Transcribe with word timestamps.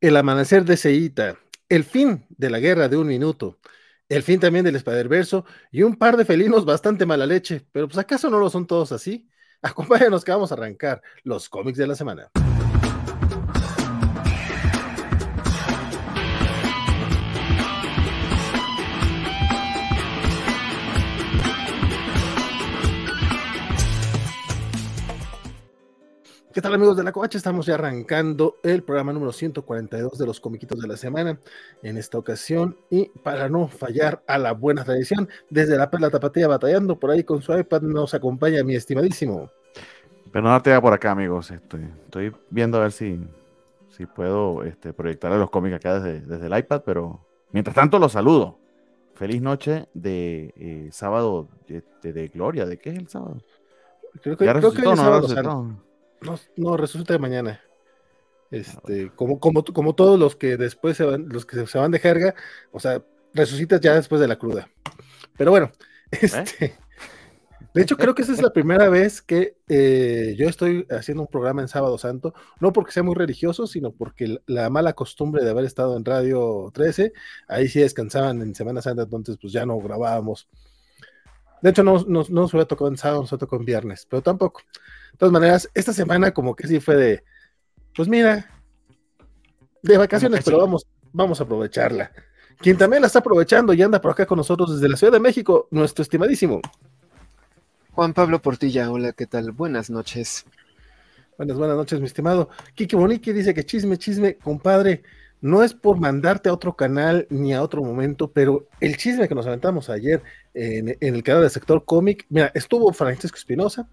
el 0.00 0.16
amanecer 0.16 0.64
de 0.64 0.76
Seita, 0.76 1.38
el 1.68 1.84
fin 1.84 2.24
de 2.30 2.50
la 2.50 2.58
guerra 2.58 2.88
de 2.88 2.96
un 2.96 3.06
minuto, 3.06 3.58
el 4.08 4.22
fin 4.22 4.40
también 4.40 4.64
del 4.64 4.76
Spider-Verso 4.76 5.44
y 5.70 5.82
un 5.82 5.96
par 5.96 6.16
de 6.16 6.24
felinos 6.24 6.64
bastante 6.64 7.06
mala 7.06 7.26
leche. 7.26 7.66
Pero 7.72 7.86
pues 7.86 7.98
acaso 7.98 8.30
no 8.30 8.38
lo 8.38 8.50
son 8.50 8.66
todos 8.66 8.92
así. 8.92 9.28
Acompáñanos 9.62 10.24
que 10.24 10.32
vamos 10.32 10.50
a 10.50 10.54
arrancar 10.54 11.02
los 11.22 11.48
cómics 11.48 11.78
de 11.78 11.86
la 11.86 11.94
semana. 11.94 12.30
¿Qué 26.52 26.60
tal 26.60 26.74
amigos 26.74 26.96
de 26.96 27.04
la 27.04 27.12
Covacha? 27.12 27.38
Estamos 27.38 27.66
ya 27.66 27.74
arrancando 27.74 28.56
el 28.64 28.82
programa 28.82 29.12
número 29.12 29.30
142 29.30 30.18
de 30.18 30.26
los 30.26 30.40
comiquitos 30.40 30.80
de 30.80 30.88
la 30.88 30.96
semana 30.96 31.38
en 31.80 31.96
esta 31.96 32.18
ocasión 32.18 32.76
y 32.90 33.08
para 33.22 33.48
no 33.48 33.68
fallar 33.68 34.24
a 34.26 34.36
la 34.36 34.50
buena 34.52 34.82
tradición, 34.82 35.28
desde 35.48 35.76
la 35.76 35.88
Perla 35.88 36.10
Tapatía 36.10 36.48
batallando 36.48 36.98
por 36.98 37.12
ahí 37.12 37.22
con 37.22 37.40
su 37.40 37.56
iPad 37.56 37.82
nos 37.82 38.14
acompaña 38.14 38.64
mi 38.64 38.74
estimadísimo. 38.74 39.48
Pero 40.32 40.48
no 40.48 40.60
te 40.60 40.80
por 40.80 40.92
acá 40.92 41.12
amigos, 41.12 41.52
estoy, 41.52 41.88
estoy 42.04 42.32
viendo 42.50 42.78
a 42.78 42.80
ver 42.80 42.90
si, 42.92 43.20
si 43.88 44.06
puedo 44.06 44.64
este, 44.64 44.92
proyectar 44.92 45.30
los 45.30 45.50
cómics 45.50 45.76
acá 45.76 46.00
desde, 46.00 46.20
desde, 46.26 46.48
el 46.48 46.58
iPad, 46.58 46.82
pero 46.84 47.24
mientras 47.52 47.76
tanto 47.76 48.00
los 48.00 48.10
saludo. 48.10 48.58
Feliz 49.14 49.40
noche 49.40 49.86
de 49.94 50.52
eh, 50.56 50.88
sábado 50.90 51.46
de, 51.68 52.12
de, 52.12 52.28
gloria, 52.28 52.66
¿de 52.66 52.76
qué 52.76 52.90
es 52.90 52.98
el 52.98 53.08
sábado? 53.08 53.36
Creo 54.20 54.36
que, 54.36 54.46
creo 54.46 54.72
que 54.72 54.82
no, 54.82 55.89
no, 56.22 56.38
no, 56.56 56.76
resulta 56.76 57.12
de 57.12 57.18
mañana. 57.18 57.60
Este, 58.50 59.06
ah, 59.08 59.12
como, 59.14 59.38
como, 59.38 59.64
como 59.64 59.94
todos 59.94 60.18
los 60.18 60.36
que 60.36 60.56
después 60.56 60.96
se 60.96 61.04
van, 61.04 61.28
los 61.28 61.46
que 61.46 61.66
se 61.66 61.78
van 61.78 61.90
de 61.90 61.98
jerga, 61.98 62.34
o 62.72 62.80
sea, 62.80 63.02
resucitas 63.32 63.80
ya 63.80 63.94
después 63.94 64.20
de 64.20 64.28
la 64.28 64.36
cruda. 64.36 64.68
Pero 65.36 65.50
bueno, 65.50 65.70
este, 66.10 66.76
de 67.72 67.82
hecho 67.82 67.96
creo 67.96 68.14
que 68.14 68.22
esa 68.22 68.32
es 68.32 68.42
la 68.42 68.52
primera 68.52 68.88
vez 68.88 69.22
que 69.22 69.56
eh, 69.68 70.34
yo 70.36 70.48
estoy 70.48 70.86
haciendo 70.90 71.22
un 71.22 71.28
programa 71.28 71.62
en 71.62 71.68
Sábado 71.68 71.96
Santo, 71.98 72.34
no 72.60 72.72
porque 72.72 72.92
sea 72.92 73.02
muy 73.02 73.14
religioso, 73.14 73.66
sino 73.66 73.92
porque 73.92 74.38
la 74.46 74.68
mala 74.68 74.94
costumbre 74.94 75.44
de 75.44 75.50
haber 75.50 75.64
estado 75.64 75.96
en 75.96 76.04
Radio 76.04 76.70
13, 76.74 77.12
ahí 77.48 77.68
sí 77.68 77.80
descansaban 77.80 78.42
en 78.42 78.54
Semana 78.54 78.82
Santa, 78.82 79.02
entonces 79.02 79.38
pues 79.40 79.52
ya 79.52 79.64
no 79.64 79.78
grabábamos. 79.78 80.48
De 81.62 81.70
hecho, 81.70 81.82
no, 81.82 82.04
no, 82.06 82.24
no 82.28 82.40
nos 82.42 82.54
hubiera 82.54 82.66
tocado 82.66 82.88
en 82.88 82.96
sábado, 82.96 83.20
nos 83.20 83.30
tocado 83.30 83.58
en 83.58 83.66
viernes, 83.66 84.06
pero 84.08 84.22
tampoco. 84.22 84.62
De 85.12 85.18
todas 85.18 85.32
maneras, 85.32 85.68
esta 85.74 85.92
semana 85.92 86.32
como 86.32 86.56
que 86.56 86.66
sí 86.66 86.80
fue 86.80 86.96
de, 86.96 87.24
pues 87.94 88.08
mira, 88.08 88.48
de 89.82 89.98
vacaciones, 89.98 90.42
pero 90.44 90.58
vamos, 90.58 90.86
vamos 91.12 91.40
a 91.40 91.44
aprovecharla. 91.44 92.12
Quien 92.58 92.76
también 92.76 93.00
la 93.00 93.06
está 93.06 93.20
aprovechando 93.20 93.72
y 93.72 93.82
anda 93.82 94.00
por 94.00 94.10
acá 94.12 94.26
con 94.26 94.36
nosotros 94.36 94.74
desde 94.74 94.88
la 94.88 94.96
Ciudad 94.96 95.14
de 95.14 95.20
México, 95.20 95.68
nuestro 95.70 96.02
estimadísimo. 96.02 96.60
Juan 97.92 98.12
Pablo 98.12 98.40
Portilla, 98.40 98.90
hola, 98.90 99.12
¿qué 99.12 99.26
tal? 99.26 99.52
Buenas 99.52 99.90
noches. 99.90 100.46
Buenas, 101.36 101.56
buenas 101.56 101.76
noches, 101.76 102.00
mi 102.00 102.06
estimado. 102.06 102.50
Kiki 102.74 102.96
Bonique 102.96 103.32
dice 103.32 103.54
que 103.54 103.64
chisme, 103.64 103.96
chisme, 103.96 104.36
compadre. 104.36 105.02
No 105.40 105.62
es 105.62 105.72
por 105.72 105.98
mandarte 105.98 106.50
a 106.50 106.52
otro 106.52 106.76
canal 106.76 107.26
ni 107.30 107.54
a 107.54 107.62
otro 107.62 107.82
momento, 107.82 108.30
pero 108.30 108.68
el 108.78 108.98
chisme 108.98 109.26
que 109.26 109.34
nos 109.34 109.46
aventamos 109.46 109.88
ayer 109.88 110.22
en, 110.54 110.96
el 111.00 111.22
canal 111.22 111.42
del 111.42 111.50
sector 111.50 111.84
cómic, 111.84 112.26
mira, 112.28 112.50
estuvo 112.54 112.92
Francisco 112.92 113.36
Espinosa, 113.36 113.88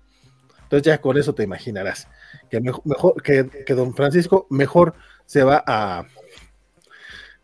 entonces 0.64 0.86
ya 0.86 1.00
con 1.00 1.18
eso 1.18 1.34
te 1.34 1.44
imaginarás 1.44 2.08
que 2.50 2.60
mejor, 2.60 3.22
que, 3.22 3.74
don 3.74 3.94
Francisco 3.94 4.48
mejor 4.50 4.96
se 5.26 5.44
va 5.44 5.64
a 5.66 6.06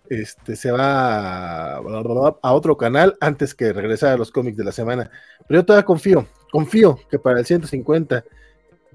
este 0.10 0.56
se 0.56 0.72
va 0.72 1.78
a, 1.78 2.54
otro 2.54 2.78
canal 2.78 3.16
antes 3.22 3.56
que 3.56 3.72
regresar 3.72 4.14
a 4.14 4.18
los 4.18 4.32
cómics 4.32 4.58
de 4.58 4.66
la 4.66 4.72
semana. 4.72 5.10
Pero 5.48 5.62
yo 5.62 5.66
todavía 5.66 5.86
confío, 5.86 6.28
confío 6.52 7.00
que 7.10 7.18
para 7.18 7.40
el 7.40 7.46
150 7.46 8.24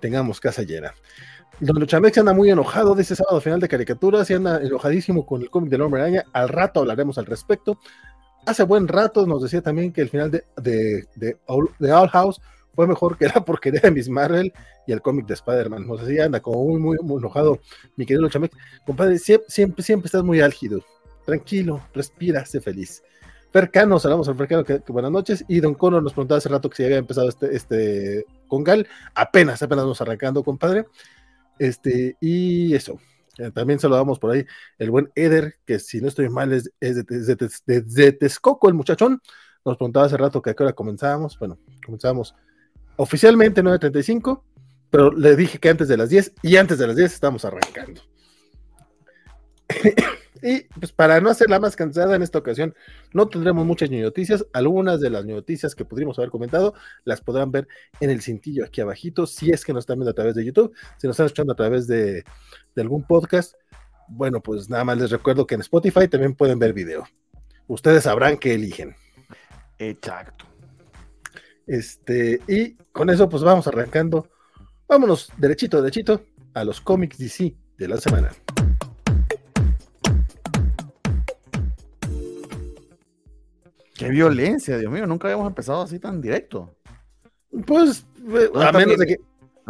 tengamos 0.00 0.40
casa 0.40 0.62
llena. 0.62 0.94
Don 1.60 1.80
Luchamex 1.80 2.16
anda 2.18 2.32
muy 2.32 2.50
enojado 2.50 2.94
de 2.94 3.02
ese 3.02 3.16
sábado 3.16 3.40
final 3.40 3.58
de 3.58 3.68
caricaturas 3.68 4.30
y 4.30 4.34
anda 4.34 4.60
enojadísimo 4.62 5.26
con 5.26 5.42
el 5.42 5.50
cómic 5.50 5.70
del 5.70 5.82
hombre 5.82 6.02
araña. 6.02 6.24
Al 6.32 6.48
rato 6.48 6.80
hablaremos 6.80 7.18
al 7.18 7.26
respecto. 7.26 7.80
Hace 8.48 8.62
buen 8.62 8.88
rato 8.88 9.26
nos 9.26 9.42
decía 9.42 9.60
también 9.60 9.92
que 9.92 10.00
el 10.00 10.08
final 10.08 10.30
de, 10.30 10.42
de, 10.56 11.06
de, 11.16 11.36
All 11.44 12.08
House 12.08 12.40
fue 12.74 12.86
mejor 12.86 13.18
que 13.18 13.26
la 13.26 13.44
porquería 13.44 13.82
de 13.82 13.90
Miss 13.90 14.08
Marvel 14.08 14.54
y 14.86 14.92
el 14.92 15.02
cómic 15.02 15.26
de 15.26 15.34
Spider-Man. 15.34 15.84
O 15.86 15.98
sea, 15.98 16.06
sí 16.06 16.18
anda 16.18 16.40
como 16.40 16.64
muy, 16.64 16.96
muy, 17.02 17.18
enojado, 17.18 17.60
mi 17.96 18.06
querido 18.06 18.26
Chamek. 18.30 18.50
Compadre, 18.86 19.18
siempre, 19.18 19.50
siempre, 19.50 19.84
siempre 19.84 20.06
estás 20.06 20.22
muy 20.22 20.40
álgido. 20.40 20.80
Tranquilo, 21.26 21.82
respira, 21.92 22.46
sé 22.46 22.62
feliz. 22.62 23.02
Fercano, 23.52 23.98
saludamos 23.98 24.28
al 24.30 24.36
Fercano, 24.36 24.64
que, 24.64 24.80
buenas 24.88 25.12
noches. 25.12 25.44
Y 25.46 25.60
Don 25.60 25.74
Cono 25.74 26.00
nos 26.00 26.14
preguntaba 26.14 26.38
hace 26.38 26.48
rato 26.48 26.70
que 26.70 26.76
si 26.76 26.84
había 26.84 26.96
empezado 26.96 27.28
este, 27.28 27.54
este 27.54 28.24
con 28.46 28.64
Gal. 28.64 28.88
Apenas, 29.14 29.62
apenas 29.62 29.84
nos 29.84 30.00
arrancando, 30.00 30.42
compadre. 30.42 30.86
Este, 31.58 32.16
y 32.18 32.74
eso. 32.74 32.98
Eh, 33.38 33.50
también 33.52 33.78
saludamos 33.78 34.18
por 34.18 34.32
ahí 34.32 34.44
el 34.78 34.90
buen 34.90 35.10
Eder, 35.14 35.54
que 35.64 35.78
si 35.78 36.00
no 36.00 36.08
estoy 36.08 36.28
mal 36.28 36.52
es, 36.52 36.70
de, 36.80 37.02
de, 37.02 37.80
de, 37.82 38.12
Texcoco, 38.12 38.68
el 38.68 38.74
muchachón. 38.74 39.20
Nos 39.64 39.76
preguntaba 39.76 40.06
hace 40.06 40.16
rato 40.16 40.42
que 40.42 40.50
a 40.50 40.54
qué 40.54 40.62
hora 40.62 40.72
comenzábamos. 40.72 41.38
Bueno, 41.38 41.58
comenzábamos 41.84 42.34
oficialmente 42.96 43.62
9.35, 43.62 44.42
pero 44.90 45.12
le 45.12 45.36
dije 45.36 45.58
que 45.58 45.68
antes 45.68 45.88
de 45.88 45.96
las 45.96 46.10
10 46.10 46.34
y 46.42 46.56
antes 46.56 46.78
de 46.78 46.86
las 46.86 46.96
10 46.96 47.12
estamos 47.12 47.44
arrancando. 47.44 48.02
Y 50.42 50.62
pues 50.78 50.92
para 50.92 51.20
no 51.20 51.30
hacerla 51.30 51.58
más 51.60 51.76
cansada 51.76 52.16
en 52.16 52.22
esta 52.22 52.38
ocasión, 52.38 52.74
no 53.12 53.28
tendremos 53.28 53.64
muchas 53.66 53.90
noticias. 53.90 54.46
Algunas 54.52 55.00
de 55.00 55.10
las 55.10 55.24
noticias 55.24 55.74
que 55.74 55.84
pudimos 55.84 56.18
haber 56.18 56.30
comentado 56.30 56.74
las 57.04 57.20
podrán 57.20 57.50
ver 57.50 57.68
en 58.00 58.10
el 58.10 58.22
cintillo 58.22 58.64
aquí 58.64 58.80
abajito, 58.80 59.26
si 59.26 59.50
es 59.50 59.64
que 59.64 59.72
nos 59.72 59.82
están 59.82 59.98
viendo 59.98 60.10
a 60.10 60.14
través 60.14 60.34
de 60.34 60.44
YouTube, 60.44 60.74
si 60.96 61.06
nos 61.06 61.14
están 61.14 61.26
escuchando 61.26 61.52
a 61.52 61.56
través 61.56 61.86
de, 61.86 62.24
de 62.74 62.82
algún 62.82 63.04
podcast. 63.04 63.54
Bueno, 64.08 64.40
pues 64.40 64.70
nada 64.70 64.84
más 64.84 64.98
les 64.98 65.10
recuerdo 65.10 65.46
que 65.46 65.54
en 65.54 65.60
Spotify 65.60 66.08
también 66.08 66.34
pueden 66.34 66.58
ver 66.58 66.72
video. 66.72 67.04
Ustedes 67.66 68.04
sabrán 68.04 68.38
qué 68.38 68.54
eligen. 68.54 68.96
Exacto. 69.78 70.46
Este, 71.66 72.40
y 72.48 72.74
con 72.92 73.10
eso, 73.10 73.28
pues 73.28 73.42
vamos 73.42 73.66
arrancando. 73.66 74.28
Vámonos 74.88 75.30
derechito, 75.36 75.82
derechito 75.82 76.22
a 76.54 76.64
los 76.64 76.80
cómics 76.80 77.18
DC 77.18 77.54
de 77.76 77.88
la 77.88 77.98
semana. 77.98 78.30
Qué 83.98 84.08
violencia, 84.08 84.78
Dios 84.78 84.92
mío, 84.92 85.06
nunca 85.06 85.26
habíamos 85.26 85.48
empezado 85.48 85.82
así 85.82 85.98
tan 85.98 86.20
directo. 86.20 86.72
Pues, 87.66 88.06
eh, 88.32 88.48
a 88.54 88.70
menos 88.70 88.96
de 88.96 89.06
que. 89.06 89.16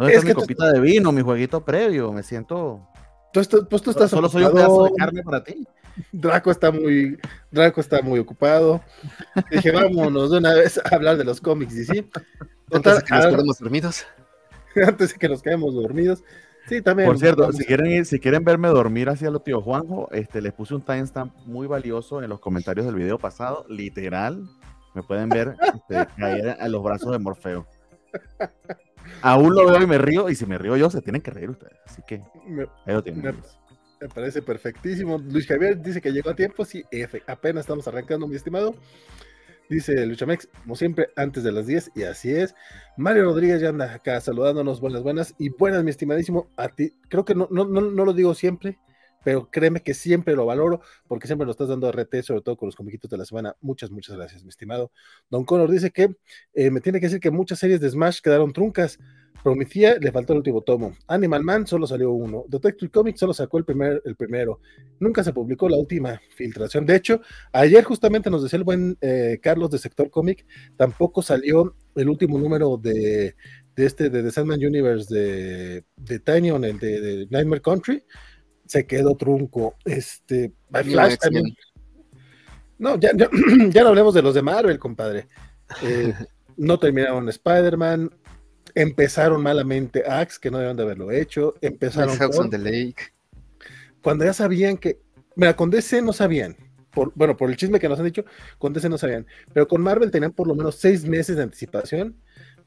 es 0.07 0.23
mi 0.23 0.33
copita 0.33 0.71
de 0.71 0.79
vino, 0.79 1.11
mi 1.11 1.23
jueguito 1.23 1.65
previo? 1.65 2.13
Me 2.13 2.21
siento. 2.21 2.87
pues 3.33 3.49
tú 3.49 3.89
estás. 3.89 4.11
Solo 4.11 4.29
soy 4.29 4.43
un 4.43 4.53
pedazo 4.53 4.83
de 4.83 4.93
carne 4.93 5.23
para 5.23 5.43
ti. 5.43 5.67
Draco 6.11 6.51
está 6.51 6.71
muy, 6.71 7.17
Draco 7.49 7.81
está 7.81 8.03
muy 8.03 8.19
ocupado. 8.19 8.81
Dije, 9.49 9.71
vámonos 9.71 10.29
de 10.31 10.37
una 10.37 10.53
vez 10.53 10.77
a 10.77 10.95
hablar 10.95 11.17
de 11.17 11.23
los 11.23 11.41
cómics 11.41 11.75
y 11.75 11.85
sí. 11.85 12.05
Antes 12.71 12.97
de 12.97 13.03
que 13.03 13.15
nos 13.15 13.25
quedemos 13.25 13.57
dormidos. 13.57 14.05
Antes 14.87 15.13
de 15.13 15.19
que 15.19 15.29
nos 15.29 15.41
quedemos 15.41 15.73
dormidos. 15.73 16.23
Sí, 16.69 16.83
también. 16.83 17.09
Por 17.09 17.17
cierto, 17.17 17.51
si 17.51 17.65
quieren, 17.65 18.05
si 18.05 18.19
quieren 18.19 18.43
verme 18.43 18.67
dormir 18.67 19.09
hacia 19.09 19.31
lo 19.31 19.39
tío 19.39 19.59
Juanjo, 19.59 20.07
este, 20.11 20.39
les 20.39 20.53
puse 20.53 20.75
un 20.75 20.83
timestamp 20.83 21.35
muy 21.47 21.65
valioso 21.65 22.21
en 22.21 22.29
los 22.29 22.39
comentarios 22.39 22.85
del 22.85 22.93
video 22.93 23.17
pasado. 23.17 23.65
Literal, 23.67 24.47
me 24.93 25.01
pueden 25.01 25.29
ver 25.29 25.55
este, 25.73 26.07
caer 26.17 26.57
a 26.59 26.67
los 26.67 26.83
brazos 26.83 27.11
de 27.11 27.17
Morfeo. 27.17 27.65
Aún 29.23 29.55
lo 29.55 29.65
veo 29.65 29.81
y 29.81 29.87
me 29.87 29.97
río, 29.97 30.29
y 30.29 30.35
si 30.35 30.45
me 30.45 30.59
río 30.59 30.77
yo, 30.77 30.91
se 30.91 31.01
tienen 31.01 31.23
que 31.23 31.31
reír 31.31 31.49
ustedes. 31.49 31.79
Así 31.85 32.03
que 32.07 32.21
ahí 32.85 32.93
lo 32.93 33.03
tienen. 33.03 33.35
Me 33.99 34.07
parece 34.07 34.43
perfectísimo. 34.43 35.17
Luis 35.17 35.47
Javier 35.47 35.81
dice 35.81 35.99
que 36.01 36.11
llegó 36.11 36.29
a 36.29 36.35
tiempo. 36.35 36.63
Sí, 36.65 36.85
F. 36.91 37.21
Apenas 37.25 37.61
estamos 37.61 37.87
arrancando, 37.87 38.27
mi 38.27 38.35
estimado. 38.35 38.75
Dice 39.69 40.03
Luchamex, 40.07 40.49
como 40.63 40.75
siempre, 40.75 41.09
antes 41.15 41.43
de 41.43 41.51
las 41.51 41.67
10, 41.67 41.91
y 41.95 42.03
así 42.03 42.31
es. 42.31 42.55
Mario 42.97 43.25
Rodríguez 43.25 43.61
ya 43.61 43.69
anda 43.69 43.93
acá 43.93 44.19
saludándonos. 44.19 44.81
Buenas, 44.81 45.03
buenas. 45.03 45.35
Y 45.37 45.49
buenas, 45.49 45.83
mi 45.83 45.91
estimadísimo. 45.91 46.49
A 46.57 46.69
ti, 46.69 46.93
creo 47.07 47.23
que 47.23 47.35
no, 47.35 47.47
no, 47.51 47.65
no, 47.65 47.81
no 47.81 48.05
lo 48.05 48.13
digo 48.13 48.33
siempre, 48.33 48.79
pero 49.23 49.49
créeme 49.49 49.81
que 49.81 49.93
siempre 49.93 50.35
lo 50.35 50.45
valoro 50.45 50.81
porque 51.07 51.27
siempre 51.27 51.45
nos 51.45 51.53
estás 51.53 51.69
dando 51.69 51.91
RT, 51.91 52.21
sobre 52.23 52.41
todo 52.41 52.57
con 52.57 52.67
los 52.67 52.75
comiquitos 52.75 53.09
de 53.09 53.17
la 53.17 53.25
semana. 53.25 53.55
Muchas, 53.61 53.91
muchas 53.91 54.15
gracias, 54.15 54.43
mi 54.43 54.49
estimado. 54.49 54.91
Don 55.29 55.45
Connor 55.45 55.69
dice 55.69 55.91
que 55.91 56.15
eh, 56.53 56.71
me 56.71 56.81
tiene 56.81 56.99
que 56.99 57.07
decir 57.07 57.19
que 57.19 57.31
muchas 57.31 57.59
series 57.59 57.79
de 57.79 57.89
Smash 57.89 58.21
quedaron 58.21 58.53
truncas. 58.53 58.99
Prometía, 59.41 59.97
le 59.97 60.11
faltó 60.11 60.33
el 60.33 60.39
último 60.39 60.61
tomo. 60.61 60.97
Animal 61.07 61.43
Man 61.45 61.65
solo 61.65 61.87
salió 61.87 62.11
uno. 62.11 62.43
Detective 62.49 62.91
Comics 62.91 63.21
solo 63.21 63.33
sacó 63.33 63.57
el, 63.57 63.63
primer, 63.63 64.01
el 64.03 64.17
primero. 64.17 64.59
Nunca 64.99 65.23
se 65.23 65.31
publicó 65.31 65.69
la 65.69 65.77
última 65.77 66.19
filtración. 66.35 66.85
De 66.85 66.97
hecho, 66.97 67.21
ayer 67.53 67.81
justamente 67.85 68.29
nos 68.29 68.43
decía 68.43 68.57
el 68.57 68.65
buen 68.65 68.97
eh, 68.99 69.39
Carlos 69.41 69.69
de 69.71 69.77
Sector 69.77 70.09
Comic, 70.09 70.45
tampoco 70.75 71.21
salió 71.21 71.73
el 71.95 72.09
último 72.09 72.37
número 72.37 72.75
de, 72.75 73.35
de 73.77 73.85
este, 73.85 74.09
de 74.09 74.23
The 74.23 74.31
Sandman 74.31 74.59
Universe 74.59 75.13
de, 75.13 75.85
de 75.95 76.19
Tiny 76.19 76.49
el 76.49 76.79
de, 76.79 77.27
Nightmare 77.29 77.61
Country. 77.61 78.03
Se 78.69 78.85
quedó 78.85 79.15
trunco. 79.15 79.75
Este, 79.83 80.53
Flash 80.91 81.17
también. 81.17 81.55
No, 82.77 82.99
ya, 82.99 83.09
ya, 83.15 83.27
ya 83.71 83.81
no 83.81 83.89
hablemos 83.89 84.13
de 84.13 84.21
los 84.21 84.35
de 84.35 84.43
Marvel, 84.43 84.77
compadre. 84.77 85.27
Eh, 85.81 86.13
no 86.57 86.77
terminaron 86.77 87.27
Spider-Man, 87.27 88.11
empezaron 88.75 89.41
malamente 89.41 90.03
Axe, 90.07 90.37
que 90.39 90.51
no 90.51 90.59
deben 90.59 90.77
de 90.77 90.83
haberlo 90.83 91.09
hecho, 91.11 91.55
empezaron 91.61 92.15
House 92.17 92.37
on 92.37 92.49
the 92.51 92.59
Lake. 92.59 93.11
cuando 94.03 94.23
ya 94.23 94.33
sabían 94.33 94.77
que, 94.77 94.99
mira, 95.35 95.55
con 95.55 95.71
DC 95.71 96.03
no 96.03 96.13
sabían, 96.13 96.55
por, 96.91 97.11
bueno, 97.15 97.35
por 97.35 97.49
el 97.49 97.57
chisme 97.57 97.79
que 97.79 97.89
nos 97.89 97.97
han 97.97 98.05
dicho, 98.05 98.23
con 98.59 98.71
DC 98.71 98.87
no 98.87 98.99
sabían, 98.99 99.25
pero 99.51 99.67
con 99.67 99.81
Marvel 99.81 100.11
tenían 100.11 100.31
por 100.31 100.47
lo 100.47 100.53
menos 100.53 100.75
seis 100.75 101.05
meses 101.05 101.37
de 101.37 101.43
anticipación 101.43 102.15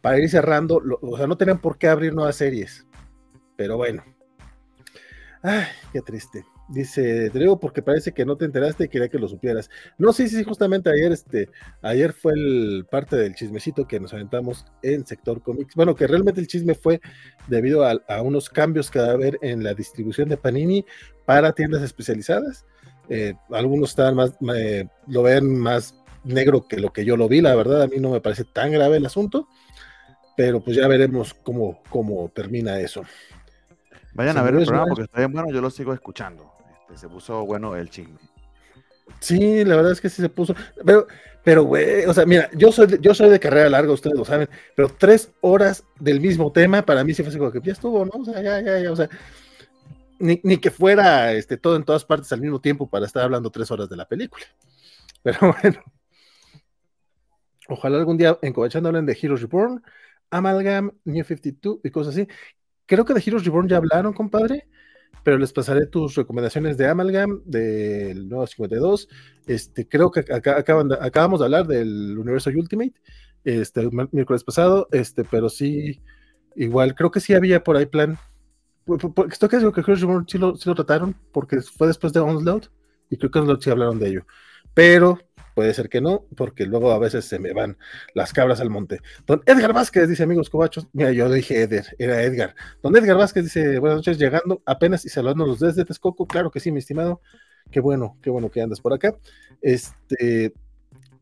para 0.00 0.18
ir 0.18 0.28
cerrando, 0.28 0.80
lo- 0.80 0.98
o 1.00 1.16
sea, 1.16 1.28
no 1.28 1.36
tenían 1.36 1.60
por 1.60 1.78
qué 1.78 1.86
abrir 1.86 2.12
nuevas 2.12 2.34
series, 2.36 2.84
pero 3.56 3.76
bueno. 3.76 4.02
Ay, 5.42 5.64
qué 5.92 6.00
triste. 6.00 6.44
Dice 6.68 7.28
Dreo, 7.30 7.58
porque 7.58 7.82
parece 7.82 8.12
que 8.12 8.24
no 8.24 8.36
te 8.36 8.44
enteraste 8.44 8.84
y 8.84 8.88
quería 8.88 9.08
que 9.08 9.18
lo 9.18 9.28
supieras. 9.28 9.68
No, 9.98 10.12
sí, 10.12 10.28
sí, 10.28 10.44
justamente 10.44 10.90
ayer, 10.90 11.12
este, 11.12 11.48
ayer 11.82 12.12
fue 12.12 12.32
el 12.34 12.86
parte 12.90 13.16
del 13.16 13.34
chismecito 13.34 13.86
que 13.86 14.00
nos 14.00 14.12
aventamos 14.14 14.64
en 14.82 15.04
sector 15.04 15.42
cómics. 15.42 15.74
Bueno, 15.74 15.94
que 15.94 16.06
realmente 16.06 16.40
el 16.40 16.46
chisme 16.46 16.74
fue 16.74 17.00
debido 17.48 17.84
a, 17.84 18.00
a 18.08 18.22
unos 18.22 18.48
cambios 18.48 18.90
que 18.90 19.00
va 19.00 19.06
a 19.06 19.12
haber 19.12 19.38
en 19.42 19.64
la 19.64 19.74
distribución 19.74 20.28
de 20.28 20.36
Panini 20.36 20.86
para 21.26 21.52
tiendas 21.52 21.82
especializadas. 21.82 22.64
Eh, 23.08 23.34
algunos 23.50 23.90
están 23.90 24.14
más, 24.14 24.32
eh, 24.54 24.86
lo 25.06 25.22
ven 25.22 25.58
más 25.58 25.94
negro 26.24 26.66
que 26.66 26.78
lo 26.78 26.92
que 26.92 27.04
yo 27.04 27.16
lo 27.16 27.28
vi, 27.28 27.40
la 27.40 27.54
verdad, 27.54 27.82
a 27.82 27.88
mí 27.88 27.96
no 27.98 28.10
me 28.10 28.20
parece 28.20 28.44
tan 28.44 28.72
grave 28.72 28.96
el 28.96 29.06
asunto, 29.06 29.48
pero 30.36 30.62
pues 30.62 30.76
ya 30.76 30.86
veremos 30.88 31.34
cómo, 31.34 31.82
cómo 31.90 32.30
termina 32.34 32.80
eso. 32.80 33.02
Vayan 34.14 34.36
a 34.36 34.42
ver 34.42 34.54
el 34.54 34.66
programa 34.66 34.86
porque 34.88 35.04
está 35.04 35.18
bien 35.18 35.32
bueno, 35.32 35.50
yo 35.50 35.60
lo 35.60 35.70
sigo 35.70 35.92
escuchando. 35.94 36.52
Este, 36.82 36.98
se 36.98 37.08
puso 37.08 37.44
bueno 37.44 37.74
el 37.76 37.88
chisme. 37.90 38.18
Sí, 39.20 39.64
la 39.64 39.76
verdad 39.76 39.92
es 39.92 40.00
que 40.00 40.08
sí 40.08 40.22
se 40.22 40.28
puso, 40.28 40.54
pero, 40.84 41.06
pero 41.44 41.64
güey, 41.64 42.04
o 42.06 42.14
sea, 42.14 42.24
mira, 42.24 42.48
yo 42.54 42.72
soy, 42.72 42.86
de- 42.86 42.98
yo 43.00 43.14
soy 43.14 43.28
de 43.30 43.38
carrera 43.40 43.68
larga, 43.68 43.92
ustedes 43.92 44.16
lo 44.16 44.24
saben, 44.24 44.48
pero 44.74 44.88
tres 44.88 45.30
horas 45.40 45.84
del 46.00 46.20
mismo 46.20 46.50
tema, 46.52 46.82
para 46.82 47.04
mí 47.04 47.12
sí 47.14 47.22
fue 47.22 47.30
así 47.30 47.38
como 47.38 47.50
que 47.52 47.60
ya 47.62 47.72
estuvo, 47.72 48.04
¿no? 48.04 48.10
O 48.14 48.24
sea, 48.24 48.40
ya, 48.42 48.60
ya, 48.60 48.78
ya, 48.80 48.90
o 48.92 48.96
sea, 48.96 49.08
ni, 50.18 50.40
ni 50.44 50.56
que 50.58 50.70
fuera 50.70 51.32
este, 51.32 51.56
todo 51.56 51.76
en 51.76 51.84
todas 51.84 52.04
partes 52.04 52.32
al 52.32 52.40
mismo 52.40 52.60
tiempo 52.60 52.88
para 52.88 53.06
estar 53.06 53.22
hablando 53.24 53.50
tres 53.50 53.70
horas 53.70 53.88
de 53.88 53.96
la 53.96 54.06
película. 54.08 54.44
Pero 55.22 55.38
bueno, 55.62 55.80
ojalá 57.68 57.98
algún 57.98 58.16
día 58.18 58.38
en 58.42 58.52
Covachando 58.52 58.88
hablen 58.88 59.06
de 59.06 59.18
Heroes 59.20 59.42
Reborn, 59.42 59.82
Amalgam, 60.30 60.92
New 61.04 61.24
52 61.24 61.80
y 61.84 61.90
cosas 61.90 62.14
así. 62.14 62.28
Creo 62.86 63.04
que 63.04 63.14
de 63.14 63.22
Heroes 63.24 63.44
Reborn 63.44 63.68
ya 63.68 63.76
hablaron, 63.78 64.12
compadre, 64.12 64.66
pero 65.22 65.38
les 65.38 65.52
pasaré 65.52 65.86
tus 65.86 66.14
recomendaciones 66.16 66.76
de 66.76 66.86
Amalgam, 66.88 67.42
del 67.44 68.28
nuevo 68.28 68.46
52. 68.46 69.08
Este, 69.46 69.86
creo 69.86 70.10
que 70.10 70.20
acá, 70.20 70.58
acaban 70.58 70.88
de- 70.88 70.98
acabamos 71.00 71.40
de 71.40 71.46
hablar 71.46 71.66
del 71.66 72.18
universo 72.18 72.50
Ultimate, 72.50 72.94
este, 73.44 73.80
el 73.80 73.92
mi- 73.92 74.08
miércoles 74.12 74.44
pasado, 74.44 74.88
este, 74.92 75.24
pero 75.24 75.48
sí, 75.48 76.00
igual, 76.56 76.94
creo 76.94 77.10
que 77.10 77.20
sí 77.20 77.34
había 77.34 77.62
por 77.62 77.76
ahí 77.76 77.86
plan. 77.86 78.18
Pu- 78.86 79.32
Estoy 79.32 79.48
casi 79.48 79.60
seguro 79.60 79.72
que 79.74 79.80
Heroes 79.82 80.00
Reborn 80.00 80.26
sí 80.28 80.38
lo, 80.38 80.56
sí 80.56 80.68
lo 80.68 80.74
trataron, 80.74 81.14
porque 81.32 81.60
fue 81.60 81.86
después 81.86 82.12
de 82.12 82.20
Onslaught, 82.20 82.66
y 83.10 83.16
creo 83.16 83.30
que 83.30 83.38
Onslaught 83.38 83.62
sí 83.62 83.70
hablaron 83.70 83.98
de 84.00 84.08
ello. 84.08 84.26
Pero 84.74 85.18
puede 85.54 85.74
ser 85.74 85.88
que 85.88 86.00
no, 86.00 86.26
porque 86.36 86.66
luego 86.66 86.92
a 86.92 86.98
veces 86.98 87.24
se 87.24 87.38
me 87.38 87.52
van 87.52 87.76
las 88.14 88.32
cabras 88.32 88.60
al 88.60 88.70
monte. 88.70 89.00
Don 89.26 89.42
Edgar 89.46 89.72
Vázquez 89.72 90.08
dice, 90.08 90.22
amigos 90.22 90.50
cobachos, 90.50 90.88
mira, 90.92 91.12
yo 91.12 91.30
dije 91.30 91.62
Eder, 91.62 91.86
era 91.98 92.22
Edgar. 92.22 92.54
Don 92.82 92.96
Edgar 92.96 93.16
Vázquez 93.16 93.44
dice, 93.44 93.78
buenas 93.78 93.96
noches, 93.98 94.18
llegando 94.18 94.62
apenas 94.66 95.04
y 95.04 95.08
saludándonos 95.08 95.58
desde 95.60 95.84
Texcoco, 95.84 96.26
claro 96.26 96.50
que 96.50 96.60
sí, 96.60 96.70
mi 96.72 96.78
estimado, 96.78 97.20
qué 97.70 97.80
bueno, 97.80 98.16
qué 98.22 98.30
bueno 98.30 98.50
que 98.50 98.60
andas 98.62 98.80
por 98.80 98.92
acá. 98.92 99.16
Este, 99.60 100.52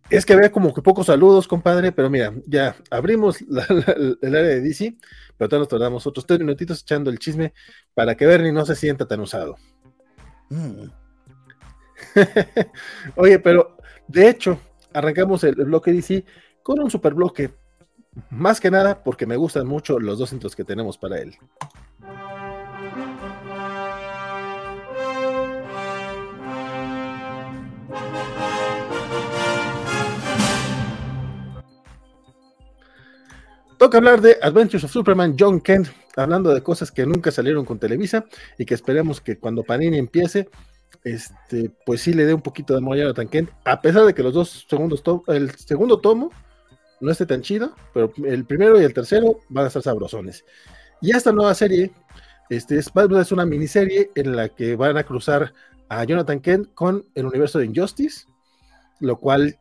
es 0.09 0.27
que 0.27 0.33
había 0.33 0.51
como 0.51 0.75
que 0.75 0.83
pocos 0.83 1.07
saludos, 1.07 1.47
compadre, 1.47 1.93
pero 1.93 2.11
mira, 2.11 2.33
ya 2.47 2.75
abrimos 2.91 3.41
la- 3.49 3.67
la- 3.69 4.17
el 4.23 4.35
área 4.37 4.51
de 4.51 4.61
DC, 4.61 4.97
pero 5.37 5.49
todavía 5.49 5.59
nos 5.63 5.69
tardamos 5.69 6.07
otros 6.07 6.27
tres 6.27 6.41
minutitos 6.41 6.83
echando 6.83 7.11
el 7.11 7.19
chisme 7.19 7.53
para 7.95 8.15
que 8.17 8.27
Bernie 8.27 8.53
no 8.53 8.67
se 8.67 8.75
sienta 8.77 9.07
tan 9.07 9.21
usado. 9.21 9.57
Mm. 10.51 10.89
Oye, 13.17 13.39
pero 13.39 13.77
de 14.11 14.29
hecho, 14.29 14.59
arrancamos 14.93 15.45
el, 15.45 15.55
bloque 15.55 15.93
DC 15.93 16.25
con 16.65 16.81
un 16.81 16.91
super 16.91 17.15
bloque. 17.15 17.51
Más 18.31 18.61
que 18.61 18.69
nada 18.69 19.05
porque 19.05 19.25
me 19.25 19.37
gustan 19.37 19.69
mucho 19.69 20.01
los 20.01 20.19
dos 20.19 20.33
intros 20.33 20.57
que 20.57 20.65
tenemos 20.65 20.99
para 20.99 21.21
él. 21.21 21.37
Toca 33.79 33.99
hablar 33.99 34.21
de 34.21 34.39
Adventures 34.43 34.83
of 34.83 34.91
Superman, 34.91 35.37
John 35.39 35.61
Kent, 35.61 35.87
hablando 36.17 36.53
de 36.53 36.65
cosas 36.65 36.91
que 36.91 37.07
nunca 37.07 37.31
salieron 37.31 37.65
con 37.65 37.79
Televisa 37.79 38.27
y 38.59 38.67
que 38.67 38.75
esperemos 38.75 39.21
que 39.21 39.39
cuando 39.39 39.63
Panini 39.63 39.99
empiece, 39.99 40.51
este, 41.05 41.71
pues 41.87 42.03
sí 42.03 42.13
le 42.13 42.25
dé 42.27 42.35
un 42.35 42.43
poquito 42.43 42.75
de 42.75 42.79
amor 42.79 42.97
a 42.97 43.01
Jonathan 43.01 43.29
Kent, 43.29 43.51
a 43.65 43.81
pesar 43.81 44.05
de 44.05 44.15
que 44.15 44.23
los 44.23 44.35
dos 44.35 44.67
segundos 44.69 45.03
to- 45.03 45.25
el 45.29 45.51
segundo 45.57 46.01
tomo 46.01 46.31
no 47.01 47.11
esté 47.11 47.27
tan 47.27 47.41
chido, 47.43 47.75
pero 47.95 48.13
el 48.25 48.45
primero 48.45 48.81
y 48.81 48.85
el 48.85 48.93
tercero 48.93 49.41
van 49.49 49.65
a 49.65 49.69
estar 49.69 49.83
sabrosones. 49.83 50.45
Y 51.01 51.17
esta 51.17 51.33
nueva 51.33 51.55
serie, 51.55 51.93
este, 52.51 52.79
es, 52.79 52.91
es 52.95 53.33
una 53.33 53.47
miniserie 53.47 54.11
en 54.15 54.37
la 54.37 54.51
que 54.51 54.77
van 54.77 54.97
a 54.99 55.05
cruzar 55.05 55.55
a 55.89 56.05
Jonathan 56.05 56.41
Kent 56.41 56.75
con 56.75 57.07
el 57.15 57.27
universo 57.27 57.59
de 57.59 57.67
Injustice, 57.67 58.27
lo 59.01 59.17
cual 59.17 59.59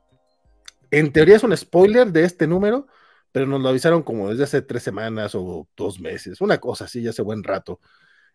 en 0.91 1.13
teoría 1.13 1.37
es 1.37 1.43
un 1.43 1.55
spoiler 1.55 2.11
de 2.11 2.25
este 2.25 2.45
número, 2.47 2.87
pero 3.31 3.45
nos 3.45 3.61
lo 3.61 3.69
avisaron 3.69 4.03
como 4.03 4.29
desde 4.29 4.43
hace 4.43 4.61
tres 4.61 4.83
semanas 4.83 5.33
o 5.35 5.67
dos 5.77 5.99
meses, 5.99 6.41
una 6.41 6.57
cosa 6.57 6.85
así, 6.85 7.01
ya 7.01 7.11
hace 7.11 7.21
buen 7.21 7.43
rato. 7.43 7.79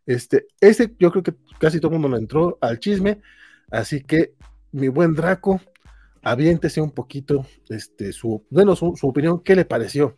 Este, 0.06 0.46
ese 0.60 0.94
yo 0.98 1.10
creo 1.10 1.22
que 1.22 1.34
casi 1.58 1.80
todo 1.80 1.94
el 1.94 2.00
mundo 2.00 2.16
entró 2.16 2.58
al 2.60 2.78
chisme, 2.78 3.20
así 3.70 4.02
que 4.02 4.34
mi 4.72 4.88
buen 4.88 5.14
Draco, 5.14 5.60
aviéntese 6.22 6.80
un 6.80 6.90
poquito, 6.90 7.46
este, 7.68 8.12
su, 8.12 8.44
bueno, 8.50 8.76
su, 8.76 8.94
opinión, 9.02 9.40
¿qué 9.40 9.56
le 9.56 9.64
pareció? 9.64 10.14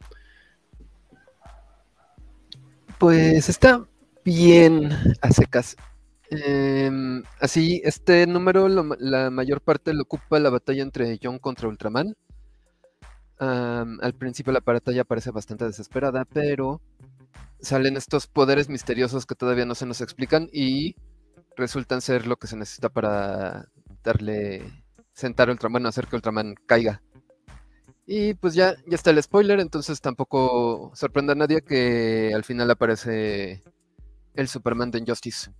Pues 2.98 3.48
está 3.48 3.86
bien 4.24 4.90
a 5.20 5.30
secas. 5.30 5.76
Em, 6.30 7.22
así, 7.40 7.80
este 7.84 8.26
número, 8.26 8.68
la 8.68 9.30
mayor 9.30 9.60
parte 9.60 9.94
lo 9.94 10.02
ocupa 10.02 10.40
la 10.40 10.50
batalla 10.50 10.82
entre 10.82 11.18
John 11.22 11.38
contra 11.38 11.68
Ultraman. 11.68 12.16
Am, 13.38 13.98
al 14.00 14.14
principio 14.14 14.52
la 14.52 14.60
batalla 14.64 15.04
parece 15.04 15.30
bastante 15.30 15.66
desesperada, 15.66 16.24
pero 16.24 16.80
salen 17.60 17.96
estos 17.96 18.26
poderes 18.26 18.68
misteriosos 18.68 19.26
que 19.26 19.34
todavía 19.34 19.64
no 19.64 19.74
se 19.74 19.86
nos 19.86 20.00
explican 20.00 20.48
y 20.52 20.96
resultan 21.56 22.00
ser 22.00 22.26
lo 22.26 22.36
que 22.36 22.46
se 22.46 22.56
necesita 22.56 22.88
para 22.88 23.68
darle, 24.04 24.84
sentar 25.12 25.48
a 25.48 25.52
Ultraman, 25.52 25.72
bueno, 25.72 25.88
hacer 25.88 26.06
que 26.06 26.16
Ultraman 26.16 26.54
caiga. 26.66 27.02
Y 28.06 28.34
pues 28.34 28.54
ya, 28.54 28.76
ya 28.86 28.94
está 28.94 29.10
el 29.10 29.22
spoiler, 29.22 29.58
entonces 29.58 30.00
tampoco 30.00 30.92
sorprende 30.94 31.32
a 31.32 31.36
nadie 31.36 31.62
que 31.62 32.32
al 32.34 32.44
final 32.44 32.70
aparece 32.70 33.62
el 34.34 34.48
Superman 34.48 34.90
de 34.90 35.00
Injustice. 35.00 35.50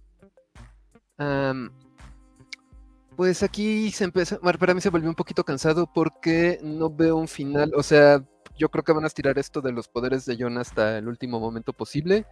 Pues 3.17 3.43
aquí 3.43 3.91
se 3.91 4.05
empieza, 4.05 4.39
para 4.39 4.75
mí 4.75 4.81
se 4.81 4.91
volvió 4.91 5.09
un 5.09 5.15
poquito 5.15 5.43
cansado 5.43 5.91
porque 5.93 6.61
no 6.63 6.91
veo 6.91 7.17
un 7.17 7.27
final, 7.27 7.73
o 7.75 7.83
sea, 7.83 8.23
yo 8.59 8.69
creo 8.69 8.85
que 8.85 8.93
van 8.93 9.05
a 9.05 9.09
estirar 9.09 9.39
esto 9.39 9.61
de 9.61 9.73
los 9.73 9.89
poderes 9.89 10.25
de 10.25 10.37
John 10.39 10.59
hasta 10.59 10.99
el 10.99 11.09
último 11.09 11.41
momento 11.41 11.73
posible. 11.73 12.27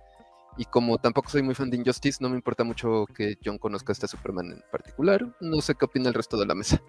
Y 0.56 0.64
como 0.66 0.98
tampoco 0.98 1.30
soy 1.30 1.42
muy 1.42 1.54
fan 1.54 1.68
de 1.70 1.76
Injustice, 1.76 2.18
no 2.20 2.28
me 2.28 2.36
importa 2.36 2.62
mucho 2.62 3.06
que 3.14 3.36
John 3.44 3.58
conozca 3.58 3.90
a 3.90 3.94
este 3.94 4.06
Superman 4.06 4.52
en 4.52 4.62
particular. 4.70 5.26
No 5.40 5.60
sé 5.60 5.74
qué 5.74 5.84
opina 5.84 6.08
el 6.08 6.14
resto 6.14 6.36
de 6.36 6.46
la 6.46 6.54
mesa. 6.54 6.80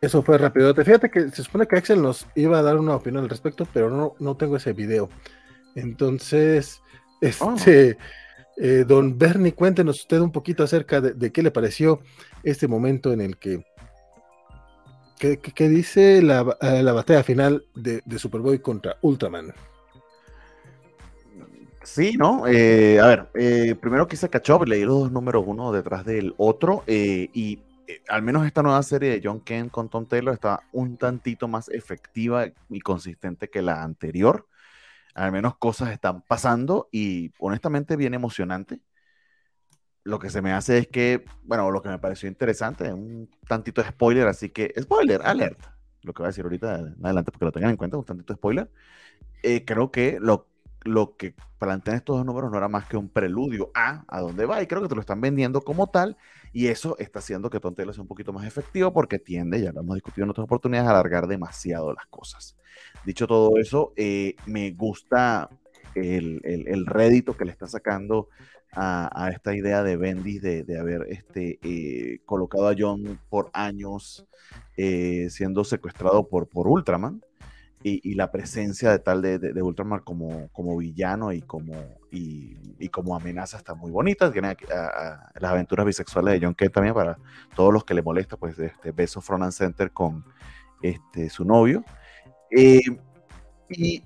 Eso 0.00 0.22
fue 0.22 0.38
rápido. 0.38 0.74
Te 0.74 0.84
fíjate 0.84 1.10
que 1.10 1.30
se 1.30 1.42
supone 1.42 1.66
que 1.66 1.76
Axel 1.76 2.02
nos 2.02 2.26
iba 2.34 2.58
a 2.58 2.62
dar 2.62 2.76
una 2.76 2.96
opinión 2.96 3.24
al 3.24 3.30
respecto, 3.30 3.66
pero 3.72 3.90
no, 3.90 4.14
no 4.18 4.36
tengo 4.36 4.56
ese 4.56 4.72
video. 4.72 5.08
Entonces, 5.74 6.82
este, 7.20 7.98
eh, 8.56 8.84
don 8.86 9.18
Bernie, 9.18 9.54
cuéntenos 9.54 10.00
usted 10.00 10.20
un 10.20 10.32
poquito 10.32 10.62
acerca 10.62 11.00
de, 11.00 11.14
de 11.14 11.32
qué 11.32 11.42
le 11.42 11.50
pareció 11.50 12.00
este 12.42 12.68
momento 12.68 13.12
en 13.12 13.20
el 13.20 13.38
que, 13.38 13.64
que 15.18 15.68
dice 15.68 16.22
la, 16.22 16.56
eh, 16.60 16.82
la 16.82 16.92
batalla 16.92 17.22
final 17.22 17.64
de, 17.74 18.02
de 18.04 18.18
Superboy 18.18 18.60
contra 18.60 18.96
Ultraman. 19.02 19.52
Sí, 21.82 22.16
¿no? 22.16 22.46
Eh, 22.46 23.00
a 23.00 23.06
ver, 23.06 23.28
eh, 23.34 23.74
primero 23.74 24.06
quise 24.06 24.28
catch 24.28 24.50
up, 24.50 24.66
leí 24.66 24.84
los 24.84 25.00
dos 25.00 25.12
números 25.12 25.44
uno 25.46 25.72
detrás 25.72 26.04
del 26.04 26.34
otro 26.36 26.84
y 26.86 27.60
al 28.08 28.22
menos 28.22 28.46
esta 28.46 28.62
nueva 28.62 28.82
serie 28.82 29.10
de 29.10 29.20
John 29.24 29.40
Kent 29.40 29.70
con 29.70 29.88
Tom 29.88 30.06
está 30.10 30.60
un 30.72 30.98
tantito 30.98 31.48
más 31.48 31.70
efectiva 31.70 32.46
y 32.68 32.80
consistente 32.80 33.48
que 33.48 33.62
la 33.62 33.82
anterior. 33.82 34.46
Al 35.14 35.32
menos 35.32 35.56
cosas 35.56 35.90
están 35.90 36.20
pasando 36.22 36.88
y 36.92 37.32
honestamente 37.38 37.96
bien 37.96 38.12
emocionante. 38.14 38.80
Lo 40.04 40.18
que 40.18 40.30
se 40.30 40.42
me 40.42 40.52
hace 40.52 40.78
es 40.78 40.88
que, 40.88 41.24
bueno, 41.44 41.70
lo 41.70 41.82
que 41.82 41.88
me 41.88 41.98
pareció 41.98 42.28
interesante, 42.28 42.92
un 42.92 43.28
tantito 43.46 43.82
de 43.82 43.88
spoiler, 43.88 44.26
así 44.26 44.50
que, 44.50 44.72
spoiler, 44.80 45.20
alerta, 45.22 45.76
lo 46.02 46.12
que 46.14 46.22
voy 46.22 46.26
a 46.26 46.30
decir 46.30 46.44
ahorita 46.44 46.94
adelante, 47.02 47.30
porque 47.30 47.44
lo 47.44 47.52
tengan 47.52 47.70
en 47.70 47.76
cuenta, 47.76 47.96
un 47.96 48.04
tantito 48.04 48.32
de 48.32 48.38
spoiler. 48.38 48.70
Eh, 49.42 49.64
creo 49.64 49.90
que 49.90 50.18
lo, 50.20 50.48
lo 50.82 51.16
que 51.16 51.34
plantean 51.58 51.96
estos 51.96 52.16
dos 52.16 52.24
números 52.26 52.50
no 52.50 52.58
era 52.58 52.68
más 52.68 52.86
que 52.86 52.96
un 52.96 53.08
preludio 53.08 53.70
a 53.74 54.04
a 54.08 54.20
dónde 54.20 54.46
va, 54.46 54.62
y 54.62 54.66
creo 54.66 54.82
que 54.82 54.88
te 54.88 54.94
lo 54.94 55.00
están 55.00 55.20
vendiendo 55.20 55.60
como 55.60 55.88
tal, 55.88 56.16
y 56.52 56.68
eso 56.68 56.96
está 56.98 57.18
haciendo 57.18 57.50
que 57.50 57.60
Tontelo 57.60 57.92
sea 57.92 58.02
un 58.02 58.08
poquito 58.08 58.32
más 58.32 58.46
efectivo 58.46 58.92
porque 58.92 59.18
tiende, 59.18 59.60
ya 59.60 59.72
lo 59.72 59.80
hemos 59.80 59.96
discutido 59.96 60.24
en 60.24 60.30
otras 60.30 60.44
oportunidades, 60.44 60.88
a 60.88 60.92
alargar 60.92 61.26
demasiado 61.26 61.92
las 61.92 62.06
cosas. 62.06 62.56
Dicho 63.04 63.26
todo 63.26 63.58
eso, 63.58 63.92
eh, 63.96 64.36
me 64.46 64.70
gusta 64.70 65.50
el, 65.94 66.40
el, 66.44 66.86
rédito 66.86 67.36
que 67.36 67.44
le 67.44 67.50
está 67.50 67.66
sacando 67.66 68.28
a, 68.72 69.30
esta 69.32 69.54
idea 69.54 69.82
de 69.82 69.96
Bendis 69.96 70.42
de, 70.42 70.78
haber 70.78 71.06
este, 71.08 71.58
eh, 71.62 72.20
colocado 72.24 72.68
a 72.68 72.74
John 72.78 73.18
por 73.28 73.50
años 73.52 74.26
eh, 74.76 75.28
siendo 75.30 75.64
secuestrado 75.64 76.28
por, 76.28 76.48
por 76.48 76.68
Ultraman. 76.68 77.22
Y, 77.84 78.14
la 78.14 78.30
presencia 78.32 78.90
de 78.90 78.98
tal 78.98 79.22
de, 79.22 79.38
de, 79.38 79.62
Ultraman 79.62 80.00
como, 80.00 80.48
como 80.48 80.76
villano 80.76 81.32
y 81.32 81.40
como, 81.40 81.74
y, 82.10 82.88
como 82.88 83.14
amenaza 83.14 83.56
está 83.56 83.74
muy 83.74 83.90
bonita. 83.90 84.32
Tiene 84.32 84.56
las 84.68 85.52
aventuras 85.52 85.86
bisexuales 85.86 86.34
de 86.34 86.44
John 86.44 86.54
Kent 86.54 86.74
también 86.74 86.94
para 86.94 87.18
todos 87.54 87.72
los 87.72 87.84
que 87.84 87.94
le 87.94 88.02
molesta, 88.02 88.36
pues 88.36 88.58
este 88.58 88.90
beso 88.90 89.20
front 89.20 89.44
and 89.44 89.52
center 89.52 89.92
con 89.92 90.24
este, 90.82 91.30
su 91.30 91.44
novio. 91.44 91.84
Eh, 92.50 92.80
y 93.70 94.02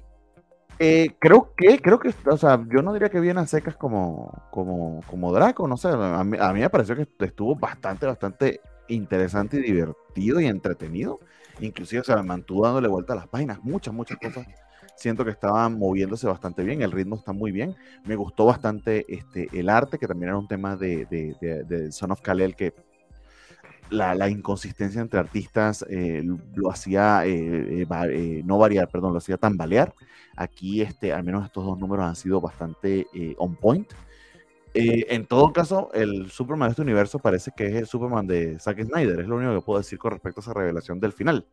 eh, 0.84 1.14
creo 1.20 1.54
que, 1.56 1.78
creo 1.78 2.00
que, 2.00 2.12
o 2.28 2.36
sea, 2.36 2.60
yo 2.68 2.82
no 2.82 2.92
diría 2.92 3.08
que 3.08 3.20
viene 3.20 3.40
a 3.40 3.46
secas 3.46 3.76
como, 3.76 4.48
como, 4.50 5.00
como 5.06 5.32
Draco, 5.32 5.68
no 5.68 5.76
sé, 5.76 5.88
a 5.88 6.24
mí, 6.24 6.36
me 6.38 6.70
pareció 6.70 6.96
que 6.96 7.06
estuvo 7.20 7.54
bastante, 7.54 8.04
bastante 8.04 8.60
interesante 8.88 9.58
y 9.58 9.62
divertido 9.62 10.40
y 10.40 10.46
entretenido. 10.46 11.20
Inclusive, 11.60 12.00
o 12.00 12.04
sea, 12.04 12.16
me 12.16 12.24
mantuvo 12.24 12.64
dándole 12.64 12.88
vuelta 12.88 13.12
a 13.12 13.16
las 13.16 13.28
páginas, 13.28 13.62
muchas, 13.62 13.94
muchas 13.94 14.18
cosas. 14.18 14.44
Siento 14.96 15.24
que 15.24 15.30
estaban 15.30 15.78
moviéndose 15.78 16.26
bastante 16.26 16.64
bien, 16.64 16.82
el 16.82 16.90
ritmo 16.90 17.14
está 17.14 17.32
muy 17.32 17.52
bien. 17.52 17.76
Me 18.04 18.16
gustó 18.16 18.46
bastante 18.46 19.04
este, 19.08 19.48
el 19.52 19.68
arte, 19.68 19.98
que 19.98 20.08
también 20.08 20.30
era 20.30 20.38
un 20.38 20.48
tema 20.48 20.74
de, 20.74 21.06
de, 21.06 21.64
de, 21.64 21.92
Son 21.92 22.10
of 22.10 22.22
Kalel, 22.22 22.56
que 22.56 22.74
la, 23.92 24.28
inconsistencia 24.28 25.00
entre 25.00 25.20
artistas 25.20 25.84
eh, 25.88 26.22
lo 26.54 26.70
hacía 26.70 27.24
eh, 27.26 27.86
eh, 27.86 28.42
no 28.44 28.58
variar, 28.58 28.88
perdón, 28.88 29.12
lo 29.12 29.18
hacía 29.18 29.36
tambalear. 29.36 29.94
Aquí, 30.36 30.80
este, 30.80 31.12
al 31.12 31.24
menos 31.24 31.44
estos 31.44 31.64
dos 31.64 31.78
números 31.78 32.06
han 32.06 32.16
sido 32.16 32.40
bastante 32.40 33.06
on 33.36 33.54
point. 33.56 33.90
en 34.74 35.26
todo 35.26 35.52
caso, 35.52 35.90
el 35.92 36.30
Superman 36.30 36.68
de 36.68 36.70
este 36.70 36.82
universo 36.82 37.18
parece 37.18 37.52
que 37.54 37.66
es 37.66 37.74
el 37.74 37.86
Superman 37.86 38.26
de 38.26 38.58
Zack 38.58 38.82
Snyder, 38.82 39.20
es 39.20 39.28
lo 39.28 39.36
único 39.36 39.54
que 39.54 39.60
puedo 39.60 39.78
decir 39.78 39.98
con 39.98 40.12
respecto 40.12 40.40
a 40.40 40.42
esa 40.42 40.54
revelación 40.54 40.98
del 40.98 41.12
final. 41.12 41.46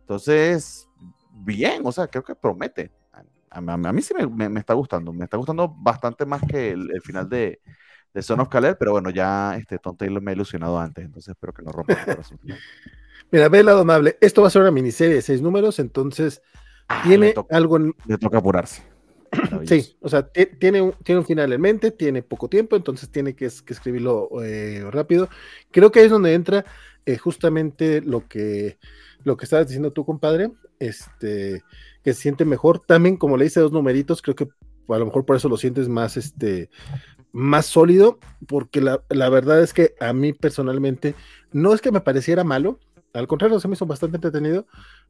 Entonces, 0.00 0.88
bien, 1.30 1.82
o 1.84 1.92
sea, 1.92 2.06
creo 2.08 2.24
que 2.24 2.34
promete. 2.34 2.90
A, 3.50 3.60
mí 3.60 4.00
sí 4.00 4.14
me, 4.14 4.58
está 4.58 4.72
gustando, 4.72 5.12
me 5.12 5.24
está 5.24 5.36
gustando 5.36 5.68
bastante 5.68 6.24
más 6.24 6.40
que 6.40 6.70
el 6.70 7.02
final 7.02 7.28
de, 7.28 7.60
de 8.14 8.22
Son 8.22 8.40
of 8.40 8.48
pero 8.50 8.92
bueno, 8.92 9.10
ya 9.10 9.56
este 9.56 9.78
Tom 9.78 9.96
Taylor 9.96 10.22
me 10.22 10.32
ha 10.32 10.34
ilusionado 10.34 10.78
antes, 10.78 11.04
entonces 11.04 11.30
espero 11.30 11.52
que 11.52 11.62
no 11.62 11.72
rompa 11.72 11.94
el 11.94 12.04
corazón. 12.04 12.38
Mira, 13.30 13.48
ve 13.48 13.60
el 13.60 13.66
lado 13.66 13.80
amable. 13.80 14.18
Esto 14.20 14.42
va 14.42 14.48
a 14.48 14.50
ser 14.50 14.62
una 14.62 14.70
miniserie 14.70 15.14
de 15.14 15.22
seis 15.22 15.40
números, 15.40 15.78
entonces 15.78 16.42
ah, 16.88 17.02
tiene 17.06 17.34
algo. 17.50 17.78
En... 17.78 17.94
Le 18.06 18.18
toca 18.18 18.38
apurarse. 18.38 18.82
sí, 19.64 19.96
o 20.00 20.10
sea, 20.10 20.28
tiene 20.58 20.82
un, 20.82 20.92
tiene 21.02 21.20
un 21.20 21.26
final 21.26 21.50
en 21.50 21.60
mente, 21.60 21.90
tiene 21.90 22.22
poco 22.22 22.48
tiempo, 22.48 22.76
entonces 22.76 23.08
tiene 23.08 23.34
que, 23.34 23.46
escribirlo 23.46 24.28
eh, 24.42 24.84
rápido. 24.90 25.30
Creo 25.70 25.90
que 25.90 26.00
ahí 26.00 26.04
es 26.04 26.10
donde 26.10 26.34
entra 26.34 26.66
eh, 27.06 27.16
justamente 27.16 28.02
lo 28.02 28.28
que, 28.28 28.78
lo 29.24 29.38
que 29.38 29.44
estabas 29.44 29.66
diciendo 29.66 29.92
tú, 29.92 30.04
compadre, 30.04 30.52
este, 30.78 31.62
que 32.04 32.12
se 32.12 32.20
siente 32.20 32.44
mejor. 32.44 32.80
También, 32.80 33.16
como 33.16 33.38
le 33.38 33.46
hice 33.46 33.60
dos 33.60 33.72
numeritos, 33.72 34.20
creo 34.20 34.36
que 34.36 34.48
a 34.88 34.98
lo 34.98 35.06
mejor 35.06 35.24
por 35.24 35.36
eso 35.36 35.48
lo 35.48 35.56
sientes 35.56 35.88
más, 35.88 36.18
este, 36.18 36.68
más 37.32 37.66
sólido, 37.66 38.18
porque 38.46 38.80
la, 38.80 39.28
verdad 39.28 39.62
es 39.62 39.72
que 39.72 39.94
a 40.00 40.12
mí 40.12 40.32
personalmente 40.32 41.14
no 41.50 41.72
es 41.72 41.80
que 41.80 41.90
me 41.90 42.00
pareciera 42.00 42.44
malo, 42.44 42.78
al 43.14 43.26
contrario, 43.26 43.58
se 43.60 43.68
me 43.68 43.74
hizo 43.74 43.86
bastante 43.86 44.16
entretenido, 44.16 44.66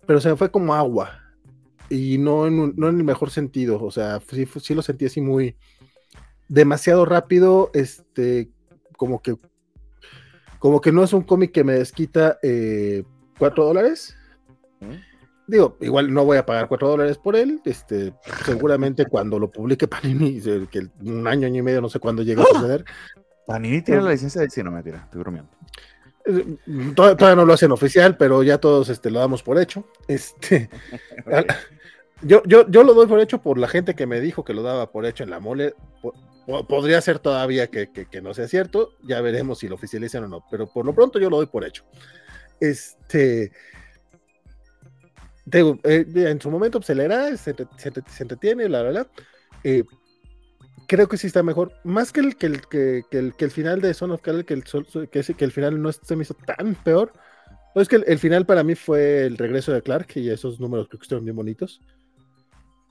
pero 0.06 0.20
se 0.20 0.28
me 0.28 0.36
fue 0.36 0.50
como 0.50 0.74
agua 0.74 1.20
y 1.88 2.18
no 2.18 2.46
en, 2.46 2.74
no 2.76 2.88
en 2.88 2.98
el 2.98 3.04
mejor 3.04 3.30
sentido, 3.30 3.82
o 3.82 3.90
sea, 3.90 4.20
sí, 4.30 4.46
sí, 4.60 4.74
lo 4.74 4.82
sentí 4.82 5.06
así 5.06 5.20
muy 5.20 5.56
demasiado 6.48 7.04
rápido, 7.04 7.70
este, 7.74 8.50
como 8.96 9.20
que 9.20 9.36
como 10.62 10.80
que 10.80 10.92
no 10.92 11.02
es 11.02 11.12
un 11.12 11.22
cómic 11.22 11.50
que 11.50 11.64
me 11.64 11.72
desquita 11.72 12.38
eh, 12.40 13.02
cuatro 13.36 13.64
dólares. 13.64 14.16
Digo, 15.52 15.76
igual 15.82 16.10
no 16.14 16.24
voy 16.24 16.38
a 16.38 16.46
pagar 16.46 16.66
cuatro 16.66 16.88
dólares 16.88 17.18
por 17.18 17.36
él. 17.36 17.60
Este, 17.66 18.14
seguramente 18.46 19.04
cuando 19.04 19.38
lo 19.38 19.50
publique 19.50 19.86
Panini, 19.86 20.40
que 20.40 20.88
un 21.04 21.28
año, 21.28 21.46
año 21.46 21.58
y 21.58 21.62
medio, 21.62 21.82
no 21.82 21.90
sé 21.90 22.00
cuándo 22.00 22.22
llegue 22.22 22.40
a 22.40 22.46
suceder. 22.46 22.86
Panini 23.46 23.82
tiene 23.82 24.00
la 24.00 24.12
licencia 24.12 24.40
de 24.40 24.48
sí, 24.48 24.62
no 24.62 24.70
me 24.70 24.82
tira, 24.82 25.02
estoy 25.04 25.20
bromeando. 25.20 25.50
Eh, 26.24 26.56
todavía, 26.96 27.36
no 27.36 27.44
lo 27.44 27.52
hacen 27.52 27.70
oficial, 27.70 28.16
pero 28.16 28.42
ya 28.42 28.56
todos 28.56 28.88
este, 28.88 29.10
lo 29.10 29.20
damos 29.20 29.42
por 29.42 29.58
hecho. 29.58 29.84
Este, 30.08 30.70
yo, 32.22 32.42
yo, 32.46 32.66
yo 32.70 32.82
lo 32.82 32.94
doy 32.94 33.06
por 33.06 33.20
hecho 33.20 33.42
por 33.42 33.58
la 33.58 33.68
gente 33.68 33.94
que 33.94 34.06
me 34.06 34.22
dijo 34.22 34.46
que 34.46 34.54
lo 34.54 34.62
daba 34.62 34.90
por 34.90 35.04
hecho 35.04 35.22
en 35.22 35.28
la 35.28 35.38
mole. 35.38 35.74
podría 36.66 36.98
ser 37.02 37.18
todavía 37.18 37.66
que, 37.66 37.90
que, 37.92 38.22
no 38.22 38.32
sea 38.32 38.48
cierto, 38.48 38.92
ya 39.02 39.20
veremos 39.20 39.58
si 39.58 39.68
lo 39.68 39.74
oficializan 39.74 40.24
o 40.24 40.28
no, 40.28 40.46
pero 40.50 40.66
por 40.66 40.86
lo 40.86 40.94
pronto 40.94 41.18
yo 41.18 41.28
lo 41.28 41.36
doy 41.36 41.46
por 41.46 41.66
hecho. 41.66 41.84
Este, 42.58 43.52
eh, 45.50 46.06
en 46.14 46.40
su 46.40 46.50
momento 46.50 46.78
pues, 46.78 46.86
se 46.86 46.94
leerá, 46.94 47.36
se, 47.36 47.54
entretiene, 48.20 48.68
la 48.68 48.82
verdad. 48.82 49.08
Eh, 49.64 49.84
creo 50.86 51.08
que 51.08 51.16
sí 51.16 51.26
está 51.26 51.42
mejor. 51.42 51.72
Más 51.84 52.12
que 52.12 52.20
el, 52.20 52.36
que 52.36 52.46
el, 52.46 52.60
que, 52.68 53.04
el, 53.10 53.34
que 53.34 53.44
el 53.44 53.50
final 53.50 53.80
de 53.80 53.94
Son 53.94 54.10
of 54.10 54.22
Kal, 54.22 54.44
que 54.44 54.54
el, 54.54 54.64
que, 54.64 55.34
que 55.34 55.44
el 55.44 55.52
final 55.52 55.80
no 55.80 55.92
se 55.92 56.16
me 56.16 56.22
hizo 56.22 56.34
tan 56.34 56.74
peor. 56.76 57.12
es 57.74 57.88
que 57.88 57.96
el, 57.96 58.18
final 58.18 58.46
para 58.46 58.62
mí 58.62 58.74
fue 58.74 59.24
el 59.26 59.36
regreso 59.36 59.72
de 59.72 59.82
Clark 59.82 60.08
y 60.16 60.30
esos 60.30 60.60
números 60.60 60.88
creo 60.88 60.98
que 60.98 61.04
estuvieron 61.04 61.24
bien 61.24 61.36
bonitos. 61.36 61.80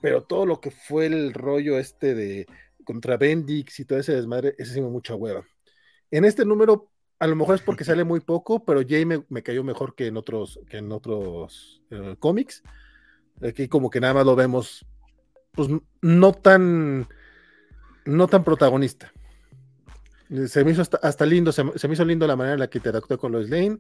Pero 0.02 0.24
todo 0.24 0.46
lo 0.46 0.60
que 0.60 0.72
fue 0.72 1.06
el 1.06 1.34
rollo 1.34 1.78
este 1.78 2.16
de 2.16 2.48
contra 2.84 3.18
Bendix 3.18 3.80
y 3.80 3.86
todo 3.86 4.00
ese 4.00 4.16
desmadre, 4.16 4.56
ese 4.58 4.74
sí 4.74 4.82
me 4.82 4.90
mucha 4.90 5.16
hueva. 5.16 5.46
En 6.10 6.26
este 6.26 6.44
número 6.44 6.90
a 7.22 7.28
lo 7.28 7.36
mejor 7.36 7.54
es 7.54 7.62
porque 7.62 7.84
sale 7.84 8.04
muy 8.04 8.20
poco, 8.20 8.66
pero 8.66 8.82
Jay 8.82 9.06
me, 9.06 9.44
cayó 9.44 9.64
mejor 9.64 9.94
que 9.94 10.08
en 10.08 10.18
otros, 10.18 10.60
que 10.68 10.78
en 10.78 10.92
otros 10.92 11.84
eh, 11.92 12.16
cómics. 12.18 12.64
Aquí 13.48 13.68
como 13.68 13.92
que 13.92 14.02
nada 14.02 14.16
más 14.16 14.26
lo 14.26 14.36
vemos, 14.36 14.88
pues 15.52 15.70
no 16.02 16.34
tan, 16.34 17.08
no 18.06 18.28
tan 18.28 18.44
protagonista. 18.44 19.14
Se 20.48 20.66
me 20.66 20.72
hizo 20.72 20.82
hasta, 20.82 21.26
lindo, 21.28 21.52
se, 21.52 21.64
me 21.64 21.94
hizo 21.94 22.06
lindo 22.06 22.26
la 22.26 22.36
manera 22.36 22.56
en 22.56 22.60
la 22.60 22.70
que 22.72 22.80
interactuó 22.80 23.20
con 23.20 23.34
Lois 23.34 23.52
Lane. 23.52 23.78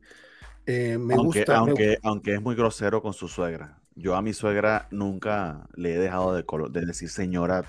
Eh, 0.67 0.99
me 0.99 1.15
aunque, 1.15 1.39
gusta. 1.39 1.57
Aunque, 1.57 1.97
aunque 2.03 2.35
es 2.35 2.41
muy 2.43 2.53
grosero 2.53 3.01
con 3.01 3.13
su 3.13 3.27
suegra. 3.27 3.81
Yo 3.95 4.15
a 4.15 4.21
mi 4.21 4.33
suegra 4.33 4.87
nunca 4.91 5.67
le 5.73 5.95
he 5.95 5.97
dejado 5.97 6.35
de, 6.35 6.45
de 6.69 6.85
decir 6.85 7.09
señora 7.09 7.65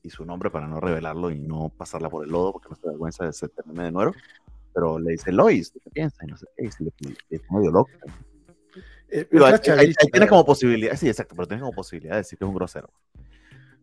y 0.00 0.10
su 0.10 0.24
nombre 0.24 0.48
para 0.48 0.68
no 0.68 0.78
revelarlo 0.78 1.32
y 1.32 1.40
no 1.40 1.72
pasarla 1.76 2.08
por 2.08 2.24
el 2.24 2.30
lodo 2.30 2.52
porque 2.52 2.68
no 2.68 2.76
se 2.76 2.86
vergüenza 2.86 3.24
de 3.24 3.32
ser 3.32 3.50
de 3.50 3.90
nuevo 3.90 4.12
pero 4.72 4.98
le 4.98 5.12
dice 5.12 5.32
Lois, 5.32 5.72
¿qué 5.72 5.90
piensas? 5.90 6.26
Y 6.26 6.30
no 6.30 6.36
sé 6.36 6.46
qué, 6.56 6.66
y 6.66 6.70
se 6.70 6.84
le, 6.84 6.92
es 7.30 7.42
medio 7.50 7.70
loco. 7.70 7.90
Eh, 9.10 9.26
pero 9.30 9.46
ahí, 9.46 9.94
tienes 10.12 10.28
como 10.28 10.44
posibilidad, 10.44 10.96
sí, 10.96 11.08
exacto, 11.08 11.34
pero 11.34 11.48
tienes 11.48 11.62
como 11.62 11.74
posibilidad 11.74 12.14
de 12.14 12.18
decir 12.18 12.38
que 12.38 12.44
es 12.44 12.48
un 12.48 12.54
grosero. 12.54 12.90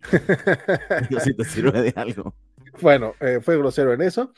Yo 1.09 1.19
sí 1.19 1.33
te 1.33 1.43
sirve 1.45 1.81
de 1.81 1.93
algo. 1.95 2.35
Bueno, 2.79 3.13
eh, 3.19 3.39
fue 3.41 3.57
grosero 3.57 3.93
en 3.93 4.01
eso. 4.01 4.33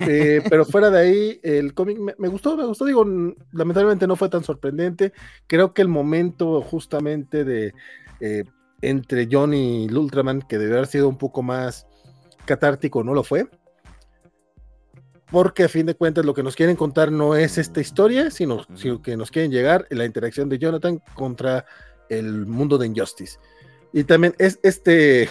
Eh, 0.00 0.42
pero 0.48 0.64
fuera 0.64 0.90
de 0.90 0.98
ahí, 0.98 1.40
el 1.42 1.74
cómic 1.74 1.98
me, 2.18 2.28
gustó, 2.28 2.56
me 2.56 2.64
gustó. 2.64 2.84
Digo, 2.86 3.04
lamentablemente 3.52 4.06
no 4.06 4.16
fue 4.16 4.28
tan 4.28 4.42
sorprendente. 4.42 5.12
Creo 5.46 5.74
que 5.74 5.82
el 5.82 5.88
momento 5.88 6.60
justamente 6.62 7.44
de 7.44 7.72
entre 8.80 9.28
John 9.30 9.54
y 9.54 9.86
Ultraman, 9.92 10.42
que 10.42 10.58
debió 10.58 10.76
haber 10.76 10.86
sido 10.88 11.08
un 11.08 11.18
poco 11.18 11.42
más 11.42 11.86
catártico, 12.46 13.04
no 13.04 13.14
lo 13.14 13.22
fue 13.22 13.46
porque 15.30 15.64
a 15.64 15.68
fin 15.68 15.86
de 15.86 15.94
cuentas 15.94 16.24
lo 16.24 16.34
que 16.34 16.42
nos 16.42 16.54
quieren 16.54 16.76
contar 16.76 17.10
no 17.10 17.34
es 17.34 17.58
esta 17.58 17.80
historia, 17.80 18.30
sino, 18.30 18.64
que 19.02 19.16
nos 19.16 19.30
quieren 19.30 19.50
llegar 19.50 19.86
la 19.90 20.04
interacción 20.04 20.48
de 20.48 20.58
Jonathan 20.58 21.02
contra 21.14 21.64
el 22.08 22.46
mundo 22.46 22.78
de 22.78 22.86
Injustice. 22.86 23.38
Y 23.92 24.04
también 24.04 24.34
es 24.38 24.60
este, 24.62 25.28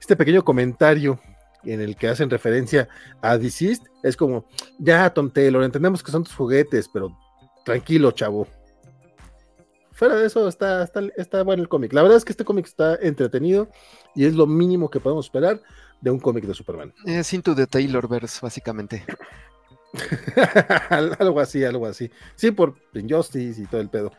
este 0.00 0.16
pequeño 0.16 0.44
comentario 0.44 1.20
en 1.64 1.80
el 1.80 1.96
que 1.96 2.08
hacen 2.08 2.28
referencia 2.28 2.88
a 3.20 3.38
Deceased, 3.38 3.84
es 4.02 4.16
como, 4.16 4.46
ya 4.78 5.08
Tom 5.10 5.30
Taylor, 5.30 5.62
entendemos 5.62 6.02
que 6.02 6.10
son 6.10 6.24
tus 6.24 6.34
juguetes, 6.34 6.88
pero 6.92 7.16
tranquilo, 7.64 8.10
chavo. 8.10 8.48
fuera 9.92 10.16
de 10.16 10.26
eso 10.26 10.48
está, 10.48 10.82
está, 10.82 11.00
está 11.16 11.42
bueno 11.44 11.62
el 11.62 11.68
cómic. 11.68 11.92
La 11.92 12.02
verdad 12.02 12.18
es 12.18 12.24
que 12.24 12.32
este 12.32 12.44
cómic 12.44 12.66
está 12.66 12.96
entretenido 12.96 13.68
y 14.14 14.24
es 14.24 14.34
lo 14.34 14.46
mínimo 14.46 14.90
que 14.90 15.00
podemos 15.00 15.26
esperar 15.26 15.60
de 16.02 16.10
un 16.10 16.20
cómic 16.20 16.44
de 16.44 16.52
Superman. 16.52 16.92
Es 17.06 17.32
Into 17.32 17.54
the 17.54 17.66
Taylorverse, 17.66 18.40
básicamente. 18.42 19.04
algo 20.90 21.40
así, 21.40 21.64
algo 21.64 21.86
así. 21.86 22.10
Sí, 22.34 22.50
por 22.50 22.76
Injustice 22.92 23.62
y 23.62 23.66
todo 23.66 23.80
el 23.80 23.88
pedo. 23.88 24.12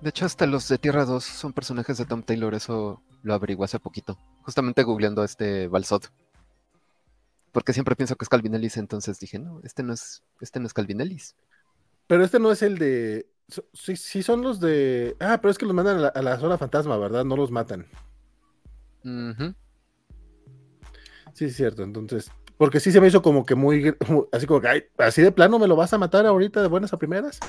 De 0.00 0.10
hecho, 0.10 0.26
hasta 0.26 0.46
los 0.46 0.68
de 0.68 0.78
Tierra 0.78 1.06
2 1.06 1.24
son 1.24 1.52
personajes 1.52 1.96
de 1.96 2.04
Tom 2.04 2.22
Taylor, 2.22 2.54
eso 2.54 3.02
lo 3.22 3.34
averigué 3.34 3.64
hace 3.64 3.80
poquito. 3.80 4.18
Justamente 4.42 4.82
googleando 4.82 5.22
a 5.22 5.24
este 5.24 5.66
Balsot. 5.66 6.12
Porque 7.52 7.72
siempre 7.72 7.96
pienso 7.96 8.14
que 8.16 8.24
es 8.24 8.28
Calvin 8.28 8.54
Ellis, 8.54 8.76
entonces 8.76 9.18
dije, 9.18 9.38
no, 9.38 9.60
este 9.64 9.82
no 9.82 9.94
es, 9.94 10.22
este 10.40 10.60
no 10.60 10.66
es 10.66 10.74
Calvin 10.74 11.00
Ellis. 11.00 11.34
Pero 12.06 12.24
este 12.24 12.38
no 12.38 12.52
es 12.52 12.62
el 12.62 12.76
de. 12.76 13.26
Sí, 13.72 13.96
sí 13.96 14.22
son 14.22 14.42
los 14.42 14.60
de. 14.60 15.16
Ah, 15.20 15.38
pero 15.40 15.50
es 15.50 15.56
que 15.56 15.64
los 15.64 15.74
mandan 15.74 16.10
a 16.14 16.22
la, 16.22 16.38
zona 16.38 16.58
fantasma, 16.58 16.98
¿verdad? 16.98 17.24
No 17.24 17.36
los 17.36 17.50
matan. 17.50 17.86
Sí, 21.34 21.46
es 21.46 21.56
cierto. 21.56 21.82
Entonces, 21.82 22.30
porque 22.56 22.80
sí 22.80 22.90
se 22.90 23.00
me 23.00 23.08
hizo 23.08 23.22
como 23.22 23.44
que 23.44 23.54
muy. 23.54 23.94
Así 24.32 24.46
como 24.46 24.60
que, 24.60 24.88
así 24.96 25.20
de 25.22 25.32
plano 25.32 25.58
me 25.58 25.68
lo 25.68 25.76
vas 25.76 25.92
a 25.92 25.98
matar 25.98 26.26
ahorita 26.26 26.62
de 26.62 26.68
buenas 26.68 26.92
a 26.92 26.98
primeras. 26.98 27.40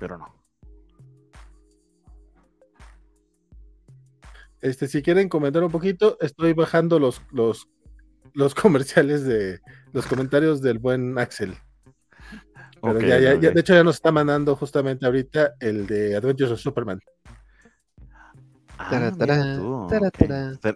pero 0.00 0.18
no. 0.18 0.34
Este, 4.62 4.88
si 4.88 5.02
quieren 5.02 5.28
comentar 5.28 5.62
un 5.62 5.70
poquito, 5.70 6.18
estoy 6.20 6.54
bajando 6.54 6.98
los, 6.98 7.22
los, 7.30 7.68
los 8.32 8.54
comerciales 8.56 9.24
de 9.24 9.60
los 9.92 10.06
comentarios 10.06 10.60
del 10.60 10.78
buen 10.78 11.18
Axel. 11.18 11.54
Pero 12.82 12.98
ya, 13.00 13.18
ya, 13.18 13.36
de 13.36 13.60
hecho 13.60 13.74
ya 13.74 13.84
nos 13.84 13.96
está 13.96 14.10
mandando 14.10 14.56
justamente 14.56 15.04
ahorita 15.04 15.52
el 15.60 15.86
de 15.86 16.16
Adventures 16.16 16.52
of 16.52 16.60
Superman. 16.60 16.98
Ah, 18.82 19.12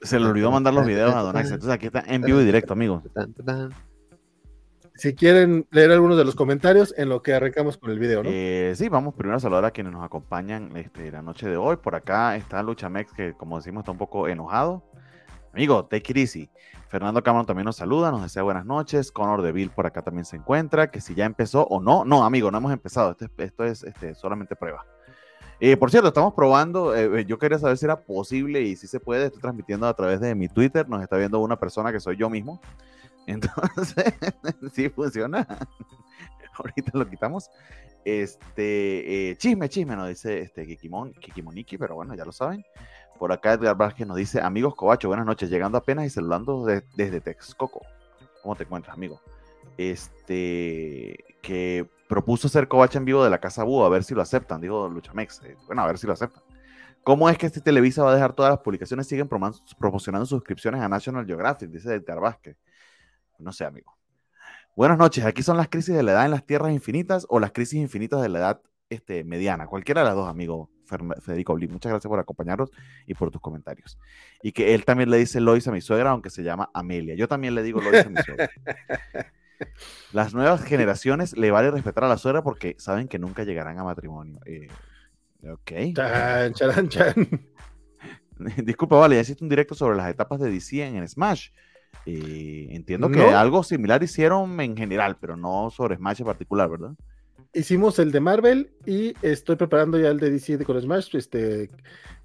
se, 0.02 0.20
le 0.20 0.26
olvidó 0.26 0.50
mandar 0.50 0.74
los 0.74 0.86
videos 0.86 1.14
a 1.14 1.20
Don 1.20 1.36
Axel. 1.36 1.54
Entonces 1.54 1.74
aquí 1.74 1.86
está 1.86 2.04
en 2.06 2.22
vivo 2.22 2.40
y 2.40 2.44
directo, 2.44 2.74
amigo 2.74 3.02
si 4.94 5.14
quieren 5.14 5.66
leer 5.70 5.90
algunos 5.90 6.16
de 6.16 6.24
los 6.24 6.34
comentarios 6.34 6.94
en 6.96 7.08
lo 7.08 7.22
que 7.22 7.34
arrancamos 7.34 7.76
con 7.76 7.90
el 7.90 7.98
video, 7.98 8.22
¿no? 8.22 8.30
Eh, 8.32 8.74
sí, 8.76 8.88
vamos 8.88 9.14
primero 9.14 9.36
a 9.36 9.40
saludar 9.40 9.64
a 9.64 9.70
quienes 9.72 9.92
nos 9.92 10.04
acompañan 10.04 10.76
este, 10.76 11.10
la 11.10 11.20
noche 11.20 11.48
de 11.48 11.56
hoy. 11.56 11.76
Por 11.76 11.94
acá 11.96 12.36
está 12.36 12.62
Luchamex, 12.62 13.12
que 13.12 13.34
como 13.34 13.56
decimos 13.56 13.82
está 13.82 13.90
un 13.90 13.98
poco 13.98 14.28
enojado. 14.28 14.84
Amigo, 15.52 15.84
take 15.86 16.12
it 16.12 16.16
easy. 16.18 16.50
Fernando 16.88 17.22
Cameron 17.22 17.46
también 17.46 17.64
nos 17.64 17.76
saluda, 17.76 18.12
nos 18.12 18.22
desea 18.22 18.44
buenas 18.44 18.66
noches. 18.66 19.10
Conor 19.10 19.42
Deville 19.42 19.70
por 19.70 19.86
acá 19.86 20.02
también 20.02 20.24
se 20.24 20.36
encuentra, 20.36 20.90
que 20.90 21.00
si 21.00 21.14
ya 21.14 21.24
empezó 21.24 21.66
o 21.66 21.80
no. 21.80 22.04
No, 22.04 22.24
amigo, 22.24 22.50
no 22.52 22.58
hemos 22.58 22.72
empezado. 22.72 23.16
Esto, 23.38 23.64
es 23.64 23.82
este, 23.82 24.14
solamente 24.14 24.54
prueba. 24.54 24.86
Eh, 25.66 25.78
por 25.78 25.90
cierto, 25.90 26.08
estamos 26.08 26.34
probando. 26.34 26.94
Eh, 26.94 27.24
yo 27.24 27.38
quería 27.38 27.58
saber 27.58 27.78
si 27.78 27.86
era 27.86 27.98
posible 27.98 28.60
y 28.60 28.76
si 28.76 28.86
se 28.86 29.00
puede. 29.00 29.24
Estoy 29.24 29.40
transmitiendo 29.40 29.86
a 29.86 29.94
través 29.94 30.20
de 30.20 30.34
mi 30.34 30.46
Twitter. 30.46 30.86
Nos 30.86 31.02
está 31.02 31.16
viendo 31.16 31.40
una 31.40 31.58
persona 31.58 31.90
que 31.90 32.00
soy 32.00 32.18
yo 32.18 32.28
mismo. 32.28 32.60
Entonces, 33.26 34.12
sí 34.74 34.90
funciona. 34.90 35.48
Ahorita 36.58 36.90
lo 36.92 37.08
quitamos. 37.08 37.48
Este, 38.04 39.30
eh, 39.30 39.36
chisme, 39.38 39.70
chisme, 39.70 39.96
nos 39.96 40.10
dice 40.10 40.40
este 40.40 40.66
Kikimon, 40.66 41.14
Kikimoniki, 41.14 41.78
pero 41.78 41.94
bueno, 41.94 42.14
ya 42.14 42.26
lo 42.26 42.32
saben. 42.32 42.62
Por 43.18 43.32
acá 43.32 43.54
Edgar 43.54 43.74
Vázquez 43.74 44.06
nos 44.06 44.18
dice, 44.18 44.42
amigos 44.42 44.74
Cobacho, 44.74 45.08
buenas 45.08 45.24
noches, 45.24 45.48
llegando 45.48 45.78
apenas 45.78 46.04
y 46.04 46.10
saludando 46.10 46.66
desde 46.66 47.22
Texcoco. 47.22 47.80
¿Cómo 48.42 48.54
te 48.54 48.64
encuentras, 48.64 48.94
amigo? 48.94 49.18
Este, 49.78 51.16
que 51.40 51.88
propuso 52.14 52.48
ser 52.48 52.68
Covacho 52.68 52.98
en 52.98 53.04
vivo 53.04 53.24
de 53.24 53.30
la 53.30 53.40
Casa 53.40 53.64
Búho, 53.64 53.84
a 53.84 53.88
ver 53.88 54.04
si 54.04 54.14
lo 54.14 54.22
aceptan, 54.22 54.60
digo 54.60 54.88
Luchamex. 54.88 55.42
Eh, 55.42 55.56
bueno, 55.66 55.82
a 55.82 55.86
ver 55.88 55.98
si 55.98 56.06
lo 56.06 56.12
aceptan. 56.12 56.44
¿Cómo 57.02 57.28
es 57.28 57.36
que 57.36 57.46
este 57.46 57.60
Televisa 57.60 58.04
va 58.04 58.12
a 58.12 58.14
dejar 58.14 58.34
todas 58.34 58.52
las 58.52 58.60
publicaciones? 58.60 59.08
Siguen 59.08 59.28
promocionando 59.28 60.24
suscripciones 60.24 60.80
a 60.80 60.88
National 60.88 61.26
Geographic, 61.26 61.70
dice 61.70 61.92
Edgar 61.92 62.20
Vázquez. 62.20 62.56
No 63.40 63.50
sé, 63.52 63.64
amigo. 63.64 63.98
Buenas 64.76 64.96
noches. 64.96 65.24
Aquí 65.24 65.42
son 65.42 65.56
las 65.56 65.68
crisis 65.68 65.92
de 65.92 66.04
la 66.04 66.12
edad 66.12 66.24
en 66.24 66.30
las 66.30 66.46
tierras 66.46 66.72
infinitas 66.72 67.26
o 67.28 67.40
las 67.40 67.50
crisis 67.50 67.80
infinitas 67.80 68.22
de 68.22 68.28
la 68.28 68.38
edad 68.38 68.62
este, 68.90 69.24
mediana. 69.24 69.66
Cualquiera 69.66 70.02
de 70.02 70.06
las 70.06 70.14
dos, 70.14 70.28
amigo 70.28 70.70
Federico 71.20 71.54
Blin. 71.54 71.72
Muchas 71.72 71.90
gracias 71.90 72.08
por 72.08 72.20
acompañarnos 72.20 72.70
y 73.06 73.14
por 73.14 73.32
tus 73.32 73.40
comentarios. 73.40 73.98
Y 74.40 74.52
que 74.52 74.72
él 74.76 74.84
también 74.84 75.10
le 75.10 75.16
dice 75.16 75.40
Lois 75.40 75.66
a 75.66 75.72
mi 75.72 75.80
suegra, 75.80 76.10
aunque 76.10 76.30
se 76.30 76.44
llama 76.44 76.70
Amelia. 76.74 77.16
Yo 77.16 77.26
también 77.26 77.56
le 77.56 77.64
digo 77.64 77.80
Lois 77.80 78.06
a 78.06 78.08
mi 78.08 78.22
suegra. 78.22 78.48
Las 80.12 80.34
nuevas 80.34 80.62
generaciones 80.62 81.36
le 81.36 81.50
vale 81.50 81.70
respetar 81.70 82.04
a 82.04 82.08
la 82.08 82.18
suegra 82.18 82.42
porque 82.42 82.76
saben 82.78 83.08
que 83.08 83.18
nunca 83.18 83.44
llegarán 83.44 83.78
a 83.78 83.84
matrimonio. 83.84 84.40
Eh, 84.46 84.68
ok. 85.48 85.94
Chan, 85.94 86.88
chan, 86.88 87.28
Disculpa, 88.64 88.96
vale, 88.96 89.16
ya 89.16 89.22
hiciste 89.22 89.44
un 89.44 89.50
directo 89.50 89.74
sobre 89.74 89.96
las 89.96 90.10
etapas 90.10 90.40
de 90.40 90.50
DC 90.50 90.84
en 90.84 91.06
Smash. 91.08 91.50
Y 92.04 92.74
entiendo 92.74 93.08
que 93.08 93.22
algo 93.22 93.62
similar 93.62 94.02
hicieron 94.02 94.60
en 94.60 94.76
general, 94.76 95.16
pero 95.20 95.36
no 95.36 95.70
sobre 95.70 95.96
Smash 95.96 96.20
en 96.20 96.26
particular, 96.26 96.68
¿verdad? 96.68 96.92
Hicimos 97.52 97.98
el 98.00 98.10
de 98.10 98.20
Marvel 98.20 98.72
y 98.84 99.14
estoy 99.22 99.56
preparando 99.56 99.98
ya 99.98 100.08
el 100.08 100.18
de 100.18 100.30
DC 100.30 100.64
con 100.64 100.80
Smash. 100.80 101.14
Este, 101.14 101.70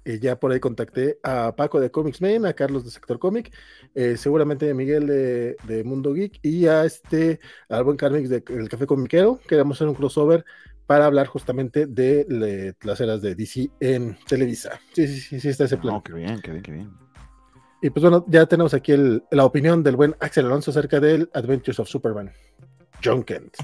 eh, 0.04 0.18
ya 0.20 0.38
por 0.38 0.52
ahí 0.52 0.60
contacté 0.60 1.18
a 1.22 1.54
Paco 1.56 1.80
de 1.80 1.90
Comics 1.90 2.20
Man, 2.20 2.46
a 2.46 2.52
Carlos 2.52 2.84
de 2.84 2.90
Sector 2.90 3.18
Comic, 3.18 3.52
eh, 3.94 4.16
seguramente 4.16 4.70
a 4.70 4.74
Miguel 4.74 5.06
de, 5.06 5.82
Mundo 5.84 6.12
Geek 6.12 6.38
y 6.42 6.66
a 6.66 6.84
este, 6.84 7.40
al 7.68 7.84
buen 7.84 7.96
Carmix 7.96 8.28
de 8.28 8.42
El 8.48 8.68
Café 8.68 8.86
Comiquero. 8.86 9.40
Queremos 9.46 9.76
hacer 9.76 9.88
un 9.88 9.94
crossover 9.94 10.44
para 10.86 11.06
hablar 11.06 11.26
justamente 11.26 11.86
de 11.86 12.74
las 12.82 13.00
eras 13.00 13.22
de 13.22 13.34
DC 13.34 13.70
en 13.80 14.16
Televisa. 14.26 14.80
Sí, 14.92 15.06
sí, 15.06 15.20
sí, 15.20 15.40
sí 15.40 15.48
está 15.48 15.64
ese 15.64 15.76
plan. 15.76 15.96
Oh, 15.96 16.02
qué 16.02 16.12
bien, 16.12 16.40
qué 16.40 16.50
bien, 16.50 16.62
qué 16.62 16.72
bien. 16.72 16.90
Y 17.82 17.90
pues 17.90 18.02
bueno, 18.02 18.24
ya 18.28 18.46
tenemos 18.46 18.74
aquí 18.74 18.92
la 19.30 19.44
opinión 19.44 19.82
del 19.82 19.96
buen 19.96 20.14
Axel 20.20 20.46
Alonso 20.46 20.70
acerca 20.70 21.00
del 21.00 21.30
Adventures 21.32 21.78
of 21.80 21.88
Superman. 21.88 22.30
John 23.02 23.22
Kent. 23.22 23.56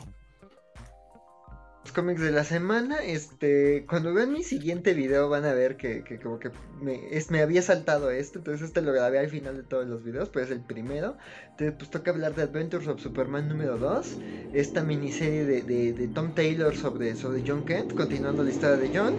Los 1.86 1.92
cómics 1.92 2.20
de 2.20 2.32
la 2.32 2.42
semana, 2.42 2.96
este, 2.96 3.86
cuando 3.88 4.12
vean 4.12 4.32
mi 4.32 4.42
siguiente 4.42 4.92
video 4.92 5.28
van 5.28 5.44
a 5.44 5.52
ver 5.52 5.76
que, 5.76 6.18
como 6.20 6.40
que 6.40 6.50
me, 6.82 7.16
es, 7.16 7.30
me 7.30 7.40
había 7.40 7.62
saltado 7.62 8.10
esto, 8.10 8.40
entonces 8.40 8.66
este 8.66 8.82
lo 8.82 8.92
grabé 8.92 9.20
al 9.20 9.28
final 9.28 9.56
de 9.56 9.62
todos 9.62 9.86
los 9.86 10.02
videos, 10.02 10.28
pero 10.28 10.44
es 10.44 10.50
el 10.50 10.58
primero. 10.58 11.16
Entonces 11.50 11.76
pues 11.78 11.88
toca 11.88 12.10
hablar 12.10 12.34
de 12.34 12.42
Adventures 12.42 12.88
of 12.88 13.00
Superman 13.00 13.48
número 13.48 13.78
2, 13.78 14.16
esta 14.52 14.82
miniserie 14.82 15.44
de, 15.44 15.92
de, 15.92 16.08
Tom 16.08 16.34
Taylor 16.34 16.74
sobre, 16.74 17.14
sobre 17.14 17.44
John 17.46 17.64
Kent, 17.64 17.94
continuando 17.94 18.42
la 18.42 18.50
historia 18.50 18.78
de 18.78 18.90
John. 18.92 19.14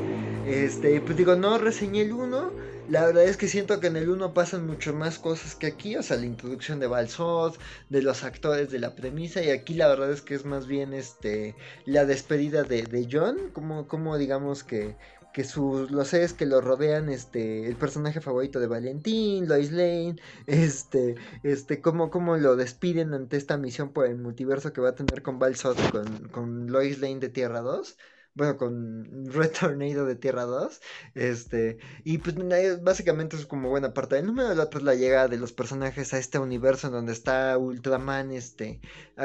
Este, 0.45 0.99
pues 0.99 1.15
digo, 1.15 1.37
no 1.37 1.57
reseñé 1.59 2.01
el 2.01 2.11
1 2.11 2.51
la 2.87 3.05
verdad 3.05 3.25
es 3.25 3.37
que 3.37 3.47
siento 3.47 3.79
que 3.79 3.87
en 3.87 3.97
el 3.97 4.09
1 4.09 4.33
pasan 4.33 4.65
mucho 4.65 4.93
más 4.93 5.19
cosas 5.19 5.55
que 5.55 5.67
aquí, 5.67 5.95
o 5.97 6.03
sea, 6.03 6.17
la 6.17 6.25
introducción 6.25 6.79
de 6.79 6.87
Balsot, 6.87 7.59
de 7.89 8.01
los 8.01 8.23
actores, 8.23 8.69
de 8.71 8.79
la 8.79 8.95
premisa, 8.95 9.41
y 9.43 9.49
aquí 9.49 9.73
la 9.73 9.87
verdad 9.87 10.11
es 10.11 10.21
que 10.21 10.35
es 10.35 10.45
más 10.45 10.67
bien 10.67 10.93
este 10.93 11.55
la 11.85 12.05
despedida 12.05 12.63
de, 12.63 12.83
de 12.83 13.07
John, 13.11 13.51
como, 13.53 13.87
como 13.87 14.17
digamos 14.17 14.63
que, 14.63 14.97
que 15.33 15.43
sus, 15.43 15.91
los 15.91 16.07
seres 16.09 16.33
que 16.33 16.45
lo 16.45 16.61
rodean, 16.61 17.09
este, 17.09 17.67
el 17.67 17.77
personaje 17.77 18.21
favorito 18.21 18.59
de 18.59 18.67
Valentín, 18.67 19.47
Lois 19.47 19.71
Lane, 19.71 20.15
este, 20.45 21.15
este, 21.43 21.81
cómo, 21.81 22.09
cómo 22.09 22.37
lo 22.37 22.55
despiden 22.55 23.13
ante 23.13 23.37
esta 23.37 23.57
misión 23.57 23.91
por 23.93 24.07
el 24.07 24.17
multiverso 24.17 24.73
que 24.73 24.81
va 24.81 24.89
a 24.89 24.95
tener 24.95 25.21
con 25.23 25.39
Balsot, 25.39 25.85
con, 25.87 26.29
con 26.29 26.67
Lois 26.71 26.99
Lane 26.99 27.19
de 27.19 27.29
Tierra 27.29 27.61
2 27.61 27.97
bueno, 28.37 28.55
con 28.57 29.25
Red 29.31 29.51
Tornado 29.59 30.05
de 30.05 30.15
Tierra 30.15 30.43
2. 30.43 30.79
Este, 31.15 31.79
y 32.03 32.19
pues 32.19 32.35
básicamente 32.81 33.35
es 33.35 33.45
como 33.45 33.69
buena 33.69 33.93
parte 33.93 34.15
del 34.15 34.27
número. 34.27 34.53
La 34.53 34.63
otra 34.63 34.79
es 34.79 34.85
la 34.85 34.95
llegada 34.95 35.27
de 35.27 35.37
los 35.37 35.51
personajes 35.51 36.13
a 36.13 36.19
este 36.19 36.39
universo 36.39 36.87
en 36.87 36.93
donde 36.93 37.13
está 37.13 37.57
Ultraman 37.57 38.31
este, 38.31 38.79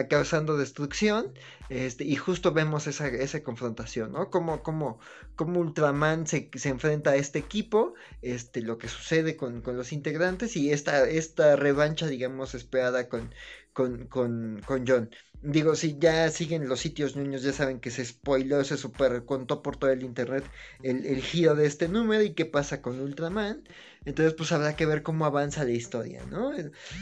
causando 0.08 0.56
destrucción. 0.56 1.32
Este, 1.68 2.04
y 2.04 2.16
justo 2.16 2.52
vemos 2.52 2.86
esa, 2.86 3.06
esa 3.08 3.42
confrontación, 3.42 4.12
¿no? 4.12 4.30
Como, 4.30 4.62
como, 4.62 4.98
como 5.36 5.60
Ultraman 5.60 6.26
se, 6.26 6.50
se, 6.54 6.68
enfrenta 6.68 7.10
a 7.10 7.16
este 7.16 7.38
equipo, 7.38 7.94
este, 8.20 8.62
lo 8.62 8.78
que 8.78 8.88
sucede 8.88 9.36
con, 9.36 9.62
con 9.62 9.76
los 9.76 9.92
integrantes 9.92 10.56
y 10.56 10.72
esta, 10.72 11.08
esta 11.08 11.56
revancha, 11.56 12.06
digamos, 12.06 12.54
esperada 12.54 13.08
con, 13.08 13.34
con, 13.72 14.06
con, 14.06 14.60
con 14.66 14.86
John. 14.86 15.10
Digo, 15.42 15.74
si 15.74 15.98
ya 15.98 16.30
siguen 16.30 16.68
los 16.68 16.80
sitios 16.80 17.16
niños, 17.16 17.42
ya 17.42 17.52
saben 17.52 17.80
que 17.80 17.90
se 17.90 18.04
spoiló, 18.04 18.62
se 18.64 18.76
super 18.76 19.24
contó 19.24 19.60
por 19.62 19.76
todo 19.76 19.90
el 19.90 20.02
internet 20.04 20.48
el, 20.82 21.04
el 21.04 21.20
giro 21.20 21.56
de 21.56 21.66
este 21.66 21.88
número 21.88 22.22
y 22.22 22.34
qué 22.34 22.46
pasa 22.46 22.80
con 22.80 23.00
Ultraman. 23.00 23.64
Entonces, 24.04 24.34
pues 24.34 24.50
habrá 24.52 24.74
que 24.74 24.86
ver 24.86 25.02
cómo 25.02 25.24
avanza 25.24 25.64
la 25.64 25.70
historia, 25.70 26.24
¿no? 26.30 26.52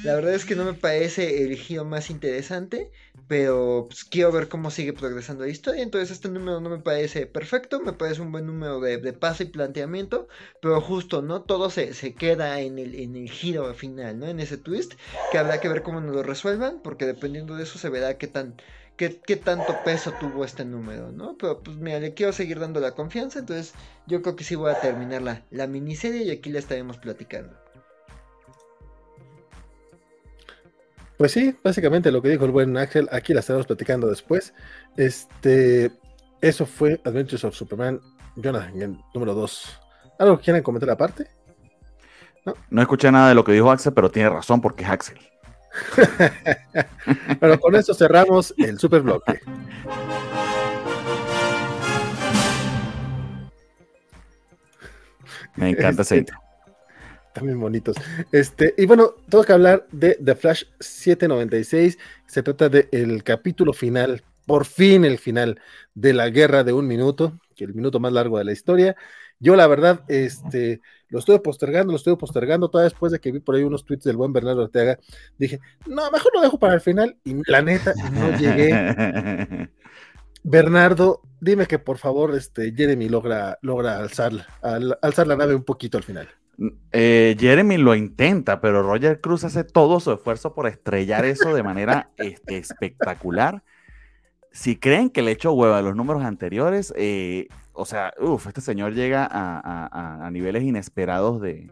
La 0.04 0.14
verdad 0.14 0.34
es 0.34 0.44
que 0.44 0.54
no 0.54 0.64
me 0.64 0.74
parece 0.74 1.44
el 1.44 1.56
giro 1.56 1.84
más 1.84 2.10
interesante, 2.10 2.90
pero 3.26 3.86
pues, 3.88 4.04
quiero 4.04 4.32
ver 4.32 4.48
cómo 4.48 4.70
sigue 4.70 4.92
progresando 4.92 5.44
la 5.44 5.50
historia. 5.50 5.82
Entonces, 5.82 6.10
este 6.10 6.28
número 6.28 6.60
no 6.60 6.68
me 6.68 6.78
parece 6.78 7.26
perfecto, 7.26 7.80
me 7.80 7.92
parece 7.94 8.20
un 8.20 8.32
buen 8.32 8.46
número 8.46 8.80
de, 8.80 8.98
de 8.98 9.12
paso 9.12 9.42
y 9.42 9.46
planteamiento, 9.46 10.28
pero 10.60 10.80
justo, 10.80 11.22
¿no? 11.22 11.42
Todo 11.42 11.70
se, 11.70 11.94
se, 11.94 12.14
queda 12.14 12.60
en 12.60 12.78
el, 12.78 12.94
en 12.94 13.16
el 13.16 13.30
giro 13.30 13.72
final, 13.74 14.18
¿no? 14.18 14.26
En 14.26 14.40
ese 14.40 14.58
twist, 14.58 14.94
que 15.30 15.38
habrá 15.38 15.60
que 15.60 15.68
ver 15.68 15.82
cómo 15.82 16.00
nos 16.00 16.14
lo 16.14 16.22
resuelvan, 16.22 16.80
porque 16.82 17.06
dependiendo 17.06 17.56
de 17.56 17.62
eso 17.62 17.78
se 17.78 17.88
verá 17.88 18.18
qué 18.18 18.26
tan 18.26 18.56
qué, 19.00 19.18
qué 19.18 19.36
tanto 19.36 19.78
peso 19.82 20.12
tuvo 20.20 20.44
este 20.44 20.62
número, 20.62 21.10
¿no? 21.10 21.34
Pero 21.38 21.62
pues 21.62 21.78
mira, 21.78 21.98
le 22.00 22.12
quiero 22.12 22.34
seguir 22.34 22.60
dando 22.60 22.80
la 22.80 22.94
confianza, 22.94 23.38
entonces 23.38 23.72
yo 24.06 24.20
creo 24.20 24.36
que 24.36 24.44
sí 24.44 24.56
voy 24.56 24.70
a 24.70 24.78
terminar 24.78 25.22
la, 25.22 25.42
la 25.50 25.66
miniserie 25.66 26.24
y 26.24 26.30
aquí 26.30 26.50
la 26.50 26.58
estaremos 26.58 26.98
platicando. 26.98 27.56
Pues 31.16 31.32
sí, 31.32 31.56
básicamente 31.64 32.12
lo 32.12 32.20
que 32.20 32.28
dijo 32.28 32.44
el 32.44 32.50
buen 32.50 32.76
Axel, 32.76 33.08
aquí 33.10 33.32
la 33.32 33.40
estaremos 33.40 33.66
platicando 33.66 34.06
después. 34.06 34.52
Este, 34.98 35.90
eso 36.42 36.66
fue 36.66 37.00
Adventures 37.02 37.44
of 37.44 37.54
Superman, 37.54 38.02
Jonathan, 38.36 39.02
número 39.14 39.32
2. 39.32 39.80
¿Algo 40.18 40.36
que 40.36 40.44
quieran 40.44 40.62
comentar 40.62 40.90
aparte? 40.90 41.26
No 42.68 42.82
escuché 42.82 43.10
nada 43.10 43.30
de 43.30 43.34
lo 43.34 43.44
que 43.44 43.52
dijo 43.52 43.70
Axel, 43.70 43.94
pero 43.94 44.10
tiene 44.10 44.28
razón 44.28 44.60
porque 44.60 44.84
es 44.84 44.90
Axel. 44.90 45.29
bueno, 47.40 47.58
con 47.60 47.76
esto 47.76 47.94
cerramos 47.94 48.54
el 48.58 48.78
super 48.78 49.02
bloque. 49.02 49.40
Me 55.56 55.70
encanta 55.70 56.02
ese 56.02 56.18
Este, 56.18 56.32
También 57.34 57.60
bonitos. 57.60 57.96
Este, 58.32 58.74
y 58.76 58.86
bueno, 58.86 59.14
tengo 59.28 59.44
que 59.44 59.52
hablar 59.52 59.86
de 59.92 60.18
The 60.24 60.34
Flash 60.34 60.64
796. 60.78 61.98
Se 62.26 62.42
trata 62.42 62.68
del 62.68 63.22
capítulo 63.22 63.72
final, 63.72 64.22
por 64.46 64.64
fin 64.64 65.04
el 65.04 65.18
final 65.18 65.60
de 65.94 66.12
la 66.14 66.30
guerra 66.30 66.64
de 66.64 66.72
un 66.72 66.86
minuto, 66.86 67.38
que 67.54 67.64
el 67.64 67.74
minuto 67.74 68.00
más 68.00 68.12
largo 68.12 68.38
de 68.38 68.44
la 68.44 68.52
historia. 68.52 68.96
Yo, 69.40 69.56
la 69.56 69.66
verdad, 69.66 70.02
este, 70.08 70.80
lo 71.08 71.18
estuve 71.18 71.40
postergando, 71.40 71.92
lo 71.92 71.96
estuve 71.96 72.16
postergando, 72.16 72.68
toda 72.68 72.84
después 72.84 73.10
de 73.10 73.18
que 73.20 73.32
vi 73.32 73.40
por 73.40 73.54
ahí 73.54 73.62
unos 73.62 73.84
tweets 73.84 74.04
del 74.04 74.16
buen 74.16 74.32
Bernardo 74.32 74.64
Ortega. 74.64 74.98
Dije, 75.38 75.58
no, 75.86 76.10
mejor 76.10 76.32
lo 76.34 76.42
dejo 76.42 76.58
para 76.58 76.74
el 76.74 76.80
final. 76.80 77.16
Y 77.24 77.40
la 77.50 77.62
neta, 77.62 77.94
no 78.12 78.36
llegué. 78.38 79.70
Bernardo, 80.42 81.20
dime 81.40 81.66
que 81.66 81.78
por 81.78 81.98
favor, 81.98 82.34
este, 82.34 82.72
Jeremy 82.74 83.08
logra, 83.08 83.58
logra 83.62 83.98
alzar, 83.98 84.32
al- 84.62 84.98
alzar 85.02 85.26
la 85.26 85.36
nave 85.36 85.54
un 85.54 85.64
poquito 85.64 85.98
al 85.98 86.04
final. 86.04 86.28
Eh, 86.92 87.36
Jeremy 87.38 87.78
lo 87.78 87.94
intenta, 87.94 88.60
pero 88.60 88.82
Roger 88.82 89.20
Cruz 89.20 89.44
hace 89.44 89.64
todo 89.64 90.00
su 90.00 90.12
esfuerzo 90.12 90.54
por 90.54 90.66
estrellar 90.66 91.24
eso 91.24 91.54
de 91.54 91.62
manera 91.62 92.10
este, 92.18 92.58
espectacular. 92.58 93.62
Si 94.52 94.76
creen 94.76 95.10
que 95.10 95.22
le 95.22 95.30
echo 95.32 95.52
hueva 95.52 95.78
a 95.78 95.82
los 95.82 95.94
números 95.94 96.24
anteriores, 96.24 96.92
eh, 96.96 97.46
o 97.72 97.84
sea, 97.86 98.12
uff, 98.20 98.46
este 98.48 98.60
señor 98.60 98.94
llega 98.94 99.24
a, 99.24 99.58
a- 99.60 99.86
a- 99.86 100.26
a 100.26 100.30
niveles 100.30 100.64
inesperados 100.64 101.40
de, 101.40 101.70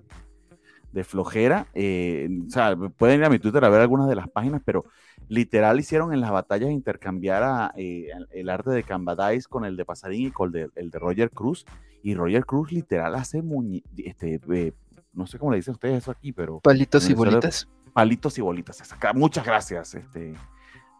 de 0.92 1.04
flojera. 1.04 1.66
eh, 1.74 2.28
o 2.46 2.50
sea, 2.50 2.76
pueden 2.76 3.18
ir 3.20 3.24
a 3.26 3.30
mi 3.30 3.38
Twitter 3.38 3.64
a 3.64 3.68
ver 3.68 3.80
algunas 3.80 4.08
de 4.08 4.14
las 4.14 4.28
páginas, 4.28 4.62
pero 4.64 4.84
literal 5.28 5.78
hicieron 5.80 6.12
en 6.12 6.20
las 6.20 6.30
batallas 6.30 6.70
intercambiar 6.70 7.42
a, 7.42 7.72
eh, 7.76 8.08
el 8.30 8.48
arte 8.48 8.70
de 8.70 8.84
Cambadais 8.84 9.48
con 9.48 9.64
el 9.64 9.76
de 9.76 9.84
Pasadín 9.84 10.28
y 10.28 10.30
con 10.30 10.46
el 10.48 10.52
de, 10.52 10.70
el 10.76 10.90
de 10.90 10.98
Roger 10.98 11.30
Cruz. 11.30 11.66
Y 12.02 12.14
Roger 12.14 12.46
Cruz 12.46 12.70
literal 12.70 13.16
hace 13.16 13.42
muñe 13.42 13.82
este, 13.96 14.40
eh, 14.52 14.72
no 15.12 15.26
sé 15.26 15.36
cómo 15.36 15.50
le 15.50 15.56
dicen 15.56 15.74
ustedes 15.74 15.98
eso 15.98 16.12
aquí, 16.12 16.32
pero 16.32 16.60
Palitos 16.60 17.10
y 17.10 17.14
bolitas. 17.14 17.68
palitos 17.92 18.38
y 18.38 18.40
bolitas. 18.40 18.94
Muchas 19.14 19.44
gracias, 19.44 19.96
este, 19.96 20.32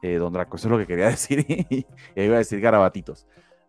eh, 0.02 0.16
don 0.16 0.32
Draco. 0.32 0.56
Eso 0.56 0.68
es 0.68 0.72
lo 0.72 0.78
que 0.78 0.86
quería 0.86 1.06
decir. 1.10 1.44
y 1.48 1.86
iba 2.16 2.36
a 2.36 2.38
decir 2.38 2.60
garabatitos. 2.60 3.26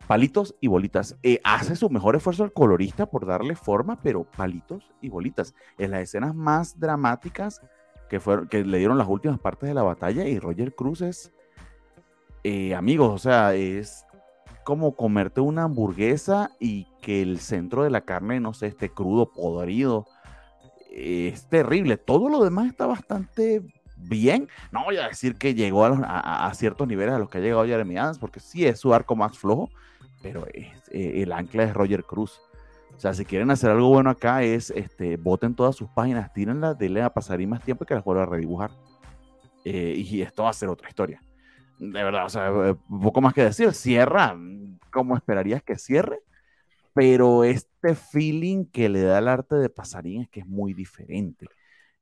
Palitos 0.07 0.55
y 0.59 0.67
bolitas. 0.67 1.15
Eh, 1.21 1.39
hace 1.43 1.75
su 1.75 1.89
mejor 1.89 2.15
esfuerzo 2.15 2.43
el 2.43 2.53
colorista 2.53 3.05
por 3.05 3.25
darle 3.25 3.55
forma, 3.55 4.01
pero 4.01 4.23
palitos 4.23 4.91
y 5.01 5.09
bolitas. 5.09 5.53
En 5.77 5.91
las 5.91 6.01
escenas 6.01 6.33
más 6.33 6.79
dramáticas 6.79 7.61
que, 8.09 8.19
fueron, 8.19 8.47
que 8.47 8.63
le 8.65 8.79
dieron 8.79 8.97
las 8.97 9.07
últimas 9.07 9.39
partes 9.39 9.69
de 9.69 9.75
la 9.75 9.83
batalla, 9.83 10.27
y 10.27 10.39
Roger 10.39 10.73
Cruz 10.73 11.01
es, 11.01 11.31
eh, 12.43 12.73
amigos, 12.73 13.13
o 13.13 13.17
sea, 13.19 13.53
es 13.53 14.05
como 14.63 14.95
comerte 14.95 15.41
una 15.41 15.63
hamburguesa 15.63 16.51
y 16.59 16.87
que 17.01 17.21
el 17.21 17.39
centro 17.39 17.83
de 17.83 17.91
la 17.91 18.01
carne, 18.01 18.39
no 18.39 18.53
sé, 18.53 18.67
esté 18.67 18.89
crudo, 18.89 19.31
podrido. 19.31 20.07
Es 20.91 21.47
terrible. 21.47 21.97
Todo 21.97 22.29
lo 22.29 22.43
demás 22.43 22.67
está 22.67 22.87
bastante 22.87 23.61
bien. 23.99 24.47
No 24.71 24.83
voy 24.85 24.97
a 24.97 25.07
decir 25.07 25.35
que 25.35 25.53
llegó 25.53 25.85
a, 25.85 25.89
a- 25.89 26.47
a 26.47 26.53
ciertos 26.53 26.87
niveles 26.87 27.13
a 27.15 27.19
los 27.19 27.29
que 27.29 27.37
ha 27.39 27.41
llegado 27.41 27.65
Jeremy 27.65 27.97
Adams, 27.97 28.19
porque 28.19 28.39
sí 28.39 28.65
es 28.65 28.79
su 28.79 28.93
arco 28.93 29.15
más 29.15 29.37
flojo, 29.37 29.69
pero 30.21 30.45
es, 30.53 30.67
eh, 30.91 31.21
el 31.23 31.31
ancla 31.31 31.63
es 31.63 31.73
Roger 31.73 32.03
Cruz. 32.03 32.41
O 32.95 32.99
sea, 32.99 33.13
si 33.13 33.23
quieren 33.23 33.49
hacer 33.51 33.69
algo 33.69 33.87
bueno 33.89 34.09
acá 34.09 34.43
es, 34.43 34.71
este, 34.71 35.15
voten 35.17 35.55
todas 35.55 35.75
sus 35.75 35.89
páginas, 35.89 36.33
tírenlas, 36.33 36.77
denle 36.77 37.01
a 37.01 37.09
pasar 37.09 37.39
y 37.39 37.47
más 37.47 37.63
tiempo 37.63 37.83
y 37.83 37.87
que 37.87 37.93
las 37.95 38.03
vuelva 38.03 38.23
a 38.23 38.25
redibujar. 38.25 38.71
Eh, 39.63 39.93
y 39.97 40.21
esto 40.21 40.43
va 40.43 40.49
a 40.49 40.53
ser 40.53 40.69
otra 40.69 40.89
historia. 40.89 41.21
De 41.79 42.03
verdad, 42.03 42.25
o 42.25 42.29
sea, 42.29 42.49
eh, 42.49 42.75
poco 43.01 43.21
más 43.21 43.33
que 43.33 43.43
decir. 43.43 43.73
Cierra 43.73 44.35
como 44.91 45.15
esperarías 45.15 45.63
que 45.63 45.77
cierre, 45.77 46.19
pero 46.93 47.43
este 47.45 47.95
feeling 47.95 48.65
que 48.65 48.89
le 48.89 49.01
da 49.03 49.19
el 49.19 49.29
arte 49.29 49.55
de 49.55 49.69
Pasarín 49.69 50.23
es 50.23 50.29
que 50.29 50.41
es 50.41 50.47
muy 50.47 50.73
diferente. 50.73 51.45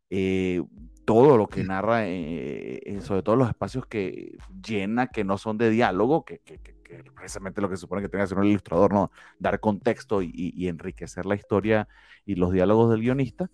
Eh, 0.09 0.63
todo 1.07 1.37
lo 1.37 1.47
que 1.47 1.63
narra, 1.63 2.05
eh, 2.05 2.81
eh, 2.85 2.99
sobre 3.01 3.23
todo 3.23 3.37
los 3.37 3.47
espacios 3.47 3.85
que 3.85 4.37
llena, 4.61 5.07
que 5.07 5.23
no 5.23 5.37
son 5.37 5.57
de 5.57 5.69
diálogo, 5.69 6.25
que, 6.25 6.39
que, 6.39 6.59
que- 6.59 6.75
que 6.83 7.01
precisamente 7.15 7.61
lo 7.61 7.69
que 7.69 7.77
se 7.77 7.81
supone 7.81 8.01
que 8.01 8.09
tenga 8.09 8.23
que 8.23 8.25
hacer 8.25 8.37
un 8.37 8.45
ilustrador, 8.45 8.93
¿no? 8.93 9.09
Dar 9.39 9.61
contexto 9.61 10.21
y, 10.21 10.67
enriquecer 10.67 11.25
la 11.25 11.35
historia 11.35 11.87
y 12.25 12.35
los 12.35 12.51
diálogos 12.51 12.91
del 12.91 13.01
guionista, 13.01 13.49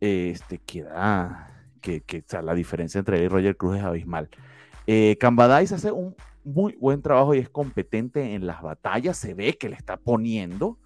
eh, 0.00 0.30
este, 0.34 0.58
queda 0.58 1.68
que, 1.82 2.00
que, 2.02 2.20
o 2.20 2.24
sea, 2.26 2.40
la 2.42 2.54
diferencia 2.54 2.98
entre 2.98 3.18
él 3.18 3.24
y 3.24 3.28
Roger 3.28 3.56
Cruz 3.58 3.76
es 3.76 3.84
abismal. 3.84 4.30
Eh, 4.86 5.18
Cambadais 5.20 5.72
hace 5.72 5.92
un 5.92 6.14
muy 6.44 6.76
buen 6.80 7.02
trabajo 7.02 7.34
y 7.34 7.38
es 7.40 7.50
competente 7.50 8.34
en 8.34 8.46
las 8.46 8.62
batallas, 8.62 9.18
se 9.18 9.34
ve 9.34 9.58
que 9.58 9.68
le 9.68 9.76
está 9.76 9.98
poniendo, 9.98 10.78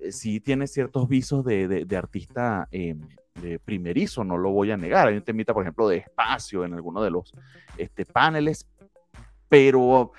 eh, 0.00 0.12
sí 0.12 0.40
tiene 0.40 0.66
ciertos 0.66 1.08
visos 1.08 1.44
de, 1.44 1.68
de- 1.68 1.84
de 1.84 1.96
artista 1.96 2.68
eh, 2.72 2.96
de 3.42 3.58
primerizo, 3.58 4.24
no 4.24 4.36
lo 4.38 4.50
voy 4.50 4.70
a 4.70 4.76
negar. 4.76 5.08
Hay 5.08 5.16
un 5.16 5.22
temita, 5.22 5.52
por 5.54 5.62
ejemplo, 5.62 5.88
de 5.88 5.98
espacio 5.98 6.64
en 6.64 6.74
alguno 6.74 7.02
de 7.02 7.10
los 7.10 7.32
este, 7.76 8.04
paneles, 8.04 8.68
pero 9.48 10.12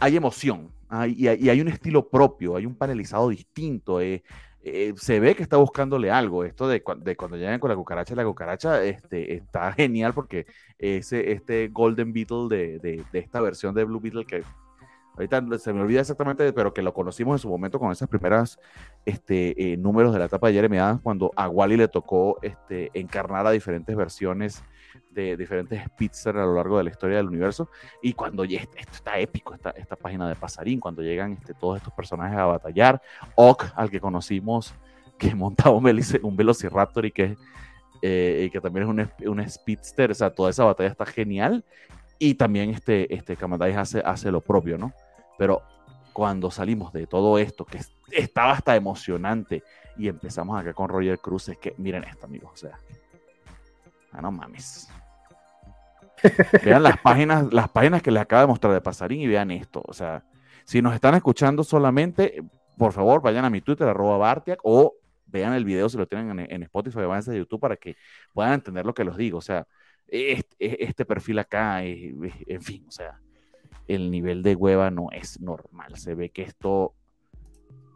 hay 0.00 0.16
emoción 0.16 0.70
hay- 0.88 1.14
y, 1.18 1.48
hay, 1.48 1.60
un 1.60 1.68
estilo 1.68 2.08
propio, 2.08 2.56
hay 2.56 2.66
un 2.66 2.74
panelizado 2.76 3.28
distinto. 3.28 4.00
eh, 4.00 4.22
eh, 4.66 4.94
se 4.96 5.20
ve 5.20 5.34
que 5.34 5.42
está 5.42 5.56
buscándole 5.58 6.10
algo. 6.10 6.44
Esto 6.44 6.66
de, 6.68 6.82
cua- 6.82 6.98
de 6.98 7.16
cuando 7.16 7.36
llegan 7.36 7.58
con 7.60 7.68
la 7.68 7.76
cucaracha, 7.76 8.14
la 8.14 8.24
cucaracha 8.24 8.82
este, 8.82 9.34
está 9.34 9.72
genial 9.72 10.14
porque 10.14 10.46
ese, 10.78 11.32
este 11.32 11.68
Golden 11.68 12.12
Beetle 12.12 12.46
de- 12.48 12.78
de 13.12 13.18
esta 13.18 13.40
versión 13.40 13.74
de 13.74 13.84
Blue 13.84 14.00
Beetle 14.00 14.24
que 14.24 14.42
ahorita 15.16 15.58
se 15.58 15.72
me 15.72 15.80
olvida 15.80 16.00
exactamente, 16.00 16.52
pero 16.52 16.74
que 16.74 16.82
lo 16.82 16.92
conocimos 16.92 17.34
en 17.34 17.38
su 17.38 17.48
momento 17.48 17.78
con 17.78 17.92
esas 17.92 18.08
primeras 18.08 18.58
este, 19.04 19.72
eh, 19.72 19.76
números 19.76 20.12
de 20.12 20.18
la 20.18 20.24
etapa 20.26 20.48
de 20.48 20.54
Jeremy 20.54 20.78
Adams, 20.78 21.00
cuando 21.02 21.30
a 21.36 21.48
Wally 21.48 21.76
le 21.76 21.88
tocó 21.88 22.38
este, 22.42 22.90
encarnar 22.94 23.46
a 23.46 23.50
diferentes 23.50 23.94
versiones 23.96 24.62
de 25.10 25.36
diferentes 25.36 25.82
Spitzer 25.84 26.36
a 26.36 26.44
lo 26.44 26.54
largo 26.54 26.78
de 26.78 26.84
la 26.84 26.90
historia 26.90 27.16
del 27.16 27.28
universo. 27.28 27.68
Y 28.02 28.12
cuando 28.12 28.44
esto, 28.44 28.76
está 28.78 29.18
épico, 29.18 29.54
esta, 29.54 29.70
esta 29.70 29.96
página 29.96 30.28
de 30.28 30.34
Pasarín, 30.34 30.80
cuando 30.80 31.02
llegan 31.02 31.32
este, 31.32 31.54
todos 31.54 31.78
estos 31.78 31.92
personajes 31.94 32.36
a 32.36 32.46
batallar, 32.46 33.00
Ock, 33.36 33.66
al 33.76 33.90
que 33.90 34.00
conocimos, 34.00 34.74
que 35.18 35.34
montaba 35.34 35.76
un, 35.76 36.36
Velociraptor 36.36 37.06
y 37.06 37.12
que, 37.12 37.36
eh, 38.02 38.50
que 38.52 38.60
también 38.60 38.98
es 38.98 39.08
un, 39.22 39.30
un 39.30 39.48
Speedster, 39.48 40.10
o 40.10 40.14
sea, 40.14 40.30
toda 40.30 40.50
esa 40.50 40.64
batalla 40.64 40.90
está 40.90 41.06
genial. 41.06 41.64
Y 42.24 42.36
también 42.36 42.70
este, 42.70 43.14
este 43.14 43.36
Kamadais 43.36 43.76
hace, 43.76 44.00
hace 44.00 44.30
lo 44.30 44.40
propio, 44.40 44.78
¿no? 44.78 44.94
Pero 45.36 45.60
cuando 46.14 46.50
salimos 46.50 46.90
de 46.90 47.06
todo 47.06 47.38
esto, 47.38 47.66
que 47.66 47.76
es- 47.76 47.92
estaba 48.12 48.52
hasta 48.52 48.74
emocionante, 48.76 49.62
y 49.98 50.08
empezamos 50.08 50.58
acá 50.58 50.72
con 50.72 50.88
Roger 50.88 51.18
Cruz, 51.18 51.50
es 51.50 51.58
que 51.58 51.74
miren 51.76 52.02
esto, 52.04 52.24
amigos, 52.24 52.50
o 52.54 52.56
sea, 52.56 52.78
ah, 54.12 54.22
no 54.22 54.32
mames. 54.32 54.88
Vean 56.64 56.82
las 56.82 56.96
páginas, 56.96 57.52
las 57.52 57.68
páginas 57.68 58.00
que 58.00 58.10
les 58.10 58.22
acaba 58.22 58.40
de 58.40 58.48
mostrar 58.48 58.72
de 58.72 58.80
Pasarín 58.80 59.20
y 59.20 59.26
vean 59.26 59.50
esto. 59.50 59.82
O 59.86 59.92
sea, 59.92 60.24
si 60.64 60.80
nos 60.80 60.94
están 60.94 61.14
escuchando 61.14 61.62
solamente, 61.62 62.42
por 62.78 62.92
favor, 62.92 63.20
vayan 63.20 63.44
a 63.44 63.50
mi 63.50 63.60
Twitter, 63.60 63.86
arroba 63.86 64.16
Bartiak, 64.16 64.60
o 64.62 64.94
vean 65.26 65.52
el 65.52 65.66
video 65.66 65.90
si 65.90 65.98
lo 65.98 66.06
tienen 66.08 66.46
en, 66.48 66.62
Spotify, 66.62 67.00
váyanse 67.00 67.32
a 67.32 67.34
YouTube 67.34 67.60
para 67.60 67.76
que 67.76 67.98
puedan 68.32 68.54
entender 68.54 68.86
lo 68.86 68.94
que 68.94 69.04
les 69.04 69.14
digo. 69.14 69.36
O 69.36 69.42
sea, 69.42 69.66
este, 70.14 70.84
este 70.84 71.04
perfil 71.04 71.38
acá, 71.40 71.84
eh, 71.84 72.14
en 72.46 72.62
fin, 72.62 72.84
o 72.88 72.90
sea, 72.90 73.20
el 73.88 74.10
nivel 74.10 74.42
de 74.42 74.54
hueva 74.54 74.90
no 74.90 75.08
es 75.12 75.40
normal. 75.40 75.96
Se 75.96 76.14
ve 76.14 76.30
que 76.30 76.42
esto. 76.42 76.94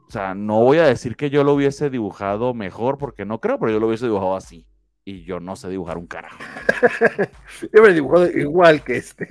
O 0.06 0.10
sea, 0.10 0.34
no 0.34 0.60
voy 0.62 0.78
a 0.78 0.86
decir 0.86 1.16
que 1.16 1.30
yo 1.30 1.44
lo 1.44 1.52
hubiese 1.54 1.90
dibujado 1.90 2.54
mejor, 2.54 2.96
porque 2.98 3.24
no 3.26 3.40
creo, 3.40 3.58
pero 3.58 3.72
yo 3.72 3.80
lo 3.80 3.86
hubiese 3.88 4.06
dibujado 4.06 4.36
así. 4.36 4.66
Y 5.04 5.22
yo 5.24 5.40
no 5.40 5.56
sé 5.56 5.70
dibujar 5.70 5.96
un 5.96 6.06
carajo. 6.06 6.36
Yo 7.72 7.82
me 7.82 7.88
he 7.88 7.94
dibujado 7.94 8.26
igual 8.30 8.84
que 8.84 8.98
este. 8.98 9.26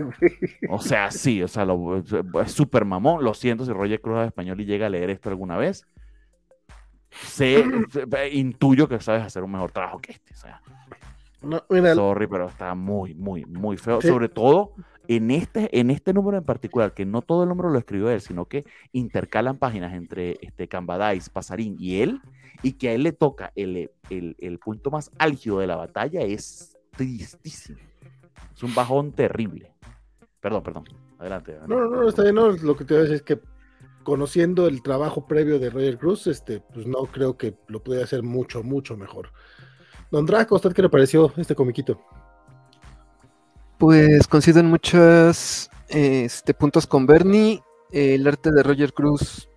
O 0.70 0.80
sea, 0.82 1.12
sí, 1.12 1.44
o 1.44 1.48
sea, 1.48 1.66
lo- 1.66 1.98
es 1.98 2.52
súper 2.52 2.84
mamón. 2.84 3.24
Lo 3.24 3.36
siento 3.36 3.64
si 3.64 3.72
Roger 3.72 4.02
Cruz 4.02 4.22
es 4.22 4.28
español 4.28 4.60
y 4.60 4.66
llega 4.66 4.88
a 4.88 4.90
leer 4.90 5.12
esto 5.12 5.30
alguna 5.30 5.56
vez. 5.56 5.86
Sé- 7.12 7.64
intuyo 8.32 8.88
que 8.88 9.00
sabes 9.00 9.22
hacer 9.24 9.44
un 9.44 9.52
mejor 9.52 9.72
trabajo 9.72 10.00
que 10.00 10.14
este. 10.14 10.34
O 10.34 10.38
sea, 10.38 10.62
No, 11.42 11.64
mira, 11.70 11.94
Sorry, 11.96 12.28
pero 12.28 12.48
está 12.48 12.74
muy, 12.76 13.14
muy, 13.14 13.46
muy 13.46 13.78
feo. 13.78 14.02
Sí. 14.02 14.08
Sobre 14.08 14.28
todo 14.30 14.74
en 15.08 15.32
este, 15.32 15.80
en 15.80 15.92
este 15.92 16.14
número 16.14 16.38
en 16.38 16.44
particular, 16.44 16.94
que 16.94 17.06
no 17.06 17.22
todo 17.22 17.44
el 17.44 17.50
número 17.50 17.70
lo 17.70 17.78
escribió 17.80 18.10
él, 18.10 18.22
sino 18.22 18.46
que 18.46 18.66
intercalan 18.92 19.58
páginas 19.58 19.94
entre 19.94 20.38
este 20.42 20.68
Cambadais, 20.68 21.30
Pasarín 21.30 21.76
y 21.80 22.02
él, 22.02 22.20
y 22.64 22.74
que 22.74 22.90
a 22.90 22.94
él 22.94 23.04
le 23.04 23.12
toca 23.14 23.52
el, 23.56 23.92
el- 24.10 24.36
el 24.40 24.60
punto 24.60 24.90
más 24.92 25.12
álgido 25.20 25.60
de 25.60 25.68
la 25.68 25.76
batalla, 25.76 26.22
es 26.22 26.76
tristísimo. 26.92 27.78
Es 28.56 28.64
un 28.64 28.74
bajón 28.74 29.12
terrible. 29.12 29.72
Perdón, 30.42 30.64
perdón. 30.64 30.84
Adelante. 31.20 31.54
Dani. 31.54 31.68
No, 31.68 31.80
no, 31.88 32.02
no, 32.02 32.08
está 32.10 32.24
bien. 32.24 32.36
no, 32.36 32.50
lo 32.50 32.76
que 32.76 32.84
te 32.84 32.94
voy 32.96 33.00
a 33.00 33.04
decir 33.04 33.16
es 33.18 33.22
que 33.24 33.40
conociendo 34.04 34.68
el 34.68 34.82
trabajo 34.82 35.26
previo 35.28 35.60
de 35.60 35.70
Roger 35.70 35.98
Cruz, 35.98 36.28
este, 36.28 36.62
pues 36.74 36.88
no 36.88 37.04
creo 37.06 37.38
que 37.38 37.56
lo 37.68 37.84
pudiera 37.84 38.06
hacer 38.06 38.24
mucho, 38.24 38.64
mucho 38.64 38.98
mejor. 38.98 39.32
Don 40.12 40.26
Draco, 40.26 40.56
¿a 40.56 40.58
¿usted 40.58 40.74
qué 40.74 40.82
le 40.82 40.90
pareció 40.90 41.32
este 41.36 41.56
comiquito? 41.56 42.02
Pues 43.78 44.28
coinciden 44.28 44.68
muchos 44.68 45.70
este, 45.90 46.54
puntos 46.54 46.88
con 46.88 47.06
Bernie. 47.06 47.62
El 47.92 48.28
arte 48.28 48.52
de 48.52 48.64
Roger 48.64 48.94
Cruz 48.94 49.48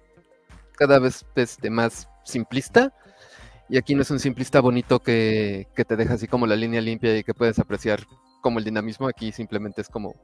cada 0.77 0.99
vez 0.99 1.25
este, 1.37 1.71
más 1.71 2.09
simplista. 2.25 2.93
Y 3.69 3.79
aquí 3.79 3.95
no 3.95 4.03
es 4.03 4.11
un 4.11 4.19
simplista 4.19 4.61
bonito 4.61 5.01
que, 5.01 5.69
que 5.77 5.85
te 5.85 5.97
deja 5.97 6.15
así 6.15 6.27
como 6.27 6.47
la 6.47 6.57
línea 6.57 6.81
limpia 6.81 7.17
y 7.17 7.23
que 7.23 7.35
puedes 7.35 7.59
apreciar 7.59 8.01
como 8.41 8.59
el 8.59 8.65
dinamismo. 8.65 9.07
Aquí 9.07 9.31
simplemente 9.31 9.81
es 9.81 9.89
como 9.89 10.15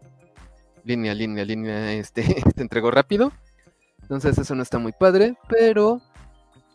línea, 0.84 1.14
línea, 1.14 1.44
línea, 1.44 1.92
este, 1.92 2.22
te 2.54 2.62
entregó 2.62 2.90
rápido. 2.90 3.32
Entonces 4.02 4.38
eso 4.38 4.54
no 4.54 4.62
está 4.62 4.78
muy 4.78 4.92
padre, 4.92 5.36
pero 5.48 6.00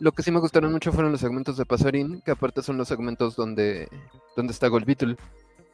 lo 0.01 0.13
que 0.13 0.23
sí 0.23 0.31
me 0.31 0.39
gustaron 0.39 0.71
mucho 0.71 0.91
fueron 0.91 1.11
los 1.11 1.21
segmentos 1.21 1.57
de 1.57 1.65
Pasarín, 1.65 2.21
que 2.21 2.31
aparte 2.31 2.63
son 2.63 2.75
los 2.75 2.87
segmentos 2.87 3.35
donde, 3.35 3.87
donde 4.35 4.51
está 4.51 4.67
Gold 4.67 4.87
Beetle. 4.87 5.15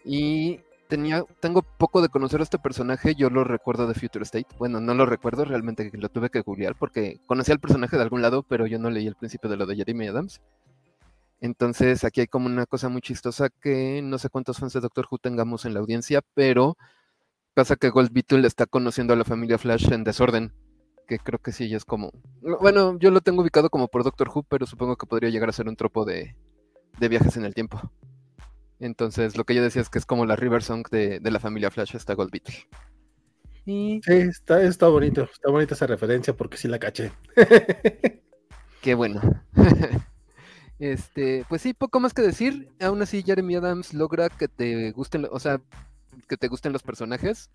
Y 0.04 0.60
tenía, 0.90 1.24
tengo 1.40 1.62
poco 1.62 2.02
de 2.02 2.10
conocer 2.10 2.42
a 2.42 2.44
este 2.44 2.60
personaje, 2.60 3.16
yo 3.16 3.30
lo 3.30 3.46
recuerdo 3.46 3.88
de 3.88 3.94
Future 3.94 4.24
State. 4.24 4.48
Bueno, 4.60 4.82
no 4.82 4.94
lo 4.96 5.06
recuerdo, 5.06 5.46
realmente 5.46 5.90
lo 5.94 6.10
tuve 6.10 6.30
que 6.30 6.42
googlear 6.42 6.76
porque 6.76 7.22
conocía 7.26 7.54
al 7.54 7.62
personaje 7.62 7.96
de 7.96 8.04
algún 8.04 8.22
lado, 8.22 8.44
pero 8.44 8.68
yo 8.68 8.80
no 8.80 8.90
leí 8.90 9.08
el 9.08 9.16
principio 9.16 9.50
de 9.50 9.56
lo 9.56 9.66
de 9.66 9.78
Jeremy 9.78 10.08
Adams. 10.08 10.42
Entonces 11.40 12.04
aquí 12.04 12.20
hay 12.20 12.28
como 12.28 12.48
una 12.48 12.66
cosa 12.66 12.90
muy 12.90 13.00
chistosa 13.00 13.48
que 13.50 14.02
no 14.04 14.18
sé 14.18 14.28
cuántos 14.28 14.58
fans 14.58 14.74
de 14.74 14.82
Doctor 14.82 15.08
Who 15.10 15.20
tengamos 15.20 15.64
en 15.64 15.74
la 15.74 15.80
audiencia, 15.80 16.22
pero 16.34 16.76
pasa 17.54 17.78
que 17.78 17.92
Gold 17.92 18.12
Beetle 18.12 18.46
está 18.46 18.66
conociendo 18.66 19.14
a 19.14 19.16
la 19.16 19.24
familia 19.24 19.58
Flash 19.58 19.90
en 19.90 20.04
desorden, 20.04 20.52
que 21.08 21.20
creo 21.20 21.40
que 21.40 21.52
sí 21.52 21.74
es 21.74 21.86
como... 21.86 22.12
Bueno, 22.42 22.98
yo 23.00 23.12
lo 23.12 23.22
tengo 23.22 23.42
ubicado 23.42 23.70
como 23.70 23.88
por 23.88 24.04
Doctor 24.04 24.30
Who, 24.34 24.44
pero 24.44 24.66
supongo 24.66 24.98
que 24.98 25.08
podría 25.08 25.30
llegar 25.30 25.50
a 25.50 25.54
ser 25.54 25.68
un 25.68 25.76
tropo 25.76 26.06
de, 26.06 26.36
de 27.00 27.10
viajes 27.10 27.38
en 27.38 27.46
el 27.46 27.54
tiempo. 27.56 27.80
Entonces, 28.80 29.38
lo 29.38 29.44
que 29.46 29.56
yo 29.56 29.64
decía 29.64 29.82
es 29.82 29.90
que 29.90 29.98
es 29.98 30.06
como 30.06 30.26
la 30.26 30.36
River 30.36 30.62
Song 30.62 30.88
de, 30.92 31.20
de 31.20 31.32
la 31.32 31.40
familia 31.40 31.72
Flash 31.72 31.96
hasta 31.96 32.14
Gold 32.14 32.32
Beetle. 32.32 32.56
Y 33.66 34.02
Sí, 34.04 34.14
está, 34.14 34.62
está 34.62 34.88
bonito, 34.88 35.24
está 35.24 35.52
bonita 35.52 35.74
esa 35.74 35.88
referencia 35.88 36.36
porque 36.36 36.58
sí 36.58 36.68
la 36.68 36.80
caché. 36.80 37.12
qué 38.82 38.94
bueno. 38.96 39.20
este, 40.80 41.46
pues 41.50 41.62
sí, 41.62 41.74
poco 41.74 42.00
más 42.00 42.14
que 42.14 42.22
decir. 42.22 42.70
Aún 42.80 43.02
así, 43.02 43.24
Jeremy 43.24 43.56
Adams 43.56 43.94
logra 43.94 44.30
que 44.30 44.48
te 44.48 44.92
gusten, 44.92 45.28
o 45.30 45.40
sea, 45.40 45.62
que 46.30 46.38
te 46.38 46.48
gusten 46.48 46.72
los 46.72 46.84
personajes, 46.84 47.50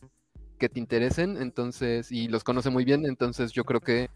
que 0.62 0.68
te 0.68 0.78
interesen, 0.78 1.36
entonces, 1.38 2.12
y 2.12 2.28
los 2.28 2.44
conoce 2.44 2.70
muy 2.70 2.84
bien, 2.84 3.04
entonces 3.04 3.50
yo 3.50 3.64
creo 3.64 3.80
que 3.80 4.10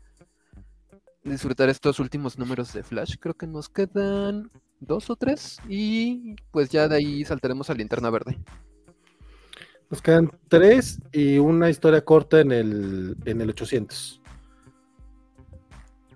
disfrutar 1.25 1.69
estos 1.69 1.99
últimos 1.99 2.39
números 2.39 2.73
de 2.73 2.85
Flash, 2.85 3.17
creo 3.19 3.35
que 3.35 3.49
nos 3.49 3.69
quedan 3.69 4.49
dos 4.79 5.11
o 5.11 5.17
tres, 5.17 5.59
y 5.69 6.37
pues 6.53 6.69
ya 6.71 6.87
de 6.87 6.95
ahí 6.95 7.25
saltaremos 7.25 7.69
a 7.69 7.75
Linterna 7.75 8.11
Verde. 8.11 8.39
Nos 9.91 10.01
quedan 10.01 10.31
tres 10.47 11.01
y 11.11 11.39
una 11.39 11.69
historia 11.69 12.05
corta 12.05 12.41
en 12.41 12.53
el, 12.53 13.17
en 13.25 13.41
el 13.41 13.51
800. 13.51 14.21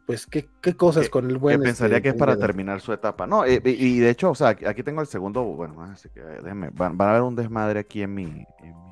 Pues, 0.07 0.27
¿qué, 0.29 0.49
qué 0.61 0.75
cosas 0.77 1.05
Que- 1.07 1.11
con 1.11 1.25
el 1.27 1.33
que 1.33 1.38
buen... 1.38 1.61
pensaría 1.61 1.97
este, 1.97 2.03
que 2.05 2.09
es 2.11 2.14
para 2.21 2.37
terminar 2.37 2.81
su 2.81 2.93
etapa. 2.93 3.27
No, 3.27 3.45
eh, 3.45 3.61
y, 3.64 3.71
y 3.71 3.99
de 3.99 4.11
hecho, 4.11 4.31
o 4.31 4.35
sea, 4.37 4.51
aquí 4.51 4.64
aquí 4.64 4.85
tengo 4.85 5.01
el 5.01 5.07
segundo, 5.09 5.43
bueno, 5.43 5.83
así 5.83 6.09
que 6.09 6.21
déjenme, 6.21 6.71
van, 6.71 6.97
van 6.97 7.09
a 7.09 7.12
ver 7.14 7.23
un 7.23 7.35
desmadre 7.35 7.81
aquí 7.81 8.03
en 8.03 8.14
mi, 8.14 8.25
en 8.25 8.75
mi, 8.87 8.89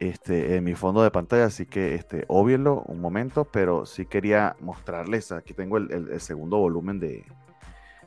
este, 0.00 0.56
en 0.56 0.64
mi 0.64 0.74
fondo 0.74 1.02
de 1.02 1.10
pantalla, 1.10 1.46
así 1.46 1.66
que, 1.66 1.94
este, 1.94 2.24
óbvienlo 2.28 2.82
un 2.86 3.00
momento, 3.00 3.44
pero 3.46 3.86
sí 3.86 4.06
quería 4.06 4.56
mostrarles, 4.60 5.32
aquí 5.32 5.54
tengo 5.54 5.76
el, 5.78 5.90
el- 5.92 6.20
segundo 6.20 6.58
volumen 6.58 7.00
de, 7.00 7.24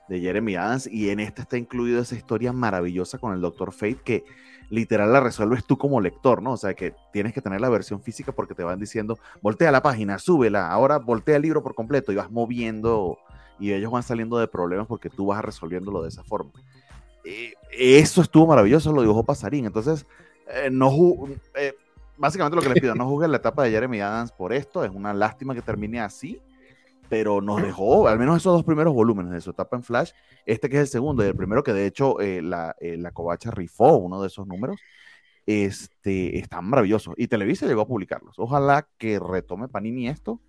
de 0.10 0.20
Jeremy 0.20 0.56
Adams 0.56 0.88
y 0.88 1.10
en 1.10 1.20
este 1.20 1.42
está 1.42 1.58
incluido 1.58 2.02
esa 2.02 2.16
historia 2.16 2.54
maravillosa 2.54 3.18
con 3.18 3.34
el 3.34 3.42
Dr. 3.42 3.72
Fate 3.72 4.00
que 4.04 4.26
literal 4.70 5.12
la 5.14 5.20
resuelves 5.20 5.66
tú 5.66 5.78
como 5.78 6.02
lector, 6.02 6.42
¿no? 6.42 6.54
O 6.54 6.58
sea, 6.58 6.74
que 6.74 6.94
tienes 7.14 7.34
que 7.34 7.42
tener 7.42 7.62
la 7.62 7.70
versión 7.70 8.02
física 8.02 8.32
porque 8.32 8.56
te 8.56 8.64
van 8.64 8.80
diciendo, 8.80 9.18
voltea 9.42 9.72
la 9.72 9.82
página, 9.82 10.18
súbela, 10.20 10.70
ahora 10.72 10.98
voltea 11.00 11.36
el 11.38 11.42
libro 11.44 11.62
por 11.64 11.76
completo 11.76 12.12
y 12.12 12.16
vas 12.16 12.32
moviendo 12.32 13.18
y 13.60 13.74
ellos 13.74 13.92
van 13.92 14.04
saliendo 14.04 14.38
de 14.38 14.48
problemas 14.48 14.88
porque 14.88 15.10
tú 15.10 15.28
vas 15.28 15.44
resolviéndolo 15.44 16.02
de 16.02 16.10
esa 16.10 16.24
forma. 16.24 16.52
Eh, 17.24 17.54
eso 17.72 18.22
estuvo 18.22 18.48
maravilloso, 18.48 18.92
lo 18.94 19.02
dibujó 19.02 19.24
Pasarín. 19.24 19.66
Entonces, 19.66 20.06
eh, 20.48 20.70
no 20.72 20.92
eh, 21.56 21.74
básicamente 22.22 22.56
lo 22.56 22.62
que 22.62 22.70
les 22.70 22.80
pido, 22.80 22.96
no 22.96 23.06
juzguen 23.10 23.32
la 23.32 23.38
etapa 23.38 23.64
de 23.64 23.72
Jeremy 23.72 24.00
Adams 24.00 24.32
por 24.32 24.54
esto, 24.54 24.86
es 24.86 24.92
una 24.92 25.14
lástima 25.14 25.54
que 25.54 25.62
termine 25.62 26.00
así, 26.00 26.42
pero 27.10 27.42
nos 27.42 27.62
dejó 27.62 28.08
al 28.08 28.18
menos 28.18 28.38
esos 28.38 28.54
dos 28.54 28.64
primeros 28.64 28.94
volúmenes 28.94 29.34
de 29.34 29.42
su 29.42 29.50
etapa 29.50 29.76
en 29.76 29.84
Flash, 29.84 30.12
este 30.46 30.70
que 30.70 30.78
es 30.78 30.82
el 30.84 30.88
segundo 30.88 31.26
y 31.26 31.28
el 31.28 31.36
primero 31.36 31.64
que 31.64 31.74
de 31.74 31.86
hecho 31.86 32.22
eh, 32.22 32.42
la, 32.42 32.76
eh, 32.80 32.96
la 32.96 33.12
Covacha 33.12 33.52
rifó 33.52 33.98
uno 33.98 34.22
de 34.22 34.28
esos 34.28 34.48
números, 34.48 34.80
este, 35.46 36.38
están 36.38 36.66
maravillosos 36.66 37.16
y 37.18 37.28
Televisa 37.28 37.66
llegó 37.66 37.82
a 37.82 37.88
publicarlos. 37.88 38.38
Ojalá 38.38 38.88
que 38.98 39.20
retome 39.20 39.68
Panini 39.68 40.08
esto, 40.08 40.40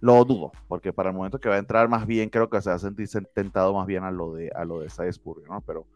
lo 0.00 0.24
dudo, 0.24 0.52
porque 0.68 0.92
para 0.92 1.08
el 1.10 1.16
momento 1.16 1.40
que 1.40 1.48
va 1.48 1.54
a 1.54 1.58
entrar 1.58 1.88
más 1.88 2.06
bien 2.06 2.28
creo 2.28 2.50
que 2.50 2.60
se 2.60 2.68
va 2.68 2.76
a 2.76 2.78
sentir 2.78 3.08
tentado 3.34 3.72
más 3.74 3.86
bien 3.86 4.04
a 4.04 4.10
lo 4.10 4.34
de 4.34 4.50
a 4.54 4.64
lo 4.64 4.80
de 4.80 4.90
Salzburg, 4.90 5.42
¿no? 5.48 5.62
Pero, 5.62 5.86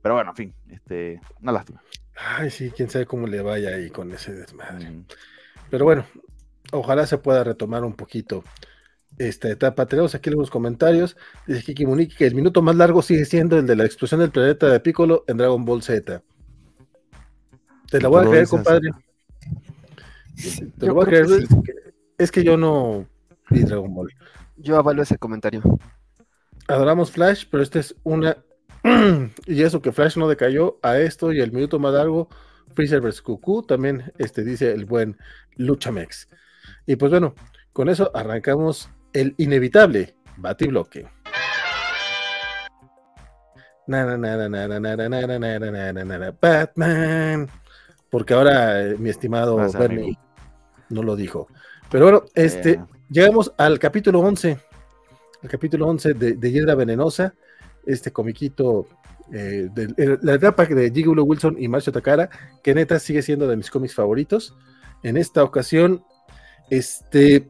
pero 0.00 0.14
bueno, 0.14 0.30
en 0.30 0.36
fin, 0.36 0.54
este, 0.68 1.20
una 1.42 1.52
lástima. 1.52 1.82
Ay, 2.16 2.50
sí, 2.50 2.70
quién 2.70 2.90
sabe 2.90 3.06
cómo 3.06 3.26
le 3.26 3.40
vaya 3.40 3.70
ahí 3.70 3.90
con 3.90 4.12
ese 4.12 4.32
desmadre. 4.34 4.90
Mm. 4.90 5.04
Pero 5.70 5.84
bueno, 5.84 6.04
ojalá 6.72 7.06
se 7.06 7.18
pueda 7.18 7.44
retomar 7.44 7.84
un 7.84 7.94
poquito 7.94 8.44
esta 9.18 9.48
etapa. 9.48 9.86
Tenemos 9.86 10.14
aquí 10.14 10.30
algunos 10.30 10.50
comentarios. 10.50 11.16
Dice 11.46 11.62
Kiki 11.62 11.86
Muniki 11.86 12.16
que 12.16 12.26
el 12.26 12.34
minuto 12.34 12.62
más 12.62 12.76
largo 12.76 13.02
sigue 13.02 13.24
siendo 13.24 13.58
el 13.58 13.66
de 13.66 13.76
la 13.76 13.84
explosión 13.84 14.20
del 14.20 14.30
planeta 14.30 14.68
de 14.68 14.80
Piccolo 14.80 15.24
en 15.26 15.36
Dragon 15.36 15.64
Ball 15.64 15.82
Z. 15.82 16.22
Te 17.90 18.00
la 18.00 18.08
voy 18.08 18.26
a 18.26 18.30
creer, 18.30 18.48
compadre. 18.48 18.90
Te 20.78 20.86
lo 20.86 20.94
voy 20.94 21.04
a 21.04 21.06
creer. 21.06 21.26
que 21.26 21.34
Es 21.34 21.48
que, 21.48 21.72
es 22.18 22.32
que 22.32 22.44
yo 22.44 22.56
no 22.56 23.06
vi 23.50 23.60
Dragon 23.62 23.92
Ball. 23.92 24.12
Yo 24.56 24.76
avalo 24.76 25.02
ese 25.02 25.18
comentario. 25.18 25.62
Adoramos 26.68 27.10
Flash, 27.10 27.46
pero 27.50 27.62
esta 27.62 27.80
es 27.80 27.94
una 28.04 28.36
y 29.46 29.62
eso 29.62 29.82
que 29.82 29.92
Flash 29.92 30.16
no 30.16 30.28
decayó 30.28 30.78
a 30.82 30.98
esto 30.98 31.32
y 31.32 31.40
el 31.40 31.52
minuto 31.52 31.78
más 31.78 31.94
largo, 31.94 32.28
Freezer 32.74 33.00
vs. 33.00 33.22
Cuckoo, 33.22 33.62
también 33.62 34.12
este, 34.18 34.44
dice 34.44 34.72
el 34.72 34.84
buen 34.84 35.16
Luchamex. 35.56 36.28
Y 36.86 36.96
pues 36.96 37.10
bueno, 37.10 37.34
con 37.72 37.88
eso 37.88 38.10
arrancamos 38.14 38.90
el 39.12 39.34
inevitable 39.38 40.14
Batibloque. 40.36 41.06
Batman. 46.40 47.48
Porque 48.08 48.34
ahora 48.34 48.94
mi 48.98 49.10
estimado 49.10 49.56
Bernie 49.72 50.18
no 50.88 51.02
lo 51.02 51.16
dijo. 51.16 51.48
Pero 51.90 52.04
bueno, 52.04 52.24
este, 52.34 52.80
llegamos 53.08 53.52
al 53.56 53.78
capítulo 53.78 54.20
11. 54.20 54.58
El 55.42 55.48
capítulo 55.48 55.86
11 55.88 56.14
de, 56.14 56.32
de 56.34 56.52
Hiedra 56.52 56.74
Venenosa 56.74 57.34
este 57.92 58.10
comiquito, 58.12 58.86
eh, 59.32 59.68
de, 59.72 59.84
eh, 59.96 60.18
la 60.22 60.34
etapa 60.34 60.64
de 60.66 60.90
Gigolo 60.90 61.24
Wilson 61.24 61.56
y 61.58 61.68
Marcio 61.68 61.92
Takara, 61.92 62.28
que 62.62 62.74
neta 62.74 62.98
sigue 62.98 63.22
siendo 63.22 63.46
de 63.48 63.56
mis 63.56 63.70
cómics 63.70 63.94
favoritos. 63.94 64.56
En 65.02 65.16
esta 65.16 65.42
ocasión, 65.44 66.02
este, 66.70 67.48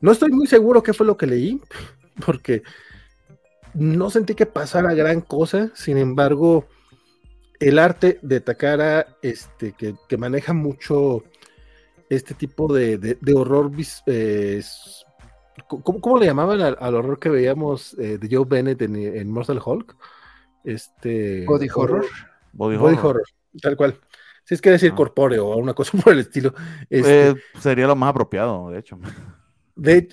no 0.00 0.12
estoy 0.12 0.30
muy 0.30 0.46
seguro 0.46 0.82
qué 0.82 0.92
fue 0.92 1.06
lo 1.06 1.16
que 1.16 1.26
leí, 1.26 1.60
porque 2.24 2.62
no 3.74 4.10
sentí 4.10 4.34
que 4.34 4.46
pasara 4.46 4.94
gran 4.94 5.20
cosa, 5.20 5.70
sin 5.74 5.98
embargo, 5.98 6.66
el 7.60 7.78
arte 7.78 8.18
de 8.22 8.40
Takara, 8.40 9.06
este, 9.22 9.72
que, 9.72 9.94
maneja 10.16 10.52
mucho 10.52 11.24
este 12.08 12.34
tipo 12.34 12.72
de, 12.72 12.96
de- 12.98 13.18
de 13.20 13.34
horror. 13.34 13.70
eh, 14.06 14.62
¿cómo, 15.68 16.00
cómo 16.00 16.18
le 16.18 16.26
llamaban 16.26 16.60
al, 16.60 16.76
al 16.80 16.94
horror 16.94 17.18
que 17.18 17.28
veíamos 17.28 17.94
eh, 17.98 18.18
de 18.18 18.28
Joe 18.34 18.44
Bennett 18.48 18.82
en, 18.82 18.96
en 18.96 19.30
Mortal 19.30 19.60
Hulk? 19.64 19.96
Este, 20.64 21.44
Body 21.46 21.68
horror. 21.74 22.04
Body, 22.52 22.76
Body 22.76 22.94
horror. 22.96 23.06
horror, 23.06 23.22
tal 23.60 23.76
cual. 23.76 23.98
Si 24.44 24.54
es 24.54 24.60
que 24.60 24.70
decir 24.70 24.92
Ah. 24.92 24.96
corpóreo 24.96 25.46
o 25.46 25.56
una 25.56 25.74
cosa 25.74 25.96
por 26.04 26.12
el 26.12 26.20
estilo. 26.20 26.54
Este, 26.90 27.28
Eh, 27.30 27.34
sería 27.60 27.86
lo 27.86 27.96
más 27.96 28.10
apropiado, 28.10 28.70
de 28.70 28.78
hecho. 28.78 28.98
de, 29.74 30.08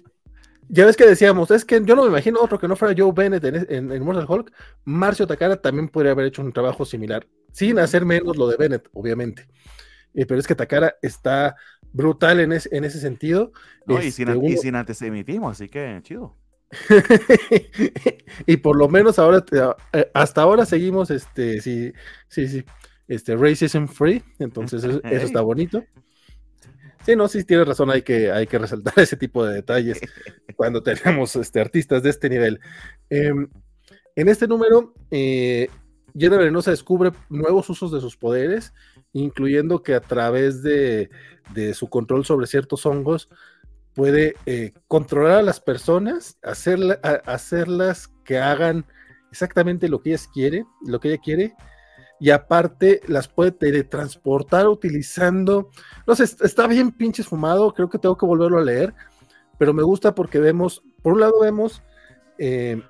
ya 0.70 0.86
ves 0.86 0.96
que 0.98 1.06
decíamos, 1.06 1.52
es 1.52 1.66
que 1.66 1.82
yo 1.84 1.96
no 1.96 2.04
me 2.04 2.10
imagino 2.10 2.40
otro 2.42 2.58
que 2.60 2.68
no 2.68 2.76
fuera 2.76 2.96
Joe 2.98 3.12
Bennett 3.14 3.44
en, 3.44 3.56
en, 3.70 3.92
en 3.92 4.04
Mortal 4.04 4.26
Hulk. 4.28 4.52
Marcio 4.86 5.28
Takara 5.28 5.58
también 5.62 5.90
podría 5.90 6.12
haber 6.14 6.26
hecho 6.28 6.42
un 6.42 6.52
trabajo 6.54 6.86
similar, 6.86 7.28
sin 7.52 7.80
hacer 7.80 8.06
menos 8.06 8.38
lo 8.38 8.48
de 8.48 8.58
Bennett, 8.58 8.90
obviamente. 8.94 9.48
Eh, 10.16 10.26
pero 10.26 10.40
es 10.40 10.48
que 10.48 10.56
Takara 10.56 10.96
está 11.02 11.56
brutal 11.94 12.40
en, 12.42 12.52
es- 12.52 12.70
en 12.72 12.84
ese 12.84 13.00
sentido. 13.00 13.52
No, 13.86 14.02
y, 14.02 14.12
sin, 14.12 14.28
Este, 14.30 14.46
y 14.46 14.52
uno- 14.52 14.62
sin 14.62 14.76
antisemitismo, 14.76 15.50
así 15.50 15.70
que 15.70 16.00
chido. 16.04 16.36
y 18.48 18.58
por 18.58 18.76
lo 18.76 18.90
menos 18.90 19.20
ahora, 19.20 19.42
te- 19.46 19.58
eh, 19.94 20.12
hasta 20.14 20.42
ahora 20.42 20.66
seguimos, 20.66 21.12
este, 21.12 21.62
sí, 21.62 21.94
sí, 22.28 22.48
sí, 22.48 22.64
este, 23.08 23.36
racism 23.36 23.86
free, 23.86 24.24
entonces 24.40 24.84
eso, 24.84 25.02
eso 25.04 25.26
está 25.26 25.42
bonito. 25.42 25.84
Sí, 27.06 27.16
no, 27.18 27.28
sí 27.28 27.44
tienes 27.44 27.68
razón, 27.68 27.92
hay 27.92 28.02
que, 28.02 28.32
hay 28.32 28.48
que 28.48 28.58
resaltar 28.58 28.94
ese 28.98 29.18
tipo 29.18 29.46
de 29.46 29.56
detalles 29.56 30.00
cuando 30.56 30.82
tenemos 30.84 31.36
este, 31.36 31.60
artistas 31.60 32.02
de 32.04 32.10
este 32.10 32.30
nivel. 32.30 32.60
Em, 33.10 33.48
en 34.16 34.30
este 34.30 34.48
número, 34.48 34.94
eh, 35.12 35.68
Jenna 36.18 36.38
Venenosa 36.38 36.72
descubre 36.72 37.12
nuevos 37.30 37.70
usos 37.70 37.92
de 37.92 38.00
sus 38.00 38.16
poderes, 38.16 38.74
incluyendo 39.14 39.84
que 39.84 39.96
a 39.96 40.02
través 40.02 40.62
de, 40.64 41.10
de 41.54 41.74
su 41.74 41.88
control 41.88 42.26
sobre 42.26 42.48
ciertos 42.48 42.86
hongos 42.86 43.30
puede 43.94 44.36
eh, 44.46 44.74
controlar 44.88 45.38
a 45.40 45.42
las 45.44 45.60
personas, 45.60 46.38
hacerlas 46.42 48.08
que 48.26 48.40
hagan 48.40 48.86
exactamente 49.32 49.88
lo 49.88 50.02
que 50.02 50.10
ellas 50.10 50.28
quiere, 50.34 50.66
lo 50.86 51.00
que 51.00 51.10
ella 51.10 51.22
quiere, 51.24 51.54
y 52.20 52.30
aparte 52.30 53.02
las 53.08 53.28
puede 53.28 53.52
teletransportar 53.52 54.68
utilizando, 54.68 55.70
no 56.08 56.16
sé, 56.16 56.24
est- 56.24 56.42
está 56.44 56.68
bien 56.68 56.92
pinches 56.92 57.28
fumado, 57.28 57.74
creo 57.74 57.90
que 57.90 58.00
tengo 58.00 58.18
que 58.18 58.26
volverlo 58.26 58.58
a 58.60 58.64
leer, 58.64 58.94
pero 59.60 59.74
me 59.74 59.84
gusta 59.84 60.16
porque 60.16 60.40
vemos, 60.40 60.82
por 61.02 61.14
un 61.14 61.20
lado 61.20 61.40
vemos, 61.42 61.84
eh, 62.40 62.82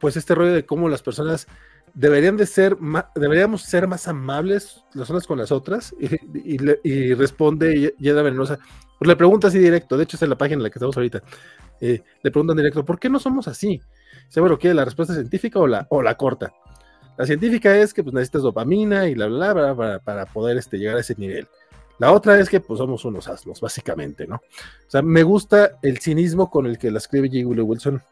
pues 0.00 0.16
este 0.16 0.34
rollo 0.34 0.52
de 0.52 0.66
cómo 0.66 0.88
las 0.88 1.02
personas 1.02 1.46
deberían 1.96 2.36
de 2.36 2.46
ser, 2.46 2.76
deberíamos 3.14 3.62
ser 3.62 3.88
más 3.88 4.06
amables 4.06 4.84
las 4.94 5.10
unas 5.10 5.26
con 5.26 5.38
las 5.38 5.50
otras, 5.50 5.94
y, 6.00 6.54
y 6.54 6.58
y 6.84 7.14
responde 7.14 7.74
Ye- 7.80 7.94
Yeda 7.98 8.22
Venenosa, 8.22 8.58
pues 8.98 9.08
le 9.08 9.16
pregunta 9.16 9.48
así 9.48 9.58
directo, 9.58 9.96
de 9.96 10.04
hecho 10.04 10.16
es 10.16 10.22
en 10.22 10.30
la 10.30 10.38
página 10.38 10.58
en 10.58 10.62
la 10.62 10.70
que 10.70 10.78
estamos 10.78 10.96
ahorita, 10.96 11.22
eh, 11.80 12.02
le 12.22 12.30
preguntan 12.30 12.56
directo, 12.56 12.84
¿por 12.84 12.98
qué 12.98 13.08
no 13.10 13.18
somos 13.18 13.48
así? 13.48 13.80
Dice, 14.26 14.40
bueno, 14.40 14.58
¿quiere 14.58 14.74
la 14.74 14.84
respuesta 14.84 15.14
científica 15.14 15.58
o 15.58 15.66
la, 15.66 15.86
o 15.90 16.02
la 16.02 16.16
corta? 16.16 16.52
La 17.18 17.24
científica 17.26 17.74
es 17.76 17.94
que 17.94 18.02
pues, 18.02 18.12
necesitas 18.14 18.42
dopamina 18.42 19.08
y 19.08 19.14
la 19.14 19.26
bla, 19.26 19.52
bla, 19.54 19.72
bla, 19.72 19.74
para, 19.76 19.98
para 20.00 20.26
poder 20.26 20.58
este, 20.58 20.78
llegar 20.78 20.96
a 20.96 21.00
ese 21.00 21.14
nivel. 21.16 21.48
La 21.98 22.12
otra 22.12 22.38
es 22.38 22.50
que 22.50 22.60
pues 22.60 22.76
somos 22.78 23.06
unos 23.06 23.26
asnos, 23.26 23.58
básicamente, 23.60 24.26
¿no? 24.26 24.36
O 24.36 24.90
sea, 24.90 25.00
me 25.00 25.22
gusta 25.22 25.78
el 25.82 25.98
cinismo 25.98 26.50
con 26.50 26.66
el 26.66 26.76
que 26.76 26.90
la 26.90 26.98
escribe 26.98 27.30
J. 27.30 27.62
Wilson. 27.62 28.02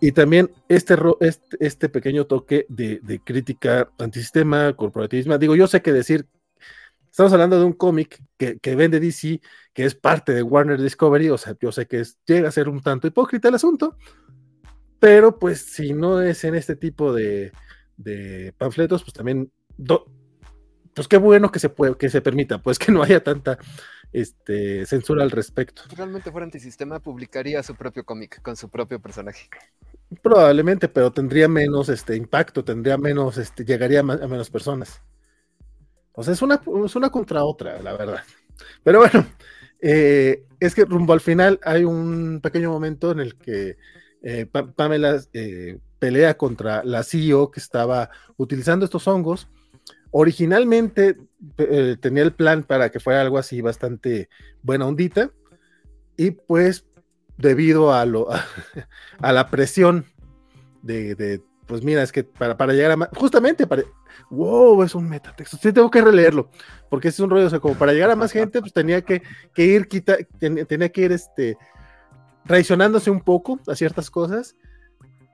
Y 0.00 0.12
también 0.12 0.50
este, 0.68 0.96
este, 1.20 1.56
este 1.60 1.88
pequeño 1.88 2.26
toque 2.26 2.66
de, 2.68 3.00
de 3.02 3.18
crítica 3.20 3.90
antisistema, 3.98 4.72
corporativismo. 4.74 5.36
Digo, 5.38 5.56
yo 5.56 5.66
sé 5.66 5.82
que 5.82 5.92
decir, 5.92 6.26
estamos 7.10 7.32
hablando 7.32 7.58
de 7.58 7.64
un 7.64 7.72
cómic 7.72 8.22
que, 8.36 8.58
que 8.58 8.76
vende 8.76 9.00
DC, 9.00 9.40
que 9.72 9.84
es 9.84 9.94
parte 9.96 10.32
de 10.32 10.42
Warner 10.42 10.80
Discovery, 10.80 11.30
o 11.30 11.38
sea, 11.38 11.56
yo 11.60 11.72
sé 11.72 11.86
que 11.86 12.00
es- 12.00 12.16
llega 12.26 12.48
a 12.48 12.52
ser 12.52 12.68
un 12.68 12.80
tanto 12.80 13.08
hipócrita 13.08 13.48
el 13.48 13.56
asunto, 13.56 13.96
pero 15.00 15.38
pues 15.38 15.60
si 15.62 15.92
no 15.92 16.20
es 16.20 16.44
en 16.44 16.54
este 16.54 16.76
tipo 16.76 17.12
de, 17.12 17.52
de 17.96 18.52
panfletos, 18.56 19.02
pues 19.02 19.14
también, 19.14 19.50
do- 19.76 20.06
pues 20.94 21.06
qué 21.08 21.16
bueno 21.16 21.50
que 21.52 21.58
se 21.60 21.68
puede, 21.70 21.96
que 21.96 22.08
se 22.08 22.20
permita, 22.20 22.58
pues 22.62 22.78
que 22.78 22.90
no 22.92 23.02
haya 23.02 23.22
tanta 23.22 23.58
este, 24.12 24.86
censura 24.86 25.22
al 25.22 25.30
respecto. 25.30 25.82
Si 25.88 25.94
realmente 25.96 26.30
fuera 26.30 26.44
antisistema, 26.44 27.00
publicaría 27.00 27.62
su 27.62 27.74
propio 27.74 28.04
cómic 28.04 28.40
con 28.42 28.56
su 28.56 28.68
propio 28.68 29.00
personaje. 29.00 29.48
Probablemente, 30.22 30.88
pero 30.88 31.12
tendría 31.12 31.48
menos 31.48 31.88
este 31.88 32.16
impacto, 32.16 32.64
tendría 32.64 32.96
menos, 32.96 33.36
este, 33.36 33.64
llegaría 33.64 34.00
a, 34.00 34.02
menos 34.02 34.50
personas. 34.50 35.02
O 36.12 36.22
sea, 36.22 36.32
es 36.32 36.42
una, 36.42 36.60
es 36.84 36.96
una 36.96 37.10
contra 37.10 37.44
otra, 37.44 37.80
la 37.82 37.92
verdad. 37.96 38.22
Pero 38.82 38.98
bueno, 39.00 39.26
eh, 39.80 40.44
es 40.58 40.74
que 40.74 40.84
rumbo 40.84 41.12
al 41.12 41.20
final 41.20 41.60
hay 41.62 41.84
un 41.84 42.40
pequeño 42.42 42.70
momento 42.70 43.12
en 43.12 43.20
el 43.20 43.36
que 43.36 43.76
eh, 44.22 44.46
Pa- 44.46 44.72
Pamela 44.72 45.20
eh, 45.32 45.78
pelea 45.98 46.36
contra 46.36 46.82
la 46.84 47.02
CEO 47.04 47.50
que 47.50 47.60
estaba 47.60 48.10
utilizando 48.36 48.84
estos 48.84 49.06
hongos. 49.06 49.48
Originalmente 50.10 51.16
eh, 51.58 51.96
tenía 52.00 52.22
el 52.22 52.32
plan 52.32 52.62
para 52.62 52.90
que 52.90 53.00
fuera 53.00 53.20
algo 53.20 53.38
así 53.38 53.60
bastante 53.60 54.28
buena 54.62 54.86
ondita. 54.86 55.30
Y 56.16 56.32
pues, 56.32 56.84
debido 57.36 57.92
a, 57.92 58.04
lo, 58.06 58.28
a 59.20 59.32
la 59.32 59.48
presión 59.50 60.06
de, 60.82 61.14
de, 61.14 61.42
pues 61.66 61.82
mira, 61.84 62.02
es 62.02 62.10
que 62.12 62.24
para, 62.24 62.56
para 62.56 62.72
llegar 62.72 62.92
a 62.92 62.96
más, 62.96 63.08
justamente 63.14 63.66
para, 63.66 63.82
wow, 64.30 64.82
es 64.82 64.94
un 64.94 65.08
metatexto, 65.08 65.56
sí 65.58 65.72
tengo 65.72 65.90
que 65.90 66.00
releerlo, 66.00 66.50
porque 66.88 67.08
es 67.08 67.20
un 67.20 67.30
rollo, 67.30 67.46
o 67.46 67.50
sea, 67.50 67.60
como 67.60 67.74
para 67.74 67.92
llegar 67.92 68.10
a 68.10 68.16
más 68.16 68.32
gente, 68.32 68.60
pues 68.60 68.72
tenía 68.72 69.02
que, 69.02 69.22
que 69.54 69.64
ir, 69.64 69.86
quita, 69.86 70.16
ten- 70.38 70.64
tenía 70.66 70.88
que 70.88 71.02
ir, 71.02 71.12
este, 71.12 71.56
traicionándose 72.46 73.10
un 73.10 73.20
poco 73.20 73.60
a 73.68 73.74
ciertas 73.76 74.10
cosas, 74.10 74.54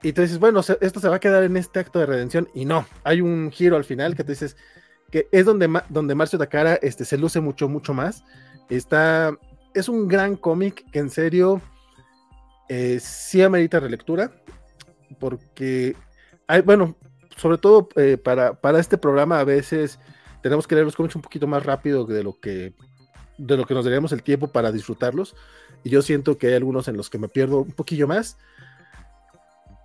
y 0.04 0.12
tú 0.12 0.20
dices, 0.20 0.38
bueno, 0.38 0.60
esto 0.60 1.00
se 1.00 1.08
va 1.08 1.16
a 1.16 1.20
quedar 1.20 1.42
en 1.44 1.56
este 1.56 1.80
acto 1.80 1.98
de 1.98 2.06
redención, 2.06 2.48
y 2.54 2.66
no, 2.66 2.86
hay 3.04 3.22
un 3.22 3.50
giro 3.50 3.76
al 3.76 3.84
final 3.84 4.14
que 4.14 4.22
te 4.22 4.32
dices, 4.32 4.56
que 5.10 5.28
es 5.32 5.46
donde, 5.46 5.80
donde 5.88 6.14
Marcio 6.14 6.38
Takara, 6.38 6.74
este, 6.74 7.06
se 7.06 7.16
luce 7.16 7.40
mucho, 7.40 7.70
mucho 7.70 7.94
más, 7.94 8.22
está, 8.68 9.36
es 9.72 9.88
un 9.88 10.06
gran 10.06 10.36
cómic 10.36 10.84
que 10.90 10.98
en 10.98 11.08
serio, 11.08 11.62
eh, 12.68 12.98
sí 13.00 13.40
amerita 13.42 13.80
relectura, 13.80 14.30
porque 15.18 15.96
hay, 16.46 16.60
bueno, 16.60 16.96
sobre 17.36 17.56
todo 17.56 17.88
eh, 17.96 18.18
para, 18.18 18.60
para 18.60 18.80
este 18.80 18.98
programa 18.98 19.40
a 19.40 19.44
veces 19.44 19.98
tenemos 20.42 20.66
que 20.66 20.74
leer 20.74 20.84
los 20.84 20.96
cómics 20.96 21.16
un 21.16 21.22
poquito 21.22 21.46
más 21.46 21.64
rápido 21.64 22.04
de 22.04 22.22
lo 22.22 22.38
que 22.38 22.74
de 23.36 23.56
lo 23.56 23.66
que 23.66 23.74
nos 23.74 23.84
daríamos 23.84 24.12
el 24.12 24.22
tiempo 24.22 24.48
para 24.48 24.70
disfrutarlos 24.70 25.34
y 25.82 25.90
yo 25.90 26.02
siento 26.02 26.38
que 26.38 26.48
hay 26.48 26.54
algunos 26.54 26.86
en 26.86 26.96
los 26.96 27.10
que 27.10 27.18
me 27.18 27.28
pierdo 27.28 27.62
un 27.62 27.72
poquillo 27.72 28.06
más. 28.06 28.38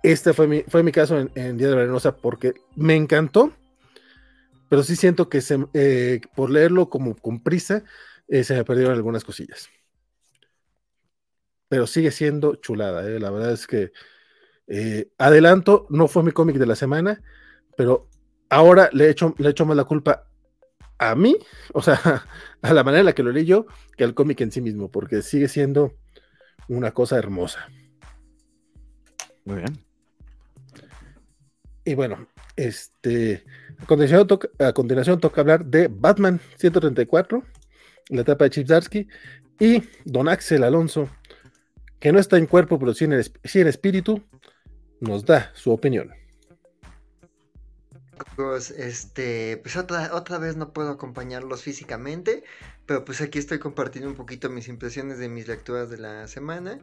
Este 0.02 0.32
fue 0.32 0.46
mi, 0.46 0.62
fue 0.62 0.82
mi 0.82 0.92
caso 0.92 1.18
en, 1.18 1.56
Día 1.56 1.68
de 1.68 1.74
Venenosa 1.74 2.16
porque 2.16 2.54
me 2.74 2.96
encantó, 2.96 3.52
pero 4.68 4.82
sí 4.82 4.96
siento 4.96 5.28
que 5.28 5.42
se, 5.42 5.58
eh, 5.74 6.20
por 6.34 6.50
leerlo 6.50 6.88
como 6.88 7.14
con 7.16 7.42
prisa 7.42 7.84
eh, 8.28 8.44
se 8.44 8.54
me 8.54 8.64
perdieron 8.64 8.94
algunas 8.94 9.24
cosillas. 9.24 9.68
Pero 11.68 11.86
sigue 11.86 12.10
siendo 12.10 12.56
chulada, 12.56 13.06
eh, 13.06 13.20
la 13.20 13.30
verdad 13.30 13.52
es 13.52 13.66
que 13.66 13.92
adelanto, 15.18 15.86
no 15.90 16.06
fue 16.06 16.22
mi 16.22 16.30
cómic 16.30 16.56
de 16.56 16.66
la 16.66 16.76
semana, 16.76 17.20
pero 17.76 18.08
ahora 18.48 18.88
le 18.92 19.10
echo, 19.10 19.34
le 19.38 19.50
echo 19.50 19.66
más 19.66 19.76
la 19.76 19.82
culpa 19.82 20.28
a 20.96 21.14
mí, 21.16 21.36
o 21.74 21.82
sea, 21.82 22.24
a 22.62 22.72
la 22.72 22.84
manera 22.84 23.00
en 23.00 23.06
la 23.06 23.12
que 23.12 23.24
lo 23.24 23.32
leí 23.32 23.44
yo, 23.44 23.66
que 23.96 24.04
al 24.04 24.14
cómic 24.14 24.40
en 24.40 24.52
sí 24.52 24.60
mismo, 24.60 24.90
porque 24.90 25.22
sigue 25.22 25.48
siendo 25.48 25.96
una 26.68 26.92
cosa 26.92 27.18
hermosa. 27.18 27.68
Muy 29.44 29.56
bien. 29.56 29.89
Y 31.90 31.96
bueno, 31.96 32.28
este, 32.54 33.44
a 33.80 33.84
continuación, 33.84 34.24
toca, 34.28 34.48
a 34.60 34.72
continuación 34.72 35.18
toca 35.18 35.40
hablar 35.40 35.64
de 35.64 35.88
Batman 35.88 36.40
134, 36.56 37.42
la 38.10 38.20
etapa 38.20 38.44
de 38.44 38.50
Chip 38.50 38.70
y 39.58 39.82
Don 40.04 40.28
Axel 40.28 40.62
Alonso, 40.62 41.08
que 41.98 42.12
no 42.12 42.20
está 42.20 42.38
en 42.38 42.46
cuerpo, 42.46 42.78
pero 42.78 42.94
sí 42.94 43.06
en, 43.06 43.14
el, 43.14 43.24
sí 43.42 43.58
en 43.58 43.66
espíritu, 43.66 44.22
nos 45.00 45.24
da 45.24 45.50
su 45.52 45.72
opinión. 45.72 46.12
Pues, 48.36 48.70
este, 48.70 49.56
pues 49.56 49.76
otra, 49.76 50.14
otra 50.14 50.38
vez 50.38 50.54
no 50.54 50.72
puedo 50.72 50.90
acompañarlos 50.90 51.64
físicamente, 51.64 52.44
pero 52.86 53.04
pues 53.04 53.20
aquí 53.20 53.40
estoy 53.40 53.58
compartiendo 53.58 54.08
un 54.08 54.14
poquito 54.14 54.48
mis 54.48 54.68
impresiones 54.68 55.18
de 55.18 55.28
mis 55.28 55.48
lecturas 55.48 55.90
de 55.90 55.98
la 55.98 56.28
semana. 56.28 56.78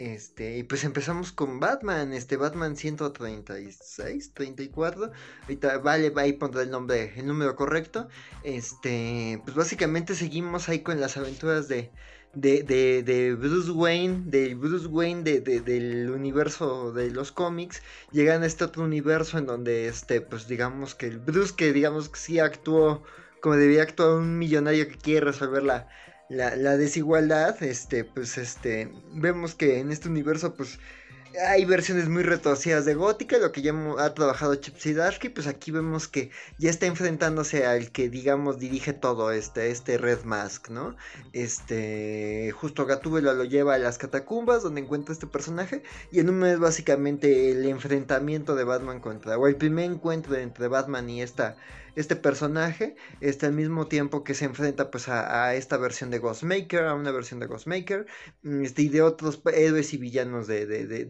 Este, 0.00 0.56
y 0.56 0.62
pues 0.62 0.84
empezamos 0.84 1.30
con 1.30 1.60
Batman, 1.60 2.14
este 2.14 2.38
Batman 2.38 2.74
136, 2.76 4.32
34. 4.32 5.10
Ahorita 5.42 5.76
vale, 5.78 6.10
ahí 6.16 6.32
pondré 6.32 6.62
el 6.62 6.70
nombre, 6.70 7.12
el 7.18 7.26
número 7.26 7.54
correcto. 7.54 8.08
Este, 8.42 9.42
pues 9.44 9.54
básicamente 9.54 10.14
seguimos 10.14 10.70
ahí 10.70 10.80
con 10.82 10.98
las 11.00 11.18
aventuras 11.18 11.68
de, 11.68 11.92
de, 12.32 12.62
de, 12.62 13.02
de 13.02 13.34
Bruce 13.34 13.70
Wayne, 13.72 14.22
del 14.24 14.56
Bruce 14.56 14.86
Wayne 14.86 15.22
de, 15.22 15.40
de- 15.42 15.60
del 15.60 16.08
universo 16.10 16.92
de 16.94 17.10
los 17.10 17.30
cómics, 17.30 17.82
llegan 18.10 18.42
a 18.42 18.46
este 18.46 18.64
otro 18.64 18.84
universo 18.84 19.36
en 19.36 19.44
donde, 19.46 19.86
este, 19.88 20.22
pues 20.22 20.48
digamos 20.48 20.94
que 20.94 21.06
el 21.08 21.18
Bruce 21.18 21.54
que 21.54 21.72
digamos 21.74 22.08
que 22.08 22.18
sí 22.18 22.38
actuó 22.38 23.02
como 23.42 23.56
debía 23.56 23.82
actuar 23.82 24.10
un 24.16 24.38
millonario 24.38 24.88
que 24.88 24.96
quiere 24.96 25.26
resolver 25.26 25.62
la, 25.62 25.88
la, 26.30 26.76
desigualdad, 26.76 27.60
este, 27.62 28.04
pues 28.04 28.38
este, 28.38 28.92
vemos 29.12 29.54
que 29.54 29.80
en 29.80 29.90
este 29.90 30.08
universo, 30.08 30.54
pues 30.54 30.78
hay 31.48 31.64
versiones 31.64 32.08
muy 32.08 32.22
retorcidas 32.22 32.84
de 32.84 32.94
Gótica, 32.94 33.38
lo 33.38 33.52
que 33.52 33.62
ya 33.62 33.72
ha 33.98 34.14
trabajado 34.14 34.54
Chip 34.56 34.76
Zdarsky, 34.76 35.28
pues 35.28 35.46
aquí 35.46 35.70
vemos 35.70 36.08
que 36.08 36.30
ya 36.58 36.70
está 36.70 36.86
enfrentándose 36.86 37.66
al 37.66 37.90
que 37.92 38.08
digamos 38.08 38.58
dirige 38.58 38.92
todo 38.92 39.30
este, 39.30 39.70
este 39.70 39.98
Red 39.98 40.24
Mask, 40.24 40.70
¿no? 40.70 40.96
Este, 41.32 42.52
justo 42.52 42.86
Gatúbela 42.86 43.32
lo 43.32 43.44
lleva 43.44 43.74
a 43.74 43.78
las 43.78 43.98
catacumbas 43.98 44.62
donde 44.62 44.80
encuentra 44.80 45.12
este 45.12 45.26
personaje 45.26 45.82
y 46.10 46.20
en 46.20 46.30
un 46.30 46.38
mes 46.38 46.58
básicamente 46.58 47.50
el 47.50 47.64
enfrentamiento 47.66 48.54
de 48.56 48.64
Batman 48.64 49.00
contra, 49.00 49.38
o 49.38 49.46
el 49.46 49.56
primer 49.56 49.84
encuentro 49.84 50.34
entre 50.36 50.68
Batman 50.68 51.08
y 51.10 51.22
esta 51.22 51.56
este 51.96 52.16
personaje 52.16 52.96
está 53.20 53.46
al 53.46 53.52
mismo 53.52 53.86
tiempo 53.86 54.24
que 54.24 54.34
se 54.34 54.44
enfrenta 54.44 54.90
pues 54.90 55.08
a, 55.08 55.54
esta 55.54 55.76
versión 55.76 56.10
de 56.10 56.18
Ghostmaker, 56.18 56.84
a 56.84 56.94
una 56.94 57.10
versión 57.10 57.40
de 57.40 57.46
Ghostmaker 57.46 58.06
este, 58.62 58.82
y 58.82 58.88
de 58.88 59.02
otros 59.02 59.40
héroes 59.52 59.92
y 59.94 59.96
villanos 59.98 60.46
de, 60.46 60.66
de, 60.66 60.86
de, 60.86 61.06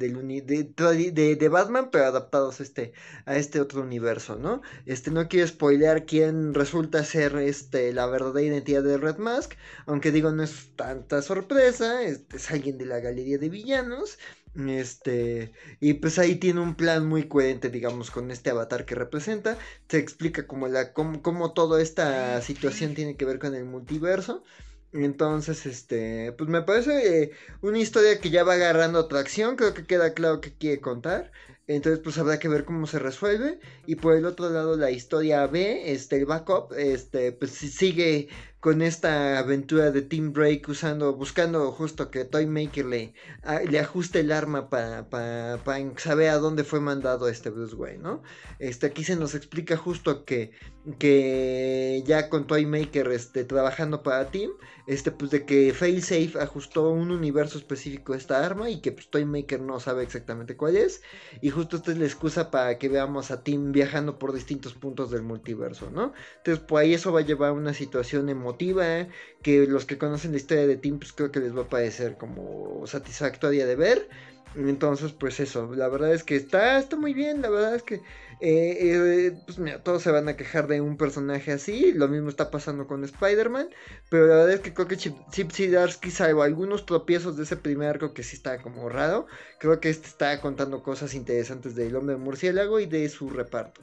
de, 1.37 1.49
Batman, 1.49 1.91
pero 1.91 2.07
adaptados 2.07 2.61
este, 2.61 2.93
a 3.26 3.37
este 3.37 3.61
otro 3.61 3.83
universo, 3.83 4.37
¿no? 4.37 4.62
Este, 4.87 5.11
no 5.11 5.28
quiero 5.28 5.47
spoilear 5.47 6.07
quién 6.07 6.55
resulta 6.55 7.05
ser 7.05 7.37
este, 7.37 7.93
la 7.93 8.07
verdadera 8.07 8.47
identidad 8.47 8.83
de 8.83 8.97
Red 8.97 9.18
Mask, 9.18 9.55
aunque 9.87 10.12
digo 10.12 10.31
no 10.33 10.43
es 10.43 10.70
tanta 10.76 11.22
sorpresa, 11.22 12.03
es 12.03 12.51
alguien 12.51 12.78
de 12.78 12.87
la 12.87 13.01
galería 13.01 13.39
de 13.39 13.49
villanos. 13.49 14.18
Este, 14.55 15.53
y 15.78 15.94
pues 15.94 16.18
ahí 16.18 16.36
tiene 16.36 16.61
un 16.61 16.74
plan 16.74 17.07
muy 17.07 17.28
coherente, 17.28 17.70
digamos, 17.70 18.11
con 18.11 18.30
este 18.30 18.51
avatar 18.51 18.84
que 18.84 18.94
representa. 18.94 19.59
Se 19.88 19.98
explica 19.98 20.46
como 20.46 20.66
la, 20.68 20.92
cómo, 20.92 21.53
toda 21.53 21.80
esta 21.80 22.40
situación 22.42 22.94
tiene 22.94 23.16
que 23.16 23.24
ver 23.24 23.38
con 23.38 23.55
el 23.55 23.64
multiverso. 23.64 24.42
Entonces, 24.92 25.66
este, 25.66 26.32
pues 26.32 26.51
me 26.51 26.62
parece 26.62 27.22
eh, 27.22 27.30
una 27.61 27.78
historia 27.78 28.18
que 28.20 28.30
ya 28.30 28.42
va 28.42 28.55
agarrando 28.55 28.98
atracción, 28.98 29.55
creo 29.55 29.72
que 29.72 29.86
queda 29.86 30.14
claro 30.14 30.40
que 30.40 30.57
quiere 30.57 30.80
contar. 30.80 31.30
Entonces, 31.68 32.01
pues 32.03 32.18
habrá 32.18 32.40
que 32.40 32.48
ver 32.48 32.64
cómo 32.64 32.86
se 32.88 32.98
resuelve. 32.98 33.61
Y 33.86 33.94
por 33.96 34.16
el 34.16 34.24
otro 34.26 34.51
lado, 34.51 34.76
la 34.76 34.90
historia 34.90 35.46
B, 35.46 35.92
este, 35.92 36.16
el 36.16 36.26
backup, 36.26 36.72
este, 36.76 37.30
pues 37.30 37.53
sigue 37.53 38.28
con 38.61 38.82
esta 38.82 39.38
aventura 39.38 39.90
de 39.90 40.02
Team 40.02 40.32
Break 40.34 40.68
usando, 40.68 41.14
buscando 41.14 41.72
justo 41.72 42.11
que 42.11 42.26
Toymaker 42.26 42.84
le, 42.84 43.14
le 43.68 43.80
ajuste 43.80 44.20
el 44.20 44.32
arma 44.32 44.68
para 44.68 45.08
saber 45.96 46.28
a 46.28 46.38
dónde 46.38 46.64
fue 46.64 46.80
mandado 46.80 47.28
este 47.28 47.48
Bruce 47.48 47.74
Wayne, 47.74 48.02
¿no? 48.02 48.22
Este, 48.58 48.86
aquí 48.86 49.02
se 49.02 49.16
nos 49.16 49.34
explica 49.34 49.78
justo 49.78 50.26
que, 50.26 50.52
que 50.99 52.03
ya 52.07 52.28
con 52.28 52.47
Toymaker 52.47 53.09
este, 53.12 53.45
trabajando 53.45 54.03
para 54.03 54.31
Team, 54.31 54.51
este, 54.87 55.12
pues 55.12 55.31
de 55.31 55.45
que 55.45 55.72
Failsafe 55.72 56.39
ajustó 56.41 56.91
un 56.91 57.11
universo 57.11 57.59
específico 57.59 58.12
a 58.12 58.16
esta 58.16 58.45
arma 58.45 58.70
y 58.70 58.81
que 58.81 58.93
pues 58.93 59.09
Toymaker 59.11 59.61
no 59.61 59.78
sabe 59.78 60.03
exactamente 60.03 60.57
cuál 60.57 60.76
es. 60.76 61.03
Y 61.41 61.51
justo 61.51 61.76
esta 61.76 61.93
es 61.93 61.99
la 61.99 62.07
excusa 62.07 62.51
para 62.51 62.78
que 62.78 62.89
veamos 62.89 63.31
a 63.31 63.43
Team 63.43 63.72
viajando 63.72 64.18
por 64.18 64.33
distintos 64.33 64.74
puntos 64.74 65.11
del 65.11 65.22
multiverso, 65.22 65.91
¿no? 65.91 66.12
Entonces, 66.39 66.64
pues 66.66 66.83
ahí 66.83 66.95
eso 66.95 67.12
va 67.12 67.20
a 67.20 67.24
llevar 67.24 67.51
a 67.51 67.53
una 67.53 67.74
situación 67.74 68.28
emocional 68.28 68.51
que 69.43 69.66
los 69.66 69.87
que 69.87 69.99
conocen 69.99 70.33
la 70.33 70.39
historia 70.39 70.66
de 70.66 70.76
Tim, 70.76 70.99
pues 70.99 71.12
creo 71.12 71.31
que 71.31 71.41
les 71.41 71.57
va 71.57 71.62
a 71.62 71.68
parecer 71.68 72.16
como 72.18 72.87
satisfactoria 72.87 73.66
de 73.66 73.76
ver. 73.76 74.09
Entonces, 74.57 75.12
pues 75.12 75.38
eso, 75.38 75.72
la 75.74 75.88
verdad 75.88 76.12
es 76.12 76.24
que 76.24 76.34
está, 76.34 76.78
está 76.78 76.96
muy 76.96 77.14
bien, 77.14 77.40
la 77.40 77.51
verdad 77.51 77.76
es 77.76 77.84
que 77.84 77.94
eh, 78.40 78.78
eh, 78.80 79.32
pues 79.46 79.59
mira, 79.59 79.82
todos 79.82 80.03
se 80.03 80.11
van 80.11 80.28
a 80.28 80.36
quejar 80.36 80.66
de 80.66 80.80
un 80.80 80.96
personaje 80.96 81.53
así, 81.53 81.92
lo 81.92 82.09
mismo 82.09 82.30
está 82.30 82.51
pasando 82.51 82.88
con 82.88 83.05
Spider-Man, 83.05 83.68
pero 84.09 84.26
la 84.26 84.36
verdad 84.36 84.55
es 84.55 84.61
que 84.61 84.74
creo 84.74 84.88
que 84.88 84.96
Chip, 84.96 85.53
Zdarsky, 85.53 86.11
salvo 86.11 86.42
algunos 86.42 86.84
tropiezos 86.84 87.36
de 87.36 87.44
ese 87.44 87.57
primer 87.57 87.90
arco 87.90 88.12
que 88.12 88.24
sí 88.24 88.34
está 88.34 88.61
como 88.61 88.88
raro, 88.88 89.26
creo 89.61 89.78
que 89.78 89.90
este 89.90 90.09
está 90.09 90.40
contando 90.40 90.82
cosas 90.82 91.14
interesantes 91.14 91.76
del 91.76 91.94
hombre 91.94 92.16
murciélago 92.16 92.80
y 92.80 92.86
de 92.86 93.09
su 93.09 93.30
reparto. 93.30 93.82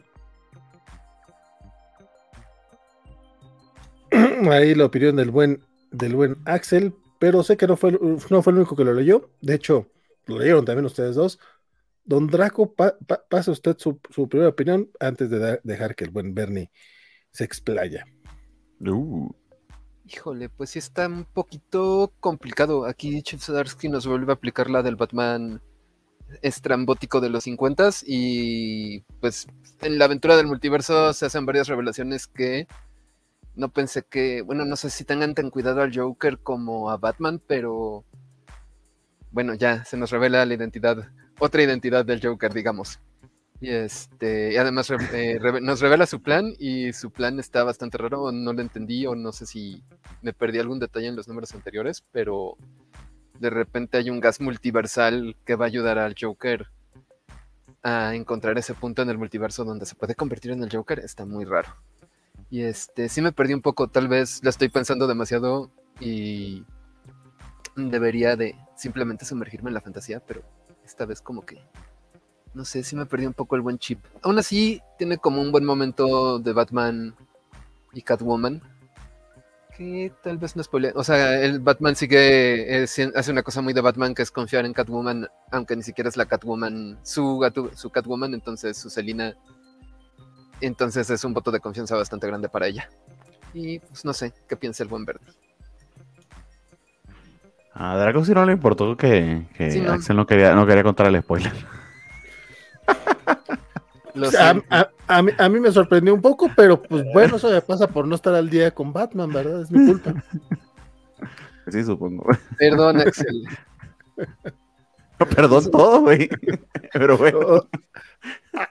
ahí 4.52 4.76
la 4.76 4.86
opinión 4.86 5.16
del 5.16 5.32
buen, 5.32 5.64
del 5.92 6.16
buen 6.16 6.38
Axel, 6.46 6.94
pero 7.20 7.44
sé 7.44 7.56
que 7.56 7.68
no 7.68 7.78
fue, 7.78 7.92
no 7.92 8.42
fue 8.42 8.52
el 8.52 8.58
único 8.58 8.76
que 8.76 8.84
lo 8.84 8.94
leyó. 8.94 9.30
De 9.42 9.56
hecho, 9.56 9.88
lo 10.28 10.40
leyeron 10.40 10.66
también 10.66 10.86
ustedes 10.86 11.16
dos. 11.16 11.40
Don 12.04 12.28
Draco, 12.28 12.74
pase 12.74 13.52
usted 13.52 13.76
su, 13.78 14.00
primera 14.30 14.50
opinión 14.50 14.90
antes 15.00 15.30
de 15.30 15.60
dejar 15.64 15.96
que 15.96 16.06
el 16.06 16.12
buen 16.12 16.34
Bernie 16.34 16.72
se 17.32 17.44
explaya. 17.44 18.06
Uh. 18.80 19.30
Híjole, 20.06 20.48
pues 20.48 20.70
sí 20.70 20.80
está 20.80 21.08
un 21.08 21.26
poquito 21.26 22.14
complicado. 22.22 22.86
Aquí 22.86 23.22
Chip 23.24 23.42
nos 23.90 24.08
vuelve 24.08 24.32
a 24.32 24.36
aplicar 24.36 24.70
la 24.70 24.82
del 24.84 24.96
Batman 24.96 25.62
estrambótico 26.42 27.20
de 27.20 27.30
los 27.30 27.44
50 27.44 27.90
y 28.06 29.02
pues 29.20 29.48
en 29.82 29.98
la 29.98 30.06
aventura 30.06 30.36
del 30.38 30.48
multiverso 30.48 31.14
se 31.14 31.26
hacen 31.26 31.46
varias 31.46 31.68
revelaciones 31.68 32.28
que 32.28 32.68
no 33.56 33.70
pensé 33.70 34.04
que, 34.04 34.42
bueno, 34.44 34.66
no 34.66 34.76
sé 34.76 34.90
si 34.90 35.04
tengan 35.04 35.34
tan 35.34 35.50
cuidado 35.50 35.82
al 35.82 35.96
Joker 35.96 36.40
como 36.40 36.90
a 36.90 36.98
Batman, 36.98 37.42
pero 37.46 38.06
bueno, 39.32 39.54
ya 39.54 39.84
se 39.86 39.98
nos 39.98 40.12
revela 40.12 40.46
la 40.46 40.54
identidad, 40.54 41.10
otra 41.40 41.64
identidad 41.64 42.06
del 42.06 42.22
Joker, 42.22 42.54
digamos. 42.54 43.00
Y 43.60 43.70
este, 43.70 44.54
y 44.54 44.58
además 44.58 44.92
eh, 45.14 45.40
nos 45.62 45.80
revela 45.80 46.06
su 46.06 46.22
plan 46.22 46.54
y 46.60 46.94
su 46.94 47.10
plan 47.10 47.40
está 47.40 47.64
bastante 47.64 47.98
raro, 47.98 48.32
no 48.32 48.54
lo 48.54 48.62
entendí 48.62 49.08
o 49.08 49.16
no 49.16 49.32
sé 49.32 49.48
si 49.48 49.84
me 50.22 50.32
perdí 50.32 50.60
algún 50.60 50.80
detalle 50.80 51.08
en 51.08 51.16
los 51.16 51.28
números 51.28 51.56
anteriores, 51.56 52.04
pero 52.12 52.56
de 53.40 53.50
repente 53.50 53.98
hay 53.98 54.12
un 54.12 54.20
gas 54.20 54.42
multiversal 54.42 55.36
que 55.44 55.56
va 55.56 55.66
a 55.66 55.68
ayudar 55.68 55.98
al 55.98 56.16
Joker 56.20 56.68
a 57.82 58.14
encontrar 58.14 58.58
ese 58.58 58.76
punto 58.76 59.02
en 59.02 59.10
el 59.10 59.18
multiverso 59.18 59.66
donde 59.66 59.86
se 59.86 59.96
puede 59.96 60.14
convertir 60.14 60.52
en 60.52 60.62
el 60.62 60.72
Joker, 60.72 61.00
está 61.00 61.26
muy 61.26 61.46
raro. 61.46 61.70
Y 62.50 62.62
este, 62.62 63.10
sí 63.10 63.22
me 63.22 63.32
perdí 63.32 63.54
un 63.54 63.62
poco, 63.62 63.88
tal 63.88 64.08
vez 64.08 64.44
la 64.44 64.52
estoy 64.52 64.70
pensando 64.70 65.08
demasiado 65.08 65.72
y 66.00 66.64
debería 67.76 68.36
de 68.36 68.56
simplemente 68.78 69.26
sumergirme 69.26 69.70
en 69.70 69.74
la 69.74 69.82
fantasía, 69.82 70.20
pero 70.20 70.44
esta 70.86 71.06
vez 71.06 71.22
como 71.22 71.46
que, 71.46 71.62
no 72.54 72.64
sé, 72.64 72.84
sí 72.84 72.96
me 72.96 73.06
perdí 73.06 73.26
un 73.26 73.34
poco 73.34 73.56
el 73.56 73.62
buen 73.62 73.78
chip. 73.78 74.00
Aún 74.22 74.40
así, 74.40 74.82
tiene 74.98 75.18
como 75.18 75.42
un 75.42 75.52
buen 75.52 75.66
momento 75.66 76.40
de 76.40 76.54
Batman 76.54 77.16
y 77.94 78.02
Catwoman, 78.02 78.62
que 79.76 80.14
tal 80.24 80.38
vez 80.38 80.56
no 80.56 80.64
spoile. 80.64 80.92
O 80.96 81.04
sea, 81.04 81.42
el 81.42 81.60
Batman 81.60 81.96
sigue, 81.96 82.84
hace 82.84 83.32
una 83.32 83.44
cosa 83.44 83.62
muy 83.62 83.74
de 83.74 83.82
Batman 83.82 84.16
que 84.16 84.22
es 84.22 84.32
confiar 84.32 84.66
en 84.66 84.74
Catwoman, 84.74 85.28
aunque 85.52 85.76
ni 85.76 85.84
siquiera 85.84 86.10
es 86.10 86.18
la 86.18 86.26
Catwoman, 86.26 86.98
su, 87.04 87.42
su 87.76 87.90
Catwoman, 87.90 88.34
entonces 88.34 88.78
su 88.78 88.90
Selina 88.90 89.36
entonces 90.62 91.10
es 91.10 91.24
un 91.24 91.34
voto 91.34 91.52
de 91.52 91.60
confianza 91.60 91.96
bastante 91.96 92.28
grande 92.28 92.50
para 92.50 92.68
ella. 92.68 92.90
Y 93.54 93.80
pues 93.80 94.06
no 94.06 94.14
sé, 94.14 94.34
¿qué 94.48 94.58
piensa 94.58 94.84
el 94.84 94.90
buen 94.90 95.06
verde? 95.06 95.26
A 97.80 97.96
Draco 97.96 98.26
sí 98.26 98.34
no 98.34 98.44
le 98.44 98.54
importó 98.54 98.98
que, 98.98 99.46
Axel 99.88 100.16
no 100.16 100.26
quería, 100.26 100.56
no 100.56 100.66
quería 100.66 100.82
contar 100.84 101.06
el 101.08 101.22
spoiler. 101.22 101.54
a, 105.08 105.50
mí, 105.50 105.60
me 105.60 105.72
sorprendió 105.72 106.12
un 106.12 106.22
poco, 106.22 106.50
pero 106.56 106.82
pues 106.82 107.06
bueno, 107.14 107.36
eso 107.36 107.52
me 107.52 107.62
pasa 107.62 107.88
por 107.88 108.08
no 108.08 108.16
estar 108.16 108.34
al 108.34 108.50
día 108.50 108.72
con 108.72 108.92
Batman, 108.92 109.32
¿verdad? 109.32 109.62
Es 109.62 109.72
mi 109.72 109.86
culpa. 109.86 110.14
Sí, 111.70 111.84
supongo. 111.84 112.26
Perdón, 112.58 113.02
Axel. 113.02 113.44
perdón 115.36 115.70
todo, 115.70 116.00
güey. 116.00 116.30
Pero 116.94 117.18
bueno. 117.18 117.68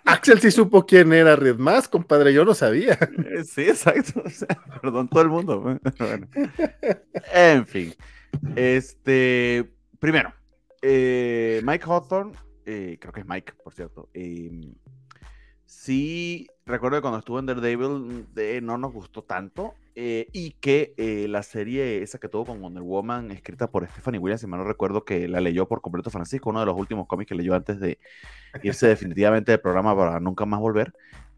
Axel 0.07 0.41
sí 0.41 0.51
supo 0.51 0.87
quién 0.87 1.13
era 1.13 1.37
Red 1.37 1.59
Más, 1.59 1.89
compadre, 1.89 2.33
yo 2.33 2.47
no 2.47 2.55
sabía. 2.55 2.95
Eh, 2.95 3.45
sí, 3.45 3.69
exacto. 3.69 4.23
perdón, 4.81 5.09
todo 5.09 5.21
el 5.21 5.29
mundo. 5.29 5.79
En 7.35 7.67
fin. 7.67 7.95
Este, 8.55 9.73
primero, 9.99 10.33
eh, 10.83 11.61
Mike 11.65 11.85
Hawthorne, 11.87 12.33
eh, 12.65 12.99
creo 13.01 13.13
que 13.13 13.21
es 13.21 13.27
Mike, 13.27 13.53
por 13.63 13.73
cierto. 13.73 14.09
Em, 14.15 14.75
sí, 15.65 16.49
recuerdo 16.65 16.99
que 16.99 17.03
cuando 17.03 17.19
estuvo 17.19 17.39
en 17.39 17.47
Daredevil 17.47 18.27
no 18.63 18.79
nos 18.79 18.93
gustó 18.93 19.23
tanto. 19.23 19.75
y 19.99 20.51
que 20.61 20.93
la 21.27 21.43
serie 21.43 22.03
esa 22.03 22.19
que 22.19 22.29
tuvo 22.29 22.45
con 22.45 22.61
Wonder 22.61 22.83
Woman, 22.83 23.31
escrita 23.31 23.71
por 23.71 23.89
Stephanie 23.89 24.19
Williams, 24.19 24.43
si 24.43 24.47
mal 24.47 24.61
no 24.61 24.67
recuerdo 24.67 25.07
que 25.07 25.27
la 25.27 25.41
leyó 25.41 25.67
por 25.69 25.81
completo 25.81 26.11
Francisco, 26.11 26.51
uno 26.51 26.61
de 26.61 26.67
los 26.67 26.79
últimos 26.79 27.07
cómics 27.07 27.31
que 27.31 27.35
leyó 27.35 27.55
antes 27.55 27.81
de 27.81 27.99
irse 28.63 28.89
definitivamente 28.89 29.53
del 29.53 29.61
programa 29.63 29.97
para 29.97 30.21
nunca 30.21 30.45
más 30.45 30.61
volver 30.61 30.93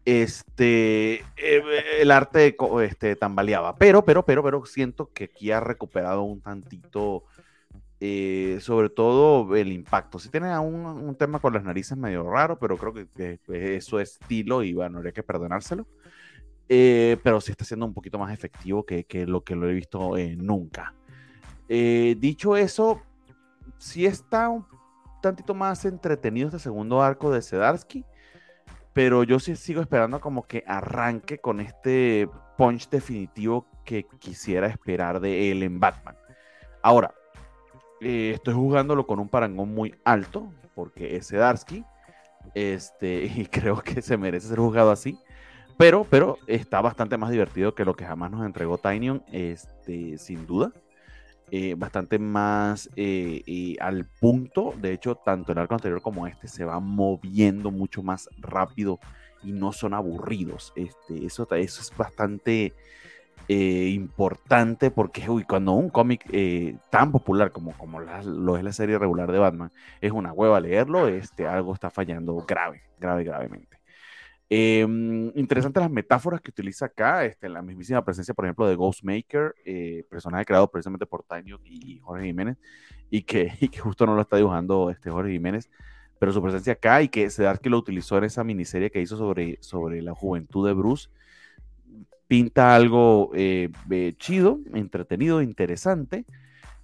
este, 0.09 1.15
eh, 1.37 1.63
el 1.99 2.09
arte 2.11 2.55
este, 2.81 3.15
tambaleaba. 3.15 3.75
Pero, 3.75 4.03
pero, 4.03 4.25
pero, 4.25 4.43
pero 4.43 4.65
siento 4.65 5.11
que 5.13 5.25
aquí 5.25 5.51
ha 5.51 5.59
recuperado 5.59 6.23
un 6.23 6.41
tantito, 6.41 7.25
eh, 7.99 8.57
sobre 8.61 8.89
todo 8.89 9.55
el 9.55 9.71
impacto. 9.71 10.17
Si 10.17 10.29
tiene 10.29 10.57
un, 10.57 10.85
un, 10.85 11.15
tema 11.15 11.39
con 11.39 11.53
las 11.53 11.63
narices 11.63 11.97
medio 11.97 12.23
raro, 12.29 12.57
pero 12.57 12.77
creo 12.77 12.93
que, 12.93 13.39
eso 13.75 13.99
es 13.99 14.13
estilo 14.19 14.63
y 14.63 14.73
bueno, 14.73 14.97
habría 14.97 15.11
que 15.13 15.23
perdonárselo. 15.23 15.85
Eh, 16.67 17.17
pero 17.23 17.41
sí 17.41 17.51
está 17.51 17.65
siendo 17.65 17.85
un 17.85 17.93
poquito 17.93 18.19
más 18.19 18.31
efectivo 18.33 18.85
que, 18.85 19.03
que 19.03 19.25
lo 19.25 19.43
que 19.43 19.55
lo 19.55 19.69
he 19.69 19.73
visto 19.73 20.13
nunca. 20.37 20.93
dicho 21.67 22.55
eso, 22.55 23.01
sí 23.77 24.05
está 24.05 24.49
un 24.49 24.65
tantito 25.21 25.53
más 25.53 25.85
entretenido 25.85 26.47
este 26.47 26.59
segundo 26.59 27.01
arco 27.01 27.31
de 27.31 27.41
Sedarsky, 27.41 28.05
pero 28.99 29.23
yo 29.23 29.39
sí 29.39 29.55
sigo 29.55 29.79
esperando 29.79 30.19
como 30.19 30.43
que 30.43 30.61
arranque 30.67 31.37
con 31.37 31.61
este 31.61 32.27
punch 32.57 32.89
definitivo 32.89 33.65
que 33.85 34.05
quisiera 34.19 34.67
esperar 34.67 35.21
de 35.21 35.51
él 35.51 35.63
en 35.63 35.79
Batman. 35.79 36.17
Ahora, 36.81 37.13
eh, 38.01 38.31
estoy 38.35 38.55
jugándolo 38.55 39.07
con 39.07 39.19
un 39.19 39.29
parangón 39.29 39.73
muy 39.73 39.95
alto, 40.03 40.51
porque 40.75 41.15
es 41.15 41.27
Sedarsky, 41.27 41.85
este, 42.53 43.23
y 43.37 43.45
creo 43.45 43.79
que 43.81 44.01
se 44.01 44.17
merece 44.17 44.49
ser 44.49 44.59
jugado 44.59 44.91
así. 44.91 45.17
Pero, 45.77 46.03
pero 46.09 46.37
está 46.45 46.81
bastante 46.81 47.15
más 47.15 47.29
divertido 47.29 47.73
que 47.75 47.85
lo 47.85 47.95
que 47.95 48.03
jamás 48.03 48.31
nos 48.31 48.45
entregó 48.45 48.79
Tinyon, 48.79 49.23
este, 49.31 50.17
sin 50.17 50.45
duda. 50.45 50.73
Eh, 51.51 51.75
bastante 51.77 52.19
más 52.19 52.89
eh, 52.95 53.75
al 53.79 54.05
punto. 54.05 54.73
De 54.79 54.93
hecho, 54.93 55.15
tanto 55.15 55.51
el 55.51 55.57
arco 55.57 55.75
anterior 55.75 56.01
como 56.01 56.27
este 56.27 56.47
se 56.47 56.65
va 56.65 56.79
moviendo 56.79 57.71
mucho 57.71 58.03
más 58.03 58.29
rápido 58.37 58.99
y 59.43 59.51
no 59.51 59.71
son 59.71 59.93
aburridos. 59.93 60.73
Este, 60.75 61.25
eso, 61.25 61.47
eso 61.51 61.81
es 61.81 61.97
bastante 61.97 62.73
eh, 63.47 63.89
importante 63.93 64.91
porque 64.91 65.27
uy, 65.29 65.43
cuando 65.43 65.71
un 65.73 65.89
cómic 65.89 66.29
tan 66.89 67.11
popular 67.11 67.51
como, 67.51 67.71
como 67.73 67.99
lo 67.99 68.57
es 68.57 68.63
la 68.63 68.73
serie 68.73 68.99
regular 68.99 69.31
de 69.31 69.39
Batman 69.39 69.71
es 70.01 70.11
una 70.11 70.31
hueva 70.33 70.59
leerlo, 70.59 71.07
este, 71.07 71.47
algo 71.47 71.73
está 71.73 71.89
fallando 71.89 72.35
grave, 72.47 72.83
grave, 72.99 73.23
gravemente. 73.23 73.78
Eh, 74.49 74.79
interesantes 75.35 75.81
las 75.81 75.91
metáforas 75.91 76.41
que 76.41 76.49
utiliza 76.49 76.85
acá, 76.85 77.23
este, 77.25 77.49
la 77.49 77.61
mismísima 77.61 78.03
presencia, 78.03 78.33
por 78.33 78.45
ejemplo, 78.45 78.67
de 78.67 78.75
Ghostmaker, 78.75 79.53
eh, 79.63 80.03
personaje 80.09 80.45
creado 80.45 80.69
precisamente 80.71 81.05
por 81.05 81.23
Taño 81.23 81.59
y 81.63 81.99
Jorge 81.99 82.25
Jiménez, 82.25 82.57
y 83.09 83.21
que, 83.23 83.53
y 83.59 83.69
que 83.69 83.79
justo 83.79 84.05
no 84.05 84.15
lo 84.15 84.21
está 84.21 84.37
dibujando 84.37 84.89
este 84.89 85.11
Jorge 85.11 85.31
Jiménez, 85.31 85.69
pero 86.17 86.33
su 86.33 86.41
presencia 86.41 86.73
acá 86.73 87.01
y 87.01 87.09
que 87.09 87.29
que 87.61 87.69
lo 87.69 87.77
utilizó 87.77 88.17
en 88.17 88.25
esa 88.25 88.43
miniserie 88.43 88.91
que 88.91 89.01
hizo 89.01 89.17
sobre, 89.17 89.57
sobre 89.61 90.01
la 90.01 90.13
juventud 90.13 90.67
de 90.67 90.73
Bruce, 90.73 91.09
pinta 92.27 92.75
algo 92.75 93.31
eh, 93.33 93.69
chido, 94.17 94.59
entretenido, 94.73 95.41
interesante. 95.41 96.25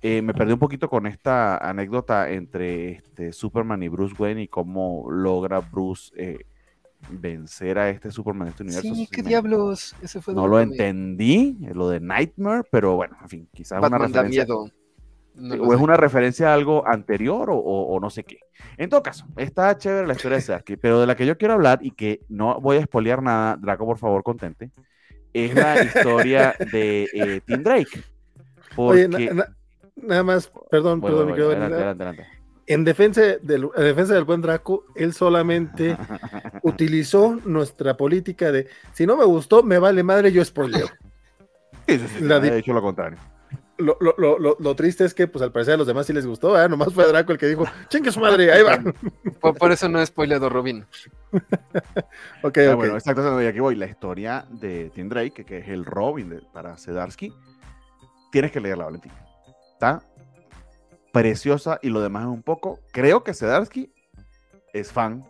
Eh, 0.01 0.22
me 0.22 0.34
perdí 0.34 0.53
un 0.53 0.59
poquito 0.59 0.89
con 0.89 1.07
esta 1.07 1.57
anécdota 1.57 2.30
entre 2.32 2.91
este, 2.91 3.34
Superman 3.34 3.82
y 3.84 3.88
Bruce 3.88 4.16
Wayne 4.18 4.43
y 4.43 4.47
cómo 4.47 5.09
logra 5.09 5.59
Bruce 5.59 6.11
eh, 6.16 6.45
vencer 7.10 7.78
a 7.78 7.89
este 7.89 8.12
Superman 8.12 8.47
de 8.47 8.51
este 8.51 8.64
universo. 8.64 8.95
Sí, 8.95 9.08
qué 9.12 9.24
diablos. 9.24 9.95
Ese 10.01 10.22
fue 10.22 10.34
no 10.34 10.47
lo 10.47 10.60
entendí, 10.60 11.58
lo 11.74 11.89
de 11.89 11.99
Nightmare, 11.99 12.64
pero 12.72 12.95
bueno, 12.95 13.18
en 13.22 13.30
fin, 13.30 13.49
quizás 13.53 13.84
una 13.84 13.97
referencia. 13.97 14.45
miedo. 14.45 14.70
o 15.62 15.74
es 15.74 15.80
una 15.80 15.97
referencia 15.97 16.51
a 16.51 16.53
algo 16.53 16.88
anterior 16.88 17.49
o, 17.51 17.99
no 18.01 18.10
sé 18.10 18.24
qué. 18.24 18.39
En 18.78 18.89
todo 18.89 19.03
caso, 19.03 19.26
está 19.38 19.78
chévere 19.78 20.08
la 20.08 20.14
historia 20.14 20.38
de 20.38 20.41
Sasuke, 20.41 20.78
pero 20.78 20.99
de 20.99 21.08
la 21.08 21.16
que 21.16 21.26
yo 21.26 21.38
quiero 21.38 21.53
hablar 21.53 21.80
y 21.82 21.91
que 21.91 22.22
no 22.30 22.60
voy 22.60 22.78
a 22.78 22.82
espolear 22.82 23.22
nada, 23.22 23.58
Draco, 23.58 23.86
por 23.86 23.97
favor, 23.97 24.24
contente, 24.24 24.72
es 25.34 25.53
la 25.53 25.84
historia 25.84 26.56
de 26.72 27.10
eh, 27.14 27.41
Tim 27.45 27.64
Drake. 27.64 28.03
Oye, 28.78 29.08
nada 29.08 30.24
más, 30.24 30.51
perdón, 30.70 31.01
perdón, 31.01 31.32
adelante, 31.32 31.76
adelante 31.76 32.34
en 32.68 32.84
defensa 32.84 33.22
del, 33.41 33.70
defensa 33.76 34.13
del 34.13 34.24
buen 34.24 34.41
Draco, 34.41 34.86
él 34.95 35.13
solamente 35.13 35.97
utilizó 36.63 37.39
nuestra 37.45 37.95
política 37.95 38.51
de 38.51 38.68
si 38.93 39.05
no 39.05 39.18
me 39.18 39.26
gustó, 39.26 39.63
me 39.63 39.80
vale 39.80 40.03
madre, 40.03 40.32
yo 40.32 40.43
spoileo. 40.43 40.88
Sí, 41.88 41.99
sí, 41.99 42.07
sí, 42.07 42.47
hecho 42.47 42.74
lo 42.74 42.82
contrario. 42.82 43.20
Lo, 43.78 43.97
lo, 43.99 44.16
lo, 44.18 44.55
lo, 44.57 44.76
triste 44.76 45.03
es 45.03 45.13
que, 45.13 45.28
pues 45.28 45.41
al 45.41 45.51
parecer 45.51 45.74
a 45.74 45.78
los 45.78 45.86
demás 45.86 46.07
sí 46.07 46.13
les 46.13 46.26
gustó, 46.26 46.59
¿eh? 46.59 46.70
nomás 46.70 46.93
fue 46.93 47.05
Draco 47.07 47.34
el 47.34 47.38
que 47.38 47.47
dijo, 47.47 47.66
chingue 47.89 48.09
su 48.09 48.22
madre, 48.22 48.51
ahí 48.51 48.63
va. 48.63 48.80
Por, 49.59 49.72
eso 49.72 49.89
no 49.89 49.99
he 49.99 50.05
spoileado 50.05 50.49
Robin. 50.49 50.86
ok, 52.41 52.57
ah, 52.57 52.76
Bueno, 52.76 52.95
exacto, 52.95 53.41
y 53.41 53.45
aquí 53.45 53.59
voy. 53.59 53.76
La 53.76 53.86
historia 53.86 54.45
de 54.49 54.89
Tim 54.91 55.09
Drake, 55.09 55.43
que, 55.43 55.57
es 55.57 55.68
el 55.68 55.84
Robin 55.84 56.41
para 56.53 56.78
Sedarsky, 56.78 57.34
tienes 58.32 58.51
que 58.51 58.61
leerla, 58.61 58.86
Valentín. 58.86 59.11
Está 59.74 60.01
preciosa 61.16 61.80
y 61.82 61.89
lo 61.89 62.01
demás 62.01 62.24
es 62.24 62.30
un 62.30 62.43
poco. 62.43 62.80
Creo 62.91 63.24
que 63.24 63.34
Sedarsky 63.34 63.89
es 64.74 64.91
fan 64.91 65.24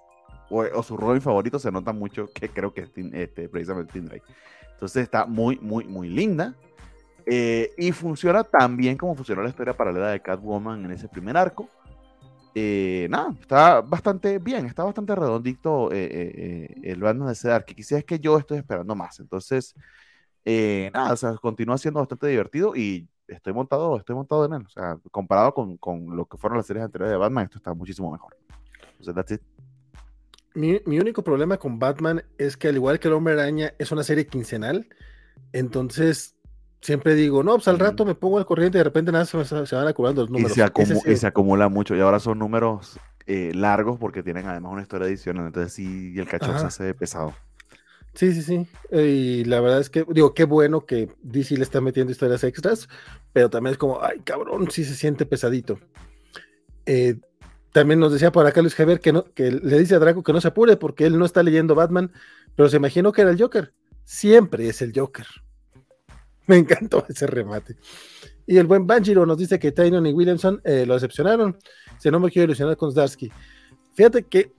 o, 0.49 0.81
su 0.81 0.97
Robin 0.97 1.21
favorito 1.21 1.59
se 1.59 1.71
nota 1.71 1.93
mucho 1.93 2.27
que 2.33 2.49
creo 2.49 2.73
que 2.73 2.81
es 2.81 2.91
este, 3.13 3.47
precisamente 3.49 3.93
Tim 3.93 4.05
Drake. 4.05 4.25
Entonces 4.71 5.03
está 5.03 5.27
muy, 5.27 5.59
muy, 5.59 5.85
muy 5.85 6.09
linda. 6.09 6.55
Eh, 7.27 7.71
y 7.77 7.91
funciona 7.91 8.43
tan 8.43 8.77
bien 8.77 8.97
como 8.97 9.13
funcionó 9.13 9.43
la 9.43 9.49
historia 9.49 9.77
paralela 9.77 10.09
de 10.09 10.21
Catwoman 10.21 10.85
en 10.85 10.91
ese 10.91 11.07
primer 11.07 11.37
arco. 11.37 11.69
Eh, 12.55 13.07
nada, 13.11 13.35
está 13.39 13.81
bastante 13.81 14.39
bien, 14.39 14.65
está 14.65 14.83
bastante 14.83 15.13
redondito 15.13 15.89
eh, 15.91 16.81
el 16.81 16.99
bando 16.99 17.27
de 17.27 17.35
Sedarsky. 17.35 17.75
Quizás 17.75 17.99
es 17.99 18.05
que 18.05 18.19
yo 18.19 18.39
estoy 18.39 18.57
esperando 18.57 18.95
más. 18.95 19.19
Entonces, 19.19 19.75
nada, 20.43 21.13
o 21.13 21.15
sea, 21.15 21.35
continúa 21.35 21.77
siendo 21.77 21.99
bastante 21.99 22.25
divertido 22.25 22.75
y 22.75 23.07
estoy 23.27 23.53
montado, 23.53 23.97
estoy 23.97 24.15
montado 24.15 24.45
en 24.45 24.53
él. 24.53 24.63
O 24.65 24.69
sea, 24.69 24.97
comparado 25.11 25.53
con, 25.53 25.77
con, 25.77 26.15
lo 26.15 26.25
que 26.25 26.37
fueron 26.37 26.57
las 26.57 26.67
series 26.67 26.85
anteriores 26.85 27.11
de 27.11 27.17
Batman, 27.17 27.45
esto 27.45 27.57
está 27.57 27.73
muchísimo 27.73 28.11
mejor. 28.11 28.35
Entonces, 28.91 29.15
that's 29.15 29.31
it. 29.31 29.41
Mi, 30.53 30.79
mi, 30.85 30.99
único 30.99 31.21
problema 31.21 31.57
con 31.57 31.79
Batman 31.79 32.23
es 32.37 32.55
que 32.55 32.69
al 32.69 32.75
igual 32.75 32.99
que 32.99 33.09
el 33.09 33.13
Hombre 33.13 33.33
Araña 33.33 33.73
es 33.77 33.91
una 33.91 34.03
serie 34.03 34.25
quincenal, 34.25 34.87
entonces 35.51 36.35
siempre 36.85 37.15
digo, 37.15 37.43
no, 37.43 37.55
pues 37.55 37.67
al 37.67 37.79
rato 37.79 38.05
me 38.05 38.15
pongo 38.15 38.37
al 38.37 38.45
corriente 38.45 38.77
y 38.77 38.79
de 38.79 38.83
repente 38.85 39.11
nada 39.11 39.25
se, 39.25 39.43
se 39.43 39.75
van 39.75 39.87
acumulando 39.87 40.21
los 40.21 40.29
números. 40.29 40.51
Y 40.51 41.15
se, 41.17 41.27
acumula 41.27 41.67
mucho 41.67 41.95
y 41.95 41.99
ahora 41.99 42.19
son 42.19 42.39
números 42.39 42.99
eh, 43.25 43.51
largos 43.53 43.97
porque 43.99 44.23
tienen 44.23 44.47
además 44.47 44.71
una 44.71 44.81
historia 44.83 45.07
adicional, 45.07 45.47
entonces 45.47 45.73
sí, 45.73 46.13
el 46.17 46.27
cachorro 46.27 46.59
se 46.59 46.65
hace 46.67 46.93
pesado. 46.93 47.33
Sí, 48.15 48.33
sí, 48.33 48.41
sí. 48.41 48.67
Y 48.97 49.43
la 49.43 49.59
verdad 49.59 49.81
es 49.81 49.89
que, 49.89 50.05
digo, 50.09 50.33
qué 50.33 50.45
bueno 50.45 50.85
que 50.85 51.09
DC 51.21 51.57
le 51.57 51.63
está 51.63 51.81
metiendo 51.81 52.11
historias 52.11 52.43
extras, 52.45 52.87
pero 53.33 53.49
también 53.49 53.73
es 53.73 53.77
como, 53.77 54.01
ay, 54.01 54.19
cabrón, 54.23 54.71
sí 54.71 54.85
se 54.85 54.95
siente 54.95 55.25
pesadito. 55.25 55.79
Eh, 56.85 57.19
también 57.73 57.99
nos 57.99 58.13
decía 58.13 58.31
por 58.31 58.45
acá 58.45 58.61
Luis 58.61 58.73
Javier 58.73 59.01
que, 59.01 59.51
le 59.51 59.79
dice 59.79 59.95
a 59.95 59.99
Draco 59.99 60.23
que 60.23 60.31
no 60.31 60.39
se 60.39 60.47
apure 60.47 60.77
porque 60.77 61.05
él 61.05 61.19
no 61.19 61.25
está 61.25 61.43
leyendo 61.43 61.75
Batman, 61.75 62.09
pero 62.55 62.69
se 62.69 62.77
imaginó 62.77 63.11
que 63.11 63.21
era 63.21 63.31
el 63.31 63.41
Joker. 63.41 63.73
Siempre 64.05 64.69
es 64.69 64.81
el 64.81 64.93
Joker. 64.95 65.27
Me 66.47 66.55
encantó 66.55 67.05
ese 67.09 67.27
remate. 67.27 67.75
Y 68.47 68.57
el 68.57 68.67
buen 68.67 68.87
Banjiro 68.87 69.25
nos 69.25 69.37
dice 69.37 69.59
que 69.59 69.73
Tynon 69.73 70.05
y 70.05 70.13
Williamson 70.13 70.61
eh, 70.63 70.85
lo 70.85 70.93
decepcionaron. 70.93 71.57
Si 71.97 72.09
no 72.09 72.19
me 72.19 72.29
quiero 72.29 72.45
ilusionar 72.45 72.77
con 72.77 72.91
Zdarsky. 72.91 73.31
Fíjate 73.93 74.23
que 74.23 74.53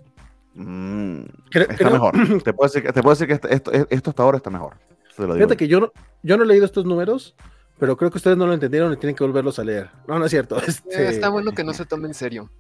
Mm, 0.57 1.21
está 1.53 1.91
mejor. 1.91 2.15
te, 2.43 2.53
puedo 2.55 2.73
decir, 2.73 2.91
te 2.91 3.03
puedo 3.03 3.15
decir 3.15 3.29
que 3.29 3.35
esto, 3.55 3.71
esto, 3.73 4.11
hasta 4.11 4.23
ahora 4.23 4.39
está 4.39 4.51
mejor. 4.51 4.77
Fíjate 5.15 5.57
que 5.57 5.69
yo 5.69 5.81
no, 5.81 5.93
yo 6.23 6.37
no 6.37 6.45
he 6.45 6.47
leído 6.47 6.65
estos 6.65 6.85
números, 6.85 7.35
pero 7.79 7.97
creo 7.97 8.11
que 8.11 8.19
ustedes 8.19 8.37
no 8.37 8.47
lo 8.47 8.55
entendieron 8.55 8.93
y 8.93 8.97
tienen 8.97 9.15
que 9.15 9.25
volverlos 9.25 9.59
a 9.59 9.65
leer. 9.65 9.91
No, 10.09 10.19
no 10.19 10.25
es 10.25 10.31
cierto. 10.31 10.57
Este... 10.67 11.05
Eh, 11.05 11.09
está 11.09 11.29
bueno 11.29 11.53
que 11.53 11.65
no 11.65 11.75
se 11.75 11.85
tome 11.85 12.09
en 12.09 12.15
serio. 12.15 12.51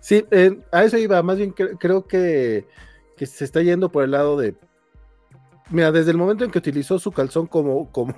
Sí, 0.00 0.24
eh, 0.30 0.60
a 0.70 0.84
eso 0.84 0.96
iba. 0.98 1.20
Más 1.22 1.36
bien 1.36 1.52
creo 1.52 2.06
que, 2.06 2.66
que, 3.16 3.26
se 3.26 3.44
está 3.44 3.60
yendo 3.62 3.90
por 3.90 4.04
el 4.04 4.12
lado 4.12 4.36
de. 4.36 4.54
Mira, 5.70 5.90
desde 5.90 6.12
el 6.12 6.16
momento 6.16 6.44
en 6.44 6.52
que 6.52 6.58
utilizó 6.58 7.00
su 7.00 7.10
calzón 7.10 7.48
como, 7.48 7.90
como 7.90 8.14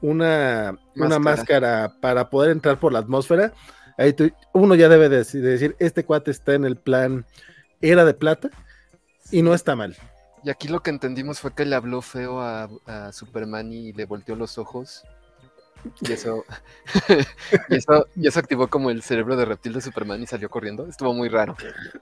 una, 0.00 0.72
máscara. 0.72 1.06
una 1.06 1.18
máscara 1.18 1.96
para 2.00 2.30
poder 2.30 2.52
entrar 2.52 2.80
por 2.80 2.90
la 2.90 3.00
atmósfera, 3.00 3.52
ahí 3.98 4.16
uno 4.54 4.74
ya 4.74 4.88
debe 4.88 5.10
de 5.10 5.18
decir, 5.18 5.76
este 5.78 6.06
cuate 6.06 6.30
está 6.30 6.54
en 6.54 6.64
el 6.64 6.76
plan 6.76 7.26
era 7.90 8.04
de 8.04 8.14
plata 8.14 8.50
y 9.30 9.42
no 9.42 9.54
está 9.54 9.76
mal. 9.76 9.96
Y 10.44 10.50
aquí 10.50 10.68
lo 10.68 10.80
que 10.80 10.90
entendimos 10.90 11.40
fue 11.40 11.54
que 11.54 11.64
le 11.64 11.74
habló 11.74 12.02
feo 12.02 12.40
a, 12.40 12.68
Superman 13.12 13.72
y 13.72 13.92
le 13.92 14.04
volteó 14.04 14.36
los 14.36 14.58
ojos. 14.58 15.04
Y 16.00 16.12
eso, 16.12 16.44
y 17.68 17.76
eso, 17.76 18.06
y 18.16 18.26
eso 18.26 18.40
activó 18.40 18.68
como 18.68 18.90
el 18.90 19.02
cerebro 19.02 19.36
de 19.36 19.44
reptil 19.44 19.72
de 19.72 19.80
Superman 19.80 20.22
y 20.22 20.26
salió 20.26 20.48
corriendo. 20.48 20.86
Estuvo 20.86 21.12
muy 21.14 21.28
raro. 21.28 21.56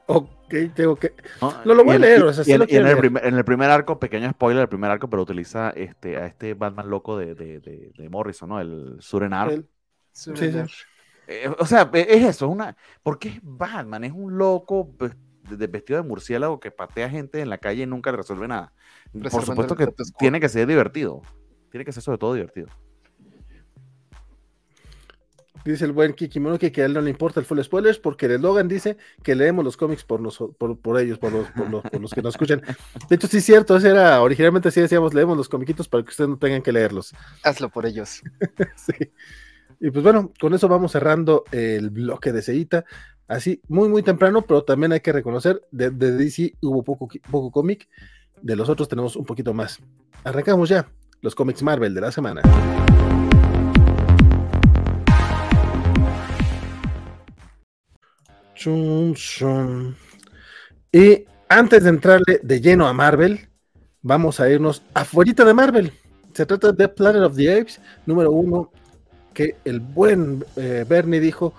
Ok, 0.06 0.28
tengo 0.74 0.96
que. 0.96 1.12
No, 1.40 1.74
lo 1.74 1.84
voy 1.84 1.96
a 1.96 1.98
leer. 1.98 2.22
en, 2.46 3.34
el 3.36 3.44
primer, 3.44 3.70
arco, 3.70 3.98
pequeño 3.98 4.30
spoiler, 4.30 4.62
el 4.62 4.68
primer 4.68 4.90
arco, 4.90 5.08
pero 5.08 5.22
utiliza 5.22 5.70
este, 5.70 6.16
a 6.16 6.26
este 6.26 6.54
Batman 6.54 6.88
loco 6.88 7.18
de, 7.18 7.34
de, 7.34 8.08
Morrison, 8.08 8.48
¿no? 8.48 8.60
El 8.60 8.96
Surenar. 9.00 9.50
El... 9.50 9.68
Eh, 11.26 11.50
o 11.58 11.66
sea, 11.66 11.90
es 11.92 12.22
eso, 12.22 12.46
es 12.46 12.52
una. 12.52 12.76
Porque 13.02 13.28
es 13.28 13.40
Batman, 13.42 14.04
es 14.04 14.12
un 14.12 14.36
loco 14.36 14.90
pues, 14.98 15.12
de 15.48 15.66
vestido 15.66 16.02
de 16.02 16.08
murciélago 16.08 16.60
que 16.60 16.70
patea 16.70 17.08
gente 17.10 17.40
en 17.40 17.50
la 17.50 17.58
calle 17.58 17.82
y 17.82 17.86
nunca 17.86 18.10
le 18.10 18.18
resuelve 18.18 18.48
nada. 18.48 18.72
Por 19.30 19.44
supuesto 19.44 19.76
que 19.76 19.88
tiene 20.18 20.40
que 20.40 20.48
ser 20.48 20.66
divertido. 20.66 21.22
Tiene 21.70 21.84
que 21.84 21.92
ser 21.92 22.02
sobre 22.02 22.18
todo 22.18 22.34
divertido. 22.34 22.68
Dice 25.64 25.86
el 25.86 25.92
buen 25.92 26.12
Kikimono 26.12 26.58
que, 26.58 26.70
a 26.76 26.84
él 26.84 26.92
no 26.92 27.00
le 27.00 27.08
importa 27.08 27.40
el 27.40 27.46
full 27.46 27.58
spoilers 27.62 27.98
porque 27.98 28.26
el 28.26 28.42
Logan 28.42 28.68
dice 28.68 28.98
que 29.22 29.34
leemos 29.34 29.64
los 29.64 29.78
cómics 29.78 30.04
por, 30.04 30.20
por, 30.76 31.00
ellos, 31.00 31.18
por 31.18 31.32
los, 31.32 31.48
por, 31.52 31.70
los, 31.70 32.12
que 32.12 32.20
nos 32.20 32.34
escuchan. 32.34 32.60
De 33.08 33.16
hecho, 33.16 33.26
sí 33.26 33.38
es 33.38 33.44
cierto, 33.46 33.78
era, 33.78 34.20
originalmente 34.20 34.68
así 34.68 34.82
decíamos, 34.82 35.14
leemos 35.14 35.38
los 35.38 35.48
comiquitos 35.48 35.88
para 35.88 36.04
que 36.04 36.10
ustedes 36.10 36.28
no 36.28 36.36
tengan 36.36 36.60
que 36.60 36.70
leerlos. 36.70 37.14
Hazlo 37.42 37.70
por 37.70 37.86
ellos. 37.86 38.22
sí. 38.76 39.10
Y 39.80 39.90
pues 39.90 40.02
bueno, 40.02 40.32
con 40.38 40.52
eso 40.52 40.68
vamos 40.68 40.92
cerrando 40.92 41.44
el 41.50 41.88
bloque 41.88 42.32
de 42.32 42.42
Seita. 42.42 42.84
Así, 43.26 43.60
muy, 43.68 43.88
muy 43.88 44.02
temprano, 44.02 44.42
pero 44.42 44.64
también 44.64 44.92
hay 44.92 45.00
que 45.00 45.12
reconocer, 45.12 45.62
de, 45.70 45.90
DC 45.90 46.56
hubo 46.60 46.82
poco, 46.82 47.08
poco 47.30 47.50
cómic, 47.50 47.88
de 48.42 48.54
los 48.54 48.68
otros 48.68 48.86
tenemos 48.86 49.16
un 49.16 49.24
poquito 49.24 49.54
más. 49.54 49.78
Arrancamos 50.24 50.68
ya 50.68 50.86
los 51.22 51.34
cómics 51.34 51.62
Marvel 51.62 51.94
de 51.94 52.00
la 52.02 52.12
semana. 52.12 52.42
Y 60.92 61.24
antes 61.48 61.82
de 61.82 61.88
entrarle 61.88 62.40
de 62.42 62.60
lleno 62.60 62.86
a 62.86 62.92
Marvel, 62.92 63.48
vamos 64.02 64.38
a 64.38 64.50
irnos 64.50 64.82
afuera 64.92 65.44
de 65.44 65.54
Marvel. 65.54 65.92
Se 66.34 66.44
trata 66.44 66.72
de 66.72 66.88
Planet 66.88 67.22
of 67.22 67.36
the 67.36 67.58
Apes, 67.58 67.80
número 68.04 68.32
uno, 68.32 68.70
que 69.32 69.56
el 69.64 69.80
buen 69.80 70.44
eh, 70.56 70.84
Bernie 70.86 71.20
dijo, 71.20 71.54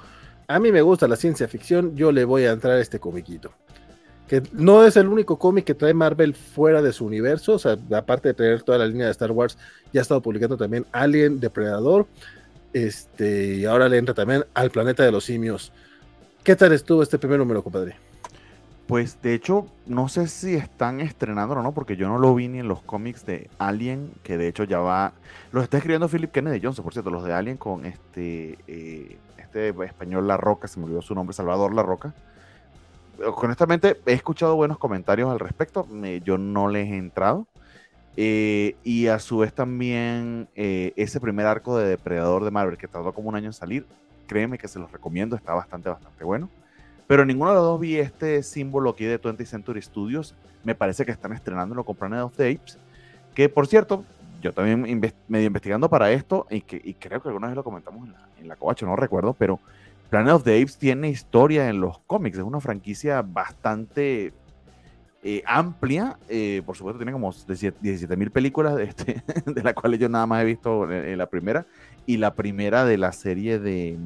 a 0.47 0.59
mí 0.59 0.71
me 0.71 0.81
gusta 0.81 1.07
la 1.07 1.15
ciencia 1.15 1.47
ficción, 1.47 1.95
yo 1.95 2.11
le 2.11 2.25
voy 2.25 2.43
a 2.45 2.51
entrar 2.51 2.77
a 2.77 2.81
este 2.81 2.99
comiquito. 2.99 3.51
Que 4.27 4.41
no 4.53 4.83
es 4.83 4.97
el 4.97 5.07
único 5.07 5.37
cómic 5.37 5.65
que 5.65 5.75
trae 5.75 5.93
Marvel 5.93 6.33
fuera 6.33 6.81
de 6.81 6.91
su 6.91 7.05
universo, 7.05 7.53
o 7.53 7.59
sea, 7.59 7.77
aparte 7.95 8.29
de 8.29 8.33
traer 8.33 8.63
toda 8.63 8.79
la 8.79 8.87
línea 8.87 9.05
de 9.05 9.11
Star 9.11 9.31
Wars, 9.31 9.57
ya 9.93 10.01
ha 10.01 10.03
estado 10.03 10.21
publicando 10.21 10.57
también 10.57 10.85
Alien, 10.91 11.39
Depredador, 11.39 12.07
este, 12.73 13.55
y 13.55 13.65
ahora 13.65 13.87
le 13.87 13.97
entra 13.97 14.13
también 14.15 14.45
al 14.53 14.71
planeta 14.71 15.03
de 15.03 15.11
los 15.11 15.25
simios. 15.25 15.71
¿Qué 16.43 16.55
tal 16.55 16.73
estuvo 16.73 17.01
este 17.01 17.17
primer 17.19 17.39
número, 17.39 17.63
compadre? 17.63 17.95
Pues 18.87 19.19
de 19.23 19.33
hecho, 19.33 19.65
no 19.87 20.09
sé 20.09 20.27
si 20.27 20.53
están 20.53 21.01
estrenando 21.01 21.55
o 21.55 21.63
no, 21.63 21.71
porque 21.71 21.95
yo 21.95 22.07
no 22.07 22.19
lo 22.19 22.35
vi 22.35 22.47
ni 22.47 22.59
en 22.59 22.67
los 22.67 22.81
cómics 22.83 23.25
de 23.25 23.49
Alien, 23.57 24.11
que 24.21 24.37
de 24.37 24.47
hecho 24.47 24.63
ya 24.63 24.77
va. 24.77 25.13
Los 25.51 25.63
está 25.63 25.77
escribiendo 25.77 26.07
Philip 26.07 26.31
Kennedy 26.31 26.59
Johnson, 26.61 26.83
por 26.83 26.93
cierto, 26.93 27.09
los 27.09 27.23
de 27.23 27.33
Alien 27.33 27.57
con 27.57 27.85
este, 27.85 28.59
eh, 28.67 29.17
este 29.56 29.86
español 29.86 30.28
La 30.28 30.38
Roca, 30.38 30.68
se 30.68 30.80
me 30.80 30.86
olvidó 30.86 31.01
su 31.01 31.16
nombre, 31.16 31.34
Salvador 31.34 31.74
La 31.74 31.82
Roca. 31.82 32.14
Honestamente, 33.38 33.97
he 34.06 34.12
escuchado 34.12 34.56
buenos 34.56 34.78
comentarios 34.78 35.30
al 35.30 35.39
respecto, 35.39 35.88
yo 36.24 36.38
no 36.38 36.68
les 36.68 36.91
he 36.91 36.97
entrado. 36.97 37.47
Eh, 38.18 38.76
y 38.84 39.08
a 39.08 39.20
su 39.20 39.39
vez 39.39 39.53
también 39.53 40.47
eh, 40.56 40.93
ese 40.95 41.20
primer 41.20 41.45
arco 41.45 41.78
de 41.78 41.88
Depredador 41.88 42.45
de 42.45 42.51
Marvel 42.51 42.78
que 42.78 42.88
tardó 42.88 43.14
como 43.14 43.28
un 43.28 43.36
año 43.36 43.47
en 43.47 43.53
salir, 43.53 43.86
créeme 44.26 44.58
que 44.58 44.70
se 44.70 44.80
los 44.80 44.89
recomiendo, 44.89 45.36
está 45.36 45.53
bastante, 45.53 45.89
bastante 45.89 46.24
bueno. 46.24 46.49
Pero 47.08 47.26
ninguno 47.26 47.51
de 47.51 47.56
los 47.56 47.64
dos 47.64 47.80
vi 47.80 47.97
este 47.97 48.41
símbolo 48.43 48.89
aquí 48.89 49.06
de 49.06 49.22
20th 49.22 49.45
Century 49.45 49.82
Studios. 49.82 50.36
Me 50.64 50.76
parece 50.76 51.06
que 51.06 51.12
están 51.12 51.34
estrenándolo 51.34 51.84
con 51.84 51.95
Planet 51.95 52.22
of 52.22 52.36
the 52.36 52.51
Apes. 52.51 52.78
Que 53.36 53.47
por 53.47 53.68
cierto, 53.68 54.03
yo 54.45 54.53
también 54.53 55.01
medio 55.27 55.47
investigando 55.47 55.89
para 55.89 56.11
esto, 56.11 56.47
y, 56.49 56.61
que, 56.61 56.81
y 56.83 56.93
creo 56.93 57.21
que 57.21 57.29
alguna 57.29 57.47
vez 57.47 57.55
lo 57.55 57.63
comentamos 57.63 58.05
en 58.05 58.13
la, 58.13 58.29
en 58.39 58.47
la 58.47 58.55
Covacho, 58.55 58.85
no 58.85 58.95
recuerdo, 58.95 59.33
pero 59.33 59.59
Planet 60.09 60.33
of 60.33 60.43
the 60.43 60.61
Apes 60.61 60.77
tiene 60.77 61.09
historia 61.09 61.67
en 61.69 61.81
los 61.81 61.99
cómics. 61.99 62.37
Es 62.37 62.43
una 62.43 62.61
franquicia 62.61 63.21
bastante 63.21 64.33
eh, 65.23 65.43
amplia. 65.45 66.19
Eh, 66.29 66.61
por 66.65 66.77
supuesto, 66.77 66.99
tiene 66.99 67.11
como 67.11 67.31
17 67.31 68.15
mil 68.15 68.31
películas, 68.31 68.75
de, 68.75 68.83
este, 68.85 69.23
de 69.45 69.63
las 69.63 69.73
cuales 69.73 69.99
yo 69.99 70.07
nada 70.07 70.25
más 70.25 70.43
he 70.43 70.45
visto 70.45 70.91
en 70.91 71.17
la 71.17 71.25
primera. 71.25 71.65
Y 72.05 72.17
la 72.17 72.35
primera 72.35 72.85
de 72.85 72.97
la 72.97 73.11
serie 73.11 73.59
de 73.59 73.97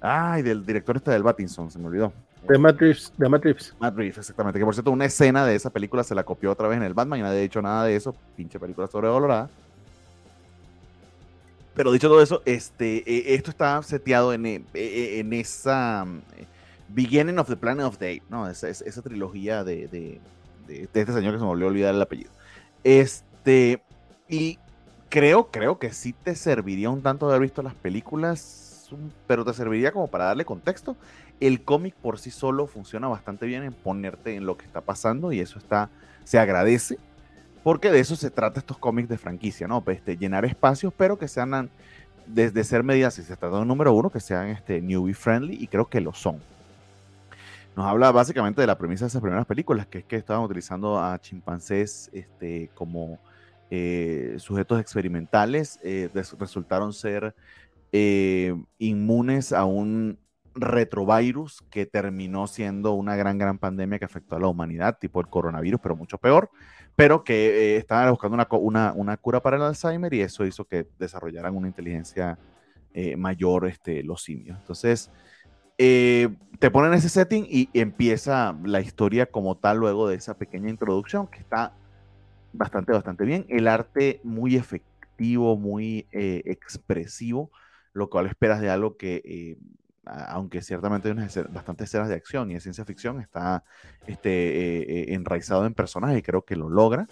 Ay, 0.00 0.42
del 0.42 0.64
director 0.64 0.96
este 0.96 1.10
del 1.10 1.22
Batinson, 1.22 1.70
se 1.70 1.78
me 1.78 1.86
olvidó. 1.86 2.12
De 2.48 2.58
Matt 2.58 2.78
Reeves, 2.78 3.12
de 3.16 3.28
Matt 3.28 3.44
Reeves. 3.44 3.74
Matt 3.80 3.96
Reeves, 3.96 4.18
exactamente. 4.18 4.58
Que 4.58 4.64
por 4.64 4.74
cierto, 4.74 4.90
una 4.90 5.06
escena 5.06 5.44
de 5.44 5.54
esa 5.54 5.70
película 5.70 6.04
se 6.04 6.14
la 6.14 6.22
copió 6.22 6.52
otra 6.52 6.68
vez 6.68 6.76
en 6.76 6.84
el 6.84 6.94
Batman 6.94 7.18
y 7.18 7.22
nadie 7.22 7.38
ha 7.38 7.42
dicho 7.42 7.60
nada 7.60 7.84
de 7.84 7.96
eso. 7.96 8.14
Pinche 8.36 8.60
película 8.60 8.86
sobrevalorada. 8.86 9.50
Pero 11.74 11.92
dicho 11.92 12.08
todo 12.08 12.22
eso, 12.22 12.42
este, 12.46 13.02
e, 13.06 13.34
esto 13.34 13.50
está 13.50 13.82
seteado 13.82 14.32
en, 14.32 14.46
e, 14.46 14.64
e, 14.72 15.20
en 15.20 15.32
esa 15.32 16.06
Beginning 16.88 17.38
of 17.38 17.48
the 17.48 17.56
Planet 17.56 17.84
of 17.84 17.98
Day, 17.98 18.22
¿no? 18.30 18.48
Esa, 18.48 18.68
esa 18.68 19.02
trilogía 19.02 19.64
de, 19.64 19.88
de, 19.88 20.20
de, 20.66 20.88
este 20.94 21.12
señor 21.12 21.32
que 21.32 21.38
se 21.38 21.44
me 21.44 21.48
volvió 21.48 21.66
a 21.66 21.70
olvidar 21.70 21.94
el 21.94 22.00
apellido. 22.00 22.30
Este, 22.82 23.82
y 24.28 24.58
creo, 25.10 25.50
creo 25.50 25.78
que 25.78 25.92
sí 25.92 26.12
te 26.12 26.34
serviría 26.34 26.88
un 26.90 27.02
tanto 27.02 27.28
haber 27.28 27.40
visto 27.40 27.62
las 27.62 27.74
películas 27.74 28.65
pero 29.26 29.44
te 29.44 29.52
serviría 29.54 29.92
como 29.92 30.08
para 30.08 30.24
darle 30.26 30.44
contexto. 30.44 30.96
El 31.40 31.62
cómic 31.62 31.94
por 31.94 32.18
sí 32.18 32.30
solo 32.30 32.66
funciona 32.66 33.08
bastante 33.08 33.46
bien 33.46 33.62
en 33.62 33.72
ponerte 33.72 34.36
en 34.36 34.46
lo 34.46 34.56
que 34.56 34.64
está 34.64 34.80
pasando 34.80 35.32
y 35.32 35.40
eso 35.40 35.58
está, 35.58 35.90
se 36.24 36.38
agradece, 36.38 36.98
porque 37.62 37.90
de 37.90 38.00
eso 38.00 38.16
se 38.16 38.30
trata 38.30 38.60
estos 38.60 38.78
cómics 38.78 39.08
de 39.08 39.18
franquicia, 39.18 39.66
¿no? 39.66 39.82
Este, 39.88 40.16
llenar 40.16 40.44
espacios, 40.44 40.92
pero 40.96 41.18
que 41.18 41.28
sean, 41.28 41.68
desde 42.26 42.64
ser 42.64 42.82
medidas, 42.82 43.14
si 43.14 43.22
se 43.22 43.36
trata 43.36 43.56
de 43.56 43.62
un 43.62 43.68
número 43.68 43.92
uno, 43.92 44.10
que 44.10 44.20
sean 44.20 44.48
este, 44.48 44.80
newbie 44.80 45.14
friendly, 45.14 45.56
y 45.60 45.66
creo 45.66 45.86
que 45.86 46.00
lo 46.00 46.12
son. 46.12 46.40
Nos 47.74 47.84
habla 47.84 48.10
básicamente 48.12 48.60
de 48.60 48.66
la 48.66 48.78
premisa 48.78 49.04
de 49.04 49.08
esas 49.08 49.20
primeras 49.20 49.46
películas, 49.46 49.86
que 49.86 49.98
es 49.98 50.04
que 50.04 50.16
estaban 50.16 50.42
utilizando 50.42 50.98
a 50.98 51.18
chimpancés 51.18 52.08
este, 52.12 52.70
como 52.74 53.18
eh, 53.70 54.36
sujetos 54.38 54.80
experimentales, 54.80 55.80
eh, 55.82 56.08
resultaron 56.38 56.92
ser 56.92 57.34
eh, 57.98 58.54
inmunes 58.76 59.54
a 59.54 59.64
un 59.64 60.18
retrovirus 60.54 61.62
que 61.70 61.86
terminó 61.86 62.46
siendo 62.46 62.92
una 62.92 63.16
gran, 63.16 63.38
gran 63.38 63.56
pandemia 63.56 63.98
que 63.98 64.04
afectó 64.04 64.36
a 64.36 64.38
la 64.38 64.48
humanidad, 64.48 64.98
tipo 64.98 65.18
el 65.18 65.28
coronavirus, 65.28 65.80
pero 65.82 65.96
mucho 65.96 66.18
peor, 66.18 66.50
pero 66.94 67.24
que 67.24 67.74
eh, 67.74 67.76
estaban 67.78 68.10
buscando 68.10 68.34
una, 68.34 68.46
una, 68.50 68.92
una, 68.92 69.16
cura 69.16 69.40
para 69.40 69.56
el 69.56 69.62
Alzheimer 69.62 70.12
y 70.12 70.20
eso 70.20 70.44
hizo 70.44 70.66
que 70.66 70.86
desarrollaran 70.98 71.56
una 71.56 71.68
inteligencia 71.68 72.38
eh, 72.92 73.16
mayor 73.16 73.66
este, 73.66 74.02
los 74.02 74.22
simios. 74.22 74.58
Entonces, 74.60 75.10
te 75.78 76.70
ponen 76.70 76.92
ese 76.92 77.08
setting 77.08 77.46
y 77.48 77.70
empieza 77.72 78.54
la 78.62 78.82
historia 78.82 79.24
como 79.24 79.56
tal 79.56 79.78
luego 79.78 80.06
de 80.06 80.16
esa 80.16 80.36
pequeña 80.36 80.68
introducción 80.68 81.28
que 81.28 81.38
está 81.38 81.72
bastante, 82.52 82.92
bastante 82.92 83.24
bien. 83.24 83.46
El 83.48 83.68
arte 83.68 84.20
muy 84.22 84.56
efectivo, 84.56 85.56
muy 85.56 86.06
expresivo 86.12 87.50
lo 87.96 88.10
cual 88.10 88.26
esperas 88.26 88.60
de 88.60 88.68
algo 88.68 88.96
que, 88.98 89.22
eh, 89.24 89.56
aunque 90.04 90.60
ciertamente 90.60 91.08
hay 91.08 91.12
unas 91.12 91.34
bastantes 91.50 91.88
escenas 91.88 92.08
de 92.08 92.14
acción 92.14 92.50
y 92.50 92.54
de 92.54 92.60
ciencia 92.60 92.84
ficción, 92.84 93.20
está 93.20 93.64
este, 94.06 94.30
eh, 94.30 94.82
eh, 94.82 95.14
enraizado 95.14 95.64
en 95.64 95.72
personajes 95.72 96.22
creo 96.22 96.42
que 96.42 96.56
lo 96.56 96.68
logra. 96.68 97.08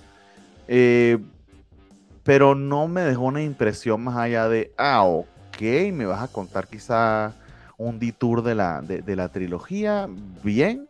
pero 2.22 2.55
no 2.55 2.87
me 2.87 3.01
dejó 3.03 3.22
una 3.24 3.43
impresión 3.43 4.05
más 4.05 4.16
allá 4.16 4.49
de, 4.49 4.72
ah, 4.76 5.05
ok, 5.05 5.61
me 5.93 6.05
vas 6.05 6.22
a 6.22 6.28
contar 6.28 6.68
quizá 6.68 7.32
un 7.78 7.99
detour 7.99 8.43
de 8.43 8.55
la, 8.55 8.82
de, 8.82 9.16
la 9.16 9.28
trilogía, 9.28 10.09
bien, 10.43 10.87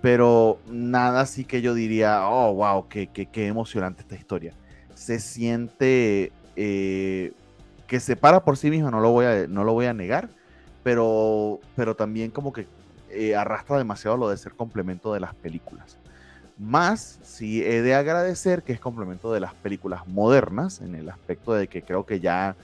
pero 0.00 0.58
nada 0.68 1.20
así 1.20 1.44
que 1.44 1.62
yo 1.62 1.74
diría, 1.74 2.28
oh, 2.28 2.54
wow, 2.54 2.88
qué, 2.88 3.06
qué, 3.06 3.26
qué 3.26 3.46
emocionante 3.46 4.02
esta 4.02 4.16
historia. 4.16 4.52
Se 4.94 5.20
siente 5.20 6.32
que 7.92 8.00
se 8.00 8.16
para 8.16 8.42
por 8.42 8.56
sí 8.56 8.70
misma, 8.70 8.90
no 8.90 9.00
lo 9.00 9.10
voy 9.10 9.26
a, 9.26 9.46
no 9.46 9.64
lo 9.64 9.74
voy 9.74 9.84
a 9.84 9.92
negar, 9.92 10.30
pero, 10.82 11.60
pero 11.76 11.94
también 11.94 12.30
como 12.30 12.50
que 12.50 12.66
eh, 13.10 13.36
arrastra 13.36 13.76
demasiado 13.76 14.16
lo 14.16 14.30
de 14.30 14.38
ser 14.38 14.54
complemento 14.54 15.12
de 15.12 15.20
las 15.20 15.34
películas. 15.34 15.98
Más, 16.56 17.18
sí 17.22 17.62
he 17.62 17.82
de 17.82 17.94
agradecer 17.94 18.62
que 18.62 18.72
es 18.72 18.80
complemento 18.80 19.30
de 19.30 19.40
las 19.40 19.52
películas 19.52 20.08
modernas, 20.08 20.80
en 20.80 20.94
el 20.94 21.10
aspecto 21.10 21.52
de 21.52 21.68
que 21.68 21.82
creo 21.82 22.06
que 22.06 22.18
ya 22.18 22.56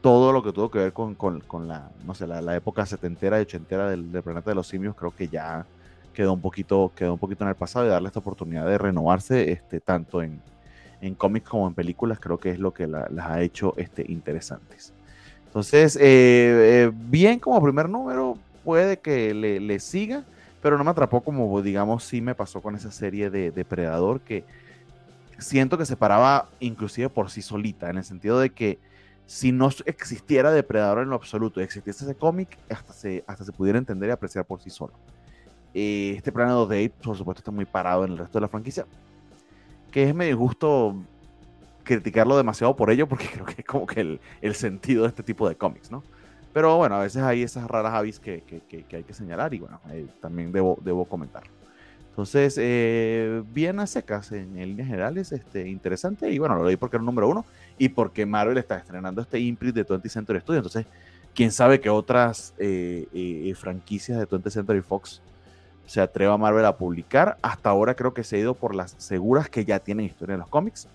todo 0.00 0.32
lo 0.32 0.42
que 0.42 0.50
tuvo 0.50 0.70
que 0.70 0.78
ver 0.78 0.94
con, 0.94 1.14
con, 1.14 1.40
con 1.40 1.68
la, 1.68 1.90
no 2.06 2.14
sé, 2.14 2.26
la, 2.26 2.40
la, 2.40 2.56
época 2.56 2.86
setentera 2.86 3.38
y 3.40 3.42
ochentera 3.42 3.90
del, 3.90 4.10
del, 4.10 4.22
planeta 4.22 4.50
de 4.50 4.54
los 4.54 4.66
simios, 4.66 4.96
creo 4.96 5.14
que 5.14 5.28
ya 5.28 5.66
quedó 6.14 6.32
un 6.32 6.40
poquito, 6.40 6.90
quedó 6.96 7.12
un 7.12 7.18
poquito 7.18 7.44
en 7.44 7.50
el 7.50 7.54
pasado 7.54 7.84
y 7.84 7.90
darle 7.90 8.08
esta 8.08 8.20
oportunidad 8.20 8.64
de 8.64 8.78
renovarse 8.78 9.52
este, 9.52 9.80
tanto 9.80 10.22
en, 10.22 10.40
en 11.06 11.14
cómics 11.14 11.48
como 11.48 11.68
en 11.68 11.74
películas, 11.74 12.18
creo 12.18 12.38
que 12.38 12.50
es 12.50 12.58
lo 12.58 12.72
que 12.72 12.86
las 12.86 13.26
ha 13.26 13.42
hecho 13.42 13.74
este, 13.76 14.10
interesantes. 14.10 14.94
Entonces, 15.46 15.96
eh, 15.96 16.00
eh, 16.02 16.90
bien 16.94 17.38
como 17.38 17.62
primer 17.62 17.88
número, 17.88 18.38
puede 18.64 18.98
que 18.98 19.34
le, 19.34 19.78
siga, 19.80 20.24
pero 20.62 20.78
no 20.78 20.84
me 20.84 20.90
atrapó 20.90 21.20
como, 21.20 21.60
digamos, 21.60 22.04
sí 22.04 22.22
me 22.22 22.34
pasó 22.34 22.62
con 22.62 22.74
esa 22.74 22.90
serie 22.90 23.28
de 23.28 23.50
Depredador, 23.50 24.20
que 24.20 24.44
siento 25.38 25.76
que 25.76 25.84
se 25.84 25.96
paraba 25.96 26.48
inclusive 26.58 27.10
por 27.10 27.30
sí 27.30 27.42
solita, 27.42 27.90
en 27.90 27.98
el 27.98 28.04
sentido 28.04 28.40
de 28.40 28.50
que 28.50 28.78
si 29.26 29.52
no 29.52 29.68
existiera 29.84 30.50
Depredador 30.52 31.02
en 31.02 31.10
lo 31.10 31.16
absoluto 31.16 31.60
y 31.60 31.64
existiese 31.64 32.04
ese 32.04 32.14
cómic, 32.14 32.58
hasta 32.70 32.94
se, 32.94 33.24
hasta 33.26 33.44
se 33.44 33.52
pudiera 33.52 33.78
entender 33.78 34.08
y 34.08 34.12
apreciar 34.12 34.46
por 34.46 34.62
sí 34.62 34.70
solo. 34.70 34.94
Eh, 35.74 36.14
este 36.16 36.32
Planet 36.32 36.68
de 36.68 36.86
Apes, 36.86 37.02
por 37.02 37.16
supuesto, 37.16 37.40
está 37.40 37.50
muy 37.50 37.66
parado 37.66 38.06
en 38.06 38.12
el 38.12 38.18
resto 38.18 38.38
de 38.38 38.42
la 38.42 38.48
franquicia, 38.48 38.86
que 39.94 40.02
es 40.02 40.12
medio 40.12 40.36
justo 40.36 40.96
criticarlo 41.84 42.36
demasiado 42.36 42.74
por 42.74 42.90
ello, 42.90 43.06
porque 43.08 43.28
creo 43.32 43.46
que 43.46 43.54
es 43.58 43.64
como 43.64 43.86
que 43.86 44.18
el, 44.42 44.54
sentido 44.56 45.04
de 45.04 45.08
este 45.10 45.22
tipo 45.22 45.48
de 45.48 45.54
cómics, 45.54 45.88
¿no? 45.88 46.02
Pero 46.52 46.76
bueno, 46.76 46.96
a 46.96 47.00
veces 47.02 47.22
hay 47.22 47.44
esas 47.44 47.68
raras 47.68 47.94
avis 47.94 48.18
que, 48.18 48.42
hay 48.72 49.04
que 49.04 49.14
señalar 49.14 49.54
y 49.54 49.60
bueno, 49.60 49.80
también 50.20 50.50
debo, 50.50 50.76
debo 50.82 51.04
comentar. 51.04 51.44
Entonces, 52.10 52.56
eh, 52.60 53.44
bien 53.52 53.78
a 53.78 53.86
secas 53.86 54.32
en, 54.32 54.54
líneas 54.54 54.88
generales, 54.88 55.30
este, 55.30 55.68
interesante 55.68 56.28
y 56.28 56.40
bueno, 56.40 56.56
lo 56.56 56.64
leí 56.64 56.76
porque 56.76 56.96
era 56.96 57.02
el 57.02 57.06
número 57.06 57.28
uno 57.28 57.44
y 57.78 57.88
porque 57.88 58.26
Marvel 58.26 58.58
está 58.58 58.76
estrenando 58.76 59.22
este 59.22 59.38
imprint 59.38 59.76
de 59.76 59.86
20th 59.86 60.08
Century 60.08 60.40
Studios. 60.40 60.66
Entonces, 60.66 60.86
quién 61.36 61.52
sabe 61.52 61.80
que 61.80 61.88
otras 61.88 62.52
eh, 62.58 63.06
eh, 63.12 63.54
franquicias 63.56 64.18
de 64.18 64.28
20th 64.28 64.50
Century 64.50 64.80
Fox 64.80 65.22
se 65.86 66.00
atreva 66.00 66.38
Marvel 66.38 66.64
a 66.64 66.76
publicar. 66.76 67.36
Hasta 67.42 67.70
ahora 67.70 67.94
creo 67.94 68.14
que 68.14 68.24
se 68.24 68.36
ha 68.36 68.38
ido 68.40 68.54
por 68.54 68.74
las 68.74 68.94
seguras 68.98 69.48
que 69.48 69.64
ya 69.64 69.78
tienen 69.80 70.06
historia 70.06 70.34
en 70.34 70.40
los 70.40 70.48
cómics. 70.48 70.88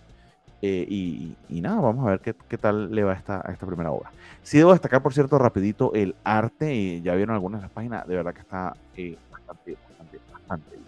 Eh, 0.62 0.86
y, 0.90 1.62
nada, 1.62 1.80
vamos 1.80 2.06
a 2.06 2.12
ver 2.12 2.20
qué, 2.20 2.36
qué, 2.50 2.58
tal 2.58 2.94
le 2.94 3.04
va 3.04 3.14
esta, 3.14 3.42
esta 3.50 3.66
primera 3.66 3.92
obra. 3.92 4.12
Sí 4.44 4.58
debo 4.58 4.74
destacar, 4.74 5.02
por 5.02 5.14
cierto, 5.14 5.38
rapidito 5.38 5.94
el 5.94 6.16
arte, 6.24 7.02
ya 7.02 7.16
vieron 7.16 7.36
algunas 7.36 7.62
de 7.62 7.68
las 7.68 7.72
páginas, 7.72 8.06
de 8.08 8.16
verdad 8.16 8.34
que 8.34 8.42
está 8.42 8.76
eh, 8.98 9.18
bastante, 9.32 9.78
bastante, 9.88 10.20
bastante. 10.34 10.80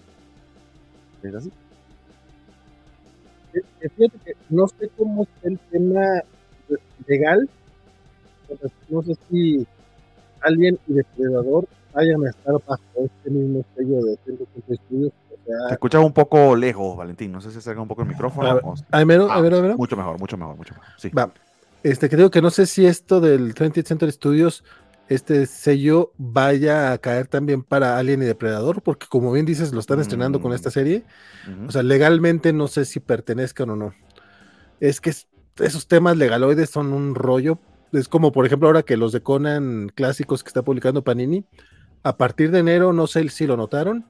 ¿Es 1.24 1.36
así? 1.36 1.52
Fíjate 3.96 4.18
que 4.26 4.34
no 4.50 4.68
sé 4.68 4.90
cómo 4.98 5.24
está 5.24 5.48
el 5.50 5.60
tema 5.60 6.02
legal, 7.08 7.50
no 8.90 9.02
sé 9.04 9.16
si 9.30 9.68
alguien 10.42 10.80
Depredador 10.88 11.68
vayan 11.94 12.26
a 12.26 12.30
estar 12.30 12.54
bajo 12.68 12.84
este 12.96 13.30
mismo 13.30 13.64
sello 13.76 14.06
de 14.06 14.18
Centro 14.26 14.48
Estudios 14.68 15.14
te 15.68 15.74
escuchas 15.74 16.04
un 16.04 16.14
poco 16.14 16.56
lejos, 16.56 16.98
Valentín. 16.98 17.32
No 17.32 17.42
sé 17.42 17.52
si 17.52 17.58
acerca 17.58 17.82
un 17.82 17.88
poco 17.88 18.04
el 18.04 18.08
micrófono. 18.08 18.48
A 18.48 18.54
ver, 18.54 18.64
a 18.92 19.04
ver, 19.04 19.22
a 19.22 19.42
ver, 19.42 19.54
a 19.54 19.62
ver. 19.62 19.78
Mucho 19.78 19.98
mejor, 19.98 20.20
mucho 20.20 20.38
mejor, 20.38 20.56
mucho 20.56 20.74
mejor. 20.74 20.88
Sí. 20.98 21.10
Va. 21.10 21.32
Este, 21.84 22.10
creo 22.10 22.30
que 22.30 22.42
no 22.42 22.52
sé 22.52 22.66
si 22.68 22.86
esto 22.86 23.20
del 23.20 23.56
20th 23.56 23.86
Century 23.86 24.12
Studios, 24.12 24.64
este 25.10 25.46
sello 25.48 26.14
vaya 26.18 26.94
a 26.94 26.98
caer 27.00 27.28
también 27.28 27.64
para 27.64 27.98
Alien 27.98 28.22
y 28.22 28.26
Depredador, 28.26 28.82
porque 28.82 29.08
como 29.10 29.32
bien 29.32 29.46
dices, 29.46 29.74
lo 29.74 29.80
están 29.80 30.00
estrenando 30.00 30.42
con 30.42 30.54
esta 30.54 30.70
mm. 30.70 30.74
serie. 30.74 31.06
O 31.68 31.72
sea, 31.72 31.84
legalmente 31.84 32.54
no 32.54 32.68
sé 32.68 32.86
si 32.86 33.00
pertenezcan 33.00 33.72
o 33.72 33.76
no. 33.76 33.94
Es 34.80 35.02
que 35.02 35.12
esos 35.60 35.88
temas 35.88 36.18
legaloides 36.18 36.70
son 36.70 36.94
un 36.94 37.16
rollo. 37.16 37.60
Es 37.92 38.08
como, 38.08 38.32
por 38.32 38.46
ejemplo, 38.46 38.70
ahora 38.70 38.84
que 38.84 38.96
los 38.96 39.12
de 39.12 39.22
Conan 39.22 39.92
clásicos 39.94 40.44
que 40.44 40.48
está 40.48 40.62
publicando 40.62 41.04
Panini, 41.04 41.46
a 42.04 42.18
partir 42.18 42.52
de 42.52 42.60
enero, 42.60 42.94
no 42.94 43.08
sé 43.08 43.28
si 43.30 43.48
lo 43.48 43.58
notaron, 43.58 44.06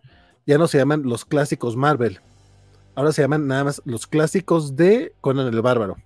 ya 0.45 0.57
no 0.57 0.67
se 0.67 0.77
llaman 0.77 1.03
los 1.03 1.25
clásicos 1.25 1.75
Marvel. 1.75 2.19
Ahora 2.95 3.11
se 3.11 3.21
llaman 3.21 3.47
nada 3.47 3.63
más 3.63 3.81
los 3.85 4.07
clásicos 4.07 4.75
de 4.75 5.13
Conan 5.21 5.47
el 5.47 5.61
Bárbaro. 5.61 5.97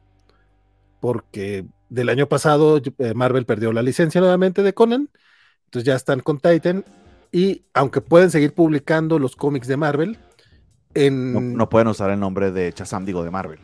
Porque 0.99 1.65
del 1.89 2.09
año 2.09 2.27
pasado 2.27 2.81
eh, 2.97 3.13
Marvel 3.13 3.45
perdió 3.45 3.71
la 3.73 3.81
licencia 3.81 4.21
nuevamente 4.21 4.63
de 4.63 4.73
Conan. 4.73 5.09
Entonces 5.65 5.85
ya 5.85 5.95
están 5.95 6.19
con 6.19 6.39
Titan. 6.39 6.85
Y 7.31 7.65
aunque 7.73 8.01
pueden 8.01 8.31
seguir 8.31 8.53
publicando 8.53 9.19
los 9.19 9.35
cómics 9.35 9.67
de 9.67 9.77
Marvel, 9.77 10.17
en... 10.93 11.55
no, 11.55 11.69
pueden 11.69 11.89
usar 11.89 12.09
el 12.11 12.19
nombre 12.19 12.51
de 12.51 12.71
Chazam, 12.71 13.05
digo, 13.05 13.23
de 13.23 13.31
Marvel. 13.31 13.59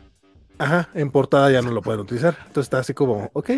Ajá, 0.58 0.90
en 0.94 1.10
portada 1.10 1.50
ya 1.50 1.62
no 1.62 1.70
lo 1.70 1.80
pueden 1.80 2.00
utilizar. 2.00 2.36
Entonces 2.38 2.64
está 2.64 2.78
así 2.80 2.92
como, 2.92 3.30
ok. 3.32 3.50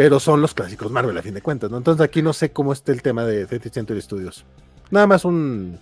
Pero 0.00 0.18
son 0.18 0.40
los 0.40 0.54
clásicos 0.54 0.90
Marvel 0.90 1.18
a 1.18 1.20
fin 1.20 1.34
de 1.34 1.42
cuentas, 1.42 1.70
¿no? 1.70 1.76
Entonces 1.76 2.02
aquí 2.02 2.22
no 2.22 2.32
sé 2.32 2.52
cómo 2.52 2.72
está 2.72 2.90
el 2.90 3.02
tema 3.02 3.26
de 3.26 3.46
20th 3.46 3.70
Century 3.70 4.00
Studios. 4.00 4.46
Nada 4.90 5.06
más 5.06 5.26
un, 5.26 5.78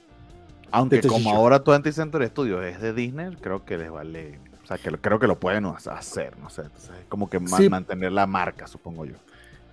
aunque 0.72 1.00
como 1.02 1.30
ahora 1.30 1.60
20 1.60 1.92
Century 1.92 2.26
Studios 2.26 2.64
es 2.64 2.80
de 2.80 2.92
Disney, 2.92 3.36
creo 3.40 3.64
que 3.64 3.78
les 3.78 3.92
vale. 3.92 4.40
O 4.64 4.66
sea, 4.66 4.76
que 4.76 4.90
creo 4.90 5.20
que 5.20 5.28
lo 5.28 5.38
pueden 5.38 5.66
hacer, 5.66 6.36
no 6.38 6.50
sé. 6.50 6.62
Es 6.62 6.90
como 7.08 7.30
que 7.30 7.38
mantener 7.38 8.10
la 8.10 8.26
marca, 8.26 8.66
supongo 8.66 9.04
yo. 9.04 9.14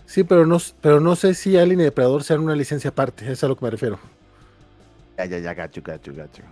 Sí, 0.05 0.23
pero 0.23 0.45
no, 0.45 0.59
pero 0.79 0.99
no 0.99 1.15
sé 1.15 1.33
si 1.33 1.57
Alien 1.57 1.79
y 1.79 1.83
Depredador 1.85 2.23
sean 2.23 2.41
una 2.41 2.55
licencia 2.55 2.91
aparte, 2.91 3.31
es 3.31 3.43
a 3.43 3.47
lo 3.47 3.55
que 3.55 3.65
me 3.65 3.71
refiero. 3.71 3.97
Ya, 5.17 5.25
ya, 5.25 5.39
ya, 5.39 5.55
gacho, 5.55 5.81
gacho, 5.83 6.13
gacho. 6.13 6.43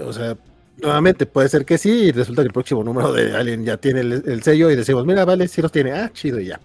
o 0.00 0.12
sea, 0.12 0.36
nuevamente 0.82 1.24
puede 1.24 1.48
ser 1.48 1.64
que 1.64 1.78
sí, 1.78 1.90
y 1.90 2.12
resulta 2.12 2.42
que 2.42 2.48
el 2.48 2.52
próximo 2.52 2.84
número 2.84 3.10
de 3.10 3.34
Alien 3.34 3.64
ya 3.64 3.78
tiene 3.78 4.00
el, 4.00 4.42
sello 4.42 4.70
y 4.70 4.76
decimos, 4.76 5.06
mira, 5.06 5.24
vale, 5.24 5.48
sí 5.48 5.62
los 5.62 5.72
tiene, 5.72 5.92
ah, 5.92 6.10
chido 6.12 6.38
y 6.38 6.48
ya. 6.48 6.60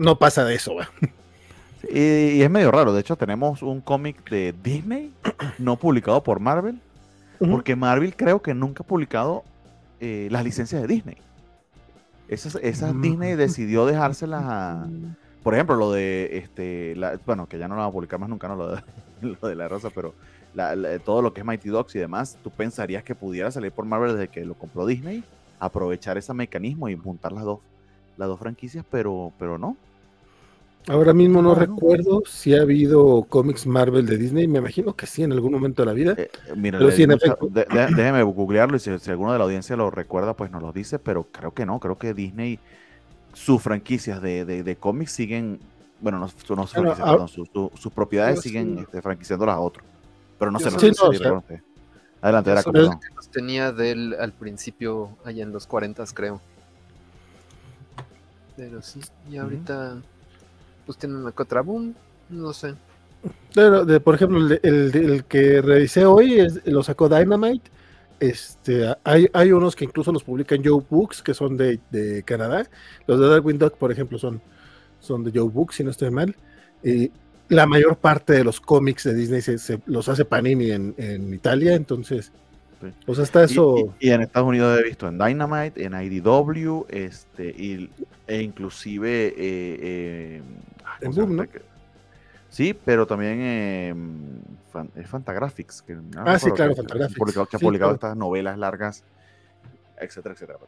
No 0.00 0.16
pasa 0.16 0.46
de 0.46 0.54
eso, 0.54 0.74
va. 0.76 0.88
Y, 1.82 2.40
es 2.40 2.50
medio 2.50 2.70
raro. 2.70 2.94
De 2.94 3.02
hecho, 3.02 3.16
tenemos 3.16 3.62
un 3.62 3.82
cómic 3.82 4.30
de 4.30 4.54
Disney 4.62 5.12
no 5.58 5.76
publicado 5.76 6.22
por 6.22 6.40
Marvel. 6.40 6.80
Porque 7.38 7.76
Marvel 7.76 8.16
creo 8.16 8.40
que 8.40 8.54
nunca 8.54 8.82
ha 8.82 8.86
publicado 8.86 9.44
eh, 10.00 10.28
las 10.30 10.42
licencias 10.42 10.80
de 10.80 10.88
Disney. 10.88 11.18
Esas, 12.28 12.54
mm. 12.94 13.02
Disney 13.02 13.34
decidió 13.34 13.84
dejárselas 13.84 14.42
a. 14.42 14.88
Por 15.42 15.52
ejemplo, 15.52 15.76
lo 15.76 15.92
de 15.92 16.38
este. 16.38 16.94
bueno, 17.26 17.46
que 17.46 17.58
ya 17.58 17.68
no 17.68 17.74
lo 17.74 17.82
va 17.82 17.88
a 17.88 17.92
publicar 17.92 18.18
más 18.18 18.30
nunca, 18.30 18.48
no 18.48 18.56
lo 18.56 18.76
de, 18.76 18.82
lo 19.42 19.48
de 19.48 19.54
la 19.54 19.68
rosa, 19.68 19.90
pero 19.94 20.14
todo 21.04 21.20
lo 21.20 21.34
que 21.34 21.40
es 21.40 21.46
Mighty 21.46 21.68
Dogs 21.68 21.94
y 21.94 21.98
demás, 21.98 22.38
tú 22.42 22.50
pensarías 22.50 23.04
que 23.04 23.14
pudiera 23.14 23.50
salir 23.50 23.70
por 23.70 23.84
Marvel 23.84 24.12
desde 24.12 24.28
que 24.28 24.44
lo 24.46 24.54
compró 24.54 24.86
Disney, 24.86 25.24
aprovechar 25.58 26.16
ese 26.16 26.32
mecanismo 26.32 26.88
y 26.88 26.96
juntar 26.96 27.32
las 27.32 27.44
dos, 27.44 27.60
las 28.16 28.28
dos 28.28 28.38
franquicias, 28.38 28.84
pero, 28.90 29.32
pero 29.38 29.58
no. 29.58 29.76
Ahora 30.88 31.12
mismo 31.12 31.42
no 31.42 31.54
recuerdo 31.54 32.22
si 32.26 32.54
ha 32.54 32.62
habido 32.62 33.24
cómics 33.28 33.66
Marvel 33.66 34.06
de 34.06 34.16
Disney, 34.16 34.48
me 34.48 34.58
imagino 34.58 34.96
que 34.96 35.06
sí 35.06 35.22
en 35.22 35.32
algún 35.32 35.52
momento 35.52 35.82
de 35.82 35.86
la 35.86 35.92
vida. 35.92 36.14
Eh, 36.16 36.30
mira, 36.56 36.78
déjeme 36.78 38.22
googlearlo 38.22 38.76
y 38.76 38.80
si, 38.80 38.90
alguno 39.10 39.32
de 39.32 39.38
la 39.38 39.44
audiencia 39.44 39.76
lo 39.76 39.90
recuerda, 39.90 40.34
pues 40.34 40.50
nos 40.50 40.62
lo 40.62 40.72
dice, 40.72 40.98
pero 40.98 41.24
creo 41.30 41.52
que 41.52 41.66
no, 41.66 41.78
creo 41.80 41.98
que 41.98 42.14
Disney, 42.14 42.58
sus 43.34 43.62
franquicias 43.62 44.22
de, 44.22 44.44
de, 44.44 44.76
cómics 44.76 45.12
siguen, 45.12 45.60
bueno, 46.00 46.18
no, 46.18 46.56
no 46.56 46.62
ah, 46.62 47.26
sus, 47.28 47.92
propiedades 47.92 48.40
siguen 48.40 48.78
este, 48.78 49.02
franquiciándolas 49.02 49.56
a 49.56 49.60
otros, 49.60 49.84
pero 50.38 50.50
no 50.50 50.58
se 50.58 50.70
lo 50.70 50.78
sé 50.80 51.62
Adelante, 52.22 52.50
era 52.50 52.62
como 52.62 53.00
tenía 53.32 53.72
de 53.72 53.92
él 53.92 54.16
al 54.18 54.32
principio, 54.32 55.10
allá 55.24 55.42
en 55.42 55.52
los 55.52 55.66
40, 55.66 56.04
creo. 56.12 56.40
Pero 58.56 58.82
sí, 58.82 59.00
y 59.30 59.38
ahorita 59.38 60.02
pues 60.84 60.98
tienen 60.98 61.18
una 61.18 61.32
contra 61.32 61.60
boom, 61.60 61.94
no 62.28 62.52
sé. 62.52 62.74
Pero, 63.54 63.86
por 64.02 64.14
ejemplo, 64.14 64.38
el, 64.62 65.24
que 65.28 65.60
revisé 65.60 66.04
hoy 66.04 66.46
lo 66.64 66.82
sacó 66.82 67.08
Dynamite. 67.08 67.70
Este, 68.18 68.94
hay, 69.04 69.28
hay 69.32 69.52
unos 69.52 69.74
que 69.74 69.84
incluso 69.84 70.12
los 70.12 70.24
publican 70.24 70.62
Joe 70.64 70.82
Books, 70.88 71.22
que 71.22 71.34
son 71.34 71.56
de, 71.56 71.80
de 71.90 72.22
Canadá. 72.22 72.68
Los 73.06 73.18
de 73.18 73.28
Darwin 73.28 73.58
Duck, 73.58 73.76
por 73.76 73.90
ejemplo, 73.90 74.18
son, 74.18 74.40
son 75.00 75.24
de 75.24 75.32
Joe 75.34 75.48
Books, 75.48 75.76
si 75.76 75.84
no 75.84 75.90
estoy 75.90 76.10
mal. 76.10 76.36
Y 76.82 77.10
la 77.48 77.66
mayor 77.66 77.96
parte 77.96 78.34
de 78.34 78.44
los 78.44 78.60
cómics 78.60 79.04
de 79.04 79.14
Disney 79.14 79.40
se, 79.42 79.80
los 79.86 80.08
hace 80.08 80.24
Panini 80.24 80.70
en, 80.70 80.94
en 80.96 81.34
Italia, 81.34 81.74
entonces. 81.74 82.32
Pues 83.04 83.18
hasta 83.18 83.44
eso. 83.44 83.94
Y, 83.98 84.10
en 84.10 84.22
Estados 84.22 84.48
Unidos 84.48 84.80
he 84.80 84.84
visto 84.84 85.06
en 85.06 85.18
Dynamite, 85.18 85.84
en 85.84 85.94
IDW, 85.94 86.86
este, 86.88 87.48
y, 87.48 87.90
e 88.26 88.42
inclusive 88.42 89.28
eh, 89.28 89.34
eh, 89.38 90.42
en 91.00 91.10
Boom, 91.12 91.36
¿no? 91.36 91.46
Sí, 92.48 92.74
pero 92.74 93.06
también 93.06 93.38
eh, 93.40 93.94
es 94.96 95.08
Fantagraphics. 95.08 95.82
Que, 95.82 95.96
ah, 96.16 96.38
sí, 96.38 96.50
claro, 96.50 96.74
Fantagraphics. 96.74 97.48
que 97.48 97.56
ha 97.56 97.60
publicado 97.60 97.94
estas 97.94 98.16
novelas 98.16 98.58
largas, 98.58 99.04
etcétera, 99.98 100.34
etcétera. 100.34 100.58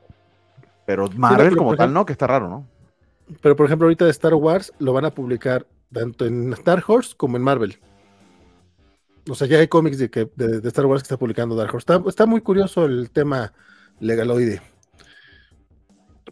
Pero 0.85 1.09
Marvel 1.17 1.57
como 1.57 1.75
tal, 1.77 1.93
no, 1.93 2.05
que 2.05 2.13
está 2.13 2.27
raro, 2.27 2.49
¿no? 2.49 2.67
Pero 3.41 3.57
por 3.57 3.67
ejemplo, 3.67 3.87
ahorita 3.87 4.05
de 4.05 4.11
Star 4.11 4.35
Wars 4.35 4.73
lo 4.79 4.93
van 4.93 5.05
a 5.05 5.11
publicar 5.11 5.67
tanto 5.93 6.27
en 6.27 6.53
Star 6.53 6.83
Horse 6.87 7.15
como 7.17 7.37
en 7.37 7.43
Marvel. 7.43 7.79
O 9.29 9.35
sea, 9.35 9.47
ya 9.47 9.59
hay 9.59 9.69
cómics 9.69 9.99
de, 9.99 10.11
que, 10.11 10.29
de, 10.35 10.67
Star 10.69 10.87
Wars 10.87 11.03
que 11.03 11.07
está 11.07 11.17
publicando 11.17 11.55
Dark 11.55 11.75
Horse. 11.75 11.93
Está, 11.93 12.09
está, 12.09 12.27
muy 12.27 12.41
curioso 12.41 12.85
el 12.87 13.11
tema 13.11 13.53
legaloide. 14.01 14.61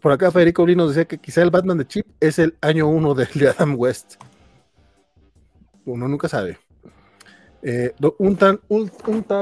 Por 0.01 0.11
acá 0.11 0.31
Federico 0.31 0.63
Uri 0.63 0.75
nos 0.75 0.89
decía 0.89 1.05
que 1.05 1.17
quizá 1.17 1.41
el 1.41 1.51
Batman 1.51 1.77
de 1.77 1.87
Chip 1.87 2.05
es 2.19 2.39
el 2.39 2.57
año 2.61 2.87
uno 2.87 3.13
de, 3.13 3.27
Adam 3.47 3.75
West. 3.77 4.15
Uno 5.85 6.07
nunca 6.07 6.27
sabe. 6.27 6.57
Eh, 7.61 7.93
un 8.17 8.35
tan, 8.35 8.59
un, 8.67 8.89
tan. 9.23 9.41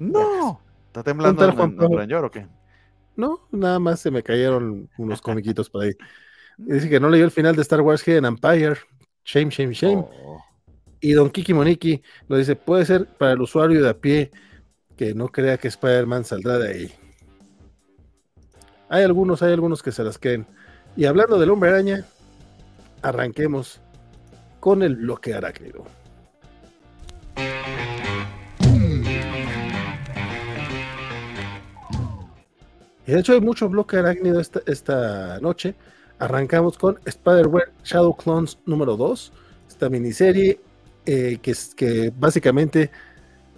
No. 0.00 0.60
¿Está 0.88 1.02
temblando 1.02 1.44
el 1.44 2.14
o 2.14 2.30
qué? 2.30 2.46
No, 3.14 3.46
nada 3.50 3.78
más 3.78 4.00
se 4.00 4.10
me 4.10 4.22
cayeron 4.22 4.90
unos 4.98 5.22
comiquitos 5.22 5.70
por 5.70 5.84
ahí. 5.84 5.92
Dice 6.58 6.88
que 6.88 7.00
no 7.00 7.08
leyó 7.08 7.24
el 7.24 7.30
final 7.30 7.54
de 7.54 7.62
Star 7.62 7.80
Wars 7.80 8.06
Hidden 8.06 8.24
Empire. 8.24 8.76
Shame, 9.24 9.50
shame, 9.50 9.72
shame. 9.72 9.98
Oh. 9.98 10.45
Y 11.06 11.12
Don 11.12 11.30
Kiki 11.30 11.54
Moniki 11.54 12.02
nos 12.28 12.40
dice: 12.40 12.56
puede 12.56 12.84
ser 12.84 13.06
para 13.06 13.30
el 13.30 13.40
usuario 13.40 13.80
de 13.80 13.90
a 13.90 13.94
pie 13.94 14.32
que 14.96 15.14
no 15.14 15.28
crea 15.28 15.56
que 15.56 15.68
Spider-Man 15.68 16.24
saldrá 16.24 16.58
de 16.58 16.68
ahí. 16.68 16.92
Hay 18.88 19.04
algunos, 19.04 19.40
hay 19.40 19.52
algunos 19.52 19.84
que 19.84 19.92
se 19.92 20.02
las 20.02 20.18
creen. 20.18 20.48
Y 20.96 21.04
hablando 21.04 21.38
del 21.38 21.50
hombre 21.50 21.70
araña, 21.70 22.04
arranquemos 23.02 23.80
con 24.58 24.82
el 24.82 24.96
bloque 24.96 25.32
arácnido. 25.32 25.84
Y 33.06 33.12
de 33.12 33.20
hecho 33.20 33.34
hay 33.34 33.40
mucho 33.40 33.68
bloque 33.68 33.96
arácnido 33.98 34.40
esta, 34.40 34.60
esta 34.66 35.38
noche. 35.38 35.76
Arrancamos 36.18 36.76
con 36.76 36.98
Spider-Man 37.04 37.62
Shadow 37.84 38.16
Clones 38.16 38.58
número 38.66 38.96
2, 38.96 39.32
esta 39.68 39.88
miniserie 39.88 40.65
eh, 41.06 41.38
que, 41.40 42.12
básicamente 42.18 42.90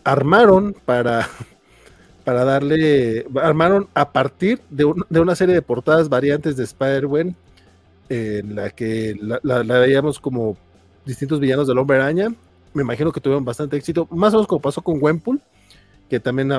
armaron 0.05 0.75
para 0.85 1.27
para 2.25 2.45
darle, 2.45 3.25
armaron 3.43 3.89
a 3.95 4.13
partir 4.13 4.61
de, 4.69 4.85
una 4.85 5.35
serie 5.35 5.55
de 5.55 5.63
portadas 5.63 6.11
variantes 6.11 6.59
de 6.59 6.65
Spider-Man 6.65 7.35
en 8.11 8.55
la 8.55 8.69
que 8.69 9.17
la, 9.19 9.63
veíamos 9.63 10.21
como 10.21 10.57
distintos 11.07 11.41
villanos 11.41 11.67
del 11.67 11.79
Hombre 11.79 11.97
Araña. 11.97 12.29
Me 12.75 12.83
imagino 12.83 13.13
que 13.13 13.21
tuvieron 13.21 13.47
bastante 13.47 13.79
éxito, 13.79 14.07
más 14.11 14.35
o 14.35 14.37
menos 14.37 14.47
como 14.47 14.61
pasó 14.61 14.83
con 14.83 15.01
Gwenpool, 15.01 15.41
que 16.11 16.21
también 16.21 16.53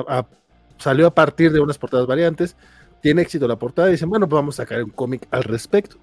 salió 0.76 1.06
a 1.06 1.14
partir 1.14 1.52
de 1.52 1.60
unas 1.60 1.78
portadas 1.78 2.08
variantes. 2.08 2.56
Tiene 3.00 3.22
éxito 3.22 3.46
la 3.46 3.56
portada 3.56 3.88
y 3.88 3.92
dicen, 3.92 4.10
bueno, 4.10 4.28
pues 4.28 4.38
vamos 4.38 4.58
a 4.58 4.64
sacar 4.64 4.82
un 4.82 4.90
cómic 4.90 5.28
al 5.30 5.44
respecto. 5.44 5.98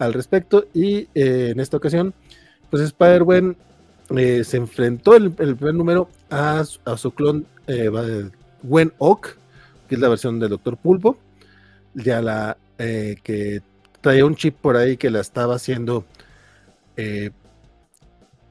Al 0.00 0.12
respecto, 0.12 0.66
y 0.74 1.08
eh, 1.14 1.50
en 1.52 1.60
esta 1.60 1.76
ocasión, 1.76 2.14
pues 2.68 2.82
Spider-Man 2.82 3.56
eh, 4.16 4.42
se 4.44 4.56
enfrentó 4.56 5.16
el, 5.16 5.32
primer 5.32 5.74
número 5.74 6.08
a, 6.30 6.64
a 6.84 6.96
su 6.96 7.10
clon 7.12 7.46
eh, 7.66 7.90
Gwen 8.62 8.92
Oak, 8.98 9.36
que 9.88 9.94
es 9.94 10.00
la 10.00 10.08
versión 10.08 10.40
del 10.40 10.50
Doctor 10.50 10.76
Pulpo, 10.76 11.18
ya 11.94 12.22
la 12.22 12.56
eh, 12.78 13.16
que 13.22 13.60
traía 14.00 14.24
un 14.24 14.34
chip 14.34 14.56
por 14.56 14.76
ahí 14.76 14.96
que 14.96 15.10
la 15.10 15.20
estaba 15.20 15.56
haciendo 15.56 16.04
eh, 16.96 17.30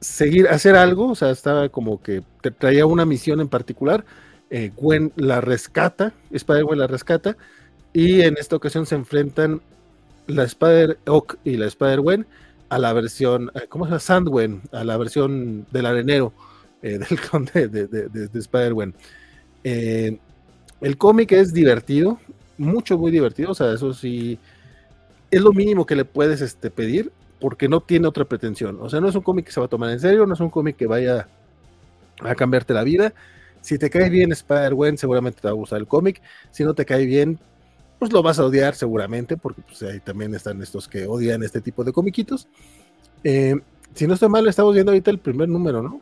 seguir, 0.00 0.48
hacer 0.48 0.76
algo, 0.76 1.10
o 1.10 1.14
sea, 1.14 1.30
estaba 1.30 1.68
como 1.68 2.00
que 2.00 2.22
traía 2.58 2.86
una 2.86 3.04
misión 3.04 3.40
en 3.40 3.48
particular. 3.48 4.04
Gwen 4.76 5.12
la 5.16 5.42
rescata, 5.42 6.14
Spider-Gwen 6.30 6.78
la 6.78 6.86
rescata, 6.86 7.36
y 7.92 8.22
en 8.22 8.38
esta 8.38 8.56
ocasión 8.56 8.86
se 8.86 8.94
enfrentan 8.94 9.60
la 10.26 10.44
Spider-Oak 10.44 11.38
y 11.44 11.58
la 11.58 11.66
Spider-Gwen 11.66 12.26
a 12.68 12.78
la 12.78 12.92
versión, 12.92 13.50
eh, 13.54 13.66
¿cómo 13.68 13.84
se 13.86 13.90
llama? 13.90 14.00
Sandgwen, 14.00 14.62
a 14.72 14.84
la 14.84 14.96
versión 14.96 15.66
del 15.70 15.86
arenero 15.86 16.34
eh, 16.82 16.98
del 17.08 17.20
conde 17.30 17.68
de, 17.68 17.86
de, 17.88 18.08
de- 18.08 18.28
de 18.28 18.38
Spider-Gwen. 18.38 18.94
Eh, 19.64 20.18
el 20.80 20.98
cómic 20.98 21.32
es 21.32 21.52
divertido, 21.52 22.20
mucho, 22.58 22.98
muy 22.98 23.10
divertido, 23.12 23.52
o 23.52 23.54
sea, 23.54 23.72
eso 23.74 23.94
sí, 23.94 24.40
es 25.30 25.40
lo 25.42 25.52
mínimo 25.52 25.86
que 25.86 25.96
le 25.96 26.04
puedes 26.04 26.40
este, 26.40 26.70
pedir, 26.70 27.12
porque 27.40 27.68
no 27.68 27.82
tiene 27.82 28.08
otra 28.08 28.24
pretensión. 28.26 28.78
O 28.80 28.88
sea, 28.88 29.00
no 29.00 29.08
es 29.08 29.14
un 29.14 29.22
cómic 29.22 29.46
que 29.46 29.52
se 29.52 29.60
va 29.60 29.66
a 29.66 29.68
tomar 29.70 29.90
en 29.90 30.00
serio, 30.00 30.26
no 30.26 30.34
es 30.34 30.40
un 30.40 30.50
cómic 30.50 30.76
que 30.76 30.86
vaya 30.86 31.28
a 32.20 32.34
cambiarte 32.34 32.74
la 32.74 32.84
vida. 32.84 33.14
Si 33.60 33.78
te 33.78 33.90
cae 33.90 34.10
bien 34.10 34.32
Spider-Gwen, 34.32 34.98
seguramente 34.98 35.40
te 35.40 35.48
va 35.48 35.52
a 35.52 35.54
gustar 35.54 35.78
el 35.80 35.86
cómic. 35.88 36.22
Si 36.50 36.64
no 36.64 36.74
te 36.74 36.84
cae 36.86 37.06
bien, 37.06 37.40
pues 37.98 38.12
lo 38.12 38.22
vas 38.22 38.38
a 38.38 38.44
odiar 38.44 38.74
seguramente, 38.74 39.36
porque 39.36 39.62
pues, 39.62 39.82
ahí 39.82 40.00
también 40.00 40.34
están 40.34 40.62
estos 40.62 40.86
que 40.88 41.06
odian 41.06 41.42
este 41.42 41.60
tipo 41.60 41.84
de 41.84 41.92
comiquitos. 41.92 42.48
Eh, 43.24 43.54
si 43.94 44.06
no 44.06 44.14
estoy 44.14 44.28
mal, 44.28 44.46
estamos 44.46 44.74
viendo 44.74 44.92
ahorita 44.92 45.10
el 45.10 45.18
primer 45.18 45.48
número, 45.48 45.82
¿no? 45.82 46.00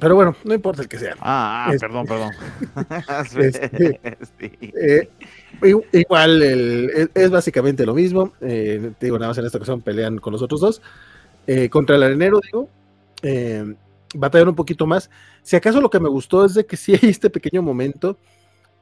Pero 0.00 0.14
bueno, 0.14 0.36
no 0.44 0.54
importa 0.54 0.82
el 0.82 0.88
que 0.88 0.98
sea. 0.98 1.14
Ah, 1.20 1.66
ah, 1.68 1.74
Es- 1.74 1.80
perdón, 1.80 2.06
perdón. 2.06 2.30
Este- 3.38 4.18
Sí. 4.38 4.50
Eh, 4.62 5.08
igual 5.92 6.42
el- 6.42 6.90
es, 6.90 7.10
es 7.14 7.30
básicamente 7.30 7.84
lo 7.84 7.94
mismo. 7.94 8.32
eh, 8.40 8.92
te 8.98 9.06
digo, 9.06 9.18
nada 9.18 9.30
más 9.30 9.38
en 9.38 9.46
esta 9.46 9.58
ocasión 9.58 9.80
pelean 9.80 10.18
con 10.18 10.32
los 10.32 10.42
otros 10.42 10.60
dos. 10.60 10.82
Contra 11.70 11.96
el 11.96 12.02
arenero, 12.02 12.40
digo, 12.44 12.68
eh, 13.22 13.74
batallan 14.14 14.48
un 14.48 14.54
poquito 14.54 14.86
más. 14.86 15.08
Si 15.42 15.56
acaso 15.56 15.80
lo 15.80 15.88
que 15.88 15.98
me 15.98 16.08
gustó 16.10 16.44
es 16.44 16.52
de 16.54 16.66
que 16.66 16.76
sí 16.76 16.92
hay 16.92 17.08
este 17.08 17.30
pequeño 17.30 17.62
momento 17.62 18.18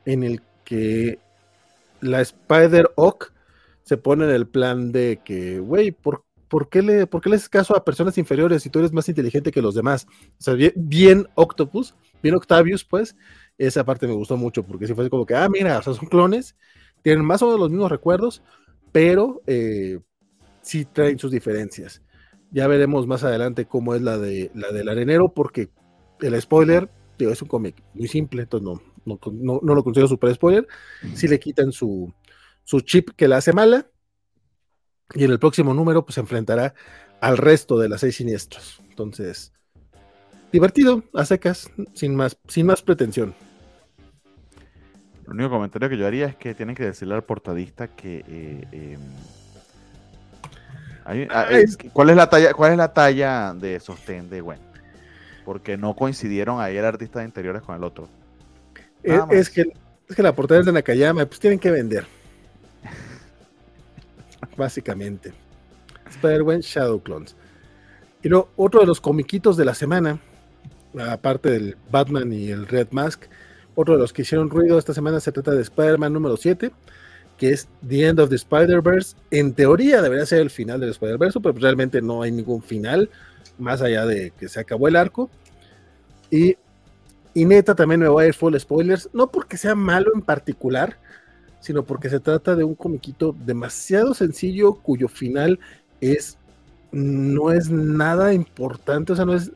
en 0.04 0.24
el 0.24 0.42
que 0.64 1.20
la 2.00 2.20
Spider 2.20 2.90
Oak 2.96 3.32
se 3.82 3.96
pone 3.96 4.24
en 4.24 4.30
el 4.30 4.46
plan 4.46 4.92
de 4.92 5.20
que, 5.24 5.60
güey, 5.60 5.92
¿por, 5.92 6.24
por 6.48 6.68
qué 6.68 6.82
le, 6.82 7.06
¿por 7.06 7.20
qué 7.20 7.30
haces 7.30 7.48
caso 7.48 7.76
a 7.76 7.84
personas 7.84 8.18
inferiores 8.18 8.62
si 8.62 8.70
tú 8.70 8.78
eres 8.80 8.92
más 8.92 9.08
inteligente 9.08 9.52
que 9.52 9.62
los 9.62 9.74
demás? 9.74 10.06
O 10.38 10.42
sea, 10.42 10.54
bien, 10.74 11.28
Octopus, 11.34 11.94
bien 12.22 12.34
Octavius, 12.34 12.84
pues, 12.84 13.16
esa 13.58 13.84
parte 13.84 14.06
me 14.06 14.14
gustó 14.14 14.36
mucho 14.36 14.64
porque 14.64 14.86
si 14.86 14.94
fue 14.94 15.08
como 15.08 15.24
que, 15.24 15.34
ah, 15.34 15.48
mira, 15.48 15.78
o 15.78 15.82
sea, 15.82 15.94
son 15.94 16.08
clones, 16.08 16.56
tienen 17.02 17.24
más 17.24 17.42
o 17.42 17.46
menos 17.46 17.60
los 17.60 17.70
mismos 17.70 17.90
recuerdos, 17.90 18.42
pero 18.92 19.42
eh, 19.46 20.00
sí 20.62 20.84
traen 20.84 21.18
sus 21.18 21.30
diferencias. 21.30 22.02
Ya 22.50 22.66
veremos 22.66 23.06
más 23.06 23.24
adelante 23.24 23.66
cómo 23.66 23.94
es 23.94 24.02
la, 24.02 24.18
de, 24.18 24.50
la 24.54 24.72
del 24.72 24.88
arenero, 24.88 25.32
porque 25.32 25.70
el 26.20 26.40
spoiler, 26.40 26.88
digo, 27.18 27.30
es 27.30 27.42
un 27.42 27.48
cómic 27.48 27.82
muy 27.94 28.08
simple, 28.08 28.42
entonces 28.42 28.64
no, 28.64 28.82
no, 29.06 29.18
no, 29.32 29.60
no 29.62 29.74
lo 29.74 29.82
considero 29.82 30.08
super 30.08 30.34
spoiler. 30.34 30.66
Si 31.14 31.26
le 31.28 31.38
quitan 31.40 31.72
su, 31.72 32.12
su 32.64 32.80
chip 32.80 33.10
que 33.16 33.28
la 33.28 33.38
hace 33.38 33.52
mala, 33.52 33.86
y 35.14 35.24
en 35.24 35.30
el 35.30 35.38
próximo 35.38 35.72
número 35.72 36.04
pues 36.04 36.14
se 36.16 36.20
enfrentará 36.20 36.74
al 37.20 37.38
resto 37.38 37.78
de 37.78 37.88
las 37.88 38.00
seis 38.00 38.16
siniestros. 38.16 38.82
Entonces, 38.90 39.52
divertido, 40.52 41.04
a 41.14 41.24
secas, 41.24 41.70
sin 41.94 42.14
más, 42.14 42.36
sin 42.48 42.66
más 42.66 42.82
pretensión. 42.82 43.34
El 45.26 45.32
único 45.32 45.50
comentario 45.50 45.88
que 45.88 45.96
yo 45.96 46.06
haría 46.06 46.26
es 46.26 46.36
que 46.36 46.54
tienen 46.54 46.74
que 46.76 46.84
decirle 46.84 47.14
al 47.14 47.24
portadista 47.24 47.88
que. 47.88 48.18
eh, 48.28 48.68
eh, 48.72 48.98
hay- 51.04 51.28
ah, 51.30 51.46
Ay, 51.48 51.64
eh, 51.64 51.90
¿cuál, 51.92 52.10
es 52.10 52.16
la 52.16 52.28
talla, 52.28 52.52
¿Cuál 52.54 52.72
es 52.72 52.78
la 52.78 52.92
talla 52.92 53.54
de 53.54 53.80
sostén 53.80 54.30
de 54.30 54.40
Gwen? 54.40 54.60
Porque 55.44 55.76
no 55.76 55.94
coincidieron 55.94 56.60
ahí 56.60 56.76
el 56.76 56.84
artista 56.84 57.20
de 57.20 57.26
interiores 57.26 57.62
con 57.62 57.76
el 57.76 57.84
otro. 57.84 58.08
Eh, 59.06 59.20
es, 59.30 59.48
que, 59.48 59.64
es 60.08 60.16
que 60.16 60.22
la 60.22 60.34
portada 60.34 60.60
es 60.60 60.66
de 60.66 60.72
Nakayama, 60.72 61.24
pues 61.26 61.38
tienen 61.40 61.58
que 61.58 61.70
vender. 61.70 62.06
Básicamente. 64.56 65.32
Spider-Man 66.10 66.60
Shadow 66.60 67.00
Clones. 67.00 67.36
Y 68.22 68.28
luego, 68.28 68.50
otro 68.56 68.80
de 68.80 68.86
los 68.86 69.00
comiquitos 69.00 69.56
de 69.56 69.64
la 69.64 69.74
semana, 69.74 70.20
aparte 71.08 71.50
del 71.50 71.76
Batman 71.90 72.32
y 72.32 72.50
el 72.50 72.66
Red 72.66 72.88
Mask, 72.90 73.22
otro 73.76 73.94
de 73.94 74.00
los 74.00 74.12
que 74.12 74.22
hicieron 74.22 74.50
ruido 74.50 74.78
esta 74.78 74.94
semana 74.94 75.20
se 75.20 75.30
trata 75.30 75.52
de 75.52 75.62
Spider-Man 75.62 76.12
número 76.12 76.36
7, 76.36 76.72
que 77.36 77.50
es 77.50 77.68
The 77.86 78.08
End 78.08 78.18
of 78.18 78.30
the 78.30 78.36
Spider-Verse. 78.36 79.16
En 79.30 79.52
teoría 79.52 80.02
debería 80.02 80.26
ser 80.26 80.40
el 80.40 80.50
final 80.50 80.80
del 80.80 80.90
Spider-Verse, 80.90 81.38
pero 81.40 81.54
realmente 81.58 82.02
no 82.02 82.22
hay 82.22 82.32
ningún 82.32 82.62
final, 82.62 83.10
más 83.58 83.82
allá 83.82 84.06
de 84.06 84.32
que 84.32 84.48
se 84.48 84.58
acabó 84.58 84.88
el 84.88 84.96
arco. 84.96 85.30
Y 86.30 86.56
y 87.36 87.44
neta, 87.44 87.74
también 87.74 88.00
me 88.00 88.08
voy 88.08 88.24
a 88.24 88.28
ir 88.28 88.34
full 88.34 88.56
spoilers, 88.56 89.10
no 89.12 89.26
porque 89.28 89.56
sea 89.58 89.74
malo 89.74 90.10
en 90.14 90.22
particular, 90.22 90.96
sino 91.60 91.82
porque 91.84 92.08
se 92.08 92.18
trata 92.20 92.56
de 92.56 92.64
un 92.64 92.74
comiquito 92.74 93.34
demasiado 93.44 94.14
sencillo 94.14 94.74
cuyo 94.74 95.08
final 95.08 95.58
es 96.00 96.38
no 96.92 97.52
es 97.52 97.68
nada 97.70 98.32
importante, 98.32 99.12
o 99.12 99.16
sea, 99.16 99.26
no 99.26 99.34
es 99.34 99.50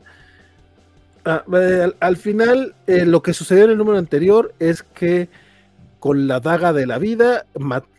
ah, 1.25 1.43
eh, 1.53 1.81
al, 1.85 1.95
al 1.99 2.17
final 2.17 2.75
eh, 2.87 3.05
lo 3.05 3.21
que 3.23 3.33
sucedió 3.33 3.65
en 3.65 3.71
el 3.71 3.77
número 3.77 3.97
anterior 3.97 4.53
es 4.59 4.83
que 4.83 5.29
con 5.99 6.27
la 6.27 6.39
daga 6.39 6.73
de 6.73 6.85
la 6.85 6.97
vida 6.99 7.45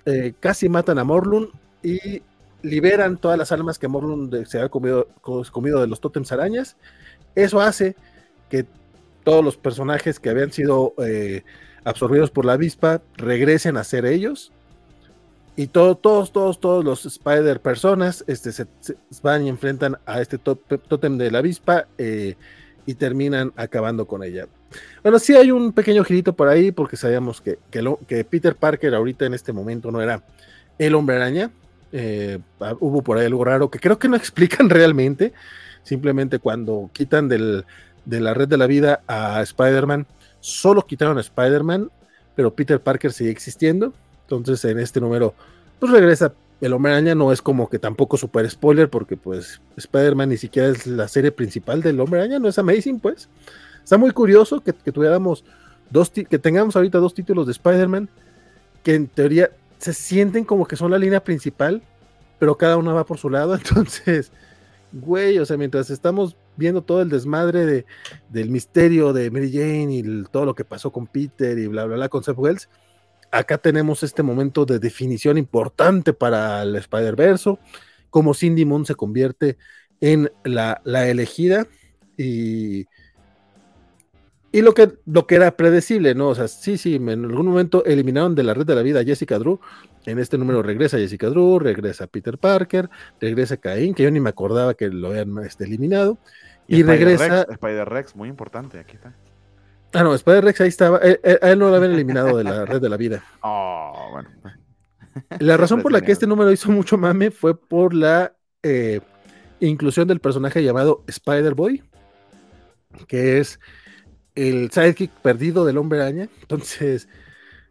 eh, 0.07 0.35
casi 0.41 0.69
matan 0.69 0.99
a 0.99 1.05
Morlun 1.05 1.51
y 1.83 2.23
liberan 2.63 3.17
todas 3.17 3.39
las 3.39 3.51
almas 3.53 3.79
que 3.79 3.89
Morlun 3.89 4.31
se 4.47 4.59
había 4.59 4.69
comido, 4.69 5.09
co- 5.21 5.45
comido 5.51 5.81
de 5.81 5.87
los 5.89 6.01
tótems 6.01 6.31
arañas. 6.31 6.77
Eso 7.35 7.61
hace 7.61 7.97
que 8.51 8.67
todos 9.25 9.45
los 9.45 9.57
personajes 9.57 10.21
que 10.21 10.31
habían 10.31 10.53
sido 10.53 10.95
eh, 11.05 11.43
absorbidos 11.85 12.31
por 12.31 12.45
la 12.45 12.55
avispa 12.55 13.03
regresen 13.17 13.77
a 13.77 13.85
ser 13.85 14.07
ellos. 14.07 14.53
Y 15.55 15.67
todo, 15.67 15.97
todos, 15.97 16.33
todos, 16.33 16.61
todos 16.61 16.85
los 16.85 17.05
Spider 17.05 17.61
personas 17.61 18.25
este, 18.27 18.53
se, 18.53 18.67
van 19.23 19.45
y 19.45 19.51
enfrentan 19.51 19.99
a 20.07 20.21
este 20.23 20.39
tótem 20.39 21.19
de 21.19 21.31
la 21.31 21.41
avispa 21.41 21.87
eh, 21.99 22.37
y 22.87 22.95
terminan 22.95 23.53
acabando 23.57 24.07
con 24.07 24.25
ella. 24.25 24.47
Bueno, 25.03 25.19
sí 25.19 25.37
hay 25.37 25.51
un 25.51 25.73
pequeño 25.73 26.05
girito 26.05 26.33
por 26.33 26.49
ahí 26.49 26.73
porque 26.73 26.97
sabíamos 26.97 27.43
que, 27.43 27.59
que, 27.71 28.25
Peter 28.25 28.57
Parker 28.57 28.95
ahorita 28.95 29.27
en 29.27 29.35
este 29.35 29.53
momento 29.53 29.91
no 29.91 30.01
era 30.01 30.23
el 30.79 30.95
hombre 30.95 31.17
araña. 31.17 31.51
Eh, 31.93 32.39
hubo 32.81 33.03
por 33.03 33.19
ahí 33.19 33.27
algo 33.27 33.45
raro 33.45 33.71
que 33.71 33.79
creo 33.79 33.99
que 33.99 34.09
no 34.09 34.17
explican 34.17 34.71
realmente. 34.71 35.35
Simplemente 35.83 36.39
cuando 36.39 36.89
quitan 36.95 37.29
del, 37.29 37.67
de 38.05 38.21
la 38.21 38.35
red 38.35 38.49
de 38.49 38.57
la 38.57 38.67
vida 38.67 39.03
a 39.07 39.43
Spider-Man, 39.43 40.07
solo 40.41 40.87
quitaron 40.87 41.19
a 41.19 41.21
Spider-Man, 41.21 41.91
pero 42.35 42.55
Peter 42.55 42.81
Parker 42.81 43.13
sigue 43.13 43.31
existiendo. 43.31 43.93
Entonces 44.23 44.65
en 44.65 44.79
este 44.79 45.01
número, 45.01 45.35
pues 45.79 45.93
regresa 45.93 46.33
el 46.61 46.73
hombre 46.73 46.93
araña. 46.93 47.15
No 47.15 47.33
es 47.33 47.43
como 47.43 47.69
que 47.69 47.79
tampoco 47.79 48.17
super 48.17 48.49
spoiler, 48.49 48.89
porque 48.89 49.17
pues 49.17 49.61
Spider-Man 49.77 50.31
ni 50.31 50.37
siquiera 50.37 50.69
es 50.69 50.87
la 50.87 51.09
serie 51.09 51.33
principal 51.33 51.83
del 51.83 52.01
hombre 52.01 52.21
araña, 52.21 52.39
no 52.39 52.49
es 52.49 52.59
Amazing, 52.59 53.01
pues. 53.01 53.29
Está 53.83 53.99
muy 53.99 54.13
curioso 54.13 54.61
que, 54.61 54.73
tuviéramos 54.73 55.45
dos, 55.91 56.11
que 56.11 56.39
tengamos 56.39 56.77
ahorita 56.77 56.99
dos 56.99 57.15
títulos 57.15 57.47
de 57.47 57.53
Spider-Man, 57.53 58.09
que 58.83 58.95
en 58.95 59.09
teoría 59.09 59.51
se 59.79 59.93
sienten 59.93 60.45
como 60.45 60.67
que 60.67 60.77
son 60.77 60.93
la 60.93 60.99
línea 60.99 61.23
principal, 61.23 61.83
pero 62.39 62.57
cada 62.57 62.77
una 62.77 62.93
va 62.93 63.05
por 63.05 63.19
su 63.19 63.29
lado. 63.29 63.55
Entonces, 63.57 64.31
güey, 64.93 65.39
o 65.39 65.47
sea, 65.47 65.57
mientras 65.57 65.91
estamos 65.91 66.37
viendo 66.57 66.83
todo 66.83 67.03
el 67.03 67.09
desmadre 67.09 67.67
de, 67.67 67.87
del 68.29 68.51
misterio 68.51 69.13
de 69.13 69.31
Mary 69.31 69.53
Jane 69.53 69.95
y 69.95 70.25
todo 70.31 70.45
lo 70.45 70.55
que 70.55 70.65
pasó 70.65 70.93
con 70.93 71.07
Peter 71.07 71.59
y 71.59 71.67
bla, 71.67 71.85
bla, 71.85 71.97
bla, 71.97 72.09
con 72.09 72.23
Seth 72.23 72.39
Wells, 72.39 72.69
acá 73.31 73.59
tenemos 73.59 74.03
este 74.03 74.23
momento 74.23 74.65
de 74.65 74.79
definición 74.79 75.39
importante 75.39 76.13
para 76.13 76.63
el 76.63 76.77
Spider-Verse, 76.77 77.59
como 78.11 78.35
Cindy 78.35 78.65
Moon 78.65 78.85
se 78.85 78.95
convierte 78.95 79.57
en 80.01 80.31
la, 80.45 80.81
la 80.85 81.09
elegida 81.09 81.67
y 82.17 82.85
y 84.53 84.61
lo 84.61 84.75
que, 84.75 84.93
lo 85.07 85.27
que 85.27 85.37
era 85.37 85.57
predecible, 85.57 86.15
¿no? 86.15 86.29
O 86.29 86.35
sea, 86.35 86.47
sí, 86.47 86.77
sí, 86.77 86.97
en 86.97 87.09
algún 87.09 87.47
momento 87.47 87.85
eliminaron 87.87 88.35
de 88.35 88.43
la 88.43 88.53
red 88.53 88.67
de 88.67 88.75
la 88.75 88.83
vida 88.83 89.01
a 89.01 89.05
Jessica 89.05 89.39
Drew. 89.39 89.59
En 90.05 90.19
este 90.19 90.37
número 90.37 90.63
regresa 90.63 90.99
Jessica 90.99 91.29
Drew, 91.31 91.59
regresa 91.59 92.07
Peter 92.07 92.37
Parker, 92.37 92.91
regresa 93.19 93.57
Caín, 93.57 93.95
que 93.95 94.03
yo 94.03 94.11
ni 94.11 94.21
me 94.21 94.29
acordaba 94.29 94.75
que 94.75 94.91
lo 94.91 95.09
habían 95.09 95.39
este, 95.39 95.65
eliminado. 95.65 96.19
Y, 96.69 96.83
regresa. 96.83 97.47
Spider-Rex, 97.49 98.15
muy 98.15 98.29
importante, 98.29 98.79
aquí 98.79 98.97
está. 98.97 99.15
Ah, 99.95 100.03
no, 100.03 100.15
Spider-Rex 100.15 100.61
ahí 100.61 100.69
estaba. 100.69 101.01
Eh, 101.03 101.19
eh, 101.23 101.39
a 101.41 101.51
él 101.51 101.59
no 101.59 101.71
lo 101.71 101.77
habían 101.77 101.93
eliminado 101.93 102.37
de 102.37 102.45
la 102.45 102.67
red 102.67 102.81
de 102.81 102.89
la 102.89 102.97
vida. 102.97 103.25
Oh, 103.43 104.11
bueno. 104.13 104.31
La 105.41 105.57
razón 105.57 105.83
por 105.83 105.93
la 105.93 106.01
que 106.01 106.13
este 106.13 106.27
número 106.27 106.51
hizo 106.53 106.71
mucho 106.71 106.97
mame 106.97 107.31
fue 107.31 107.59
por 107.59 107.93
la 107.93 108.35
eh, 108.63 109.01
inclusión 109.61 110.09
del 110.09 110.21
personaje 110.21 110.63
llamado 110.63 111.05
Spider-Boy, 111.07 111.83
que 113.07 113.39
es 113.39 113.59
el 114.35 114.71
sidekick 114.71 115.11
perdido 115.11 115.65
del 115.65 115.79
hombre 115.79 116.01
araña. 116.01 116.29
Entonces, 116.41 117.09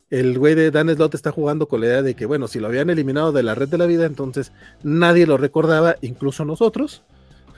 el 0.09 0.37
güey 0.37 0.55
de 0.55 0.71
Dan 0.71 0.93
Slott 0.93 1.15
está 1.15 1.31
jugando 1.31 1.67
con 1.67 1.79
la 1.79 1.87
idea 1.87 2.01
de 2.01 2.15
que, 2.15 2.25
bueno, 2.25 2.47
si 2.47 2.59
lo 2.59 2.67
habían 2.67 2.89
eliminado 2.89 3.31
de 3.31 3.43
la 3.43 3.55
red 3.55 3.69
de 3.69 3.77
la 3.77 3.85
vida, 3.85 4.05
entonces 4.05 4.51
nadie 4.83 5.25
lo 5.25 5.37
recordaba, 5.37 5.95
incluso 6.01 6.43
nosotros. 6.43 7.01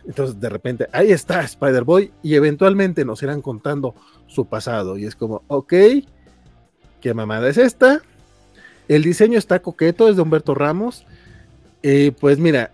Entonces, 0.05 0.39
de 0.39 0.49
repente, 0.49 0.87
ahí 0.91 1.11
está 1.11 1.41
Spider-Boy 1.41 2.11
y 2.21 2.35
eventualmente 2.35 3.05
nos 3.05 3.23
irán 3.23 3.41
contando 3.41 3.95
su 4.27 4.45
pasado. 4.45 4.97
Y 4.99 5.05
es 5.05 5.15
como, 5.15 5.41
ok, 5.47 5.73
¿qué 7.01 7.13
mamada 7.15 7.49
es 7.49 7.57
esta? 7.57 8.03
El 8.87 9.03
diseño 9.03 9.39
está 9.39 9.59
coqueto, 9.59 10.07
es 10.07 10.15
de 10.15 10.21
Humberto 10.21 10.53
Ramos. 10.53 11.07
Eh, 11.81 12.11
pues 12.19 12.37
mira, 12.37 12.71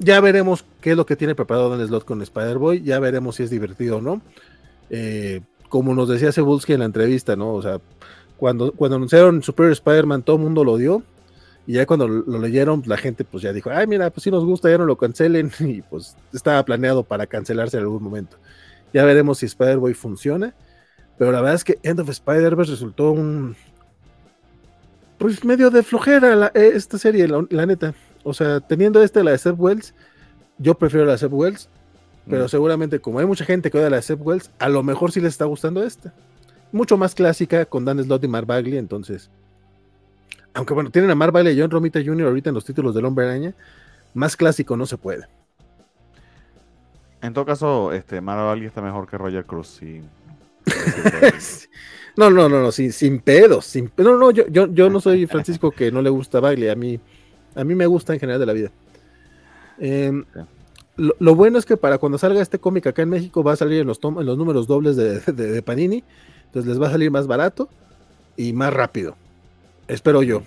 ya 0.00 0.20
veremos 0.20 0.64
qué 0.80 0.92
es 0.92 0.96
lo 0.96 1.06
que 1.06 1.16
tiene 1.16 1.34
preparado 1.34 1.70
Dan 1.70 1.86
Slott 1.86 2.04
con 2.04 2.20
Spider-Boy, 2.20 2.82
ya 2.82 2.98
veremos 2.98 3.36
si 3.36 3.44
es 3.44 3.50
divertido 3.50 3.98
o 3.98 4.00
no. 4.00 4.22
Eh, 4.90 5.40
como 5.68 5.94
nos 5.94 6.08
decía 6.08 6.32
Cebulski 6.32 6.72
en 6.72 6.80
la 6.80 6.86
entrevista, 6.86 7.36
¿no? 7.36 7.54
O 7.54 7.62
sea, 7.62 7.80
cuando, 8.36 8.72
cuando 8.72 8.96
anunciaron 8.96 9.42
Super 9.42 9.70
Spider-Man, 9.72 10.22
todo 10.22 10.36
el 10.36 10.42
mundo 10.42 10.64
lo 10.64 10.76
dio. 10.76 11.02
Y 11.66 11.74
ya 11.74 11.84
cuando 11.84 12.08
lo 12.08 12.38
leyeron, 12.38 12.82
la 12.86 12.96
gente 12.96 13.24
pues 13.24 13.42
ya 13.42 13.52
dijo, 13.52 13.68
ay, 13.70 13.86
mira, 13.86 14.08
pues 14.08 14.24
si 14.24 14.30
nos 14.30 14.44
gusta, 14.44 14.70
ya 14.70 14.78
no 14.78 14.86
lo 14.86 14.96
cancelen. 14.96 15.50
Y 15.60 15.82
pues 15.82 16.16
estaba 16.32 16.64
planeado 16.64 17.02
para 17.02 17.26
cancelarse 17.26 17.76
en 17.76 17.82
algún 17.82 18.02
momento. 18.02 18.38
Ya 18.92 19.04
veremos 19.04 19.38
si 19.38 19.46
Spider-Boy 19.46 19.94
funciona. 19.94 20.54
Pero 21.18 21.32
la 21.32 21.40
verdad 21.40 21.56
es 21.56 21.64
que 21.64 21.78
End 21.82 22.00
of 22.00 22.08
Spider-Verse 22.08 22.70
resultó 22.70 23.10
un. 23.10 23.56
Pues 25.18 25.44
medio 25.44 25.68
de 25.70 25.82
flojera 25.82 26.52
eh, 26.54 26.70
esta 26.74 26.96
serie, 26.96 27.26
la, 27.26 27.66
neta. 27.66 27.92
O 28.22 28.32
sea, 28.32 28.60
teniendo 28.60 29.02
esta, 29.02 29.22
la 29.24 29.32
de 29.32 29.38
Seth 29.38 29.56
Wells, 29.58 29.94
yo 30.58 30.74
prefiero 30.76 31.06
la 31.06 31.12
de 31.12 31.18
Seth 31.18 31.32
Wells. 31.32 31.68
Pero 32.28 32.44
mm. 32.44 32.48
seguramente, 32.48 33.00
como 33.00 33.18
hay 33.18 33.26
mucha 33.26 33.44
gente 33.44 33.70
que 33.70 33.78
odia 33.78 33.90
la 33.90 34.02
Seth 34.02 34.20
Wells, 34.20 34.50
a 34.58 34.68
lo 34.68 34.82
mejor 34.82 35.12
sí 35.12 35.20
les 35.20 35.32
está 35.32 35.44
gustando 35.44 35.82
esta. 35.82 36.12
Mucho 36.72 36.96
más 36.96 37.14
clásica 37.14 37.64
con 37.64 37.84
Dan 37.84 38.02
Slott 38.02 38.24
y 38.24 38.28
Mark 38.28 38.46
Bagley, 38.46 38.76
entonces. 38.76 39.30
Aunque 40.54 40.74
bueno, 40.74 40.90
tienen 40.90 41.10
a 41.10 41.14
Mark 41.14 41.32
Bagley 41.32 41.56
y 41.56 41.60
John 41.60 41.70
Romita 41.70 42.00
Jr. 42.04 42.26
ahorita 42.26 42.50
en 42.50 42.54
los 42.54 42.64
títulos 42.64 42.94
del 42.94 43.04
Hombre 43.04 43.26
Araña. 43.26 43.54
Más 44.14 44.36
clásico 44.36 44.76
no 44.76 44.86
se 44.86 44.98
puede. 44.98 45.26
En 47.22 47.32
todo 47.32 47.46
caso, 47.46 47.92
este, 47.92 48.20
Mark 48.20 48.40
Bagley 48.40 48.66
está 48.66 48.82
mejor 48.82 49.08
que 49.08 49.16
Roger 49.16 49.44
Cruz. 49.44 49.80
no, 52.16 52.30
no, 52.30 52.48
no, 52.48 52.62
no, 52.62 52.72
sin, 52.72 52.92
sin 52.92 53.20
pedos. 53.20 53.64
Sin, 53.64 53.90
no, 53.96 54.16
no, 54.16 54.30
yo, 54.30 54.46
yo, 54.48 54.66
yo 54.66 54.90
no 54.90 55.00
soy 55.00 55.26
Francisco 55.26 55.70
que 55.70 55.90
no 55.90 56.02
le 56.02 56.10
gusta 56.10 56.40
Bagley. 56.40 56.68
A 56.68 56.74
mí, 56.74 57.00
a 57.54 57.64
mí 57.64 57.74
me 57.74 57.86
gusta 57.86 58.12
en 58.12 58.20
general 58.20 58.40
de 58.40 58.46
la 58.46 58.52
vida. 58.52 58.70
Eh, 59.78 60.12
lo, 60.98 61.34
bueno 61.36 61.58
es 61.58 61.64
que 61.64 61.76
para 61.76 61.98
cuando 61.98 62.18
salga 62.18 62.42
este 62.42 62.58
cómic 62.58 62.88
acá 62.88 63.02
en 63.02 63.08
México 63.08 63.44
va 63.44 63.52
a 63.52 63.56
salir 63.56 63.80
en 63.80 63.86
los, 63.86 64.00
en 64.02 64.26
los 64.26 64.36
números 64.36 64.66
dobles 64.66 64.96
de, 64.96 65.62
Panini. 65.62 66.02
Entonces 66.46 66.68
les 66.68 66.82
va 66.82 66.88
a 66.88 66.90
salir 66.90 67.10
más 67.10 67.26
barato 67.26 67.68
y 68.36 68.52
más 68.52 68.72
rápido. 68.72 69.16
Espero 69.86 70.22
yo. 70.22 70.42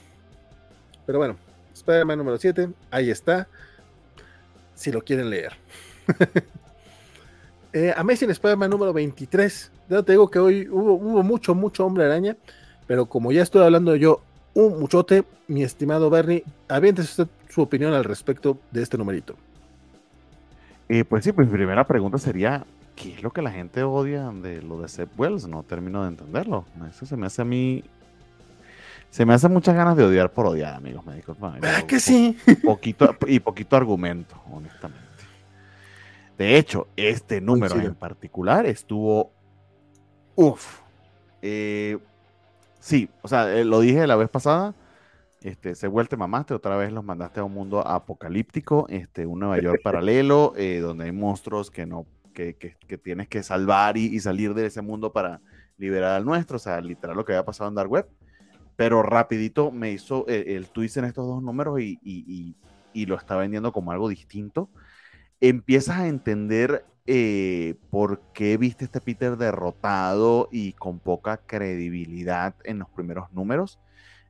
Pero 1.06 1.20
bueno, 1.20 1.38
Spider-Man 1.74 2.18
número 2.18 2.38
7, 2.38 2.70
ahí 2.92 3.10
está. 3.10 3.48
Si 4.76 4.92
lo 4.92 5.02
quieren 5.02 5.30
leer. 5.30 5.54
eh, 7.74 7.94
Amazing 7.96 8.32
Spider-Man 8.32 8.70
número 8.70 8.94
23. 8.94 9.72
Ya 9.90 10.04
te 10.04 10.12
digo 10.14 10.30
que 10.30 10.40
hoy 10.40 10.68
hubo, 10.70 11.24
mucho, 11.24 11.56
mucho 11.56 11.86
hombre 11.86 12.06
araña. 12.06 12.36
Pero 12.88 13.06
como 13.06 13.32
ya 13.32 13.42
estoy 13.42 13.64
hablando 13.64 13.96
yo 13.96 14.22
un 14.54 14.80
muchote, 14.80 15.24
mi 15.48 15.64
estimado 15.64 16.10
Bernie, 16.10 16.44
aviente 16.68 17.04
usted 17.04 17.28
su 17.48 17.62
opinión 17.62 17.94
al 17.94 18.04
respecto 18.04 18.58
de 18.72 18.82
este 18.82 18.98
numerito. 18.98 19.36
Eh, 20.94 21.06
pues 21.06 21.24
sí, 21.24 21.32
pues 21.32 21.48
mi 21.48 21.54
primera 21.54 21.88
pregunta 21.88 22.18
sería, 22.18 22.66
¿qué 22.98 23.14
es 23.14 23.24
lo 23.24 23.32
que 23.32 23.42
la 23.42 23.50
gente 23.50 23.82
odia 23.82 24.30
de 24.30 24.62
lo 24.62 24.82
de 24.82 24.90
Seth 24.90 25.18
Wells? 25.18 25.48
No 25.48 25.64
termino 25.64 26.02
de 26.02 26.10
entenderlo. 26.10 26.66
Eso 26.90 27.06
se 27.06 27.16
me 27.16 27.28
hace 27.28 27.44
a 27.44 27.46
mí... 27.46 27.82
Se 29.10 29.26
me 29.26 29.34
hace 29.34 29.48
muchas 29.48 29.74
ganas 29.74 29.96
de 29.96 30.04
odiar 30.04 30.34
por 30.34 30.48
odiar, 30.48 30.74
amigos 30.74 31.06
médicos. 31.06 31.40
¿Verdad 31.40 31.84
que 31.84 32.02
sí? 32.02 32.38
Poquito, 32.66 33.16
y 33.26 33.40
poquito 33.40 33.78
argumento, 33.78 34.36
honestamente. 34.52 35.08
De 36.38 36.58
hecho, 36.58 36.90
este 36.98 37.40
número 37.40 37.80
en 37.80 37.96
particular 37.96 38.66
estuvo... 38.66 39.32
Uf. 40.36 40.82
Eh, 41.42 42.00
sí, 42.82 43.08
o 43.22 43.30
sea, 43.30 43.50
eh, 43.56 43.64
lo 43.64 43.80
dije 43.80 44.06
la 44.08 44.18
vez 44.18 44.28
pasada 44.28 44.74
este, 45.42 45.74
se 45.74 45.88
vuelve 45.88 46.18
mamaste, 46.18 46.54
otra 46.54 46.78
vez 46.78 46.92
los 46.92 47.04
mandaste 47.04 47.40
a 47.40 47.44
un 47.44 47.54
mundo 47.54 47.86
apocalíptico, 47.86 48.86
este, 48.90 49.26
un 49.26 49.40
Nueva 49.40 49.60
York 49.60 49.82
paralelo, 49.84 50.54
eh, 50.56 50.80
donde 50.80 51.06
hay 51.06 51.12
monstruos 51.12 51.72
que 51.72 51.88
no, 51.88 52.06
que, 52.34 52.56
que, 52.56 52.76
que 52.88 52.98
tienes 53.00 53.28
que 53.28 53.42
salvar 53.42 53.98
y, 53.98 54.20
salir 54.20 54.54
de 54.54 54.68
ese 54.68 54.84
mundo 54.84 55.12
para 55.12 55.42
liberar 55.78 56.12
al 56.12 56.26
nuestro, 56.26 56.58
o 56.58 56.60
sea, 56.60 56.80
literal 56.80 57.18
lo 57.18 57.26
que 57.26 57.34
había 57.34 57.46
pasado 57.46 57.70
en 57.70 57.76
Dark 57.76 57.92
Web, 57.92 58.08
pero 58.76 59.02
rapidito 59.02 59.72
me 59.72 59.92
hizo 59.92 60.28
el, 60.28 60.48
el 60.48 60.70
twist 60.70 60.98
en 60.98 61.06
estos 61.06 61.26
dos 61.26 61.42
números 61.42 61.80
y, 61.82 62.00
y, 62.04 62.56
y, 62.94 63.06
lo 63.08 63.16
está 63.16 63.36
vendiendo 63.36 63.72
como 63.72 63.92
algo 63.92 64.10
distinto. 64.10 64.70
Empiezas 65.40 65.98
a 65.98 66.08
entender 66.08 66.86
eh, 67.08 67.76
por 67.90 68.22
qué 68.34 68.58
viste 68.58 68.86
este 68.86 69.02
Peter 69.02 69.38
derrotado 69.38 70.50
y 70.52 70.74
con 70.74 71.00
poca 71.00 71.38
credibilidad 71.38 72.54
en 72.64 72.78
los 72.78 72.90
primeros 72.90 73.32
números 73.34 73.80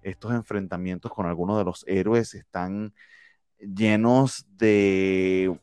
estos 0.01 0.31
enfrentamientos 0.33 1.11
con 1.11 1.25
algunos 1.25 1.57
de 1.57 1.63
los 1.63 1.83
héroes 1.87 2.33
están 2.33 2.93
llenos 3.59 4.45
de 4.57 5.57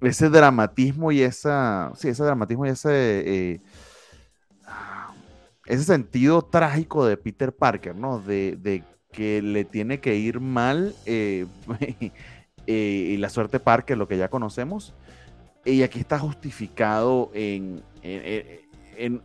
ese 0.00 0.28
dramatismo 0.28 1.12
y 1.12 1.22
esa, 1.22 1.92
sí, 1.96 2.08
ese 2.08 2.24
dramatismo 2.24 2.66
y 2.66 2.70
ese, 2.70 2.90
eh, 2.92 3.60
ese 5.66 5.84
sentido 5.84 6.42
trágico 6.42 7.06
de 7.06 7.16
Peter 7.16 7.54
Parker, 7.54 7.94
¿no? 7.94 8.20
De, 8.20 8.82
que 9.12 9.40
le 9.40 9.64
tiene 9.64 9.98
que 9.98 10.14
ir 10.16 10.40
mal 10.40 10.94
eh, 11.06 11.46
eh, 12.66 13.08
y 13.10 13.16
la 13.16 13.30
suerte 13.30 13.60
Parker, 13.60 13.96
lo 13.96 14.08
que 14.08 14.18
ya 14.18 14.28
conocemos. 14.28 14.94
Y 15.64 15.82
aquí 15.82 16.00
está 16.00 16.18
justificado 16.18 17.30
en, 17.32 17.82
en, 18.02 19.22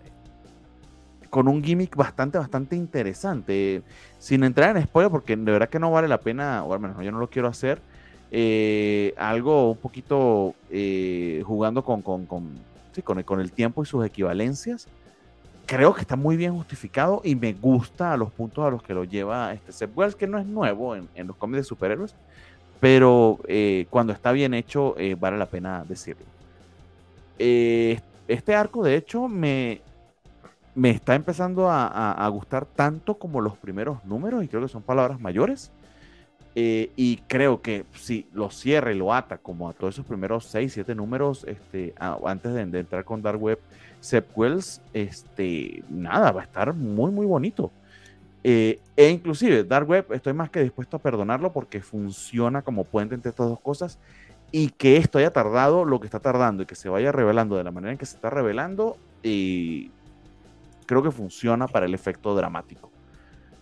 con 1.31 1.47
un 1.47 1.63
gimmick 1.63 1.95
bastante, 1.95 2.37
bastante 2.37 2.75
interesante. 2.75 3.81
Sin 4.19 4.43
entrar 4.43 4.77
en 4.77 4.83
spoiler, 4.83 5.09
porque 5.09 5.35
de 5.35 5.51
verdad 5.51 5.69
que 5.69 5.79
no 5.79 5.89
vale 5.89 6.07
la 6.07 6.19
pena, 6.19 6.63
o 6.63 6.73
al 6.73 6.79
menos 6.79 7.03
yo 7.03 7.11
no 7.11 7.17
lo 7.17 7.29
quiero 7.29 7.47
hacer. 7.47 7.81
Eh, 8.33 9.13
algo 9.17 9.71
un 9.71 9.77
poquito 9.77 10.53
eh, 10.69 11.41
jugando 11.45 11.83
con, 11.83 12.01
con, 12.01 12.25
con, 12.25 12.51
con, 13.25 13.39
el, 13.39 13.51
tiempo 13.51 13.81
y 13.81 13.85
sus 13.85 14.05
equivalencias. 14.05 14.87
Creo 15.65 15.93
que 15.93 16.01
está 16.01 16.17
muy 16.17 16.35
bien 16.35 16.53
justificado 16.53 17.21
y 17.23 17.33
me 17.35 17.53
gusta 17.53 18.11
a 18.11 18.17
los 18.17 18.29
puntos 18.31 18.65
a 18.65 18.69
los 18.69 18.83
que 18.83 18.93
lo 18.93 19.05
lleva 19.05 19.53
este 19.53 19.71
Seth 19.71 19.91
Wells, 19.95 20.15
que 20.15 20.27
no 20.27 20.37
es 20.37 20.45
nuevo 20.45 20.97
en, 20.97 21.07
los 21.27 21.37
cómics 21.37 21.59
de 21.59 21.63
superhéroes, 21.63 22.13
pero 22.81 23.39
eh, 23.47 23.85
cuando 23.89 24.11
está 24.11 24.33
bien 24.33 24.53
hecho 24.53 24.95
vale 25.17 25.37
la 25.37 25.45
pena 25.45 25.85
decirlo. 25.87 26.25
este 27.37 28.53
arco, 28.53 28.83
de 28.83 28.95
hecho, 28.97 29.29
me, 29.29 29.81
me 30.75 30.89
está 30.89 31.15
empezando 31.15 31.69
a, 31.69 32.27
gustar 32.29 32.65
tanto 32.65 33.15
como 33.15 33.41
los 33.41 33.57
primeros 33.57 34.03
números, 34.05 34.43
y 34.43 34.47
creo 34.47 34.61
que 34.61 34.67
son 34.67 34.81
palabras 34.81 35.19
mayores. 35.19 35.71
Eh, 36.53 36.91
y 36.97 37.17
creo 37.27 37.61
que 37.61 37.85
si 37.93 38.27
lo 38.33 38.49
cierra 38.49 38.91
y 38.91 38.97
lo 38.97 39.13
ata 39.13 39.37
como 39.37 39.69
a 39.69 39.73
todos 39.73 39.95
esos 39.95 40.05
primeros 40.05 40.45
6, 40.47 40.73
7 40.73 40.95
números, 40.95 41.45
este, 41.47 41.93
antes 42.25 42.53
de, 42.53 42.61
entrar 42.61 43.05
con 43.05 43.21
Dark 43.21 43.41
Web, 43.41 43.59
Sep 44.01 44.37
Wells, 44.37 44.81
este, 44.93 45.83
nada, 45.89 46.31
va 46.31 46.41
a 46.41 46.43
estar 46.43 46.73
muy, 46.73 47.11
muy 47.11 47.25
bonito. 47.25 47.71
Eh, 48.43 48.79
e 48.97 49.09
inclusive, 49.09 49.63
Dark 49.63 49.87
Web, 49.87 50.07
estoy 50.11 50.33
más 50.33 50.49
que 50.49 50.61
dispuesto 50.61 50.97
a 50.97 50.99
perdonarlo 50.99 51.53
porque 51.53 51.81
funciona 51.81 52.63
como 52.63 52.83
puente 52.83 53.15
entre 53.15 53.29
estas 53.29 53.47
dos 53.47 53.59
cosas 53.59 53.99
y 54.51 54.69
que 54.69 54.97
esto 54.97 55.19
haya 55.19 55.31
tardado 55.31 55.85
lo 55.85 55.99
que 55.99 56.07
está 56.07 56.19
tardando 56.19 56.63
y 56.63 56.65
que 56.65 56.75
se 56.75 56.89
vaya 56.89 57.11
revelando 57.11 57.55
de 57.55 57.63
la 57.63 57.71
manera 57.71 57.93
en 57.93 57.97
que 57.97 58.05
se 58.05 58.15
está 58.15 58.29
revelando, 58.29 58.97
creo 60.91 61.01
que 61.01 61.11
funciona 61.11 61.69
para 61.69 61.85
el 61.85 61.93
efecto 61.93 62.35
dramático. 62.35 62.91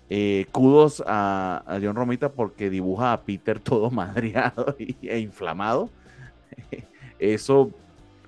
Eh, 0.10 0.48
kudos 0.52 1.04
a, 1.06 1.64
John 1.80 1.94
Romita 1.96 2.30
porque 2.30 2.72
dibuja 2.72 3.14
a 3.14 3.22
Peter 3.22 3.60
todo 3.64 3.92
madriado 3.92 4.76
e 4.80 5.20
inflamado. 5.20 5.92
Eso 7.20 7.70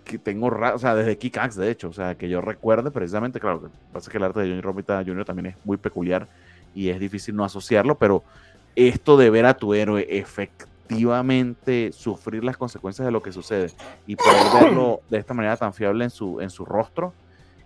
que 0.04 0.20
tengo, 0.20 0.50
o 0.50 0.78
sea, 0.78 0.94
desde 0.94 1.18
Kick-Axe, 1.18 1.60
de 1.60 1.72
hecho, 1.72 1.90
o 1.90 1.94
sea, 1.94 2.14
que 2.14 2.30
yo 2.30 2.42
recuerde 2.42 2.92
precisamente, 2.92 3.40
claro, 3.40 3.64
que 3.64 3.70
pasa 3.92 4.12
que 4.12 4.18
el 4.18 4.24
arte 4.24 4.42
de 4.42 4.50
Johnny 4.50 4.62
Romita 4.62 5.04
Jr. 5.04 5.26
también 5.26 5.48
es 5.48 5.56
muy 5.64 5.78
peculiar 5.78 6.28
y 6.76 6.90
es 6.90 7.00
difícil 7.00 7.36
no 7.36 7.44
asociarlo, 7.44 7.96
pero 7.96 8.24
esto 8.76 9.18
de 9.18 9.32
ver 9.32 9.48
a 9.48 9.56
tu 9.56 9.74
héroe 9.74 10.06
efectivamente 10.12 11.92
sufrir 11.92 12.44
las 12.44 12.56
consecuencias 12.56 13.04
de 13.04 13.12
lo 13.12 13.24
que 13.24 13.32
sucede 13.32 13.72
y 14.06 14.16
poder 14.16 14.44
verlo 14.62 15.02
de 15.10 15.18
esta 15.18 15.34
manera 15.34 15.58
tan 15.58 15.74
fiable 15.74 16.04
en 16.04 16.12
su, 16.12 16.40
en 16.40 16.52
su 16.52 16.66
rostro, 16.66 17.14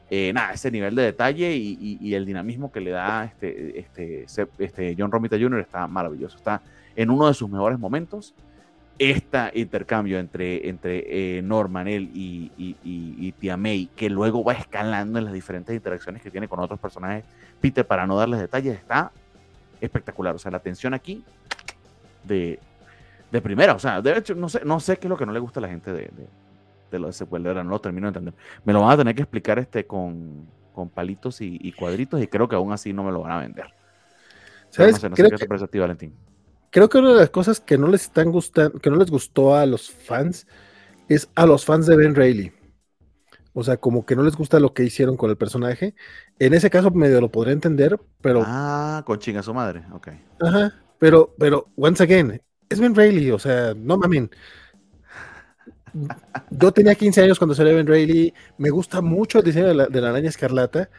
eh, 0.09 0.31
nada, 0.33 0.53
ese 0.53 0.69
nivel 0.71 0.95
de 0.95 1.03
detalle 1.03 1.55
y, 1.55 2.13
el 2.13 2.25
dinamismo 2.25 2.71
que 2.71 2.79
le 2.79 2.91
da 2.91 3.25
este, 3.25 3.79
este, 3.79 4.25
este 4.59 4.95
John 4.97 5.11
Romita 5.11 5.37
Jr. 5.37 5.59
está 5.59 5.87
maravilloso, 5.87 6.37
está 6.37 6.61
en 6.95 7.09
uno 7.09 7.27
de 7.27 7.33
sus 7.33 7.49
mejores 7.49 7.79
momentos 7.79 8.33
este 8.97 9.51
intercambio 9.55 10.19
entre, 10.19 10.69
entre 10.69 11.37
eh, 11.37 11.41
Norman, 11.41 11.87
él 11.87 12.09
y, 12.13 12.51
y, 12.57 13.31
Tia 13.33 13.57
May, 13.57 13.89
que 13.95 14.09
luego 14.09 14.43
va 14.43 14.53
escalando 14.53 15.19
en 15.19 15.25
las 15.25 15.33
diferentes 15.33 15.75
interacciones 15.75 16.21
que 16.21 16.31
tiene 16.31 16.47
con 16.47 16.59
otros 16.59 16.79
personajes, 16.79 17.25
Peter, 17.59 17.85
para 17.85 18.07
no 18.07 18.15
darles 18.15 18.39
detalles, 18.39 18.75
está 18.75 19.11
espectacular. 19.81 20.35
O 20.35 20.39
sea, 20.39 20.51
la 20.51 20.59
tensión 20.59 20.93
aquí 20.93 21.23
de, 22.23 22.59
de 23.31 23.41
primera. 23.41 23.73
O 23.73 23.79
sea, 23.79 24.01
de 24.01 24.17
hecho, 24.17 24.33
no 24.33 24.47
sé, 24.47 24.61
no 24.63 24.79
sé 24.79 24.97
qué 24.97 25.07
es 25.07 25.09
lo 25.09 25.17
que 25.17 25.25
no 25.25 25.33
le 25.33 25.39
gusta 25.39 25.59
a 25.59 25.61
la 25.61 25.69
gente 25.69 25.91
de, 25.91 26.09
de 26.91 26.99
lo 26.99 27.09
de 27.09 27.25
verdad, 27.39 27.63
no 27.63 27.71
lo 27.71 27.81
termino 27.81 28.05
de 28.11 28.17
entender. 28.19 28.33
Me 28.63 28.73
lo 28.73 28.81
van 28.81 28.91
a 28.91 28.97
tener 28.97 29.15
que 29.15 29.21
explicar 29.23 29.59
este 29.59 29.85
con, 29.85 30.47
con 30.73 30.89
palitos 30.89 31.41
y, 31.41 31.57
y 31.61 31.71
cuadritos 31.73 32.21
y 32.21 32.27
creo 32.27 32.47
que 32.47 32.55
aún 32.55 32.71
así 32.73 32.93
no 32.93 33.03
me 33.03 33.11
lo 33.11 33.21
van 33.21 33.31
a 33.31 33.39
vender. 33.41 33.67
¿Sabes? 34.69 34.93
no 34.93 34.99
sé, 34.99 35.09
no 35.09 35.15
sé 35.15 35.21
creo, 35.23 35.37
qué 35.39 35.47
que, 35.47 35.63
a 35.63 35.67
ti, 35.67 35.79
Valentín. 35.79 36.13
creo 36.69 36.89
que 36.89 36.97
una 36.97 37.13
de 37.13 37.19
las 37.19 37.29
cosas 37.29 37.59
que 37.59 37.77
no 37.77 37.87
les 37.87 38.03
están 38.03 38.31
gustando, 38.31 38.79
que 38.79 38.89
no 38.89 38.97
les 38.97 39.09
gustó 39.09 39.55
a 39.55 39.65
los 39.65 39.89
fans, 39.91 40.47
es 41.07 41.29
a 41.35 41.45
los 41.45 41.65
fans 41.65 41.85
de 41.85 41.95
Ben 41.95 42.15
Reilly. 42.15 42.51
O 43.53 43.63
sea, 43.63 43.77
como 43.77 44.05
que 44.05 44.15
no 44.17 44.23
les 44.23 44.35
gusta 44.35 44.59
lo 44.59 44.73
que 44.73 44.83
hicieron 44.83 45.15
con 45.15 45.29
el 45.29 45.37
personaje. 45.37 45.95
En 46.39 46.53
ese 46.53 46.69
caso 46.69 46.91
medio 46.91 47.21
lo 47.21 47.31
podría 47.31 47.53
entender, 47.53 47.97
pero 48.21 48.43
Ah, 48.45 49.01
con 49.05 49.17
chinga 49.19 49.41
su 49.41 49.53
madre, 49.53 49.85
ok. 49.93 50.09
Ajá, 50.41 50.73
pero, 50.99 51.33
pero, 51.39 51.69
once 51.77 52.03
again, 52.03 52.41
es 52.69 52.79
Ben 52.81 52.93
Reilly, 52.93 53.31
o 53.31 53.39
sea, 53.39 53.73
no 53.73 53.97
mamen. 53.97 54.29
Yo 56.49 56.71
tenía 56.71 56.95
15 56.95 57.21
años 57.21 57.37
cuando 57.39 57.55
salió 57.55 57.75
Ben 57.75 57.87
Reilly, 57.87 58.33
me 58.57 58.69
gusta 58.69 59.01
mucho 59.01 59.39
el 59.39 59.45
diseño 59.45 59.67
de 59.67 59.75
la, 59.75 59.87
de 59.87 59.99
araña 60.05 60.29
escarlata, 60.29 60.89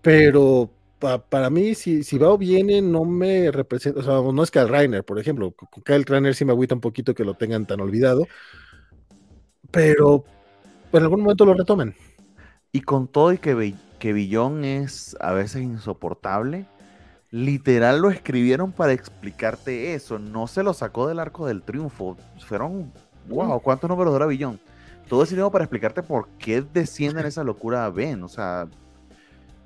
pero 0.00 0.70
pa- 0.98 1.18
para 1.28 1.50
mí, 1.50 1.74
si, 1.74 2.02
va 2.18 2.30
o 2.30 2.38
viene, 2.38 2.80
no 2.82 3.04
me 3.04 3.50
representa, 3.50 4.00
o 4.00 4.02
sea, 4.02 4.32
no 4.32 4.42
es 4.42 4.50
Kyle 4.50 4.68
Reiner, 4.68 5.04
por 5.04 5.18
ejemplo, 5.18 5.52
con 5.52 5.82
Kyle 5.82 6.04
Reiner 6.04 6.34
sí 6.34 6.44
me 6.44 6.52
agüita 6.52 6.74
un 6.74 6.80
poquito 6.80 7.14
que 7.14 7.24
lo 7.24 7.34
tengan 7.34 7.66
tan 7.66 7.80
olvidado, 7.80 8.26
pero 9.70 10.24
en 10.92 11.02
algún 11.02 11.22
momento 11.22 11.44
lo 11.44 11.54
retoman. 11.54 11.94
Y 12.72 12.82
con 12.82 13.08
todo 13.08 13.32
y 13.32 13.38
que, 13.38 13.74
que 13.98 14.12
Billón 14.12 14.64
es 14.64 15.16
a 15.20 15.32
veces 15.32 15.62
insoportable, 15.62 16.66
literal 17.30 18.00
lo 18.00 18.10
escribieron 18.10 18.72
para 18.72 18.92
explicarte 18.92 19.94
eso. 19.94 20.18
No 20.18 20.48
se 20.48 20.62
lo 20.62 20.74
sacó 20.74 21.08
del 21.08 21.20
arco 21.20 21.46
del 21.46 21.62
triunfo. 21.64 22.16
Fueron, 22.46 22.92
wow, 23.26 23.60
¿cuántos 23.62 23.88
números 23.90 24.12
dura 24.12 24.26
Billón? 24.26 24.60
Todo 25.06 25.22
ese 25.22 25.34
tiempo 25.34 25.50
para 25.52 25.64
explicarte 25.64 26.02
por 26.02 26.30
qué 26.38 26.62
desciende 26.62 27.20
en 27.20 27.26
esa 27.28 27.44
locura 27.44 27.84
a 27.86 27.90
Ben. 27.90 28.22
O 28.24 28.28
sea, 28.28 28.68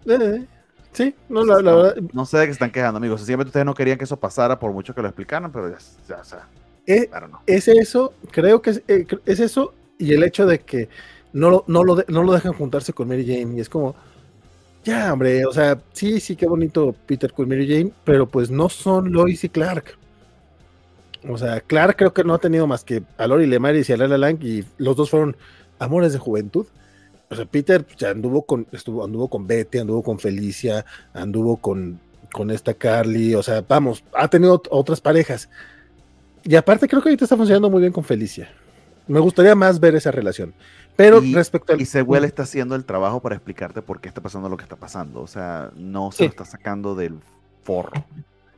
Eh, 0.07 0.47
sí, 0.93 1.15
no, 1.29 1.45
la, 1.45 1.57
verdad, 1.57 1.97
no 2.13 2.25
sé 2.27 2.39
de 2.39 2.47
qué 2.47 2.53
están 2.53 2.71
quejando, 2.73 2.99
amigos. 2.99 3.21
Sencillamente 3.21 3.49
ustedes 3.51 3.67
no 3.67 3.75
querían 3.75 3.99
que 3.99 4.05
eso 4.05 4.19
pasara 4.21 4.59
por 4.59 4.73
mucho 4.73 4.95
que 4.95 5.03
lo 5.03 5.09
explicaran, 5.09 5.53
pero 5.53 5.71
ya, 5.71 5.79
ya 6.09 6.21
o 6.21 6.25
sea, 6.25 6.49
eh, 6.87 7.11
claro, 7.11 7.29
no. 7.29 7.47
es 7.47 7.69
eso, 7.69 8.15
creo 8.31 8.63
que 8.63 8.71
es, 8.71 8.83
eh, 8.89 9.07
es 9.27 9.41
eso 9.41 9.75
y 9.99 10.13
el 10.13 10.23
hecho 10.25 10.47
de 10.47 10.61
que 10.61 10.89
no 11.33 11.51
lo, 11.51 11.65
no, 11.69 11.85
lo 11.85 11.97
de- 11.97 12.05
no 12.09 12.23
lo 12.23 12.33
dejan 12.33 12.53
juntarse 12.55 12.93
con 12.93 13.09
Mary 13.09 13.25
Jane 13.27 13.57
y 13.57 13.61
es 13.61 13.69
como, 13.69 13.97
ya, 14.85 15.13
hombre, 15.15 15.47
o 15.47 15.53
sea, 15.53 15.83
sí, 15.95 16.21
sí, 16.21 16.37
qué 16.37 16.47
bonito 16.49 16.95
Peter 17.07 17.33
con 17.35 17.49
Mary 17.49 17.69
Jane, 17.69 17.93
pero 18.05 18.29
pues 18.29 18.51
no 18.51 18.71
son 18.71 19.13
Lois 19.13 19.45
y 19.45 19.51
Clark. 19.51 19.99
O 21.29 21.37
sea, 21.37 21.61
Clark 21.61 21.97
creo 21.97 22.13
que 22.15 22.25
no 22.25 22.35
ha 22.35 22.39
tenido 22.39 22.67
más 22.67 22.83
que 22.85 23.03
a 23.19 23.27
Lori 23.27 23.47
Lemaris 23.47 23.89
y 23.89 23.93
a 23.93 23.97
Lala 23.97 24.17
Lang 24.19 24.39
y 24.43 24.65
los 24.79 24.97
dos 24.97 25.11
fueron 25.11 25.37
amores 25.79 26.13
de 26.13 26.19
juventud. 26.19 26.67
O 27.29 27.37
sea, 27.37 27.45
Peter 27.45 27.85
pues, 27.85 27.97
ya 27.97 28.11
anduvo 28.11 28.43
con, 28.43 28.67
estuvo, 28.73 29.05
anduvo 29.05 29.29
con 29.29 29.47
Betty, 29.47 29.79
anduvo 29.79 30.03
con 30.03 30.19
Felicia, 30.19 30.85
anduvo 31.13 31.57
con, 31.59 32.01
con 32.33 32.51
esta 32.51 32.75
Carly, 32.75 33.35
o 33.35 33.43
sea, 33.43 33.63
vamos, 33.69 34.03
ha 34.15 34.29
tenido 34.29 34.61
ot- 34.61 34.69
otras 34.71 35.01
parejas. 35.01 35.49
Y 36.43 36.57
aparte 36.57 36.89
creo 36.89 37.03
que 37.03 37.11
ahorita 37.11 37.25
está 37.27 37.37
funcionando 37.37 37.69
muy 37.71 37.81
bien 37.83 37.93
con 37.93 38.03
Felicia. 38.03 38.51
Me 39.07 39.21
gustaría 39.21 39.55
más 39.55 39.79
ver 39.79 39.95
esa 39.95 40.11
relación. 40.11 40.55
Pero 40.97 41.23
Y- 41.23 41.35
respecto 41.35 41.73
al... 41.73 41.81
Y 41.81 41.87
Sewell 41.87 42.25
está 42.25 42.43
haciendo 42.45 42.75
el 42.75 42.85
trabajo 42.85 43.21
para 43.21 43.35
explicarte 43.37 43.83
por 43.83 44.01
qué 44.01 44.09
está 44.09 44.21
pasando 44.21 44.49
lo 44.49 44.57
que 44.57 44.63
está 44.65 44.77
pasando. 44.77 45.21
O 45.21 45.27
sea, 45.27 45.71
no 45.77 46.11
se 46.13 46.19
Sí. 46.19 46.25
lo 46.25 46.31
está 46.31 46.45
sacando 46.45 46.95
del 46.95 47.19
forro. 47.63 47.93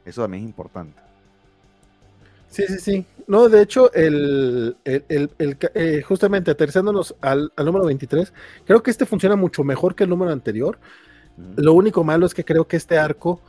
Eso 0.04 0.22
también 0.22 0.44
es 0.44 0.48
importante. 0.48 1.00
Sí, 2.52 2.64
sí, 2.68 2.78
sí. 2.78 3.06
No, 3.26 3.48
de 3.48 3.62
hecho, 3.62 3.92
el, 3.94 4.76
el- 4.84 5.30
el- 5.38 5.58
eh, 5.74 6.02
justamente 6.02 6.50
aterrizándonos 6.50 7.14
al, 7.22 7.50
al 7.56 7.64
número 7.66 7.86
23, 7.86 8.32
creo 8.66 8.82
que 8.82 8.90
este 8.90 9.06
funciona 9.06 9.36
mucho 9.36 9.64
mejor 9.64 9.94
que 9.94 10.04
el 10.04 10.10
número 10.10 10.32
anterior. 10.32 10.78
Lo 11.56 11.74
único 11.74 12.04
malo 12.04 12.26
es 12.26 12.34
que 12.34 12.44
creo 12.44 12.68
que 12.68 12.76
este 12.76 12.98
arco 12.98 13.40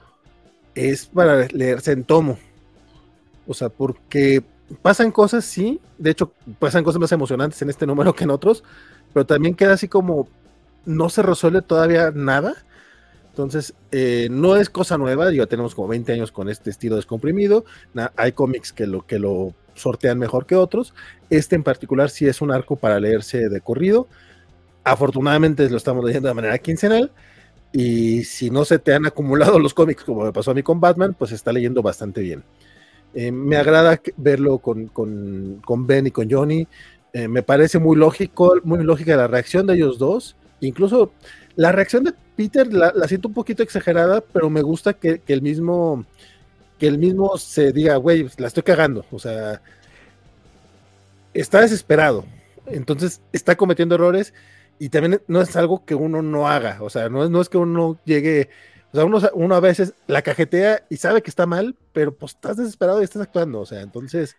es 0.75 1.07
para 1.07 1.47
leerse 1.49 1.93
en 1.93 2.05
tomo. 2.05 2.39
O 3.47 3.53
sea, 3.53 3.69
porque 3.69 4.43
pasan 4.81 5.11
cosas, 5.11 5.45
sí. 5.45 5.79
De 5.97 6.11
hecho, 6.11 6.31
pasan 6.59 6.83
cosas 6.83 6.99
más 6.99 7.11
emocionantes 7.11 7.61
en 7.61 7.69
este 7.69 7.85
número 7.85 8.13
que 8.15 8.23
en 8.23 8.31
otros. 8.31 8.63
Pero 9.13 9.25
también 9.25 9.55
queda 9.55 9.73
así 9.73 9.87
como 9.87 10.27
no 10.85 11.09
se 11.09 11.21
resuelve 11.23 11.61
todavía 11.61 12.11
nada. 12.13 12.55
Entonces, 13.33 13.73
eh, 13.91 14.27
no 14.29 14.55
es 14.57 14.69
cosa 14.69 14.95
nueva. 14.95 15.31
Ya 15.33 15.47
tenemos 15.47 15.73
como 15.73 15.87
20 15.87 16.13
años 16.13 16.31
con 16.31 16.49
este 16.49 16.69
estilo 16.69 16.97
descomprimido. 16.97 17.65
Hay 18.15 18.31
cómics 18.33 18.71
que 18.71 18.85
lo, 18.85 19.07
que 19.07 19.17
lo 19.17 19.55
sortean 19.73 20.19
mejor 20.19 20.45
que 20.45 20.55
otros. 20.55 20.93
Este 21.31 21.55
en 21.55 21.63
particular 21.63 22.11
sí 22.11 22.27
es 22.27 22.41
un 22.41 22.51
arco 22.51 22.75
para 22.75 22.99
leerse 22.99 23.49
de 23.49 23.59
corrido. 23.59 24.07
Afortunadamente 24.83 25.67
lo 25.69 25.77
estamos 25.77 26.03
leyendo 26.05 26.27
de 26.27 26.35
manera 26.35 26.57
quincenal. 26.59 27.11
Y 27.71 28.23
si 28.25 28.51
no 28.51 28.65
se 28.65 28.77
te 28.77 28.93
han 28.93 29.07
acumulado 29.07 29.57
los 29.59 29.73
cómics, 29.73 30.03
como 30.03 30.23
me 30.25 30.31
pasó 30.31 30.51
a 30.51 30.53
mí 30.53 30.61
con 30.61 30.79
Batman, 30.79 31.15
pues 31.17 31.31
está 31.31 31.51
leyendo 31.51 31.81
bastante 31.81 32.21
bien. 32.21 32.43
Eh, 33.15 33.31
me 33.31 33.55
agrada 33.57 33.99
verlo 34.17 34.59
con, 34.59 34.87
con- 34.87 35.59
con 35.65 35.87
Ben 35.87 36.05
y 36.05 36.11
con 36.11 36.29
Johnny. 36.29 36.67
Eh, 37.13 37.27
me 37.27 37.41
parece 37.41 37.79
muy 37.79 37.95
lógico, 37.97 38.55
muy 38.63 38.83
lógica 38.83 39.15
la 39.15 39.27
reacción 39.27 39.65
de 39.65 39.73
ellos 39.73 39.97
dos. 39.97 40.35
Incluso 40.59 41.11
la 41.55 41.71
reacción 41.71 42.03
de 42.03 42.13
Peter 42.35 42.71
la, 42.71 42.91
la 42.95 43.07
siento 43.07 43.27
un 43.27 43.33
poquito 43.33 43.63
exagerada, 43.63 44.21
pero 44.21 44.49
me 44.49 44.61
gusta 44.61 44.93
que, 44.93 45.21
el 45.27 45.41
mismo 45.41 46.05
que 46.79 46.87
el 46.87 46.97
mismo 46.97 47.37
se 47.37 47.71
diga, 47.71 47.95
güey, 47.97 48.27
la 48.37 48.47
estoy 48.47 48.63
cagando. 48.63 49.05
O 49.11 49.19
sea, 49.19 49.61
está 51.33 51.61
desesperado. 51.61 52.25
Entonces 52.65 53.21
está 53.31 53.55
cometiendo 53.55 53.95
errores 53.95 54.33
y 54.79 54.89
también 54.89 55.21
no 55.27 55.41
es 55.41 55.55
algo 55.55 55.85
que 55.85 55.95
uno 55.95 56.21
no 56.21 56.47
haga. 56.47 56.79
O 56.81 56.89
sea, 56.89 57.09
no 57.09 57.23
es, 57.23 57.29
no 57.29 57.41
es 57.41 57.49
que 57.49 57.57
uno 57.57 57.99
llegue. 58.05 58.49
O 58.91 59.19
sea, 59.19 59.31
uno 59.33 59.55
a 59.55 59.59
veces 59.59 59.93
la 60.07 60.21
cajetea 60.21 60.83
y 60.89 60.97
sabe 60.97 61.21
que 61.21 61.29
está 61.29 61.45
mal, 61.45 61.75
pero 61.93 62.15
pues 62.15 62.33
estás 62.33 62.57
desesperado 62.57 63.01
y 63.01 63.05
estás 63.05 63.21
actuando. 63.21 63.59
O 63.61 63.65
sea, 63.65 63.81
entonces. 63.81 64.35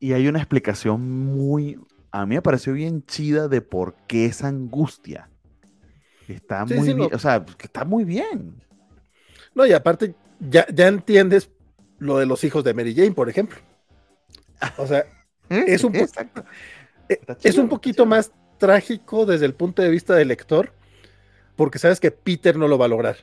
Y 0.00 0.12
hay 0.12 0.28
una 0.28 0.40
explicación 0.40 1.00
muy. 1.00 1.78
A 2.10 2.26
mí 2.26 2.34
me 2.34 2.42
pareció 2.42 2.72
bien 2.72 3.04
chida 3.06 3.48
de 3.48 3.60
por 3.60 3.94
qué 4.06 4.26
esa 4.26 4.48
angustia. 4.48 5.28
Está 6.28 6.66
Sí, 6.66 6.74
muy 6.74 6.86
sí, 6.86 6.94
bien. 6.94 7.10
no. 7.10 7.16
O 7.16 7.18
sea, 7.18 7.44
que 7.44 7.66
está 7.66 7.84
muy 7.84 8.04
bien. 8.04 8.62
No, 9.54 9.66
y 9.66 9.72
aparte, 9.72 10.14
ya, 10.40 10.66
ya 10.72 10.88
entiendes 10.88 11.50
lo 11.98 12.18
de 12.18 12.26
los 12.26 12.44
hijos 12.44 12.64
de 12.64 12.74
Mary 12.74 12.94
Jane, 12.94 13.12
por 13.12 13.28
ejemplo. 13.28 13.58
O 14.76 14.86
sea, 14.86 15.04
Es 15.66 15.84
un 15.84 15.92
po- 15.92 16.06
eh, 17.08 17.20
es 17.42 17.58
un 17.58 17.68
poquito 17.68 18.06
más 18.06 18.32
trágico 18.58 19.26
desde 19.26 19.46
el 19.46 19.54
punto 19.54 19.82
de 19.82 19.90
vista 19.90 20.14
del 20.14 20.28
lector, 20.28 20.72
porque 21.56 21.78
sabes 21.78 22.00
que 22.00 22.10
Peter 22.10 22.56
no 22.56 22.68
lo 22.68 22.78
va 22.78 22.86
a 22.86 22.88
lograr. 22.88 23.16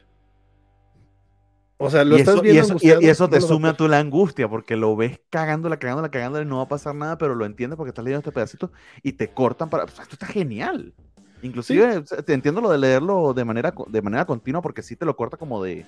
O 1.78 1.90
sea, 1.90 2.03
lo 2.06 2.15
y, 2.15 2.19
estás 2.19 2.36
eso, 2.36 2.45
y, 2.45 2.52
viendo 2.52 2.61
eso, 2.61 2.78
y- 2.80 2.91
angustiado, 2.91 3.02
y 3.02 3.10
eso 3.10 3.30
te 3.30 3.40
no 3.40 3.48
va 3.49 3.56
a 3.56 3.57
sume 3.57 3.68
a 3.69 3.73
poder. 3.73 3.78
tu 3.78 3.88
la 3.88 3.99
angustia, 3.99 4.48
porque 4.49 4.76
lo 4.76 4.95
ves 4.95 5.19
cagándola, 5.30 5.78
cagándola, 5.80 6.11
cagándola, 6.11 6.44
y 6.45 6.48
no 6.48 6.57
va 6.57 6.64
a 6.64 6.68
pasar 6.68 6.94
nada, 6.95 7.18
pero 7.18 7.36
lo 7.36 7.45
entiendes 7.45 7.78
porque 7.78 7.90
estás 7.90 8.03
leyendo 8.06 8.19
este 8.19 8.32
pedacito 8.32 8.72
y 9.02 9.14
te 9.14 9.34
cortan 9.34 9.69
para. 9.69 9.86
o 9.86 9.88
sea, 9.88 10.03
esto 10.03 10.15
está 10.15 10.28
genial. 10.28 10.94
Inclusive, 11.41 12.03
te 12.03 12.34
entiendo 12.34 12.61
lo 12.61 12.69
de 12.69 12.77
leerlo 12.77 13.34
de 13.34 13.45
manera, 13.45 13.73
de 13.88 14.01
manera 14.01 14.26
continua, 14.26 14.61
porque 14.61 14.84
sí 14.84 14.95
te 14.95 15.05
lo 15.05 15.15
corta 15.15 15.38
como 15.38 15.63
de, 15.63 15.85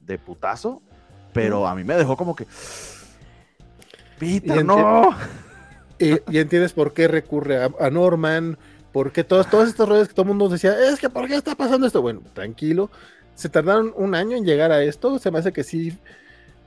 de 0.00 0.18
putazo, 0.18 0.82
pero 1.32 1.66
a 1.66 1.74
mí 1.74 1.84
me 1.84 1.94
dejó 1.96 2.16
como 2.16 2.34
que. 2.34 2.46
Peter, 4.18 4.64
no. 4.64 5.10
Y, 6.02 6.12
y 6.34 6.38
entiendes 6.38 6.72
por 6.72 6.94
qué 6.94 7.08
recurre 7.08 7.62
a, 7.62 7.70
a 7.78 7.90
Norman, 7.90 8.56
por 8.90 9.12
qué 9.12 9.22
todos, 9.22 9.50
todos 9.50 9.68
estos 9.68 9.86
rollos 9.86 10.08
que 10.08 10.14
todo 10.14 10.22
el 10.22 10.28
mundo 10.28 10.48
decía, 10.48 10.74
es 10.88 10.98
que 10.98 11.10
¿por 11.10 11.28
qué 11.28 11.34
está 11.36 11.54
pasando 11.54 11.86
esto? 11.86 12.00
Bueno, 12.00 12.22
tranquilo. 12.32 12.90
Se 13.34 13.50
tardaron 13.50 13.92
un 13.94 14.14
año 14.14 14.34
en 14.38 14.46
llegar 14.46 14.72
a 14.72 14.82
esto. 14.82 15.18
Se 15.18 15.30
me 15.30 15.38
hace 15.40 15.52
que 15.52 15.62
sí. 15.62 15.98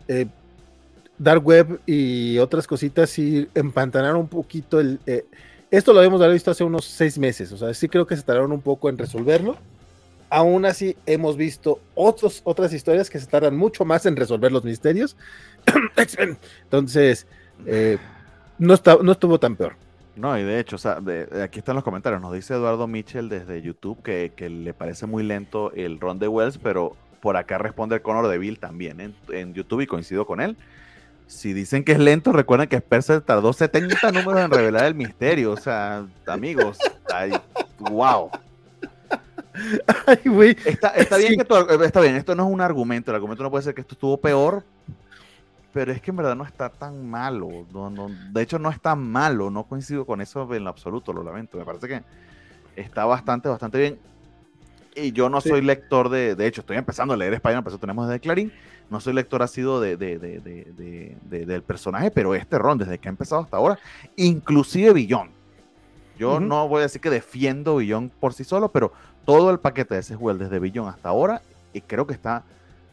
eh, 0.07 0.27
Dark 1.17 1.43
Web 1.45 1.81
y 1.87 2.37
otras 2.39 2.67
cositas 2.67 3.09
sí 3.09 3.49
empantanaron 3.55 4.17
un 4.21 4.27
poquito 4.27 4.79
el, 4.79 4.99
eh, 5.07 5.25
Esto 5.73 5.91
lo 5.91 6.01
habíamos 6.01 6.21
haber 6.21 6.33
visto 6.33 6.51
hace 6.51 6.63
unos 6.63 6.85
seis 6.85 7.17
meses, 7.17 7.51
o 7.51 7.57
sea, 7.57 7.73
sí 7.73 7.89
creo 7.89 8.05
que 8.05 8.15
se 8.15 8.21
tardaron 8.21 8.51
un 8.51 8.61
poco 8.61 8.89
en 8.89 8.97
resolverlo. 8.99 9.57
Aún 10.29 10.65
así, 10.65 10.95
hemos 11.07 11.35
visto 11.35 11.79
otros, 11.95 12.41
otras 12.43 12.71
historias 12.73 13.09
que 13.09 13.19
se 13.19 13.25
tardan 13.25 13.57
mucho 13.57 13.83
más 13.83 14.05
en 14.05 14.15
resolver 14.15 14.51
los 14.51 14.63
misterios. 14.63 15.17
Entonces, 16.65 17.25
eh, 17.65 17.97
no, 18.59 18.75
está, 18.75 18.99
no 19.01 19.13
estuvo 19.13 19.39
tan 19.39 19.55
peor. 19.55 19.73
No, 20.15 20.37
y 20.37 20.43
de 20.43 20.59
hecho, 20.59 20.75
o 20.75 20.79
sea, 20.79 20.99
aquí 21.43 21.57
están 21.57 21.73
los 21.73 21.83
comentarios. 21.83 22.21
Nos 22.21 22.33
dice 22.33 22.53
Eduardo 22.53 22.85
Mitchell 22.85 23.27
desde 23.27 23.59
YouTube 23.63 24.03
que, 24.03 24.31
que, 24.35 24.51
le 24.51 24.75
parece 24.75 25.07
muy 25.07 25.23
lento 25.23 25.71
el 25.73 25.99
ron 25.99 26.19
de 26.19 26.27
Wells, 26.27 26.59
pero 26.59 26.95
por 27.19 27.35
acá 27.35 27.57
responde 27.57 27.95
el 27.95 28.03
Conor 28.03 28.27
de 28.27 28.37
Bill 28.37 28.59
también 28.59 29.01
en, 29.01 29.15
en, 29.31 29.55
YouTube 29.55 29.81
y 29.81 29.87
coincido 29.87 30.27
con 30.27 30.39
él. 30.39 30.55
Si 31.33 31.51
dicen 31.51 31.83
que 31.83 31.93
es 31.93 31.99
lento, 31.99 32.31
recuerden 32.31 32.69
que 32.69 32.75
Spencer 32.77 33.21
tardó 33.21 33.51
70 33.53 34.11
números 34.11 34.41
en 34.41 34.51
revelar 34.51 34.85
el 34.85 34.95
misterio. 34.95 35.51
O 35.51 35.57
sea, 35.57 36.05
amigos, 36.27 36.77
ay, 37.13 37.33
wow. 37.79 38.29
Ay, 40.07 40.17
güey. 40.25 40.57
Está, 40.65 40.89
está 40.89 41.17
bien 41.17 41.35
que 41.35 41.45
está 41.85 42.01
bien, 42.01 42.15
esto 42.15 42.35
no 42.35 42.47
es 42.47 42.53
un 42.53 42.61
argumento. 42.61 43.11
El 43.11 43.15
argumento 43.15 43.43
no 43.43 43.51
puede 43.51 43.63
ser 43.63 43.73
que 43.73 43.81
esto 43.81 43.95
estuvo 43.95 44.17
peor, 44.17 44.63
pero 45.73 45.91
es 45.91 46.01
que 46.01 46.11
en 46.11 46.17
verdad 46.17 46.35
no 46.35 46.45
está 46.45 46.69
tan 46.69 47.09
malo. 47.09 47.65
No, 47.71 47.89
no, 47.89 48.09
de 48.09 48.41
hecho, 48.41 48.59
no 48.59 48.69
está 48.69 48.95
malo. 48.95 49.49
No 49.49 49.63
coincido 49.63 50.05
con 50.05 50.21
eso 50.21 50.51
en 50.53 50.63
lo 50.63 50.69
absoluto, 50.69 51.13
lo 51.13 51.23
lamento. 51.23 51.57
Me 51.57 51.65
parece 51.65 51.87
que 51.87 52.03
está 52.75 53.05
bastante, 53.05 53.49
bastante 53.49 53.79
bien. 53.79 53.99
Y 54.95 55.11
yo 55.11 55.29
no 55.29 55.41
soy 55.41 55.61
lector 55.61 56.09
de. 56.09 56.35
De 56.35 56.47
hecho, 56.47 56.61
estoy 56.61 56.77
empezando 56.77 57.13
a 57.13 57.17
leer 57.17 57.33
Spider-Man, 57.33 57.63
por 57.63 57.71
eso 57.71 57.79
tenemos 57.79 58.07
desde 58.07 58.19
Clarín. 58.19 58.51
No 58.89 58.99
soy 58.99 59.13
lector 59.13 59.41
ha 59.41 59.47
sido 59.47 59.81
de, 59.81 59.97
de, 59.97 60.19
de, 60.19 61.45
del 61.45 61.63
personaje, 61.63 62.11
pero 62.11 62.35
este 62.35 62.59
ron, 62.59 62.77
desde 62.77 62.99
que 62.99 63.07
ha 63.07 63.11
empezado 63.11 63.41
hasta 63.41 63.57
ahora, 63.57 63.79
inclusive 64.15 64.93
Billón. 64.93 65.31
Yo 66.19 66.39
no 66.39 66.67
voy 66.67 66.79
a 66.79 66.83
decir 66.83 67.01
que 67.01 67.09
defiendo 67.09 67.77
Billón 67.77 68.11
por 68.19 68.33
sí 68.33 68.43
solo, 68.43 68.71
pero 68.71 68.91
todo 69.25 69.49
el 69.49 69.59
paquete 69.59 69.95
de 69.95 70.01
ese 70.01 70.15
juego 70.15 70.37
desde 70.37 70.59
Billón 70.59 70.87
hasta 70.87 71.09
ahora, 71.09 71.41
y 71.73 71.81
creo 71.81 72.05
que 72.05 72.13
está 72.13 72.43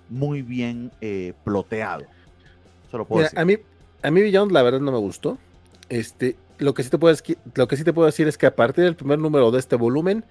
muy 0.08 0.42
bien 0.42 0.90
eh, 1.00 1.34
ploteado. 1.44 2.04
Solo 2.90 3.04
puedo 3.04 3.22
decir. 3.22 3.38
A 3.38 3.44
mí, 3.44 3.56
a 4.02 4.10
mí 4.10 4.20
Beyond 4.20 4.52
la 4.52 4.62
verdad 4.62 4.80
no 4.80 4.92
me 4.92 4.98
gustó. 4.98 5.38
Este, 5.88 6.36
lo 6.58 6.74
que 6.74 6.82
sí 6.82 6.90
te 6.90 6.98
puedo 6.98 7.16
lo 7.54 7.68
que 7.68 7.76
sí 7.76 7.84
te 7.84 7.92
puedo 7.92 8.06
decir 8.06 8.28
es 8.28 8.38
que 8.38 8.46
a 8.46 8.54
partir 8.54 8.84
del 8.84 8.96
primer 8.96 9.18
número 9.18 9.50
de 9.50 9.58
este 9.58 9.76
volumen, 9.76 10.24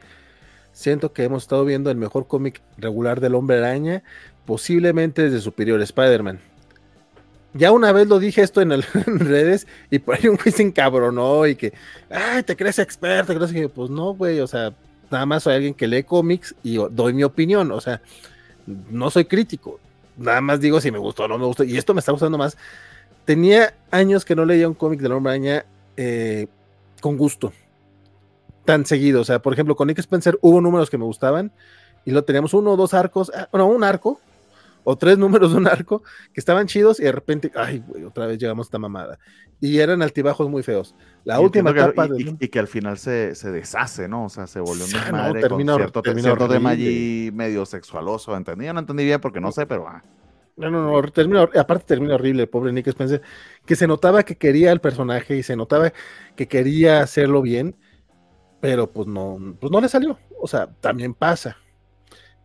siento 0.71 1.13
que 1.13 1.23
hemos 1.23 1.43
estado 1.43 1.65
viendo 1.65 1.91
el 1.91 1.97
mejor 1.97 2.27
cómic 2.27 2.61
regular 2.77 3.19
del 3.19 3.35
Hombre 3.35 3.57
Araña, 3.57 4.03
posiblemente 4.45 5.23
desde 5.23 5.41
Superior 5.41 5.81
Spider-Man. 5.81 6.39
Ya 7.53 7.71
una 7.71 7.91
vez 7.91 8.07
lo 8.07 8.19
dije 8.19 8.41
esto 8.41 8.61
en, 8.61 8.71
el, 8.71 8.83
redes 9.05 9.67
y 9.89 9.99
por 9.99 10.15
ahí 10.15 10.27
un 10.27 10.37
güey 10.37 10.51
se 10.51 10.63
encabronó 10.63 11.47
y 11.47 11.55
que, 11.55 11.73
ay, 12.09 12.43
te 12.43 12.55
crees 12.55 12.79
experto, 12.79 13.37
que, 13.47 13.69
pues 13.69 13.89
no, 13.89 14.13
güey, 14.13 14.39
o 14.39 14.47
sea, 14.47 14.73
nada 15.09 15.25
más 15.25 15.43
soy 15.43 15.55
alguien 15.55 15.73
que 15.73 15.87
lee 15.87 16.03
cómics 16.03 16.55
y 16.63 16.77
doy 16.91 17.13
mi 17.13 17.23
opinión, 17.23 17.71
o 17.71 17.81
sea, 17.81 18.01
no 18.65 19.09
soy 19.09 19.25
crítico, 19.25 19.79
nada 20.15 20.41
más 20.41 20.59
digo 20.59 20.79
si 20.79 20.91
me 20.91 20.99
gustó 20.99 21.23
o 21.23 21.27
no 21.27 21.39
me 21.39 21.45
gustó, 21.45 21.63
y 21.63 21.77
esto 21.77 21.93
me 21.93 21.99
está 21.99 22.11
gustando 22.11 22.37
más. 22.37 22.57
Tenía 23.25 23.73
años 23.91 24.25
que 24.25 24.35
no 24.35 24.45
leía 24.45 24.67
un 24.67 24.73
cómic 24.73 24.99
de 24.99 25.09
Hombre 25.09 25.31
Araña 25.31 25.65
eh, 25.97 26.47
con 27.01 27.17
gusto, 27.17 27.51
tan 28.69 28.85
seguido, 28.85 29.21
o 29.21 29.23
sea, 29.23 29.41
por 29.41 29.51
ejemplo, 29.51 29.75
con 29.75 29.87
Nick 29.87 29.97
Spencer 29.97 30.37
hubo 30.43 30.61
números 30.61 30.91
que 30.91 30.99
me 30.99 31.03
gustaban, 31.03 31.51
y 32.05 32.11
lo 32.11 32.23
teníamos 32.23 32.53
uno 32.53 32.73
o 32.73 32.77
dos 32.77 32.93
arcos, 32.93 33.31
ah, 33.35 33.49
no, 33.51 33.65
un 33.65 33.83
arco, 33.83 34.21
o 34.83 34.95
tres 34.95 35.17
números 35.17 35.53
de 35.53 35.57
un 35.57 35.67
arco 35.67 36.03
que 36.31 36.39
estaban 36.39 36.67
chidos 36.67 36.99
y 36.99 37.03
de 37.03 37.11
repente, 37.11 37.51
ay, 37.55 37.83
güey, 37.87 38.03
otra 38.03 38.27
vez 38.27 38.37
llegamos 38.37 38.65
a 38.65 38.67
esta 38.67 38.77
mamada. 38.77 39.17
Y 39.59 39.79
eran 39.79 40.03
altibajos 40.03 40.47
muy 40.51 40.61
feos. 40.61 40.93
La 41.23 41.39
última 41.39 41.71
etapa. 41.71 42.07
y, 42.15 42.47
que 42.47 42.59
al 42.59 42.67
final 42.67 42.99
se, 42.99 43.33
se, 43.33 43.49
deshace, 43.49 44.07
¿no? 44.07 44.25
O 44.25 44.29
sea, 44.29 44.45
se 44.45 44.59
volvió 44.59 44.85
un 44.85 44.95
ah, 44.95 45.03
desmadre 45.03 45.49
con 45.49 45.65
cierto, 45.65 46.03
cierto 46.03 46.47
tema 46.47 46.69
allí 46.69 47.31
medio 47.33 47.65
sexualoso. 47.65 48.37
¿Entendí? 48.37 48.67
Yo 48.67 48.73
no 48.73 48.81
entendí 48.81 49.03
bien 49.03 49.19
porque 49.19 49.41
no 49.41 49.51
sé, 49.51 49.65
pero. 49.65 49.87
Ah. 49.87 50.03
No, 50.55 50.69
no, 50.69 51.01
no, 51.01 51.11
termina, 51.11 51.41
aparte 51.41 51.85
termina 51.85 52.15
horrible, 52.15 52.45
pobre 52.45 52.71
Nick 52.71 52.87
Spencer, 52.87 53.21
que 53.65 53.75
se 53.75 53.87
notaba 53.87 54.23
que 54.23 54.35
quería 54.35 54.71
el 54.71 54.79
personaje 54.79 55.37
y 55.37 55.43
se 55.43 55.55
notaba 55.55 55.93
que 56.35 56.47
quería 56.47 57.01
hacerlo 57.01 57.41
bien, 57.41 57.75
pero 58.59 58.91
pues 58.91 59.07
no, 59.07 59.37
pues 59.59 59.71
no 59.71 59.81
le 59.81 59.89
salió. 59.89 60.17
O 60.41 60.47
sea, 60.47 60.67
también 60.79 61.13
pasa. 61.13 61.57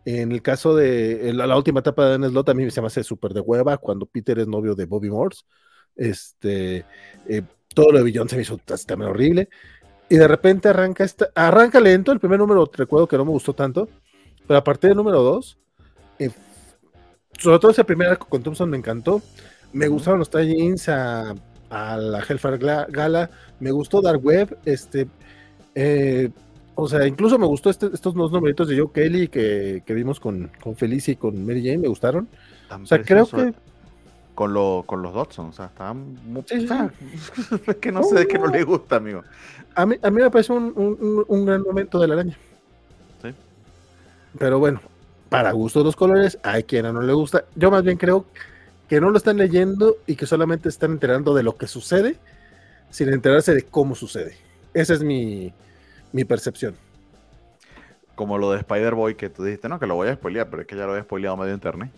En 0.05 0.31
el 0.31 0.41
caso 0.41 0.75
de 0.75 1.33
la, 1.33 1.57
última 1.57 1.79
etapa 1.79 2.05
de 2.05 2.11
Dan 2.11 2.29
Slott, 2.29 2.49
a 2.49 2.53
mí 2.53 2.69
se 2.69 2.79
me 2.79 2.87
hace 2.87 3.03
súper 3.03 3.33
de 3.33 3.41
hueva 3.41 3.77
cuando 3.77 4.05
Peter 4.05 4.37
es 4.37 4.47
novio 4.47 4.75
de 4.75 4.85
Bobby 4.85 5.09
Morse. 5.09 5.43
Este, 5.95 6.85
eh, 7.27 7.41
todo 7.73 7.91
lo 7.91 7.97
de 7.97 8.03
Billón 8.03 8.29
se 8.29 8.35
me 8.35 8.43
hizo 8.43 8.59
también 8.85 9.09
horrible. 9.09 9.49
Y 10.07 10.17
de 10.17 10.27
repente 10.27 10.69
arranca 10.69 11.03
esta, 11.03 11.29
arranca 11.33 11.79
lento. 11.79 12.11
El 12.11 12.19
primer 12.19 12.37
número 12.37 12.69
recuerdo 12.71 13.07
que 13.07 13.17
no 13.17 13.25
me 13.25 13.31
gustó 13.31 13.53
tanto, 13.53 13.89
pero 14.47 14.59
a 14.59 14.63
partir 14.63 14.89
del 14.89 14.97
número 14.97 15.23
2, 15.23 15.57
eh, 16.19 16.29
sobre 17.39 17.59
todo 17.59 17.71
ese 17.71 17.83
primer 17.83 18.09
arco 18.09 18.27
con 18.27 18.43
Thompson 18.43 18.69
me 18.69 18.77
encantó. 18.77 19.23
Me 19.73 19.87
gustaron 19.87 20.19
los 20.19 20.29
tie 20.29 20.75
a, 20.87 21.33
a, 21.69 21.97
la 21.97 22.19
Hellfire 22.19 22.57
Gala. 22.57 23.31
Me 23.59 23.71
gustó 23.71 24.01
Dark 24.01 24.23
Web. 24.23 24.57
Este, 24.65 25.07
eh, 25.75 26.31
o 26.75 26.87
sea, 26.87 27.05
incluso 27.07 27.37
me 27.37 27.45
gustó 27.45 27.69
este, 27.69 27.87
estos 27.93 28.13
dos 28.13 28.31
numeritos 28.31 28.67
de 28.67 28.77
Joe 28.77 28.89
Kelly 28.93 29.27
que, 29.29 29.83
vimos 29.87 30.19
con, 30.19 30.51
con 30.61 30.75
Felicia 30.75 31.13
y 31.13 31.15
con 31.15 31.45
Mary 31.45 31.63
Jane, 31.63 31.79
me 31.79 31.87
gustaron. 31.87 32.27
o 32.69 32.85
sea, 32.85 33.01
creo 33.01 33.27
que. 33.27 33.53
Con, 34.33 34.53
lo, 34.53 34.83
con 34.85 35.01
los 35.01 35.13
Dodson, 35.13 35.47
o 35.47 35.53
sea, 35.53 35.67
estaban 35.67 36.19
muy. 36.25 36.43
Sí, 36.45 36.67
es 37.67 37.75
que 37.77 37.91
no 37.91 38.03
sé 38.03 38.15
de 38.15 38.27
qué 38.27 38.37
no 38.37 38.47
le 38.47 38.63
gusta, 38.63 38.97
amigo. 38.97 39.23
A 39.75 39.85
mí, 39.85 39.95
a 40.01 40.11
mí 40.11 40.21
me 40.21 40.29
parece 40.29 40.51
un, 40.51 41.45
gran 41.45 41.61
momento 41.61 41.99
de 41.99 42.07
la 42.07 42.15
araña. 42.15 42.37
Sí. 43.21 43.29
Pero 44.37 44.59
bueno, 44.59 44.81
para 45.29 45.53
gusto 45.53 45.79
de 45.79 45.85
los 45.85 45.95
colores, 45.95 46.37
hay 46.43 46.63
quien 46.63 46.83
no 46.93 47.01
le 47.01 47.13
gusta. 47.13 47.45
Yo 47.55 47.71
más 47.71 47.83
bien 47.83 47.97
creo 47.97 48.25
que 48.89 48.99
no 48.99 49.09
lo 49.09 49.17
están 49.17 49.37
leyendo 49.37 49.95
y 50.05 50.17
que 50.17 50.25
solamente 50.25 50.67
están 50.67 50.91
enterando 50.91 51.33
de 51.33 51.43
lo 51.43 51.55
que 51.55 51.67
sucede 51.67 52.17
sin 52.89 53.09
enterarse 53.09 53.53
de 53.53 53.63
cómo 53.63 53.95
sucede. 53.95 54.35
Esa 54.73 54.93
es 54.93 55.03
mi, 55.03 55.53
mi 56.15 56.23
percepción. 56.23 56.75
Como 58.15 58.37
lo 58.37 58.51
de 58.51 58.59
Spider-Boy 58.59 59.15
que 59.15 59.29
tú 59.29 59.43
dijiste, 59.43 59.67
no, 59.67 59.77
que 59.79 59.85
lo 59.85 59.95
voy 59.95 60.07
a 60.07 60.15
spoilear, 60.15 60.49
pero 60.49 60.61
es 60.61 60.67
que 60.67 60.77
ya 60.77 60.85
lo 60.85 60.95
he 60.95 61.01
spoileado 61.01 61.35
medio 61.35 61.53
internet. 61.53 61.91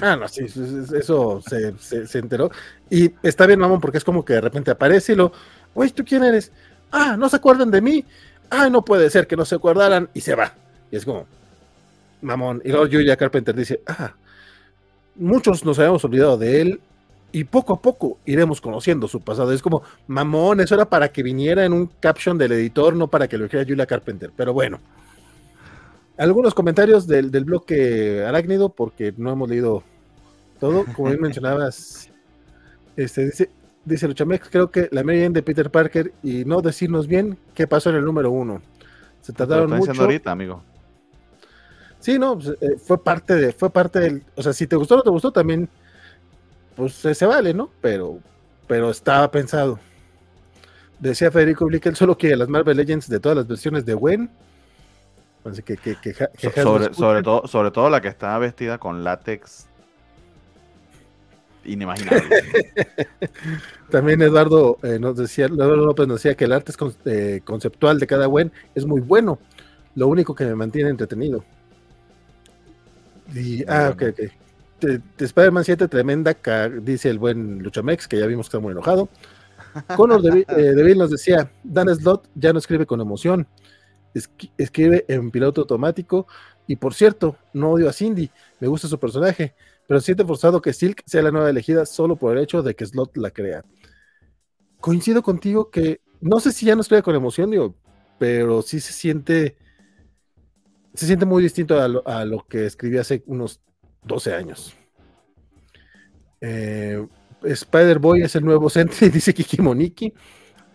Ah, 0.00 0.14
no, 0.14 0.28
sí, 0.28 0.44
eso 0.44 1.42
se, 1.42 2.18
enteró. 2.18 2.52
Y 2.88 3.12
está 3.24 3.46
bien, 3.46 3.58
mamón, 3.58 3.80
porque 3.80 3.98
es 3.98 4.04
como 4.04 4.24
que 4.24 4.34
de 4.34 4.42
repente 4.42 4.70
aparece 4.70 5.14
y 5.14 5.16
lo, 5.16 5.32
güey, 5.74 5.90
¿tú 5.90 6.04
quién 6.04 6.22
eres? 6.22 6.52
Ah, 6.92 7.16
no 7.18 7.28
se 7.28 7.36
acuerdan 7.36 7.72
de 7.72 7.80
mí. 7.80 8.04
Ah, 8.48 8.70
no 8.70 8.84
puede 8.84 9.10
ser 9.10 9.26
que 9.26 9.36
no 9.36 9.44
se 9.44 9.56
acordaran. 9.56 10.08
Y 10.14 10.20
se 10.20 10.36
va. 10.36 10.54
Y 10.92 10.96
es 10.96 11.04
como, 11.04 11.26
mamón. 12.20 12.62
Y 12.64 12.68
luego 12.68 12.86
Julia 12.86 13.16
Carpenter 13.16 13.56
dice, 13.56 13.80
ah, 13.88 14.14
muchos 15.16 15.64
nos 15.64 15.80
habíamos 15.80 16.04
olvidado 16.04 16.36
de 16.36 16.60
él 16.60 16.80
y 17.32 17.44
poco 17.44 17.72
a 17.72 17.80
poco 17.80 18.18
iremos 18.26 18.60
conociendo 18.60 19.08
su 19.08 19.20
pasado. 19.20 19.52
Es 19.52 19.62
como, 19.62 19.82
mamón, 20.06 20.60
eso 20.60 20.74
era 20.74 20.84
para 20.84 21.08
que 21.08 21.22
viniera 21.22 21.64
en 21.64 21.72
un 21.72 21.86
caption 21.86 22.36
del 22.36 22.52
editor, 22.52 22.94
no 22.94 23.08
para 23.08 23.26
que 23.26 23.38
lo 23.38 23.44
dijera 23.44 23.64
Julia 23.66 23.86
Carpenter. 23.86 24.30
Pero 24.36 24.52
bueno, 24.52 24.78
algunos 26.18 26.54
comentarios 26.54 27.06
del, 27.06 27.30
del 27.30 27.44
bloque 27.44 28.22
arácnido, 28.24 28.68
porque 28.68 29.14
no 29.16 29.32
hemos 29.32 29.48
leído 29.48 29.82
todo. 30.60 30.84
Como 30.94 31.08
bien 31.08 31.20
mencionabas, 31.22 32.10
este, 32.96 33.24
dice, 33.26 33.50
dice 33.84 34.08
Luchamex, 34.08 34.48
creo 34.50 34.70
que 34.70 34.88
la 34.92 35.02
Mary 35.02 35.26
de 35.28 35.42
Peter 35.42 35.70
Parker 35.70 36.12
y 36.22 36.44
no 36.44 36.60
decirnos 36.60 37.06
bien 37.06 37.38
qué 37.54 37.66
pasó 37.66 37.90
en 37.90 37.96
el 37.96 38.04
número 38.04 38.30
uno. 38.30 38.60
Se 39.22 39.32
trataron 39.32 39.70
mucho. 39.70 39.92
ahorita, 40.00 40.32
amigo. 40.32 40.62
Sí, 41.98 42.18
no, 42.18 42.36
pues, 42.36 42.48
eh, 42.60 42.76
fue 42.84 43.02
parte 43.02 43.36
de, 43.36 43.52
fue 43.52 43.70
parte 43.70 44.00
del, 44.00 44.22
o 44.34 44.42
sea, 44.42 44.52
si 44.52 44.66
te 44.66 44.76
gustó 44.76 44.94
o 44.94 44.96
no 44.98 45.02
te 45.04 45.10
gustó, 45.10 45.32
también 45.32 45.68
pues 46.74 46.94
se 46.94 47.26
vale, 47.26 47.54
¿no? 47.54 47.70
Pero, 47.80 48.18
pero 48.66 48.90
estaba 48.90 49.30
pensado. 49.30 49.78
Decía 50.98 51.30
Federico 51.30 51.66
Blickel 51.66 51.96
solo 51.96 52.16
que 52.16 52.36
las 52.36 52.48
Marvel 52.48 52.76
Legends 52.76 53.08
de 53.08 53.20
todas 53.20 53.36
las 53.36 53.46
versiones 53.46 53.84
de 53.84 53.94
Gwen. 53.94 54.30
Que, 55.64 55.76
que, 55.76 56.14
sobre, 56.62 56.94
sobre, 56.94 57.22
todo, 57.22 57.48
sobre 57.48 57.72
todo 57.72 57.90
la 57.90 58.00
que 58.00 58.06
estaba 58.06 58.38
vestida 58.38 58.78
con 58.78 59.02
látex 59.02 59.66
inimaginable. 61.64 62.22
También 63.90 64.22
Eduardo 64.22 64.78
eh, 64.84 65.00
nos 65.00 65.16
decía, 65.16 65.46
Eduardo 65.46 65.84
López 65.84 66.06
nos 66.06 66.22
decía 66.22 66.36
que 66.36 66.44
el 66.44 66.52
arte 66.52 66.72
eh, 67.06 67.40
conceptual 67.44 67.98
de 67.98 68.06
cada 68.06 68.26
Gwen 68.26 68.52
es 68.76 68.86
muy 68.86 69.00
bueno. 69.00 69.40
Lo 69.96 70.06
único 70.06 70.32
que 70.32 70.44
me 70.44 70.54
mantiene 70.54 70.90
entretenido. 70.90 71.44
Y, 73.34 73.68
ah, 73.68 73.90
ok, 73.92 74.02
ok 74.10 74.41
Spider-Man 75.18 75.64
7, 75.64 75.88
tremenda, 75.88 76.36
dice 76.82 77.10
el 77.10 77.18
buen 77.18 77.62
Luchamex, 77.62 78.08
que 78.08 78.18
ya 78.18 78.26
vimos 78.26 78.46
que 78.46 78.56
está 78.56 78.60
muy 78.60 78.72
enojado. 78.72 79.08
Connor 79.96 80.22
de, 80.22 80.44
eh, 80.48 80.94
nos 80.94 81.10
decía, 81.10 81.50
Dan 81.62 81.94
Slot 81.94 82.28
ya 82.34 82.52
no 82.52 82.58
escribe 82.58 82.86
con 82.86 83.00
emoción, 83.00 83.46
escribe 84.58 85.04
en 85.08 85.30
piloto 85.30 85.62
automático. 85.62 86.26
Y 86.66 86.76
por 86.76 86.94
cierto, 86.94 87.36
no 87.52 87.70
odio 87.70 87.88
a 87.88 87.92
Cindy, 87.92 88.30
me 88.60 88.68
gusta 88.68 88.88
su 88.88 88.98
personaje, 88.98 89.54
pero 89.86 90.00
siente 90.00 90.24
forzado 90.24 90.62
que 90.62 90.72
Silk 90.72 91.02
sea 91.06 91.22
la 91.22 91.30
nueva 91.30 91.50
elegida 91.50 91.86
solo 91.86 92.16
por 92.16 92.36
el 92.36 92.42
hecho 92.42 92.62
de 92.62 92.74
que 92.74 92.86
Slot 92.86 93.16
la 93.16 93.30
crea. 93.30 93.64
Coincido 94.80 95.22
contigo 95.22 95.70
que 95.70 96.00
no 96.20 96.38
sé 96.40 96.52
si 96.52 96.66
ya 96.66 96.74
no 96.74 96.82
estoy 96.82 97.02
con 97.02 97.14
emoción, 97.14 97.50
digo, 97.50 97.74
pero 98.18 98.62
sí 98.62 98.78
se 98.78 98.92
siente, 98.92 99.56
se 100.94 101.06
siente 101.06 101.26
muy 101.26 101.42
distinto 101.42 101.80
a 101.80 101.88
lo, 101.88 102.06
a 102.06 102.24
lo 102.24 102.46
que 102.46 102.66
escribí 102.66 102.98
hace 102.98 103.22
unos 103.26 103.60
12 104.04 104.34
años. 104.34 104.74
Eh, 106.40 107.06
Spider-Boy 107.42 108.22
es 108.22 108.36
el 108.36 108.44
nuevo 108.44 108.68
Sentry, 108.68 109.08
dice 109.10 109.34
Kiki 109.34 109.60
Moniki. 109.60 110.12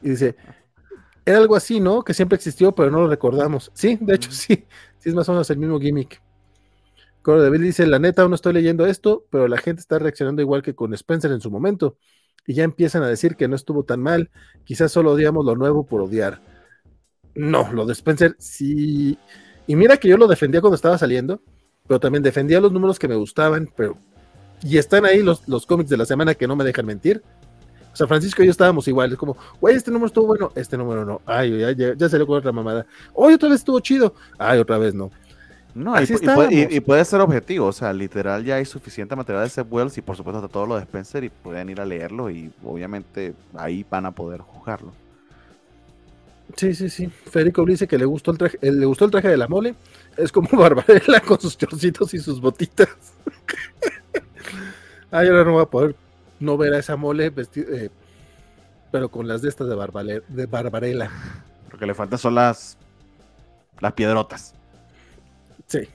Y 0.02 0.10
dice, 0.10 0.36
era 1.26 1.38
algo 1.38 1.56
así, 1.56 1.80
¿no? 1.80 2.04
Que 2.04 2.14
siempre 2.14 2.36
existió, 2.36 2.74
pero 2.74 2.90
no 2.92 3.02
lo 3.02 3.08
recordamos. 3.08 3.72
Sí, 3.74 3.98
de 4.00 4.16
hecho, 4.16 4.32
sí. 4.32 4.66
Sí, 4.98 5.10
es 5.10 5.16
más 5.16 5.28
o 5.30 5.34
menos 5.34 5.50
el 5.50 5.58
mismo 5.58 5.80
gimmick. 5.80 6.22
Coro 7.22 7.42
de 7.42 7.50
Bill 7.50 7.62
dice, 7.62 7.86
la 7.86 8.00
neta, 8.00 8.22
aún 8.22 8.32
no 8.32 8.36
estoy 8.36 8.54
leyendo 8.54 8.86
esto, 8.86 9.26
pero 9.30 9.48
la 9.48 9.58
gente 9.58 9.82
está 9.82 10.00
reaccionando 10.00 10.42
igual 10.42 10.62
que 10.62 10.76
con 10.76 10.94
Spencer 10.94 11.32
en 11.32 11.42
su 11.42 11.52
momento. 11.52 11.98
Y 12.46 12.54
ya 12.54 12.64
empiezan 12.64 13.04
a 13.04 13.10
decir 13.10 13.36
que 13.36 13.50
no 13.50 13.58
estuvo 13.58 13.84
tan 13.84 14.02
mal. 14.02 14.32
Quizás 14.64 14.94
solo 14.94 15.12
odiamos 15.12 15.46
lo 15.46 15.56
nuevo 15.56 15.86
por 15.86 16.02
odiar. 16.02 16.42
No, 17.36 17.72
lo 17.74 17.86
de 17.86 17.92
Spencer 17.92 18.36
sí. 18.40 19.20
Y 19.68 19.76
mira 19.76 19.98
que 19.98 20.08
yo 20.08 20.16
lo 20.16 20.28
defendía 20.28 20.62
cuando 20.62 20.76
estaba 20.76 20.98
saliendo, 20.98 21.42
pero 21.88 22.00
también 22.00 22.24
defendía 22.24 22.60
los 22.60 22.72
números 22.72 23.00
que 23.00 23.08
me 23.08 23.16
gustaban, 23.16 23.70
pero 23.76 23.98
y 24.62 24.78
están 24.78 25.06
ahí 25.06 25.22
los, 25.22 25.48
los 25.48 25.66
cómics 25.66 25.90
de 25.90 25.98
la 25.98 26.06
semana 26.06 26.34
que 26.34 26.48
no 26.48 26.56
me 26.56 26.64
dejan 26.64 26.86
mentir. 26.86 27.22
O 27.94 27.96
sea, 27.96 28.08
Francisco 28.08 28.44
y 28.44 28.46
yo 28.46 28.52
estábamos 28.52 28.88
igual, 28.88 29.12
es 29.12 29.18
como, 29.18 29.36
güey, 29.60 29.76
este 29.76 29.90
número 29.90 30.08
estuvo 30.08 30.28
bueno, 30.28 30.52
este 30.56 30.78
número 30.78 31.04
no. 31.04 31.22
Ay, 31.26 31.58
ya, 31.60 31.72
ya, 31.72 31.94
ya 31.96 32.10
salió 32.10 32.28
con 32.28 32.38
otra 32.38 32.52
mamada. 32.52 32.86
Hoy 33.14 33.34
otra 33.34 33.50
vez 33.50 33.60
estuvo 33.60 33.80
chido. 33.80 34.14
Ay, 34.38 34.60
otra 34.60 34.78
vez 34.78 34.94
no. 34.94 35.10
No, 35.74 35.94
y, 36.02 36.06
y, 36.06 36.60
y, 36.60 36.78
y, 36.78 36.80
puede, 36.80 37.06
ser 37.06 37.22
objetivo, 37.22 37.68
o 37.68 37.72
sea, 37.72 37.94
literal 37.94 38.44
ya 38.44 38.56
hay 38.56 38.66
suficiente 38.66 39.16
material 39.16 39.44
de 39.44 39.50
Seth 39.52 39.68
Wells 39.70 39.96
y 40.00 40.02
por 40.02 40.18
supuesto 40.18 40.42
de 40.42 40.48
todo 40.48 40.66
lo 40.66 40.76
de 40.76 40.82
Spencer 40.82 41.24
y 41.24 41.30
pueden 41.30 41.70
ir 41.70 41.80
a 41.80 41.86
leerlo 41.86 42.32
y 42.32 42.52
obviamente 42.64 43.36
ahí 43.54 43.86
van 43.88 44.08
a 44.08 44.12
poder 44.12 44.42
juzgarlo. 44.42 44.92
Sí, 46.56 46.74
sí, 46.74 46.90
sí. 46.90 47.08
Federico 47.08 47.64
dice 47.66 47.88
que 47.88 47.98
le 47.98 48.06
gustó 48.06 48.32
el 48.32 48.38
traje, 48.40 48.58
le 48.62 48.86
gustó 48.86 49.06
el 49.06 49.12
traje 49.12 49.28
de 49.28 49.38
la 49.38 49.48
mole. 49.48 49.76
Es 50.18 50.32
como 50.32 50.50
Barbarella 50.52 51.22
con 51.22 51.40
sus 51.40 51.58
chorcitos 51.58 52.14
y 52.14 52.20
sus 52.20 52.42
botitas. 52.42 52.90
Ay, 55.12 55.28
ahora 55.28 55.46
no 55.46 55.54
voy 55.54 55.64
a 55.64 55.68
poder 55.68 55.96
no 56.40 56.58
ver 56.58 56.74
a 56.74 56.80
esa 56.80 56.96
mole 56.96 57.30
vestido, 57.30 57.74
eh, 57.74 57.90
pero 58.92 59.10
con 59.10 59.28
las 59.28 59.42
de 59.42 59.50
estas 59.50 59.68
de, 59.68 59.76
Barbale 59.76 60.24
de 60.28 60.46
Barbarella. 60.46 61.10
Lo 61.72 61.78
que 61.78 61.86
le 61.86 61.94
faltan 61.94 62.20
son 62.20 62.36
las 62.36 62.78
las 63.80 63.94
piedrotas. 63.94 64.54
Sí. 65.68 65.88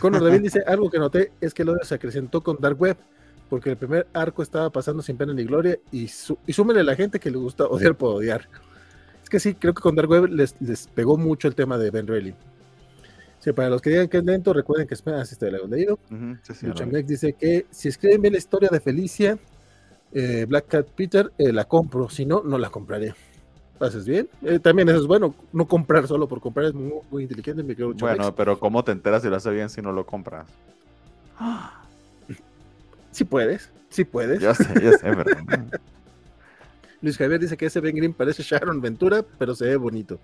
Conor 0.00 0.24
David 0.24 0.40
dice, 0.40 0.62
algo 0.66 0.90
que 0.90 0.98
noté 0.98 1.32
es 1.40 1.52
que 1.52 1.62
el 1.62 1.70
odio 1.70 1.84
se 1.84 1.94
acrecentó 1.94 2.42
con 2.42 2.56
Dark 2.58 2.80
Web, 2.80 2.96
porque 3.50 3.70
el 3.70 3.76
primer 3.76 4.06
arco 4.14 4.42
estaba 4.42 4.70
pasando 4.70 5.02
sin 5.02 5.16
pena 5.16 5.34
ni 5.34 5.44
gloria, 5.44 5.78
y, 5.90 6.08
su 6.08 6.38
y 6.46 6.52
súmele 6.52 6.80
a 6.80 6.84
la 6.84 6.96
gente 6.96 7.20
que 7.20 7.30
le 7.30 7.36
gusta 7.36 7.66
odiar 7.66 7.96
por 7.96 8.16
odiar. 8.16 8.48
Es 9.22 9.28
que 9.28 9.40
sí, 9.40 9.54
creo 9.54 9.74
que 9.74 9.82
con 9.82 9.94
Dark 9.94 10.08
Web 10.08 10.28
les, 10.28 10.56
les 10.60 10.86
pegó 10.88 11.16
mucho 11.16 11.48
el 11.48 11.54
tema 11.54 11.78
de 11.78 11.90
Ben 11.90 12.06
Reilly. 12.06 12.34
Sí, 13.44 13.52
para 13.52 13.68
los 13.68 13.82
que 13.82 13.90
digan 13.90 14.08
que 14.08 14.16
es 14.16 14.24
lento, 14.24 14.54
recuerden 14.54 14.86
que 14.86 14.94
espera, 14.94 15.22
si 15.26 15.36
te 15.36 15.50
lo 15.50 15.66
he 15.66 15.68
leído. 15.68 15.98
Uh 16.10 16.14
-huh, 16.14 16.38
sí, 16.42 16.54
sí, 16.54 17.02
dice 17.02 17.34
que 17.34 17.66
si 17.70 17.88
escriben 17.88 18.22
bien 18.22 18.32
la 18.32 18.38
historia 18.38 18.70
de 18.72 18.80
Felicia, 18.80 19.38
eh, 20.14 20.46
Black 20.48 20.66
Cat 20.66 20.86
Peter, 20.86 21.30
eh, 21.36 21.52
la 21.52 21.66
compro, 21.66 22.08
si 22.08 22.24
no, 22.24 22.42
no 22.42 22.56
la 22.56 22.70
compraré. 22.70 23.14
¿Haces 23.78 24.06
bien? 24.06 24.30
Eh, 24.40 24.58
también 24.60 24.88
eso 24.88 24.96
es 24.96 25.06
bueno, 25.06 25.34
no 25.52 25.68
comprar 25.68 26.08
solo 26.08 26.26
por 26.26 26.40
comprar 26.40 26.68
es 26.68 26.72
muy, 26.72 26.94
muy 27.10 27.24
inteligente. 27.24 27.62
Me 27.62 27.74
bueno, 27.74 27.94
Chamex. 27.94 28.30
pero 28.34 28.58
¿cómo 28.58 28.82
te 28.82 28.92
enteras 28.92 29.20
si 29.20 29.28
lo 29.28 29.36
hace 29.36 29.50
bien 29.50 29.68
si 29.68 29.82
no 29.82 29.92
lo 29.92 30.06
compras? 30.06 30.48
Si 33.10 33.24
puedes, 33.24 33.68
si 33.90 34.04
puedes. 34.04 34.40
Yo 34.40 34.54
sé, 34.54 34.72
yo 34.82 34.92
sé, 34.92 35.00
pero... 35.02 35.24
Luis 37.02 37.18
Javier 37.18 37.38
dice 37.40 37.58
que 37.58 37.66
ese 37.66 37.80
Ben 37.80 37.94
Green 37.94 38.14
parece 38.14 38.42
Sharon 38.42 38.80
Ventura, 38.80 39.22
pero 39.38 39.54
se 39.54 39.66
ve 39.66 39.76
bonito. 39.76 40.18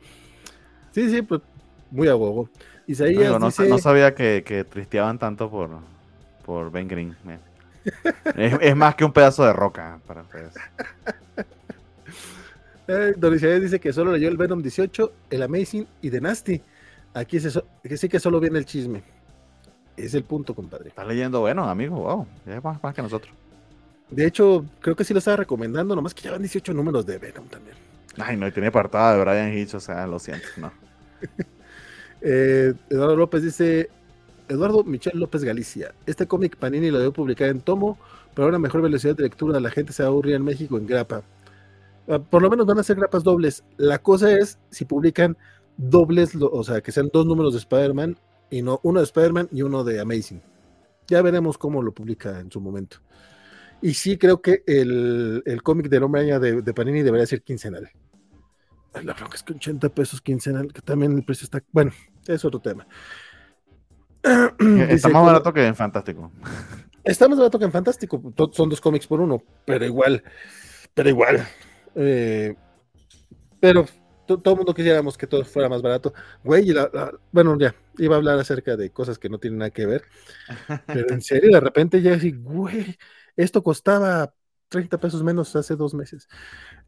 Sí, 0.92 1.10
sí, 1.10 1.20
pues 1.20 1.42
muy 1.90 2.08
a 2.08 2.16
huevo. 2.16 2.48
Isaías 2.90 3.30
no, 3.32 3.38
no, 3.38 3.46
dice... 3.46 3.68
no 3.68 3.78
sabía 3.78 4.14
que, 4.14 4.42
que, 4.44 4.64
tristeaban 4.64 5.18
tanto 5.18 5.50
por, 5.50 5.70
por 6.44 6.70
Ben 6.70 6.88
Green. 6.88 7.16
es, 8.36 8.54
es, 8.60 8.76
más 8.76 8.94
que 8.94 9.04
un 9.04 9.12
pedazo 9.12 9.44
de 9.44 9.52
roca 9.52 9.98
para 10.06 10.22
ustedes. 10.22 10.54
eh, 12.88 13.14
Don 13.16 13.34
Isaías 13.34 13.60
dice 13.60 13.80
que 13.80 13.92
solo 13.92 14.12
leyó 14.12 14.28
el 14.28 14.36
Venom 14.36 14.62
18, 14.62 15.12
el 15.30 15.42
Amazing 15.42 15.86
y 16.02 16.10
The 16.10 16.20
Nasty. 16.20 16.62
Aquí 17.14 17.38
que 17.82 17.96
sí 17.96 18.08
que 18.08 18.20
solo 18.20 18.40
viene 18.40 18.58
el 18.58 18.64
chisme. 18.64 19.02
Es 19.96 20.14
el 20.14 20.24
punto, 20.24 20.54
compadre. 20.54 20.88
Está 20.88 21.04
leyendo 21.04 21.40
bueno, 21.40 21.68
amigo. 21.68 21.96
Wow, 21.96 22.26
es 22.46 22.62
más, 22.62 22.82
más 22.82 22.94
que 22.94 23.02
nosotros. 23.02 23.34
De 24.10 24.26
hecho, 24.26 24.64
creo 24.80 24.96
que 24.96 25.04
sí 25.04 25.12
lo 25.12 25.18
estaba 25.18 25.38
recomendando, 25.38 25.94
nomás 25.94 26.14
que 26.14 26.22
ya 26.22 26.32
van 26.32 26.42
18 26.42 26.72
números 26.72 27.06
de 27.06 27.18
Venom 27.18 27.46
también. 27.46 27.76
Ay, 28.18 28.36
no, 28.36 28.46
y 28.46 28.52
tiene 28.52 28.68
apartada 28.68 29.14
de 29.14 29.20
Brian 29.20 29.56
Hitch, 29.56 29.74
o 29.74 29.80
sea, 29.80 30.06
lo 30.06 30.18
siento, 30.18 30.46
no. 30.56 30.72
Eh, 32.22 32.74
Eduardo 32.90 33.16
López 33.16 33.42
dice, 33.42 33.90
Eduardo 34.48 34.84
Michel 34.84 35.18
López 35.18 35.44
Galicia, 35.44 35.94
este 36.06 36.26
cómic 36.26 36.56
Panini 36.56 36.90
lo 36.90 36.98
debe 36.98 37.12
publicar 37.12 37.48
en 37.48 37.60
tomo, 37.60 37.98
pero 38.34 38.46
ahora 38.46 38.58
mejor 38.58 38.82
velocidad 38.82 39.16
de 39.16 39.24
lectura, 39.24 39.60
la 39.60 39.70
gente 39.70 39.92
se 39.92 40.02
va 40.04 40.10
en 40.24 40.44
México 40.44 40.76
en 40.78 40.86
grapa. 40.86 41.22
Ah, 42.08 42.18
por 42.18 42.42
lo 42.42 42.50
menos 42.50 42.66
van 42.66 42.78
a 42.78 42.82
ser 42.82 42.96
grapas 42.96 43.22
dobles. 43.22 43.64
La 43.76 43.98
cosa 43.98 44.32
es 44.36 44.58
si 44.70 44.84
publican 44.84 45.36
dobles, 45.76 46.34
o 46.40 46.64
sea, 46.64 46.80
que 46.80 46.92
sean 46.92 47.10
dos 47.12 47.26
números 47.26 47.52
de 47.52 47.60
Spider-Man 47.60 48.18
y 48.50 48.62
no 48.62 48.80
uno 48.82 49.00
de 49.00 49.04
Spider-Man 49.04 49.48
y 49.52 49.62
uno 49.62 49.84
de 49.84 50.00
Amazing. 50.00 50.42
Ya 51.06 51.22
veremos 51.22 51.58
cómo 51.58 51.82
lo 51.82 51.92
publica 51.92 52.40
en 52.40 52.50
su 52.50 52.60
momento. 52.60 52.98
Y 53.82 53.94
sí 53.94 54.18
creo 54.18 54.42
que 54.42 54.62
el, 54.66 55.60
cómic 55.62 55.88
de 55.88 55.98
Hombre 55.98 56.38
de, 56.38 56.62
de 56.62 56.74
Panini 56.74 57.02
debería 57.02 57.26
ser 57.26 57.42
quincenal. 57.42 57.90
La 58.94 59.14
bronca 59.14 59.36
es 59.36 59.42
que 59.42 59.52
80 59.54 59.88
pesos 59.90 60.20
quincenal, 60.20 60.72
que 60.72 60.82
también 60.82 61.12
el 61.12 61.22
precio 61.22 61.44
está. 61.44 61.62
Bueno, 61.72 61.92
es 62.34 62.44
otro 62.44 62.60
tema. 62.60 62.86
Está 64.22 65.08
más 65.08 65.24
barato 65.24 65.52
que 65.52 65.66
en 65.66 65.74
Fantástico. 65.74 66.30
Está 67.02 67.28
más 67.28 67.38
barato 67.38 67.58
que 67.58 67.64
en 67.64 67.72
Fantástico. 67.72 68.20
Son 68.52 68.68
dos 68.68 68.80
cómics 68.80 69.06
por 69.06 69.20
uno, 69.20 69.42
pero 69.64 69.84
igual. 69.84 70.22
Pero 70.94 71.08
igual. 71.08 71.46
Eh, 71.94 72.54
pero 73.58 73.86
todo 74.26 74.54
el 74.54 74.56
mundo 74.56 74.74
quisiéramos 74.74 75.16
que 75.16 75.26
todo 75.26 75.44
fuera 75.44 75.68
más 75.68 75.82
barato. 75.82 76.12
Güey, 76.44 76.66
la, 76.66 76.90
la, 76.92 77.12
bueno, 77.32 77.56
ya, 77.58 77.74
iba 77.98 78.14
a 78.14 78.18
hablar 78.18 78.38
acerca 78.38 78.76
de 78.76 78.90
cosas 78.90 79.18
que 79.18 79.28
no 79.28 79.38
tienen 79.38 79.58
nada 79.58 79.70
que 79.70 79.86
ver. 79.86 80.04
Pero 80.86 81.12
en 81.12 81.22
serio, 81.22 81.50
de 81.52 81.60
repente 81.60 82.00
ya 82.02 82.14
así, 82.14 82.32
güey, 82.32 82.96
esto 83.36 83.62
costaba 83.62 84.32
30 84.68 84.98
pesos 84.98 85.22
menos 85.22 85.54
hace 85.56 85.76
dos 85.76 85.94
meses. 85.94 86.28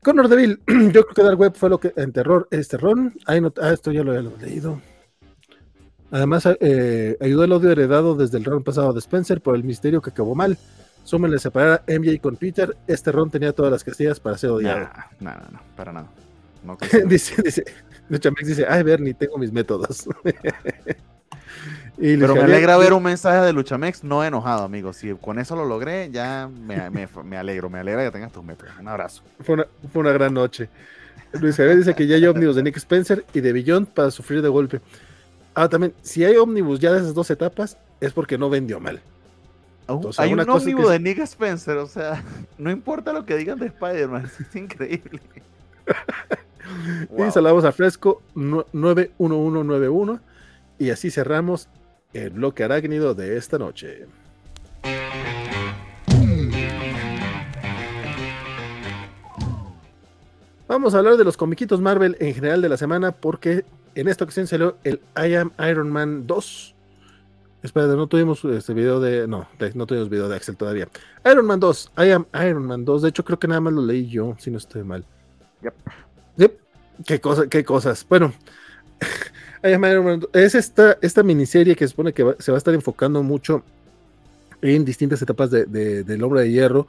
Conor 0.02 0.28
Deville, 0.28 0.58
yo 0.92 1.04
creo 1.04 1.14
que 1.14 1.22
Dark 1.22 1.40
Web 1.40 1.54
fue 1.54 1.70
lo 1.70 1.80
que 1.80 1.92
en 1.96 2.12
terror, 2.12 2.48
este 2.50 2.76
ron. 2.76 3.14
Ahí 3.26 3.40
no, 3.40 3.52
ah, 3.60 3.72
esto 3.72 3.92
ya 3.92 4.04
lo 4.04 4.14
he 4.16 4.22
leído. 4.22 4.80
Además, 6.12 6.46
eh, 6.60 7.16
ayudó 7.20 7.44
el 7.44 7.52
odio 7.52 7.70
heredado 7.70 8.14
desde 8.14 8.36
el 8.36 8.44
ron 8.44 8.62
pasado 8.62 8.92
de 8.92 8.98
Spencer 8.98 9.40
por 9.40 9.56
el 9.56 9.64
misterio 9.64 10.02
que 10.02 10.10
acabó 10.10 10.34
mal. 10.34 10.58
Súmenle 11.04 11.38
separar 11.38 11.82
a 11.88 11.92
MJ 11.92 12.20
con 12.20 12.36
Peter. 12.36 12.76
Este 12.86 13.10
ron 13.10 13.30
tenía 13.30 13.52
todas 13.52 13.72
las 13.72 13.82
castillas 13.82 14.20
para 14.20 14.36
ser 14.36 14.50
odiado. 14.50 14.88
No, 15.18 15.30
no, 15.30 15.40
no, 15.50 15.60
para 15.74 15.92
nada. 15.92 16.06
No 16.62 16.76
dice, 17.06 17.42
dice, 17.42 17.64
Luchamex 18.10 18.46
dice, 18.46 18.66
ay, 18.68 18.82
Bernie, 18.82 19.14
tengo 19.14 19.38
mis 19.38 19.50
métodos. 19.50 20.06
Y 21.98 22.16
Pero 22.16 22.34
me 22.34 22.40
alegra 22.40 22.76
ver 22.78 22.94
un 22.94 23.02
mensaje 23.02 23.44
de 23.44 23.52
Luchamex 23.52 24.02
no 24.02 24.24
enojado, 24.24 24.64
amigo. 24.64 24.92
Si 24.92 25.14
con 25.14 25.38
eso 25.38 25.54
lo 25.54 25.66
logré, 25.66 26.10
ya 26.10 26.48
me, 26.48 26.90
me, 26.90 27.06
me 27.24 27.36
alegro. 27.36 27.70
Me 27.70 27.78
alegra 27.78 28.04
que 28.04 28.10
tengas 28.10 28.32
tus 28.32 28.42
métodos. 28.42 28.72
Un 28.80 28.88
abrazo. 28.88 29.22
Fue 29.40 29.54
una, 29.54 29.66
fue 29.92 30.00
una 30.00 30.10
gran 30.10 30.34
noche. 30.34 30.68
Luis 31.40 31.54
Javier 31.54 31.76
dice 31.76 31.94
que 31.94 32.06
ya 32.06 32.16
hay 32.16 32.26
ómnibus 32.26 32.56
de 32.56 32.62
Nick 32.62 32.76
Spencer 32.78 33.24
y 33.32 33.40
de 33.40 33.52
Beyond 33.52 33.88
para 33.88 34.10
sufrir 34.10 34.42
de 34.42 34.48
golpe. 34.48 34.80
Ah, 35.54 35.68
también, 35.68 35.92
si 36.02 36.24
hay 36.24 36.36
ómnibus 36.36 36.80
ya 36.80 36.92
de 36.92 37.00
esas 37.00 37.14
dos 37.14 37.30
etapas, 37.30 37.76
es 38.00 38.12
porque 38.12 38.38
no 38.38 38.48
vendió 38.48 38.80
mal. 38.80 39.00
Entonces, 39.88 40.18
hay 40.18 40.32
un 40.32 40.40
ómnibus 40.40 40.86
que... 40.86 40.92
de 40.92 40.98
Nick 41.00 41.18
Spencer, 41.18 41.76
o 41.76 41.86
sea, 41.86 42.24
no 42.58 42.70
importa 42.70 43.12
lo 43.12 43.26
que 43.26 43.36
digan 43.36 43.58
de 43.58 43.66
Spider-Man, 43.66 44.30
es 44.40 44.56
increíble. 44.56 45.20
wow. 47.10 47.28
Y 47.28 47.30
saludamos 47.30 47.64
a 47.64 47.72
Fresco 47.72 48.22
91191 48.34 50.20
y 50.78 50.90
así 50.90 51.10
cerramos 51.10 51.68
el 52.14 52.30
bloque 52.30 52.64
arácnido 52.64 53.14
de 53.14 53.36
esta 53.36 53.58
noche. 53.58 54.06
Vamos 60.66 60.94
a 60.94 60.98
hablar 60.98 61.18
de 61.18 61.24
los 61.24 61.36
comiquitos 61.36 61.82
Marvel 61.82 62.16
en 62.18 62.34
general 62.34 62.62
de 62.62 62.68
la 62.70 62.78
semana 62.78 63.12
porque 63.12 63.64
en 63.94 64.08
esta 64.08 64.24
ocasión 64.24 64.46
salió 64.46 64.76
el 64.84 65.00
I 65.16 65.34
Am 65.34 65.52
Iron 65.68 65.90
Man 65.90 66.26
2. 66.26 66.74
Espera, 67.62 67.86
no 67.86 68.06
tuvimos 68.06 68.44
este 68.44 68.74
video 68.74 69.00
de. 69.00 69.28
No, 69.28 69.48
no 69.74 69.86
tuvimos 69.86 70.08
video 70.08 70.28
de 70.28 70.36
Axel 70.36 70.56
todavía. 70.56 70.88
Iron 71.30 71.46
Man 71.46 71.60
2, 71.60 71.92
I 71.98 72.10
Am 72.10 72.26
Iron 72.34 72.64
Man 72.64 72.84
2. 72.84 73.02
De 73.02 73.08
hecho, 73.10 73.24
creo 73.24 73.38
que 73.38 73.48
nada 73.48 73.60
más 73.60 73.72
lo 73.72 73.82
leí 73.82 74.08
yo, 74.08 74.36
si 74.38 74.50
no 74.50 74.58
estoy 74.58 74.82
mal. 74.82 75.04
Yep. 75.62 75.74
Yep. 76.38 76.58
¿Qué, 77.06 77.20
cosa, 77.20 77.46
qué 77.48 77.64
cosas? 77.64 78.04
Bueno, 78.08 78.32
es 80.32 80.54
esta, 80.54 80.98
esta 81.00 81.22
miniserie 81.22 81.76
que 81.76 81.84
se 81.86 81.90
supone 81.90 82.12
que 82.12 82.24
va, 82.24 82.36
se 82.38 82.50
va 82.50 82.56
a 82.56 82.58
estar 82.58 82.74
enfocando 82.74 83.22
mucho 83.22 83.62
en 84.60 84.84
distintas 84.84 85.22
etapas 85.22 85.50
de, 85.50 85.66
de, 85.66 86.04
del 86.04 86.22
Hombre 86.22 86.42
de 86.42 86.50
Hierro 86.50 86.86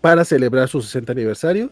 para 0.00 0.24
celebrar 0.24 0.68
su 0.68 0.82
60 0.82 1.12
aniversario. 1.12 1.70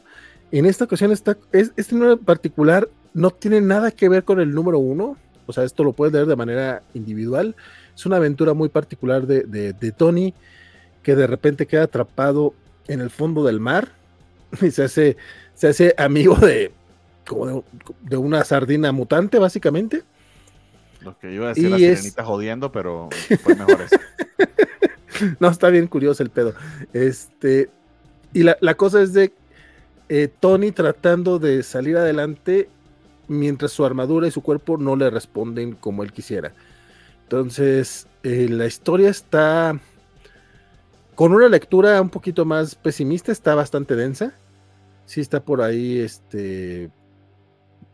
En 0.51 0.66
esta 0.66 0.85
ocasión, 0.85 1.12
está, 1.12 1.36
es, 1.53 1.73
este 1.77 1.95
número 1.95 2.16
particular 2.16 2.89
no 3.15 3.31
tiene 3.31 3.61
nada 3.61 3.91
que 3.91 4.09
ver 4.09 4.24
con 4.24 4.41
el 4.41 4.53
número 4.55 4.78
uno. 4.78 5.16
O 5.47 5.53
sea, 5.53 5.65
esto 5.65 5.85
lo 5.85 5.93
puedes 5.93 6.12
leer 6.12 6.27
de 6.27 6.36
manera 6.36 6.82
individual. 6.95 7.55
Es 7.95 8.05
una 8.07 8.16
aventura 8.16 8.55
muy 8.55 8.69
particular 8.69 9.27
de, 9.27 9.43
de, 9.45 9.73
de 9.73 9.93
Tony 9.93 10.35
que 11.03 11.15
de 11.15 11.27
repente 11.27 11.66
queda 11.66 11.85
atrapado 11.85 12.55
en 12.89 13.01
el 13.01 13.11
fondo 13.11 13.45
del 13.45 13.61
mar 13.61 13.89
y 14.62 14.70
se 14.70 14.85
hace, 14.85 15.16
se 15.55 15.69
hace 15.69 15.95
amigo 15.99 16.35
de, 16.36 16.73
como 17.27 17.47
de, 17.47 17.62
de 18.03 18.16
una 18.16 18.43
sardina 18.45 18.91
mutante, 18.93 19.39
básicamente. 19.39 20.03
Lo 21.03 21.19
que 21.19 21.32
iba 21.32 21.47
a 21.47 21.49
decir 21.51 21.66
Y 21.66 21.69
la 21.70 21.77
es- 21.77 21.99
sirenita 22.01 22.24
jodiendo, 22.24 22.73
pero 22.73 23.11
fue 23.43 23.55
mejor 23.55 23.82
eso. 23.82 23.97
no, 25.41 25.49
está 25.51 25.69
bien 25.69 25.86
curioso 25.86 26.23
el 26.23 26.31
pedo. 26.31 26.55
Este, 26.95 27.69
y 28.32 28.43
la, 28.43 28.57
la 28.61 28.74
cosa 28.74 29.03
es 29.03 29.12
de 29.12 29.32
eh, 30.09 30.28
Tony 30.41 30.73
tratando 30.73 31.39
de 31.39 31.62
salir 31.62 31.97
adelante 31.99 32.69
mientras 33.28 33.72
su 33.72 33.84
armadura 33.84 34.26
y 34.28 34.30
su 34.30 34.42
cuerpo 34.42 34.76
no 34.78 34.96
le 34.96 35.10
responden 35.10 35.74
como 35.74 36.02
él 36.02 36.12
quisiera. 36.12 36.55
Entonces, 37.24 38.09
eh, 38.24 38.48
la 38.51 38.66
historia 38.66 39.10
está 39.10 39.80
con 41.14 41.32
una 41.32 41.48
lectura 41.48 42.01
un 42.01 42.10
poquito 42.10 42.44
más 42.44 42.74
pesimista, 42.74 43.32
está 43.32 43.55
bastante 43.55 43.94
densa. 43.96 44.34
Sí 45.06 45.20
está 45.20 45.44
por 45.44 45.62
ahí, 45.62 46.01
este, 46.01 46.90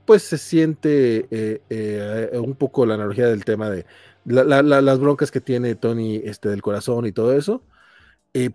pues 0.04 0.22
se 0.24 0.38
siente 0.38 1.28
eh, 1.30 1.60
eh, 1.70 2.30
un 2.38 2.54
poco 2.54 2.84
la 2.86 2.94
analogía 2.94 3.26
del 3.28 3.44
tema 3.44 3.70
de 3.70 3.86
la- 4.24 4.44
la- 4.44 4.62
la- 4.62 4.82
las 4.82 4.98
broncas 4.98 5.30
que 5.30 5.40
tiene 5.40 5.74
Tony 5.76 6.16
este, 6.24 6.48
del 6.48 6.62
corazón 6.62 7.06
y 7.06 7.12
todo 7.12 7.32
eso. 7.34 7.62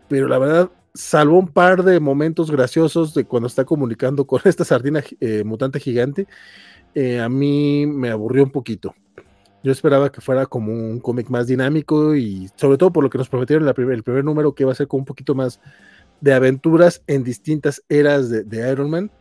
Pero 0.07 0.27
la 0.27 0.38
verdad, 0.38 0.72
salvo 0.93 1.38
un 1.38 1.47
par 1.49 1.84
de 1.84 1.99
momentos 1.99 2.49
graciosos 2.52 3.14
de 3.14 3.26
cuando 3.26 3.47
está 3.47 3.65
comunicando 3.65 4.26
con 4.26 4.41
esta 4.45 4.64
sardina 4.65 5.03
mutante 5.43 5.80
gigante, 5.80 6.27
eh, 6.95 7.19
a 7.19 7.30
mí 7.30 7.85
me 7.85 8.09
aburrió 8.09 8.43
un 8.43 8.51
poquito. 8.51 8.95
Yo 9.63 9.72
esperaba 9.72 10.11
que 10.11 10.22
fuera 10.22 10.45
como 10.45 10.72
un 10.72 10.99
cómic 10.99 11.30
más 11.30 11.47
dinámico 11.47 12.15
y 12.15 12.49
sobre 12.55 12.77
todo 12.77 12.91
por 12.91 13.03
lo 13.03 13.09
que 13.09 13.17
nos 13.17 13.30
prometieron 13.30 13.67
el 13.67 13.73
primer 14.03 14.23
número, 14.23 14.55
que 14.55 14.65
va 14.65 14.72
a 14.72 14.76
ser 14.76 14.88
con 14.88 15.01
un 15.01 15.05
poquito 15.05 15.35
más 15.35 15.59
de 16.22 16.34
aventuras 16.34 17.03
en 17.07 17.23
distintas 17.23 17.84
eras 17.89 18.30
de, 18.30 18.43
de 18.43 18.72
Iron 18.72 18.89
Man. 18.89 19.11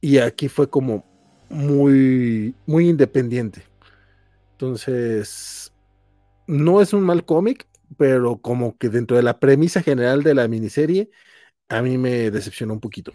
Y 0.00 0.18
aquí 0.18 0.48
fue 0.48 0.70
como 0.70 1.04
muy, 1.50 2.54
muy 2.66 2.88
independiente. 2.88 3.62
Entonces, 4.52 5.72
no 6.46 6.80
es 6.80 6.92
un 6.92 7.02
mal 7.02 7.24
cómic, 7.24 7.66
pero 7.96 8.38
como 8.38 8.76
que 8.78 8.88
dentro 8.88 9.16
de 9.16 9.22
la 9.22 9.38
premisa 9.38 9.82
general 9.82 10.22
de 10.22 10.34
la 10.34 10.48
miniserie, 10.48 11.10
a 11.68 11.82
mí 11.82 11.98
me 11.98 12.30
decepcionó 12.30 12.74
un 12.74 12.80
poquito. 12.80 13.12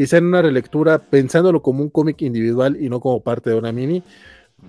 Quizá 0.00 0.16
en 0.16 0.24
una 0.24 0.40
relectura, 0.40 0.98
pensándolo 0.98 1.60
como 1.60 1.82
un 1.82 1.90
cómic 1.90 2.22
individual 2.22 2.74
y 2.80 2.88
no 2.88 3.00
como 3.00 3.20
parte 3.20 3.50
de 3.50 3.56
una 3.56 3.70
mini, 3.70 4.02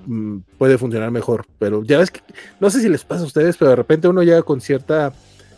mm, 0.06 0.40
puede 0.58 0.78
funcionar 0.78 1.10
mejor. 1.10 1.46
Pero 1.58 1.86
ya 1.86 2.00
ves 2.00 2.12
que, 2.12 2.20
no 2.60 2.70
sé 2.70 2.82
si 2.82 2.90
les 2.90 3.06
pasa 3.06 3.22
a 3.22 3.28
ustedes, 3.28 3.56
pero 3.56 3.70
de 3.70 3.78
repente 3.78 4.10
uno 4.10 4.24
llega 4.24 4.44
con 4.44 4.60
cierta, 4.60 5.14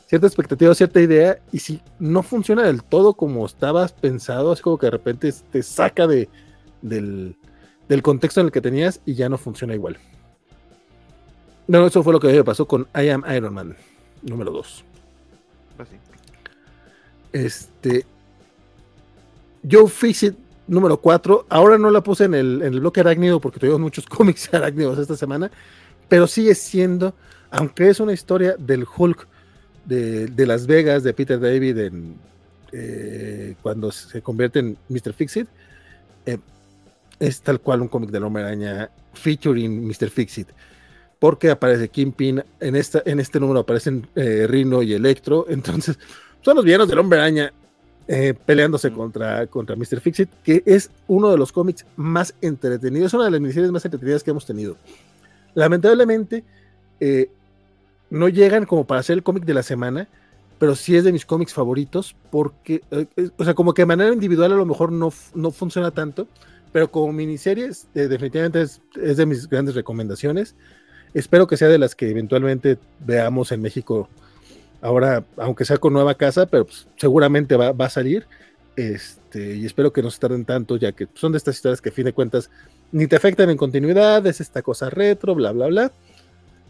cierta 0.05 0.27
expectativa, 0.27 0.75
cierta 0.75 1.01
idea, 1.01 1.39
y 1.51 1.57
si 1.57 1.81
no 1.97 2.21
funciona 2.21 2.61
del 2.61 2.83
todo 2.83 3.15
como 3.15 3.43
estabas 3.47 3.93
pensado, 3.93 4.53
es 4.53 4.61
como 4.61 4.77
que 4.77 4.85
de 4.85 4.91
repente 4.91 5.33
te 5.51 5.63
saca 5.63 6.05
de, 6.05 6.29
del, 6.83 7.35
del 7.89 8.03
contexto 8.03 8.41
en 8.41 8.45
el 8.45 8.51
que 8.51 8.61
tenías 8.61 9.01
y 9.07 9.15
ya 9.15 9.27
no 9.27 9.39
funciona 9.39 9.73
igual. 9.73 9.97
No, 11.65 11.87
eso 11.87 12.03
fue 12.03 12.13
lo 12.13 12.19
que 12.19 12.27
a 12.27 12.29
mí 12.29 12.37
me 12.37 12.43
pasó 12.43 12.67
con 12.67 12.87
I 12.93 13.09
Am 13.09 13.23
Iron 13.35 13.55
Man, 13.55 13.75
número 14.21 14.51
2. 14.51 14.85
Pues. 15.77 15.89
Este. 17.31 18.12
Joe 19.69 19.87
Fixit, 19.89 20.35
número 20.67 20.97
4. 20.97 21.47
Ahora 21.49 21.77
no 21.77 21.89
la 21.89 22.01
puse 22.01 22.25
en 22.25 22.33
el, 22.33 22.61
en 22.61 22.73
el 22.73 22.79
bloque 22.79 22.99
arácnido 22.99 23.39
porque 23.39 23.59
tuvimos 23.59 23.79
muchos 23.79 24.05
cómics 24.07 24.53
arácnidos 24.53 24.99
esta 24.99 25.15
semana. 25.15 25.51
Pero 26.09 26.27
sigue 26.27 26.55
siendo, 26.55 27.15
aunque 27.49 27.89
es 27.89 27.99
una 27.99 28.13
historia 28.13 28.55
del 28.57 28.85
Hulk 28.85 29.27
de, 29.85 30.27
de 30.27 30.45
Las 30.45 30.67
Vegas, 30.67 31.03
de 31.03 31.13
Peter 31.13 31.39
David, 31.39 31.77
en, 31.79 32.15
eh, 32.71 33.55
cuando 33.61 33.91
se 33.91 34.21
convierte 34.21 34.59
en 34.59 34.77
Mr. 34.89 35.13
Fixit, 35.13 35.47
eh, 36.25 36.39
es 37.19 37.41
tal 37.41 37.59
cual 37.59 37.81
un 37.81 37.87
cómic 37.87 38.09
del 38.09 38.23
Hombre 38.23 38.43
Araña 38.43 38.89
featuring 39.13 39.87
Mr. 39.87 40.09
Fixit. 40.09 40.49
Porque 41.19 41.51
aparece 41.51 41.87
Kingpin, 41.87 42.43
en, 42.59 42.75
esta, 42.75 43.01
en 43.05 43.19
este 43.19 43.39
número 43.39 43.61
aparecen 43.61 44.07
eh, 44.15 44.45
Rhino 44.49 44.81
y 44.81 44.93
Electro. 44.93 45.45
Entonces, 45.49 45.97
son 46.41 46.55
los 46.57 46.65
villanos 46.65 46.89
del 46.89 46.99
Hombre 46.99 47.19
Araña 47.19 47.53
eh, 48.07 48.33
peleándose 48.33 48.91
contra, 48.91 49.47
contra 49.47 49.75
Mr. 49.75 49.99
Fixit, 50.01 50.29
que 50.43 50.63
es 50.65 50.91
uno 51.07 51.29
de 51.31 51.37
los 51.37 51.51
cómics 51.51 51.85
más 51.95 52.35
entretenidos, 52.41 53.07
es 53.07 53.13
una 53.13 53.25
de 53.25 53.31
las 53.31 53.41
miniseries 53.41 53.71
más 53.71 53.85
entretenidas 53.85 54.23
que 54.23 54.31
hemos 54.31 54.45
tenido. 54.45 54.75
Lamentablemente, 55.53 56.43
eh, 56.99 57.29
no 58.09 58.29
llegan 58.29 58.65
como 58.65 58.85
para 58.85 59.03
ser 59.03 59.15
el 59.15 59.23
cómic 59.23 59.45
de 59.45 59.53
la 59.53 59.63
semana, 59.63 60.07
pero 60.59 60.75
sí 60.75 60.95
es 60.95 61.03
de 61.03 61.11
mis 61.11 61.25
cómics 61.25 61.53
favoritos, 61.53 62.15
porque, 62.29 62.81
eh, 62.91 63.07
o 63.37 63.43
sea, 63.43 63.53
como 63.53 63.73
que 63.73 63.81
de 63.81 63.87
manera 63.87 64.13
individual 64.13 64.53
a 64.53 64.55
lo 64.55 64.65
mejor 64.65 64.91
no, 64.91 65.11
no 65.33 65.51
funciona 65.51 65.91
tanto, 65.91 66.27
pero 66.71 66.89
como 66.89 67.11
miniseries, 67.11 67.87
eh, 67.95 68.07
definitivamente 68.07 68.61
es, 68.61 68.81
es 69.01 69.17
de 69.17 69.25
mis 69.25 69.49
grandes 69.49 69.75
recomendaciones. 69.75 70.55
Espero 71.13 71.47
que 71.47 71.57
sea 71.57 71.67
de 71.67 71.77
las 71.77 71.95
que 71.95 72.09
eventualmente 72.09 72.77
veamos 72.99 73.51
en 73.51 73.61
México 73.61 74.09
ahora, 74.83 75.23
aunque 75.37 75.65
sea 75.65 75.77
con 75.77 75.93
nueva 75.93 76.13
casa, 76.15 76.45
pero 76.45 76.65
pues, 76.65 76.87
seguramente 76.97 77.55
va, 77.55 77.73
a 77.77 77.89
salir. 77.89 78.27
Este, 78.75 79.55
y 79.55 79.65
espero 79.65 79.93
que 79.93 80.03
no 80.03 80.11
se 80.11 80.19
tarden 80.19 80.45
tanto, 80.45 80.77
ya 80.77 80.91
que 80.91 81.07
son 81.13 81.31
de 81.31 81.37
estas 81.37 81.55
historias 81.55 81.81
que 81.81 81.89
a 81.89 81.91
fin 81.91 82.05
de 82.05 82.13
cuentas 82.13 82.49
ni 82.91 83.07
te 83.07 83.15
afectan 83.15 83.49
en 83.49 83.57
continuidad, 83.57 84.25
es 84.27 84.41
esta 84.41 84.61
cosa 84.61 84.89
retro, 84.89 85.33
bla, 85.35 85.51
bla, 85.51 85.67
bla. 85.67 85.91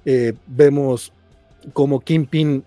Eh, 0.05 0.33
vemos 0.47 1.11
como 1.73 1.99
Kingpin 2.01 2.63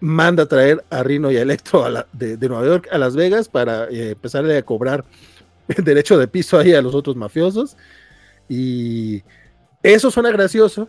manda 0.00 0.42
a 0.42 0.46
traer 0.46 0.84
a 0.90 1.02
Rino 1.02 1.30
y 1.30 1.36
a 1.36 1.42
Electro 1.42 1.84
de 2.12 2.48
Nueva 2.48 2.66
York 2.66 2.88
a 2.90 2.98
Las 2.98 3.14
Vegas 3.14 3.48
para 3.48 3.84
eh, 3.84 4.10
empezarle 4.10 4.58
a 4.58 4.62
cobrar 4.62 5.04
el 5.68 5.84
derecho 5.84 6.18
de 6.18 6.28
piso 6.28 6.58
ahí 6.58 6.74
a 6.74 6.82
los 6.82 6.94
otros 6.94 7.16
mafiosos. 7.16 7.76
Y 8.48 9.22
eso 9.82 10.10
suena 10.10 10.30
gracioso, 10.30 10.88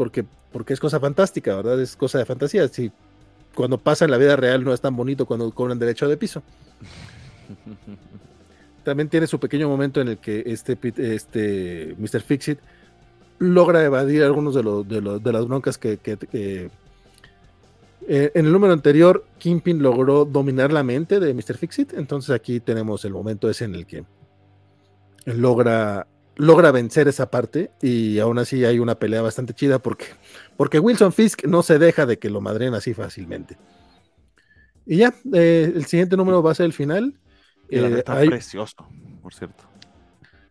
porque, 0.00 0.24
porque 0.50 0.72
es 0.72 0.80
cosa 0.80 0.98
fantástica, 0.98 1.54
¿verdad? 1.54 1.78
Es 1.78 1.94
cosa 1.94 2.16
de 2.16 2.24
fantasía. 2.24 2.66
Si 2.68 2.90
cuando 3.54 3.76
pasa 3.76 4.06
en 4.06 4.10
la 4.10 4.16
vida 4.16 4.34
real 4.34 4.64
no 4.64 4.72
es 4.72 4.80
tan 4.80 4.96
bonito 4.96 5.26
cuando 5.26 5.50
cobran 5.52 5.78
derecho 5.78 6.08
de 6.08 6.16
piso. 6.16 6.42
También 8.82 9.10
tiene 9.10 9.26
su 9.26 9.38
pequeño 9.38 9.68
momento 9.68 10.00
en 10.00 10.08
el 10.08 10.16
que 10.16 10.42
este, 10.46 10.78
este 10.96 11.94
Mr. 11.98 12.22
Fixit 12.22 12.60
logra 13.40 13.84
evadir 13.84 14.22
algunos 14.22 14.54
de, 14.54 14.62
los 14.62 14.88
de, 14.88 15.32
las 15.32 15.46
broncas 15.46 15.76
que, 15.76 15.98
que- 15.98 16.16
que- 16.16 16.70
eh, 18.08 18.32
en 18.34 18.46
el 18.46 18.52
número 18.52 18.72
anterior 18.72 19.26
Kingpin 19.36 19.82
logró 19.82 20.24
dominar 20.24 20.72
la 20.72 20.82
mente 20.82 21.20
de 21.20 21.34
Mr. 21.34 21.58
Fixit, 21.58 21.92
entonces 21.92 22.30
aquí 22.30 22.58
tenemos 22.58 23.04
el 23.04 23.12
momento 23.12 23.50
ese 23.50 23.66
en 23.66 23.74
el 23.74 23.84
que 23.84 24.04
logra 25.26 26.06
logra 26.40 26.72
vencer 26.72 27.08
esa 27.08 27.30
parte 27.30 27.70
y 27.82 28.18
aún 28.18 28.38
así 28.38 28.64
hay 28.64 28.78
una 28.78 28.98
pelea 28.98 29.22
bastante 29.22 29.54
chida 29.54 29.78
porque, 29.78 30.06
porque 30.56 30.78
Wilson 30.78 31.12
Fisk 31.12 31.44
no 31.44 31.62
se 31.62 31.78
deja 31.78 32.06
de 32.06 32.18
que 32.18 32.30
lo 32.30 32.40
madren 32.40 32.74
así 32.74 32.94
fácilmente. 32.94 33.56
Y 34.86 34.98
ya, 34.98 35.14
eh, 35.34 35.72
el 35.74 35.84
siguiente 35.86 36.16
número 36.16 36.42
va 36.42 36.52
a 36.52 36.54
ser 36.54 36.66
el 36.66 36.72
final. 36.72 37.14
Eh, 37.70 37.96
está 37.98 38.14
hay- 38.14 38.28
precioso, 38.28 38.74
por 39.22 39.34
cierto. 39.34 39.64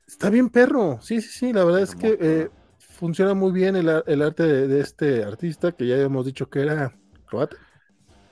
Está 0.08 0.30
bien 0.30 0.50
perro, 0.50 1.00
sí, 1.02 1.22
sí, 1.22 1.30
sí, 1.30 1.54
la 1.54 1.64
verdad 1.64 1.82
es 1.82 1.96
que 1.96 2.18
eh, 2.20 2.50
funciona 2.80 3.34
muy 3.34 3.52
bien 3.52 3.76
el, 3.76 3.90
el 4.08 4.22
arte 4.22 4.44
de, 4.44 4.68
de 4.68 4.80
este 4.82 5.24
artista 5.24 5.72
que 5.72 5.88
ya 5.88 5.96
habíamos 5.96 6.26
dicho 6.26 6.50
que 6.50 6.62
era 6.62 6.96
croata. 7.28 7.58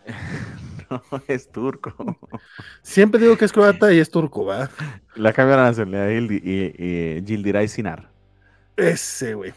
No, 0.89 1.01
es 1.27 1.51
turco. 1.51 1.93
Siempre 2.81 3.19
digo 3.19 3.38
que 3.38 3.45
es 3.45 3.51
croata 3.51 3.91
y 3.93 3.99
es 3.99 4.09
turco, 4.09 4.45
va. 4.45 4.69
La 5.15 5.34
cambiaron 5.34 5.65
a 5.65 5.69
nacionalidad 5.69 6.09
y, 6.09 6.84
y 6.84 7.23
Gildiray 7.26 7.68
Sinar. 7.68 8.09
Ese, 8.76 9.34
güey. 9.34 9.53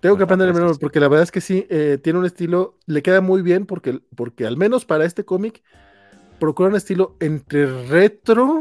Tengo 0.00 0.16
que 0.16 0.22
aprender 0.22 0.48
el 0.48 0.54
precioso. 0.54 0.78
porque 0.78 1.00
la 1.00 1.08
verdad 1.08 1.24
es 1.24 1.32
que 1.32 1.40
sí, 1.40 1.66
eh, 1.70 1.98
tiene 2.00 2.20
un 2.20 2.24
estilo, 2.24 2.78
le 2.86 3.02
queda 3.02 3.20
muy 3.20 3.42
bien 3.42 3.66
porque, 3.66 4.00
porque 4.14 4.46
al 4.46 4.56
menos 4.56 4.84
para 4.84 5.04
este 5.04 5.24
cómic 5.24 5.62
procura 6.38 6.68
un 6.68 6.76
estilo 6.76 7.16
entre 7.18 7.66
retro, 7.88 8.60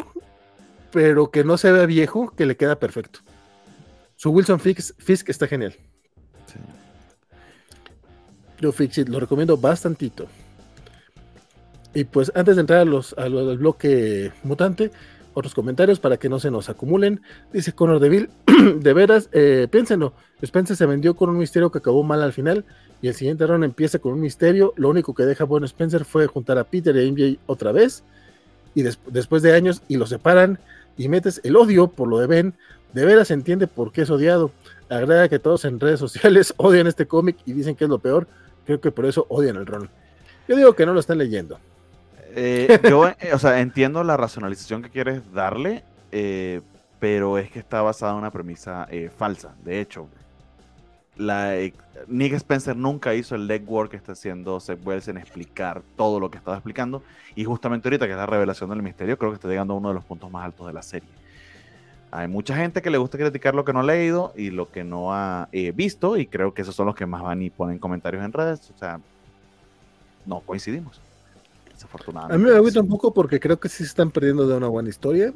pero 0.91 1.29
que 1.29 1.43
no 1.43 1.57
se 1.57 1.71
vea 1.71 1.85
viejo, 1.85 2.33
que 2.35 2.47
le 2.47 2.57
queda 2.57 2.79
perfecto. 2.79 3.19
Su 4.15 4.31
Wilson 4.31 4.59
Fisk, 4.59 4.95
Fisk 4.97 5.29
está 5.29 5.45
genial. 5.45 5.75
Sí. 6.47 6.59
Yo 8.59 8.71
Fixit 8.71 9.07
lo 9.07 9.19
recomiendo 9.19 9.57
bastantito. 9.57 10.25
Y 11.97 12.03
pues 12.03 12.31
antes 12.35 12.55
de 12.57 12.61
entrar 12.61 12.79
a 12.81 12.85
los, 12.85 13.13
a 13.17 13.27
lo 13.27 13.47
del 13.47 13.57
bloque 13.57 14.31
mutante, 14.43 14.91
otros 15.33 15.55
comentarios 15.55 15.99
para 15.99 16.17
que 16.17 16.29
no 16.29 16.39
se 16.39 16.51
nos 16.51 16.69
acumulen. 16.69 17.21
Dice 17.51 17.73
Conor 17.73 17.99
Deville, 17.99 18.29
de 18.79 18.93
veras, 18.93 19.29
eh, 19.31 19.67
piénsenlo. 19.71 20.13
Spencer 20.43 20.75
se 20.77 20.85
vendió 20.85 21.15
con 21.15 21.29
un 21.31 21.39
misterio 21.39 21.71
que 21.71 21.79
acabó 21.79 22.03
mal 22.03 22.21
al 22.21 22.33
final 22.33 22.65
y 23.01 23.07
el 23.07 23.15
siguiente 23.15 23.47
round 23.47 23.63
empieza 23.63 23.97
con 23.97 24.13
un 24.13 24.21
misterio. 24.21 24.73
Lo 24.77 24.89
único 24.89 25.15
que 25.15 25.23
deja 25.23 25.43
bueno 25.43 25.65
Spencer 25.65 26.05
fue 26.05 26.27
juntar 26.27 26.59
a 26.59 26.65
Peter 26.65 26.95
y 26.95 27.11
MJ 27.11 27.39
otra 27.47 27.71
vez 27.71 28.03
y 28.75 28.83
des- 28.83 28.99
después 29.07 29.41
de 29.41 29.53
años 29.55 29.81
y 29.87 29.97
lo 29.97 30.05
separan 30.05 30.59
y 30.97 31.09
metes 31.09 31.41
el 31.43 31.55
odio 31.55 31.87
por 31.87 32.07
lo 32.07 32.19
de 32.19 32.27
Ben, 32.27 32.53
de 32.93 33.05
veras 33.05 33.31
entiende 33.31 33.65
por 33.65 33.91
qué 33.91 34.03
es 34.03 34.11
odiado. 34.11 34.51
Agrega 34.87 35.29
que 35.29 35.39
todos 35.39 35.65
en 35.65 35.79
redes 35.79 35.99
sociales 35.99 36.53
odian 36.57 36.85
este 36.85 37.07
cómic 37.07 37.37
y 37.47 37.53
dicen 37.53 37.75
que 37.75 37.85
es 37.85 37.89
lo 37.89 37.97
peor. 37.97 38.27
Creo 38.67 38.79
que 38.79 38.91
por 38.91 39.07
eso 39.07 39.25
odian 39.29 39.55
el 39.55 39.65
Ron. 39.65 39.89
Yo 40.47 40.55
digo 40.55 40.73
que 40.73 40.85
no 40.85 40.93
lo 40.93 40.99
están 40.99 41.17
leyendo. 41.17 41.59
Eh, 42.39 42.79
yo, 42.87 43.07
eh, 43.07 43.33
o 43.33 43.39
sea, 43.39 43.59
entiendo 43.61 44.03
la 44.03 44.15
racionalización 44.15 44.83
que 44.83 44.91
quieres 44.91 45.33
darle, 45.33 45.83
eh, 46.11 46.61
pero 46.99 47.39
es 47.39 47.49
que 47.49 47.57
está 47.57 47.81
basada 47.81 48.11
en 48.11 48.19
una 48.19 48.29
premisa 48.29 48.87
eh, 48.91 49.09
falsa. 49.09 49.55
De 49.63 49.81
hecho, 49.81 50.07
eh, 51.17 51.73
Nick 52.07 52.33
Spencer 52.33 52.75
nunca 52.75 53.15
hizo 53.15 53.33
el 53.33 53.47
legwork 53.47 53.89
que 53.89 53.97
está 53.97 54.11
haciendo 54.11 54.59
Seth 54.59 54.85
Wells 54.85 55.07
en 55.07 55.17
explicar 55.17 55.81
todo 55.95 56.19
lo 56.19 56.29
que 56.29 56.37
estaba 56.37 56.57
explicando. 56.57 57.01
Y 57.35 57.43
justamente 57.43 57.87
ahorita 57.87 58.05
que 58.05 58.11
es 58.11 58.17
la 58.17 58.27
revelación 58.27 58.69
del 58.69 58.83
misterio, 58.83 59.17
creo 59.17 59.31
que 59.31 59.35
está 59.35 59.47
llegando 59.47 59.73
a 59.73 59.77
uno 59.77 59.87
de 59.89 59.95
los 59.95 60.03
puntos 60.03 60.29
más 60.29 60.45
altos 60.45 60.67
de 60.67 60.73
la 60.73 60.83
serie. 60.83 61.09
Hay 62.11 62.27
mucha 62.27 62.55
gente 62.55 62.83
que 62.83 62.91
le 62.91 62.99
gusta 62.99 63.17
criticar 63.17 63.55
lo 63.55 63.65
que 63.65 63.73
no 63.73 63.79
ha 63.79 63.83
leído 63.83 64.31
y 64.35 64.51
lo 64.51 64.71
que 64.71 64.83
no 64.83 65.11
ha 65.11 65.49
eh, 65.51 65.71
visto, 65.71 66.17
y 66.17 66.27
creo 66.27 66.53
que 66.53 66.61
esos 66.61 66.75
son 66.75 66.85
los 66.85 66.95
que 66.95 67.07
más 67.07 67.23
van 67.23 67.41
y 67.41 67.49
ponen 67.49 67.79
comentarios 67.79 68.23
en 68.23 68.31
redes. 68.31 68.71
O 68.73 68.77
sea, 68.77 68.99
no 70.27 70.39
coincidimos. 70.41 71.01
Desafortunadamente. 71.77 72.35
A 72.35 72.37
mí 72.39 72.51
me 72.51 72.57
agüita 72.57 72.81
un 72.81 72.87
poco 72.87 73.13
porque 73.13 73.39
creo 73.39 73.59
que 73.59 73.69
sí 73.69 73.77
se 73.77 73.83
están 73.83 74.09
perdiendo 74.09 74.47
de 74.47 74.57
una 74.57 74.67
buena 74.67 74.89
historia, 74.89 75.31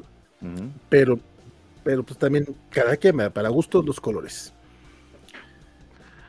pero, 0.90 1.20
pero 1.84 2.02
pues 2.04 2.18
también 2.18 2.48
cada 2.72 2.98
quien 2.98 3.16
me 3.16 3.24
da 3.24 3.30
para 3.30 3.50
gustos 3.50 3.86
los 3.86 4.02
colores. 4.02 4.52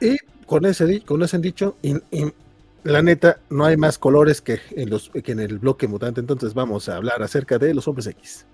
Y 0.00 0.18
con 0.44 0.66
ese, 0.66 1.00
con 1.02 1.22
ese 1.22 1.38
dicho, 1.38 1.76
y, 1.80 1.94
y 2.10 2.30
la 2.84 3.00
neta, 3.00 3.38
no 3.48 3.64
hay 3.64 3.78
más 3.78 3.96
colores 3.96 4.42
que 4.42 4.60
en, 4.72 4.90
los, 4.90 5.10
que 5.10 5.32
en 5.32 5.40
el 5.40 5.58
bloque 5.58 5.88
mutante, 5.88 6.20
entonces 6.20 6.52
vamos 6.52 6.90
a 6.90 6.96
hablar 6.96 7.22
acerca 7.22 7.58
de 7.58 7.72
los 7.72 7.88
hombres 7.88 8.06
X. 8.08 8.44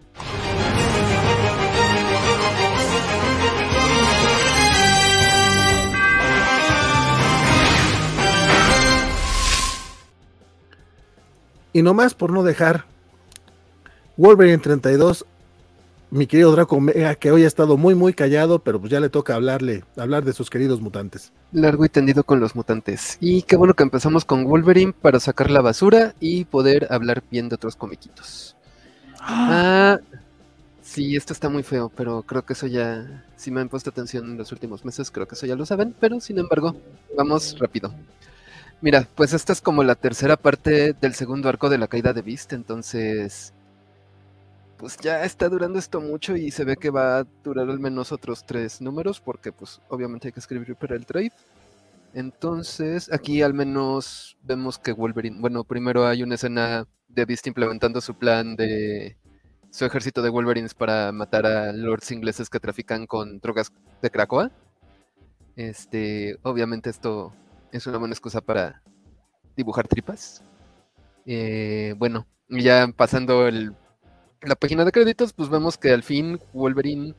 Y 11.79 11.83
nomás 11.83 12.13
por 12.13 12.33
no 12.33 12.43
dejar 12.43 12.87
Wolverine 14.17 14.59
32, 14.59 15.25
mi 16.11 16.27
querido 16.27 16.51
Draco 16.51 16.81
Mega, 16.81 17.15
que 17.15 17.31
hoy 17.31 17.45
ha 17.45 17.47
estado 17.47 17.77
muy 17.77 17.95
muy 17.95 18.15
callado, 18.15 18.59
pero 18.59 18.81
pues 18.81 18.91
ya 18.91 18.99
le 18.99 19.11
toca 19.11 19.37
hablarle, 19.37 19.85
hablar 19.97 20.25
de 20.25 20.33
sus 20.33 20.51
queridos 20.51 20.81
mutantes. 20.81 21.31
Largo 21.53 21.85
y 21.85 21.89
tendido 21.89 22.25
con 22.25 22.41
los 22.41 22.57
mutantes. 22.57 23.17
Y 23.21 23.43
qué 23.43 23.55
bueno 23.55 23.75
que 23.75 23.85
empezamos 23.85 24.25
con 24.25 24.43
Wolverine 24.43 24.93
para 24.93 25.21
sacar 25.21 25.53
la 25.53 25.61
basura 25.61 26.17
y 26.19 26.47
poder 26.47 26.89
hablar 26.91 27.23
bien 27.31 27.49
de 27.49 27.55
otros 27.55 27.77
comiquitos. 27.77 28.57
Ah, 29.21 30.01
sí, 30.83 31.15
esto 31.15 31.33
está 31.33 31.49
muy 31.49 31.63
feo, 31.63 31.93
pero 31.95 32.23
creo 32.23 32.45
que 32.45 32.55
eso 32.55 32.67
ya, 32.67 33.25
si 33.37 33.53
me 33.53 33.61
han 33.61 33.69
puesto 33.69 33.91
atención 33.91 34.25
en 34.25 34.37
los 34.37 34.51
últimos 34.51 34.85
meses, 34.85 35.13
creo 35.13 35.29
que 35.29 35.37
eso 35.37 35.47
ya 35.47 35.55
lo 35.55 35.65
saben, 35.65 35.95
pero 36.01 36.19
sin 36.19 36.41
embargo, 36.41 36.75
vamos 37.17 37.57
rápido. 37.57 37.95
Mira, 38.81 39.09
pues 39.17 39.33
esta 39.33 39.53
es 39.53 39.61
como 39.61 39.83
la 39.83 39.97
tercera 39.97 40.37
parte 40.37 40.93
del 40.93 41.15
segundo 41.15 41.49
arco 41.49 41.69
de 41.69 41.79
la 41.79 41.89
caída 41.89 42.13
de 42.13 42.23
Beast, 42.23 42.53
entonces, 42.53 43.53
pues 44.77 44.97
ya 44.99 45.25
está 45.25 45.49
durando 45.49 45.81
esto 45.81 46.01
mucho 46.01 46.37
y 46.37 46.53
se 46.53 46.65
ve 46.65 46.77
que 46.77 46.91
va 46.91 47.19
a 47.19 47.27
durar 47.43 47.69
al 47.69 47.81
menos 47.81 48.13
otros 48.13 48.47
tres 48.47 48.81
números, 48.81 49.21
porque 49.21 49.51
pues 49.51 49.81
obviamente 49.89 50.29
hay 50.29 50.33
que 50.33 50.39
escribir 50.41 50.77
para 50.77 50.95
el 50.95 51.07
trade. 51.07 51.33
Entonces, 52.15 53.13
aquí 53.13 53.43
al 53.43 53.53
menos 53.53 54.37
vemos 54.45 54.79
que 54.79 54.93
Wolverine, 54.93 55.41
bueno, 55.41 55.65
primero 55.65 56.07
hay 56.07 56.23
una 56.23 56.37
escena 56.37 56.87
de 57.09 57.25
Beast 57.25 57.49
implementando 57.49 58.01
su 58.01 58.15
plan 58.15 58.55
de 58.55 59.17
su 59.71 59.85
ejército 59.85 60.23
de 60.23 60.31
Wolverines 60.31 60.75
para 60.75 61.11
matar 61.13 61.47
a 61.47 61.73
lords 61.73 62.13
ingleses 62.13 62.49
que 62.49 62.61
trafican 62.61 63.07
con 63.07 63.41
drogas 63.41 63.73
de 64.03 64.11
Krakoa. 64.11 64.53
Este, 65.57 66.39
obviamente 66.43 66.91
esto 66.91 67.33
es 67.73 67.87
una 67.87 67.99
buena 67.99 68.15
excusa 68.15 68.41
para 68.41 68.83
dibujar 69.57 69.89
tripas. 69.89 70.43
Eh, 71.27 71.95
bueno, 71.99 72.27
ya 72.49 72.89
pasando 72.97 73.47
el, 73.47 73.75
la 74.43 74.57
página 74.57 74.85
de 74.85 74.93
créditos, 74.93 75.33
pues 75.33 75.49
vemos 75.49 75.77
que 75.77 75.93
al 75.93 76.03
fin 76.03 76.41
Wolverine... 76.53 77.15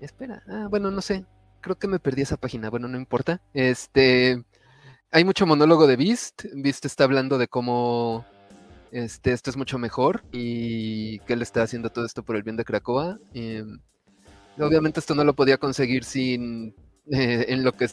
Espera, 0.00 0.42
ah, 0.48 0.66
bueno, 0.68 0.90
no 0.90 1.00
sé, 1.00 1.24
creo 1.60 1.78
que 1.78 1.86
me 1.86 2.00
perdí 2.00 2.22
esa 2.22 2.36
página, 2.36 2.70
bueno, 2.70 2.88
no 2.88 2.98
importa. 2.98 3.40
Este, 3.54 4.44
hay 5.12 5.24
mucho 5.24 5.46
monólogo 5.46 5.86
de 5.86 5.96
Beast. 5.96 6.44
Beast 6.54 6.84
está 6.84 7.04
hablando 7.04 7.38
de 7.38 7.46
cómo 7.46 8.26
este, 8.90 9.32
esto 9.32 9.48
es 9.48 9.56
mucho 9.56 9.78
mejor 9.78 10.22
y 10.32 11.20
que 11.20 11.32
él 11.32 11.42
está 11.42 11.62
haciendo 11.62 11.90
todo 11.90 12.04
esto 12.04 12.22
por 12.22 12.36
el 12.36 12.42
bien 12.42 12.56
de 12.56 12.64
Krakoa. 12.64 13.18
Em, 13.32 13.80
obviamente 14.58 15.00
esto 15.00 15.14
no 15.14 15.24
lo 15.24 15.34
podía 15.34 15.56
conseguir 15.56 16.04
sin 16.04 16.74
eh, 17.10 17.46
en 17.48 17.64
lo 17.64 17.72
que 17.72 17.88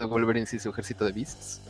Wolverine 0.00 0.46
y 0.52 0.58
su 0.58 0.70
ejército 0.70 1.04
de 1.04 1.12
Beasts. 1.12 1.60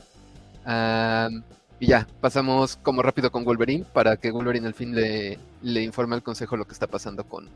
Y 1.81 1.87
ya, 1.87 2.07
pasamos 2.20 2.77
como 2.77 3.03
rápido 3.03 3.31
con 3.31 3.45
Wolverine 3.45 3.85
para 3.93 4.16
que 4.16 4.31
Wolverine 4.33 4.66
al 4.66 4.75
fin 4.75 4.95
le, 4.95 5.39
le 5.62 5.83
informe 5.83 6.16
al 6.16 6.23
consejo 6.25 6.57
lo 6.57 6.65
que 6.66 6.73
está 6.73 6.89
pasando 6.89 7.23
con, 7.25 7.49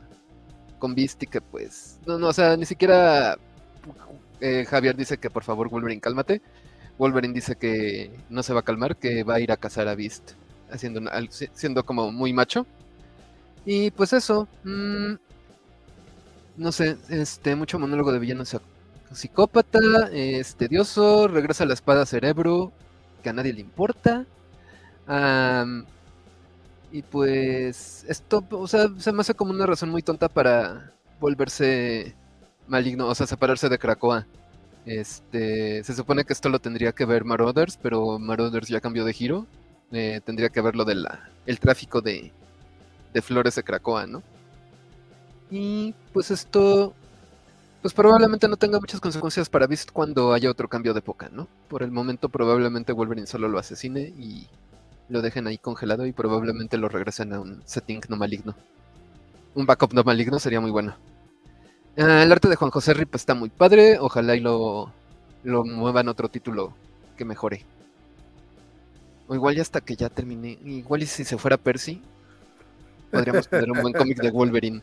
con 0.79 0.95
Beast 0.95 1.21
y 1.23 1.27
que 1.27 1.41
pues, 1.41 1.99
no, 2.05 2.17
no, 2.17 2.27
o 2.29 2.33
sea, 2.33 2.55
ni 2.55 2.65
siquiera 2.65 3.37
eh, 4.39 4.65
Javier 4.69 4.95
dice 4.95 5.17
que 5.17 5.29
por 5.29 5.43
favor 5.43 5.69
Wolverine 5.69 5.99
cálmate. 6.01 6.41
Wolverine 6.97 7.33
dice 7.33 7.55
que 7.57 8.11
no 8.29 8.43
se 8.43 8.53
va 8.53 8.61
a 8.61 8.63
calmar, 8.63 8.95
que 8.95 9.23
va 9.23 9.35
a 9.35 9.39
ir 9.41 9.51
a 9.51 9.57
cazar 9.57 9.87
a 9.89 9.95
Beast, 9.95 10.31
haciendo 10.71 11.01
una- 11.01 11.11
siendo 11.53 11.83
como 11.85 12.11
muy 12.11 12.31
macho. 12.33 12.65
Y 13.65 13.91
pues 13.91 14.13
eso, 14.13 14.47
mm, 14.63 15.13
no 16.57 16.71
sé, 16.71 16.97
este, 17.09 17.55
mucho 17.55 17.79
monólogo 17.79 18.11
de 18.11 18.19
villano 18.19 18.43
psic- 18.43 18.61
psicópata, 19.13 19.79
es 20.11 20.55
tedioso, 20.55 21.27
regresa 21.27 21.65
la 21.65 21.73
espada 21.73 22.05
cerebro, 22.05 22.71
que 23.21 23.29
a 23.29 23.33
nadie 23.33 23.53
le 23.53 23.61
importa. 23.61 24.25
Y 26.91 27.01
pues 27.01 28.05
esto, 28.07 28.45
o 28.51 28.67
sea, 28.67 28.87
se 28.99 29.11
me 29.11 29.21
hace 29.21 29.33
como 29.33 29.51
una 29.51 29.65
razón 29.65 29.89
muy 29.89 30.03
tonta 30.03 30.29
para 30.29 30.93
volverse 31.19 32.15
maligno, 32.67 33.07
o 33.07 33.15
sea, 33.15 33.25
separarse 33.25 33.69
de 33.69 33.79
Krakoa. 33.79 34.27
Este, 34.85 35.83
se 35.83 35.95
supone 35.95 36.25
que 36.25 36.33
esto 36.33 36.49
lo 36.49 36.59
tendría 36.59 36.91
que 36.91 37.05
ver 37.05 37.23
Marauders, 37.23 37.77
pero 37.81 38.19
Marauders 38.19 38.67
ya 38.67 38.81
cambió 38.81 39.05
de 39.05 39.13
giro. 39.13 39.47
Eh, 39.91 40.21
tendría 40.25 40.49
que 40.49 40.61
ver 40.61 40.75
lo 40.75 40.85
del 40.85 41.07
el 41.45 41.59
tráfico 41.59 42.01
de, 42.01 42.31
de 43.13 43.21
flores 43.21 43.55
de 43.55 43.63
Krakoa, 43.63 44.07
¿no? 44.07 44.23
Y 45.49 45.93
pues 46.13 46.31
esto, 46.31 46.93
pues 47.83 47.93
probablemente 47.93 48.47
no 48.47 48.55
tenga 48.55 48.79
muchas 48.79 49.01
consecuencias 49.01 49.49
para 49.49 49.67
Beast 49.67 49.91
cuando 49.91 50.31
haya 50.31 50.49
otro 50.49 50.69
cambio 50.69 50.93
de 50.93 50.99
época, 50.99 51.27
¿no? 51.29 51.49
Por 51.67 51.83
el 51.83 51.91
momento 51.91 52.29
probablemente 52.29 52.93
Wolverine 52.93 53.27
solo 53.27 53.49
lo 53.49 53.59
asesine 53.59 54.13
y 54.17 54.47
lo 55.09 55.21
dejen 55.21 55.47
ahí 55.47 55.57
congelado 55.57 56.05
y 56.05 56.13
probablemente 56.13 56.77
lo 56.77 56.87
regresen 56.87 57.33
a 57.33 57.41
un 57.41 57.61
setting 57.65 57.99
no 58.07 58.15
maligno. 58.15 58.55
Un 59.53 59.65
backup 59.65 59.91
no 59.91 60.01
maligno 60.05 60.39
sería 60.39 60.61
muy 60.61 60.71
bueno. 60.71 60.95
Ah, 61.97 62.23
el 62.23 62.31
arte 62.31 62.47
de 62.47 62.55
Juan 62.55 62.71
José 62.71 62.93
Rip 62.93 63.13
está 63.15 63.33
muy 63.33 63.49
padre. 63.49 63.99
Ojalá 63.99 64.37
y 64.37 64.39
lo, 64.39 64.89
lo 65.43 65.65
muevan 65.65 66.07
a 66.07 66.11
otro 66.11 66.29
título 66.29 66.73
que 67.17 67.25
mejore. 67.25 67.65
O 69.27 69.35
igual 69.35 69.55
ya 69.55 69.61
hasta 69.61 69.81
que 69.81 69.97
ya 69.97 70.07
termine. 70.07 70.57
Igual 70.63 71.03
y 71.03 71.05
si 71.05 71.25
se 71.25 71.37
fuera 71.37 71.57
Percy, 71.57 72.01
podríamos 73.11 73.49
tener 73.49 73.69
un 73.69 73.81
buen 73.81 73.93
cómic 73.93 74.21
de 74.21 74.31
Wolverine. 74.31 74.81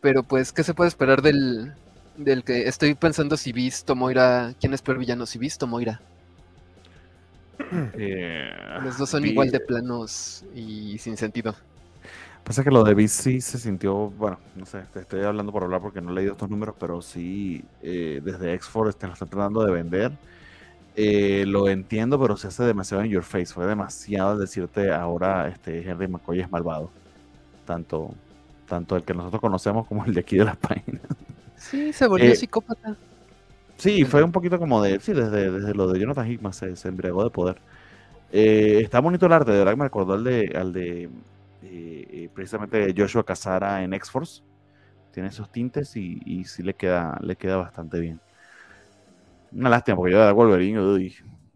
Pero 0.00 0.24
pues, 0.24 0.52
¿qué 0.52 0.64
se 0.64 0.74
puede 0.74 0.88
esperar 0.88 1.22
del, 1.22 1.74
del 2.18 2.44
que 2.44 2.68
estoy 2.68 2.94
pensando 2.94 3.36
si 3.36 3.52
Beast 3.52 3.88
o 3.90 3.94
Moira? 3.96 4.54
¿Quién 4.60 4.74
es 4.74 4.82
peor 4.82 4.98
villano? 4.98 5.26
Si 5.26 5.38
Beast 5.38 5.62
o 5.62 5.66
Moira. 5.66 6.00
Eh, 7.94 8.50
Los 8.82 8.98
dos 8.98 9.10
son 9.10 9.22
vi- 9.22 9.30
igual 9.30 9.50
de 9.50 9.60
planos 9.60 10.44
y 10.54 10.98
sin 10.98 11.16
sentido. 11.16 11.54
Pasa 12.44 12.64
que 12.64 12.70
lo 12.70 12.82
de 12.84 12.94
Beast 12.94 13.20
sí 13.20 13.40
se 13.40 13.58
sintió, 13.58 13.94
bueno, 14.10 14.38
no 14.56 14.64
sé, 14.64 14.80
te 14.92 15.00
estoy 15.00 15.22
hablando 15.22 15.52
por 15.52 15.64
hablar 15.64 15.82
porque 15.82 16.00
no 16.00 16.10
he 16.12 16.14
leído 16.14 16.32
estos 16.32 16.48
números, 16.48 16.74
pero 16.78 17.02
sí, 17.02 17.62
eh, 17.82 18.20
desde 18.24 18.54
X-Force 18.54 18.96
te 18.98 19.06
lo 19.06 19.12
están 19.12 19.28
tratando 19.28 19.64
de 19.64 19.72
vender. 19.72 20.12
Eh, 20.96 21.44
lo 21.46 21.68
entiendo, 21.68 22.18
pero 22.20 22.36
se 22.36 22.48
hace 22.48 22.64
demasiado 22.64 23.02
en 23.04 23.10
your 23.10 23.22
face. 23.22 23.46
Fue 23.52 23.66
demasiado 23.66 24.38
decirte 24.38 24.90
ahora 24.92 25.48
este 25.48 25.88
Henry 25.88 26.08
McCoy 26.08 26.40
es 26.40 26.50
malvado. 26.50 26.90
Tanto, 27.66 28.14
tanto 28.66 28.96
el 28.96 29.02
que 29.04 29.14
nosotros 29.14 29.40
conocemos 29.40 29.86
como 29.86 30.04
el 30.06 30.14
de 30.14 30.20
aquí 30.20 30.36
de 30.38 30.44
las 30.46 30.56
páginas. 30.58 31.02
Sí, 31.58 31.92
se 31.92 32.06
volvió 32.06 32.32
Eh, 32.32 32.34
psicópata. 32.34 32.96
Sí, 33.76 34.04
fue 34.04 34.22
un 34.24 34.32
poquito 34.32 34.58
como 34.58 34.82
de, 34.82 34.98
sí, 35.00 35.12
desde, 35.12 35.50
desde 35.52 35.74
lo 35.74 35.88
de 35.88 36.00
Jonathan 36.00 36.30
Hickman 36.30 36.52
se, 36.52 36.74
se 36.76 36.88
embriagó 36.88 37.22
de 37.24 37.30
poder. 37.30 37.62
Eh, 38.30 38.80
está 38.82 39.00
bonito 39.00 39.26
el 39.26 39.32
arte, 39.32 39.52
de 39.52 39.58
verdad 39.58 39.72
que 39.72 39.78
me 39.78 39.84
recordó 39.84 40.14
al 40.14 40.24
de, 40.24 40.52
al 40.56 40.72
de 40.72 41.04
eh, 41.04 41.10
eh, 41.62 42.30
precisamente 42.34 42.94
Joshua 42.96 43.24
Casara 43.24 43.82
en 43.84 43.94
X-Force. 43.94 44.42
Tiene 45.12 45.30
esos 45.30 45.50
tintes 45.52 45.96
y, 45.96 46.20
y 46.26 46.44
sí 46.44 46.62
le 46.62 46.74
queda, 46.74 47.18
le 47.22 47.36
queda 47.36 47.56
bastante 47.58 48.00
bien. 48.00 48.20
Una 49.52 49.70
lástima, 49.70 49.96
porque 49.96 50.12
yo 50.12 50.24
de 50.26 50.32
Wolverine 50.32 50.80
uy, 50.80 51.14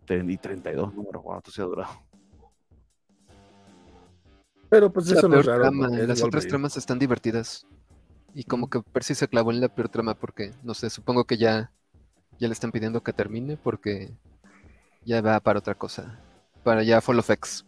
y 0.09 0.39
32 0.39 0.95
números, 0.95 1.23
wow, 1.23 1.39
esto 1.39 1.51
se 1.51 1.63
ha 1.63 1.65
durado. 1.65 1.91
Pero 4.69 4.93
pues 4.93 5.07
la 5.07 5.19
eso 5.19 5.29
no 5.29 5.39
es 5.39 5.47
raro. 5.47 5.71
Las 5.71 6.23
otras 6.23 6.47
tramas 6.47 6.77
están 6.77 6.99
divertidas. 6.99 7.67
Y 8.35 8.45
como 8.45 8.71
que 8.71 8.81
Percy 8.81 9.15
se 9.15 9.29
clavó 9.29 9.51
en 9.51 9.61
la 9.61 9.69
peor 9.69 9.89
trama 9.89 10.15
porque, 10.15 10.53
no 10.63 10.75
sé, 10.75 10.91
supongo 10.91 11.25
que 11.25 11.37
ya, 11.37 11.73
ya 12.39 12.49
le 12.49 12.55
están 12.55 12.73
pidiendo 12.73 13.03
que 13.03 13.13
termine 13.13 13.57
porque 13.57 14.11
ya 15.05 15.21
va 15.21 15.41
para 15.41 15.59
otra 15.59 15.75
cosa. 15.75 16.19
Para 16.65 16.83
ya 16.83 17.01
Fall 17.01 17.19
of 17.19 17.31
X. 17.31 17.67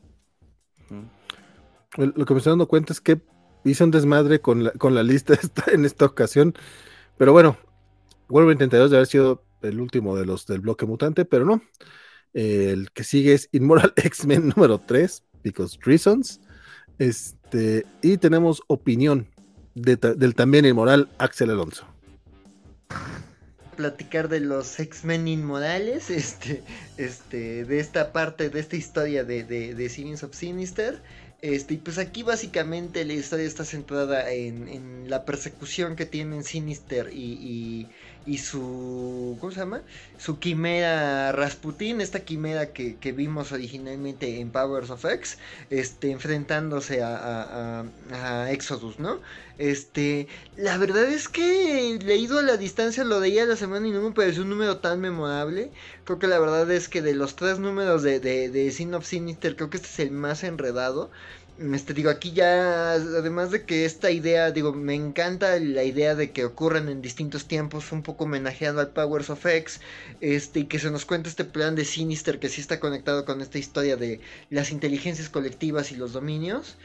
Lo 1.97 2.25
que 2.25 2.35
me 2.35 2.39
estoy 2.39 2.53
dando 2.53 2.69
cuenta 2.69 2.93
es 2.93 3.01
que 3.01 3.21
hice 3.65 3.85
un 3.85 3.91
desmadre 3.91 4.41
con 4.41 4.65
la, 4.65 4.71
con 4.73 4.95
la 4.95 5.03
lista 5.03 5.35
en 5.73 5.85
esta 5.85 6.07
ocasión. 6.07 6.55
Pero 7.19 7.33
bueno, 7.33 7.57
Wolverine 8.29 8.59
32 8.59 8.91
de 8.91 8.97
haber 8.97 9.07
sido 9.07 9.45
el 9.63 9.81
último 9.81 10.17
de 10.17 10.27
los 10.27 10.47
del 10.47 10.61
bloque 10.61 10.87
mutante, 10.87 11.25
pero 11.25 11.45
no. 11.45 11.63
El 12.33 12.91
que 12.93 13.05
sigue 13.05 13.35
es 13.35 13.49
Inmoral 13.53 13.93
X-Men 13.97 14.49
número 14.49 14.79
3, 14.79 15.25
Because 15.43 15.79
Reasons. 15.83 16.41
Este, 16.99 17.85
y 18.03 18.17
tenemos 18.19 18.63
opinión 18.69 19.29
del 19.75 20.35
también 20.35 20.65
inmoral 20.65 21.09
Axel 21.19 21.51
Alonso. 21.51 21.85
platicar 23.77 24.29
de 24.29 24.41
los 24.41 24.79
X-Men 24.79 25.27
inmorales, 25.27 26.11
este, 26.11 26.63
este, 26.97 27.65
de 27.65 27.81
esta 27.81 28.13
parte, 28.13 28.49
de 28.49 28.61
esta 28.61 28.77
historia 28.77 29.25
de, 29.25 29.45
de, 29.45 29.75
de 29.75 30.19
of 30.23 30.35
Sinister. 30.35 31.03
Este, 31.43 31.75
y 31.75 31.77
pues 31.77 31.99
aquí 31.99 32.23
básicamente 32.23 33.05
la 33.05 33.13
historia 33.13 33.45
está 33.45 33.67
centrada 33.67 34.31
en, 34.31 34.67
en 34.67 35.11
la 35.11 35.27
persecución 35.27 35.95
que 35.95 36.07
tienen 36.07 36.43
Sinister 36.43 37.11
y, 37.13 37.87
y 38.27 38.39
su. 38.39 39.37
¿Cómo 39.41 39.53
se 39.53 39.61
llama? 39.61 39.83
Su 40.19 40.39
quimera 40.39 41.33
Rasputin, 41.33 42.01
esta 42.01 42.21
quimera 42.21 42.73
que, 42.73 42.97
que 42.97 43.13
vimos 43.13 43.53
originalmente 43.53 44.41
en 44.41 44.51
Powers 44.51 44.91
of 44.91 45.05
X, 45.05 45.39
este, 45.71 46.11
enfrentándose 46.11 47.03
a, 47.03 47.85
a, 48.13 48.51
Exodus, 48.51 48.99
¿no? 48.99 49.21
Este, 49.59 50.29
la 50.57 50.79
verdad 50.79 51.05
es 51.05 51.29
que 51.29 51.99
leído 52.03 52.39
a 52.39 52.43
la 52.43 52.57
distancia 52.57 53.05
lo 53.05 53.21
leía 53.21 53.45
la 53.45 53.57
semana 53.57 53.87
y 53.87 53.91
no 53.91 54.01
me 54.03 54.13
pareció 54.13 54.43
un 54.43 54.51
número 54.51 54.79
tan 54.79 55.01
memorable. 55.01 55.71
Creo 56.05 56.19
que 56.19 56.27
la 56.27 56.39
verdad 56.39 56.71
es 56.71 56.89
que 56.89 57.03
de 57.03 57.15
los 57.15 57.37
tres 57.37 57.59
números 57.59 58.03
de, 58.03 58.21
de, 58.21 58.49
de 58.49 58.71
Sin 58.71 58.95
of 58.95 59.07
Sinister, 59.07 59.57
creo 59.57 59.71
que 59.71 59.77
este 59.77 59.89
es 59.89 59.99
el 60.01 60.11
más 60.11 60.45
enredado. 60.45 61.11
Este, 61.57 61.95
digo, 61.95 62.11
aquí 62.11 62.33
ya, 62.33 62.93
además 62.95 63.53
de 63.53 63.65
que 63.65 63.85
esta 63.85 64.11
idea, 64.11 64.51
digo, 64.51 64.73
me 64.73 64.95
encanta 64.95 65.57
la 65.61 65.85
idea 65.85 66.17
de 66.17 66.33
que 66.33 66.45
ocurran 66.45 66.89
en 66.89 67.01
distintos 67.01 67.47
tiempos, 67.47 67.93
un 67.93 68.03
poco 68.03 68.25
homenajeado 68.25 68.81
al 68.81 68.91
Powers 68.93 69.31
of 69.31 69.47
X, 69.47 69.81
este, 70.21 70.61
y 70.61 70.67
que 70.67 70.81
se 70.81 70.91
nos 70.91 71.05
cuenta 71.05 71.29
este 71.29 71.45
plan 71.45 71.77
de 71.77 71.85
Sinister 71.85 72.41
que 72.41 72.49
sí 72.49 72.61
está 72.61 72.81
conectado 72.81 73.25
con 73.25 73.41
esta 73.41 73.59
historia 73.59 73.97
de 73.97 74.21
las 74.51 74.73
inteligencias 74.73 75.29
colectivas 75.29 75.93
y 75.93 75.97
los 75.97 76.13
dominios. 76.13 76.77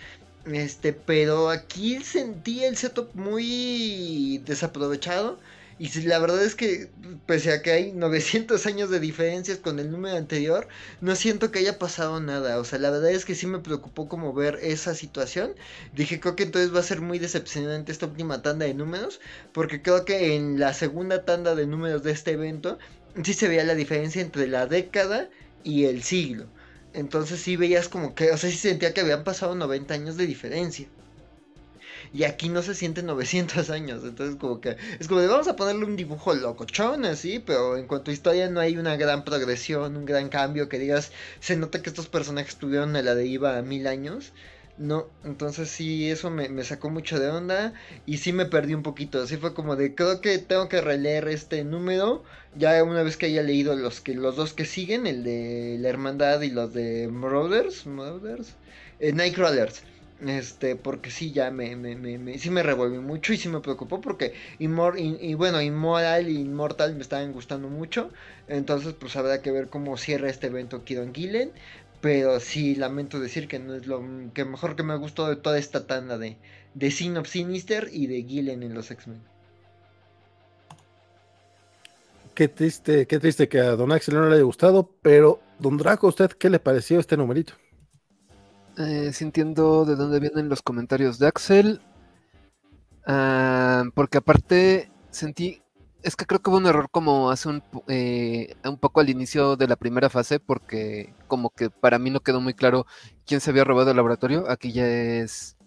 Este, 0.45 0.93
pero 0.93 1.49
aquí 1.49 2.03
sentí 2.03 2.63
el 2.63 2.77
setup 2.77 3.15
muy 3.15 4.39
desaprovechado. 4.45 5.39
Y 5.79 5.87
si 5.87 6.01
la 6.01 6.19
verdad 6.19 6.43
es 6.43 6.55
que, 6.55 6.91
pese 7.25 7.53
a 7.53 7.61
que 7.61 7.71
hay 7.71 7.93
900 7.93 8.65
años 8.65 8.89
de 8.89 8.99
diferencias 8.99 9.59
con 9.59 9.79
el 9.79 9.89
número 9.89 10.17
anterior, 10.17 10.67
no 10.99 11.15
siento 11.15 11.51
que 11.51 11.59
haya 11.59 11.79
pasado 11.79 12.19
nada. 12.19 12.59
O 12.59 12.65
sea, 12.65 12.79
la 12.79 12.91
verdad 12.91 13.11
es 13.11 13.23
que 13.23 13.33
sí 13.33 13.47
me 13.47 13.59
preocupó 13.59 14.09
como 14.09 14.33
ver 14.33 14.59
esa 14.61 14.93
situación. 14.93 15.55
Dije, 15.95 16.19
creo 16.19 16.35
que 16.35 16.43
entonces 16.43 16.75
va 16.75 16.81
a 16.81 16.83
ser 16.83 16.99
muy 16.99 17.17
decepcionante 17.17 17.93
esta 17.93 18.07
última 18.07 18.41
tanda 18.41 18.65
de 18.65 18.73
números. 18.73 19.21
Porque 19.53 19.81
creo 19.81 20.03
que 20.03 20.35
en 20.35 20.59
la 20.59 20.73
segunda 20.73 21.23
tanda 21.23 21.55
de 21.55 21.65
números 21.65 22.03
de 22.03 22.11
este 22.11 22.31
evento, 22.31 22.77
sí 23.23 23.33
se 23.33 23.47
veía 23.47 23.63
la 23.63 23.75
diferencia 23.75 24.21
entre 24.21 24.47
la 24.47 24.67
década 24.67 25.29
y 25.63 25.85
el 25.85 26.03
siglo. 26.03 26.47
Entonces 26.93 27.39
sí 27.39 27.55
veías 27.55 27.87
como 27.89 28.15
que, 28.15 28.31
o 28.31 28.37
sea, 28.37 28.49
sí 28.49 28.57
sentía 28.57 28.93
que 28.93 29.01
habían 29.01 29.23
pasado 29.23 29.55
90 29.55 29.93
años 29.93 30.17
de 30.17 30.27
diferencia. 30.27 30.89
Y 32.13 32.23
aquí 32.23 32.49
no 32.49 32.61
se 32.61 32.75
sienten 32.75 33.05
900 33.05 33.69
años. 33.69 34.03
Entonces 34.03 34.35
como 34.37 34.61
que 34.61 34.77
es 34.99 35.07
como 35.07 35.21
de 35.21 35.27
vamos 35.27 35.47
a 35.47 35.55
ponerle 35.55 35.85
un 35.85 35.95
dibujo 35.95 36.33
locochón 36.33 37.05
así, 37.05 37.39
pero 37.39 37.77
en 37.77 37.87
cuanto 37.87 38.11
a 38.11 38.13
historia 38.13 38.49
no 38.49 38.59
hay 38.59 38.77
una 38.77 38.95
gran 38.95 39.23
progresión, 39.23 39.95
un 39.95 40.05
gran 40.05 40.29
cambio 40.29 40.69
que 40.69 40.79
digas, 40.79 41.11
se 41.39 41.55
nota 41.55 41.81
que 41.81 41.89
estos 41.89 42.07
personajes 42.07 42.55
tuvieron 42.55 42.95
a 42.95 43.01
la 43.01 43.15
deriva 43.15 43.57
a 43.57 43.61
mil 43.61 43.87
años. 43.87 44.33
No, 44.79 45.07
entonces 45.25 45.69
sí, 45.69 46.09
eso 46.09 46.29
me, 46.29 46.47
me 46.47 46.63
sacó 46.63 46.89
mucho 46.89 47.19
de 47.19 47.29
onda 47.29 47.73
y 48.05 48.17
sí 48.19 48.31
me 48.31 48.45
perdí 48.45 48.73
un 48.73 48.81
poquito. 48.81 49.21
Así 49.21 49.35
fue 49.35 49.53
como 49.53 49.75
de, 49.75 49.93
creo 49.93 50.21
que 50.21 50.39
tengo 50.39 50.69
que 50.69 50.79
releer 50.79 51.27
este 51.27 51.65
número. 51.65 52.23
Ya 52.55 52.81
una 52.83 53.03
vez 53.03 53.17
que 53.17 53.25
haya 53.25 53.43
leído 53.43 53.75
los 53.75 53.99
que 53.99 54.15
los 54.15 54.37
dos 54.37 54.53
que 54.53 54.65
siguen, 54.65 55.05
el 55.05 55.23
de 55.23 55.77
la 55.79 55.89
hermandad 55.89 56.41
y 56.41 56.49
los 56.51 56.73
de 56.73 57.09
Marauders, 57.09 57.85
Marauders, 57.87 58.55
eh, 59.01 59.11
Nightcrawlers. 59.11 59.83
Este, 60.25 60.75
porque 60.75 61.11
sí, 61.11 61.31
ya 61.31 61.49
me, 61.49 61.77
me, 61.77 61.95
me, 61.95 62.37
sí 62.39 62.49
me 62.49 62.61
mucho 62.63 63.31
y 63.31 63.37
sí 63.37 63.47
me 63.47 63.61
preocupó 63.61 64.01
porque 64.01 64.33
Inmor, 64.59 64.99
y, 64.99 65.33
bueno, 65.35 65.61
Inmoral 65.61 66.27
y 66.29 66.41
Inmortal 66.41 66.95
me 66.95 67.01
estaban 67.01 67.31
gustando 67.31 67.69
mucho. 67.69 68.11
Entonces, 68.47 68.93
pues 68.93 69.15
habrá 69.15 69.41
que 69.41 69.51
ver 69.51 69.69
cómo 69.69 69.95
cierra 69.97 70.29
este 70.29 70.47
evento 70.47 70.83
Kidon 70.83 71.13
Gillen. 71.13 71.51
Pero 72.01 72.39
sí, 72.39 72.75
lamento 72.75 73.19
decir 73.19 73.47
que 73.47 73.59
no 73.59 73.75
es 73.75 73.85
lo 73.85 74.01
que 74.33 74.45
mejor 74.45 74.75
que 74.75 74.83
me 74.83 74.95
gustó 74.97 75.27
de 75.27 75.35
toda 75.35 75.57
esta 75.57 75.85
tanda 75.85 76.17
de, 76.17 76.37
de 76.73 76.91
Sin 76.91 77.17
of 77.17 77.27
Sinister 77.27 77.89
y 77.91 78.07
de 78.07 78.23
Gillen 78.23 78.63
en 78.63 78.73
los 78.73 78.89
X-Men. 78.89 79.21
Qué 82.33 82.47
triste, 82.47 83.05
qué 83.05 83.19
triste 83.19 83.49
que 83.49 83.59
a 83.59 83.75
Don 83.75 83.91
Axel 83.91 84.15
no 84.15 84.29
le 84.29 84.35
haya 84.35 84.43
gustado, 84.43 84.89
pero 85.01 85.41
Don 85.59 85.75
Draco, 85.75 86.07
¿a 86.07 86.09
usted 86.09 86.31
qué 86.31 86.49
le 86.49 86.59
pareció 86.59 86.97
este 86.99 87.17
numerito? 87.17 87.53
Eh, 88.79 89.11
sí 89.11 89.25
entiendo 89.25 89.83
de 89.83 89.97
dónde 89.97 90.21
vienen 90.21 90.47
los 90.47 90.61
comentarios 90.61 91.19
de 91.19 91.27
Axel. 91.27 91.81
Ah, 93.05 93.83
porque 93.93 94.17
aparte 94.19 94.89
sentí. 95.09 95.61
Es 96.01 96.15
que 96.15 96.25
creo 96.25 96.41
que 96.41 96.49
hubo 96.49 96.57
un 96.57 96.65
error 96.65 96.89
como 96.89 97.29
hace 97.29 97.49
un, 97.49 97.61
eh, 97.89 98.55
un 98.63 98.77
poco 98.77 99.01
al 99.01 99.09
inicio 99.09 99.57
de 99.57 99.67
la 99.67 99.75
primera 99.75 100.09
fase, 100.09 100.39
porque 100.39 101.13
como 101.27 101.49
que 101.49 101.69
para 101.69 101.99
mí 101.99 102.09
no 102.09 102.21
quedó 102.21 102.39
muy 102.39 102.53
claro 102.53 102.85
quién 103.25 103.41
se 103.41 103.49
había 103.51 103.65
robado 103.65 103.91
el 103.91 103.97
laboratorio. 103.97 104.49
Aquí 104.49 104.71
ya 104.71 104.87
es 104.87 105.57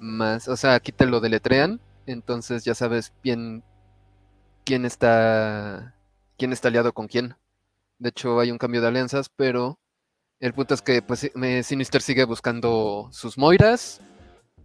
más, 0.00 0.48
o 0.48 0.56
sea, 0.56 0.74
aquí 0.74 0.92
te 0.92 1.06
lo 1.06 1.20
deletrean, 1.20 1.80
entonces 2.06 2.64
ya 2.64 2.74
sabes 2.74 3.12
bien 3.22 3.64
quién 4.64 4.84
está, 4.84 5.94
quién 6.38 6.52
está 6.52 6.68
aliado 6.68 6.92
con 6.92 7.06
quién. 7.08 7.36
De 7.98 8.10
hecho, 8.10 8.40
hay 8.40 8.50
un 8.50 8.58
cambio 8.58 8.80
de 8.82 8.88
alianzas, 8.88 9.28
pero 9.28 9.78
el 10.40 10.52
punto 10.52 10.74
es 10.74 10.82
que 10.82 11.02
pues 11.02 11.30
Sinister 11.62 12.02
sigue 12.02 12.24
buscando 12.24 13.08
sus 13.12 13.38
Moiras, 13.38 14.00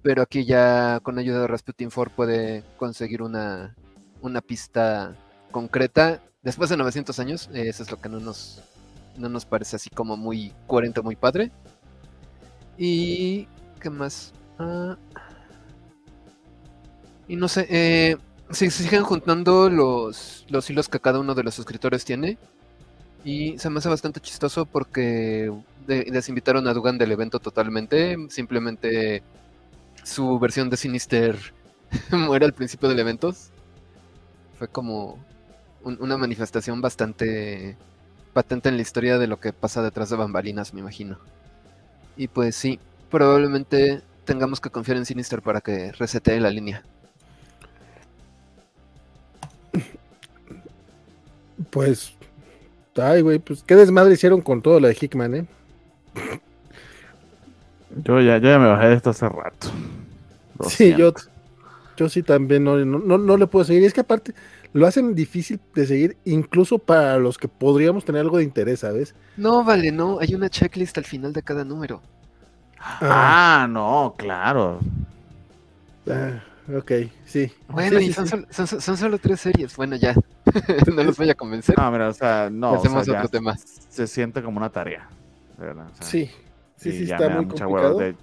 pero 0.01 0.21
aquí 0.21 0.45
ya 0.45 0.99
con 1.01 1.17
ayuda 1.17 1.41
de 1.41 1.47
Rasputin 1.47 1.89
4 1.93 2.15
puede 2.15 2.63
conseguir 2.77 3.21
una, 3.21 3.75
una 4.21 4.41
pista 4.41 5.15
concreta. 5.51 6.21
Después 6.41 6.69
de 6.69 6.77
900 6.77 7.19
años, 7.19 7.49
eh, 7.53 7.69
eso 7.69 7.83
es 7.83 7.91
lo 7.91 8.01
que 8.01 8.09
no 8.09 8.19
nos, 8.19 8.61
no 9.17 9.29
nos 9.29 9.45
parece 9.45 9.75
así 9.75 9.89
como 9.89 10.17
muy 10.17 10.53
coherente, 10.67 11.01
muy 11.01 11.15
padre. 11.15 11.51
Y... 12.77 13.47
¿Qué 13.79 13.89
más? 13.89 14.31
Ah, 14.59 14.95
y 17.27 17.35
no 17.35 17.47
sé, 17.47 17.65
eh, 17.69 18.17
si 18.51 18.69
se 18.69 18.83
siguen 18.83 19.03
juntando 19.03 19.69
los, 19.69 20.45
los 20.49 20.69
hilos 20.69 20.89
que 20.89 20.99
cada 20.99 21.19
uno 21.19 21.33
de 21.33 21.43
los 21.43 21.55
suscriptores 21.55 22.03
tiene. 22.03 22.37
Y 23.23 23.57
se 23.59 23.69
me 23.69 23.77
hace 23.79 23.89
bastante 23.89 24.19
chistoso 24.19 24.65
porque 24.65 25.51
de- 25.87 26.05
desinvitaron 26.11 26.67
a 26.67 26.73
Dugan 26.73 26.97
del 26.97 27.11
evento 27.11 27.39
totalmente. 27.39 28.17
Simplemente 28.29 29.21
su 30.03 30.39
versión 30.39 30.69
de 30.69 30.77
Sinister 30.77 31.37
muere 32.11 32.45
al 32.45 32.53
principio 32.53 32.89
del 32.89 32.99
evento. 32.99 33.33
Fue 34.57 34.67
como 34.67 35.17
un- 35.83 35.97
una 36.01 36.17
manifestación 36.17 36.81
bastante 36.81 37.77
patente 38.33 38.69
en 38.69 38.75
la 38.77 38.81
historia 38.81 39.17
de 39.17 39.27
lo 39.27 39.39
que 39.39 39.53
pasa 39.53 39.81
detrás 39.83 40.09
de 40.09 40.15
bambalinas, 40.15 40.73
me 40.73 40.79
imagino. 40.81 41.17
Y 42.17 42.27
pues 42.27 42.55
sí, 42.55 42.79
probablemente 43.09 44.01
tengamos 44.25 44.61
que 44.61 44.69
confiar 44.69 44.97
en 44.97 45.05
Sinister 45.05 45.41
para 45.41 45.61
que 45.61 45.91
resetee 45.93 46.39
la 46.39 46.49
línea. 46.49 46.83
Pues, 51.69 52.13
ay, 52.97 53.21
güey, 53.21 53.39
pues 53.39 53.63
qué 53.63 53.75
desmadre 53.75 54.13
hicieron 54.13 54.41
con 54.41 54.61
todo 54.61 54.79
lo 54.79 54.87
de 54.87 54.97
Hickman, 54.99 55.35
¿eh? 55.35 55.47
Yo 58.03 58.19
ya, 58.21 58.37
yo 58.37 58.49
ya 58.49 58.59
me 58.59 58.67
bajé 58.67 58.87
de 58.87 58.93
esto 58.95 59.09
hace 59.09 59.27
rato. 59.27 59.67
Lo 60.59 60.69
Sí, 60.69 60.95
yo, 60.95 61.13
siento. 61.13 61.21
yo 61.97 62.09
sí 62.09 62.23
también 62.23 62.63
no, 62.63 62.77
no, 62.85 62.99
no, 62.99 63.17
no 63.17 63.37
le 63.37 63.47
puedo 63.47 63.65
seguir. 63.65 63.83
Y 63.83 63.87
es 63.87 63.93
que 63.93 64.01
aparte 64.01 64.33
lo 64.73 64.87
hacen 64.87 65.15
difícil 65.15 65.59
de 65.75 65.87
seguir, 65.87 66.17
incluso 66.25 66.79
para 66.79 67.17
los 67.19 67.37
que 67.37 67.47
podríamos 67.47 68.05
tener 68.05 68.21
algo 68.21 68.37
de 68.39 68.43
interés, 68.45 68.81
¿sabes? 68.81 69.15
No, 69.35 69.65
vale, 69.65 69.91
no, 69.91 70.19
hay 70.21 70.35
una 70.35 70.49
checklist 70.49 70.97
al 70.97 71.03
final 71.03 71.33
de 71.33 71.43
cada 71.43 71.65
número. 71.65 72.01
Ah, 73.01 73.67
no, 73.69 74.15
claro. 74.17 74.79
Ah, 76.07 76.43
ok, 76.77 76.91
sí. 77.25 77.51
Bueno, 77.67 77.99
Sí, 77.99 78.01
y 78.01 78.09
sí, 78.09 78.13
son, 78.13 78.27
sí. 78.27 78.27
sol- 78.27 78.47
son, 78.51 78.67
son 78.67 78.97
solo 78.97 79.17
tres 79.19 79.39
series. 79.41 79.75
Bueno, 79.75 79.95
ya. 79.95 80.13
no 80.95 81.03
los 81.03 81.17
voy 81.17 81.29
a 81.29 81.35
convencer. 81.35 81.77
No, 81.77 81.91
mira, 81.91 82.09
o 82.09 82.13
sea, 82.13 82.49
no. 82.51 82.71
o 82.71 82.75
Hacemos 82.75 83.05
sea, 83.05 83.13
ya 83.13 83.19
otro 83.19 83.29
tema. 83.29 83.55
Se 83.57 84.07
siente 84.07 84.41
como 84.41 84.57
una 84.57 84.69
tarea. 84.69 85.07
verdad, 85.57 85.87
o 85.91 85.95
sea, 85.95 86.07
Sí, 86.07 86.29
sí, 86.77 86.91
sí, 86.91 87.05
ya 87.05 87.15
está 87.15 87.29
me 87.29 87.35
muy 87.35 87.45
complicado. 87.47 87.97
de- 87.97 88.15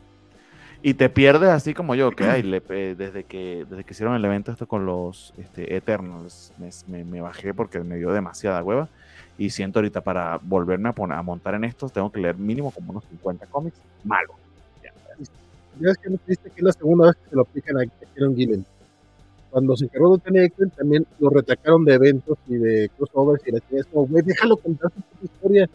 Y 0.82 0.94
te 0.94 1.08
pierdes 1.08 1.48
así 1.50 1.74
como 1.74 1.94
yo, 1.94 2.10
que 2.12 2.24
hay, 2.24 2.42
desde 2.42 3.24
que 3.24 3.66
desde 3.68 3.84
que 3.84 3.92
hicieron 3.92 4.14
el 4.14 4.24
evento 4.24 4.52
esto 4.52 4.66
con 4.66 4.86
los 4.86 5.34
este, 5.36 5.76
Eternals, 5.76 6.52
me, 6.86 7.04
me, 7.04 7.20
bajé 7.20 7.52
porque 7.54 7.80
me 7.80 7.96
dio 7.96 8.12
demasiada 8.12 8.62
hueva. 8.62 8.88
Y 9.36 9.50
siento 9.50 9.78
ahorita 9.78 10.00
para 10.00 10.38
volverme 10.42 10.88
a, 10.88 10.92
poner, 10.92 11.16
a 11.16 11.22
montar 11.22 11.54
en 11.54 11.64
estos, 11.64 11.92
tengo 11.92 12.10
que 12.10 12.20
leer 12.20 12.36
mínimo 12.36 12.70
como 12.72 12.90
unos 12.90 13.04
50 13.04 13.46
cómics. 13.46 13.76
Malo. 14.04 14.34
Ya 15.80 15.90
es 15.90 15.98
que 15.98 16.10
no 16.10 16.16
triste 16.18 16.50
que 16.50 16.56
es 16.56 16.64
la 16.64 16.72
segunda 16.72 17.06
vez 17.06 17.16
que 17.16 17.30
se 17.30 17.36
lo 17.36 17.42
aplican 17.42 17.76
a 17.78 17.84
Kieron 18.14 18.34
Gillen. 18.34 18.66
Cuando 19.58 19.76
se 19.76 19.86
encargó 19.86 20.16
de 20.16 20.22
Tony 20.22 20.38
Ekman, 20.38 20.70
también 20.70 21.04
lo 21.18 21.30
retacaron 21.30 21.84
de 21.84 21.94
eventos 21.94 22.38
y 22.46 22.54
de 22.54 22.88
crossovers 22.96 23.42
y 23.44 23.50
la 23.50 23.58
es 23.58 23.86
como, 23.86 24.06
güey, 24.06 24.22
déjalo 24.22 24.56
contar 24.56 24.92
su 24.92 25.24
historia. 25.24 25.68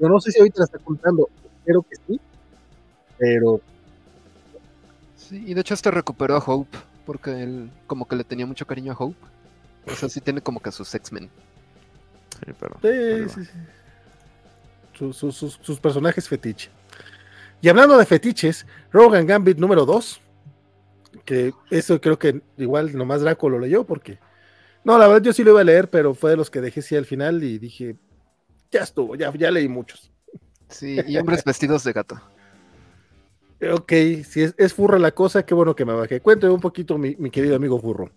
Yo 0.00 0.08
no 0.08 0.20
sé 0.20 0.32
si 0.32 0.40
ahorita 0.40 0.58
la 0.58 0.64
está 0.64 0.78
contando, 0.80 1.28
espero 1.60 1.82
que 1.82 1.94
sí, 2.08 2.20
pero 3.16 3.60
Sí, 5.14 5.44
y 5.46 5.54
de 5.54 5.60
hecho 5.60 5.74
hasta 5.74 5.92
recuperó 5.92 6.34
a 6.34 6.38
Hope, 6.44 6.76
porque 7.06 7.44
él 7.44 7.70
como 7.86 8.08
que 8.08 8.16
le 8.16 8.24
tenía 8.24 8.46
mucho 8.46 8.66
cariño 8.66 8.90
a 8.90 8.96
Hope. 8.96 9.16
O 9.86 9.94
sea, 9.94 10.08
sí 10.08 10.20
tiene 10.20 10.40
como 10.40 10.58
que 10.58 10.70
a 10.70 10.72
sus 10.72 10.92
X-Men. 10.92 11.30
Sí, 12.44 12.52
pero. 12.58 12.80
Sí, 12.82 13.28
sí, 13.32 13.44
sí. 13.44 15.12
Sus, 15.62 15.78
personajes 15.78 16.28
fetiche. 16.28 16.68
Y 17.60 17.68
hablando 17.68 17.96
de 17.96 18.06
fetiches, 18.06 18.66
Rogan 18.90 19.24
Gambit 19.24 19.56
número 19.56 19.86
2. 19.86 20.20
Que 21.24 21.52
eso 21.70 22.00
creo 22.00 22.18
que 22.18 22.42
igual 22.56 22.96
nomás 22.96 23.20
Draco 23.20 23.48
lo 23.48 23.58
leyó 23.58 23.84
porque. 23.84 24.18
No, 24.84 24.96
la 24.96 25.08
verdad 25.08 25.22
yo 25.22 25.32
sí 25.32 25.44
lo 25.44 25.50
iba 25.50 25.60
a 25.60 25.64
leer, 25.64 25.90
pero 25.90 26.14
fue 26.14 26.30
de 26.30 26.36
los 26.36 26.50
que 26.50 26.60
dejé 26.60 26.80
sí 26.80 26.96
al 26.96 27.04
final 27.04 27.42
y 27.44 27.58
dije, 27.58 27.96
ya 28.70 28.82
estuvo, 28.82 29.14
ya, 29.14 29.32
ya 29.34 29.50
leí 29.50 29.68
muchos. 29.68 30.10
Sí, 30.68 30.98
y 31.06 31.16
hombres 31.18 31.44
vestidos 31.44 31.84
de 31.84 31.92
gato. 31.92 32.20
Ok, 33.72 33.92
si 34.24 34.42
es, 34.56 34.74
furra 34.74 34.98
la 34.98 35.10
cosa, 35.10 35.44
qué 35.44 35.52
bueno 35.52 35.76
que 35.76 35.84
me 35.84 35.92
bajé. 35.92 36.20
Cuéntame 36.20 36.52
un 36.52 36.60
poquito, 36.60 36.96
mi, 36.96 37.14
querido 37.30 37.56
amigo 37.56 37.78
furro. 37.78 38.10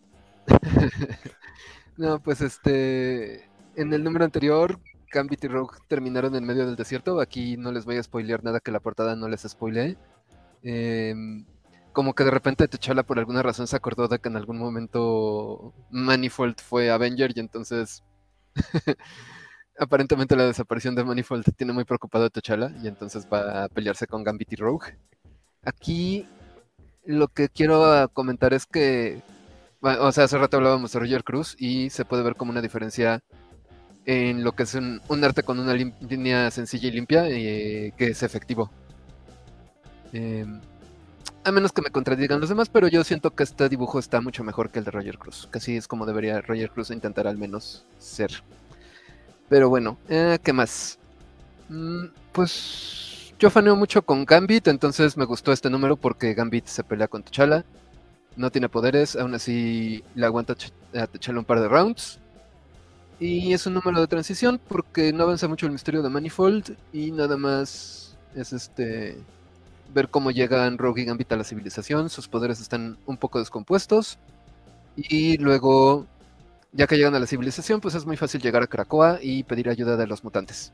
no, 1.98 2.22
pues 2.22 2.42
este. 2.42 3.50
En 3.76 3.92
el 3.92 4.04
número 4.04 4.24
anterior, 4.24 4.80
Gambit 5.12 5.44
y 5.44 5.48
Rogue 5.48 5.78
terminaron 5.88 6.36
en 6.36 6.46
medio 6.46 6.66
del 6.66 6.76
desierto. 6.76 7.20
Aquí 7.20 7.58
no 7.58 7.72
les 7.72 7.84
voy 7.84 7.98
a 7.98 8.04
spoilear 8.04 8.44
nada 8.44 8.62
que 8.62 8.72
la 8.72 8.80
portada 8.80 9.16
no 9.16 9.28
les 9.28 9.42
spoile. 9.42 9.98
Em, 10.62 11.46
como 11.94 12.14
que 12.16 12.24
de 12.24 12.32
repente 12.32 12.68
T'Challa 12.68 13.04
por 13.04 13.20
alguna 13.20 13.44
razón 13.44 13.68
se 13.68 13.76
acordó 13.76 14.08
de 14.08 14.20
que 14.20 14.30
en 14.30 14.36
algún 14.36 14.58
momento 14.58 15.74
Manifold 15.92 16.60
fue 16.60 16.92
Avenger 16.92 17.32
y 17.36 17.40
entonces 17.40 18.04
aparentemente 19.80 20.36
la 20.36 20.46
desaparición 20.46 20.96
de 20.96 21.04
Manifold 21.04 21.46
tiene 21.56 21.74
muy 21.74 21.86
preocupado 21.86 22.26
a 22.26 22.30
T'Challa 22.30 22.72
y 22.84 22.88
entonces 22.88 23.28
va 23.32 23.64
a 23.66 23.70
pelearse 23.70 24.08
con 24.08 24.24
Gambit 24.24 24.54
y 24.54 24.56
Rogue. 24.56 24.98
Aquí 25.64 26.28
lo 27.06 27.28
que 27.28 27.50
quiero 27.50 28.10
comentar 28.14 28.54
es 28.54 28.66
que, 28.66 29.22
o 29.82 30.12
sea, 30.12 30.26
hace 30.26 30.38
rato 30.38 30.58
hablábamos 30.58 30.92
de 30.92 31.00
Roger 31.00 31.24
Cruz 31.24 31.56
y 31.60 31.90
se 31.90 32.06
puede 32.06 32.24
ver 32.24 32.36
como 32.36 32.52
una 32.52 32.62
diferencia 32.62 33.22
en 34.06 34.44
lo 34.44 34.54
que 34.54 34.64
es 34.64 34.76
un, 34.76 35.02
arte 35.24 35.44
con 35.44 35.60
una 35.60 35.74
línea 35.74 36.52
sencilla 36.52 36.88
y 36.90 36.92
limpia 36.92 37.30
eh, 37.30 37.94
que 37.98 38.08
es 38.08 38.24
efectivo. 38.24 38.70
Em, 40.12 40.62
a 41.44 41.52
menos 41.52 41.72
que 41.72 41.82
me 41.82 41.90
contradigan 41.90 42.40
los 42.40 42.50
demás, 42.50 42.70
pero 42.70 42.88
yo 42.88 43.04
siento 43.04 43.32
que 43.36 43.44
este 43.44 43.70
dibujo 43.70 44.00
está 44.00 44.22
mucho 44.22 44.44
mejor 44.44 44.70
que 44.70 44.80
el 44.80 44.86
de 44.86 44.92
Roger 44.92 45.18
Cruz. 45.18 45.48
Casi 45.52 45.76
es 45.76 45.88
como 45.88 46.06
debería 46.06 46.42
Roger 46.42 46.72
Cruz 46.72 46.90
intentar 46.92 47.28
al 47.28 47.38
menos 47.38 47.86
ser. 47.98 48.44
Pero 49.50 49.70
bueno, 49.70 49.98
eh, 50.10 50.40
¿qué 50.44 50.54
más? 50.54 50.98
Mm, 51.70 52.06
pues 52.32 53.34
yo 53.40 53.50
faneo 53.50 53.76
mucho 53.76 54.02
con 54.02 54.26
Gambit, 54.26 54.68
entonces 54.68 55.18
me 55.18 55.26
gustó 55.26 55.52
este 55.52 55.70
número 55.70 55.98
porque 55.98 56.34
Gambit 56.34 56.66
se 56.68 56.84
pelea 56.84 57.08
con 57.08 57.24
T'Challa. 57.24 57.66
No 58.36 58.50
tiene 58.52 58.70
poderes, 58.70 59.16
aún 59.16 59.36
así 59.36 60.04
le 60.16 60.26
aguanta 60.26 60.56
a 60.96 61.08
T'Challa 61.08 61.40
un 61.40 61.46
par 61.46 61.60
de 61.60 61.68
rounds. 61.68 62.20
Y 63.20 63.54
es 63.54 63.66
un 63.68 63.76
número 63.76 64.02
de 64.02 64.08
transición 64.08 64.60
porque 64.68 65.14
no 65.14 65.24
avanza 65.24 65.48
mucho 65.48 65.66
el 65.66 65.72
misterio 65.72 66.02
de 66.02 66.10
Manifold 66.10 66.76
y 66.92 67.12
nada 67.12 67.38
más 67.38 68.18
es 68.36 68.54
este 68.54 69.18
ver 69.94 70.10
cómo 70.10 70.32
llegan 70.32 70.78
Rogue 70.78 71.04
y 71.04 71.06
Gambit 71.06 71.32
a 71.32 71.38
la 71.38 71.44
civilización. 71.44 72.10
Sus 72.10 72.28
poderes 72.28 72.60
están 72.60 72.98
un 73.06 73.18
poco 73.18 73.40
descompuestos. 73.40 74.18
Y 74.96 75.38
luego, 75.38 76.06
ya 76.72 76.88
que 76.88 76.98
llegan 76.98 77.16
a 77.16 77.20
la 77.20 77.28
civilización, 77.28 77.82
pues 77.82 77.96
es 77.96 78.06
muy 78.06 78.18
fácil 78.18 78.42
llegar 78.42 78.64
a 78.64 78.68
Krakoa 78.68 79.20
y 79.22 79.44
pedir 79.44 79.70
ayuda 79.70 79.98
de 79.98 80.08
los 80.08 80.24
mutantes. 80.24 80.74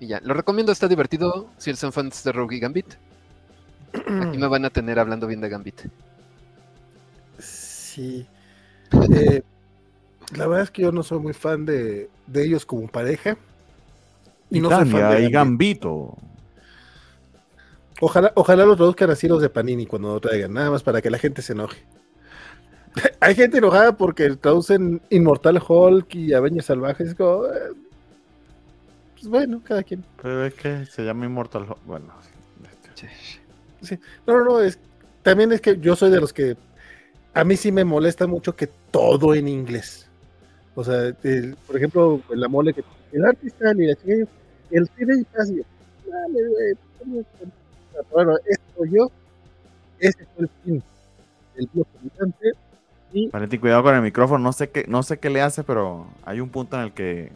Y 0.00 0.08
ya, 0.08 0.20
lo 0.22 0.34
recomiendo, 0.34 0.72
está 0.72 0.88
divertido 0.88 1.48
si 1.58 1.74
son 1.74 1.92
fans 1.92 2.24
de 2.24 2.32
Rogue 2.32 2.56
y 2.56 2.60
Gambit. 2.60 2.86
Aquí 3.94 4.38
me 4.38 4.48
van 4.48 4.64
a 4.64 4.70
tener 4.70 4.98
hablando 4.98 5.26
bien 5.26 5.40
de 5.40 5.48
Gambit. 5.48 5.82
Sí. 7.38 8.26
Eh, 9.14 9.42
la 10.36 10.46
verdad 10.46 10.64
es 10.64 10.70
que 10.70 10.82
yo 10.82 10.92
no 10.92 11.02
soy 11.02 11.18
muy 11.18 11.32
fan 11.32 11.64
de, 11.66 12.08
ellos 12.34 12.66
como 12.66 12.88
pareja. 12.88 13.36
Y 14.50 14.60
no 14.60 14.70
soy 14.70 14.90
fan 14.90 15.10
de 15.10 15.30
Gambito. 15.30 16.16
Ojalá, 18.00 18.32
ojalá 18.34 18.64
los 18.64 18.76
traduzcan 18.76 19.10
así 19.10 19.28
los 19.28 19.40
de 19.40 19.48
Panini 19.48 19.86
cuando 19.86 20.14
lo 20.14 20.20
traigan, 20.20 20.52
nada 20.52 20.70
más 20.70 20.82
para 20.82 21.00
que 21.00 21.10
la 21.10 21.18
gente 21.18 21.42
se 21.42 21.52
enoje. 21.52 21.84
Hay 23.20 23.34
gente 23.34 23.58
enojada 23.58 23.96
porque 23.96 24.36
traducen 24.36 25.00
Inmortal 25.10 25.62
Hulk 25.66 26.14
y 26.14 26.32
Avengers 26.32 26.66
Salvajes. 26.66 27.14
como, 27.14 27.46
eh, 27.46 27.72
pues 29.14 29.28
bueno, 29.28 29.62
cada 29.64 29.82
quien. 29.82 30.04
Pero 30.20 30.44
es 30.44 30.54
que 30.54 30.84
se 30.86 31.02
llama 31.02 31.26
Immortal. 31.26 31.66
Bueno, 31.86 32.12
sí. 33.82 33.98
No, 34.26 34.38
no, 34.38 34.44
no, 34.44 34.60
es, 34.60 34.78
también 35.22 35.52
es 35.52 35.60
que 35.60 35.78
yo 35.78 35.96
soy 35.96 36.10
de 36.10 36.20
los 36.20 36.32
que 36.32 36.56
a 37.34 37.44
mí 37.44 37.56
sí 37.56 37.72
me 37.72 37.84
molesta 37.84 38.26
mucho 38.26 38.54
que 38.54 38.68
todo 38.90 39.34
en 39.34 39.48
inglés. 39.48 40.08
O 40.74 40.84
sea, 40.84 41.14
por 41.66 41.76
ejemplo, 41.76 42.20
la 42.30 42.48
mole 42.48 42.72
que 42.72 42.82
el 43.12 43.24
artista 43.24 43.74
ni 43.74 43.86
la 43.86 43.94
chica, 43.94 44.30
el 44.70 44.88
cine 44.96 45.24
casi, 45.32 45.62
dale, 46.06 46.76
bueno, 48.12 48.36
esto 48.46 48.84
yo, 48.84 49.10
ese 49.98 50.26
fue 50.34 50.44
el 50.44 50.50
fin 50.64 50.82
del 51.56 51.68
bloque 51.72 52.54
y 53.14 53.28
Valentín, 53.28 53.60
cuidado 53.60 53.82
con 53.82 53.94
el 53.94 54.02
micrófono, 54.02 54.42
no 54.42 54.52
sé 54.52 54.70
qué, 54.70 54.86
no 54.88 55.02
sé 55.02 55.18
qué 55.18 55.28
le 55.28 55.42
hace, 55.42 55.64
pero 55.64 56.06
hay 56.24 56.40
un 56.40 56.48
punto 56.48 56.76
en 56.76 56.84
el 56.84 56.92
que 56.92 57.30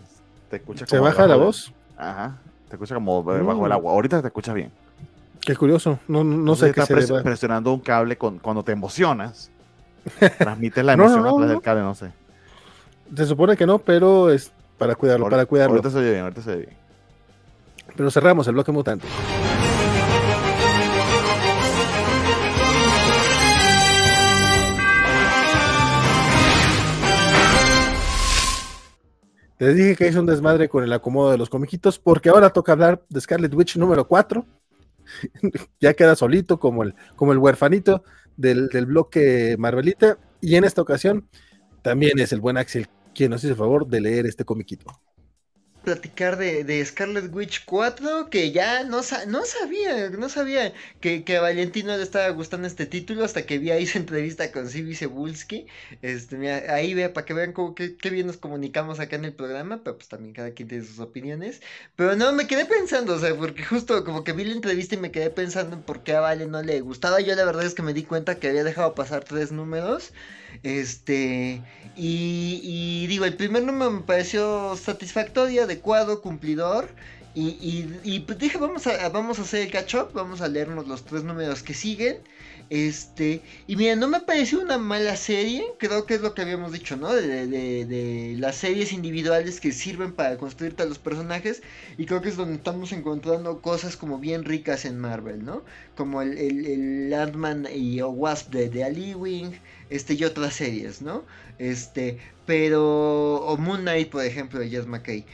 te 0.51 0.57
escucha 0.57 0.87
¿Se 0.87 0.99
baja 0.99 1.27
la 1.27 1.37
voz? 1.37 1.73
Ajá, 1.99 2.39
te 2.69 2.77
escucha 2.77 2.95
como 2.95 3.23
bajo 3.23 3.67
el 3.67 3.73
agua. 3.73 3.93
Ahorita 3.93 4.21
te 4.23 4.29
escuchas 4.29 4.55
bien. 4.55 4.71
Qué 5.41 5.55
curioso, 5.55 5.99
no, 6.09 6.25
no, 6.25 6.57
sé 6.57 6.73
qué 6.73 6.81
estás 6.81 7.07
se 7.07 7.23
presionando 7.23 7.73
un 7.73 7.81
cable 7.81 8.17
con, 8.17 8.39
cuando 8.39 8.63
te 8.63 8.73
emocionas. 8.73 9.51
Transmites 10.39 10.85
la 10.85 10.95
emoción 10.95 11.21
a 11.21 11.31
través 11.31 11.49
del 11.51 11.61
cable, 11.61 11.83
no 11.83 11.95
sé. 11.95 12.11
Se 13.15 13.27
supone 13.27 13.57
que 13.57 13.67
no, 13.67 13.79
pero 13.79 14.31
es 14.31 14.51
para 14.79 14.95
cuidarlo, 14.95 15.29
para 15.29 15.47
cuidarlo. 15.47 15.77
Ahorita 15.77 15.91
se 15.91 15.99
oye 15.99 16.11
bien, 16.11 16.23
ahorita 16.23 16.43
se 16.43 16.51
oye 16.51 16.61
bien. 16.63 16.77
Pero 17.97 18.11
cerramos 18.11 18.47
el 18.49 18.55
bloque 18.55 18.73
mutante. 18.73 19.07
Les 29.59 29.75
dije 29.75 29.97
que 29.97 30.09
es 30.09 30.17
un 30.17 30.27
desmadre 30.27 30.69
con 30.69 30.85
el 30.85 30.93
acomodo 30.93 31.31
de 31.31 31.39
los 31.39 31.49
comiquitos, 31.49 31.99
porque 31.99 32.29
ahora 32.29 32.51
toca 32.51 32.73
hablar 32.73 33.03
de 33.09 33.21
Scarlet 33.21 33.55
Witch 33.55 33.77
número 33.77 34.07
4. 34.07 34.45
ya 35.81 35.95
queda 35.95 36.17
solito 36.17 36.59
como 36.59 36.83
el, 36.83 36.95
como 37.15 37.33
el 37.33 37.39
huerfanito 37.39 38.05
del, 38.37 38.69
del, 38.69 38.87
bloque 38.87 39.57
Marvelita. 39.59 40.19
Y 40.41 40.57
en 40.57 40.65
esta 40.65 40.83
ocasión 40.83 41.27
también 41.83 42.19
es 42.19 42.33
el 42.33 42.41
buen 42.41 42.57
Axel 42.57 42.89
quien 43.15 43.31
nos 43.31 43.43
hizo 43.43 43.53
el 43.53 43.59
favor 43.59 43.87
de 43.87 44.01
leer 44.03 44.27
este 44.27 44.45
comiquito 44.45 45.01
platicar 45.87 46.37
de, 46.37 46.85
Scarlet 46.85 47.33
Witch 47.33 47.65
4, 47.65 48.29
que 48.29 48.51
ya 48.51 48.83
no, 48.83 49.05
sabía, 49.05 50.11
no 50.11 50.29
sabía 50.29 50.75
que, 51.01 51.23
que, 51.23 51.37
a 51.37 51.41
Valentino 51.41 51.97
le 51.97 52.03
estaba 52.03 52.29
gustando 52.31 52.67
este 52.67 52.87
título 52.87 53.25
hasta 53.25 53.47
que 53.47 53.59
vi 53.59 53.71
ahí 53.71 53.87
su 53.87 53.99
entrevista 53.99 54.51
con 54.51 54.69
Sibi 54.69 54.97
Cebulski. 54.97 55.69
Este, 56.03 56.51
ahí 56.51 56.93
vea, 56.93 57.13
para 57.13 57.25
que 57.25 57.35
vean 57.35 57.53
cómo, 57.53 57.77
qué, 57.77 57.95
bien 58.11 58.27
nos 58.27 58.37
comunicamos 58.37 58.99
acá 58.99 59.15
en 59.15 59.27
el 59.27 59.33
programa, 59.33 59.85
pero 59.85 59.97
pues 59.97 60.09
también 60.09 60.35
cada 60.35 60.51
quien 60.51 60.69
tiene 60.69 60.85
sus 60.85 60.99
opiniones. 60.99 61.63
Pero 61.95 62.17
no, 62.17 62.33
me 62.33 62.49
quedé 62.49 62.65
pensando, 62.65 63.15
o 63.15 63.21
sea, 63.21 63.37
porque 63.37 63.63
justo 63.65 64.05
como 64.05 64.25
que 64.25 64.33
vi 64.33 64.43
la 64.43 64.55
entrevista 64.55 64.97
y 64.97 64.99
me 64.99 65.13
quedé 65.13 65.31
pensando 65.31 65.77
en 65.77 65.83
por 65.83 66.03
qué 66.03 66.15
a 66.17 66.21
Vale 66.21 66.49
no 66.49 66.63
le 66.63 66.81
gustaba. 66.81 67.21
Yo 67.21 67.37
la 67.37 67.45
verdad 67.45 67.65
es 67.65 67.75
que 67.75 67.83
me 67.83 67.95
di 67.95 68.03
cuenta 68.03 68.41
que 68.41 68.49
había 68.49 68.65
dejado 68.65 68.97
pasar 68.97 69.23
tres 69.23 69.53
números. 69.53 70.13
Este, 70.63 71.63
y, 71.97 73.07
digo, 73.07 73.25
el 73.25 73.37
primer 73.37 73.65
número 73.65 73.91
me 73.91 74.01
pareció 74.03 74.77
satisfactorio, 74.77 75.65
adecuado, 75.65 76.21
cumplidor. 76.21 76.89
Y, 77.35 77.87
y, 78.03 78.21
pues 78.21 78.39
dije, 78.39 78.57
vamos 78.57 78.87
a, 78.87 79.11
vamos 79.11 79.39
a 79.39 79.43
hacer 79.43 79.63
el 79.63 79.71
catch 79.71 79.95
up, 79.95 80.13
vamos 80.15 80.41
a 80.41 80.49
leernos 80.49 80.89
los 80.89 81.05
tres 81.05 81.23
números 81.23 81.63
que 81.63 81.75
siguen. 81.75 82.19
Este, 82.69 83.43
y 83.69 83.77
mira, 83.77 83.95
no 83.95 84.09
me 84.09 84.21
pareció 84.21 84.61
una 84.61 84.77
mala 84.77 85.17
serie, 85.17 85.65
creo 85.79 86.05
que 86.05 86.15
es 86.15 86.21
lo 86.21 86.35
que 86.35 86.43
habíamos 86.43 86.73
dicho, 86.73 86.97
¿no? 86.97 87.15
De, 87.15 88.35
las 88.39 88.57
series 88.57 88.93
individuales 88.93 89.61
que 89.61 89.71
sirven 89.71 90.13
para 90.13 90.37
construirte 90.37 90.83
a 90.83 90.87
los 90.87 90.99
personajes, 90.99 91.63
y 91.97 92.07
creo 92.07 92.23
que 92.23 92.29
es 92.31 92.37
donde 92.37 92.57
estamos 92.57 92.91
encontrando 92.93 93.61
cosas 93.63 93.97
como 93.97 94.19
bien 94.19 94.45
ricas 94.45 94.85
en 94.85 94.99
Marvel, 94.99 95.45
¿no? 95.45 95.63
Como 95.95 96.23
el, 96.23 96.37
el, 96.39 96.67
el 96.67 97.15
Ant-Man 97.15 97.69
y 97.73 98.01
o 98.01 98.09
Wasp 98.11 98.51
de, 98.53 98.69
de 98.69 98.83
Ali 98.83 99.15
Wing, 99.15 99.53
este, 99.91 100.15
y 100.15 100.25
otras 100.25 100.55
series, 100.55 101.03
¿no? 101.03 101.25
Este, 101.59 102.19
pero, 102.47 103.37
o 103.37 103.57
Moon 103.57 103.83
Knight, 103.83 104.11
por 104.11 104.25
ejemplo, 104.25 104.59
de 104.61 104.69
Jess 104.69 104.87
McKay. 104.87 105.25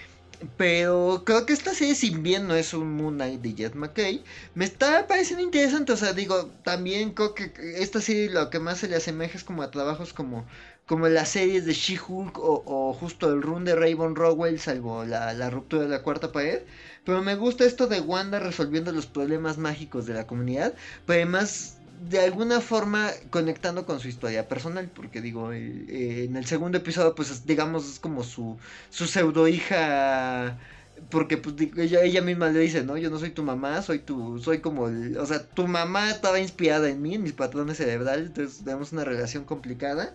Pero 0.56 1.22
creo 1.24 1.46
que 1.46 1.52
esta 1.52 1.74
serie, 1.74 1.94
si 1.94 2.10
bien 2.10 2.48
no 2.48 2.54
es 2.54 2.74
un 2.74 2.96
Moon 2.96 3.14
Knight 3.14 3.40
de 3.40 3.54
Jet 3.54 3.74
McKay, 3.74 4.24
me 4.54 4.64
está 4.64 5.06
pareciendo 5.06 5.44
interesante. 5.44 5.92
O 5.92 5.96
sea, 5.96 6.12
digo, 6.12 6.50
también 6.64 7.12
creo 7.12 7.34
que 7.34 7.52
esta 7.78 8.00
serie 8.00 8.30
lo 8.30 8.50
que 8.50 8.58
más 8.58 8.78
se 8.78 8.88
le 8.88 8.96
asemeja 8.96 9.36
es 9.38 9.44
como 9.44 9.62
a 9.62 9.70
trabajos 9.70 10.12
como, 10.12 10.44
como 10.86 11.08
las 11.08 11.28
series 11.30 11.64
de 11.64 11.74
She-Hulk 11.74 12.38
o, 12.38 12.62
o, 12.66 12.92
justo 12.94 13.32
el 13.32 13.42
run 13.42 13.64
de 13.64 13.76
Raven 13.76 14.16
Rowell, 14.16 14.58
salvo 14.58 15.04
la, 15.04 15.32
la 15.32 15.50
ruptura 15.50 15.82
de 15.82 15.88
la 15.88 16.02
cuarta 16.02 16.32
pared. 16.32 16.62
Pero 17.04 17.22
me 17.22 17.36
gusta 17.36 17.64
esto 17.64 17.86
de 17.86 18.00
Wanda 18.00 18.40
resolviendo 18.40 18.92
los 18.92 19.06
problemas 19.06 19.58
mágicos 19.58 20.06
de 20.06 20.14
la 20.14 20.26
comunidad. 20.26 20.74
Pero 21.06 21.18
además 21.22 21.78
de 22.08 22.20
alguna 22.20 22.60
forma 22.60 23.10
conectando 23.30 23.86
con 23.86 24.00
su 24.00 24.08
historia 24.08 24.48
personal, 24.48 24.90
porque 24.90 25.20
digo, 25.20 25.52
eh, 25.52 26.24
en 26.24 26.36
el 26.36 26.46
segundo 26.46 26.78
episodio, 26.78 27.14
pues 27.14 27.46
digamos, 27.46 27.88
es 27.88 28.00
como 28.00 28.24
su, 28.24 28.58
su 28.90 29.06
pseudo 29.06 29.46
hija, 29.48 30.58
porque 31.10 31.36
pues, 31.38 31.54
ella, 31.76 32.02
ella 32.02 32.22
misma 32.22 32.48
le 32.50 32.60
dice, 32.60 32.82
¿no? 32.84 32.96
Yo 32.96 33.10
no 33.10 33.18
soy 33.18 33.30
tu 33.30 33.42
mamá, 33.44 33.82
soy 33.82 34.00
tu, 34.00 34.38
soy 34.40 34.60
como, 34.60 34.88
el, 34.88 35.16
o 35.16 35.26
sea, 35.26 35.46
tu 35.48 35.66
mamá 35.68 36.10
estaba 36.10 36.40
inspirada 36.40 36.88
en 36.88 37.00
mí, 37.02 37.14
en 37.14 37.22
mis 37.22 37.32
patrones 37.34 37.76
cerebrales, 37.78 38.28
entonces 38.28 38.64
tenemos 38.64 38.92
una 38.92 39.04
relación 39.04 39.44
complicada 39.44 40.14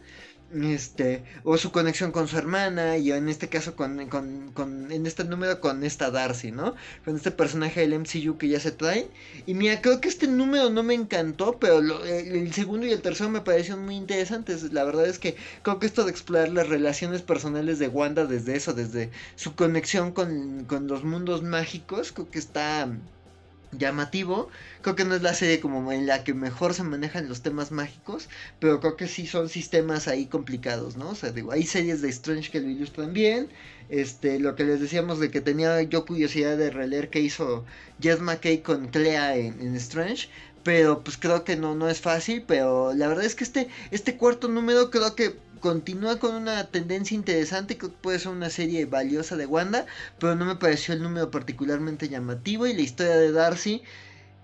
este 0.53 1.24
o 1.44 1.57
su 1.57 1.72
conexión 1.72 2.11
con 2.11 2.28
su 2.28 2.38
hermana 2.38 2.98
y 2.98 3.11
en 3.11 3.28
este 3.28 3.49
caso 3.49 3.76
con, 3.76 3.99
en 3.99 5.06
este 5.06 5.24
número 5.26 5.60
con 5.60 5.84
esta 5.84 6.10
Darcy 6.10 6.52
no 6.52 6.76
con 7.03 7.18
este 7.18 7.32
personaje 7.32 7.82
del 7.82 7.99
MCU 7.99 8.38
que 8.38 8.48
ya 8.48 8.60
se 8.60 8.72
trae. 8.72 9.07
Y 9.45 9.53
mira 9.53 9.82
creo 9.82 9.99
que 9.99 10.07
este 10.10 10.28
número 10.28 10.69
no 10.69 10.84
me 10.84 10.94
encantó 10.94 11.57
pero 11.60 11.82
lo, 11.82 12.03
el, 12.06 12.36
el, 12.36 12.53
segundo 12.53 12.86
y 12.88 12.91
el 12.91 13.02
tercero 13.02 13.30
me 13.30 13.41
parecieron 13.41 13.86
muy 13.86 13.95
interesantes. 13.95 14.72
La 14.72 14.84
verdad 14.84 15.07
es 15.07 15.19
que 15.19 15.36
creo 15.64 15.80
que 15.80 15.88
esto 15.88 16.06
de 16.06 16.11
explorar 16.11 16.49
las 16.49 16.69
relaciones 16.69 17.22
personales 17.22 17.80
de 17.80 17.88
Wanda 17.88 18.26
desde 18.26 18.56
eso 18.56 18.74
desde 18.74 19.11
su 19.36 19.56
conexión 19.56 20.11
con, 20.11 20.65
con 20.65 20.88
los 20.88 21.03
mundos 21.03 21.44
mágicos 21.44 22.11
creo 22.11 22.30
que 22.30 22.40
está 22.40 22.88
llamativo. 23.72 24.49
Creo 24.81 24.95
que 24.95 25.06
no 25.06 25.15
es 25.15 25.22
la 25.22 25.34
serie 25.34 25.60
como 25.60 25.91
en 25.91 26.07
la 26.07 26.23
que 26.23 26.34
mejor 26.34 26.73
se 26.73 26.84
manejan 26.84 27.27
los 27.27 27.41
temas 27.41 27.72
mágicos, 27.72 28.30
pero 28.60 28.80
creo 28.80 28.95
que 28.95 29.07
sí 29.07 29.27
son 29.27 29.49
sistemas 29.49 30.07
ahí 30.07 30.27
complicados, 30.27 30.98
¿no? 30.98 31.10
O 31.10 31.15
sea, 31.15 31.31
digo, 31.31 31.52
hay 31.52 31.64
series 31.64 32.02
de 32.02 32.10
Strange 32.10 32.52
que 32.52 32.61
lo 32.61 32.69
ilustran 32.69 33.14
bien. 33.14 33.49
Este, 33.89 34.39
lo 34.39 34.56
que 34.56 34.65
les 34.65 34.81
decíamos 34.81 35.19
de 35.19 35.31
que 35.31 35.41
tenía 35.41 35.81
yo 35.84 36.06
curiosidad 36.06 36.57
de 36.57 36.69
releer 36.72 37.10
que 37.10 37.22
hizo 37.22 37.65
Jess 38.02 38.19
McKay 38.19 38.61
con 38.61 38.88
Clea 38.89 39.38
en, 39.38 39.61
en 39.61 39.76
Strange, 39.76 40.30
pero 40.68 41.02
pues 41.02 41.15
creo 41.15 41.45
que 41.45 41.56
no, 41.56 41.76
no 41.76 41.88
es 41.88 42.02
fácil, 42.02 42.44
pero 42.45 42.94
la 42.94 43.07
verdad 43.07 43.23
es 43.23 43.35
que 43.35 43.45
este, 43.45 43.69
este 43.89 44.18
cuarto 44.18 44.49
número 44.49 44.91
creo 44.91 45.15
que 45.15 45.38
continúa 45.61 46.19
con 46.19 46.35
una 46.35 46.68
tendencia 46.68 47.15
interesante, 47.15 47.77
creo 47.77 47.91
que 47.91 47.98
puede 47.99 48.19
ser 48.19 48.34
una 48.34 48.49
serie 48.49 48.85
valiosa 48.85 49.38
de 49.38 49.45
Wanda, 49.45 49.85
pero 50.19 50.35
no 50.35 50.44
me 50.44 50.57
pareció 50.57 50.94
el 50.94 51.02
número 51.02 51.31
particularmente 51.31 52.10
llamativo 52.10 52.68
y 52.68 52.73
la 52.73 52.81
historia 52.81 53.15
de 53.15 53.31
Darcy 53.31 53.81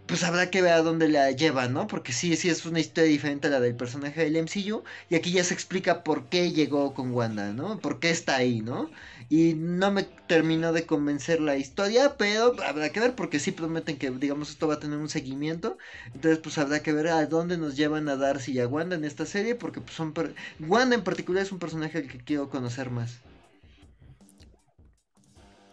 pues 0.06 0.24
habrá 0.24 0.50
que 0.50 0.62
ver 0.62 0.74
a 0.74 0.82
dónde 0.82 1.10
la 1.10 1.30
lleva, 1.32 1.68
¿no? 1.68 1.88
Porque 1.88 2.14
sí, 2.14 2.36
sí 2.38 2.50
es 2.50 2.66
una 2.66 2.80
historia 2.80 3.10
diferente 3.10 3.48
a 3.48 3.52
la 3.52 3.60
del 3.60 3.76
personaje 3.76 4.24
del 4.24 4.38
MCU. 4.38 4.84
Y 5.10 5.16
aquí 5.16 5.32
ya 5.32 5.44
se 5.44 5.54
explica 5.54 6.04
por 6.04 6.26
qué 6.30 6.52
llegó 6.52 6.94
con 6.94 7.12
Wanda, 7.12 7.54
¿no? 7.54 7.80
Por 7.80 8.00
qué 8.00 8.10
está 8.10 8.36
ahí, 8.36 8.62
¿no? 8.62 8.92
Y 9.36 9.56
no 9.56 9.90
me 9.90 10.04
terminó 10.04 10.74
de 10.74 10.86
convencer 10.86 11.42
la 11.42 11.58
historia, 11.58 12.18
pero 12.20 12.54
habrá 12.68 12.90
que 12.92 13.00
ver 13.00 13.16
porque 13.16 13.40
sí 13.40 13.52
prometen 13.52 13.98
que, 13.98 14.12
digamos, 14.12 14.52
esto 14.52 14.68
va 14.68 14.76
a 14.76 14.80
tener 14.80 15.00
un 15.00 15.10
seguimiento. 15.10 15.80
Entonces, 16.14 16.38
pues 16.38 16.60
habrá 16.60 16.84
que 16.84 16.94
ver 16.94 17.08
a 17.08 17.26
dónde 17.26 17.58
nos 17.58 17.76
llevan 17.76 18.10
a 18.10 18.16
Darcy 18.16 18.52
y 18.52 18.60
a 18.60 18.68
Wanda 18.68 18.96
en 18.96 19.06
esta 19.06 19.26
serie, 19.26 19.56
porque 19.56 19.82
pues 19.82 19.96
son... 19.96 20.14
Wanda 20.60 20.96
en 20.96 21.04
particular 21.04 21.42
es 21.42 21.52
un 21.52 21.58
personaje 21.58 21.98
al 21.98 22.08
que 22.08 22.20
quiero 22.20 22.52
conocer 22.52 22.92
más. 22.92 23.22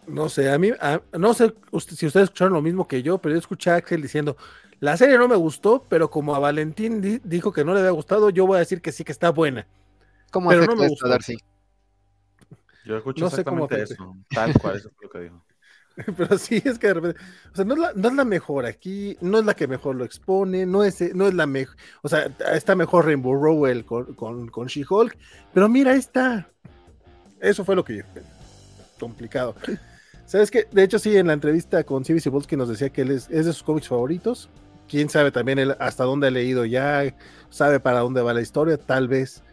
No 0.07 0.27
sé, 0.27 0.49
a 0.49 0.57
mí, 0.57 0.71
a, 0.79 0.99
no 1.15 1.35
sé 1.35 1.53
usted, 1.69 1.95
si 1.95 2.07
ustedes 2.07 2.23
escucharon 2.23 2.53
lo 2.53 2.63
mismo 2.63 2.87
que 2.87 3.03
yo, 3.03 3.19
pero 3.19 3.35
yo 3.35 3.39
escuché 3.39 3.69
a 3.69 3.75
Axel 3.75 4.01
diciendo, 4.01 4.37
la 4.79 4.97
serie 4.97 5.19
no 5.19 5.27
me 5.27 5.35
gustó, 5.35 5.85
pero 5.87 6.09
como 6.09 6.33
a 6.33 6.39
Valentín 6.39 6.99
di, 6.99 7.21
dijo 7.23 7.53
que 7.53 7.63
no 7.63 7.75
le 7.75 7.81
había 7.81 7.91
gustado, 7.91 8.31
yo 8.31 8.47
voy 8.47 8.55
a 8.55 8.61
decir 8.61 8.81
que 8.81 8.91
sí 8.91 9.03
que 9.03 9.11
está 9.11 9.29
buena. 9.29 9.67
¿Cómo 10.31 10.49
pero 10.49 10.65
no 10.65 10.75
me 10.75 10.87
gustó. 10.87 11.07
Darcy? 11.07 11.37
Yo 12.85 12.97
escucho 12.97 13.25
No 13.25 13.29
sé 13.29 13.43
cómo 13.43 13.65
exactamente 13.65 13.93
eso, 13.93 14.15
tal 14.29 14.53
cual, 14.59 14.77
eso 14.77 14.89
fue 14.95 15.05
lo 15.05 15.09
que 15.09 15.19
dijo. 15.19 15.45
Pero 16.17 16.37
sí, 16.37 16.61
es 16.63 16.79
que 16.79 16.87
de 16.87 16.93
repente, 16.93 17.19
o 17.51 17.55
sea, 17.55 17.65
no 17.65 17.73
es, 17.73 17.79
la, 17.79 17.93
no 17.93 18.07
es 18.07 18.15
la 18.15 18.25
mejor 18.25 18.65
aquí, 18.65 19.17
no 19.21 19.39
es 19.39 19.45
la 19.45 19.53
que 19.53 19.67
mejor 19.67 19.95
lo 19.95 20.05
expone, 20.05 20.65
no 20.65 20.83
es, 20.83 21.13
no 21.13 21.27
es 21.27 21.33
la 21.33 21.45
mejor, 21.45 21.75
o 22.01 22.09
sea, 22.09 22.31
está 22.53 22.75
mejor 22.75 23.05
Rainbow 23.05 23.35
Rowell 23.35 23.85
con, 23.85 24.13
con, 24.15 24.47
con 24.49 24.67
She-Hulk, 24.67 25.17
pero 25.53 25.67
mira, 25.67 25.91
ahí 25.91 25.99
está. 25.99 26.49
Eso 27.39 27.65
fue 27.65 27.75
lo 27.75 27.83
que 27.83 28.03
complicado. 28.99 29.55
¿Sabes 30.25 30.51
qué? 30.51 30.67
De 30.71 30.83
hecho, 30.83 30.99
sí, 30.99 31.17
en 31.17 31.27
la 31.27 31.33
entrevista 31.33 31.83
con 31.83 32.05
Civi 32.05 32.21
Cibulski 32.21 32.55
nos 32.55 32.69
decía 32.69 32.89
que 32.89 33.01
él 33.01 33.11
es, 33.11 33.29
es, 33.29 33.45
de 33.45 33.53
sus 33.53 33.63
cómics 33.63 33.87
favoritos. 33.87 34.47
Quién 34.87 35.09
sabe 35.09 35.31
también 35.31 35.59
él 35.59 35.75
hasta 35.79 36.03
dónde 36.03 36.27
ha 36.27 36.31
leído 36.31 36.65
ya, 36.65 37.15
sabe 37.49 37.79
para 37.79 37.99
dónde 37.99 38.21
va 38.21 38.33
la 38.33 38.41
historia, 38.41 38.77
tal 38.77 39.07
vez. 39.07 39.43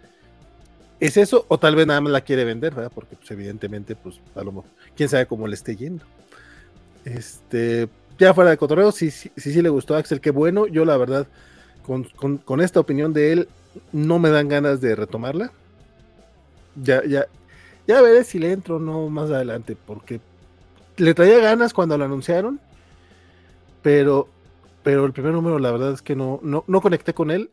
¿Es 1.01 1.17
eso? 1.17 1.45
O 1.49 1.59
tal 1.59 1.77
vez 1.77 1.87
nada 1.87 2.01
más 2.01 2.13
la 2.13 2.23
quiere 2.23 2.45
vender, 2.45 2.75
¿verdad? 2.75 2.93
Porque 2.95 3.17
pues, 3.17 3.31
evidentemente, 3.31 3.95
pues, 3.95 4.21
a 4.35 4.43
lo 4.43 4.53
mejor, 4.53 4.71
quién 4.97 5.09
sabe 5.09 5.27
cómo 5.27 5.47
le 5.47 5.55
esté 5.55 5.77
yendo. 5.77 6.05
Este, 7.05 7.89
ya 8.19 8.35
fuera 8.35 8.51
de 8.51 8.57
cotorreo, 8.57 8.91
sí, 8.91 9.11
sí, 9.11 9.31
sí, 9.37 9.63
le 9.63 9.69
gustó 9.69 9.95
a 9.95 9.99
Axel, 9.99 10.21
qué 10.21 10.31
bueno. 10.31 10.67
Yo, 10.67 10.85
la 10.85 10.97
verdad, 10.97 11.29
con, 11.87 12.05
con, 12.05 12.39
con, 12.39 12.61
esta 12.61 12.81
opinión 12.81 13.13
de 13.13 13.33
él, 13.33 13.49
no 13.93 14.19
me 14.19 14.31
dan 14.31 14.49
ganas 14.49 14.81
de 14.81 14.97
retomarla. 14.97 15.53
Ya, 16.83 17.05
ya, 17.05 17.27
ya 17.87 18.03
veré 18.03 18.25
si 18.25 18.39
le 18.39 18.53
entro 18.53 18.77
o 18.77 18.81
no 18.81 19.09
más 19.09 19.31
adelante, 19.31 19.77
porque 19.87 20.21
le 20.97 21.15
traía 21.15 21.39
ganas 21.39 21.73
cuando 21.73 21.97
lo 21.97 22.05
anunciaron, 22.05 22.61
pero, 23.83 24.29
pero 24.83 25.07
el 25.07 25.13
primer 25.13 25.33
número, 25.33 25.61
la 25.61 25.71
verdad 25.71 25.93
es 25.93 26.03
que 26.03 26.17
no, 26.17 26.41
no, 26.43 26.65
no 26.67 26.81
conecté 26.81 27.15
con 27.15 27.31
él. 27.31 27.51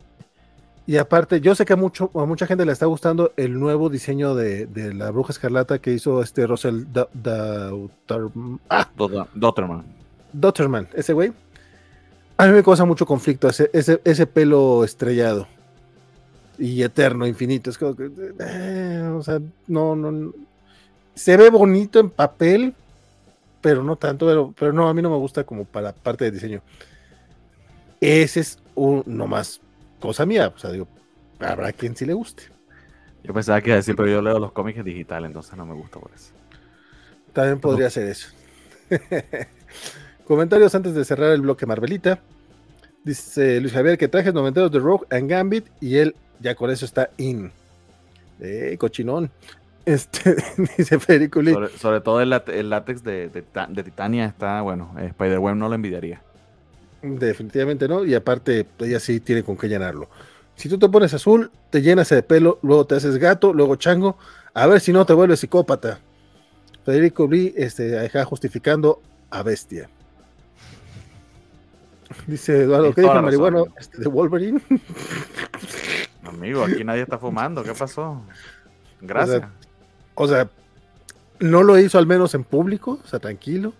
Y 0.87 0.97
aparte, 0.97 1.41
yo 1.41 1.55
sé 1.55 1.65
que 1.65 1.73
a, 1.73 1.75
mucho, 1.75 2.11
a 2.13 2.25
mucha 2.25 2.45
gente 2.45 2.63
le 2.63 2.71
está 2.71 2.85
gustando 2.85 3.33
el 3.37 3.59
nuevo 3.59 3.89
diseño 3.89 4.35
de, 4.35 4.67
de 4.67 4.93
la 4.93 5.09
Bruja 5.09 5.31
Escarlata 5.31 5.79
que 5.79 5.91
hizo 5.91 6.21
este 6.21 6.45
Russell 6.45 6.83
Dotterman. 6.91 8.59
Ah, 8.69 8.87
Dotterman. 8.95 9.83
Dotterman, 10.31 10.87
ese 10.93 11.13
güey. 11.13 11.33
A 12.37 12.45
mí 12.45 12.53
me 12.53 12.63
causa 12.63 12.85
mucho 12.85 13.05
conflicto 13.05 13.47
ese, 13.47 13.69
ese, 13.73 13.99
ese 14.03 14.27
pelo 14.27 14.83
estrellado 14.83 15.47
y 16.59 16.83
eterno, 16.83 17.25
infinito. 17.25 17.71
Es 17.71 17.77
como 17.77 17.95
que, 17.95 18.11
eh, 18.39 19.11
o 19.15 19.23
sea, 19.23 19.39
no, 19.67 19.95
no. 19.95 20.33
Se 21.15 21.35
ve 21.35 21.49
bonito 21.49 21.99
en 21.99 22.11
papel, 22.11 22.75
pero 23.61 23.81
no 23.83 23.95
tanto, 23.95 24.27
pero, 24.27 24.53
pero 24.57 24.71
no, 24.71 24.87
a 24.87 24.93
mí 24.93 25.01
no 25.01 25.09
me 25.09 25.17
gusta 25.17 25.43
como 25.45 25.65
para 25.65 25.93
parte 25.93 26.25
de 26.25 26.31
diseño. 26.31 26.61
Ese 28.01 28.41
es 28.41 28.59
un, 28.75 29.01
nomás 29.07 29.61
cosa 30.05 30.25
mía, 30.25 30.51
o 30.55 30.57
sea, 30.57 30.71
digo, 30.71 30.87
habrá 31.39 31.71
quien 31.73 31.95
sí 31.95 32.05
le 32.05 32.13
guste. 32.13 32.43
Yo 33.23 33.33
pensaba 33.33 33.59
que 33.61 33.69
iba 33.69 33.75
a 33.75 33.77
decir, 33.77 33.95
pero 33.95 34.07
yo 34.07 34.21
leo 34.21 34.39
los 34.39 34.51
cómics 34.51 34.83
digitales, 34.83 35.27
entonces 35.27 35.55
no 35.57 35.65
me 35.65 35.73
gusta 35.73 35.99
por 35.99 36.11
eso. 36.13 36.31
También 37.33 37.59
podría 37.59 37.89
ser 37.89 38.07
eso. 38.07 38.29
Comentarios 40.25 40.73
antes 40.75 40.93
de 40.93 41.03
cerrar 41.03 41.31
el 41.31 41.41
bloque 41.41 41.65
Marvelita. 41.65 42.19
Dice 43.03 43.59
Luis 43.59 43.73
Javier 43.73 43.97
que 43.97 44.07
trajes 44.07 44.33
noventeros 44.33 44.71
de 44.71 44.79
Rogue 44.79 45.05
and 45.11 45.29
Gambit 45.29 45.67
y 45.79 45.97
él 45.97 46.15
ya 46.39 46.55
con 46.55 46.69
eso 46.71 46.85
está 46.85 47.09
in. 47.17 47.51
Eh, 48.39 48.75
cochinón. 48.79 49.31
Este, 49.85 50.35
dice 50.79 50.97
Federico. 50.97 51.43
Sobre, 51.43 51.69
sobre, 51.77 52.01
todo 52.01 52.19
el, 52.19 52.33
el 52.33 52.71
látex 52.71 53.03
de, 53.03 53.29
de, 53.29 53.43
de, 53.69 53.83
Titania 53.83 54.25
está, 54.25 54.61
bueno, 54.61 54.91
eh, 54.97 55.05
Spider-Man 55.09 55.59
no 55.59 55.69
lo 55.69 55.75
envidiaría. 55.75 56.23
Definitivamente 57.05 57.87
no, 57.87 58.03
y 58.03 58.15
aparte 58.15 58.65
ella 58.79 58.99
sí 58.99 59.19
tiene 59.19 59.43
con 59.43 59.57
qué 59.57 59.67
llenarlo. 59.67 60.09
Si 60.55 60.69
tú 60.69 60.79
te 60.79 60.89
pones 60.89 61.13
azul, 61.13 61.51
te 61.69 61.81
llenas 61.81 62.09
de 62.09 62.23
pelo, 62.23 62.59
luego 62.63 62.85
te 62.85 62.95
haces 62.95 63.17
gato, 63.17 63.53
luego 63.53 63.75
chango, 63.75 64.17
a 64.53 64.65
ver 64.67 64.79
si 64.79 64.91
no 64.91 65.05
te 65.05 65.13
vuelves 65.13 65.39
psicópata. 65.41 65.99
Federico 66.83 67.27
Lee 67.27 67.53
este, 67.55 67.99
acá 67.99 68.25
justificando 68.25 69.01
a 69.29 69.43
bestia. 69.43 69.89
Dice 72.25 72.63
Eduardo, 72.63 72.93
¿qué 72.93 73.01
dijo 73.01 73.21
marihuana 73.21 73.63
este, 73.79 73.99
de 73.99 74.07
Wolverine? 74.07 74.61
Amigo, 76.23 76.63
aquí 76.63 76.83
nadie 76.83 77.03
está 77.03 77.19
fumando, 77.19 77.63
¿qué 77.63 77.73
pasó? 77.73 78.21
Gracias. 79.01 79.37
O 79.37 79.39
sea, 79.39 79.51
o 80.15 80.27
sea, 80.27 80.49
no 81.39 81.63
lo 81.63 81.77
hizo 81.77 81.97
al 81.97 82.07
menos 82.07 82.33
en 82.33 82.43
público, 82.43 82.99
o 83.03 83.07
sea, 83.07 83.19
tranquilo. 83.19 83.73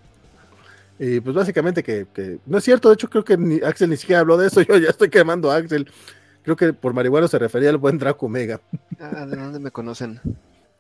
Y 1.00 1.20
pues 1.20 1.36
básicamente 1.36 1.84
que, 1.84 2.08
que- 2.14 2.40
no 2.46 2.58
es 2.58 2.64
cierto, 2.64 2.88
de 2.90 2.94
hecho 2.96 3.10
creo 3.10 3.24
que 3.26 3.38
ni, 3.38 3.60
Axel 3.62 3.90
ni 3.90 3.98
siquiera 3.98 4.22
habló 4.22 4.38
de 4.38 4.48
eso, 4.48 4.62
yo 4.62 4.78
ya 4.78 4.90
estoy 4.90 5.10
quemando 5.10 5.52
a 5.52 5.58
Axel. 5.58 5.90
Creo 6.44 6.56
que 6.56 6.74
por 6.74 6.94
marihuana 6.94 7.28
se 7.28 7.40
refería 7.40 7.70
al 7.70 7.78
buen 7.78 7.98
Draco 7.98 8.26
Omega. 8.28 8.62
Ah, 9.00 9.26
¿de 9.26 9.36
dónde 9.36 9.60
me 9.60 9.72
conocen? 9.72 10.22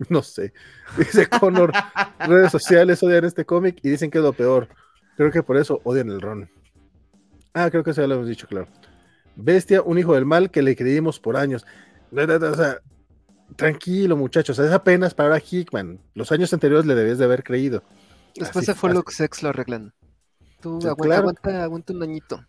No 0.09 0.21
sé. 0.23 0.53
Dice 0.97 1.27
Connor, 1.27 1.71
redes 2.19 2.49
sociales 2.51 3.03
odian 3.03 3.25
este 3.25 3.43
cómic 3.45 3.79
y 3.83 3.89
dicen 3.89 4.09
que 4.09 4.19
es 4.19 4.23
lo 4.23 4.31
peor. 4.31 4.69
Creo 5.17 5.31
que 5.31 5.43
por 5.43 5.57
eso 5.57 5.81
odian 5.83 6.09
el 6.09 6.21
ron. 6.21 6.49
Ah, 7.53 7.69
creo 7.69 7.83
que 7.83 7.91
eso 7.91 8.01
ya 8.01 8.07
lo 8.07 8.15
hemos 8.15 8.27
dicho, 8.27 8.47
claro. 8.47 8.67
Bestia, 9.35 9.81
un 9.81 9.97
hijo 9.99 10.13
del 10.15 10.25
mal 10.25 10.49
que 10.49 10.61
le 10.61 10.75
creímos 10.77 11.19
por 11.19 11.35
años. 11.35 11.65
O 12.11 12.55
sea, 12.55 12.79
tranquilo, 13.55 14.15
muchachos. 14.15 14.59
Es 14.59 14.71
apenas 14.71 15.13
para 15.13 15.39
Hickman. 15.39 15.99
Los 16.13 16.31
años 16.31 16.53
anteriores 16.53 16.85
le 16.85 16.95
debías 16.95 17.17
de 17.17 17.25
haber 17.25 17.43
creído. 17.43 17.83
Después 18.35 18.63
Así- 18.63 18.67
de 18.67 18.75
Follow 18.75 19.03
Sex 19.09 19.43
lo 19.43 19.49
arreglan. 19.49 19.93
Tú 20.61 20.79
Sí, 20.81 20.87
aguanta, 20.87 21.03
claro. 21.03 21.21
aguanta, 21.21 21.63
aguanta 21.63 21.93
un 21.93 22.03
añito. 22.03 22.45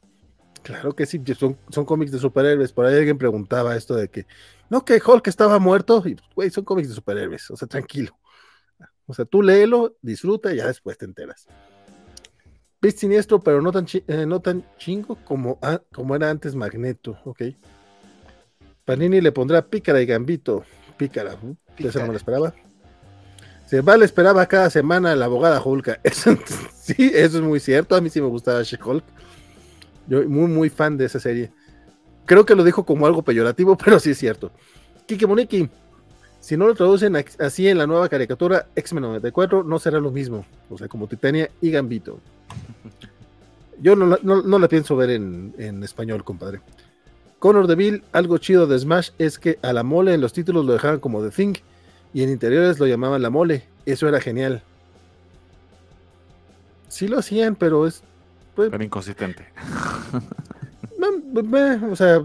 Claro 0.62 0.94
que 0.96 1.06
sí, 1.06 1.22
son, 1.38 1.56
son 1.70 1.84
cómics 1.84 2.10
de 2.12 2.18
superhéroes. 2.18 2.72
Por 2.72 2.86
ahí 2.86 2.96
alguien 2.96 3.18
preguntaba 3.18 3.76
esto 3.76 3.94
de 3.94 4.08
que, 4.08 4.26
no, 4.68 4.84
que 4.84 5.00
Hulk 5.04 5.26
estaba 5.28 5.58
muerto. 5.58 6.02
Y, 6.06 6.16
güey, 6.34 6.50
son 6.50 6.64
cómics 6.64 6.88
de 6.88 6.94
superhéroes. 6.94 7.50
O 7.50 7.56
sea, 7.56 7.68
tranquilo. 7.68 8.18
O 9.06 9.14
sea, 9.14 9.24
tú 9.24 9.42
léelo, 9.42 9.96
disfruta 10.02 10.52
y 10.52 10.56
ya 10.56 10.66
después 10.66 10.98
te 10.98 11.04
enteras. 11.04 11.46
Beast 12.80 12.98
siniestro, 12.98 13.40
pero 13.40 13.62
no 13.62 13.70
tan, 13.70 13.86
chi- 13.86 14.04
eh, 14.08 14.26
no 14.26 14.40
tan 14.40 14.64
chingo 14.76 15.16
como, 15.24 15.58
ah, 15.62 15.80
como 15.94 16.16
era 16.16 16.30
antes 16.30 16.54
Magneto. 16.56 17.16
Ok. 17.24 17.42
Panini 18.84 19.20
le 19.20 19.32
pondrá 19.32 19.62
pícara 19.66 20.00
y 20.00 20.06
gambito. 20.06 20.64
Pícara. 20.96 21.34
uh, 21.34 21.56
Eso 21.78 21.98
no 22.00 22.06
me 22.06 22.12
lo 22.12 22.16
esperaba. 22.18 22.54
Se 23.66 23.80
vale, 23.80 24.04
esperaba 24.04 24.46
cada 24.46 24.70
semana 24.70 25.14
la 25.16 25.24
abogada 25.24 25.60
Hulk. 25.62 26.00
Sí, 26.86 27.10
eso 27.12 27.38
es 27.38 27.42
muy 27.42 27.58
cierto. 27.58 27.96
A 27.96 28.00
mí 28.00 28.08
sí 28.10 28.20
me 28.20 28.28
gustaba 28.28 28.62
She-Hulk. 28.62 29.02
Yo 30.06 30.22
muy, 30.28 30.46
muy 30.46 30.70
fan 30.70 30.96
de 30.96 31.06
esa 31.06 31.18
serie. 31.18 31.50
Creo 32.26 32.46
que 32.46 32.54
lo 32.54 32.62
dijo 32.62 32.86
como 32.86 33.08
algo 33.08 33.22
peyorativo, 33.22 33.76
pero 33.84 33.98
sí 33.98 34.10
es 34.10 34.18
cierto. 34.18 34.52
Kike 35.06 35.26
Moniki, 35.26 35.68
si 36.38 36.56
no 36.56 36.68
lo 36.68 36.76
traducen 36.76 37.16
así 37.40 37.66
en 37.66 37.78
la 37.78 37.88
nueva 37.88 38.08
caricatura 38.08 38.66
X-Men 38.76 39.02
94, 39.02 39.64
no 39.64 39.80
será 39.80 39.98
lo 39.98 40.12
mismo. 40.12 40.46
O 40.70 40.78
sea, 40.78 40.86
como 40.86 41.08
Titania 41.08 41.50
y 41.60 41.72
Gambito. 41.72 42.20
Yo 43.80 43.96
no, 43.96 44.16
no, 44.22 44.42
no 44.42 44.58
la 44.60 44.68
pienso 44.68 44.94
ver 44.94 45.10
en, 45.10 45.54
en 45.58 45.82
español, 45.82 46.22
compadre. 46.22 46.60
Connor 47.40 47.66
Deville, 47.66 48.04
algo 48.12 48.38
chido 48.38 48.68
de 48.68 48.78
Smash 48.78 49.10
es 49.18 49.40
que 49.40 49.58
a 49.62 49.72
la 49.72 49.82
mole 49.82 50.14
en 50.14 50.20
los 50.20 50.32
títulos 50.32 50.64
lo 50.64 50.72
dejaban 50.72 51.00
como 51.00 51.20
The 51.20 51.30
Thing 51.30 51.54
y 52.16 52.22
en 52.22 52.30
interiores 52.30 52.78
lo 52.78 52.86
llamaban 52.86 53.20
la 53.20 53.28
mole. 53.28 53.64
Eso 53.84 54.08
era 54.08 54.22
genial. 54.22 54.62
Sí 56.88 57.08
lo 57.08 57.18
hacían, 57.18 57.56
pero 57.56 57.86
es 57.86 58.02
pues, 58.54 58.70
Pero 58.70 58.82
inconsistente. 58.82 59.44
me- 61.42 61.86
o 61.92 61.94
sea, 61.94 62.24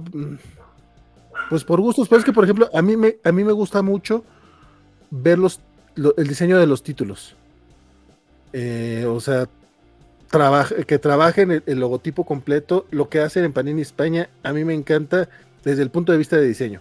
pues 1.50 1.66
por 1.66 1.82
gustos, 1.82 2.08
pero 2.08 2.20
es 2.20 2.26
que 2.26 2.32
por 2.32 2.46
ejemplo, 2.46 2.70
a 2.74 2.82
mí 2.82 2.96
me, 2.96 3.18
a 3.22 3.34
mí 3.34 3.44
me 3.44 3.52
gusta 3.52 3.82
mucho 3.82 4.24
ver 5.10 5.38
los, 5.38 5.60
lo- 5.96 6.16
el 6.16 6.26
diseño 6.30 6.58
de 6.58 6.68
los 6.68 6.84
títulos. 6.84 7.36
Eh, 8.54 9.06
o 9.10 9.20
sea, 9.20 9.50
trabaja- 10.30 10.84
que 10.86 11.00
trabajen 11.00 11.52
el, 11.52 11.64
el 11.66 11.82
logotipo 11.82 12.26
completo, 12.26 12.86
lo 12.92 13.10
que 13.10 13.20
hacen 13.20 13.44
en 13.44 13.52
Panini 13.52 13.82
España, 13.82 14.30
a 14.44 14.54
mí 14.54 14.64
me 14.64 14.74
encanta 14.74 15.28
desde 15.66 15.84
el 15.84 15.90
punto 15.90 16.14
de 16.14 16.18
vista 16.18 16.38
de 16.38 16.48
diseño. 16.48 16.80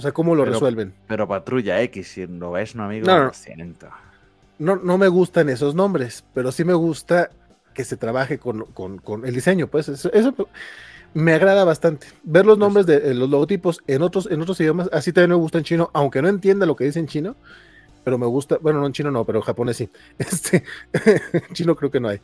O 0.00 0.02
sea, 0.02 0.12
cómo 0.12 0.34
lo 0.34 0.44
Pero- 0.44 0.54
resuelven. 0.54 0.94
Pero 1.06 1.28
Patrulla 1.28 1.82
X, 1.82 2.08
si 2.08 2.26
lo 2.26 2.52
ves, 2.52 2.74
no 2.74 2.84
amigo, 2.84 3.06
No, 3.06 3.18
no. 3.18 3.24
lo 3.26 3.34
siento. 3.34 3.86
No, 4.58 4.76
no 4.76 4.96
me 4.96 5.08
gustan 5.08 5.50
esos 5.50 5.74
nombres, 5.74 6.24
pero 6.32 6.50
sí 6.52 6.64
me 6.64 6.72
gusta 6.72 7.28
que 7.74 7.84
se 7.84 7.98
trabaje 7.98 8.38
con, 8.38 8.64
con- 8.72 8.96
con 8.98 9.26
el 9.26 9.34
diseño, 9.34 9.66
pues 9.66 9.88
eso, 9.90 10.10
eso 10.12 10.34
me 11.12 11.34
agrada 11.34 11.64
bastante. 11.64 12.06
Ver 12.22 12.46
los 12.46 12.56
nombres 12.56 12.86
de 12.86 13.10
eh, 13.10 13.14
los 13.14 13.28
logotipos 13.28 13.82
en 13.86 14.00
otros, 14.00 14.26
en 14.30 14.40
otros 14.40 14.58
idiomas, 14.60 14.88
así 14.90 15.12
también 15.12 15.30
me 15.30 15.36
gusta 15.36 15.58
en 15.58 15.64
chino, 15.64 15.90
aunque 15.92 16.22
no 16.22 16.28
entienda 16.28 16.64
lo 16.64 16.76
que 16.76 16.84
dice 16.84 16.98
en 16.98 17.06
chino, 17.06 17.36
pero 18.02 18.16
me 18.16 18.24
gusta, 18.26 18.56
bueno, 18.62 18.80
no 18.80 18.86
en 18.86 18.92
chino 18.94 19.10
no, 19.10 19.24
pero 19.26 19.40
en 19.40 19.44
japonés 19.44 19.76
sí. 19.76 19.90
Este, 20.18 20.64
en 20.94 21.52
chino 21.52 21.76
creo 21.76 21.90
que 21.90 22.00
no 22.00 22.08
hay. 22.08 22.20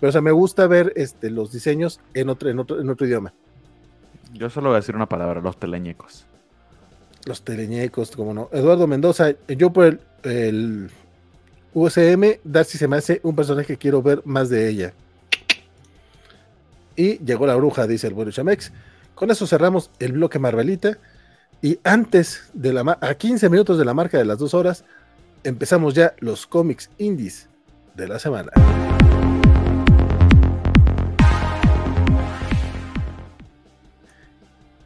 Pero 0.00 0.08
o 0.08 0.12
sea, 0.12 0.20
me 0.20 0.32
gusta 0.32 0.66
ver 0.66 0.92
este, 0.96 1.30
los 1.30 1.52
diseños 1.52 2.00
en 2.14 2.28
otro, 2.28 2.50
en 2.50 2.58
otro, 2.58 2.80
en 2.80 2.88
otro 2.90 3.06
idioma. 3.06 3.32
Yo 4.32 4.48
solo 4.50 4.68
voy 4.70 4.76
a 4.76 4.80
decir 4.80 4.96
una 4.96 5.06
palabra, 5.06 5.40
los 5.40 5.56
teleñecos. 5.58 6.24
Los 7.26 7.42
teleñecos, 7.42 8.10
como 8.12 8.32
no. 8.32 8.48
Eduardo 8.52 8.86
Mendoza, 8.86 9.32
yo 9.48 9.72
por 9.72 9.84
el, 9.86 10.00
el 10.22 10.90
USM, 11.74 12.40
Darcy 12.44 12.78
se 12.78 12.88
me 12.88 12.96
hace 12.96 13.20
un 13.22 13.36
personaje 13.36 13.66
que 13.66 13.76
quiero 13.76 14.02
ver 14.02 14.22
más 14.24 14.48
de 14.48 14.68
ella. 14.68 14.92
Y 16.96 17.18
llegó 17.24 17.46
la 17.46 17.54
bruja, 17.56 17.86
dice 17.86 18.08
el 18.08 18.14
bueno 18.14 18.30
Chamex. 18.30 18.72
Con 19.14 19.30
eso 19.30 19.46
cerramos 19.46 19.90
el 19.98 20.12
bloque 20.12 20.38
Marvelita. 20.38 20.98
Y 21.62 21.78
antes 21.84 22.50
de 22.54 22.72
la 22.72 22.98
a 23.00 23.14
15 23.14 23.48
minutos 23.50 23.78
de 23.78 23.84
la 23.84 23.94
marca 23.94 24.18
de 24.18 24.24
las 24.24 24.38
dos 24.38 24.54
horas, 24.54 24.84
empezamos 25.44 25.94
ya 25.94 26.14
los 26.20 26.46
cómics 26.46 26.90
indies 26.98 27.48
de 27.94 28.08
la 28.08 28.18
semana. 28.18 28.50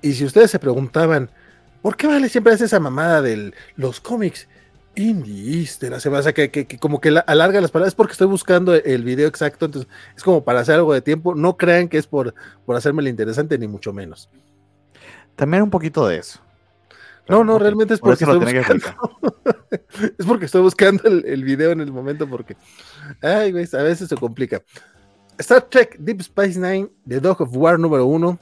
Y 0.03 0.13
si 0.13 0.25
ustedes 0.25 0.51
se 0.51 0.59
preguntaban, 0.59 1.31
¿por 1.85 1.97
qué 1.99 2.07
Vale 2.07 2.31
siempre 2.31 2.55
hace 2.55 2.65
esa 2.65 2.81
mamada 2.81 3.21
de 3.21 3.53
los 3.77 4.01
cómics 4.01 4.49
indies 4.95 5.79
de 5.81 5.91
la 5.91 6.01
semana? 6.01 6.21
O 6.21 6.23
sea, 6.23 6.33
que, 6.33 6.51
que- 6.51 6.67
que 6.67 6.79
como 6.79 6.99
que 6.99 7.11
la- 7.11 7.21
alarga 7.21 7.61
las 7.61 7.71
palabras. 7.71 7.93
Es 7.93 7.95
porque 7.95 8.13
estoy 8.13 8.27
buscando 8.27 8.75
el 8.75 9.05
video 9.05 9.29
exacto, 9.29 9.67
entonces 9.67 9.91
es 10.17 10.23
como 10.23 10.43
para 10.43 10.61
hacer 10.61 10.77
algo 10.77 10.95
de 10.95 11.03
tiempo. 11.03 11.35
No 11.35 11.59
crean 11.59 11.89
que 11.89 11.99
es 11.99 12.07
por, 12.07 12.35
por 12.65 12.75
hacerme 12.75 13.03
lo 13.03 13.11
interesante, 13.11 13.59
ni 13.59 13.69
mucho 13.69 13.93
menos. 13.93 14.31
También 15.37 15.63
un 15.63 15.71
poquito 15.71 16.07
de 16.09 16.17
eso. 16.17 16.41
No, 17.29 17.45
no, 17.45 17.59
realmente 17.59 17.93
es 17.95 18.01
por 18.01 18.17
porque 18.17 18.25
estoy 18.25 18.39
buscando. 18.39 18.87
es 20.19 20.27
porque 20.27 20.45
estoy 20.47 20.63
buscando 20.63 21.03
el, 21.05 21.25
el 21.27 21.45
video 21.45 21.73
en 21.73 21.81
el 21.81 21.93
momento 21.93 22.27
porque, 22.29 22.57
ay, 23.21 23.53
güey, 23.53 23.69
a 23.73 23.83
veces 23.83 24.09
se 24.09 24.17
complica. 24.17 24.63
Star 25.39 25.63
Trek 25.63 25.97
Deep 25.99 26.21
Space 26.21 26.59
Nine, 26.59 26.89
The 27.07 27.21
Dog 27.21 27.43
of 27.43 27.51
War 27.57 27.79
número 27.79 28.07
uno. 28.07 28.39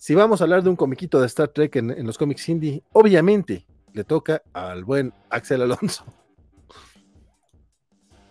Si 0.00 0.14
vamos 0.14 0.40
a 0.40 0.44
hablar 0.44 0.62
de 0.62 0.70
un 0.70 0.76
comiquito 0.76 1.20
de 1.20 1.26
Star 1.26 1.48
Trek 1.48 1.76
en, 1.76 2.06
los 2.06 2.16
cómics 2.16 2.48
indie, 2.48 2.82
obviamente 2.94 3.66
le 3.92 4.02
toca 4.02 4.42
al 4.54 4.82
buen 4.82 5.12
Axel 5.28 5.60
Alonso. 5.60 6.06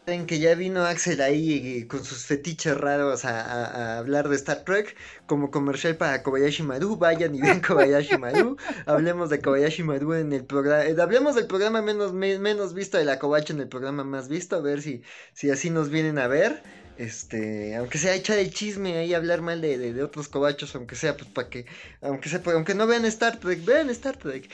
Que 0.09 0.39
ya 0.39 0.55
vino 0.55 0.83
Axel 0.85 1.21
ahí 1.21 1.81
eh, 1.81 1.87
con 1.87 2.03
sus 2.03 2.25
fetiches 2.25 2.75
raros 2.75 3.25
a, 3.25 3.99
hablar 3.99 4.27
de 4.27 4.35
Star 4.35 4.63
Trek 4.65 4.95
como 5.27 5.51
comercial 5.51 5.95
para 5.97 6.23
Kobayashi 6.23 6.63
Maru. 6.63 6.97
Vayan 6.97 7.35
y 7.35 7.41
ven 7.41 7.61
Kobayashi 7.61 8.17
Maru. 8.17 8.57
Hablemos 8.87 9.29
de 9.29 9.39
Kobayashi 9.39 9.83
Maru 9.83 10.13
en 10.15 10.33
el 10.33 10.45
programa. 10.45 10.83
hablemos 11.01 11.35
del 11.35 11.45
programa 11.45 11.81
menos, 11.83 12.11
me- 12.13 12.39
menos 12.39 12.73
visto 12.73 12.97
de 12.97 13.05
la 13.05 13.19
Kobachi 13.19 13.53
en 13.53 13.59
el 13.61 13.67
programa 13.67 14.03
más 14.03 14.27
visto. 14.27 14.55
A 14.55 14.61
ver 14.61 14.81
si, 14.81 15.03
si 15.33 15.51
así 15.51 15.69
nos 15.69 15.89
vienen 15.89 16.17
a 16.17 16.27
ver. 16.27 16.63
Este, 16.97 17.75
aunque 17.77 17.97
sea 17.97 18.13
echar 18.13 18.39
el 18.39 18.51
chisme 18.53 18.97
ahí, 18.97 19.13
hablar 19.13 19.41
mal 19.41 19.61
de, 19.61 19.77
de- 19.77 20.03
otros 20.03 20.27
cobachos, 20.27 20.75
aunque 20.75 20.95
sea, 20.95 21.15
pues 21.15 21.29
para 21.29 21.49
que, 21.49 21.65
aunque 22.01 22.27
sea, 22.27 22.41
aunque 22.53 22.73
no 22.73 22.87
vean 22.87 23.05
Star 23.05 23.37
Trek, 23.39 23.63
vean 23.63 23.89
Star 23.91 24.17
Trek. 24.17 24.49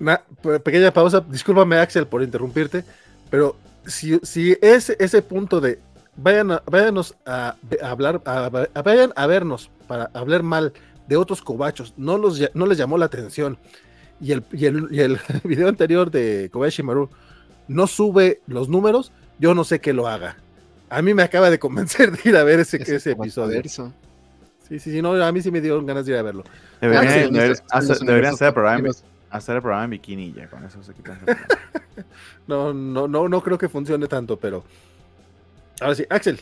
Una 0.00 0.20
pe- 0.42 0.60
pequeña 0.60 0.92
pausa, 0.92 1.20
discúlpame 1.20 1.76
Axel 1.78 2.06
por 2.06 2.22
interrumpirte, 2.22 2.84
pero 3.30 3.56
si, 3.86 4.18
si 4.22 4.56
es 4.60 4.90
ese 4.90 5.22
punto 5.22 5.60
de 5.60 5.78
vayan 6.16 6.52
a, 6.52 6.62
váyanos 6.66 7.14
a, 7.26 7.56
a 7.82 7.90
hablar, 7.90 8.20
a- 8.24 8.50
a- 8.74 8.82
vayan 8.82 9.12
a 9.16 9.26
vernos 9.26 9.70
para 9.86 10.10
hablar 10.14 10.42
mal 10.42 10.72
de 11.08 11.16
otros 11.16 11.42
cobachos, 11.42 11.94
no, 11.96 12.18
los, 12.18 12.40
no 12.54 12.66
les 12.66 12.78
llamó 12.78 12.96
la 12.98 13.06
atención 13.06 13.58
y 14.20 14.32
el, 14.32 14.44
y 14.52 14.66
el, 14.66 14.88
y 14.90 15.00
el 15.00 15.18
video 15.44 15.68
anterior 15.68 16.10
de 16.10 16.48
Kobayashi 16.52 16.82
Maru 16.82 17.10
no 17.68 17.86
sube 17.86 18.40
los 18.46 18.68
números, 18.68 19.12
yo 19.38 19.54
no 19.54 19.64
sé 19.64 19.80
que 19.80 19.92
lo 19.92 20.06
haga. 20.08 20.36
A 20.90 21.00
mí 21.02 21.14
me 21.14 21.22
acaba 21.22 21.48
de 21.50 21.58
convencer 21.58 22.12
de 22.12 22.28
ir 22.28 22.36
a 22.36 22.44
ver 22.44 22.60
ese, 22.60 22.76
Ese 22.82 23.12
episodio. 23.12 23.58
Sí, 24.68 24.78
sí, 24.78 24.90
sí, 24.92 25.02
no, 25.02 25.12
a 25.22 25.32
mí 25.32 25.42
sí 25.42 25.50
me 25.50 25.60
dio 25.60 25.82
ganas 25.84 26.06
de 26.06 26.12
ir 26.12 26.18
a 26.18 26.22
verlo. 26.22 26.44
Deberían, 26.80 27.06
Ah, 27.06 27.12
sí, 27.12 27.18
deberían- 28.04 28.34
deberían 28.80 28.94
hacer 29.32 29.56
el 29.56 29.62
programa 29.62 29.84
en 29.84 29.90
bikini 29.90 30.32
ya, 30.32 30.48
con 30.48 30.64
eso 30.64 30.82
se 30.82 30.94
quitan. 30.94 31.20
No, 32.46 32.72
no, 32.72 33.06
no, 33.06 33.28
no 33.28 33.42
creo 33.42 33.58
que 33.58 33.68
funcione 33.68 34.08
tanto, 34.08 34.38
pero. 34.38 34.64
Ahora 35.80 35.94
sí, 35.94 36.04
Axel, 36.08 36.40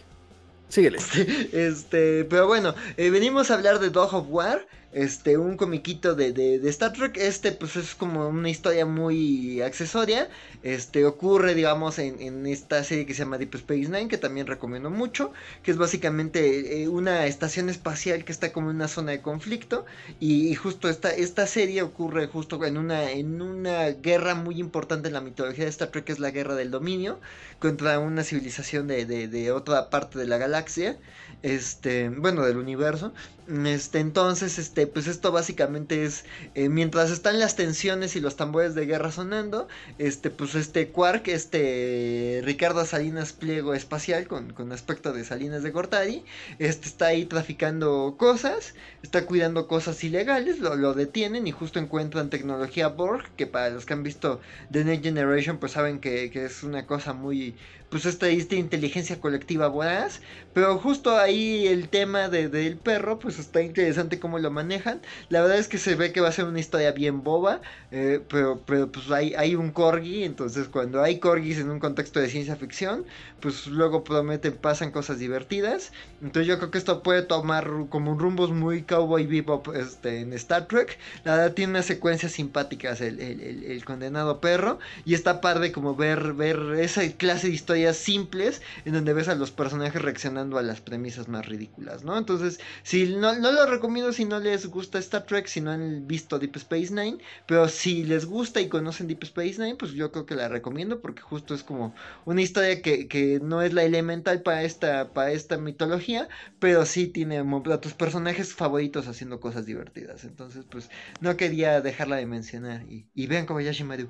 síguele. 0.68 0.98
Este, 1.52 2.24
pero 2.24 2.46
bueno, 2.46 2.74
eh, 2.96 3.10
venimos 3.10 3.50
a 3.50 3.54
hablar 3.54 3.78
de 3.80 3.90
Dog 3.90 4.14
of 4.14 4.26
War. 4.28 4.66
Este, 4.92 5.38
un 5.38 5.56
comiquito 5.56 6.14
de, 6.14 6.32
de, 6.32 6.68
Star 6.70 6.92
Trek. 6.92 7.16
Este, 7.16 7.52
pues 7.52 7.76
es 7.76 7.94
como 7.94 8.28
una 8.28 8.48
historia 8.48 8.86
muy 8.86 9.60
accesoria. 9.62 10.28
Este, 10.62 11.04
ocurre, 11.04 11.54
digamos, 11.54 11.98
en, 11.98 12.20
en, 12.20 12.46
esta 12.46 12.82
serie 12.82 13.06
que 13.06 13.14
se 13.14 13.20
llama 13.20 13.38
Deep 13.38 13.54
Space 13.54 13.88
Nine, 13.88 14.08
que 14.08 14.18
también 14.18 14.46
recomiendo 14.46 14.90
mucho. 14.90 15.32
Que 15.62 15.70
es 15.70 15.76
básicamente 15.76 16.82
eh, 16.82 16.88
una 16.88 17.26
estación 17.26 17.68
espacial 17.68 18.24
que 18.24 18.32
está 18.32 18.52
como 18.52 18.70
en 18.70 18.76
una 18.76 18.88
zona 18.88 19.12
de 19.12 19.22
conflicto. 19.22 19.86
Y, 20.18 20.54
justo 20.56 20.88
esta, 20.88 21.10
esta 21.10 21.46
serie 21.46 21.82
ocurre 21.82 22.26
justo 22.26 22.64
en 22.64 22.76
una, 22.76 23.10
en 23.12 23.40
una 23.40 23.90
guerra 23.90 24.34
muy 24.34 24.58
importante 24.58 25.08
en 25.08 25.14
la 25.14 25.20
mitología 25.20 25.64
de 25.64 25.70
Star 25.70 25.88
Trek, 25.88 26.04
que 26.04 26.12
es 26.12 26.18
la 26.18 26.30
guerra 26.30 26.54
del 26.56 26.70
dominio. 26.70 27.20
Contra 27.60 27.98
una 27.98 28.24
civilización 28.24 28.88
de, 28.88 29.04
de, 29.06 29.28
de 29.28 29.52
otra 29.52 29.90
parte 29.90 30.18
de 30.18 30.26
la 30.26 30.38
galaxia. 30.38 30.98
Este, 31.42 32.08
bueno, 32.08 32.44
del 32.44 32.56
universo. 32.56 33.12
Este, 33.50 33.98
entonces, 33.98 34.58
este, 34.58 34.86
pues 34.86 35.08
esto 35.08 35.32
básicamente 35.32 36.04
es, 36.04 36.24
eh, 36.54 36.68
mientras 36.68 37.10
están 37.10 37.40
las 37.40 37.56
tensiones 37.56 38.14
y 38.14 38.20
los 38.20 38.36
tambores 38.36 38.76
de 38.76 38.86
guerra 38.86 39.10
sonando, 39.10 39.66
este, 39.98 40.30
pues 40.30 40.54
este 40.54 40.88
Quark, 40.88 41.26
este 41.26 42.42
Ricardo 42.44 42.84
Salinas 42.84 43.32
Pliego 43.32 43.74
Espacial, 43.74 44.28
con, 44.28 44.52
con 44.52 44.70
aspecto 44.70 45.12
de 45.12 45.24
Salinas 45.24 45.64
de 45.64 45.70
Gortari, 45.72 46.24
este, 46.60 46.86
está 46.86 47.06
ahí 47.06 47.24
traficando 47.24 48.14
cosas, 48.16 48.74
está 49.02 49.26
cuidando 49.26 49.66
cosas 49.66 50.02
ilegales, 50.04 50.60
lo, 50.60 50.94
detienen 50.94 51.48
y 51.48 51.50
justo 51.50 51.80
encuentran 51.80 52.30
tecnología 52.30 52.88
Borg, 52.88 53.24
que 53.36 53.48
para 53.48 53.70
los 53.70 53.84
que 53.84 53.94
han 53.94 54.04
visto 54.04 54.40
The 54.70 54.84
Next 54.84 55.02
Generation, 55.04 55.58
pues 55.58 55.72
saben 55.72 55.98
que, 55.98 56.30
es 56.32 56.62
una 56.62 56.86
cosa 56.86 57.14
muy, 57.14 57.56
pues 57.90 58.06
esta, 58.06 58.30
inteligencia 58.30 59.20
colectiva 59.20 59.66
voraz, 59.66 60.20
pero 60.54 60.78
justo 60.78 61.18
ahí 61.18 61.66
el 61.66 61.88
tema 61.88 62.28
de, 62.28 62.48
del 62.48 62.76
perro, 62.76 63.18
pues 63.18 63.39
está 63.40 63.62
interesante 63.62 64.18
cómo 64.18 64.38
lo 64.38 64.50
manejan. 64.50 65.00
La 65.28 65.40
verdad 65.40 65.58
es 65.58 65.68
que 65.68 65.78
se 65.78 65.94
ve 65.94 66.12
que 66.12 66.20
va 66.20 66.28
a 66.28 66.32
ser 66.32 66.44
una 66.44 66.60
historia 66.60 66.92
bien 66.92 67.22
boba, 67.22 67.60
eh, 67.90 68.20
pero, 68.28 68.60
pero 68.66 68.90
pues 68.90 69.10
hay, 69.10 69.34
hay 69.34 69.54
un 69.54 69.70
corgi, 69.70 70.24
entonces 70.24 70.68
cuando 70.68 71.02
hay 71.02 71.18
corgis 71.18 71.58
en 71.58 71.70
un 71.70 71.80
contexto 71.80 72.20
de 72.20 72.28
ciencia 72.28 72.56
ficción, 72.56 73.04
pues 73.40 73.66
luego 73.66 74.04
prometen, 74.04 74.54
pasan 74.54 74.90
cosas 74.90 75.18
divertidas. 75.18 75.92
Entonces 76.22 76.46
yo 76.46 76.58
creo 76.58 76.70
que 76.70 76.78
esto 76.78 77.02
puede 77.02 77.22
tomar 77.22 77.68
como 77.88 78.12
un 78.12 78.18
rumbos 78.18 78.50
muy 78.50 78.82
cowboy 78.82 79.26
bebop 79.26 79.74
este, 79.74 80.20
en 80.20 80.32
Star 80.34 80.66
Trek. 80.68 80.98
La 81.24 81.36
verdad 81.36 81.54
tiene 81.54 81.72
unas 81.72 81.86
secuencias 81.86 82.32
simpáticas 82.32 83.00
el, 83.00 83.20
el, 83.20 83.84
condenado 83.84 84.40
perro, 84.40 84.78
y 85.04 85.14
está 85.14 85.40
padre 85.40 85.72
como 85.72 85.96
ver, 85.96 86.34
ver 86.34 86.58
esa 86.78 87.06
clase 87.12 87.48
de 87.48 87.54
historia 87.54 87.94
simples 87.94 88.62
en 88.84 88.92
donde 88.92 89.12
ves 89.12 89.28
a 89.28 89.34
los 89.34 89.50
personajes 89.50 90.00
reaccionando 90.00 90.58
a 90.58 90.62
las 90.62 90.80
premisas 90.80 91.28
más 91.28 91.46
ridículas, 91.46 92.04
¿no? 92.04 92.16
Entonces, 92.16 92.60
si 92.82 93.06
no, 93.20 93.38
no 93.38 93.52
lo 93.52 93.66
recomiendo 93.66 94.12
si 94.12 94.24
no 94.24 94.40
les 94.40 94.66
gusta 94.66 94.98
Star 94.98 95.24
Trek, 95.24 95.46
si 95.46 95.60
no 95.60 95.70
han 95.70 96.06
visto 96.06 96.38
Deep 96.38 96.56
Space 96.56 96.92
Nine, 96.92 97.18
pero 97.46 97.68
si 97.68 98.04
les 98.04 98.24
gusta 98.26 98.60
y 98.60 98.68
conocen 98.68 99.06
Deep 99.06 99.22
Space 99.24 99.62
Nine, 99.62 99.76
pues 99.76 99.92
yo 99.92 100.10
creo 100.10 100.26
que 100.26 100.34
la 100.34 100.48
recomiendo 100.48 101.00
porque 101.00 101.22
justo 101.22 101.54
es 101.54 101.62
como 101.62 101.94
una 102.24 102.42
historia 102.42 102.82
que, 102.82 103.06
que 103.06 103.38
no 103.40 103.62
es 103.62 103.72
la 103.74 103.84
elemental 103.84 104.42
para 104.42 104.64
esta, 104.64 105.12
para 105.12 105.32
esta 105.32 105.58
mitología, 105.58 106.28
pero 106.58 106.84
sí 106.86 107.06
tiene 107.06 107.38
a 107.38 107.80
tus 107.80 107.94
personajes 107.94 108.54
favoritos 108.54 109.06
haciendo 109.06 109.38
cosas 109.38 109.66
divertidas. 109.66 110.24
Entonces, 110.24 110.64
pues 110.68 110.90
no 111.20 111.36
quería 111.36 111.80
dejarla 111.80 112.16
de 112.16 112.26
mencionar. 112.26 112.82
Y, 112.88 113.06
y 113.14 113.26
vean 113.26 113.46
Kobayashi 113.46 113.84
Maru. 113.84 114.08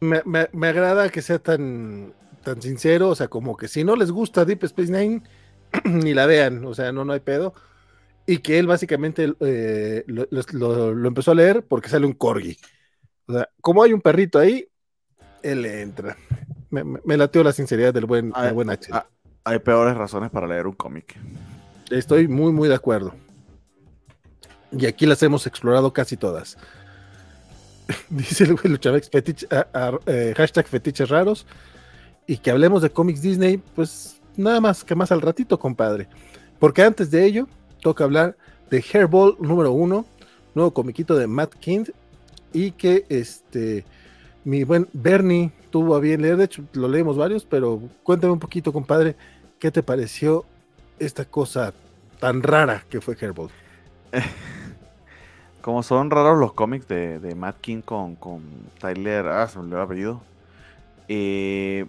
me, 0.00 0.22
me, 0.52 0.68
agrada 0.68 1.10
que 1.10 1.22
sea 1.22 1.38
tan, 1.38 2.14
tan 2.42 2.60
sincero, 2.62 3.10
o 3.10 3.14
sea, 3.14 3.28
como 3.28 3.56
que 3.56 3.68
si 3.68 3.84
no 3.84 3.96
les 3.96 4.10
gusta 4.10 4.44
Deep 4.44 4.64
Space 4.64 4.90
Nine, 4.90 5.22
ni 5.84 6.14
la 6.14 6.26
vean, 6.26 6.64
o 6.64 6.74
sea, 6.74 6.92
no, 6.92 7.04
no 7.04 7.12
hay 7.12 7.20
pedo. 7.20 7.54
Y 8.26 8.38
que 8.38 8.58
él 8.58 8.66
básicamente 8.66 9.34
eh, 9.40 10.04
lo, 10.06 10.26
lo, 10.92 11.08
empezó 11.08 11.32
a 11.32 11.34
leer 11.34 11.64
porque 11.66 11.88
sale 11.88 12.06
un 12.06 12.12
corgi. 12.12 12.56
O 13.26 13.32
sea, 13.32 13.48
como 13.60 13.82
hay 13.82 13.92
un 13.92 14.00
perrito 14.00 14.38
ahí, 14.38 14.68
él 15.42 15.64
entra. 15.64 16.16
Me, 16.70 16.84
me, 16.84 17.16
lateó 17.16 17.42
la 17.42 17.52
sinceridad 17.52 17.92
del 17.92 18.06
buen, 18.06 18.32
hay, 18.34 18.52
buen 18.52 18.70
H. 18.70 18.92
Hay 19.44 19.58
peores 19.58 19.96
razones 19.96 20.30
para 20.30 20.46
leer 20.46 20.66
un 20.66 20.74
cómic. 20.74 21.18
Estoy 21.90 22.28
muy, 22.28 22.52
muy 22.52 22.68
de 22.68 22.74
acuerdo. 22.76 23.14
Y 24.70 24.86
aquí 24.86 25.06
las 25.06 25.22
hemos 25.22 25.46
explorado 25.46 25.92
casi 25.92 26.16
todas. 26.16 26.56
dice 28.10 28.44
el 28.44 28.54
güey 28.54 28.68
Luchavex, 28.68 29.10
eh, 29.12 30.34
hashtag 30.36 30.66
fetiches 30.66 31.08
raros, 31.08 31.46
y 32.26 32.38
que 32.38 32.50
hablemos 32.50 32.82
de 32.82 32.90
cómics 32.90 33.22
Disney, 33.22 33.58
pues 33.74 34.20
nada 34.36 34.60
más 34.60 34.84
que 34.84 34.94
más 34.94 35.12
al 35.12 35.20
ratito, 35.20 35.58
compadre. 35.58 36.08
Porque 36.58 36.82
antes 36.82 37.10
de 37.10 37.24
ello, 37.24 37.48
toca 37.80 38.04
hablar 38.04 38.36
de 38.70 38.84
Hairball 38.92 39.36
número 39.40 39.72
uno, 39.72 40.04
nuevo 40.54 40.72
comiquito 40.72 41.16
de 41.16 41.26
Matt 41.26 41.54
King, 41.54 41.84
y 42.52 42.72
que 42.72 43.04
este, 43.08 43.84
mi 44.44 44.64
buen 44.64 44.88
Bernie 44.92 45.52
tuvo 45.70 45.94
a 45.94 46.00
bien 46.00 46.22
leer, 46.22 46.36
de 46.36 46.44
hecho 46.44 46.64
lo 46.72 46.88
leemos 46.88 47.16
varios, 47.16 47.44
pero 47.44 47.80
cuéntame 48.02 48.32
un 48.32 48.38
poquito, 48.38 48.72
compadre, 48.72 49.16
¿qué 49.58 49.70
te 49.70 49.82
pareció 49.82 50.44
esta 50.98 51.24
cosa 51.24 51.72
tan 52.18 52.42
rara 52.42 52.84
que 52.88 53.00
fue 53.00 53.16
Hairball? 53.20 53.50
Como 55.62 55.82
son 55.82 56.10
raros 56.10 56.38
los 56.38 56.54
cómics 56.54 56.88
de, 56.88 57.18
de 57.18 57.34
Matt 57.34 57.60
King 57.60 57.82
con, 57.82 58.16
con 58.16 58.42
Tyler, 58.78 59.26
ah, 59.28 59.46
se 59.46 59.58
me 59.58 59.64
olvidó 59.64 59.76
el 59.76 59.84
apellido, 59.84 60.22
eh, 61.08 61.86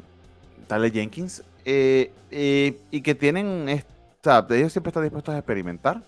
Tyler 0.71 0.91
Jenkins, 0.91 1.43
eh, 1.65 2.13
eh, 2.31 2.79
y 2.91 3.01
que 3.01 3.13
tienen, 3.13 3.67
ellos 3.67 4.71
siempre 4.71 4.89
están 4.89 5.03
dispuestos 5.03 5.35
a 5.35 5.37
experimentar, 5.37 6.01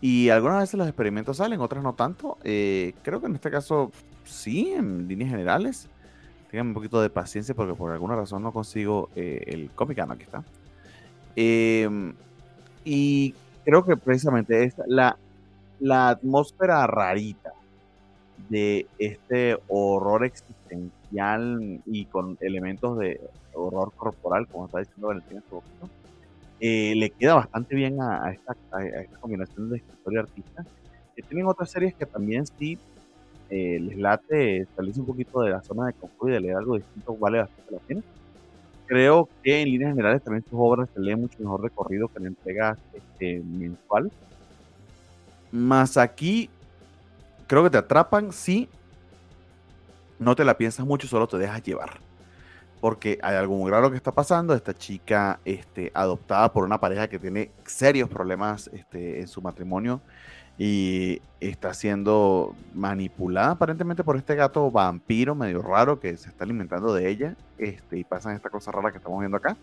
y 0.00 0.28
algunas 0.28 0.60
veces 0.60 0.74
los 0.74 0.86
experimentos 0.86 1.38
salen, 1.38 1.60
otras 1.60 1.82
no 1.82 1.94
tanto. 1.94 2.38
creo 2.42 3.20
que 3.20 3.26
en 3.26 3.34
este 3.34 3.50
caso 3.50 3.90
sí, 4.24 4.72
en 4.72 5.08
líneas 5.08 5.30
generales. 5.30 5.88
Tengan 6.50 6.68
un 6.68 6.74
poquito 6.74 7.00
de 7.00 7.08
paciencia 7.08 7.54
porque 7.54 7.72
por 7.72 7.92
alguna 7.92 8.14
razón 8.14 8.42
no 8.42 8.52
consigo 8.52 9.08
el 9.14 9.70
cómic, 9.74 9.98
ah, 10.00 10.06
no, 10.06 10.12
aquí 10.12 10.24
está. 10.24 10.44
y 12.84 13.34
creo 13.64 13.84
que 13.84 13.96
precisamente 13.96 14.64
es 14.64 14.74
la 14.86 15.16
la 15.82 16.10
atmósfera 16.10 16.86
rarita 16.86 17.52
de 18.48 18.86
este 18.98 19.58
horror 19.66 20.24
existencial 20.24 21.80
y 21.86 22.04
con 22.04 22.38
elementos 22.40 22.98
de 22.98 23.20
horror 23.54 23.92
corporal, 23.94 24.46
como 24.48 24.66
está 24.66 24.80
diciendo 24.80 25.08
Valentina 25.08 25.42
eh, 26.60 26.94
le 26.94 27.10
queda 27.10 27.34
bastante 27.34 27.74
bien 27.74 28.00
a, 28.00 28.30
esta, 28.30 28.54
combinación 29.20 29.70
de 29.70 29.78
escritor 29.78 30.12
y 30.12 30.16
artista. 30.16 30.64
Eh, 31.16 31.22
tienen 31.22 31.46
otras 31.46 31.70
series 31.70 31.94
que 31.94 32.06
también 32.06 32.46
sí 32.46 32.78
eh, 33.50 33.80
les 33.80 33.98
late 33.98 34.66
salirse 34.76 35.00
un 35.00 35.06
poquito 35.06 35.40
de 35.40 35.50
la 35.50 35.60
zona 35.62 35.86
de 35.86 35.92
confort 35.94 36.30
y 36.30 36.34
de 36.34 36.40
leer 36.40 36.56
algo 36.56 36.76
distinto, 36.76 37.16
vale 37.16 37.38
bastante 37.38 37.72
la 37.72 37.78
pena. 37.80 38.02
Creo 38.86 39.28
que 39.42 39.62
en 39.62 39.70
líneas 39.70 39.90
generales 39.90 40.22
también 40.22 40.44
sus 40.44 40.54
obras 40.54 40.88
se 40.94 41.00
leen 41.00 41.20
mucho 41.20 41.38
mejor 41.40 41.62
recorrido 41.62 42.08
que 42.08 42.20
la 42.20 42.28
entrega 42.28 42.76
este, 42.94 43.40
mensual 43.40 44.12
más 45.52 45.98
aquí, 45.98 46.50
creo 47.46 47.62
que 47.62 47.70
te 47.70 47.78
atrapan 47.78 48.32
si 48.32 48.68
no 50.18 50.34
te 50.34 50.44
la 50.44 50.56
piensas 50.56 50.84
mucho, 50.84 51.06
solo 51.06 51.28
te 51.28 51.38
dejas 51.38 51.62
llevar. 51.62 52.00
Porque 52.82 53.18
hay 53.22 53.36
algo 53.36 53.56
muy 53.56 53.70
raro 53.70 53.90
que 53.90 53.96
está 53.96 54.12
pasando. 54.12 54.54
Esta 54.54 54.74
chica 54.74 55.40
este, 55.46 55.90
adoptada 55.94 56.52
por 56.52 56.64
una 56.64 56.78
pareja 56.78 57.08
que 57.08 57.18
tiene 57.18 57.50
serios 57.64 58.10
problemas 58.10 58.68
este, 58.74 59.20
en 59.20 59.28
su 59.28 59.40
matrimonio 59.40 60.02
y 60.58 61.22
está 61.40 61.72
siendo 61.72 62.54
manipulada 62.74 63.52
aparentemente 63.52 64.04
por 64.04 64.18
este 64.18 64.34
gato 64.34 64.70
vampiro 64.70 65.34
medio 65.34 65.62
raro 65.62 65.98
que 65.98 66.14
se 66.18 66.28
está 66.28 66.44
alimentando 66.44 66.92
de 66.92 67.08
ella 67.08 67.36
este, 67.56 67.96
y 67.98 68.04
pasan 68.04 68.36
esta 68.36 68.50
cosa 68.50 68.70
rara 68.70 68.90
que 68.90 68.98
estamos 68.98 69.20
viendo 69.20 69.38
acá. 69.38 69.56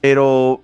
Pero 0.00 0.60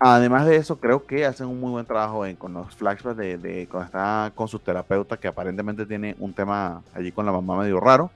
Además 0.00 0.44
de 0.46 0.56
eso, 0.56 0.78
creo 0.80 1.06
que 1.06 1.24
hacen 1.24 1.46
un 1.46 1.60
muy 1.60 1.70
buen 1.70 1.86
trabajo 1.86 2.26
en, 2.26 2.36
con 2.36 2.52
los 2.52 2.74
flashbacks 2.74 3.16
de, 3.16 3.38
de, 3.38 3.66
cuando 3.68 3.86
está 3.86 4.32
con 4.34 4.48
su 4.48 4.58
terapeuta, 4.58 5.16
que 5.16 5.28
aparentemente 5.28 5.86
tiene 5.86 6.16
un 6.18 6.34
tema 6.34 6.82
allí 6.92 7.12
con 7.12 7.24
la 7.24 7.32
mamá 7.32 7.60
medio 7.60 7.80
raro, 7.80 8.10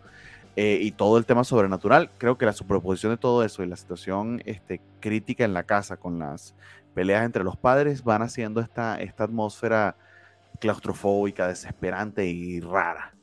eh, 0.61 0.81
y 0.83 0.91
todo 0.91 1.19
el 1.19 1.25
tema 1.25 1.45
sobrenatural. 1.45 2.11
Creo 2.19 2.37
que 2.37 2.45
la 2.45 2.53
superposición 2.53 3.13
de 3.13 3.17
todo 3.17 3.45
eso 3.45 3.63
y 3.63 3.69
la 3.69 3.77
situación 3.77 4.43
este, 4.45 4.81
crítica 4.99 5.45
en 5.45 5.55
la 5.55 5.63
casa 5.63 5.99
con 5.99 6.19
las 6.19 6.57
peleas 6.95 7.25
entre 7.25 7.45
los 7.45 7.57
padres 7.57 8.03
van 8.03 8.23
haciendo 8.23 8.61
esta, 8.61 9.01
esta 9.01 9.23
atmósfera 9.23 9.97
claustrofóbica, 10.59 11.47
desesperante 11.47 12.27
y 12.27 12.59
rara, 12.59 13.15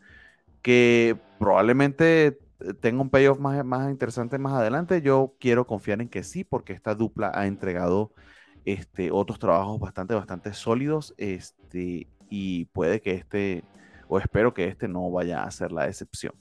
que 0.62 1.20
probablemente 1.38 2.40
tenga 2.80 3.02
un 3.02 3.10
payoff 3.10 3.38
más, 3.38 3.66
más 3.66 3.90
interesante 3.90 4.38
más 4.38 4.54
adelante. 4.54 5.02
Yo 5.02 5.36
quiero 5.38 5.68
confiar 5.68 6.02
en 6.02 6.08
que 6.08 6.24
sí, 6.24 6.46
porque 6.46 6.72
esta 6.72 6.96
dupla 6.96 7.34
ha 7.36 7.48
entregado 7.48 8.14
este, 8.64 9.12
otros 9.12 9.40
trabajos 9.40 9.78
bastante, 9.82 10.16
bastante 10.16 10.54
sólidos, 10.54 11.14
este, 11.18 12.08
y 12.30 12.64
puede 12.68 13.02
que 13.02 13.12
este, 13.12 13.66
o 14.08 14.20
espero 14.20 14.54
que 14.54 14.70
este 14.70 14.88
no 14.88 15.12
vaya 15.12 15.44
a 15.44 15.52
ser 15.52 15.74
la 15.74 15.90
excepción. 15.90 16.34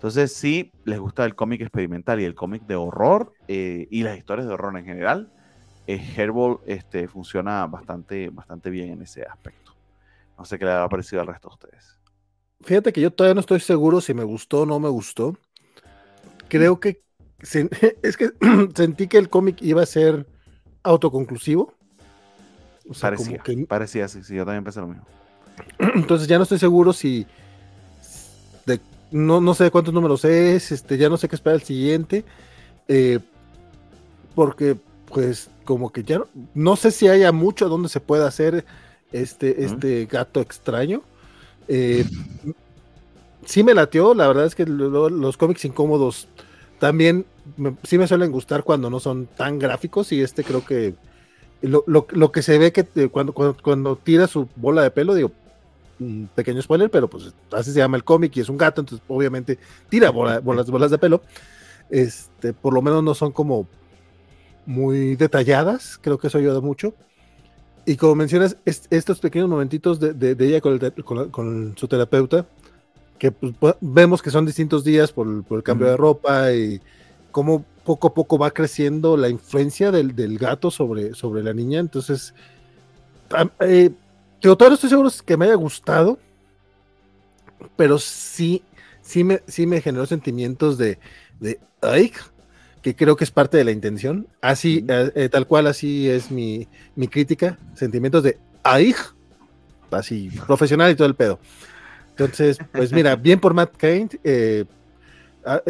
Entonces, 0.00 0.32
si 0.32 0.72
les 0.86 0.98
gusta 0.98 1.26
el 1.26 1.34
cómic 1.34 1.60
experimental 1.60 2.22
y 2.22 2.24
el 2.24 2.34
cómic 2.34 2.62
de 2.62 2.74
horror 2.74 3.34
eh, 3.48 3.86
y 3.90 4.02
las 4.02 4.16
historias 4.16 4.48
de 4.48 4.54
horror 4.54 4.78
en 4.78 4.86
general, 4.86 5.30
eh, 5.86 6.00
Herbal 6.16 6.56
este, 6.64 7.06
funciona 7.06 7.66
bastante, 7.66 8.30
bastante 8.30 8.70
bien 8.70 8.92
en 8.92 9.02
ese 9.02 9.24
aspecto. 9.24 9.76
No 10.38 10.46
sé 10.46 10.58
qué 10.58 10.64
le 10.64 10.72
ha 10.72 10.88
parecido 10.88 11.20
al 11.20 11.26
resto 11.26 11.48
de 11.50 11.52
ustedes. 11.52 11.98
Fíjate 12.62 12.94
que 12.94 13.02
yo 13.02 13.10
todavía 13.10 13.34
no 13.34 13.40
estoy 13.40 13.60
seguro 13.60 14.00
si 14.00 14.14
me 14.14 14.24
gustó 14.24 14.62
o 14.62 14.66
no 14.66 14.80
me 14.80 14.88
gustó. 14.88 15.36
Creo 16.48 16.80
que 16.80 17.02
es 18.02 18.16
que 18.16 18.30
sentí 18.74 19.06
que 19.06 19.18
el 19.18 19.28
cómic 19.28 19.60
iba 19.60 19.82
a 19.82 19.86
ser 19.86 20.26
autoconclusivo. 20.82 21.74
O 22.88 22.94
sea, 22.94 23.10
parecía, 23.10 23.36
como 23.36 23.42
que... 23.42 23.66
parecía, 23.66 24.08
sí, 24.08 24.24
sí, 24.24 24.34
yo 24.34 24.46
también 24.46 24.64
pensé 24.64 24.80
lo 24.80 24.86
mismo. 24.86 25.04
Entonces 25.94 26.26
ya 26.26 26.38
no 26.38 26.44
estoy 26.44 26.58
seguro 26.58 26.94
si 26.94 27.26
no, 29.10 29.40
no 29.40 29.54
sé 29.54 29.70
cuántos 29.70 29.94
números 29.94 30.24
es, 30.24 30.72
este, 30.72 30.96
ya 30.96 31.08
no 31.08 31.16
sé 31.16 31.28
qué 31.28 31.36
esperar 31.36 31.56
el 31.56 31.66
siguiente. 31.66 32.24
Eh, 32.88 33.20
porque 34.34 34.76
pues 35.06 35.50
como 35.64 35.90
que 35.90 36.02
ya 36.02 36.20
no, 36.54 36.76
sé 36.76 36.90
si 36.90 37.08
haya 37.08 37.32
mucho 37.32 37.68
donde 37.68 37.88
se 37.88 38.00
pueda 38.00 38.26
hacer 38.26 38.64
este, 39.12 39.64
este 39.64 40.06
gato 40.06 40.40
extraño. 40.40 41.02
Eh, 41.68 42.04
sí 43.44 43.62
me 43.62 43.74
latió, 43.74 44.14
la 44.14 44.26
verdad 44.26 44.46
es 44.46 44.54
que 44.54 44.66
los 44.66 45.36
cómics 45.36 45.64
incómodos 45.64 46.28
también 46.78 47.26
sí 47.82 47.98
me 47.98 48.08
suelen 48.08 48.32
gustar 48.32 48.64
cuando 48.64 48.90
no 48.90 49.00
son 49.00 49.26
tan 49.26 49.58
gráficos 49.58 50.12
y 50.12 50.22
este 50.22 50.44
creo 50.44 50.64
que 50.64 50.94
lo, 51.62 52.32
que 52.32 52.42
se 52.42 52.58
ve 52.58 52.72
que 52.72 52.84
cuando, 53.08 53.34
cuando, 53.34 53.96
tira 53.96 54.26
su 54.26 54.48
bola 54.56 54.82
de 54.82 54.90
pelo, 54.90 55.14
digo, 55.14 55.30
un 56.00 56.28
pequeño 56.34 56.60
spoiler, 56.62 56.90
pero 56.90 57.08
pues 57.08 57.32
así 57.52 57.72
se 57.72 57.78
llama 57.78 57.96
el 57.96 58.04
cómic 58.04 58.36
y 58.36 58.40
es 58.40 58.48
un 58.48 58.56
gato, 58.56 58.80
entonces 58.80 59.04
obviamente 59.08 59.58
tira 59.88 60.10
bolas, 60.10 60.42
bolas 60.42 60.90
de 60.90 60.98
pelo. 60.98 61.22
Este, 61.90 62.52
por 62.52 62.72
lo 62.72 62.82
menos 62.82 63.02
no 63.02 63.14
son 63.14 63.32
como 63.32 63.68
muy 64.66 65.16
detalladas, 65.16 65.98
creo 66.00 66.18
que 66.18 66.28
eso 66.28 66.38
ayuda 66.38 66.60
mucho. 66.60 66.94
Y 67.86 67.96
como 67.96 68.14
mencionas, 68.14 68.56
estos 68.64 69.20
pequeños 69.20 69.48
momentitos 69.48 69.98
de, 69.98 70.36
ella 70.38 70.60
con, 70.60 71.74
su 71.76 71.88
terapeuta, 71.88 72.46
que 73.18 73.32
pues, 73.32 73.74
vemos 73.80 74.22
que 74.22 74.30
son 74.30 74.46
distintos 74.46 74.84
días 74.84 75.12
por, 75.12 75.26
el 75.50 75.62
cambio 75.62 75.88
de 75.88 75.96
ropa 75.96 76.52
y 76.52 76.80
cómo 77.30 77.64
poco 77.84 78.08
a 78.08 78.14
poco 78.14 78.38
va 78.38 78.50
creciendo 78.50 79.16
la 79.16 79.28
influencia 79.28 79.90
del, 79.90 80.38
gato 80.38 80.70
sobre, 80.70 81.14
sobre 81.14 81.42
la 81.42 81.52
niña. 81.52 81.80
Entonces, 81.80 82.34
eh, 83.60 83.90
yo 84.40 84.56
todavía 84.56 84.70
no 84.70 84.74
estoy 84.74 84.90
seguro 84.90 85.10
que 85.24 85.36
me 85.36 85.46
haya 85.46 85.54
gustado, 85.54 86.18
pero 87.76 87.98
sí, 87.98 88.62
sí 89.02 89.24
me, 89.24 89.42
sí 89.46 89.66
me 89.66 89.80
generó 89.80 90.06
sentimientos 90.06 90.78
de, 90.78 90.98
de 91.40 91.60
ay, 91.82 92.12
que 92.82 92.96
creo 92.96 93.16
que 93.16 93.24
es 93.24 93.30
parte 93.30 93.56
de 93.56 93.64
la 93.64 93.70
intención. 93.70 94.26
Así, 94.40 94.84
eh, 94.88 95.12
eh, 95.14 95.28
tal 95.28 95.46
cual, 95.46 95.66
así 95.66 96.08
es 96.08 96.30
mi, 96.30 96.66
mi 96.96 97.08
crítica. 97.08 97.58
Sentimientos 97.74 98.22
de 98.22 98.38
ay, 98.62 98.94
así, 99.90 100.30
profesional 100.46 100.90
y 100.90 100.94
todo 100.94 101.06
el 101.06 101.14
pedo. 101.14 101.38
Entonces, 102.10 102.58
pues 102.72 102.92
mira, 102.92 103.16
bien 103.16 103.40
por 103.40 103.54
Matt 103.54 103.76
Cain. 103.76 104.08
Eh, 104.24 104.64
ah, 105.44 105.62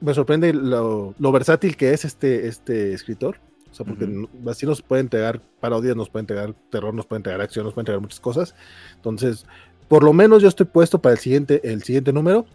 me 0.00 0.14
sorprende 0.14 0.52
lo, 0.52 1.14
versátil 1.32 1.76
que 1.76 1.92
es 1.92 2.04
este, 2.04 2.48
este 2.48 2.92
escritor. 2.94 3.38
Sea, 3.78 3.86
porque 3.86 4.28
así 4.48 4.66
nos 4.66 4.82
puede 4.82 5.00
entregar 5.00 5.40
parodias, 5.60 5.96
nos 5.96 6.10
puede 6.10 6.22
entregar 6.22 6.54
terror, 6.70 6.92
nos 6.92 7.06
puede 7.06 7.18
entregar 7.18 7.40
acción, 7.40 7.64
nos 7.64 7.74
puede 7.74 7.82
entregar 7.82 8.00
muchas 8.00 8.20
cosas. 8.20 8.54
Entonces, 8.96 9.46
por 9.88 10.04
lo 10.04 10.12
menos 10.12 10.42
yo 10.42 10.48
estoy 10.48 10.66
puesto 10.66 11.00
para 11.00 11.14
el 11.14 11.18
siguiente, 11.18 11.60
el 11.64 11.82
siguiente 11.82 12.12
número. 12.12 12.46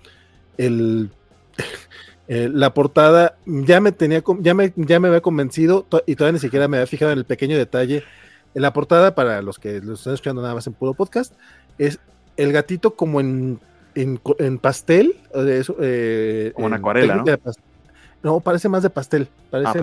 El, 0.58 1.10
Eh, 2.28 2.50
la 2.52 2.74
portada 2.74 3.38
ya 3.46 3.82
me 3.82 3.92
tenía, 3.92 4.24
ya 4.40 4.54
me, 4.54 4.72
ya 4.78 5.00
me 5.00 5.10
había 5.10 5.22
convencido 5.22 5.86
y 6.06 6.16
todavía 6.16 6.34
ni 6.34 6.40
siquiera 6.40 6.68
me 6.68 6.78
había 6.78 6.88
fijado 6.88 7.12
en 7.12 7.18
el 7.18 7.26
pequeño 7.26 7.58
detalle. 7.58 8.04
En 8.56 8.62
la 8.62 8.72
portada, 8.72 9.16
para 9.16 9.42
los 9.42 9.60
que 9.60 9.82
lo 9.82 9.96
están 9.96 10.14
escuchando 10.14 10.42
nada 10.42 10.54
más 10.54 10.68
en 10.68 10.74
puro 10.74 10.94
podcast, 10.94 11.34
es 11.78 12.00
el 12.38 12.54
gatito 12.54 12.96
como 12.96 13.20
en, 13.20 13.60
en, 13.96 14.58
pastel. 14.60 15.18
Eh, 15.36 16.52
como 16.56 16.68
en 16.68 16.74
acuarela, 16.74 17.16
¿no? 17.16 17.26
No, 18.24 18.40
parece 18.40 18.70
más 18.70 18.82
de 18.82 18.90
pastel. 18.90 19.28
Parece 19.52 19.80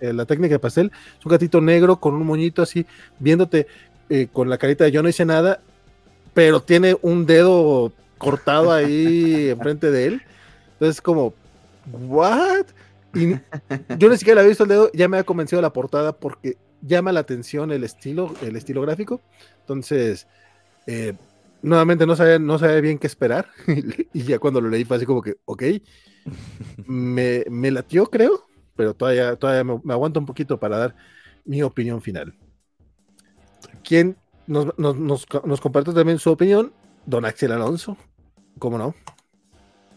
ah, 0.00 0.12
la 0.12 0.24
técnica 0.24 0.54
de 0.54 0.58
pastel. 0.58 0.90
Es 1.18 1.24
un 1.24 1.30
gatito 1.30 1.60
negro 1.60 2.00
con 2.00 2.14
un 2.14 2.26
moñito 2.26 2.62
así, 2.62 2.86
viéndote 3.18 3.66
eh, 4.08 4.28
con 4.32 4.48
la 4.48 4.56
carita 4.56 4.84
de 4.84 4.90
yo 4.90 5.02
no 5.02 5.10
hice 5.10 5.26
nada, 5.26 5.60
pero 6.32 6.62
tiene 6.62 6.96
un 7.02 7.26
dedo 7.26 7.92
cortado 8.16 8.72
ahí 8.72 9.48
enfrente 9.50 9.90
de 9.90 10.06
él. 10.06 10.22
Entonces, 10.72 11.02
como, 11.02 11.34
¿what? 11.92 12.64
Y 13.14 13.34
yo 13.98 14.08
ni 14.08 14.16
siquiera 14.16 14.40
había 14.40 14.48
visto 14.48 14.64
el 14.64 14.70
dedo, 14.70 14.90
ya 14.94 15.06
me 15.08 15.18
ha 15.18 15.24
convencido 15.24 15.60
la 15.60 15.72
portada 15.72 16.12
porque 16.12 16.56
llama 16.80 17.12
la 17.12 17.20
atención 17.20 17.72
el 17.72 17.84
estilo, 17.84 18.34
el 18.40 18.56
estilo 18.56 18.80
gráfico. 18.80 19.20
Entonces, 19.60 20.26
eh, 20.86 21.12
nuevamente 21.60 22.06
no 22.06 22.16
sabía, 22.16 22.38
no 22.38 22.58
sabía 22.58 22.80
bien 22.80 22.98
qué 22.98 23.06
esperar. 23.06 23.48
y 24.14 24.22
ya 24.22 24.38
cuando 24.38 24.62
lo 24.62 24.70
leí 24.70 24.84
fue 24.84 24.96
así 24.96 25.04
como 25.04 25.20
que, 25.20 25.36
ok, 25.44 25.62
me, 26.86 27.44
me 27.50 27.70
latió, 27.70 28.06
creo, 28.06 28.46
pero 28.76 28.94
todavía, 28.94 29.36
todavía 29.36 29.78
me, 29.82 29.92
aguanto 29.92 30.20
un 30.20 30.26
poquito 30.26 30.58
para 30.58 30.78
dar 30.78 30.96
mi 31.44 31.62
opinión 31.62 32.02
final. 32.02 32.34
¿Quién 33.84 34.16
nos, 34.46 34.78
nos, 34.78 34.96
nos, 34.96 35.26
nos 35.44 35.60
comparte 35.60 35.92
también 35.92 36.18
su 36.18 36.30
opinión? 36.30 36.72
Don 37.06 37.24
Axel 37.24 37.52
Alonso, 37.52 37.96
¿cómo 38.58 38.78
no? 38.78 38.94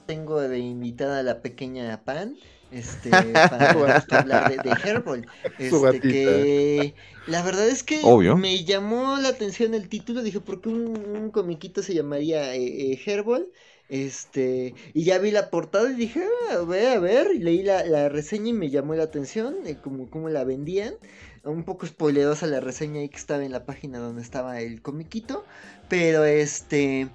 tengo 0.06 0.41
de 0.41 0.60
invitada 0.60 1.20
a 1.20 1.24
la 1.24 1.41
pequeña 1.41 2.04
Pan, 2.04 2.38
este, 2.72 3.10
para 3.34 3.72
hablar 3.72 4.50
de, 4.50 4.58
de 4.58 4.76
Herbal. 4.84 5.28
Este, 5.60 6.00
que 6.02 6.95
la 7.28 7.44
verdad 7.44 7.68
es 7.68 7.84
que 7.84 8.02
me 8.38 8.64
llamó 8.64 9.18
la 9.18 9.30
atención 9.30 9.74
el 9.74 9.90
título, 9.90 10.24
dije, 10.24 10.40
¿por 10.40 10.62
qué 10.62 10.70
un, 10.70 11.32
comiquito 11.32 11.82
se 11.82 11.94
llamaría 11.94 12.56
eh, 12.56 12.94
eh, 12.94 13.02
Herbal? 13.06 13.48
Este, 13.94 14.74
y 14.95 15.03
ya 15.03 15.20
vi 15.20 15.30
la 15.30 15.52
portada 15.52 15.91
y 15.91 15.94
dije, 15.94 16.24
ah, 16.49 16.56
a 16.56 16.64
ver, 16.64 16.98
a 16.98 16.99
ver, 16.99 17.28
y 17.36 17.38
leí 17.38 17.61
la, 17.61 18.10
reseña 18.10 18.49
y 18.49 18.53
me 18.53 18.72
llamó 18.72 18.95
la 18.95 19.03
atención, 19.03 19.56
eh, 19.68 19.78
como, 19.84 20.10
como 20.10 20.30
la 20.30 20.44
vendían. 20.44 20.95
Un 21.44 21.64
poco 21.64 21.86
spoilerosa 21.86 22.48
la 22.48 22.60
reseña 22.60 23.02
ahí 23.02 23.10
que 23.10 23.18
estaba 23.18 23.45
en 23.45 23.52
la 23.52 23.68
página 23.68 23.99
donde 23.99 24.24
estaba 24.24 24.60
el 24.61 24.82
comiquito, 24.82 25.45
pero 25.90 26.26
este, 26.26 27.07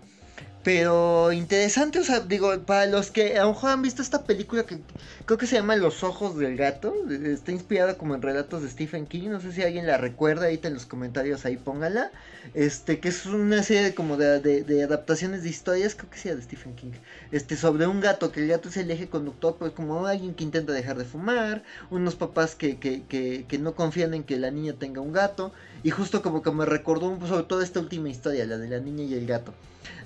pero 0.65 1.33
interesante, 1.33 2.01
o 2.01 2.05
sea, 2.05 2.21
digo, 2.21 2.59
para 2.67 2.87
los 2.87 3.11
que 3.11 3.39
a 3.39 3.45
lo 3.45 3.53
mejor 3.53 3.71
han 3.71 3.83
visto 3.83 4.03
esta 4.03 4.25
película 4.25 4.65
que 4.65 4.79
creo 5.25 5.39
que 5.39 5.47
se 5.47 5.57
llama 5.57 5.77
Los 5.77 6.03
Ojos 6.03 6.37
del 6.37 6.57
Gato, 6.57 6.95
está 7.09 7.53
inspirada 7.53 7.97
como 7.97 8.15
en 8.15 8.23
relatos 8.23 8.63
de 8.63 8.69
Stephen 8.69 9.07
King, 9.07 9.29
no 9.29 9.41
sé 9.41 9.53
si 9.53 9.63
alguien 9.63 9.87
la 9.87 9.99
recuerda, 9.99 10.47
ahí 10.47 10.61
en 10.63 10.75
los 10.75 10.85
comentarios 10.85 11.45
ahí 11.45 11.57
póngala, 11.57 12.11
este, 12.55 12.99
que 12.99 13.09
es 13.09 13.25
una 13.27 13.63
serie 13.63 13.95
como 13.95 14.17
de, 14.17 14.83
adaptaciones 14.83 15.45
de 15.45 15.49
historias, 15.49 15.95
creo 15.95 16.11
que 16.11 16.19
sea 16.19 16.35
de 16.35 16.43
Stephen 16.43 16.75
King, 16.75 16.93
este, 17.31 17.57
sobre 17.57 17.87
un 17.87 18.01
gato, 18.01 18.33
que 18.33 18.41
el 18.41 18.49
gato 18.49 18.69
es 18.69 18.77
el 18.79 18.91
eje 18.91 19.09
conductor, 19.09 19.57
pues 19.59 19.73
como 19.73 20.07
alguien 20.07 20.35
que 20.35 20.45
intenta 20.45 20.73
dejar 20.73 20.99
de 20.99 21.05
fumar, 21.05 21.63
unos 21.91 22.17
papás 22.17 22.57
que, 22.57 22.79
que, 22.79 23.05
que, 23.05 23.45
que 23.47 23.59
no 23.59 23.75
confían 23.75 24.13
en 24.13 24.25
que 24.25 24.37
la 24.39 24.51
niña 24.51 24.73
tenga 24.73 25.01
un 25.01 25.13
gato, 25.13 25.53
y 25.85 25.91
justo 25.91 26.21
como 26.21 26.43
que 26.43 26.51
me 26.51 26.67
recordó 26.67 27.17
sobre 27.27 27.45
todo 27.45 27.63
esta 27.63 27.81
última 27.81 28.09
historia, 28.09 28.45
la 28.45 28.59
de 28.59 28.69
la 28.69 28.81
niña 28.81 29.05
y 29.05 29.15
el 29.15 29.27
gato. 29.27 29.55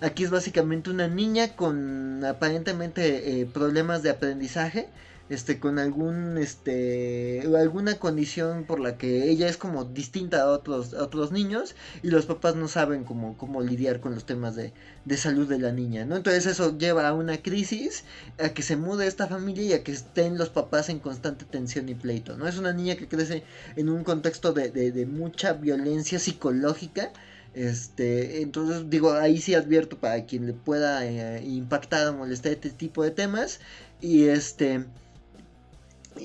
Aquí 0.02 0.24
es 0.24 0.30
básicamente 0.30 0.90
una 0.90 1.06
niña 1.06 1.54
con 1.54 2.24
aparentemente 2.24 3.40
eh, 3.40 3.46
problemas 3.46 4.02
de 4.02 4.10
aprendizaje, 4.10 4.88
este, 5.28 5.60
con 5.60 5.78
algún, 5.78 6.38
este, 6.38 7.42
alguna 7.56 7.98
condición 8.00 8.64
por 8.64 8.80
la 8.80 8.98
que 8.98 9.30
ella 9.30 9.48
es 9.48 9.56
como 9.56 9.84
distinta 9.84 10.42
a 10.42 10.48
otros, 10.48 10.92
otros 10.94 11.30
niños 11.30 11.76
y 12.02 12.08
los 12.10 12.26
papás 12.26 12.56
no 12.56 12.66
saben 12.66 13.04
cómo, 13.04 13.38
cómo 13.38 13.62
lidiar 13.62 14.00
con 14.00 14.14
los 14.14 14.26
temas 14.26 14.56
de, 14.56 14.72
de 15.04 15.16
salud 15.16 15.48
de 15.48 15.60
la 15.60 15.70
niña, 15.70 16.04
¿no? 16.04 16.16
Entonces 16.16 16.46
eso 16.46 16.76
lleva 16.76 17.06
a 17.06 17.14
una 17.14 17.40
crisis, 17.40 18.04
a 18.42 18.48
que 18.48 18.62
se 18.62 18.76
mude 18.76 19.06
esta 19.06 19.28
familia 19.28 19.64
y 19.64 19.72
a 19.72 19.84
que 19.84 19.92
estén 19.92 20.36
los 20.36 20.48
papás 20.50 20.88
en 20.88 20.98
constante 20.98 21.44
tensión 21.44 21.88
y 21.88 21.94
pleito, 21.94 22.36
¿no? 22.36 22.48
Es 22.48 22.58
una 22.58 22.72
niña 22.72 22.96
que 22.96 23.06
crece 23.06 23.44
en 23.76 23.88
un 23.88 24.02
contexto 24.02 24.52
de, 24.52 24.70
de 24.70 25.06
mucha 25.06 25.52
violencia 25.52 26.18
psicológica, 26.18 27.12
este, 27.54 28.42
entonces 28.42 28.88
digo, 28.90 29.12
ahí 29.12 29.38
sí 29.38 29.54
advierto 29.54 29.98
para 29.98 30.24
quien 30.24 30.46
le 30.46 30.52
pueda 30.54 31.06
eh, 31.06 31.44
impactar 31.44 32.08
o 32.08 32.14
molestar 32.14 32.52
este 32.52 32.70
tipo 32.70 33.02
de 33.02 33.10
temas. 33.10 33.60
Y 34.00 34.24
este, 34.24 34.84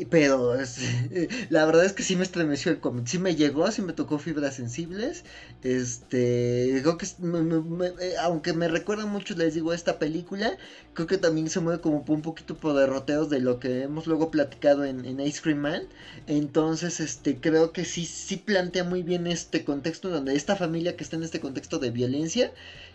pero 0.10 0.56
la 1.50 1.66
verdad 1.66 1.86
es 1.86 1.94
que 1.94 2.04
sí 2.04 2.16
me 2.16 2.24
estremeció 2.24 2.72
el 2.72 2.80
cómic, 2.80 3.08
sí 3.08 3.20
me 3.20 3.36
llegó, 3.36 3.72
sí 3.72 3.82
me 3.82 3.94
tocó 3.94 4.20
fibras 4.20 4.56
sensibles. 4.56 5.24
Este, 5.64 6.80
creo 6.82 6.98
que 6.98 7.06
eh, 7.06 8.14
aunque 8.22 8.54
me 8.54 8.68
recuerda 8.68 9.06
mucho, 9.06 9.36
les 9.36 9.54
digo, 9.54 9.74
esta 9.74 10.00
película, 10.00 10.58
creo 10.94 11.08
que 11.08 11.18
también 11.18 11.50
se 11.50 11.60
mueve 11.60 11.82
como 11.82 12.04
un 12.08 12.22
poquito 12.22 12.58
por 12.58 12.76
derroteos 12.76 13.30
de 13.30 13.40
lo 13.40 13.60
que 13.60 13.84
hemos 13.84 14.08
luego 14.08 14.32
platicado 14.32 14.86
en, 14.86 15.20
Ice 15.20 15.42
Cream 15.42 15.60
Man. 15.60 15.84
Entonces, 16.28 17.00
este, 17.00 17.38
creo 17.40 17.72
que 17.72 17.86
sí, 17.86 18.06
sí 18.06 18.38
plantea 18.38 18.84
muy 18.84 19.04
bien 19.04 19.28
este 19.28 19.64
contexto 19.64 20.10
donde 20.10 20.36
esta 20.36 20.56
familia 20.56 20.96
que 20.96 21.04
está 21.04 21.16
en 21.16 21.24
este 21.24 21.40
contexto 21.40 21.80
de 21.80 21.92
violencia 21.92 22.52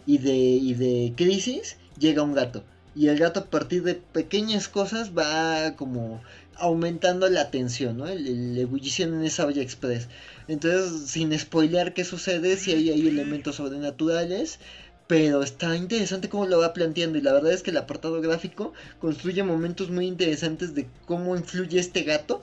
y 0.06 0.18
de, 0.18 0.34
y 0.34 0.74
de 0.74 1.14
crisis 1.16 1.76
llega 1.98 2.22
un 2.22 2.34
gato 2.34 2.64
Y 2.94 3.08
el 3.08 3.18
gato 3.18 3.40
a 3.40 3.44
partir 3.44 3.82
de 3.82 3.94
pequeñas 3.94 4.68
cosas 4.68 5.16
va 5.16 5.76
como 5.76 6.20
aumentando 6.56 7.28
la 7.28 7.50
tensión, 7.50 7.98
¿no? 7.98 8.06
La 8.06 8.60
ebullición 8.60 9.14
en 9.14 9.24
esa 9.24 9.46
olla 9.46 9.62
express. 9.62 10.08
Entonces, 10.48 11.10
sin 11.10 11.36
spoilear 11.38 11.94
qué 11.94 12.04
sucede, 12.04 12.56
si 12.56 12.72
hay, 12.72 12.90
hay 12.90 13.08
elementos 13.08 13.56
sobrenaturales, 13.56 14.58
pero 15.06 15.42
está 15.42 15.76
interesante 15.76 16.28
cómo 16.28 16.46
lo 16.46 16.58
va 16.58 16.72
planteando 16.72 17.18
y 17.18 17.20
la 17.20 17.32
verdad 17.32 17.52
es 17.52 17.62
que 17.62 17.70
el 17.70 17.76
apartado 17.76 18.20
gráfico 18.20 18.72
construye 19.00 19.42
momentos 19.42 19.90
muy 19.90 20.06
interesantes 20.06 20.74
de 20.74 20.86
cómo 21.06 21.36
influye 21.36 21.78
este 21.78 22.02
gato 22.02 22.42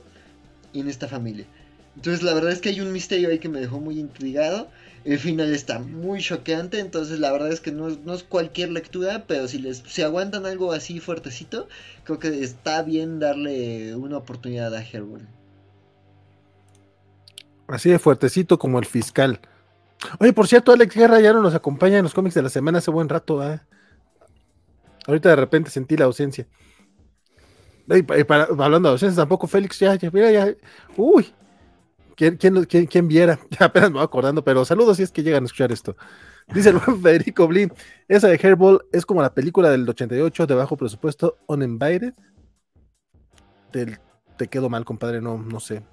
en 0.73 0.87
esta 0.87 1.07
familia. 1.07 1.45
Entonces 1.95 2.23
la 2.23 2.33
verdad 2.33 2.51
es 2.51 2.61
que 2.61 2.69
hay 2.69 2.81
un 2.81 2.91
misterio 2.91 3.29
ahí 3.29 3.39
que 3.39 3.49
me 3.49 3.59
dejó 3.59 3.79
muy 3.79 3.99
intrigado. 3.99 4.69
El 5.05 5.17
final 5.17 5.53
está 5.53 5.79
muy 5.79 6.19
choqueante, 6.19 6.79
entonces 6.79 7.19
la 7.19 7.31
verdad 7.31 7.51
es 7.51 7.61
que 7.61 7.71
no 7.71 7.87
es, 7.87 8.23
cualquier 8.23 8.71
lectura, 8.71 9.25
pero 9.27 9.47
si 9.47 9.59
les 9.59 9.77
si 9.87 10.01
aguantan 10.01 10.45
algo 10.45 10.73
así 10.73 10.99
fuertecito, 10.99 11.67
creo 12.03 12.19
que 12.19 12.43
está 12.43 12.83
bien 12.83 13.19
darle 13.19 13.95
una 13.95 14.17
oportunidad 14.17 14.73
a 14.75 14.83
Herbal. 14.83 15.27
Así 17.67 17.89
de 17.89 17.99
fuertecito 17.99 18.59
como 18.59 18.79
el 18.79 18.85
fiscal. 18.85 19.39
Oye, 20.19 20.33
por 20.33 20.47
cierto, 20.47 20.71
Alex 20.71 20.95
Guerra 20.95 21.19
ya 21.19 21.33
no 21.33 21.41
nos 21.41 21.53
acompaña 21.53 21.97
en 21.97 22.03
los 22.03 22.13
cómics 22.13 22.35
de 22.35 22.41
la 22.41 22.49
semana 22.49 22.79
hace 22.79 22.91
buen 22.91 23.09
rato. 23.09 23.41
Ahorita 25.05 25.29
de 25.29 25.35
repente 25.35 25.69
sentí 25.69 25.95
la 25.95 26.05
ausencia. 26.05 26.47
Hablando 27.89 28.89
de 28.89 28.93
ausencia, 28.93 29.21
tampoco 29.21 29.47
Félix, 29.47 29.79
ya, 29.79 29.95
ya, 29.95 30.09
mira, 30.11 30.31
ya. 30.31 30.53
Uy, 30.95 31.27
¿quién, 32.19 32.87
quién, 32.87 33.07
viera? 33.07 33.39
Ya 33.59 33.67
apenas 33.67 33.89
me 33.89 33.95
voy 33.95 34.03
acordando, 34.03 34.43
pero 34.43 34.65
saludos 34.65 34.97
si 34.97 35.03
es 35.03 35.11
que 35.11 35.23
llegan 35.23 35.43
a 35.43 35.45
escuchar 35.45 35.71
esto. 35.71 35.95
Dice 36.53 36.69
el 36.69 36.77
buen 36.77 37.01
Federico 37.03 37.47
Blin, 37.47 37.71
esa 38.07 38.27
de 38.27 38.39
Hairball 38.41 38.81
es 38.91 39.05
como 39.05 39.21
la 39.21 39.33
película 39.33 39.69
del 39.69 39.87
88 39.87 40.47
de 40.47 40.55
bajo 40.55 40.77
presupuesto, 40.77 41.37
Uninvited. 41.47 42.13
te 43.71 44.47
quedo 44.47 44.69
mal, 44.69 44.85
compadre, 44.85 45.21
no, 45.21 45.37
no 45.37 45.59
sé. 45.59 45.83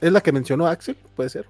¿Es 0.00 0.12
la 0.12 0.20
que 0.20 0.32
mencionó 0.32 0.66
Axel? 0.66 0.96
Puede 1.14 1.30
ser. 1.30 1.46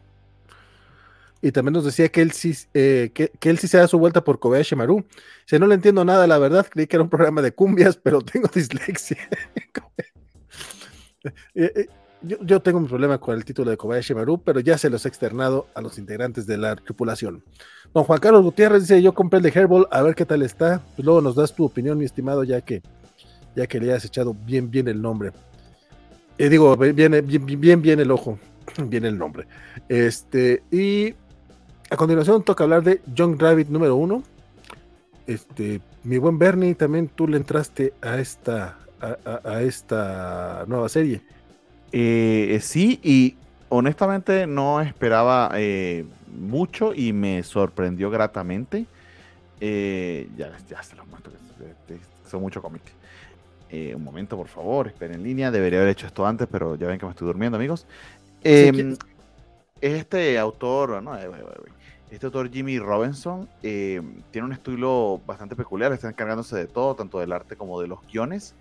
Y 1.41 1.53
también 1.53 1.75
nos 1.75 1.85
decía 1.85 2.09
que 2.09 2.21
él 2.21 2.33
sí, 2.33 2.57
eh, 2.75 3.13
que, 3.15 3.31
él 3.49 3.59
sí 3.59 3.69
se 3.69 3.79
da 3.79 3.87
su 3.87 3.99
vuelta 3.99 4.25
por 4.25 4.41
Kobayashi 4.41 4.75
Maru. 4.75 5.07
Si 5.47 5.59
no 5.59 5.67
le 5.67 5.77
entiendo 5.77 6.05
nada, 6.05 6.27
la 6.27 6.39
verdad, 6.39 6.67
creí 6.69 6.89
que 6.89 6.97
era 6.97 7.05
un 7.05 7.11
programa 7.11 7.43
de 7.43 7.53
cumbias, 7.53 7.97
pero 8.03 8.21
tengo 8.23 8.49
dislexia. 8.53 9.19
Eh, 11.55 11.73
eh, 11.75 11.87
yo, 12.23 12.61
tengo 12.61 12.78
un 12.78 12.86
problema 12.86 13.19
con 13.19 13.36
el 13.36 13.45
título 13.45 13.70
de 13.70 13.77
Kobayashi 13.77 14.15
Maru, 14.15 14.39
pero 14.39 14.61
ya 14.61 14.77
se 14.77 14.90
los 14.90 15.05
he 15.05 15.09
externado 15.09 15.69
a 15.74 15.81
los 15.81 15.99
integrantes 15.99 16.47
de 16.47 16.57
la 16.57 16.77
tripulación. 16.77 17.45
Don 17.95 18.05
Juan 18.05 18.19
Carlos 18.19 18.43
Gutiérrez 18.43 18.82
dice: 18.82 19.03
Yo 19.03 19.15
compré 19.15 19.39
el 19.39 19.43
de 19.45 19.53
Herbal, 19.55 19.86
a 19.90 20.03
ver 20.03 20.15
qué 20.15 20.27
tal 20.27 20.43
está. 20.43 20.82
Pues 20.97 21.05
luego 21.05 21.20
nos 21.20 21.36
das 21.36 21.55
tu 21.55 21.65
opinión, 21.65 21.99
mi 21.99 22.05
estimado, 22.05 22.45
ya 22.45 22.61
que, 22.61 22.82
ya 23.55 23.66
que 23.66 23.81
le 23.81 23.93
has 23.93 24.05
echado 24.05 24.35
bien, 24.35 24.70
bien 24.70 24.89
el 24.89 25.01
nombre. 25.01 25.32
digo, 26.39 26.77
bien, 26.77 27.24
bien, 27.27 27.61
bien, 27.61 27.82
bien 27.82 28.01
el 28.01 28.11
ojo, 28.11 28.39
bien 28.85 29.05
el 29.05 29.16
nombre. 29.16 29.47
Este, 29.89 30.62
y 30.70 31.15
a 31.90 31.97
continuación 31.97 32.43
toca 32.43 32.65
hablar 32.65 32.82
de 32.82 33.01
John 33.16 33.39
Rabbit 33.39 33.69
número 33.69 33.97
uno. 33.97 34.23
Este, 35.27 35.81
mi 36.05 36.19
buen 36.19 36.39
Bernie, 36.39 36.74
también 36.74 37.09
tú 37.09 37.28
le 37.28 37.36
entraste 37.36 37.93
a 38.01 38.19
esta, 38.19 38.78
a, 39.01 39.62
esta 39.62 40.65
nueva 40.66 40.89
serie. 40.89 41.23
Eh, 41.93 42.59
sí, 42.62 43.01
y 43.02 43.36
honestamente 43.69 44.47
no 44.47 44.81
esperaba 44.81 45.51
eh, 45.55 46.05
mucho 46.39 46.94
y 46.94 47.12
me 47.12 47.43
sorprendió 47.43 48.10
gratamente. 48.10 48.86
Eh, 49.60 50.28
ya, 50.36 50.56
ya 50.69 50.82
se 50.82 50.97
los 50.97 51.06
muestro, 51.09 51.32
son 52.27 52.40
mucho 52.43 52.62
cómic. 52.62 52.82
un 53.73 54.05
momento, 54.05 54.36
por 54.36 54.48
favor, 54.48 54.86
esperen 54.86 55.16
en 55.16 55.23
línea. 55.23 55.51
Debería 55.51 55.81
haber 55.81 55.93
hecho 55.93 56.06
esto 56.06 56.27
antes, 56.27 56.47
pero 56.51 56.77
ya 56.77 56.86
ven 56.86 56.98
que 56.98 57.06
me 57.06 57.10
estoy 57.10 57.27
durmiendo, 57.27 57.56
amigos. 57.56 57.86
Em, 58.43 58.97
este 59.81 60.39
autor, 60.39 61.02
no, 61.02 61.16
este 62.10 62.24
autor 62.24 62.51
Jimmy 62.51 62.78
Robinson 62.78 63.48
eh, 63.62 64.01
tiene 64.31 64.47
un 64.47 64.52
estilo 64.52 65.20
bastante 65.27 65.55
peculiar, 65.56 65.93
está 65.93 66.09
encargándose 66.09 66.56
de 66.56 66.66
todo, 66.66 66.94
tanto 66.94 67.19
del 67.19 67.32
arte 67.32 67.56
como 67.56 67.81
de 67.81 67.89
los 67.89 68.01
guiones. 68.06 68.55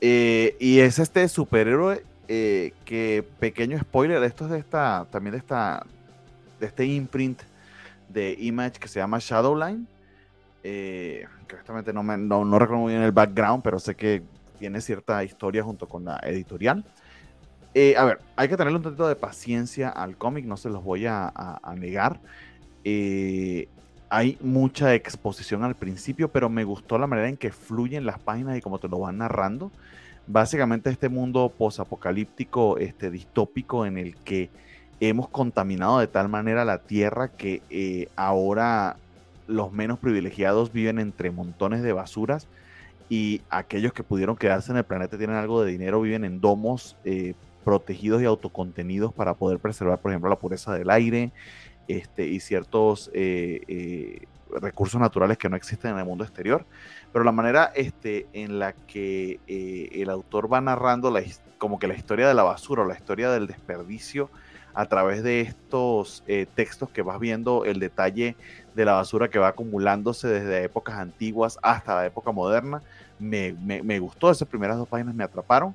Eh, 0.00 0.56
y 0.58 0.80
es 0.80 0.98
este 0.98 1.28
superhéroe 1.28 2.04
eh, 2.28 2.72
que, 2.84 3.24
pequeño 3.38 3.78
spoiler, 3.78 4.22
esto 4.22 4.44
es 4.44 4.50
de 4.50 4.58
esta, 4.58 5.06
también 5.10 5.32
de 5.32 5.38
esta, 5.38 5.84
de 6.60 6.66
este 6.66 6.84
imprint 6.86 7.42
de 8.08 8.36
Image 8.38 8.78
que 8.78 8.88
se 8.88 9.00
llama 9.00 9.18
Shadowline. 9.20 9.86
que 10.62 11.26
honestamente 11.52 11.92
no, 11.92 12.02
me, 12.02 12.16
no, 12.16 12.44
no 12.44 12.58
recuerdo 12.58 12.82
muy 12.82 12.92
bien 12.92 13.02
el 13.02 13.12
background, 13.12 13.62
pero 13.62 13.78
sé 13.78 13.94
que 13.94 14.22
tiene 14.58 14.80
cierta 14.80 15.24
historia 15.24 15.62
junto 15.62 15.88
con 15.88 16.04
la 16.04 16.20
editorial. 16.22 16.84
a 17.74 18.04
ver, 18.04 18.20
hay 18.36 18.48
que 18.48 18.56
tenerle 18.56 18.76
un 18.76 18.84
poquito 18.84 19.08
de 19.08 19.16
paciencia 19.16 19.88
al 19.88 20.16
cómic, 20.16 20.44
no 20.44 20.56
se 20.56 20.68
los 20.68 20.84
voy 20.84 21.06
a, 21.06 21.58
negar. 21.76 22.20
Eh, 22.84 23.68
hay 24.08 24.36
mucha 24.42 24.94
exposición 24.94 25.64
al 25.64 25.74
principio, 25.74 26.28
pero 26.28 26.50
me 26.50 26.64
gustó 26.64 26.98
la 26.98 27.06
manera 27.06 27.28
en 27.28 27.36
que 27.38 27.50
fluyen 27.50 28.04
las 28.04 28.18
páginas 28.18 28.58
y 28.58 28.60
cómo 28.60 28.78
te 28.78 28.86
lo 28.86 28.98
van 28.98 29.18
narrando. 29.18 29.72
Básicamente 30.26 30.90
este 30.90 31.08
mundo 31.08 31.52
posapocalíptico, 31.56 32.78
este 32.78 33.10
distópico 33.10 33.86
en 33.86 33.98
el 33.98 34.16
que 34.16 34.50
hemos 35.00 35.28
contaminado 35.28 35.98
de 35.98 36.06
tal 36.06 36.28
manera 36.28 36.64
la 36.64 36.78
Tierra 36.78 37.28
que 37.28 37.60
eh, 37.70 38.08
ahora 38.14 38.96
los 39.48 39.72
menos 39.72 39.98
privilegiados 39.98 40.72
viven 40.72 40.98
entre 41.00 41.30
montones 41.30 41.82
de 41.82 41.92
basuras 41.92 42.46
y 43.08 43.42
aquellos 43.50 43.92
que 43.92 44.04
pudieron 44.04 44.36
quedarse 44.36 44.70
en 44.70 44.78
el 44.78 44.84
planeta 44.84 45.18
tienen 45.18 45.36
algo 45.36 45.62
de 45.62 45.72
dinero 45.72 46.00
viven 46.00 46.24
en 46.24 46.40
domos 46.40 46.96
eh, 47.04 47.34
protegidos 47.64 48.22
y 48.22 48.24
autocontenidos 48.24 49.12
para 49.12 49.34
poder 49.34 49.58
preservar, 49.58 49.98
por 49.98 50.10
ejemplo, 50.10 50.30
la 50.30 50.38
pureza 50.38 50.74
del 50.74 50.90
aire, 50.90 51.32
este, 51.88 52.26
y 52.26 52.40
ciertos 52.40 53.10
eh, 53.12 53.60
eh, 53.68 54.26
recursos 54.60 55.00
naturales 55.00 55.38
que 55.38 55.48
no 55.48 55.56
existen 55.56 55.92
en 55.92 55.98
el 55.98 56.04
mundo 56.04 56.24
exterior. 56.24 56.64
Pero 57.12 57.24
la 57.24 57.32
manera 57.32 57.72
este, 57.74 58.26
en 58.32 58.58
la 58.58 58.72
que 58.72 59.40
eh, 59.46 59.88
el 59.92 60.10
autor 60.10 60.52
va 60.52 60.60
narrando 60.60 61.10
la, 61.10 61.22
como 61.58 61.78
que 61.78 61.86
la 61.86 61.94
historia 61.94 62.28
de 62.28 62.34
la 62.34 62.42
basura 62.42 62.82
o 62.82 62.84
la 62.84 62.94
historia 62.94 63.30
del 63.30 63.46
desperdicio 63.46 64.30
a 64.74 64.86
través 64.86 65.22
de 65.22 65.42
estos 65.42 66.24
textos 66.54 66.88
que 66.88 67.02
vas 67.02 67.20
viendo 67.20 67.66
el 67.66 67.78
detalle 67.78 68.36
de 68.74 68.84
la 68.86 68.94
basura 68.94 69.28
que 69.28 69.38
va 69.38 69.48
acumulándose 69.48 70.28
desde 70.28 70.64
épocas 70.64 70.96
antiguas 70.96 71.58
hasta 71.62 71.94
la 71.94 72.06
época 72.06 72.32
moderna, 72.32 72.80
me, 73.18 73.52
me, 73.52 73.82
me 73.82 73.98
gustó, 73.98 74.30
esas 74.30 74.48
primeras 74.48 74.78
dos 74.78 74.88
páginas 74.88 75.14
me 75.14 75.24
atraparon 75.24 75.74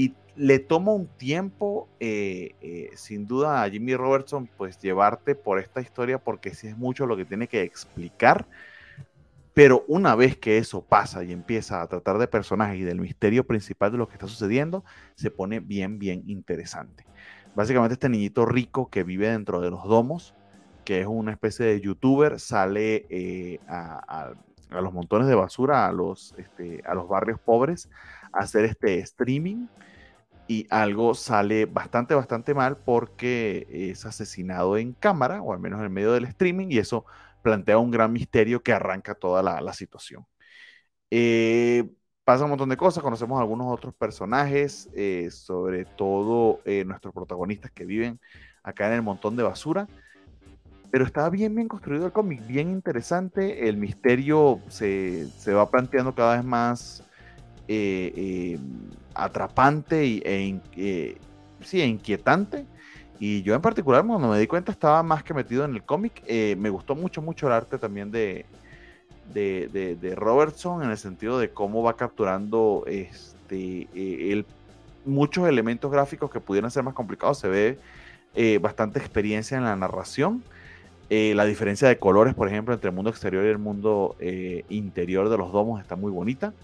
y 0.00 0.14
le 0.34 0.58
toma 0.58 0.92
un 0.92 1.08
tiempo, 1.18 1.86
eh, 2.00 2.54
eh, 2.62 2.90
sin 2.94 3.26
duda, 3.26 3.62
a 3.62 3.68
Jimmy 3.68 3.94
Robertson, 3.94 4.48
pues 4.56 4.78
llevarte 4.78 5.34
por 5.34 5.58
esta 5.58 5.82
historia, 5.82 6.16
porque 6.16 6.54
sí 6.54 6.68
es 6.68 6.78
mucho 6.78 7.04
lo 7.04 7.18
que 7.18 7.26
tiene 7.26 7.48
que 7.48 7.60
explicar. 7.60 8.46
Pero 9.52 9.84
una 9.88 10.14
vez 10.14 10.38
que 10.38 10.56
eso 10.56 10.80
pasa 10.80 11.22
y 11.22 11.32
empieza 11.32 11.82
a 11.82 11.86
tratar 11.86 12.16
de 12.16 12.28
personajes 12.28 12.78
y 12.78 12.82
del 12.82 12.98
misterio 12.98 13.46
principal 13.46 13.92
de 13.92 13.98
lo 13.98 14.08
que 14.08 14.14
está 14.14 14.26
sucediendo, 14.26 14.82
se 15.16 15.30
pone 15.30 15.60
bien, 15.60 15.98
bien 15.98 16.22
interesante. 16.26 17.04
Básicamente 17.54 17.92
este 17.92 18.08
niñito 18.08 18.46
rico 18.46 18.88
que 18.88 19.02
vive 19.02 19.28
dentro 19.28 19.60
de 19.60 19.70
los 19.70 19.84
domos, 19.84 20.34
que 20.86 21.02
es 21.02 21.06
una 21.06 21.32
especie 21.32 21.66
de 21.66 21.80
youtuber, 21.82 22.40
sale 22.40 23.04
eh, 23.10 23.60
a, 23.68 24.32
los 24.70 24.94
montones 24.94 25.28
de 25.28 25.34
basura, 25.34 25.86
a 25.86 25.92
los, 25.92 26.34
este, 26.38 26.80
a 26.86 26.94
los 26.94 27.06
barrios 27.06 27.38
pobres, 27.38 27.90
a 28.32 28.38
hacer 28.38 28.64
este 28.64 29.00
streaming 29.00 29.66
y 30.50 30.66
algo 30.68 31.14
sale 31.14 31.66
bastante, 31.66 32.12
bastante 32.16 32.54
mal 32.54 32.76
porque 32.78 33.68
es 33.70 34.04
asesinado 34.04 34.76
en 34.78 34.94
cámara, 34.94 35.42
o 35.42 35.52
al 35.52 35.60
menos 35.60 35.80
en 35.80 35.92
medio 35.92 36.10
del 36.10 36.24
streaming, 36.24 36.66
y 36.70 36.78
eso 36.78 37.04
plantea 37.40 37.78
un 37.78 37.92
gran 37.92 38.12
misterio 38.12 38.60
que 38.60 38.72
arranca 38.72 39.14
toda 39.14 39.44
la, 39.44 39.72
situación. 39.72 40.26
Eh, 41.08 41.88
pasa 42.24 42.42
un 42.42 42.50
montón 42.50 42.68
de 42.68 42.76
cosas, 42.76 43.00
conocemos 43.00 43.40
algunos 43.40 43.72
otros 43.72 43.94
personajes, 43.94 44.90
eh, 44.92 45.28
sobre 45.30 45.84
todo 45.84 46.58
eh, 46.64 46.84
nuestros 46.84 47.14
protagonistas 47.14 47.70
que 47.70 47.84
viven 47.84 48.18
acá 48.64 48.88
en 48.88 48.94
el 48.94 49.02
montón 49.02 49.36
de 49.36 49.44
basura, 49.44 49.86
pero 50.90 51.04
está 51.04 51.30
bien, 51.30 51.54
bien 51.54 51.68
construido 51.68 52.06
el 52.06 52.12
cómic, 52.12 52.44
bien 52.48 52.70
interesante, 52.70 53.68
el 53.68 53.76
misterio 53.76 54.58
se, 54.66 55.28
se 55.28 55.54
va 55.54 55.70
planteando 55.70 56.12
cada 56.12 56.34
vez 56.34 56.44
más 56.44 57.04
atrapante 59.14 60.04
y, 60.04 60.22
e, 60.24 60.60
eh, 60.76 61.16
sí, 61.62 61.80
e 61.80 61.86
inquietante. 61.86 62.64
Y 63.18 63.42
yo 63.42 63.54
en 63.54 63.60
particular, 63.60 64.04
cuando 64.04 64.28
me 64.28 64.38
di 64.38 64.46
cuenta, 64.46 64.72
estaba 64.72 65.02
más 65.02 65.22
que 65.22 65.34
metido 65.34 65.64
en 65.64 65.74
el 65.74 65.82
cómic. 65.82 66.22
Eh, 66.26 66.56
me 66.58 66.70
gustó 66.70 66.94
mucho, 66.94 67.20
mucho 67.20 67.46
el 67.46 67.52
arte 67.52 67.76
también 67.78 68.10
de, 68.10 68.46
de, 69.34 70.14
Robertson, 70.16 70.82
en 70.82 70.90
el 70.90 70.96
sentido 70.96 71.38
de 71.38 71.50
cómo 71.50 71.82
va 71.82 71.96
capturando 71.96 72.84
este, 72.86 73.88
eh, 73.94 74.44
muchos 75.04 75.46
elementos 75.48 75.90
gráficos 75.90 76.30
que 76.30 76.40
pudieran 76.40 76.70
ser 76.70 76.82
más 76.82 76.94
complicados. 76.94 77.38
Se 77.38 77.48
ve 77.48 77.78
bastante 78.60 78.98
experiencia 78.98 79.58
en 79.58 79.64
la 79.64 79.76
narración. 79.76 80.42
Eh, 81.10 81.34
la 81.34 81.44
diferencia 81.44 81.88
de 81.88 81.98
colores, 81.98 82.34
por 82.34 82.46
ejemplo, 82.46 82.72
entre 82.72 82.88
el 82.88 82.94
mundo 82.94 83.10
exterior 83.10 83.44
y 83.44 83.48
el 83.48 83.58
mundo 83.58 84.14
eh, 84.20 84.64
interior 84.68 85.28
de 85.28 85.36
los 85.36 85.50
domos 85.50 85.80
está 85.80 85.96
muy 85.96 86.12
bonita. 86.12 86.54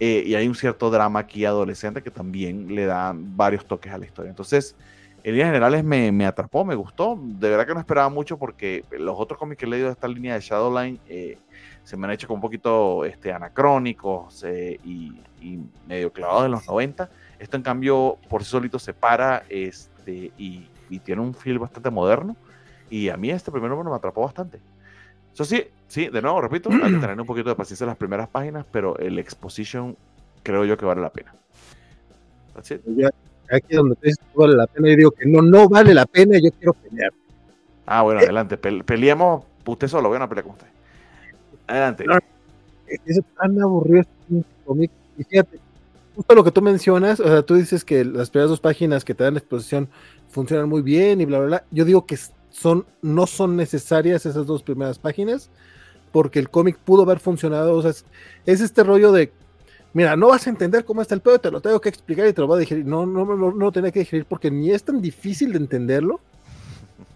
Eh, 0.00 0.24
y 0.26 0.34
hay 0.34 0.48
un 0.48 0.54
cierto 0.54 0.90
drama 0.90 1.20
aquí 1.20 1.44
adolescente 1.44 2.02
que 2.02 2.10
también 2.10 2.74
le 2.74 2.86
da 2.86 3.12
varios 3.14 3.66
toques 3.66 3.92
a 3.92 3.98
la 3.98 4.06
historia. 4.06 4.30
Entonces, 4.30 4.74
en 5.22 5.32
líneas 5.32 5.48
generales 5.48 5.84
me, 5.84 6.10
me, 6.10 6.24
atrapó, 6.24 6.64
me 6.64 6.74
gustó. 6.74 7.18
De 7.22 7.50
verdad 7.50 7.66
que 7.66 7.74
no 7.74 7.80
esperaba 7.80 8.08
mucho 8.08 8.38
porque 8.38 8.84
los 8.90 9.14
otros 9.18 9.38
cómics 9.38 9.58
que 9.58 9.66
he 9.66 9.68
leído 9.68 9.86
de 9.86 9.92
esta 9.92 10.08
línea 10.08 10.34
de 10.34 10.40
Shadowline 10.40 10.98
se 11.84 11.96
me 11.96 12.06
han 12.06 12.12
hecho 12.12 12.26
como 12.26 12.36
un 12.36 12.40
poquito 12.40 13.04
este, 13.04 13.32
anacrónicos 13.32 14.44
y, 14.82 15.20
y, 15.40 15.58
medio 15.86 16.12
clavados 16.12 16.46
en 16.46 16.52
los 16.52 16.66
90. 16.66 17.10
Esto 17.38 17.56
en 17.58 17.62
cambio 17.62 18.16
por 18.28 18.42
sí 18.42 18.50
solito 18.50 18.78
se 18.78 18.94
para 18.94 19.44
este, 19.50 20.30
y, 20.38 20.68
y 20.88 20.98
tiene 20.98 21.20
un 21.20 21.34
feel 21.34 21.58
bastante 21.58 21.90
moderno. 21.90 22.36
Y 22.88 23.08
a 23.08 23.16
mí 23.16 23.30
este 23.30 23.50
primer 23.50 23.70
número 23.70 23.90
me 23.90 23.96
atrapó 23.96 24.22
bastante. 24.22 24.60
Eso 25.34 25.44
sí, 25.44 25.64
sí, 25.88 26.08
de 26.08 26.22
nuevo, 26.22 26.40
repito, 26.40 26.70
hay 26.70 26.92
que 26.92 26.98
tener 27.00 27.20
un 27.20 27.26
poquito 27.26 27.48
de 27.48 27.54
paciencia 27.54 27.84
en 27.84 27.88
las 27.88 27.96
primeras 27.96 28.28
páginas, 28.28 28.64
pero 28.70 28.96
el 28.98 29.18
exposition 29.18 29.96
creo 30.42 30.64
yo 30.64 30.76
que 30.76 30.84
vale 30.84 31.00
la 31.00 31.10
pena. 31.10 31.34
aquí 33.50 33.76
donde 33.76 33.96
te 33.96 34.08
dices 34.08 34.24
vale 34.34 34.56
la 34.56 34.66
pena, 34.66 34.88
yo 34.90 34.96
digo 34.96 35.10
que 35.10 35.26
no, 35.26 35.42
no 35.42 35.68
vale 35.68 35.94
la 35.94 36.06
pena, 36.06 36.38
yo 36.38 36.50
quiero 36.52 36.74
pelear. 36.74 37.12
Ah, 37.86 38.02
bueno, 38.02 38.20
adelante, 38.20 38.56
peleemos, 38.56 39.44
usted 39.66 39.88
solo, 39.88 40.08
voy 40.08 40.18
a 40.18 40.28
pelear 40.28 40.44
con 40.44 40.52
usted. 40.52 40.66
Adelante. 41.66 42.04
es 43.06 43.20
tan 43.36 43.60
aburrido 43.60 44.00
este 44.00 44.44
cómic. 44.64 44.90
Y 45.16 45.24
fíjate, 45.24 45.58
justo 46.16 46.34
lo 46.34 46.44
que 46.44 46.50
tú 46.50 46.62
mencionas, 46.62 47.20
o 47.20 47.24
sea, 47.24 47.42
tú 47.42 47.54
dices 47.54 47.84
que 47.84 48.04
las 48.04 48.30
primeras 48.30 48.50
dos 48.50 48.60
páginas 48.60 49.04
que 49.04 49.14
te 49.14 49.24
dan 49.24 49.34
la 49.34 49.40
exposición 49.40 49.88
funcionan 50.28 50.68
muy 50.68 50.82
bien 50.82 51.20
y 51.20 51.24
bla, 51.24 51.38
bla, 51.38 51.46
bla. 51.46 51.64
Yo 51.70 51.84
digo 51.84 52.06
que 52.06 52.16
son, 52.50 52.86
no 53.02 53.26
son 53.26 53.56
necesarias 53.56 54.26
esas 54.26 54.46
dos 54.46 54.62
primeras 54.62 54.98
páginas, 54.98 55.50
porque 56.12 56.38
el 56.38 56.50
cómic 56.50 56.76
pudo 56.78 57.02
haber 57.02 57.20
funcionado. 57.20 57.76
O 57.76 57.88
es, 57.88 58.04
este 58.44 58.82
rollo 58.82 59.12
de, 59.12 59.32
mira, 59.92 60.16
no 60.16 60.28
vas 60.28 60.46
a 60.46 60.50
entender 60.50 60.84
cómo 60.84 61.02
está 61.02 61.14
el 61.14 61.20
pedo, 61.20 61.38
te 61.38 61.50
lo 61.50 61.60
tengo 61.60 61.80
que 61.80 61.88
explicar 61.88 62.26
y 62.26 62.32
te 62.32 62.40
lo 62.40 62.46
voy 62.46 62.56
a 62.56 62.60
digerir. 62.60 62.86
No, 62.86 63.06
no, 63.06 63.24
no, 63.24 63.52
no 63.52 63.72
tenía 63.72 63.90
que 63.90 64.00
digerir 64.00 64.26
porque 64.26 64.50
ni 64.50 64.70
es 64.70 64.82
tan 64.82 65.00
difícil 65.00 65.52
de 65.52 65.58
entenderlo. 65.58 66.20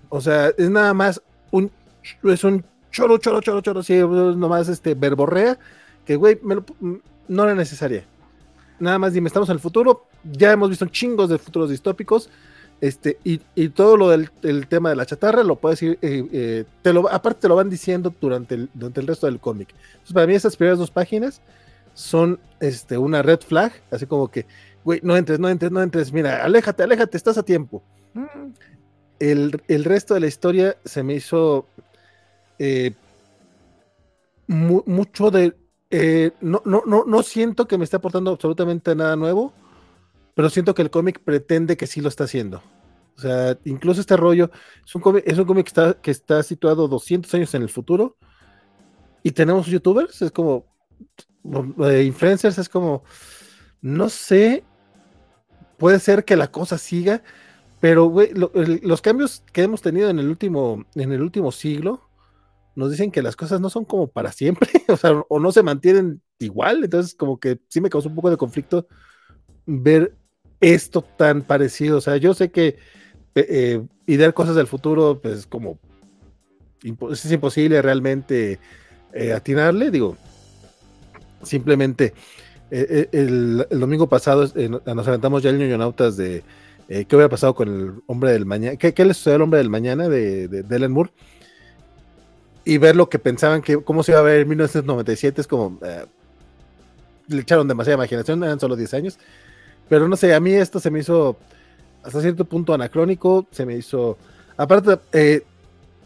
O 0.09 0.21
sea, 0.21 0.49
es 0.57 0.71
nada 0.71 0.95
más 0.95 1.21
un, 1.51 1.71
es 2.23 2.45
un 2.45 2.65
choro, 2.91 3.19
choro, 3.19 3.41
choro, 3.41 3.61
choro, 3.61 3.83
sí, 3.83 3.99
nomás 3.99 4.69
este 4.69 4.95
verborrea, 4.95 5.59
que 6.07 6.15
güey, 6.15 6.39
no 7.29 7.45
era 7.45 7.55
necesaria. 7.55 8.05
Nada 8.79 8.99
más 8.99 9.13
dime, 9.13 9.29
estamos 9.29 9.49
en 9.49 9.55
el 9.55 9.61
futuro, 9.61 10.07
ya 10.23 10.53
hemos 10.53 10.69
visto 10.71 10.87
chingos 10.87 11.29
de 11.29 11.39
futuros 11.39 11.71
distópicos, 11.71 12.31
este, 12.85 13.17
y, 13.25 13.39
todo 13.71 13.97
lo 13.97 14.11
del, 14.11 14.29
tema 14.69 14.91
de 14.91 14.97
la 14.97 15.07
chatarra 15.07 15.43
lo 15.43 15.57
puedes 15.57 15.83
ir, 15.83 15.99
eh, 16.03 16.29
eh, 16.31 16.65
te 16.83 16.93
lo, 16.93 17.11
aparte 17.11 17.41
te 17.41 17.49
lo 17.49 17.57
van 17.57 17.71
diciendo 17.71 18.15
durante 18.21 18.57
el, 18.57 18.69
durante 18.75 19.01
el 19.01 19.07
resto 19.07 19.25
del 19.25 19.41
cómic. 19.41 19.71
Entonces, 19.93 20.13
para 20.13 20.27
mí, 20.27 20.35
esas 20.35 20.55
primeras 20.55 20.79
dos 20.79 20.91
páginas 20.91 21.41
son 21.95 22.39
este, 22.61 22.99
una 22.99 23.23
red 23.23 23.41
flag, 23.41 23.73
así 23.91 24.05
como 24.05 24.31
que, 24.31 24.45
güey, 24.85 25.01
no 25.03 25.17
entres, 25.17 25.41
no 25.41 25.49
entres, 25.49 25.73
no 25.73 25.81
entres, 25.81 26.13
mira, 26.13 26.45
aléjate, 26.45 26.83
aléjate, 26.83 27.17
estás 27.17 27.39
a 27.39 27.43
tiempo. 27.43 27.83
Mm. 28.13 28.53
El, 29.19 29.85
resto 29.85 30.13
de 30.13 30.21
la 30.21 30.27
historia 30.27 30.77
se 30.85 31.03
me 31.03 31.15
hizo 31.15 31.67
eh, 32.59 32.93
mucho 34.47 35.31
de. 35.31 35.57
no, 36.43 36.61
no, 36.67 36.83
no, 36.85 37.05
no 37.07 37.23
siento 37.23 37.67
que 37.67 37.79
me 37.79 37.85
esté 37.85 37.97
aportando 37.97 38.33
absolutamente 38.33 38.95
nada 38.95 39.17
nuevo 39.17 39.55
pero 40.35 40.51
siento 40.51 40.75
que 40.75 40.83
el 40.83 40.91
cómic 40.91 41.21
pretende 41.21 41.77
que 41.77 41.87
sí 41.87 42.01
lo 42.01 42.09
está 42.09 42.25
haciendo. 42.25 42.63
O 43.17 43.21
sea, 43.21 43.59
incluso 43.65 44.01
este 44.01 44.17
rollo 44.17 44.51
es 44.85 44.95
un 44.95 45.01
cómic, 45.01 45.25
que, 46.03 46.11
está, 46.11 46.43
situado 46.43 46.89
200 46.89 47.33
años 47.35 47.55
en 47.55 47.63
el 47.63 47.69
futuro 47.69 48.17
y 49.23 49.31
tenemos 49.31 49.67
youtubers, 49.67 50.21
es 50.23 50.31
como 50.31 50.67
eh, 51.87 52.03
influencers, 52.05 52.59
es 52.59 52.69
como, 52.69 53.05
no 53.81 54.09
sé, 54.09 54.65
puede 55.79 56.01
ser 56.01 56.25
que 56.25 56.37
la 56.37 56.51
cosa 56.51 56.77
siga, 56.77 57.23
pero 57.81 58.13
los 58.35 59.03
cambios 59.03 59.43
que 59.53 59.63
hemos 59.63 59.81
tenido 59.81 60.11
en 60.11 60.19
el 60.19 60.29
último, 60.29 60.85
en 60.95 61.13
el 61.13 61.23
último 61.23 61.53
siglo 61.53 62.09
nos 62.75 62.91
dicen 62.91 63.13
que 63.13 63.23
las 63.23 63.37
cosas 63.37 63.61
no 63.61 63.71
son 63.71 63.85
como 63.85 64.09
para 64.09 64.33
siempre, 64.33 64.69
o 64.89 64.97
sea, 64.97 65.13
o 65.29 65.39
no 65.39 65.53
se 65.53 65.63
mantienen 65.63 66.21
igual, 66.39 66.83
entonces 66.83 67.15
como 67.15 67.39
que 67.39 67.61
sí 67.69 67.81
me 67.81 67.91
causó 67.91 68.09
un 68.09 68.17
poco 68.17 68.31
de 68.31 68.37
conflicto 68.37 68.89
ver 69.67 70.17
esto 70.61 71.03
tan 71.03 71.43
parecido. 71.43 71.99
O 71.99 72.01
sea, 72.01 72.17
yo 72.17 72.35
sé 72.35 72.51
que 72.51 72.77
eh, 73.35 73.47
eh 73.49 73.83
idear 74.07 74.35
cosas 74.35 74.55
del 74.55 74.67
futuro, 74.67 75.21
pues 75.23 75.47
como 75.47 75.79
es 76.83 77.33
imposible 77.33 77.81
realmente 77.81 78.59
eh, 79.15 79.33
atinarle, 79.33 79.91
digo, 79.91 80.17
simplemente 81.43 82.13
eh, 82.71 83.09
el, 83.13 83.67
domingo 83.71 84.09
pasado 84.09 84.47
nos 84.95 85.09
aventamos 85.09 85.43
ya 85.43 85.51
el 85.51 85.59
ñoñonautas 85.59 86.19
de 86.19 86.43
qué 86.87 87.17
hubiera 87.17 87.31
pasado 87.31 87.55
con 87.55 87.69
el 87.69 87.93
hombre 88.07 88.33
del 88.33 88.45
mañana, 88.45 88.77
qué, 88.77 88.93
qué 88.93 89.05
le 89.07 89.15
sucedió 89.15 89.37
al 89.37 89.43
hombre 89.43 89.59
del 89.59 89.71
mañana 89.71 90.09
de, 90.09 90.49
de, 90.49 90.77
Ellen 90.77 90.93
Moore 90.93 91.11
y 92.67 92.77
ver 92.77 92.95
lo 92.95 93.09
que 93.09 93.19
pensaban 93.19 93.63
que 93.63 93.83
cómo 93.83 94.03
se 94.03 94.13
iba 94.13 94.21
a 94.21 94.25
ver 94.25 94.41
en 94.41 94.49
1997 94.49 95.41
es 95.41 95.47
como 95.47 95.81
le 97.29 97.41
echaron 97.41 97.69
demasiada 97.69 97.97
imaginación, 97.97 98.43
eran 98.45 98.61
solo 98.61 98.77
10 98.77 98.95
años. 98.95 99.19
Pero 99.89 100.09
no 100.09 100.17
sé, 100.17 100.35
a 100.35 100.41
mí 100.41 100.53
esto 100.53 100.81
se 100.81 100.91
me 100.91 101.01
hizo 101.01 101.37
hasta 102.05 102.21
cierto 102.21 102.45
punto 102.45 102.75
anacrónico, 102.75 103.47
se 103.51 103.67
me 103.67 103.77
hizo... 103.77 104.19
Aparte, 104.57 104.99
eh, 105.13 105.43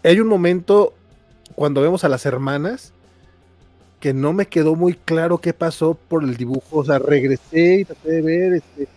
hay 0.03 0.21
un 0.21 0.29
momento 0.29 0.95
cuando 1.55 1.83
vemos 1.83 2.05
a 2.05 2.09
las 2.09 2.25
hermanas 2.25 2.93
que 4.01 4.15
no 4.15 4.33
me 4.33 4.47
quedó 4.47 4.77
muy 4.77 4.95
claro 4.95 5.39
qué 5.39 5.53
pasó 5.53 5.95
por 5.95 6.23
el 6.23 6.37
dibujo, 6.37 6.79
o 6.79 6.85
sea, 6.85 7.01
regresé 7.01 7.81
y 7.81 7.85
traté 7.85 8.13
de 8.13 8.23
ver, 8.23 8.53
este, 8.55 8.89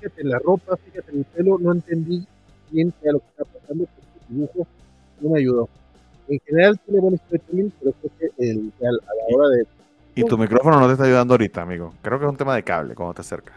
fíjate 0.00 0.22
en 0.22 0.30
la 0.30 0.38
ropa, 0.40 0.76
fíjate 0.76 1.12
en 1.12 1.18
el 1.18 1.24
pelo, 1.24 1.58
no 1.60 1.72
entendí 1.72 2.26
bien 2.70 2.92
qué 3.00 3.08
era 3.08 3.12
lo 3.12 3.20
que 3.20 3.26
estaba 3.28 3.50
pasando, 3.50 3.84
porque 3.84 4.18
el 4.28 4.34
dibujo 4.34 4.66
no 5.20 5.30
me 5.30 5.38
ayudó. 5.38 5.68
En 6.26 6.40
general 6.40 6.78
tiene 6.84 7.00
buen 7.00 7.18
storytelling, 7.18 7.72
pero 7.78 7.92
creo 7.92 8.12
que 8.18 8.50
el, 8.50 8.72
a, 8.80 8.92
la 8.92 9.36
hora 9.36 9.48
de... 9.56 9.66
Y 10.16 10.24
tu 10.24 10.36
micrófono 10.36 10.80
no 10.80 10.86
te 10.86 10.92
está 10.92 11.04
ayudando 11.04 11.34
ahorita, 11.34 11.62
amigo. 11.62 11.94
Creo 12.02 12.18
que 12.18 12.24
es 12.24 12.30
un 12.30 12.36
tema 12.36 12.56
de 12.56 12.64
cable 12.64 12.96
cuando 12.96 13.14
te 13.14 13.20
acercas. 13.20 13.56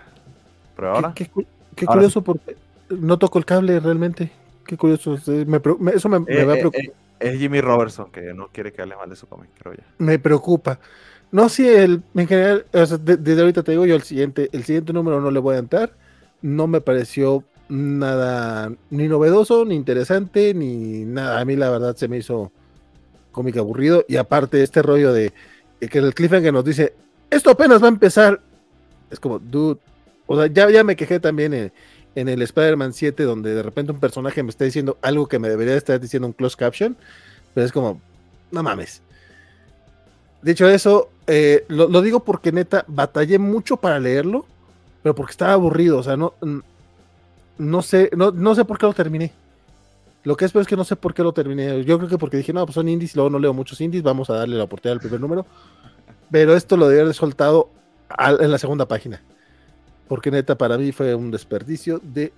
Qué, 1.76 1.86
curioso 1.86 2.22
porque 2.22 2.56
no 2.99 3.18
toco 3.18 3.39
el 3.39 3.45
cable 3.45 3.80
realmente. 3.80 4.31
Qué 4.65 4.77
curioso. 4.77 5.15
eso 5.15 5.31
me, 5.35 5.57
eh, 5.57 6.45
va 6.45 6.53
a 6.53 6.57
eh, 6.57 6.59
preocupar. 6.59 6.81
Eh, 6.81 6.93
es 7.19 7.39
Jimmy 7.39 7.61
Robertson 7.61 8.11
que 8.11 8.34
no 8.34 8.47
quiere 8.47 8.72
que 8.72 8.81
hable 8.81 8.95
mal 8.95 9.09
de 9.09 9.15
su 9.15 9.27
cómic, 9.27 9.49
creo 9.59 9.76
ya. 9.76 9.84
Me 9.97 10.19
preocupa. 10.19 10.80
No, 11.31 11.49
sí, 11.49 11.68
el, 11.68 12.03
en 12.13 12.27
general, 12.27 12.65
desde 12.72 13.41
ahorita 13.41 13.63
te 13.63 13.72
digo 13.72 13.85
yo 13.85 13.95
el 13.95 14.01
siguiente, 14.01 14.49
el 14.51 14.63
siguiente 14.63 14.91
número 14.91 15.22
no 15.22 15.31
le 15.31 15.39
voy 15.39 15.55
a 15.55 15.59
entrar. 15.59 15.93
No 16.41 16.68
me 16.68 16.81
pareció 16.81 17.43
nada 17.69 18.72
ni 18.89 19.07
novedoso, 19.07 19.63
ni 19.63 19.76
interesante, 19.76 20.53
ni 20.53 21.05
nada. 21.05 21.39
A 21.39 21.45
mí 21.45 21.55
la 21.55 21.69
verdad 21.69 21.95
se 21.95 22.07
me 22.07 22.18
hizo 22.18 22.51
cómic 23.31 23.57
aburrido. 23.57 24.03
Y 24.07 24.18
aparte, 24.18 24.61
este 24.61 24.81
rollo 24.81 25.13
de 25.13 25.31
que 25.80 25.99
el 25.99 26.13
cliffhanger 26.13 26.53
nos 26.53 26.65
dice, 26.65 26.93
esto 27.30 27.49
apenas 27.49 27.81
va 27.81 27.85
a 27.85 27.91
empezar. 27.91 28.41
Es 29.09 29.19
como, 29.19 29.39
dude, 29.39 29.80
o 30.27 30.38
sea, 30.38 30.47
ya, 30.47 30.69
ya 30.69 30.84
me 30.84 30.95
quejé 30.95 31.19
también 31.19 31.53
en, 31.53 31.72
el 32.16 32.42
Spider-Man 32.42 32.94
7, 32.94 33.24
donde 33.24 33.54
de 33.54 33.64
repente 33.64 33.92
un 33.92 34.00
personaje 34.00 34.44
me 34.44 34.50
está 34.50 34.66
diciendo 34.66 34.98
algo 35.02 35.28
que 35.28 35.40
me 35.40 35.50
debería 35.50 35.76
estar 35.76 36.00
diciendo 36.00 36.28
un 36.28 36.34
close 36.34 36.58
caption, 36.58 36.98
pero 37.54 37.66
es 37.66 37.72
como, 37.72 38.02
no 38.52 38.64
mames. 38.64 39.02
Dicho 40.42 40.68
eso, 40.68 41.10
eh, 41.28 41.66
lo, 41.68 42.02
digo 42.02 42.22
porque 42.22 42.52
neta, 42.52 42.84
batallé 42.88 43.40
mucho 43.40 43.78
para 43.78 44.00
leerlo, 44.00 44.46
pero 45.04 45.16
porque 45.16 45.32
estaba 45.32 45.54
aburrido, 45.54 46.00
o 46.00 46.04
sea, 46.04 46.18
no, 46.18 46.34
no 47.58 47.82
sé, 47.82 48.10
no, 48.16 48.32
no 48.32 48.56
sé 48.56 48.66
por 48.66 48.78
qué 48.78 48.86
lo 48.88 48.94
terminé. 48.94 49.32
Lo 50.24 50.38
que 50.38 50.46
es, 50.46 50.52
pero 50.52 50.62
es 50.62 50.68
que 50.68 50.76
no 50.76 50.84
sé 50.84 50.96
por 50.96 51.14
qué 51.14 51.24
lo 51.24 51.34
terminé. 51.34 51.84
Yo 51.84 51.98
creo 51.98 52.10
que 52.10 52.18
porque 52.18 52.38
dije, 52.38 52.54
no, 52.54 52.66
pues 52.66 52.76
son 52.76 52.88
indies, 52.88 53.16
luego 53.16 53.30
no 53.32 53.40
leo 53.40 53.54
muchos 53.54 53.82
indies, 53.82 54.04
vamos 54.04 54.30
a 54.30 54.36
darle 54.36 54.56
la 54.56 54.66
oportunidad 54.66 54.94
al 54.94 55.00
primer 55.00 55.20
número. 55.20 55.46
Pero 56.30 56.56
esto 56.56 56.78
lo 56.78 56.88
debía 56.88 57.04
haber 57.04 57.16
soltado 57.16 57.70
en 58.18 58.52
la 58.52 58.58
segunda 58.58 58.88
página 58.88 59.22
porque 60.12 60.30
neta 60.30 60.58
para 60.58 60.78
mí 60.78 60.92
fue 60.92 61.16
un 61.16 61.32
desperdicio 61.32 62.02
de... 62.04 62.34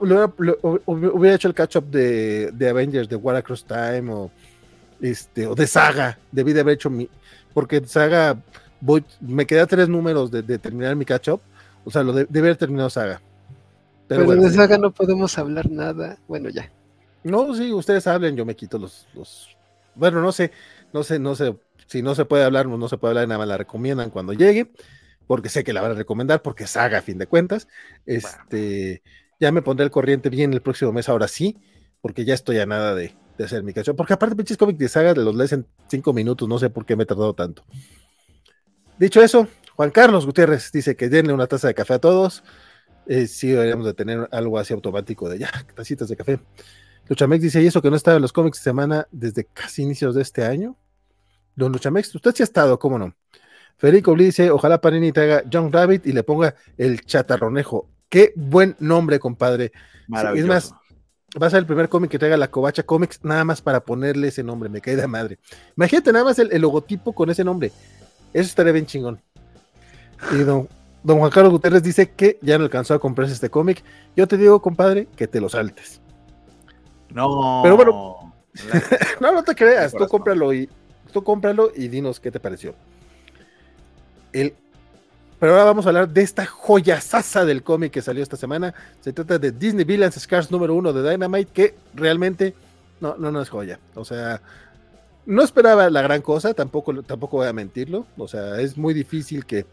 hubiera, 0.00 1.36
hecho 1.36 1.46
el 1.46 1.54
catch-up 1.54 1.84
de, 1.84 2.68
Avengers, 2.68 3.08
de 3.08 3.14
War 3.14 3.36
Across 3.36 3.66
Time 3.66 4.12
o, 4.12 4.32
este, 5.00 5.46
o 5.46 5.54
de 5.54 5.68
Saga, 5.68 6.18
debí 6.32 6.52
de 6.52 6.62
haber 6.62 6.74
hecho 6.74 6.90
mi... 6.90 7.08
Porque 7.54 7.80
Saga, 7.86 8.42
voy, 8.80 9.04
me 9.20 9.46
quedé 9.46 9.60
a 9.60 9.68
tres 9.68 9.88
números 9.88 10.28
de, 10.32 10.58
terminar 10.58 10.96
mi 10.96 11.04
catch-up, 11.04 11.40
o 11.84 11.90
sea, 11.92 12.02
lo 12.02 12.12
de, 12.12 12.26
haber 12.36 12.56
terminado 12.56 12.90
Saga. 12.90 13.22
Pero, 14.08 14.32
de 14.32 14.50
Saga 14.50 14.76
no 14.76 14.90
podemos 14.90 15.38
hablar 15.38 15.70
nada, 15.70 16.18
bueno, 16.26 16.48
ya. 16.48 16.68
No, 17.22 17.54
sí, 17.54 17.72
ustedes 17.72 18.08
hablen, 18.08 18.34
yo 18.34 18.44
me 18.44 18.56
quito 18.56 18.76
los, 18.76 19.06
los... 19.14 19.56
Bueno, 19.94 20.20
no 20.20 20.32
sé, 20.32 20.50
no 20.92 21.04
sé, 21.04 21.20
no 21.20 21.36
sé, 21.36 21.54
si 21.86 22.02
no 22.02 22.16
se 22.16 22.24
puede 22.24 22.42
hablar, 22.42 22.66
no 22.66 22.88
se 22.88 22.98
puede 22.98 23.12
hablar, 23.12 23.28
nada 23.28 23.38
más 23.38 23.46
la 23.46 23.56
recomiendan 23.56 24.10
cuando 24.10 24.32
llegue 24.32 24.72
porque 25.28 25.50
sé 25.50 25.62
que 25.62 25.72
la 25.72 25.82
van 25.82 25.92
a 25.92 25.94
recomendar, 25.94 26.42
porque 26.42 26.66
saga 26.66 26.98
a 26.98 27.02
fin 27.02 27.18
de 27.18 27.28
cuentas. 27.28 27.68
Este, 28.06 29.02
ya 29.38 29.52
me 29.52 29.62
pondré 29.62 29.84
el 29.84 29.92
corriente 29.92 30.30
bien 30.30 30.52
el 30.52 30.62
próximo 30.62 30.90
mes, 30.90 31.08
ahora 31.08 31.28
sí, 31.28 31.56
porque 32.00 32.24
ya 32.24 32.34
estoy 32.34 32.58
a 32.58 32.66
nada 32.66 32.94
de, 32.94 33.14
de 33.36 33.44
hacer 33.44 33.62
mi 33.62 33.72
cacho. 33.72 33.94
Porque 33.94 34.14
aparte, 34.14 34.34
pinches 34.34 34.56
cómics 34.56 34.78
de 34.78 34.88
saga 34.88 35.14
los 35.14 35.36
lees 35.36 35.52
en 35.52 35.66
cinco 35.88 36.12
minutos, 36.12 36.48
no 36.48 36.58
sé 36.58 36.70
por 36.70 36.86
qué 36.86 36.96
me 36.96 37.04
he 37.04 37.06
tardado 37.06 37.34
tanto. 37.34 37.62
Dicho 38.98 39.22
eso, 39.22 39.46
Juan 39.76 39.90
Carlos 39.90 40.26
Gutiérrez 40.26 40.72
dice 40.72 40.96
que 40.96 41.08
denle 41.08 41.32
una 41.32 41.46
taza 41.46 41.68
de 41.68 41.74
café 41.74 41.94
a 41.94 41.98
todos. 42.00 42.42
Eh, 43.06 43.26
sí, 43.26 43.48
deberíamos 43.48 43.86
de 43.86 43.94
tener 43.94 44.28
algo 44.32 44.58
así 44.58 44.72
automático 44.72 45.28
de 45.28 45.38
ya, 45.38 45.50
tacitas 45.76 46.08
de 46.08 46.16
café. 46.16 46.40
Luchamex 47.08 47.42
dice, 47.42 47.62
y 47.62 47.66
eso 47.66 47.80
que 47.80 47.90
no 47.90 47.96
estaba 47.96 48.16
en 48.16 48.22
los 48.22 48.32
cómics 48.32 48.58
de 48.58 48.64
semana 48.64 49.06
desde 49.12 49.44
casi 49.44 49.82
inicios 49.82 50.14
de 50.14 50.22
este 50.22 50.44
año. 50.44 50.76
Don 51.54 51.70
Luchamex, 51.70 52.14
usted 52.14 52.34
sí 52.34 52.42
ha 52.42 52.44
estado, 52.44 52.78
¿cómo 52.78 52.98
no? 52.98 53.14
Federico 53.78 54.14
Lee 54.14 54.26
dice, 54.26 54.50
ojalá 54.50 54.80
Panini 54.80 55.12
traiga 55.12 55.44
John 55.50 55.72
Rabbit 55.72 56.06
y 56.06 56.12
le 56.12 56.24
ponga 56.24 56.54
el 56.76 57.00
chatarronejo. 57.04 57.88
Qué 58.08 58.32
buen 58.34 58.74
nombre, 58.80 59.20
compadre. 59.20 59.72
Es 60.34 60.46
más, 60.46 60.74
va 61.40 61.46
a 61.46 61.50
ser 61.50 61.60
el 61.60 61.66
primer 61.66 61.88
cómic 61.88 62.10
que 62.10 62.18
traiga 62.18 62.36
la 62.36 62.50
Covacha 62.50 62.82
Comics, 62.82 63.20
nada 63.22 63.44
más 63.44 63.62
para 63.62 63.80
ponerle 63.80 64.28
ese 64.28 64.42
nombre, 64.42 64.68
me 64.68 64.80
cae 64.80 64.96
de 64.96 65.06
madre. 65.06 65.38
Imagínate 65.76 66.12
nada 66.12 66.24
más 66.24 66.38
el, 66.40 66.48
logotipo 66.60 67.12
con 67.12 67.30
ese 67.30 67.44
nombre. 67.44 67.70
Eso 68.32 68.48
estaría 68.48 68.72
bien 68.72 68.86
chingón. 68.86 69.20
Y 70.32 70.38
don, 70.38 70.68
don 71.04 71.18
Juan 71.18 71.30
Carlos 71.30 71.52
Guterres 71.52 71.82
dice 71.82 72.10
que 72.10 72.38
ya 72.42 72.58
no 72.58 72.64
alcanzó 72.64 72.94
a 72.94 72.98
comprarse 72.98 73.34
este 73.34 73.48
cómic. 73.48 73.84
Yo 74.16 74.26
te 74.26 74.36
digo, 74.36 74.60
compadre, 74.60 75.06
que 75.14 75.28
te 75.28 75.40
lo 75.40 75.48
saltes. 75.48 76.00
No. 77.10 77.60
Pero 77.62 77.76
bueno, 77.76 78.34
no, 79.20 79.32
no 79.32 79.44
te 79.44 79.54
creas, 79.54 79.92
tú 79.92 80.08
cómpralo 80.08 80.52
y 80.52 80.68
tú 81.12 81.22
cómpralo 81.22 81.70
y 81.76 81.86
dinos 81.86 82.18
qué 82.18 82.32
te 82.32 82.40
pareció. 82.40 82.74
El 84.32 84.54
pero 85.38 85.52
ahora 85.52 85.64
vamos 85.64 85.86
a 85.86 85.90
hablar 85.90 86.08
de 86.08 86.22
esta 86.22 86.46
joya 86.46 87.00
sasa 87.00 87.44
del 87.44 87.62
cómic 87.62 87.92
que 87.92 88.02
salió 88.02 88.22
esta 88.22 88.36
semana. 88.36 88.74
Se 89.00 89.12
trata 89.12 89.38
de 89.38 89.52
Disney 89.52 89.84
Villains 89.84 90.18
Scars 90.18 90.50
número 90.50 90.74
uno 90.74 90.92
de 90.92 91.08
Dynamite, 91.08 91.52
que 91.52 91.74
realmente 91.94 92.54
no, 93.00 93.16
no, 93.16 93.30
no 93.30 93.40
es 93.40 93.48
joya. 93.48 93.78
O 93.94 94.04
sea, 94.04 94.40
no 95.26 95.42
esperaba 95.42 95.90
la 95.90 96.02
gran 96.02 96.22
cosa, 96.22 96.54
tampoco, 96.54 97.02
tampoco 97.04 97.36
voy 97.36 97.46
a 97.46 97.52
mentirlo. 97.52 98.06
O 98.16 98.26
sea, 98.26 98.60
es 98.60 98.76
muy 98.76 98.94
difícil 98.94 99.46
que, 99.46 99.64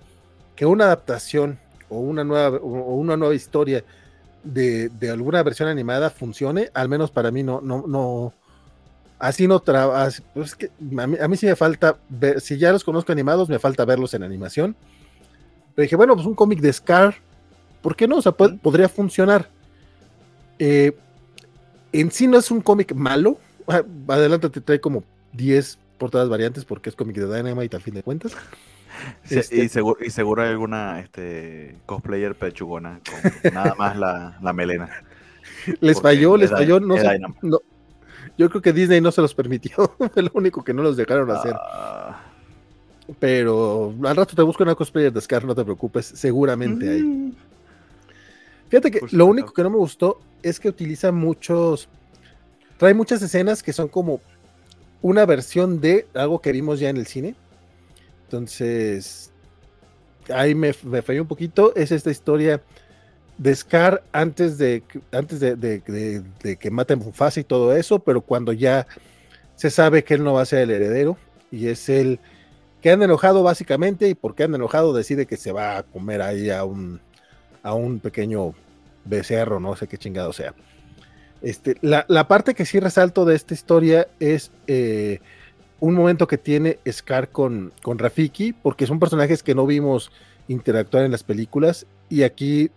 que 0.56 0.68
una 0.68 0.86
adaptación 0.86 1.57
o 1.90 1.99
una 1.99 2.23
nueva, 2.23 2.57
o 2.57 2.95
una 2.95 3.18
nueva 3.18 3.34
historia 3.34 3.84
de, 4.44 4.90
de, 4.90 5.10
alguna 5.10 5.41
versión 5.41 5.68
animada 5.68 6.11
funcione. 6.11 6.69
Al 6.76 6.90
menos 6.90 7.10
para 7.10 7.32
mí 7.32 7.41
no, 7.41 7.60
no, 7.61 7.86
no. 7.88 8.34
Así 9.20 9.48
no 9.48 9.60
trabaja. 9.60 10.10
Pues 10.34 10.58
a, 11.00 11.08
mí, 11.08 11.18
a 11.20 11.28
mí 11.28 11.38
sí 11.38 11.46
me 11.46 11.56
falta 11.56 11.98
ver, 12.10 12.42
si 12.42 12.58
ya 12.58 12.72
los 12.72 12.84
conozco 12.84 13.12
animados, 13.12 13.50
me 13.50 13.60
falta 13.60 13.86
verlos 13.86 14.14
en 14.14 14.24
animación 14.24 14.76
pero 15.76 15.84
dije, 15.84 15.96
bueno, 15.98 16.16
pues 16.16 16.26
un 16.26 16.36
cómic 16.36 16.60
de 16.60 16.72
Scar, 16.72 17.16
¿por 17.82 17.96
qué 17.96 18.08
no? 18.08 18.18
O 18.18 18.22
sea, 18.22 18.32
podría 18.32 18.88
funcionar. 18.88 19.50
Eh, 20.58 20.96
en 21.92 22.12
sí 22.12 22.28
no 22.28 22.38
es 22.38 22.50
un 22.50 22.62
cómic 22.62 22.94
malo. 22.96 23.38
Ah, 23.68 23.84
adelante 24.08 24.50
te 24.50 24.62
trae 24.62 24.80
como 24.80 25.04
10 25.34 25.78
portadas 25.98 26.30
variantes 26.30 26.64
porque 26.64 26.90
es 26.90 26.96
cómic 26.96 27.18
de 27.18 27.26
Dynamite 27.26 27.76
al 27.76 27.82
fin 27.82 27.94
de 27.94 28.04
cuentas. 28.04 28.34
Este 29.30 29.58
y, 29.58 29.68
seguro, 29.68 29.98
y 30.06 30.10
seguro 30.10 30.42
hay 30.42 30.50
alguna 30.52 31.02
este, 31.02 31.76
cosplayer 31.86 32.34
pechugona 32.34 33.02
con 33.44 33.54
nada 33.54 33.76
más 33.76 33.98
la, 33.98 34.54
melena. 34.54 34.90
Les 35.82 36.02
falló, 36.02 36.38
les 36.38 36.50
falló. 36.50 36.80
No, 36.80 36.96
yo 38.38 38.49
creo 38.49 38.62
que 38.62 38.74
Disney 38.74 39.02
no 39.02 39.12
se 39.12 39.22
los 39.22 39.34
permitió. 39.34 39.76
Fue 40.14 40.24
lo 40.24 40.32
único 40.34 40.64
que 40.64 40.74
no 40.74 40.84
los 40.84 40.98
dejaron 40.98 41.32
hacer. 41.32 41.53
Ah. 41.56 42.22
Pero 43.20 43.94
al 44.03 44.16
rato 44.16 44.36
te 44.36 44.41
busco 44.41 44.64
una 44.64 44.76
cosplayer 44.76 45.14
de 45.14 45.22
Scar, 45.22 45.45
no 45.45 45.53
te 45.53 45.64
preocupes, 45.64 46.06
seguramente 46.06 46.90
hay. 46.90 47.03
Mm. 47.03 47.36
Fíjate 48.68 48.91
que 48.91 49.02
lo 49.12 49.28
único 49.28 49.53
que 49.53 49.62
no 49.62 49.70
me 49.70 49.78
gustó 49.78 50.20
es 50.41 50.60
que 50.60 50.70
utiliza 50.70 51.12
muchos. 51.12 51.88
Trae 52.78 52.94
muchas 52.94 53.22
escenas 53.22 53.62
que 53.62 53.74
son 53.74 53.88
como 53.88 54.22
una 55.02 55.26
versión 55.26 55.80
de 55.80 56.07
algo 56.16 56.41
que 56.41 56.52
vimos 56.52 56.80
ya 56.80 56.90
en 56.90 56.98
el 56.98 57.06
cine. 57.06 57.36
Entonces, 58.24 59.32
ahí 60.34 60.56
me, 60.56 60.74
me 60.84 61.03
falló 61.03 61.22
un 61.22 61.28
poquito. 61.28 61.76
Es 61.76 61.91
esta 61.91 62.10
historia 62.10 62.64
de 63.38 63.56
Scar 63.56 64.03
antes 64.12 64.57
de, 64.57 64.84
antes 65.12 65.40
de, 65.40 66.57
que 66.60 66.72
maten 66.72 66.99
Mufasa 66.99 67.40
y 67.40 67.44
todo 67.44 67.76
eso, 67.76 67.99
pero 67.99 68.22
cuando 68.22 68.53
ya 68.53 68.88
se 69.56 69.70
sabe 69.70 70.03
que 70.03 70.16
él 70.16 70.24
no 70.24 70.34
va 70.34 70.41
a 70.41 70.45
ser 70.45 70.60
el 70.60 70.72
heredero 70.72 71.18
y 71.52 71.68
es 71.68 71.90
el 71.90 72.20
que 72.82 72.91
han 72.91 73.02
enojado 73.02 73.44
básicamente 73.44 74.07
y 74.07 74.16
porque 74.16 74.44
han 74.44 74.56
enojado 74.56 74.94
decide 74.94 75.26
que 75.26 75.38
se 75.38 75.52
va 75.52 75.78
a 75.78 75.84
comer 75.84 76.22
ahí 76.22 76.49
a 76.49 76.64
un, 76.64 77.02
a 77.64 77.74
un 77.74 77.99
pequeño 77.99 78.53
becerro, 79.06 79.60
no 79.60 79.76
sé 79.76 79.88
qué 79.88 79.98
chingado 79.98 80.34
sea. 80.34 80.53
Este, 81.41 81.76
la, 81.82 82.28
parte 82.28 82.53
que 82.53 82.66
sí 82.66 82.80
resalto 82.80 83.26
de 83.26 83.36
esta 83.36 83.53
historia 83.53 84.07
es 84.20 84.52
eh, 84.68 85.20
un 85.80 85.94
momento 85.94 86.28
que 86.28 86.38
tiene 86.38 86.80
Scar 86.90 87.30
con, 87.30 87.74
con 87.82 87.99
Rafiki, 87.99 88.53
porque 88.53 88.88
son 88.88 88.99
personajes 88.99 89.44
que 89.44 89.53
no 89.53 89.66
vimos 89.66 90.12
interactuar 90.48 91.03
en 91.03 91.12
las 91.12 91.24
películas 91.24 91.86
y 92.10 92.24
aquí 92.24 92.72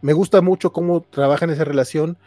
me 0.00 0.12
gusta 0.12 0.40
mucho 0.40 0.72
cómo 0.72 1.02
trabajan 1.02 1.50
esa 1.50 1.64
relación, 1.64 2.18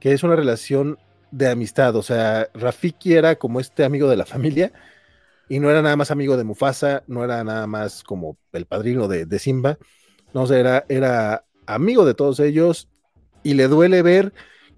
que 0.00 0.12
es 0.12 0.22
una 0.22 0.36
relación 0.36 0.98
de 1.30 1.48
amistad, 1.48 1.96
o 1.96 2.02
sea, 2.02 2.48
Rafiki 2.54 3.14
era 3.14 3.36
como 3.36 3.60
este 3.60 3.84
amigo 3.84 4.08
de 4.08 4.16
la 4.16 4.26
familia 4.26 4.72
y 5.48 5.58
no 5.58 5.70
era 5.70 5.82
nada 5.82 5.96
más 5.96 6.10
amigo 6.10 6.36
de 6.36 6.44
Mufasa, 6.44 7.02
no 7.06 7.24
era 7.24 7.42
nada 7.44 7.66
más 7.66 8.02
como 8.02 8.38
el 8.52 8.66
padrino 8.66 9.08
de, 9.08 9.38
Simba, 9.38 9.78
no 10.32 10.46
era, 10.52 10.84
era 10.88 11.44
amigo 11.66 12.04
de 12.04 12.14
todos 12.14 12.40
ellos 12.40 12.88
y 13.42 13.54
le 13.54 13.68
duele 13.68 14.02
ver 14.02 14.32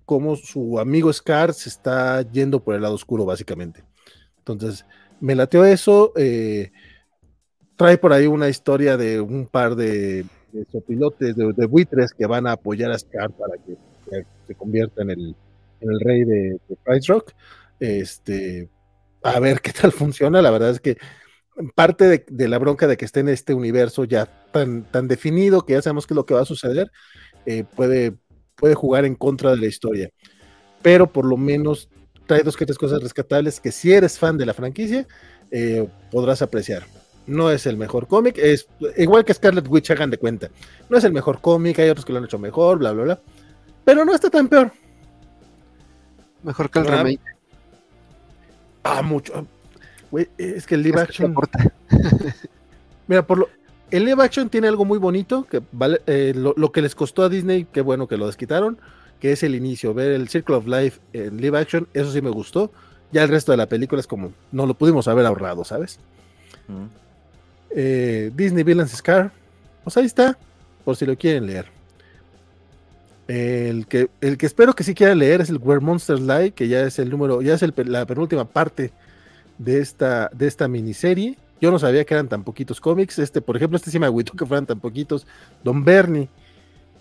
cómo 0.05 0.37
su 0.37 0.79
amigo 0.81 1.13
Scar 1.13 1.53
se 1.53 1.69
está 1.69 2.23
yendo 2.23 2.63
por 2.63 2.75
el 2.75 2.83
lado 2.83 2.95
oscuro, 2.95 3.25
básicamente. 3.25 3.85
Entonces, 4.39 4.87
me 5.21 5.35
lateó 5.35 5.65
eso. 5.65 6.13
Eh, 6.17 6.71
trae 7.77 7.99
por 7.99 8.13
ahí 8.13 8.27
una 8.27 8.49
historia 8.49 8.97
de 8.97 9.21
un 9.21 9.47
par 9.47 9.77
de, 9.77 10.25
de 10.53 10.65
sopilotes, 10.71 11.37
de, 11.37 11.67
buitres 11.67 12.13
que 12.13 12.27
van 12.27 12.47
a 12.47 12.53
apoyar 12.53 12.91
a 12.91 12.99
Scar 12.99 13.31
para 13.31 13.55
que, 13.65 13.77
se 14.47 14.55
convierta 14.55 15.03
en 15.03 15.11
el, 15.11 15.37
en 15.81 15.91
el 15.91 16.01
rey 16.01 16.25
de, 16.25 16.59
de 16.69 16.77
Price 16.85 17.13
Rock. 17.13 17.33
Este, 17.79 18.69
a 19.23 19.39
ver 19.41 19.61
qué 19.61 19.73
tal 19.73 19.93
funciona. 19.93 20.43
La 20.43 20.51
verdad 20.51 20.71
es 20.71 20.81
que 20.81 20.99
parte 21.75 22.25
de, 22.29 22.49
la 22.49 22.59
bronca 22.59 22.87
de 22.87 22.97
que 22.97 23.05
esté 23.05 23.21
en 23.21 23.29
este 23.29 23.55
universo 23.55 24.05
ya 24.05 24.27
tan, 24.53 24.85
tan 24.85 25.09
definido, 25.09 25.63
que 25.63 25.75
ya 25.75 25.83
sabemos 25.83 26.07
qué 26.07 26.15
es 26.15 26.17
lo 26.17 26.27
que 26.27 26.35
va 26.35 26.43
a 26.43 26.47
suceder, 26.47 26.91
eh, 27.47 27.65
puede, 27.77 28.15
puede 28.55 28.75
jugar 28.75 29.05
en 29.05 29.15
contra 29.15 29.51
de 29.51 29.59
la 29.59 29.67
historia. 29.67 30.11
Pero 30.83 31.13
por 31.13 31.25
lo 31.25 31.37
menos 31.37 31.89
trae 32.27 32.43
dos 32.43 32.57
que 32.57 32.67
tres 32.67 32.79
cosas 32.79 33.03
rescatables 33.03 33.61
que 33.61 33.73
si 33.73 33.93
eres 33.93 34.19
fan 34.19 34.39
de 34.39 34.47
la 34.47 34.55
franquicia, 34.55 35.07
eh, 35.51 35.89
podrás 36.11 36.43
apreciar. 36.43 36.85
No 37.29 37.51
es 37.51 37.67
el 37.67 37.77
mejor 37.77 38.09
cómic, 38.09 38.39
es 38.39 38.69
igual 38.97 39.25
que 39.25 39.35
Scarlet 39.35 39.69
Witch, 39.69 39.91
hagan 39.91 40.11
de 40.11 40.17
cuenta. 40.17 40.49
No 40.89 40.97
es 40.97 41.05
el 41.05 41.13
mejor 41.13 41.41
cómic, 41.43 41.79
hay 41.79 41.91
otros 41.91 42.07
que 42.07 42.13
lo 42.13 42.19
han 42.19 42.25
hecho 42.25 42.39
mejor, 42.39 42.79
bla, 42.79 42.93
bla, 42.93 43.05
bla. 43.05 43.21
Pero 43.85 44.05
no 44.07 44.15
está 44.15 44.31
tan 44.31 44.49
peor. 44.49 44.73
Mejor 46.43 46.71
que 46.71 46.79
el 46.79 46.87
remake. 46.87 47.21
Ah, 48.83 49.03
mucho. 49.03 49.47
es 50.39 50.67
que 50.67 50.75
el 50.75 50.83
live 50.83 51.01
action. 51.01 51.35
Mira, 53.07 53.27
por 53.27 53.39
lo. 53.39 53.49
El 53.91 54.05
live 54.05 54.23
action 54.23 54.49
tiene 54.49 54.69
algo 54.69 54.85
muy 54.85 54.99
bonito, 54.99 55.45
que 55.45 55.63
vale, 55.73 56.01
eh, 56.07 56.33
lo, 56.35 56.73
que 56.73 56.83
les 56.83 56.95
costó 56.95 57.23
a 57.23 57.29
Disney, 57.29 57.67
qué 57.73 57.81
bueno 57.81 58.07
que 58.07 58.19
lo 58.19 58.27
desquitaron, 58.27 58.79
que 59.21 59.33
es 59.33 59.43
el 59.43 59.55
inicio, 59.55 59.95
ver 59.95 60.13
el 60.13 60.29
Circle 60.29 60.57
of 60.57 60.67
Life 60.67 61.01
en 61.15 61.41
live 61.41 61.59
action, 61.59 61.89
eso 61.95 62.13
sí 62.13 62.21
me 62.21 62.31
gustó. 62.31 62.71
Ya 63.13 63.23
el 63.23 63.31
resto 63.31 63.53
de 63.53 63.59
la 63.59 63.67
película 63.67 64.01
es 64.01 64.07
como, 64.07 64.33
no 64.53 64.67
lo 64.67 64.75
pudimos 64.75 65.09
haber 65.09 65.25
ahorrado, 65.25 65.65
¿sabes? 65.65 65.99
Mm. 66.69 67.08
Eh, 67.71 68.31
Disney 68.35 68.65
Villains 68.65 68.93
Scar, 68.93 69.33
pues 69.85 69.97
ahí 69.97 70.07
está, 70.07 70.39
por 70.85 70.97
si 70.97 71.07
lo 71.07 71.17
quieren 71.17 71.47
leer. 71.47 71.67
El 73.29 73.87
que, 73.87 74.09
el 74.23 74.39
que 74.39 74.47
espero 74.47 74.73
que 74.73 74.85
sí 74.85 74.95
quiera 74.95 75.15
leer 75.15 75.43
es 75.43 75.51
el 75.51 75.59
Where 75.59 75.81
Monsters 75.81 76.21
Lie, 76.21 76.53
que 76.53 76.67
ya 76.67 76.81
es 76.81 76.99
el 76.99 77.11
número, 77.11 77.43
ya 77.43 77.55
es 77.55 77.65
la 77.77 78.07
penúltima 78.07 78.47
parte 78.47 78.91
de 79.59 79.81
esta, 79.81 80.31
de 80.33 80.47
esta 80.47 80.67
miniserie. 80.67 81.37
Yo 81.61 81.71
no 81.71 81.79
sabía 81.79 82.05
que 82.05 82.15
eran 82.15 82.29
tan 82.29 82.43
poquitos 82.43 82.81
cómics. 82.81 83.19
Este, 83.19 83.43
por 83.43 83.57
ejemplo, 83.57 83.77
este 83.77 83.91
sí 83.91 83.99
me 83.99 84.07
agüitó 84.07 84.33
que 84.33 84.47
fueran 84.47 84.65
tan 84.65 84.81
poquitos. 84.81 85.27
Don 85.63 85.85
Bernie, 85.85 86.29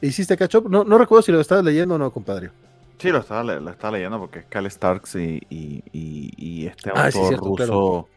¿hiciste 0.02 0.36
catch 0.36 0.56
No, 0.68 0.84
no 0.84 0.98
recuerdo 0.98 1.22
si 1.22 1.32
lo 1.32 1.40
estabas 1.40 1.64
leyendo 1.64 1.96
o 1.96 1.98
no, 1.98 2.12
compadre. 2.12 2.52
Sí, 2.98 3.10
lo 3.10 3.20
estaba, 3.20 3.44
lo 3.44 3.70
estaba 3.70 3.96
leyendo 3.96 4.20
porque 4.20 4.40
es 4.40 4.46
Cal 4.50 4.70
Starks 4.70 5.16
y, 5.16 5.42
y, 5.50 6.66
este 6.66 6.90
ah, 6.94 7.06
autor 7.06 7.38
ruso 7.38 8.10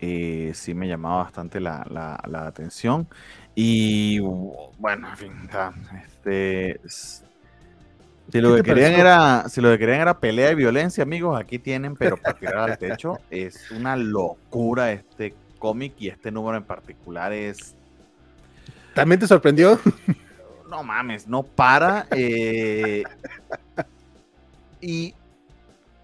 eh, 0.00 0.52
sí 0.54 0.74
me 0.74 0.88
llamaba 0.88 1.24
bastante 1.24 1.60
la, 1.60 1.84
la, 1.90 2.46
atención. 2.46 3.06
Y 3.54 4.18
bueno, 4.18 5.08
en 5.10 5.16
fin, 5.16 5.32
este, 6.02 6.80
si 8.32 8.40
lo, 8.40 8.56
que 8.56 8.62
querían 8.62 8.92
era, 8.92 9.48
si 9.48 9.60
lo 9.60 9.70
que 9.70 9.78
querían 9.78 10.00
era 10.00 10.18
pelea 10.18 10.52
y 10.52 10.54
violencia, 10.54 11.02
amigos, 11.02 11.38
aquí 11.38 11.58
tienen, 11.58 11.96
pero 11.96 12.16
para 12.16 12.38
tirar 12.38 12.70
al 12.70 12.78
techo. 12.78 13.18
Es 13.30 13.70
una 13.70 13.96
locura 13.96 14.92
este 14.92 15.34
cómic 15.58 15.94
y 15.98 16.08
este 16.08 16.30
número 16.30 16.56
en 16.56 16.64
particular 16.64 17.32
es. 17.32 17.74
¿También 18.94 19.20
te 19.20 19.26
sorprendió? 19.26 19.78
No 20.70 20.84
mames, 20.84 21.26
no 21.26 21.42
para. 21.42 22.06
Eh, 22.12 23.02
y 24.80 25.12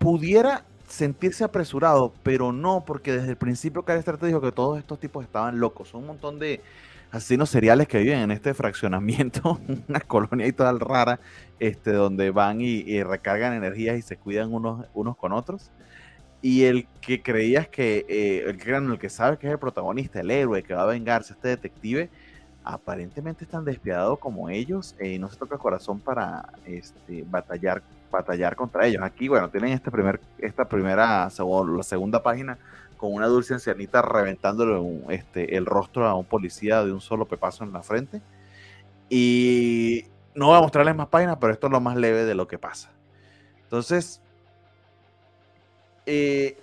pudiera 0.01 0.65
sentirse 0.97 1.45
apresurado, 1.45 2.13
pero 2.23 2.53
no, 2.53 2.85
porque 2.85 3.13
desde 3.13 3.31
el 3.31 3.37
principio 3.37 3.85
Kyle 3.85 3.99
Stark 3.99 4.19
te 4.19 4.27
dijo 4.27 4.41
que 4.41 4.51
todos 4.51 4.79
estos 4.79 4.99
tipos 4.99 5.25
estaban 5.25 5.61
locos. 5.61 5.89
Son 5.89 6.01
un 6.01 6.07
montón 6.09 6.39
de 6.39 6.63
asesinos 7.11 7.51
seriales 7.51 7.87
que 7.87 7.99
viven 7.99 8.21
en 8.21 8.31
este 8.31 8.55
fraccionamiento, 8.55 9.61
una 9.89 10.01
colonia 10.01 10.47
y 10.47 10.53
toda 10.53 10.73
rara, 10.73 11.21
este, 11.61 11.93
donde 11.93 12.31
van 12.31 12.61
y, 12.61 13.03
recargan 13.03 13.53
energías 13.53 13.99
y 13.99 14.03
se 14.03 14.17
cuidan 14.17 14.53
unos, 14.53 14.87
unos 14.95 15.17
con 15.17 15.33
otros. 15.33 15.71
Y 16.41 16.65
el 16.65 16.87
que 17.01 17.23
creías 17.23 17.69
que, 17.69 18.07
eh, 18.09 18.45
el 18.47 18.57
que 18.57 18.75
el 18.75 18.99
que 18.99 19.11
sabe 19.11 19.39
que 19.39 19.47
es 19.47 19.53
el 19.53 19.59
protagonista, 19.59 20.21
el 20.21 20.31
héroe 20.31 20.63
que 20.63 20.75
va 20.75 20.83
a 20.83 20.87
vengarse, 20.87 21.35
este 21.35 21.49
detective, 21.49 22.09
aparentemente 22.65 23.45
es 23.45 23.51
tan 23.51 23.65
despiadado 23.65 24.17
como 24.17 24.49
ellos 24.49 24.97
eh, 24.99 25.13
y 25.13 25.19
no 25.19 25.29
se 25.29 25.37
toca 25.37 25.57
corazón 25.57 26.01
para 26.01 26.53
este, 26.67 27.25
batallar, 27.29 27.83
batallar 28.17 28.57
contra 28.57 28.87
ellos. 28.87 29.03
Aquí, 29.03 29.29
bueno, 29.29 29.49
tienen 29.51 29.73
este 29.73 29.91
primer, 29.91 30.21
esta 30.39 30.69
primera, 30.69 31.29
la 31.29 31.83
segunda 31.83 32.23
página 32.23 32.59
con 32.97 33.13
una 33.13 33.27
dulce 33.27 33.55
ancianita 33.55 34.03
reventándole 34.03 34.81
este, 35.11 35.57
el 35.57 35.67
rostro 35.67 36.07
a 36.07 36.15
un 36.15 36.25
policía 36.25 36.85
de 36.85 36.93
un 36.93 37.01
solo 37.01 37.27
pepazo 37.27 37.65
en 37.65 37.73
la 37.73 37.83
frente. 37.83 38.23
Y 39.09 40.07
no 40.35 40.47
voy 40.47 40.59
a 40.59 40.61
mostrarles 40.61 40.97
más 40.97 41.09
páginas, 41.09 41.37
pero 41.41 41.53
esto 41.53 41.67
es 41.67 41.73
lo 41.73 41.81
más 41.81 41.97
leve 41.97 42.25
de 42.25 42.35
lo 42.35 42.49
que 42.49 42.59
pasa. 42.59 42.91
Entonces, 43.63 44.21
eh, 46.07 46.59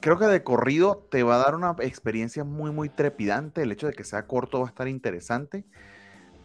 creo 0.00 0.18
que 0.18 0.26
de 0.26 0.42
corrido 0.42 1.06
te 1.10 1.22
va 1.22 1.36
a 1.36 1.44
dar 1.44 1.54
una 1.54 1.76
experiencia 1.80 2.44
muy, 2.44 2.70
muy 2.70 2.88
trepidante. 2.88 3.62
El 3.62 3.72
hecho 3.72 3.86
de 3.86 3.92
que 3.92 4.04
sea 4.04 4.26
corto 4.26 4.60
va 4.60 4.66
a 4.66 4.70
estar 4.70 4.88
interesante. 4.88 5.64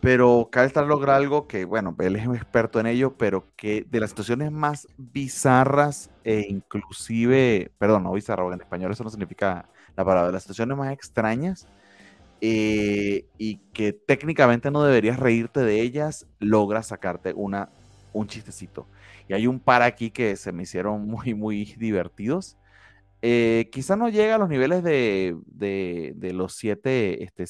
Pero 0.02 0.50
Kyle 0.52 0.72
logra 0.88 1.16
algo 1.16 1.48
que, 1.48 1.66
bueno, 1.66 1.96
él 2.00 2.16
es 2.16 2.28
un 2.28 2.36
experto 2.36 2.80
en 2.80 2.86
ello, 2.86 3.18
pero 3.18 3.48
que 3.56 3.86
de 3.90 4.00
las 4.00 4.12
situaciones 4.12 4.52
más 4.52 4.88
bizarras 4.98 6.12
e 6.24 6.46
inclusive, 6.48 7.72
perdón, 7.80 8.04
no 8.04 8.14
bizarro, 8.14 8.54
en 8.54 8.62
español 8.62 8.92
eso 8.92 9.04
no 9.04 9.10
significa 9.10 9.68
la 9.96 10.06
palabra, 10.06 10.28
de 10.28 10.34
las 10.34 10.44
situaciones 10.44 10.78
más 10.78 10.92
extrañas 10.94 11.68
eh, 12.42 13.26
y 13.38 13.58
que 13.74 13.94
técnicamente 13.94 14.70
no 14.72 14.84
deberías 14.84 15.20
reírte 15.20 15.62
de 15.62 15.82
ellas, 15.82 16.28
logra 16.40 16.84
sacarte 16.84 17.34
una, 17.34 17.70
un 18.14 18.28
chistecito. 18.28 18.88
Y 19.28 19.34
hay 19.34 19.48
un 19.48 19.60
par 19.60 19.82
aquí 19.82 20.12
que 20.12 20.36
se 20.36 20.52
me 20.52 20.64
hicieron 20.64 21.08
muy, 21.08 21.34
muy 21.34 21.66
divertidos. 21.78 22.58
Eh, 23.22 23.70
quizá 23.72 23.96
no 23.96 24.10
llega 24.10 24.36
a 24.36 24.38
los 24.38 24.50
niveles 24.50 24.84
de, 24.84 25.36
de, 25.48 26.34
los 26.34 26.54
siete 26.54 27.24
este, 27.24 27.46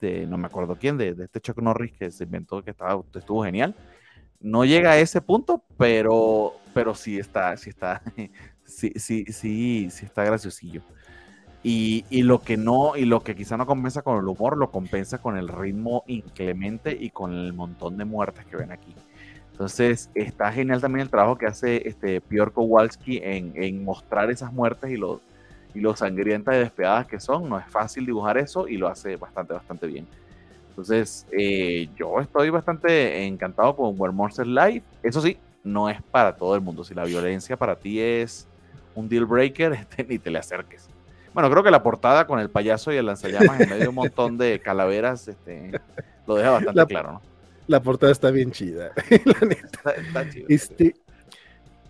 de 0.00 0.26
no 0.26 0.38
me 0.38 0.46
acuerdo 0.46 0.76
quién, 0.76 0.96
de, 0.98 1.14
este 1.18 1.40
Chuck 1.40 1.58
Norris 1.58 1.92
que 1.92 2.10
se 2.10 2.24
inventó 2.24 2.62
que 2.62 2.70
estaba, 2.70 3.00
estuvo 3.14 3.44
genial. 3.44 3.74
No 4.40 4.64
llega 4.64 4.92
a 4.92 4.98
ese 4.98 5.20
punto, 5.20 5.64
pero, 5.76 6.54
pero 6.72 6.94
sí 6.94 7.18
está, 7.18 7.56
sí 7.56 7.70
está, 7.70 8.02
sí, 8.64 8.92
sí, 8.96 9.26
sí, 9.26 9.88
sí 9.90 10.06
está 10.06 10.24
graciosillo. 10.24 10.82
Y, 11.62 12.06
y, 12.08 12.22
lo 12.22 12.40
que 12.40 12.56
no, 12.56 12.96
y 12.96 13.04
lo 13.04 13.20
que 13.22 13.36
quizá 13.36 13.58
no 13.58 13.66
compensa 13.66 14.00
con 14.00 14.18
el 14.18 14.26
humor, 14.26 14.56
lo 14.56 14.70
compensa 14.70 15.18
con 15.18 15.36
el 15.36 15.46
ritmo 15.46 16.04
inclemente 16.06 16.96
y 16.98 17.10
con 17.10 17.34
el 17.34 17.52
montón 17.52 17.98
de 17.98 18.06
muertes 18.06 18.46
que 18.46 18.56
ven 18.56 18.72
aquí. 18.72 18.94
Entonces, 19.60 20.08
está 20.14 20.50
genial 20.50 20.80
también 20.80 21.02
el 21.02 21.10
trabajo 21.10 21.36
que 21.36 21.44
hace 21.44 21.86
este 21.86 22.22
Piotr 22.22 22.50
Kowalski 22.50 23.20
en, 23.22 23.84
mostrar 23.84 24.30
esas 24.30 24.50
muertes 24.54 24.90
y 24.90 24.96
lo, 24.96 25.20
y 25.74 25.80
lo 25.80 25.94
sangrientas 25.94 26.54
y 26.54 26.60
despiadadas 26.60 27.06
que 27.06 27.20
son. 27.20 27.46
No 27.46 27.58
es 27.58 27.66
fácil 27.66 28.06
dibujar 28.06 28.38
eso 28.38 28.66
y 28.66 28.78
lo 28.78 28.88
hace 28.88 29.16
bastante, 29.16 29.52
bastante 29.52 29.86
bien. 29.86 30.06
Entonces, 30.70 31.26
eh, 31.30 31.90
yo 31.94 32.20
estoy 32.20 32.48
bastante 32.48 33.26
encantado 33.26 33.76
con 33.76 34.00
Where 34.00 34.14
Monsters 34.14 34.48
Live. 34.48 34.82
Eso 35.02 35.20
sí, 35.20 35.36
no 35.62 35.90
es 35.90 36.00
para 36.04 36.34
todo 36.34 36.54
el 36.54 36.62
mundo. 36.62 36.82
Si 36.82 36.94
la 36.94 37.04
violencia 37.04 37.54
para 37.58 37.76
ti 37.76 38.00
es 38.00 38.48
un 38.94 39.10
deal 39.10 39.26
breaker, 39.26 39.72
este, 39.74 40.04
ni 40.04 40.18
te 40.18 40.30
le 40.30 40.38
acerques. 40.38 40.88
Bueno, 41.34 41.50
creo 41.50 41.62
que 41.62 41.70
la 41.70 41.82
portada 41.82 42.26
con 42.26 42.40
el 42.40 42.48
payaso 42.48 42.94
y 42.94 42.96
el 42.96 43.04
lanzallamas 43.04 43.60
en 43.60 43.68
medio 43.68 43.82
de 43.82 43.88
un 43.88 43.94
montón 43.94 44.38
de 44.38 44.58
calaveras 44.58 45.28
este, 45.28 45.78
lo 46.26 46.36
deja 46.36 46.48
bastante 46.52 46.86
claro, 46.86 47.12
¿no? 47.12 47.29
La 47.70 47.80
portada 47.80 48.10
está 48.10 48.32
bien 48.32 48.50
chida, 48.50 48.90
la 49.24 49.46
neta. 49.46 49.94
Este, 50.48 50.92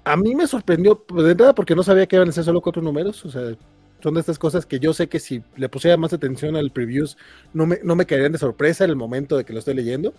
a 0.05 0.15
mí 0.15 0.35
me 0.35 0.47
sorprendió, 0.47 1.03
pues, 1.07 1.25
de 1.25 1.31
entrada, 1.31 1.55
porque 1.55 1.75
no 1.75 1.83
sabía 1.83 2.07
que 2.07 2.17
iban 2.17 2.29
a 2.29 2.33
ser 2.33 2.45
solo 2.45 2.61
cuatro 2.61 2.83
números. 2.83 3.25
O 3.25 3.31
sea, 3.31 3.57
son 4.03 4.13
de 4.13 4.21
estas 4.21 4.39
cosas 4.39 4.67
que 4.67 4.79
yo 4.79 4.93
sé 4.93 5.09
que 5.09 5.19
si 5.19 5.43
le 5.57 5.71
pusiera 5.71 5.97
más 5.97 6.13
atención 6.13 6.55
al 6.55 6.71
previews, 6.71 7.17
no 7.55 7.65
me, 7.65 7.81
no 7.83 7.97
me 7.97 8.05
caerían 8.05 8.33
de 8.33 8.37
sorpresa 8.37 8.85
en 8.85 8.91
el 8.91 8.97
momento 8.97 9.39
de 9.39 9.47
que 9.47 9.55
lo 9.55 9.61
estoy 9.61 9.73
leyendo. 9.73 10.13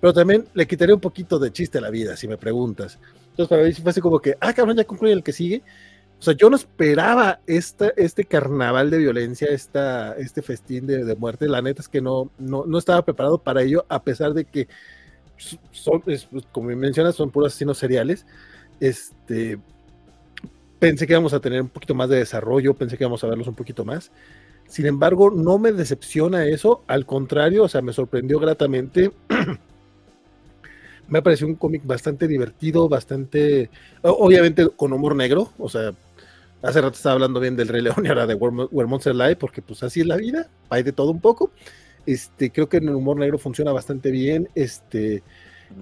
Pero 0.00 0.14
también 0.14 0.48
le 0.54 0.66
quitaría 0.66 0.94
un 0.94 1.00
poquito 1.02 1.38
de 1.38 1.52
chiste 1.52 1.76
a 1.76 1.82
la 1.82 1.90
vida, 1.90 2.16
si 2.16 2.26
me 2.26 2.38
preguntas. 2.38 2.98
Entonces, 3.32 3.48
para 3.50 3.64
mí 3.64 3.74
fue 3.74 3.90
así 3.90 4.00
como 4.00 4.18
que, 4.18 4.38
ah, 4.40 4.54
cabrón, 4.54 4.78
ya 4.78 4.84
concluye 4.84 5.12
el 5.12 5.22
que 5.22 5.34
sigue. 5.34 5.62
O 6.18 6.22
sea, 6.22 6.34
yo 6.34 6.48
no 6.48 6.56
esperaba 6.56 7.40
esta, 7.46 7.92
este 7.96 8.24
carnaval 8.24 8.90
de 8.90 8.98
violencia, 8.98 9.48
esta, 9.48 10.16
este 10.16 10.40
festín 10.40 10.86
de, 10.86 11.14
muerte. 11.14 11.46
La 11.46 11.60
neta 11.60 11.82
es 11.82 11.88
que 11.88 12.00
no, 12.00 12.30
no, 12.38 12.78
estaba 12.78 13.04
preparado 13.04 13.38
para 13.38 13.62
ello, 13.62 13.84
a 13.88 14.02
pesar 14.02 14.32
de 14.32 14.46
que 14.46 14.66
son, 15.72 16.02
como 16.52 16.68
mencionas, 16.70 17.14
son 17.14 17.30
puros 17.30 17.52
asesinos 17.52 17.76
seriales. 17.76 18.24
Este, 18.80 19.58
pensé 20.78 21.06
que 21.06 21.12
íbamos 21.12 21.34
a 21.34 21.40
tener 21.40 21.60
un 21.60 21.68
poquito 21.68 21.94
más 21.94 22.08
de 22.08 22.16
desarrollo, 22.16 22.74
pensé 22.74 22.96
que 22.96 23.04
íbamos 23.04 23.22
a 23.22 23.26
verlos 23.26 23.48
un 23.48 23.54
poquito 23.54 23.84
más. 23.84 24.10
Sin 24.66 24.86
embargo, 24.86 25.30
no 25.30 25.58
me 25.58 25.70
decepciona 25.70 26.46
eso, 26.46 26.82
al 26.86 27.04
contrario, 27.04 27.64
o 27.64 27.68
sea, 27.68 27.82
me 27.82 27.92
sorprendió 27.92 28.40
gratamente. 28.40 29.12
me 31.08 31.22
pareció 31.22 31.46
un 31.46 31.54
cómic 31.54 31.82
bastante 31.84 32.26
divertido, 32.26 32.88
bastante, 32.88 33.70
obviamente 34.02 34.68
con 34.70 34.92
humor 34.92 35.14
negro, 35.14 35.52
o 35.58 35.68
sea, 35.68 35.92
hace 36.62 36.80
rato 36.80 36.96
estaba 36.96 37.14
hablando 37.14 37.40
bien 37.40 37.56
del 37.56 37.68
Rey 37.68 37.82
León 37.82 38.04
y 38.04 38.08
ahora 38.08 38.26
de 38.26 38.34
Where, 38.34 38.88
Monster 38.88 39.14
Live, 39.14 39.36
porque 39.36 39.62
pues 39.62 39.82
así 39.82 40.00
es 40.00 40.06
la 40.06 40.16
vida, 40.16 40.48
hay 40.70 40.82
de 40.82 40.92
todo 40.92 41.10
un 41.10 41.20
poco. 41.20 41.50
Este, 42.06 42.50
creo 42.50 42.68
que 42.68 42.78
en 42.78 42.88
el 42.88 42.94
humor 42.94 43.18
negro 43.18 43.38
funciona 43.38 43.72
bastante 43.72 44.10
bien. 44.10 44.48
Este, 44.54 45.22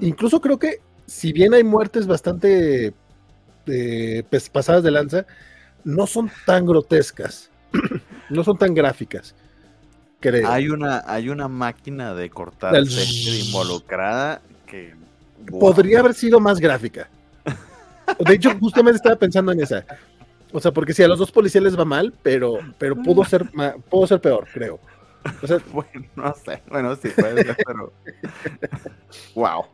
incluso 0.01 0.41
creo 0.41 0.59
que 0.59 0.81
si 1.07 1.33
bien 1.33 1.55
hay 1.55 1.65
muertes 1.65 2.07
bastante 2.07 2.95
eh, 3.67 4.23
pasadas 4.53 4.83
de 4.83 4.91
lanza, 4.91 5.27
no 5.85 6.07
son 6.07 6.31
tan 6.47 6.67
grotescas, 6.67 7.51
no 8.31 8.45
son 8.45 8.59
tan 8.59 8.75
gráficas. 8.75 9.35
Creo. 10.21 10.49
Hay 10.49 10.69
una, 10.69 11.03
hay 11.07 11.29
una 11.29 11.49
máquina 11.49 12.15
de 12.15 12.31
cortar 12.31 12.75
el... 12.75 12.89
involucrada 13.47 14.41
que 14.67 14.95
podría 15.61 16.01
haber 16.01 16.15
sido 16.15 16.41
más 16.41 16.59
gráfica. 16.59 17.11
De 18.19 18.35
hecho, 18.35 18.57
justamente 18.59 18.97
estaba 18.97 19.17
pensando 19.17 19.53
en 19.53 19.61
esa. 19.61 19.85
O 20.57 20.61
sea, 20.61 20.71
porque 20.73 20.93
si 20.93 21.03
a 21.03 21.09
los 21.09 21.19
dos 21.19 21.33
policías 21.33 21.65
les 21.65 21.77
va 21.77 21.85
mal, 21.85 22.15
pero, 22.23 22.61
pero 22.79 22.95
pudo 22.95 23.25
ser 23.25 23.45
pudo 23.91 24.07
ser 24.07 24.21
peor, 24.21 24.47
creo. 24.55 24.79
bueno, 25.73 26.07
no 26.15 26.33
sé. 26.33 26.63
Bueno, 26.69 26.95
sí, 26.95 27.09
puede 27.09 27.43
ser, 27.43 27.57
pero. 27.67 27.93
wow. 29.35 29.65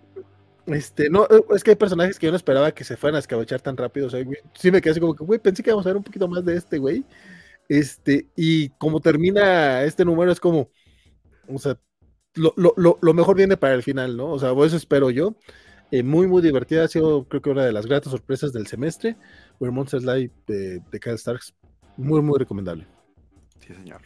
Este, 0.65 1.11
no, 1.11 1.25
eh, 1.25 1.45
es 1.55 1.63
que 1.63 1.73
hay 1.73 1.77
personajes 1.77 2.19
que 2.19 2.27
yo 2.27 2.33
no 2.33 2.37
esperaba 2.37 2.73
que 2.73 2.85
se 2.85 2.97
fueran 2.97 3.17
a 3.17 3.19
escabechar 3.19 3.61
tan 3.61 3.77
rápido. 3.77 4.07
O 4.07 4.11
sea, 4.11 4.25
sí 4.55 4.71
me 4.71 4.81
quedé 4.81 4.93
así 4.93 5.01
como 5.01 5.15
que, 5.15 5.23
güey, 5.23 5.39
pensé 5.39 5.63
que 5.63 5.69
íbamos 5.69 5.85
a 5.85 5.91
ver 5.91 5.99
un 5.99 6.03
poquito 6.03 6.27
más 6.27 6.43
de 6.47 6.57
este, 6.57 6.79
güey. 6.79 7.05
Este, 7.69 8.29
y 8.35 8.71
como 8.71 9.01
termina 9.01 9.83
este 9.83 10.07
número, 10.07 10.33
es 10.33 10.41
como, 10.41 10.71
o 11.47 11.59
sea, 11.59 11.79
lo, 12.35 12.55
lo, 12.57 12.99
lo, 12.99 13.15
mejor 13.15 13.37
viene 13.37 13.59
para 13.59 13.75
el 13.75 13.83
final, 13.83 14.17
¿no? 14.17 14.31
O 14.31 14.39
sea, 14.39 14.53
eso 14.65 14.77
espero 14.79 15.11
yo. 15.11 15.37
Eh, 15.91 16.03
muy, 16.03 16.27
muy 16.27 16.41
divertida. 16.41 16.85
Ha 16.85 16.89
sido, 16.89 17.25
creo 17.25 17.43
que, 17.43 17.51
una 17.51 17.67
de 17.67 17.73
las 17.73 17.85
gratas 17.85 18.13
sorpresas 18.13 18.53
del 18.53 18.67
semestre. 18.67 19.17
Monsters 19.61 20.05
Live 20.05 20.31
de, 20.47 20.81
de 20.91 21.01
Kyle 21.01 21.19
Starks. 21.19 21.55
Muy, 21.97 22.23
muy 22.23 22.39
recomendable. 22.39 22.87
Sí, 23.59 23.75
señor. 23.75 24.01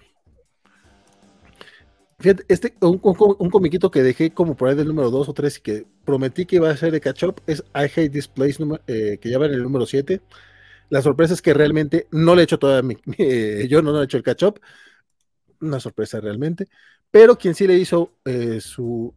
Fíjate, 2.19 2.45
este, 2.49 2.75
un, 2.81 3.01
un, 3.03 3.51
comiquito 3.51 3.91
que 3.91 4.03
dejé 4.03 4.33
como 4.33 4.57
por 4.57 4.69
ahí 4.69 4.75
del 4.75 4.89
número 4.89 5.11
2 5.11 5.29
o 5.29 5.35
3 5.35 5.59
y 5.59 5.61
que 5.61 5.87
prometí 6.05 6.47
que 6.47 6.57
iba 6.57 6.71
a 6.71 6.77
ser 6.77 6.91
de 6.93 7.01
catch 7.01 7.25
up 7.25 7.43
es 7.47 7.63
I 7.75 7.85
Hate 7.85 8.09
This 8.09 8.29
Place, 8.29 8.65
eh, 8.87 9.19
que 9.21 9.29
ya 9.31 9.39
va 9.39 9.47
en 9.47 9.53
el 9.53 9.63
número 9.63 9.85
7. 9.85 10.23
La 10.91 11.03
sorpresa 11.03 11.35
es 11.35 11.43
que 11.43 11.55
realmente 11.55 12.07
no 12.13 12.35
le 12.35 12.43
he 12.43 12.45
hecho 12.45 12.59
todavía 12.59 12.83
mi, 12.83 12.97
yo 13.69 13.83
no, 13.83 13.93
no 13.93 14.01
he 14.01 14.05
hecho 14.05 14.17
el 14.17 14.23
catch 14.23 14.45
up. 14.45 14.61
Una 15.61 15.81
sorpresa 15.81 16.21
realmente. 16.21 16.67
Pero 17.15 17.39
quien 17.39 17.55
sí 17.55 17.69
le 17.69 17.79
hizo 17.79 18.11
eh, 18.25 18.61
su 18.61 19.15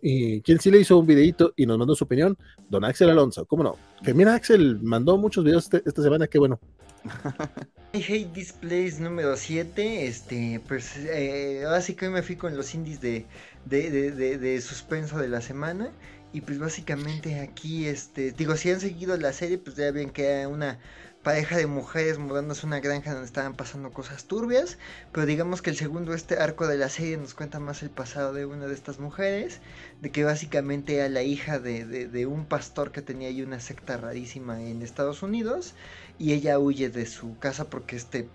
y 0.00 0.42
quien 0.42 0.60
sí 0.60 0.70
le 0.70 0.78
hizo 0.78 0.96
un 0.96 1.08
videito 1.08 1.52
y 1.56 1.66
nos 1.66 1.76
mandó 1.76 1.96
su 1.96 2.04
opinión, 2.04 2.38
don 2.68 2.84
Axel 2.84 3.10
Alonso, 3.10 3.46
¿cómo 3.46 3.64
no? 3.64 3.76
Que 4.04 4.14
mira, 4.14 4.36
Axel 4.36 4.78
mandó 4.80 5.18
muchos 5.18 5.42
videos 5.42 5.64
este, 5.64 5.82
esta 5.84 6.04
semana, 6.04 6.28
qué 6.28 6.38
bueno. 6.38 6.60
I 7.94 8.00
Hate 8.00 8.32
Displays 8.32 9.00
número 9.00 9.36
7, 9.36 10.06
este, 10.06 10.60
pues 10.68 10.96
eh, 10.98 11.64
ahora 11.66 11.80
sí 11.80 11.94
que 11.94 12.06
hoy 12.06 12.12
me 12.12 12.22
fui 12.22 12.36
con 12.36 12.56
los 12.56 12.76
indies 12.76 13.00
de, 13.00 13.26
de, 13.64 13.90
de, 13.90 14.38
de, 14.38 14.60
suspenso 14.60 15.18
de 15.18 15.26
la 15.26 15.40
semana. 15.40 15.90
Y 16.32 16.42
pues 16.42 16.60
básicamente 16.60 17.40
aquí, 17.40 17.86
este, 17.86 18.30
digo, 18.30 18.54
si 18.54 18.70
han 18.70 18.78
seguido 18.78 19.16
la 19.16 19.32
serie, 19.32 19.58
pues 19.58 19.74
ya 19.74 19.90
ven 19.90 20.10
que 20.10 20.28
hay 20.28 20.46
una 20.46 20.78
pareja 21.22 21.56
de 21.56 21.66
mujeres 21.66 22.18
mudándose 22.18 22.66
a 22.66 22.68
una 22.68 22.80
granja 22.80 23.12
donde 23.12 23.26
estaban 23.26 23.54
pasando 23.54 23.92
cosas 23.92 24.24
turbias, 24.24 24.78
pero 25.12 25.24
digamos 25.26 25.62
que 25.62 25.70
el 25.70 25.76
segundo 25.76 26.14
este 26.14 26.36
arco 26.36 26.66
de 26.66 26.76
la 26.76 26.88
serie 26.88 27.16
nos 27.16 27.34
cuenta 27.34 27.60
más 27.60 27.82
el 27.82 27.90
pasado 27.90 28.32
de 28.32 28.44
una 28.44 28.66
de 28.66 28.74
estas 28.74 28.98
mujeres, 28.98 29.60
de 30.00 30.10
que 30.10 30.24
básicamente 30.24 30.96
era 30.96 31.08
la 31.08 31.22
hija 31.22 31.58
de, 31.58 31.84
de 31.84 32.26
un 32.26 32.44
pastor 32.46 32.90
que 32.90 33.02
tenía 33.02 33.28
ahí 33.28 33.42
una 33.42 33.60
secta 33.60 33.96
rarísima 33.96 34.60
en 34.62 34.82
Estados 34.82 35.22
Unidos 35.22 35.74
y 36.18 36.32
ella 36.32 36.58
huye 36.58 36.90
de 36.90 37.06
su 37.06 37.38
casa 37.38 37.70
porque 37.70 37.96
este 37.96 38.28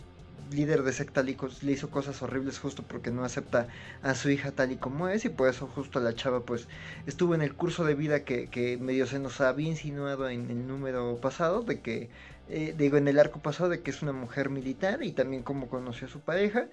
líder 0.52 0.84
de 0.84 0.94
secta 0.94 1.24
le 1.24 1.36
hizo 1.72 1.90
cosas 1.90 2.22
horribles 2.22 2.60
justo 2.60 2.84
porque 2.84 3.12
no 3.12 3.26
acepta 3.26 3.68
a 4.02 4.16
su 4.16 4.30
hija 4.30 4.52
tal 4.52 4.72
y 4.72 4.78
como 4.78 5.10
es 5.10 5.26
y 5.26 5.30
por 5.30 5.50
eso 5.50 5.68
justo 5.68 6.00
la 6.00 6.16
chava 6.16 6.42
pues 6.42 6.68
estuvo 7.06 7.36
en 7.36 7.42
el 7.42 7.54
curso 7.54 7.84
de 7.84 7.96
vida 7.96 8.24
que, 8.24 8.48
que 8.48 8.78
medio 8.78 9.06
se 9.08 9.20
nos 9.20 9.42
había 9.42 9.68
insinuado 9.68 10.30
en 10.30 10.50
el 10.50 10.68
número 10.68 11.18
pasado 11.22 11.64
de 11.64 11.82
que 11.82 12.10
eh, 12.50 12.74
digo 12.78 12.98
en 12.98 13.08
el 13.08 13.20
arco 13.20 13.40
pasado 13.40 13.70
de 13.70 13.82
que 13.82 13.92
es 13.92 14.02
una 14.02 14.14
mujer 14.14 14.50
militar 14.50 15.04
y 15.04 15.12
también 15.12 15.44
como 15.44 15.68
conoció 15.68 16.08
a 16.08 16.10
su 16.10 16.22
pareja 16.22 16.68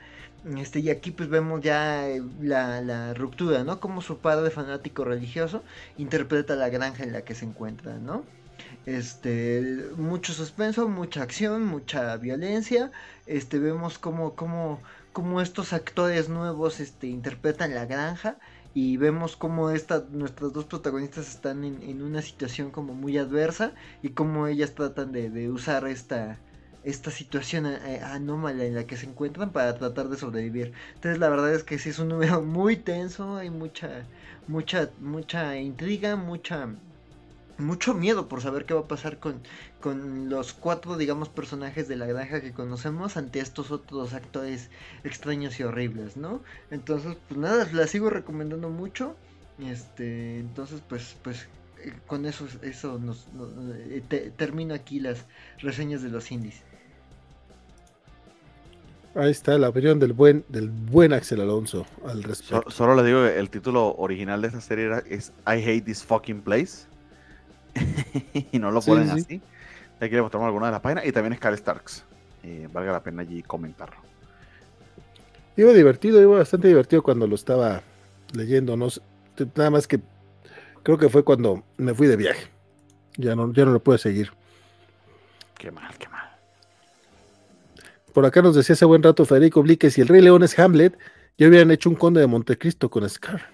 este 0.57 0.79
y 0.81 0.91
aquí 0.91 1.11
pues 1.11 1.29
vemos 1.29 1.63
ya 1.63 2.09
eh, 2.09 2.23
la, 2.41 2.81
la 2.81 3.13
ruptura 3.15 3.65
no 3.65 3.81
como 3.81 4.01
su 4.01 4.19
padre 4.19 4.51
fanático 4.51 5.05
religioso 5.05 5.65
interpreta 5.99 6.55
la 6.55 6.69
granja 6.69 7.03
en 7.03 7.13
la 7.13 7.23
que 7.23 7.35
se 7.35 7.45
encuentra 7.45 7.99
no 7.99 8.25
este 8.87 9.87
mucho 9.97 10.33
suspenso 10.33 10.89
mucha 10.89 11.23
acción 11.23 11.65
mucha 11.65 12.17
violencia 12.19 12.93
este 13.27 13.59
vemos 13.59 13.99
como 13.99 14.35
como 14.35 14.81
como 15.13 15.41
estos 15.41 15.73
actores 15.73 16.29
nuevos 16.29 16.79
este 16.79 17.09
interpretan 17.09 17.75
la 17.75 17.87
granja 17.87 18.37
y 18.75 18.97
vemos 18.97 19.37
como 19.37 19.71
esta, 19.71 20.05
nuestras 20.11 20.53
dos 20.53 20.65
protagonistas 20.65 21.29
están 21.29 21.65
en, 21.65 22.03
una 22.03 22.21
situación 22.23 22.71
como 22.71 22.93
muy 22.93 23.17
adversa 23.17 23.73
y 24.03 24.11
como 24.11 24.49
ellas 24.49 24.75
tratan 24.75 25.13
de, 25.13 25.49
usar 25.49 25.87
esta, 25.87 26.39
esta 26.83 27.13
situación 27.13 27.67
eh, 27.67 28.01
anómala 28.03 28.65
en 28.65 28.75
la 28.75 28.85
que 28.85 28.97
se 28.97 29.07
encuentran 29.07 29.53
para 29.53 29.79
tratar 29.79 30.09
de 30.09 30.17
sobrevivir. 30.17 30.73
Entonces 30.95 31.21
la 31.21 31.29
verdad 31.29 31.55
es 31.55 31.63
que 31.63 31.79
sí 31.79 31.91
es 31.91 32.01
un 32.01 32.09
número 32.09 32.43
muy 32.43 32.77
tenso, 32.77 33.37
hay 33.37 33.49
mucha, 33.51 34.07
mucha, 34.49 34.91
mucha 35.01 35.57
intriga, 35.57 36.17
mucha 36.17 36.69
mucho 37.59 37.95
miedo 37.95 38.29
por 38.29 38.41
saber 38.41 38.65
qué 38.65 38.75
va 38.75 38.81
a 38.81 38.89
pasar 38.89 39.19
con, 39.19 39.41
con 39.81 40.29
los 40.29 40.53
cuatro, 40.53 40.97
digamos, 40.97 41.29
personajes 41.29 41.89
de 41.89 41.97
la 41.97 42.07
granja 42.07 42.41
que 42.41 42.53
conocemos 42.53 43.17
ante 43.17 43.41
estos 43.41 43.71
otros 43.71 44.15
actores 44.15 44.71
extraños 45.05 45.59
y 45.61 45.63
horribles, 45.63 46.17
¿no? 46.17 46.43
Entonces, 46.71 47.17
pues 47.29 47.39
nada, 47.39 47.69
la 47.73 47.87
sigo 47.87 48.11
recomendando 48.11 48.71
mucho. 48.71 49.17
Este, 49.59 50.39
entonces, 50.39 50.83
pues, 50.89 51.17
pues, 51.23 51.47
eh, 51.85 51.93
con 52.07 52.27
eso, 52.27 52.47
eso 52.63 52.99
nos, 52.99 53.27
eh, 53.91 54.33
termino 54.37 54.75
aquí 54.75 55.01
las 55.01 55.25
reseñas 55.59 56.03
de 56.03 56.11
los 56.11 56.31
indies. 56.33 56.63
Ahí 59.15 59.31
está 59.31 59.57
la 59.59 59.69
opinión 59.69 60.01
del 60.01 60.13
buen, 60.13 60.45
del 60.49 60.69
buen 60.71 61.13
Axel 61.13 61.41
Alonso 61.41 61.87
al 62.05 62.25
respecto. 62.25 62.69
solo 62.69 62.97
le 62.97 63.05
digo 63.05 63.23
que 63.23 63.39
el 63.39 63.49
título 63.49 63.95
original 63.95 64.43
de 64.43 64.49
esta 64.49 64.61
serie 64.61 64.87
era, 64.87 64.99
es 65.09 65.33
I 65.47 65.63
Hate 65.63 65.83
This 65.83 66.03
Fucking 66.03 66.43
Place. 66.43 66.87
y 68.53 68.59
no 68.59 68.71
lo 68.71 68.81
ponen 68.81 69.11
así. 69.11 69.41
Hay 70.01 70.11
que 70.11 70.21
mostramos 70.21 70.47
alguna 70.47 70.67
de 70.67 70.73
las 70.73 70.81
páginas. 70.81 71.07
Y 71.07 71.13
también 71.13 71.33
es 71.35 71.41
Cal 71.41 71.57
Starks. 71.57 72.05
Eh, 72.43 72.69
valga 72.73 72.93
la 72.93 73.03
pena 73.03 73.23
allí 73.23 73.43
comentarlo. 73.43 73.97
Iba 75.57 75.73
divertido, 75.73 76.21
iba 76.21 76.39
bastante 76.39 76.69
divertido 76.69 77.03
cuando 77.03 77.27
lo 77.27 77.35
estaba 77.35 77.83
leyendo. 78.33 78.77
No, 78.77 78.89
nada 79.57 79.71
más 79.71 79.87
que 79.87 80.01
creo 80.83 80.99
que 80.99 81.09
fue 81.09 81.25
cuando 81.25 81.63
me 81.77 81.95
fui 81.95 82.07
de 82.07 82.17
viaje. 82.17 82.49
Ya 83.17 83.37
no, 83.37 83.53
ya 83.53 83.65
no 83.65 83.73
lo 83.73 83.81
pude 83.81 83.99
seguir. 83.99 84.33
Qué 85.57 85.71
mal, 85.71 85.97
qué 85.99 86.09
mal. 86.09 86.29
Por 88.13 88.27
acá 88.27 88.43
nos 88.43 88.55
decía 88.55 88.75
hace 88.75 88.85
buen 88.85 89.03
rato 89.03 89.25
Federico 89.25 89.63
Blique, 89.63 89.91
si 89.91 90.01
el 90.01 90.09
Rey 90.09 90.21
León 90.21 90.43
es 90.43 90.59
Hamlet, 90.59 90.99
ya 91.39 91.49
hubieran 91.49 91.71
hecho 91.71 91.89
un 91.89 91.97
conde 91.97 92.21
de 92.21 92.27
Montecristo 92.27 92.91
con 92.91 93.09
Scar. 93.09 93.49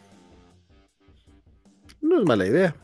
No 2.01 2.19
es 2.21 2.27
mala 2.27 2.47
idea. 2.47 2.75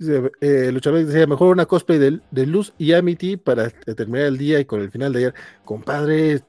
Eh, 0.00 0.72
decía, 0.72 1.26
mejor 1.26 1.52
una 1.52 1.66
cosplay 1.66 1.98
de, 1.98 2.46
Luz 2.46 2.72
y 2.78 2.92
Amity 2.92 3.36
para 3.36 3.70
terminar 3.70 4.28
el 4.28 4.38
día 4.38 4.58
y 4.58 4.64
con 4.64 4.80
el 4.80 4.90
final 4.90 5.12
de 5.12 5.18
ayer. 5.18 5.34
Compadre, 5.64 6.42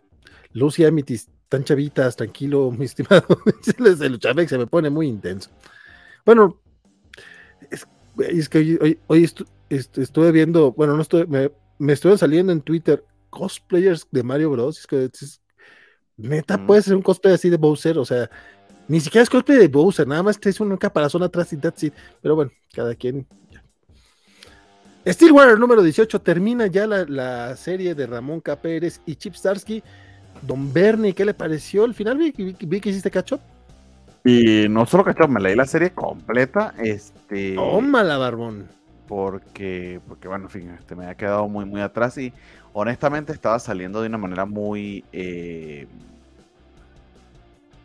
Luz 0.53 0.79
y 0.79 0.85
Amity 0.85 1.19
tan 1.49 1.65
chavitas, 1.65 2.15
tranquilo, 2.15 2.71
mi 2.77 2.85
estimado. 2.85 3.25
Luchavez 4.09 4.49
se 4.49 4.57
me 4.57 4.67
pone 4.67 4.89
muy 4.89 5.07
intenso. 5.07 5.49
Bueno, 6.25 6.61
es, 7.69 8.47
que 8.47 8.97
hoy, 9.07 9.29
estuve 9.69 10.31
viendo, 10.31 10.71
bueno, 10.71 10.95
no 10.95 11.01
estoy, 11.01 11.27
me, 11.27 11.51
me 11.77 11.93
estuve 11.93 12.17
saliendo 12.17 12.53
en 12.53 12.61
Twitter 12.61 13.03
cosplayers 13.29 14.07
de 14.11 14.23
Mario 14.23 14.51
Bros. 14.51 14.79
Es 14.79 14.87
que 14.87 15.09
neta, 16.15 16.65
puede 16.65 16.83
ser 16.83 16.95
un 16.95 17.01
cosplay 17.01 17.33
así 17.33 17.49
de 17.49 17.57
Bowser, 17.57 17.97
o 17.97 18.05
sea, 18.05 18.29
ni 18.87 19.01
siquiera 19.01 19.23
es 19.23 19.29
cosplay 19.29 19.57
de 19.57 19.67
Bowser, 19.67 20.07
nada 20.07 20.23
más 20.23 20.39
es 20.41 20.59
una 20.59 20.77
caparazón 20.77 21.23
atrás 21.23 21.51
y 21.51 21.57
that's 21.57 21.83
it. 21.83 21.93
Pero 22.21 22.35
bueno, 22.35 22.51
cada 22.73 22.95
quien 22.95 23.27
Stillwater 25.05 25.57
número 25.57 25.81
18 25.81 26.21
termina 26.21 26.67
ya 26.67 26.85
la, 26.85 27.55
serie 27.55 27.95
de 27.95 28.05
Ramón 28.05 28.39
K. 28.39 28.55
Pérez 28.57 29.01
y 29.05 29.15
Chip 29.15 29.33
Starsky. 29.33 29.83
Don 30.41 30.71
Bernie, 30.71 31.13
¿qué 31.13 31.25
le 31.25 31.33
pareció 31.33 31.83
al 31.83 31.93
final? 31.93 32.17
Vi, 32.17 32.31
que 32.31 32.89
hiciste 32.89 33.11
cacho. 33.11 33.39
Y 34.23 34.67
no 34.69 34.85
solo 34.85 35.03
cacho, 35.03 35.27
me 35.27 35.39
leí 35.39 35.55
la 35.55 35.65
serie 35.65 35.91
completa. 35.91 36.73
Este. 36.77 37.55
Tómala, 37.55 38.17
Barbón. 38.17 38.67
Porque, 39.07 39.99
porque 40.07 40.27
bueno, 40.27 40.45
en 40.45 40.49
fin, 40.49 40.69
este, 40.79 40.95
me 40.95 41.03
había 41.03 41.17
quedado 41.17 41.47
muy, 41.47 41.65
muy 41.65 41.81
atrás 41.81 42.17
y 42.17 42.31
honestamente 42.73 43.33
estaba 43.33 43.59
saliendo 43.59 44.01
de 44.01 44.07
una 44.07 44.17
manera 44.17 44.45
muy. 44.45 45.03
Eh, 45.11 45.87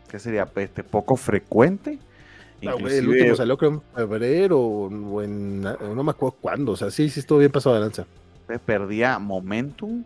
¿Qué 0.07 0.19
sería? 0.19 0.47
Este, 0.55 0.83
poco 0.83 1.15
frecuente 1.15 1.99
Ah, 2.65 2.75
el 2.89 3.07
último 3.07 3.35
salió 3.35 3.57
creo 3.57 3.71
en 3.71 3.81
febrero 3.95 4.59
o 4.59 5.21
en, 5.21 5.61
no 5.61 6.03
me 6.03 6.11
acuerdo 6.11 6.37
cuándo, 6.41 6.71
o 6.71 6.75
sea, 6.75 6.89
sí, 6.89 7.09
sí 7.09 7.19
estuvo 7.19 7.39
bien 7.39 7.51
pasado 7.51 7.75
de 7.75 7.81
lanza. 7.81 8.05
Perdía 8.65 9.19
momentum, 9.19 10.03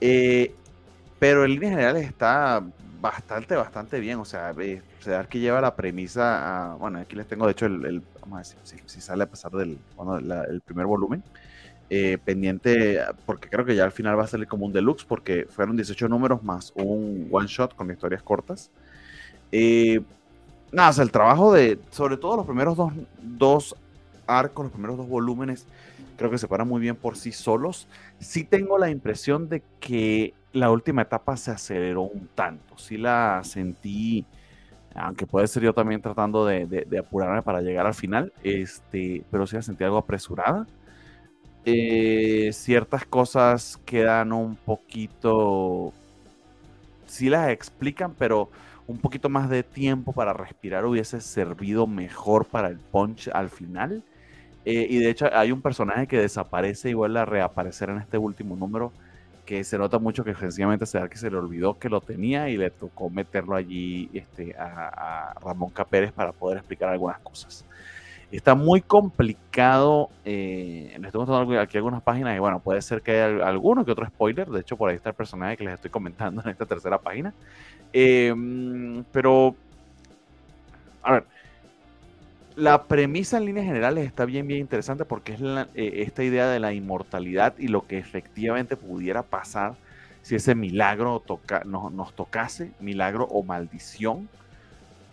eh, 0.00 0.54
pero 1.18 1.44
en 1.44 1.54
líneas 1.54 1.72
generales 1.72 2.06
está 2.06 2.62
bastante, 3.00 3.56
bastante 3.56 3.98
bien, 3.98 4.18
o 4.20 4.24
sea, 4.24 4.54
eh, 4.60 4.80
se 5.00 5.26
que 5.28 5.40
lleva 5.40 5.60
la 5.60 5.74
premisa, 5.74 6.72
a, 6.72 6.74
bueno, 6.76 7.00
aquí 7.00 7.16
les 7.16 7.26
tengo 7.26 7.46
de 7.46 7.52
hecho 7.52 7.66
el, 7.66 8.02
vamos 8.20 8.36
a 8.36 8.38
decir, 8.38 8.80
si, 8.86 9.00
sale 9.00 9.24
a 9.24 9.26
pasar 9.26 9.50
del 9.50 9.76
el 10.48 10.60
primer 10.60 10.86
volumen, 10.86 11.24
eh, 11.90 12.16
pendiente, 12.24 13.00
porque 13.26 13.48
creo 13.48 13.64
que 13.64 13.74
ya 13.74 13.84
al 13.84 13.92
final 13.92 14.18
va 14.18 14.24
a 14.24 14.28
salir 14.28 14.46
como 14.46 14.66
un 14.66 14.72
deluxe, 14.72 15.04
porque 15.04 15.46
fueron 15.50 15.76
18 15.76 16.08
números 16.08 16.42
más 16.44 16.72
un 16.76 17.28
one 17.30 17.48
shot 17.48 17.74
con 17.74 17.90
historias 17.90 18.22
cortas. 18.22 18.70
Eh, 19.50 20.00
nada, 20.72 21.02
el 21.02 21.12
trabajo 21.12 21.52
de, 21.52 21.78
sobre 21.90 22.16
todo 22.16 22.36
los 22.36 22.46
primeros 22.46 22.76
dos, 22.76 22.92
dos 23.20 23.76
arcos, 24.26 24.64
los 24.64 24.72
primeros 24.72 24.96
dos 24.96 25.08
volúmenes, 25.08 25.66
creo 26.16 26.30
que 26.30 26.38
se 26.38 26.48
paran 26.48 26.68
muy 26.68 26.80
bien 26.80 26.96
por 26.96 27.16
sí 27.16 27.32
solos. 27.32 27.86
Sí 28.18 28.44
tengo 28.44 28.78
la 28.78 28.90
impresión 28.90 29.48
de 29.48 29.62
que 29.80 30.34
la 30.52 30.70
última 30.70 31.02
etapa 31.02 31.36
se 31.36 31.50
aceleró 31.50 32.02
un 32.02 32.28
tanto. 32.34 32.78
Sí 32.78 32.96
la 32.96 33.42
sentí, 33.44 34.24
aunque 34.94 35.26
puede 35.26 35.46
ser 35.46 35.62
yo 35.62 35.72
también 35.72 36.00
tratando 36.00 36.46
de, 36.46 36.86
apurarme 36.98 37.42
para 37.42 37.60
llegar 37.60 37.86
al 37.86 37.94
final, 37.94 38.32
este, 38.42 39.24
pero 39.30 39.46
sí 39.46 39.56
la 39.56 39.62
sentí 39.62 39.84
algo 39.84 39.98
apresurada. 39.98 40.66
Eh, 41.64 42.50
ciertas 42.52 43.04
cosas 43.06 43.78
quedan 43.84 44.32
un 44.32 44.56
poquito, 44.56 45.92
sí 47.06 47.28
las 47.28 47.50
explican, 47.50 48.14
pero 48.18 48.50
un 48.86 48.98
poquito 48.98 49.28
más 49.28 49.48
de 49.48 49.62
tiempo 49.62 50.12
para 50.12 50.32
respirar 50.32 50.84
hubiese 50.84 51.20
servido 51.20 51.86
mejor 51.86 52.46
para 52.46 52.68
el 52.68 52.78
punch 52.78 53.28
al 53.32 53.50
final. 53.50 54.02
Eh, 54.64 54.86
y 54.88 54.98
de 54.98 55.10
hecho 55.10 55.28
hay 55.32 55.50
un 55.50 55.60
personaje 55.60 56.06
que 56.06 56.18
desaparece 56.18 56.90
y 56.90 56.94
vuelve 56.94 57.18
a 57.18 57.24
reaparecer 57.24 57.90
en 57.90 57.98
este 57.98 58.18
último 58.18 58.54
número 58.54 58.92
que 59.44 59.64
se 59.64 59.76
nota 59.76 59.98
mucho 59.98 60.22
que 60.22 60.34
sencillamente 60.34 60.86
se 60.86 61.08
que 61.08 61.18
se 61.18 61.30
le 61.30 61.36
olvidó 61.36 61.78
que 61.78 61.88
lo 61.88 62.00
tenía 62.00 62.48
y 62.48 62.56
le 62.56 62.70
tocó 62.70 63.10
meterlo 63.10 63.56
allí 63.56 64.08
este, 64.12 64.54
a, 64.56 65.34
Ramón 65.42 65.70
Capérez 65.70 66.12
para 66.12 66.32
poder 66.32 66.58
explicar 66.58 66.90
algunas 66.90 67.18
cosas. 67.18 67.64
Está 68.32 68.54
muy 68.54 68.80
complicado. 68.80 70.08
Eh, 70.24 70.94
les 70.96 71.04
estoy 71.04 71.18
mostrando 71.18 71.60
aquí 71.60 71.76
algunas 71.76 72.02
páginas 72.02 72.34
y 72.34 72.38
bueno, 72.38 72.60
puede 72.60 72.80
ser 72.80 73.02
que 73.02 73.12
haya 73.12 73.46
alguno 73.46 73.84
que 73.84 73.92
otro 73.92 74.06
spoiler. 74.06 74.48
De 74.48 74.60
hecho, 74.60 74.76
por 74.78 74.88
ahí 74.88 74.96
está 74.96 75.10
el 75.10 75.14
personaje 75.14 75.58
que 75.58 75.64
les 75.64 75.74
estoy 75.74 75.90
comentando 75.90 76.40
en 76.42 76.48
esta 76.48 76.64
tercera 76.64 76.98
página. 76.98 77.34
Em, 77.92 79.04
pero, 79.12 79.54
a 81.02 81.12
ver, 81.12 81.24
la 82.56 82.84
premisa 82.84 83.36
en 83.36 83.44
líneas 83.44 83.66
generales 83.66 84.06
está 84.06 84.24
bien, 84.24 84.46
bien 84.46 84.60
interesante 84.60 85.04
porque 85.04 85.34
es 85.34 85.40
eh, 85.74 86.02
esta 86.02 86.24
idea 86.24 86.48
de 86.48 86.58
la 86.58 86.72
inmortalidad 86.72 87.54
y 87.58 87.68
lo 87.68 87.86
que 87.86 87.98
efectivamente 87.98 88.76
pudiera 88.78 89.22
pasar 89.22 89.74
si 90.22 90.36
ese 90.36 90.54
milagro 90.54 91.20
toca, 91.20 91.64
nos 91.64 92.14
tocase, 92.14 92.72
milagro 92.80 93.26
o 93.30 93.42
maldición. 93.42 94.28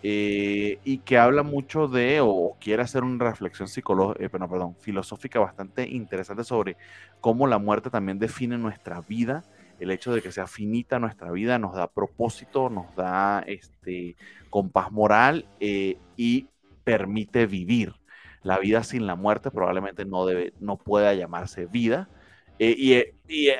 Eh, 0.02 0.80
y 0.86 1.00
que 1.00 1.18
habla 1.18 1.44
mucho 1.44 1.90
de, 1.90 2.22
o 2.22 2.56
quiere 2.60 2.84
hacer 2.84 3.04
una 3.04 3.26
reflexión 3.26 3.68
psicológica, 3.68 4.26
eh, 4.26 4.74
filosófica 4.80 5.40
bastante 5.40 5.88
interesante 5.90 6.46
sobre 6.46 6.78
cómo 7.20 7.48
la 7.48 7.58
muerte 7.60 7.90
también 7.90 8.18
define 8.18 8.58
nuestra 8.58 9.02
vida, 9.02 9.44
el 9.80 9.92
hecho 9.92 10.14
de 10.14 10.22
que 10.22 10.32
sea 10.32 10.48
finita 10.48 11.00
nuestra 11.00 11.32
vida 11.32 11.60
nos 11.60 11.76
da 11.76 11.88
propósito, 11.88 12.70
nos 12.70 12.96
da 12.96 13.44
este 13.46 14.16
compás 14.50 14.92
moral 14.92 15.46
eh, 15.60 15.98
y 16.16 16.48
permite 16.84 17.46
vivir. 17.46 17.94
La 18.42 18.58
vida 18.58 18.84
sin 18.84 19.06
la 19.06 19.16
muerte 19.16 19.52
probablemente 19.52 20.06
no, 20.06 20.26
debe, 20.26 20.54
no 20.62 20.78
pueda 20.78 21.14
llamarse 21.14 21.66
vida. 21.66 22.10
y, 22.58 22.94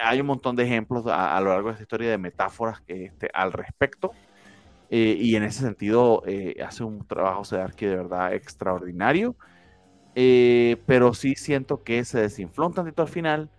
hay 0.04 0.22
un 0.22 0.28
montón 0.28 0.56
de 0.56 0.64
ejemplos 0.64 1.06
a, 1.08 1.38
a, 1.38 1.42
lo 1.42 1.50
largo 1.52 1.68
de 1.68 1.74
esta 1.74 1.84
historia 1.84 2.10
de 2.10 2.18
metáforas 2.18 2.82
que, 2.82 3.06
este, 3.06 3.30
al 3.34 3.52
respecto. 3.52 4.14
Eh, 4.92 5.18
y 5.20 5.36
en 5.36 5.44
ese 5.44 5.62
sentido 5.62 6.24
eh, 6.26 6.56
hace 6.66 6.84
un 6.84 7.06
trabajo 7.06 7.44
Sedarki 7.44 7.86
de 7.86 7.96
verdad 7.96 8.34
extraordinario. 8.34 9.36
Eh, 10.16 10.82
pero 10.86 11.14
sí 11.14 11.36
siento 11.36 11.84
que 11.84 12.04
se 12.04 12.20
desinfló 12.20 12.68
un 12.68 12.74
tantito 12.74 13.02
al 13.02 13.08
final. 13.08 13.50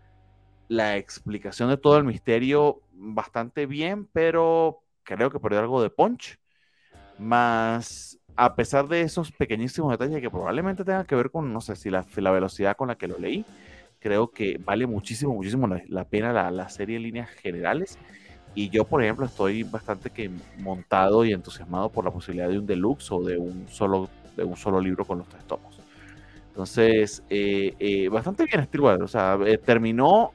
La 0.69 0.97
explicación 0.97 1.69
de 1.71 1.77
todo 1.77 1.97
el 1.99 2.05
misterio 2.05 2.83
bastante 2.93 3.67
bien, 3.67 4.07
pero 4.13 4.83
creo 5.03 5.31
que 5.31 5.41
perdió 5.41 5.61
algo 5.61 5.83
de 5.83 5.91
punch. 5.91 6.39
Más, 7.19 8.19
a 8.37 8.55
pesar 8.57 8.89
de 8.89 9.03
esos 9.03 9.33
pequeñísimos 9.33 9.91
detalles 9.91 10.21
que 10.21 10.31
probablemente 10.31 10.85
tengan 10.85 11.07
que 11.07 11.15
ver 11.15 11.31
con, 11.31 11.53
no 11.53 11.61
sé 11.61 11.77
si 11.77 11.91
la, 11.91 12.07
la 12.17 12.31
velocidad 12.31 12.77
con 12.77 12.89
la 12.89 12.97
que 12.97 13.09
lo 13.09 13.19
leí, 13.19 13.45
creo 13.99 14.31
que 14.31 14.59
vale 14.59 14.87
muchísimo, 14.87 15.35
muchísimo 15.35 15.67
la, 15.67 16.05
pena 16.09 16.33
la, 16.33 16.51
la, 16.51 16.69
serie 16.69 16.97
en 16.97 17.03
líneas 17.03 17.31
generales. 17.31 17.99
Y 18.55 18.69
yo, 18.69 18.85
por 18.85 19.03
ejemplo, 19.03 19.27
estoy 19.27 19.63
bastante 19.63 20.11
que 20.11 20.31
montado 20.59 21.25
y 21.25 21.33
entusiasmado 21.33 21.89
por 21.89 22.05
la 22.05 22.11
posibilidad 22.11 22.49
de 22.49 22.59
un 22.59 22.67
deluxe 22.67 23.13
o 23.13 23.23
de 23.23 23.39
un 23.39 23.67
solo, 23.69 24.09
de 24.37 24.45
un 24.45 24.57
solo 24.57 24.81
libro 24.81 25.05
con 25.05 25.19
los 25.19 25.29
tres 25.29 25.45
tomos. 25.45 25.81
Entonces, 26.49 27.23
eh, 27.31 27.75
eh, 27.79 28.09
bastante 28.09 28.45
bien 28.45 28.65
Steel 28.65 28.85
O 29.03 29.09
sea, 29.09 29.39
eh, 29.47 29.57
terminó. 29.57 30.33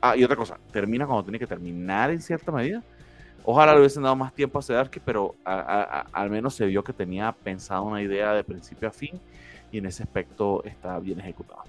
Ah, 0.00 0.16
y 0.16 0.22
otra 0.22 0.36
cosa, 0.36 0.58
termina 0.70 1.06
cuando 1.06 1.24
tiene 1.24 1.38
que 1.38 1.46
terminar 1.46 2.10
en 2.10 2.20
cierta 2.20 2.52
medida. 2.52 2.82
Ojalá 3.42 3.72
le 3.72 3.80
hubiesen 3.80 4.02
dado 4.02 4.16
más 4.16 4.32
tiempo 4.34 4.58
a 4.58 4.62
Sedarki, 4.62 5.00
pero 5.00 5.34
al 5.44 6.30
menos 6.30 6.54
se 6.54 6.66
vio 6.66 6.84
que 6.84 6.92
tenía 6.92 7.32
pensado 7.32 7.82
una 7.82 8.02
idea 8.02 8.32
de 8.32 8.44
principio 8.44 8.88
a 8.88 8.90
fin 8.90 9.20
y 9.70 9.78
en 9.78 9.86
ese 9.86 10.02
aspecto 10.02 10.62
está 10.64 10.98
bien 10.98 11.20
ejecutado. 11.20 11.64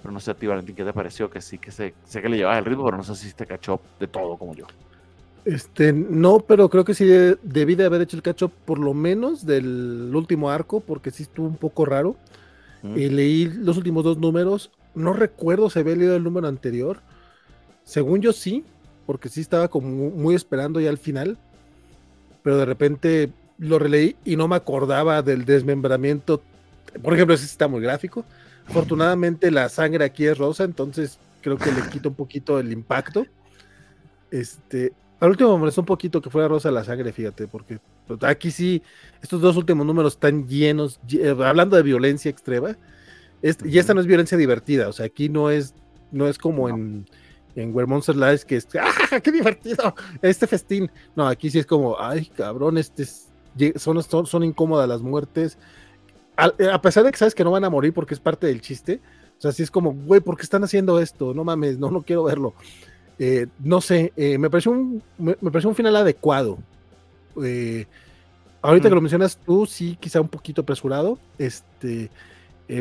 Pero 0.00 0.12
no 0.12 0.18
sé 0.18 0.30
a 0.32 0.34
ti, 0.34 0.46
Valentín, 0.46 0.74
¿qué 0.74 0.84
te 0.84 0.92
pareció? 0.92 1.30
Que 1.30 1.40
sí, 1.40 1.58
que 1.58 1.70
sé, 1.70 1.94
sé 2.04 2.22
que 2.22 2.28
le 2.28 2.36
llevas 2.36 2.58
el 2.58 2.64
ritmo, 2.64 2.84
pero 2.84 2.96
no 2.96 3.02
sé 3.04 3.14
si 3.14 3.32
te 3.32 3.46
cachó 3.46 3.80
de 4.00 4.08
todo 4.08 4.36
como 4.36 4.54
yo. 4.54 4.66
Este, 5.44 5.92
no, 5.92 6.40
pero 6.40 6.68
creo 6.68 6.84
que 6.84 6.94
sí 6.94 7.06
debí 7.42 7.74
de 7.74 7.84
haber 7.84 8.02
hecho 8.02 8.16
el 8.16 8.22
cacho 8.22 8.48
por 8.48 8.78
lo 8.78 8.94
menos 8.94 9.44
del 9.44 10.12
último 10.14 10.50
arco, 10.50 10.80
porque 10.80 11.10
sí 11.10 11.24
estuvo 11.24 11.46
un 11.46 11.56
poco 11.56 11.84
raro. 11.84 12.16
Y 12.96 13.08
leí 13.10 13.44
los 13.44 13.76
últimos 13.76 14.02
dos 14.02 14.18
números. 14.18 14.72
No 14.96 15.12
recuerdo 15.12 15.70
si 15.70 15.78
había 15.78 15.94
leído 15.94 16.16
el 16.16 16.24
número 16.24 16.48
anterior. 16.48 17.00
Según 17.84 18.20
yo 18.20 18.32
sí, 18.32 18.64
porque 19.06 19.28
sí 19.28 19.40
estaba 19.40 19.68
como 19.68 20.10
muy 20.10 20.34
esperando 20.34 20.80
ya 20.80 20.90
al 20.90 20.98
final. 20.98 21.38
Pero 22.42 22.56
de 22.56 22.64
repente 22.64 23.30
lo 23.58 23.78
releí 23.78 24.16
y 24.24 24.34
no 24.34 24.48
me 24.48 24.56
acordaba 24.56 25.22
del 25.22 25.44
desmembramiento. 25.44 26.42
Por 27.00 27.14
ejemplo, 27.14 27.36
ese 27.36 27.44
está 27.44 27.68
muy 27.68 27.80
gráfico. 27.80 28.24
Afortunadamente 28.66 29.52
la 29.52 29.68
sangre 29.68 30.04
aquí 30.04 30.26
es 30.26 30.36
rosa, 30.36 30.64
entonces 30.64 31.18
creo 31.40 31.58
que 31.58 31.70
le 31.70 31.88
quita 31.88 32.08
un 32.08 32.14
poquito 32.16 32.58
el 32.58 32.72
impacto. 32.72 33.26
Este, 34.32 34.92
al 35.22 35.30
último 35.30 35.52
me 35.52 35.58
molestó 35.60 35.82
un 35.82 35.86
poquito 35.86 36.20
que 36.20 36.30
fuera 36.30 36.48
rosa 36.48 36.72
la 36.72 36.82
sangre, 36.82 37.12
fíjate, 37.12 37.46
porque 37.46 37.78
pues, 38.08 38.24
aquí 38.24 38.50
sí, 38.50 38.82
estos 39.22 39.40
dos 39.40 39.56
últimos 39.56 39.86
números 39.86 40.14
están 40.14 40.48
llenos, 40.48 40.98
eh, 41.12 41.28
hablando 41.44 41.76
de 41.76 41.84
violencia 41.84 42.28
extrema, 42.28 42.76
y 43.40 43.78
esta 43.78 43.94
no 43.94 44.00
es 44.00 44.08
violencia 44.08 44.36
divertida, 44.36 44.88
o 44.88 44.92
sea, 44.92 45.06
aquí 45.06 45.28
no 45.28 45.48
es, 45.48 45.76
no 46.10 46.26
es 46.26 46.38
como 46.38 46.68
en, 46.68 47.06
en 47.54 47.72
Where 47.72 47.86
Monster 47.86 48.16
Lies, 48.16 48.44
que 48.44 48.56
es, 48.56 48.66
¡ah, 48.80 49.20
qué 49.20 49.30
divertido! 49.30 49.94
Este 50.22 50.48
festín. 50.48 50.90
No, 51.14 51.28
aquí 51.28 51.50
sí 51.50 51.60
es 51.60 51.66
como, 51.66 51.96
ay, 52.00 52.26
cabrón, 52.26 52.76
este 52.76 53.06
son, 53.76 54.02
son, 54.02 54.26
son 54.26 54.42
incómodas 54.42 54.88
las 54.88 55.02
muertes. 55.02 55.56
A, 56.36 56.50
a, 56.72 56.82
pesar 56.82 57.04
de 57.04 57.12
que 57.12 57.18
sabes 57.18 57.34
que 57.36 57.44
no 57.44 57.52
van 57.52 57.64
a 57.64 57.70
morir 57.70 57.94
porque 57.94 58.14
es 58.14 58.20
parte 58.20 58.48
del 58.48 58.60
chiste, 58.60 59.00
o 59.38 59.40
sea, 59.40 59.52
sí 59.52 59.62
es 59.62 59.70
como, 59.70 59.92
güey, 59.92 60.20
¿por 60.20 60.36
qué 60.36 60.42
están 60.42 60.64
haciendo 60.64 60.98
esto? 60.98 61.32
No 61.32 61.44
mames, 61.44 61.78
no, 61.78 61.92
no 61.92 62.02
quiero 62.02 62.24
verlo. 62.24 62.54
Eh, 63.24 63.46
no 63.60 63.80
sé, 63.80 64.12
eh, 64.16 64.36
me, 64.36 64.50
pareció 64.50 64.72
un, 64.72 65.00
me, 65.16 65.34
pareció 65.36 65.68
un 65.68 65.76
final 65.76 65.94
adecuado. 65.94 66.58
Eh, 67.40 67.86
ahorita 68.60 68.88
que 68.88 68.94
lo 68.96 69.00
mencionas 69.00 69.36
tú, 69.36 69.64
sí, 69.64 69.96
quizá 70.00 70.20
un 70.20 70.26
poquito 70.26 70.62
apresurado. 70.62 71.20
Este, 71.38 72.10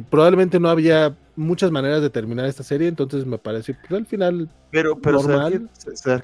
probablemente 0.10 0.60
no 0.60 0.68
había 0.68 1.16
muchas 1.36 1.70
maneras 1.70 2.02
de 2.02 2.10
terminar 2.10 2.48
esta 2.48 2.64
serie, 2.64 2.88
entonces 2.88 3.24
me 3.24 3.38
parece 3.38 3.76
pues, 3.76 3.92
al 3.92 4.08
final. 4.08 4.50
Pero, 4.72 4.98
pero 4.98 5.22
normal. 5.22 5.70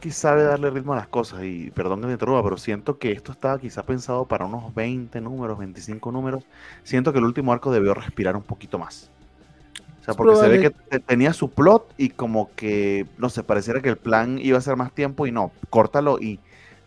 Sabe 0.09 0.43
darle 0.45 0.71
ritmo 0.71 0.93
a 0.93 0.95
las 0.95 1.07
cosas, 1.09 1.43
y 1.43 1.69
perdón 1.69 2.01
que 2.01 2.07
me 2.07 2.13
interrumpa, 2.13 2.41
pero 2.41 2.57
siento 2.57 2.97
que 2.97 3.11
esto 3.11 3.31
estaba 3.31 3.59
quizá 3.59 3.83
pensado 3.83 4.25
para 4.25 4.45
unos 4.45 4.73
20 4.73 5.21
números, 5.21 5.59
25 5.59 6.11
números. 6.11 6.43
Siento 6.81 7.13
que 7.13 7.19
el 7.19 7.25
último 7.25 7.53
arco 7.53 7.71
debió 7.71 7.93
respirar 7.93 8.35
un 8.35 8.41
poquito 8.41 8.79
más 8.79 9.11
sea, 10.07 10.15
porque 10.15 10.35
se 10.37 10.47
ve 10.47 10.59
que 10.61 10.99
tenía 10.99 11.33
su 11.33 11.49
plot 11.49 11.93
y 11.97 12.09
como 12.09 12.49
que, 12.55 13.05
no 13.17 13.29
sé, 13.29 13.43
pareciera 13.43 13.81
que 13.81 13.89
el 13.89 13.97
plan 13.97 14.39
iba 14.39 14.57
a 14.57 14.61
ser 14.61 14.75
más 14.77 14.93
tiempo 14.93 15.27
y 15.27 15.31
no, 15.31 15.51
córtalo 15.69 16.19
y 16.19 16.39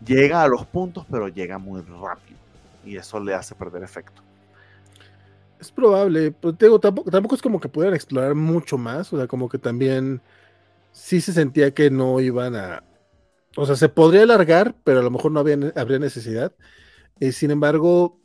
llega 0.03 0.41
a 0.43 0.47
los 0.47 0.65
puntos, 0.65 1.05
pero 1.09 1.27
llega 1.27 1.57
muy 1.57 1.81
rápido. 1.81 2.39
Y 2.83 2.97
eso 2.97 3.19
le 3.19 3.35
hace 3.35 3.53
perder 3.53 3.83
efecto. 3.83 4.23
Es 5.59 5.71
probable, 5.71 6.31
pero 6.31 6.53
digo, 6.53 6.79
tampoco, 6.79 7.11
tampoco 7.11 7.35
es 7.35 7.41
como 7.41 7.59
que 7.59 7.69
pudieran 7.69 7.93
explorar 7.93 8.33
mucho 8.33 8.79
más, 8.79 9.13
o 9.13 9.17
sea, 9.17 9.27
como 9.27 9.47
que 9.47 9.59
también 9.59 10.19
sí 10.91 11.21
se 11.21 11.33
sentía 11.33 11.73
que 11.73 11.91
no 11.91 12.19
iban 12.19 12.55
a... 12.55 12.83
O 13.55 13.65
sea, 13.67 13.75
se 13.75 13.89
podría 13.89 14.23
alargar, 14.23 14.73
pero 14.83 15.01
a 15.01 15.03
lo 15.03 15.11
mejor 15.11 15.31
no 15.31 15.41
había, 15.41 15.57
habría 15.75 15.99
necesidad. 15.99 16.53
Eh, 17.19 17.31
sin 17.31 17.51
embargo, 17.51 18.17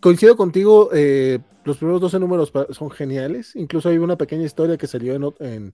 coincido 0.00 0.36
contigo, 0.36 0.90
eh, 0.92 1.40
los 1.64 1.78
primeros 1.78 2.00
12 2.00 2.18
números 2.20 2.52
son 2.70 2.90
geniales. 2.90 3.56
Incluso 3.56 3.88
hay 3.88 3.98
una 3.98 4.16
pequeña 4.16 4.44
historia 4.44 4.76
que 4.76 4.86
salió 4.86 5.14
en. 5.14 5.34
en 5.40 5.72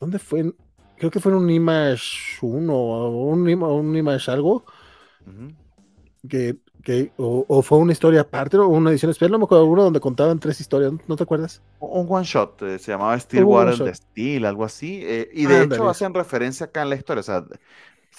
¿Dónde 0.00 0.18
fue? 0.18 0.52
Creo 0.96 1.10
que 1.10 1.20
fue 1.20 1.32
en 1.32 1.38
un 1.38 1.50
Image 1.50 2.38
1 2.42 2.74
o 2.74 3.26
un, 3.26 3.48
un 3.48 3.96
Image 3.96 4.30
algo. 4.30 4.64
que, 6.28 6.56
que 6.82 7.12
o, 7.16 7.62
fue 7.62 7.78
una 7.78 7.92
historia 7.92 8.22
aparte 8.22 8.58
o 8.58 8.68
una 8.68 8.90
edición 8.90 9.10
especial. 9.10 9.32
No 9.32 9.38
me 9.38 9.44
acuerdo, 9.44 9.66
uno 9.66 9.84
donde 9.84 10.00
contaban 10.00 10.38
tres 10.38 10.60
historias. 10.60 10.92
¿No 11.06 11.16
te 11.16 11.22
acuerdas? 11.22 11.62
Un 11.80 12.06
one 12.08 12.24
shot. 12.24 12.62
Eh, 12.62 12.78
se 12.78 12.92
llamaba 12.92 13.18
Stillwater 13.18 13.76
de 13.76 13.94
Steel, 13.94 14.44
algo 14.44 14.64
así. 14.64 15.00
Eh, 15.04 15.30
y 15.32 15.46
de 15.46 15.64
hecho 15.64 15.88
hacen 15.88 16.12
referencia 16.14 16.66
acá 16.66 16.82
en 16.82 16.90
la 16.90 16.96
historia. 16.96 17.20
O 17.20 17.24
sea, 17.24 17.44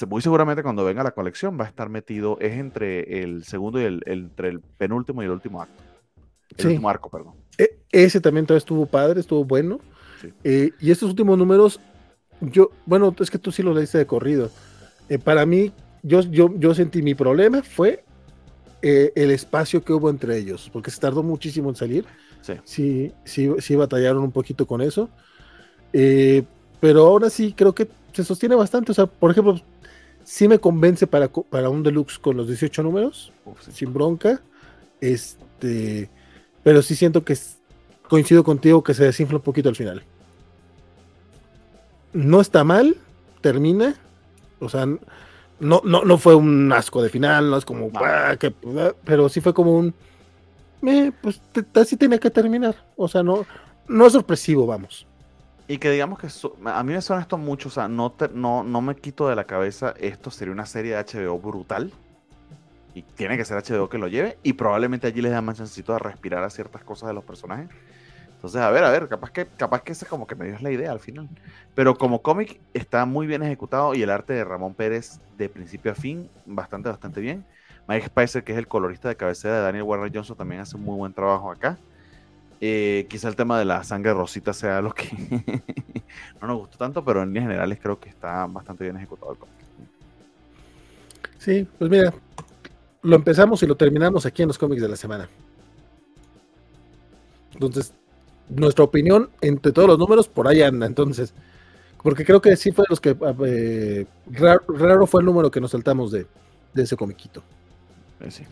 muy 0.07 0.21
seguramente 0.21 0.63
cuando 0.63 0.83
venga 0.83 1.03
la 1.03 1.11
colección 1.11 1.57
va 1.59 1.65
a 1.65 1.67
estar 1.67 1.89
metido. 1.89 2.37
Es 2.41 2.53
entre 2.53 3.21
el 3.21 3.45
segundo 3.45 3.79
y 3.79 3.83
el, 3.83 4.01
entre 4.05 4.49
el 4.49 4.59
penúltimo 4.59 5.21
y 5.21 5.25
el 5.25 5.31
último 5.31 5.61
acto. 5.61 5.83
El 6.57 6.79
Marco, 6.79 7.09
perdón. 7.09 7.35
E, 7.57 7.79
ese 7.91 8.19
también 8.21 8.45
todavía 8.45 8.59
estuvo 8.59 8.85
padre, 8.85 9.19
estuvo 9.19 9.43
bueno. 9.43 9.79
Eh, 10.43 10.71
y 10.79 10.91
estos 10.91 11.09
últimos 11.09 11.37
números, 11.37 11.79
yo, 12.41 12.71
bueno, 12.85 13.13
es 13.19 13.29
que 13.29 13.37
tú 13.37 13.51
sí 13.51 13.63
los 13.63 13.75
leíste 13.75 13.97
de 13.97 14.05
corrido. 14.05 14.49
Eh, 15.09 15.19
para 15.19 15.45
mí, 15.45 15.71
yo, 16.03 16.21
yo, 16.21 16.53
yo 16.57 16.73
sentí 16.73 17.01
mi 17.01 17.15
problema 17.15 17.61
fue 17.63 18.03
eh, 18.81 19.11
el 19.15 19.31
espacio 19.31 19.83
que 19.83 19.93
hubo 19.93 20.09
entre 20.09 20.37
ellos, 20.37 20.69
porque 20.71 20.91
se 20.91 20.99
tardó 20.99 21.23
muchísimo 21.23 21.69
en 21.69 21.75
salir. 21.75 22.05
Sí. 22.41 22.53
Sí, 22.63 23.13
sí, 23.23 23.49
sí 23.59 23.75
batallaron 23.75 24.23
un 24.23 24.31
poquito 24.31 24.67
con 24.67 24.81
eso. 24.81 25.09
pero 26.79 27.05
ahora 27.05 27.29
sí 27.29 27.53
creo 27.53 27.73
que 27.73 27.87
se 28.13 28.23
sostiene 28.23 28.55
bastante. 28.55 28.91
O 28.91 28.95
sea, 28.95 29.07
por 29.07 29.31
ejemplo, 29.31 29.59
sí 30.23 30.47
me 30.47 30.59
convence 30.59 31.07
para, 31.07 31.27
para 31.27 31.69
un 31.69 31.81
deluxe 31.83 32.19
con 32.19 32.37
los 32.37 32.47
18 32.47 32.83
números, 32.83 33.31
sin 33.71 33.93
bronca. 33.93 34.41
Este 35.01 36.09
pero 36.65 36.81
sí 36.81 36.95
siento 36.95 37.23
que 37.23 37.37
coincido 38.09 38.43
contigo 38.43 38.83
que 38.83 38.95
se 38.95 39.03
desinfla 39.03 39.37
un 39.37 39.43
poquito 39.43 39.69
al 39.69 39.75
final. 39.75 40.03
No 42.11 42.41
está 42.41 42.63
mal, 42.63 42.97
termina. 43.39 43.93
O 44.59 44.67
sea, 44.67 44.87
no, 44.87 44.99
no, 45.83 46.03
no 46.03 46.17
fue 46.17 46.33
un 46.33 46.73
asco 46.73 47.03
de 47.03 47.09
final, 47.09 47.51
no 47.51 47.57
es 47.57 47.65
como, 47.65 47.91
ah, 47.93 48.35
pero 49.03 49.29
sí 49.29 49.41
fue 49.41 49.53
como 49.53 49.77
un, 49.77 49.93
pues 51.21 51.39
así 51.75 51.97
tenía 51.97 52.17
que 52.17 52.31
terminar. 52.31 52.75
O 52.97 53.07
sea, 53.07 53.21
no, 53.21 53.45
no 53.87 54.07
es 54.07 54.13
sorpresivo, 54.13 54.65
vamos. 54.65 55.05
Y 55.67 55.77
que 55.77 55.91
digamos 55.91 56.17
que 56.17 56.29
a 56.65 56.81
mí 56.81 56.93
me 56.93 57.01
suena 57.03 57.21
esto 57.21 57.37
mucho, 57.37 57.69
o 57.69 57.71
sea, 57.71 57.87
no, 57.87 58.11
no, 58.33 58.63
no 58.63 58.81
me 58.81 58.95
quito 58.95 59.29
de 59.29 59.35
la 59.35 59.43
cabeza, 59.43 59.93
esto 59.99 60.31
sería 60.31 60.51
una 60.51 60.65
serie 60.65 60.95
de 60.95 61.03
HBO 61.03 61.37
brutal 61.37 61.91
y 62.95 63.01
tiene 63.01 63.37
que 63.37 63.43
ser 63.43 63.61
HBO 63.61 63.89
que 63.89 63.97
lo 63.97 64.07
lleve 64.07 64.37
y 64.41 64.53
probablemente 64.53 65.05
allí 65.05 65.21
les 65.21 65.33
da 65.33 65.41
más 65.41 65.57
chancito 65.57 65.91
de 65.93 65.99
respirar 65.99 66.43
a 66.43 66.49
ciertas 66.49 66.83
cosas 66.83 67.09
de 67.09 67.13
los 67.13 67.25
personajes. 67.25 67.67
Entonces, 68.35 68.61
a 68.61 68.69
ver, 68.71 68.85
a 68.85 68.89
ver, 68.89 69.09
capaz 69.09 69.31
que, 69.31 69.45
capaz 69.45 69.83
que 69.83 69.91
esa 69.91 70.05
como 70.05 70.25
que 70.25 70.35
me 70.35 70.45
dio 70.45 70.57
la 70.61 70.71
idea 70.71 70.91
al 70.91 71.01
final. 71.01 71.27
Pero 71.73 71.97
como 71.97 72.21
cómic 72.21 72.61
está 72.73 73.05
muy 73.05 73.27
bien 73.27 73.43
ejecutado 73.43 73.93
y 73.95 74.01
el 74.01 74.09
arte 74.09 74.33
de 74.33 74.45
Ramón 74.45 74.73
Pérez 74.73 75.19
de 75.37 75.49
principio 75.49 75.91
a 75.91 75.95
fin, 75.95 76.29
bastante, 76.45 76.87
bastante 76.87 77.19
bien. 77.19 77.45
Mike 77.87 78.07
Spicer, 78.07 78.43
que 78.45 78.53
es 78.53 78.57
el 78.57 78.67
colorista 78.67 79.09
de 79.09 79.17
cabecera 79.17 79.55
de 79.55 79.61
Daniel 79.61 79.83
Warner 79.83 80.11
Johnson, 80.13 80.37
también 80.37 80.61
hace 80.61 80.77
un 80.77 80.83
muy 80.83 80.95
buen 80.95 81.13
trabajo 81.13 81.51
acá. 81.51 81.77
Eh, 82.61 83.07
quizá 83.09 83.27
el 83.27 83.35
tema 83.35 83.59
de 83.59 83.65
la 83.65 83.83
sangre 83.83 84.13
rosita 84.13 84.53
sea 84.53 84.81
lo 84.81 84.93
que 84.93 85.09
no 86.41 86.47
nos 86.47 86.57
gustó 86.59 86.77
tanto, 86.77 87.03
pero 87.03 87.21
en 87.21 87.29
líneas 87.29 87.43
generales 87.43 87.77
creo 87.81 87.99
que 87.99 88.07
está 88.07 88.45
bastante 88.47 88.85
bien 88.85 88.95
ejecutado 88.95 89.33
el 89.33 89.37
cómic. 89.37 89.55
Sí, 91.37 91.67
pues 91.77 91.91
mira, 91.91 92.13
lo 93.05 93.15
empezamos 93.15 93.61
y 93.63 93.67
lo 93.67 93.75
terminamos 93.75 94.25
aquí 94.25 94.41
en 94.41 94.47
los 94.47 94.57
cómics 94.57 94.81
de 94.81 94.89
la 94.89 94.95
semana. 94.95 95.29
Entonces, 97.53 97.93
nuestra 98.49 98.83
opinión 98.83 99.29
entre 99.41 99.71
todos 99.71 99.87
los 99.87 99.99
números 99.99 100.27
por 100.27 100.47
ahí 100.47 100.61
anda. 100.61 100.85
Entonces, 100.85 101.33
porque 102.01 102.25
creo 102.25 102.41
que 102.41 102.55
sí 102.55 102.71
fue 102.71 102.85
los 102.89 102.99
que 102.99 103.15
eh, 103.45 104.05
raro, 104.31 105.07
fue 105.07 105.21
el 105.21 105.25
número 105.25 105.49
que 105.51 105.61
nos 105.61 105.71
saltamos 105.71 106.11
de, 106.11 106.27
ese 106.75 106.97
comiquito. 106.97 107.43
Eh, 108.19 108.31
sí. 108.31 108.43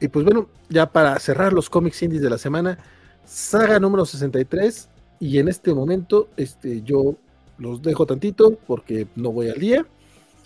Y 0.00 0.08
pues 0.08 0.24
bueno, 0.24 0.48
ya 0.68 0.90
para 0.90 1.18
cerrar 1.18 1.52
los 1.52 1.70
cómics 1.70 2.02
indies 2.02 2.22
de 2.22 2.30
la 2.30 2.38
semana, 2.38 2.78
saga 3.24 3.78
número 3.78 4.04
63. 4.04 4.88
Y 5.20 5.38
en 5.38 5.48
este 5.48 5.72
momento, 5.72 6.28
este, 6.36 6.82
yo 6.82 7.16
los 7.58 7.82
dejo 7.82 8.06
tantito 8.06 8.56
porque 8.66 9.06
no 9.16 9.32
voy 9.32 9.48
al 9.48 9.58
día. 9.58 9.86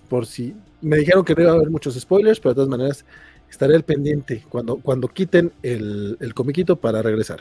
Por 0.08 0.26
si 0.26 0.54
me 0.82 0.98
dijeron 0.98 1.24
que 1.24 1.34
no 1.34 1.42
iba 1.42 1.52
a 1.52 1.54
haber 1.54 1.70
muchos 1.70 1.98
spoilers, 1.98 2.38
pero 2.38 2.50
de 2.50 2.54
todas 2.56 2.68
maneras 2.68 3.04
estaré 3.48 3.74
al 3.74 3.84
pendiente 3.84 4.44
cuando, 4.48 4.76
cuando 4.76 5.08
quiten 5.08 5.52
el, 5.62 6.16
el 6.20 6.34
comiquito 6.34 6.76
para 6.76 7.02
regresar. 7.02 7.40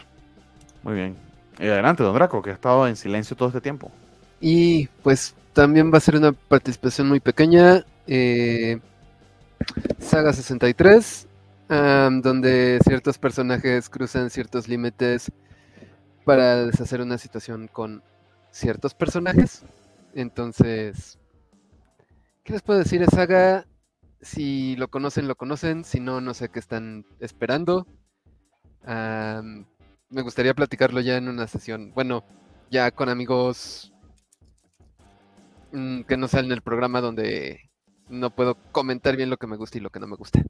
Muy 0.83 0.95
bien. 0.95 1.15
Y 1.59 1.67
adelante, 1.67 2.03
don 2.03 2.13
Draco, 2.13 2.41
que 2.41 2.51
ha 2.51 2.53
estado 2.53 2.87
en 2.87 2.95
silencio 2.95 3.35
todo 3.35 3.49
este 3.49 3.61
tiempo. 3.61 3.91
Y 4.39 4.87
pues 5.03 5.35
también 5.53 5.93
va 5.93 5.97
a 5.97 6.01
ser 6.01 6.15
una 6.15 6.31
participación 6.31 7.07
muy 7.07 7.19
pequeña. 7.19 7.85
Eh, 8.07 8.79
Saga 9.99 10.33
63, 10.33 11.27
donde 11.69 12.79
ciertos 12.83 13.17
personajes 13.17 13.89
cruzan 13.89 14.29
ciertos 14.29 14.67
límites 14.67 15.31
para 16.25 16.65
deshacer 16.65 17.01
una 17.01 17.17
situación 17.17 17.67
con 17.67 18.01
ciertos 18.51 18.93
personajes. 18.93 19.63
Entonces, 20.15 21.19
¿qué 22.43 22.53
les 22.53 22.61
puedo 22.61 22.79
decir? 22.79 23.01
Es 23.01 23.09
Saga, 23.09 23.65
si 24.21 24.75
lo 24.75 24.89
conocen, 24.89 25.27
lo 25.27 25.35
conocen. 25.35 25.83
Si 25.83 25.99
no, 25.99 26.21
no 26.21 26.33
sé 26.33 26.49
qué 26.49 26.59
están 26.59 27.05
esperando 27.19 27.87
me 30.11 30.21
gustaría 30.21 30.53
platicarlo 30.53 30.99
ya 30.99 31.17
en 31.17 31.27
una 31.27 31.47
sesión. 31.47 31.91
Bueno, 31.95 32.23
ya 32.69 32.91
con 32.91 33.09
amigos 33.09 33.91
mm, 35.71 36.01
que 36.01 36.17
no 36.17 36.27
salen 36.27 36.51
el 36.51 36.61
programa 36.61 37.01
donde 37.01 37.71
no 38.09 38.29
puedo 38.29 38.55
comentar 38.71 39.15
bien 39.15 39.29
lo 39.29 39.37
que 39.37 39.47
me 39.47 39.55
gusta 39.55 39.77
y 39.77 39.81
lo 39.81 39.89
que 39.89 39.99
no 39.99 40.07
me 40.07 40.17
gusta. 40.17 40.43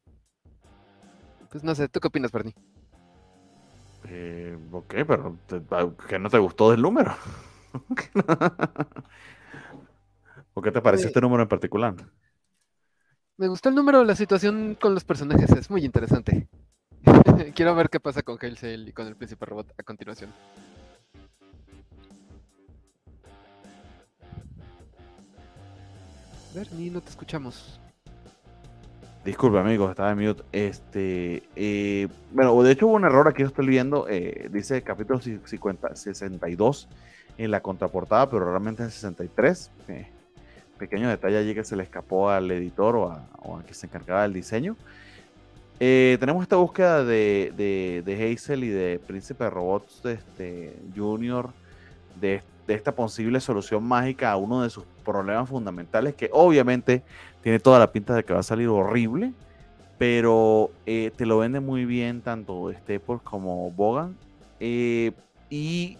Pues 1.51 1.63
no 1.63 1.75
sé, 1.75 1.87
¿tú 1.89 1.99
qué 1.99 2.07
opinas, 2.07 2.31
Bernie? 2.31 2.55
Eh, 4.05 4.57
ok, 4.71 4.93
pero 5.07 5.37
ah, 5.71 5.89
¿qué 6.09 6.17
no 6.17 6.29
te 6.29 6.39
gustó 6.39 6.71
del 6.71 6.81
número? 6.81 7.13
¿O 10.61 10.63
qué 10.63 10.71
te 10.71 10.79
pareció 10.79 11.07
este 11.07 11.19
número 11.19 11.41
en 11.41 11.49
particular? 11.49 11.95
Me 13.35 13.47
gustó 13.47 13.69
el 13.69 13.73
número, 13.73 14.03
la 14.03 14.15
situación 14.15 14.77
con 14.79 14.93
los 14.93 15.03
personajes 15.03 15.49
es 15.53 15.71
muy 15.71 15.83
interesante. 15.83 16.47
Quiero 17.55 17.73
ver 17.73 17.89
qué 17.89 17.99
pasa 17.99 18.21
con 18.21 18.37
Hail 18.39 18.87
y 18.87 18.91
con 18.91 19.07
el 19.07 19.15
príncipe 19.15 19.43
robot 19.47 19.73
a 19.75 19.81
continuación. 19.81 20.31
Bernie, 26.53 26.91
no 26.91 27.01
te 27.01 27.09
escuchamos. 27.09 27.79
Disculpe, 29.25 29.57
amigos, 29.57 29.89
estaba 29.89 30.11
en 30.11 30.19
mute. 30.19 30.43
Este, 30.51 31.41
eh, 31.55 32.07
bueno, 32.29 32.61
de 32.61 32.71
hecho 32.71 32.85
hubo 32.85 32.97
un 32.97 33.05
error 33.05 33.27
aquí, 33.27 33.41
estoy 33.41 33.65
viendo. 33.65 34.07
Eh, 34.07 34.47
dice 34.53 34.83
capítulo 34.83 35.19
50, 35.19 35.95
62 35.95 36.87
en 37.39 37.49
la 37.49 37.61
contraportada, 37.61 38.29
pero 38.29 38.45
realmente 38.45 38.83
es 38.83 38.93
63. 38.93 39.71
Eh, 39.87 40.20
pequeño 40.81 41.07
detalle 41.07 41.37
allí 41.37 41.53
que 41.53 41.63
se 41.63 41.75
le 41.75 41.83
escapó 41.83 42.31
al 42.31 42.49
editor 42.49 42.95
o 42.95 43.11
a, 43.11 43.23
o 43.43 43.57
a 43.57 43.61
quien 43.61 43.75
se 43.75 43.85
encargaba 43.85 44.23
del 44.23 44.33
diseño. 44.33 44.75
Eh, 45.83 46.17
tenemos 46.19 46.43
esta 46.43 46.57
búsqueda 46.57 47.03
de, 47.03 48.03
de, 48.05 48.33
Hazel 48.33 48.63
y 48.63 48.69
de 48.69 48.99
Príncipe 48.99 49.43
de 49.45 49.49
Robots 49.49 50.05
este, 50.05 50.75
Junior, 50.95 51.49
de, 52.19 52.43
esta 52.67 52.93
posible 52.93 53.39
solución 53.39 53.83
mágica 53.83 54.31
a 54.31 54.37
uno 54.37 54.61
de 54.61 54.69
sus 54.69 54.83
problemas 55.03 55.49
fundamentales, 55.49 56.13
que 56.13 56.29
obviamente 56.31 57.01
tiene 57.41 57.59
toda 57.59 57.79
la 57.79 57.91
pinta 57.91 58.13
de 58.15 58.23
que 58.23 58.31
va 58.31 58.41
a 58.41 58.43
salir 58.43 58.67
horrible, 58.67 59.33
pero 59.97 60.69
eh, 60.85 61.11
te 61.15 61.25
lo 61.25 61.39
vende 61.39 61.59
muy 61.59 61.85
bien 61.85 62.21
tanto 62.21 62.71
Staples 62.71 63.21
como 63.23 63.71
Bogan. 63.71 64.15
Eh, 64.59 65.11
y 65.49 65.97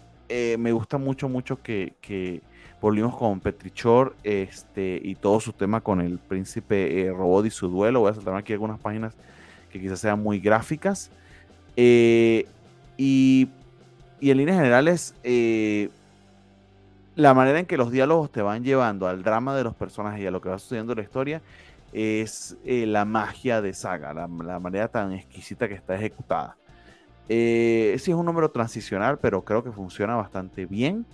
me 0.58 0.70
gusta 0.70 0.96
mucho, 0.96 1.28
mucho 1.28 1.60
que, 1.60 2.40
volvimos 2.82 3.16
con 3.16 3.38
Petrichor 3.38 4.14
este, 4.24 5.00
y 5.02 5.14
todo 5.14 5.38
su 5.38 5.52
tema 5.52 5.80
con 5.80 6.00
el 6.00 6.18
príncipe 6.18 7.10
robot 7.16 7.46
y 7.46 7.50
su 7.50 7.68
duelo. 7.68 8.00
Voy 8.00 8.10
a 8.10 8.14
saltar 8.14 8.34
aquí 8.34 8.52
algunas 8.52 8.80
páginas 8.80 9.14
que 9.70 9.80
quizás 9.80 10.00
sean 10.00 10.20
muy 10.20 10.40
gráficas. 10.40 11.10
Eh, 11.76 12.44
y, 12.98 13.48
en 14.20 14.36
líneas 14.36 14.58
generales, 14.58 15.14
eh, 15.22 15.90
la 17.14 17.34
manera 17.34 17.60
en 17.60 17.66
que 17.66 17.76
los 17.76 17.92
diálogos 17.92 18.30
te 18.32 18.42
van 18.42 18.64
llevando 18.64 19.06
al 19.06 19.22
drama 19.22 19.56
de 19.56 19.62
los 19.62 19.74
personajes 19.76 20.20
y 20.20 20.26
a 20.26 20.32
lo 20.32 20.40
que 20.40 20.48
va 20.48 20.58
sucediendo 20.58 20.92
en 20.92 20.98
la 20.98 21.04
historia 21.04 21.40
es 21.92 22.56
eh, 22.64 22.86
la 22.86 23.04
magia 23.04 23.60
de 23.60 23.74
Saga, 23.74 24.12
la, 24.14 24.26
manera 24.26 24.88
tan 24.88 25.12
exquisita 25.12 25.68
que 25.68 25.74
está 25.74 25.94
ejecutada. 25.94 26.56
sí 27.28 27.92
es 27.94 28.08
un 28.08 28.26
número 28.26 28.50
transicional, 28.50 29.18
pero 29.18 29.42
creo 29.42 29.62
que 29.62 29.70
funciona 29.70 30.16
bastante 30.16 30.66
bien. 30.66 31.06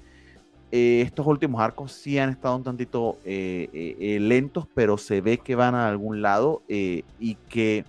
Estos 0.70 1.26
últimos 1.26 1.60
arcos 1.60 1.92
sí 1.92 2.18
han 2.18 2.30
estado 2.30 2.56
un 2.56 2.64
tantito 2.64 3.18
lentos, 3.24 4.66
pero 4.74 4.98
se 4.98 5.20
ve 5.20 5.38
que 5.38 5.54
van 5.54 5.74
a 5.74 5.88
algún 5.88 6.22
lado 6.22 6.62
y 6.68 7.34
que 7.48 7.84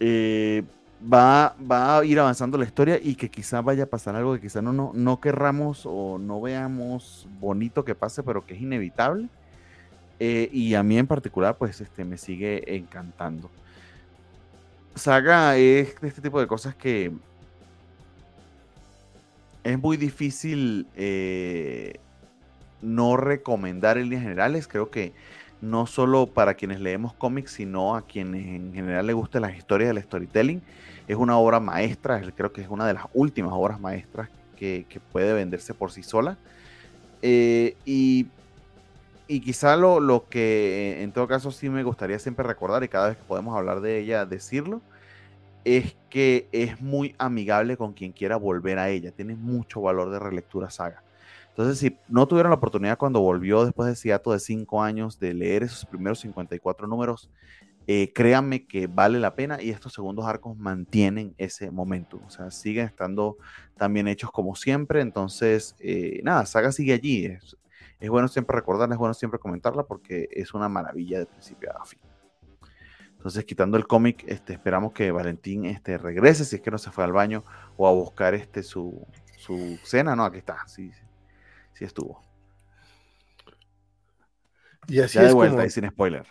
eh, 0.00 0.62
va, 1.00 1.54
va 1.58 1.98
a 1.98 2.04
ir 2.04 2.18
avanzando 2.18 2.58
la 2.58 2.64
historia 2.64 2.98
y 3.02 3.14
que 3.14 3.30
quizá 3.30 3.60
vaya 3.60 3.84
a 3.84 3.86
pasar 3.86 4.16
algo 4.16 4.34
que 4.34 4.40
quizá 4.40 4.62
no, 4.62 4.72
no, 4.72 4.92
no 4.94 5.20
querramos 5.20 5.82
o 5.84 6.18
no 6.18 6.40
veamos 6.40 7.28
bonito 7.40 7.84
que 7.84 7.94
pase, 7.94 8.22
pero 8.22 8.44
que 8.44 8.54
es 8.54 8.60
inevitable. 8.60 9.28
Eh, 10.20 10.48
y 10.52 10.74
a 10.74 10.82
mí 10.82 10.98
en 10.98 11.06
particular, 11.06 11.56
pues 11.56 11.80
este, 11.80 12.04
me 12.04 12.18
sigue 12.18 12.76
encantando. 12.76 13.50
Saga 14.94 15.56
es 15.56 16.00
de 16.00 16.08
este 16.08 16.20
tipo 16.20 16.40
de 16.40 16.48
cosas 16.48 16.74
que 16.74 17.12
es 19.68 19.78
muy 19.78 19.98
difícil 19.98 20.86
eh, 20.96 22.00
no 22.80 23.18
recomendar 23.18 23.98
en 23.98 24.04
líneas 24.04 24.22
generales. 24.22 24.66
Creo 24.66 24.90
que 24.90 25.12
no 25.60 25.86
solo 25.86 26.26
para 26.26 26.54
quienes 26.54 26.80
leemos 26.80 27.12
cómics, 27.12 27.52
sino 27.52 27.94
a 27.94 28.02
quienes 28.02 28.46
en 28.46 28.72
general 28.72 29.06
les 29.06 29.14
gusten 29.14 29.42
las 29.42 29.56
historias 29.56 29.94
del 29.94 30.02
storytelling. 30.02 30.62
Es 31.06 31.16
una 31.16 31.36
obra 31.36 31.60
maestra, 31.60 32.22
creo 32.34 32.52
que 32.52 32.62
es 32.62 32.68
una 32.68 32.86
de 32.86 32.94
las 32.94 33.04
últimas 33.12 33.52
obras 33.52 33.78
maestras 33.78 34.30
que, 34.56 34.86
puede 35.12 35.34
venderse 35.34 35.74
por 35.74 35.92
sí 35.92 36.02
sola. 36.02 36.38
Eh, 37.20 37.76
y, 37.84 38.26
quizá 39.26 39.76
lo, 39.76 40.00
lo, 40.00 40.28
que 40.28 41.02
en 41.02 41.12
todo 41.12 41.28
caso 41.28 41.50
sí 41.50 41.68
me 41.68 41.82
gustaría 41.82 42.18
siempre 42.18 42.46
recordar, 42.46 42.84
y 42.84 42.88
cada 42.88 43.08
vez 43.08 43.18
que 43.18 43.24
podemos 43.24 43.54
hablar 43.54 43.80
de 43.82 43.98
ella, 43.98 44.24
decirlo, 44.24 44.80
es 45.64 45.96
que 46.10 46.48
es 46.52 46.80
muy 46.80 47.14
amigable 47.18 47.76
con 47.76 47.92
quien 47.92 48.12
quiera 48.12 48.36
volver 48.36 48.78
a 48.78 48.88
ella. 48.88 49.12
Tiene 49.12 49.36
mucho 49.36 49.80
valor 49.80 50.10
de 50.10 50.18
relectura 50.18 50.70
saga. 50.70 51.02
Entonces, 51.50 51.78
si 51.78 51.98
no 52.08 52.28
tuvieron 52.28 52.50
la 52.50 52.56
oportunidad 52.56 52.98
cuando 52.98 53.20
volvió 53.20 53.64
después 53.64 53.86
de 53.88 53.92
ese 53.94 54.30
de 54.30 54.38
cinco 54.38 54.80
años 54.80 55.18
de 55.18 55.34
leer 55.34 55.64
esos 55.64 55.84
primeros 55.86 56.20
54 56.20 56.86
números, 56.86 57.30
eh, 57.88 58.12
créanme 58.12 58.66
que 58.66 58.86
vale 58.86 59.18
la 59.18 59.34
pena 59.34 59.60
y 59.60 59.70
estos 59.70 59.92
segundos 59.92 60.24
arcos 60.26 60.56
mantienen 60.56 61.34
ese 61.36 61.70
momento. 61.70 62.20
O 62.24 62.30
sea, 62.30 62.50
siguen 62.50 62.86
estando 62.86 63.38
también 63.76 64.06
hechos 64.06 64.30
como 64.30 64.54
siempre. 64.54 65.00
Entonces, 65.00 65.74
eh, 65.80 66.20
nada, 66.22 66.46
Saga 66.46 66.70
sigue 66.70 66.92
allí. 66.92 67.26
Es, 67.26 67.56
es 67.98 68.10
bueno 68.10 68.28
siempre 68.28 68.54
recordarla, 68.54 68.94
es 68.94 68.98
bueno 68.98 69.14
siempre 69.14 69.40
comentarla 69.40 69.82
porque 69.82 70.28
es 70.30 70.54
una 70.54 70.68
maravilla 70.68 71.18
de 71.18 71.26
principio 71.26 71.70
a 71.76 71.84
fin. 71.84 71.98
Entonces, 73.18 73.44
quitando 73.44 73.76
el 73.76 73.86
cómic, 73.86 74.24
este, 74.28 74.52
esperamos 74.52 74.92
que 74.92 75.10
Valentín 75.10 75.64
este, 75.64 75.98
regrese, 75.98 76.44
si 76.44 76.56
es 76.56 76.62
que 76.62 76.70
no 76.70 76.78
se 76.78 76.92
fue 76.92 77.02
al 77.02 77.12
baño 77.12 77.42
o 77.76 77.88
a 77.88 77.92
buscar 77.92 78.32
este, 78.34 78.62
su, 78.62 79.04
su 79.36 79.76
cena. 79.82 80.14
No, 80.14 80.24
aquí 80.24 80.38
está. 80.38 80.66
Sí, 80.68 80.92
sí 81.74 81.84
estuvo. 81.84 82.22
Y 84.86 85.00
así 85.00 85.18
es 85.18 85.34
vuelta 85.34 85.56
como... 85.56 85.68
sin 85.68 85.88
spoiler. 85.90 86.26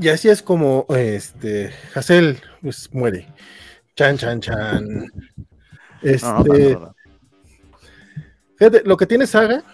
Y 0.00 0.08
así 0.08 0.28
es 0.28 0.42
como 0.42 0.86
este 0.90 1.72
Hassel 1.92 2.40
pues, 2.62 2.94
muere. 2.94 3.26
Chan, 3.96 4.16
chan, 4.16 4.40
chan. 4.40 5.06
Este. 6.00 6.78
Fíjate, 8.56 8.82
lo 8.84 8.96
que 8.96 9.06
tiene 9.06 9.26
Saga, 9.26 9.64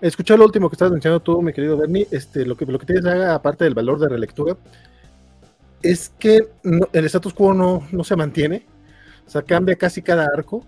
escuché 0.00 0.36
lo 0.36 0.44
último 0.44 0.68
que 0.68 0.74
estabas 0.74 0.90
mencionando 0.90 1.22
tú, 1.22 1.40
mi 1.40 1.52
querido 1.52 1.76
Bernie, 1.76 2.08
este, 2.10 2.44
lo 2.44 2.56
que, 2.56 2.66
lo 2.66 2.76
que 2.76 2.86
tiene 2.86 3.02
Saga, 3.02 3.34
aparte 3.36 3.62
del 3.62 3.74
valor 3.74 4.00
de 4.00 4.08
relectura, 4.08 4.56
es 5.82 6.12
que 6.18 6.48
el 6.92 7.04
status 7.06 7.32
quo 7.32 7.54
no, 7.54 7.86
no 7.92 8.04
se 8.04 8.16
mantiene, 8.16 8.66
o 9.26 9.30
sea, 9.30 9.42
cambia 9.42 9.76
casi 9.76 10.02
cada 10.02 10.26
arco, 10.26 10.64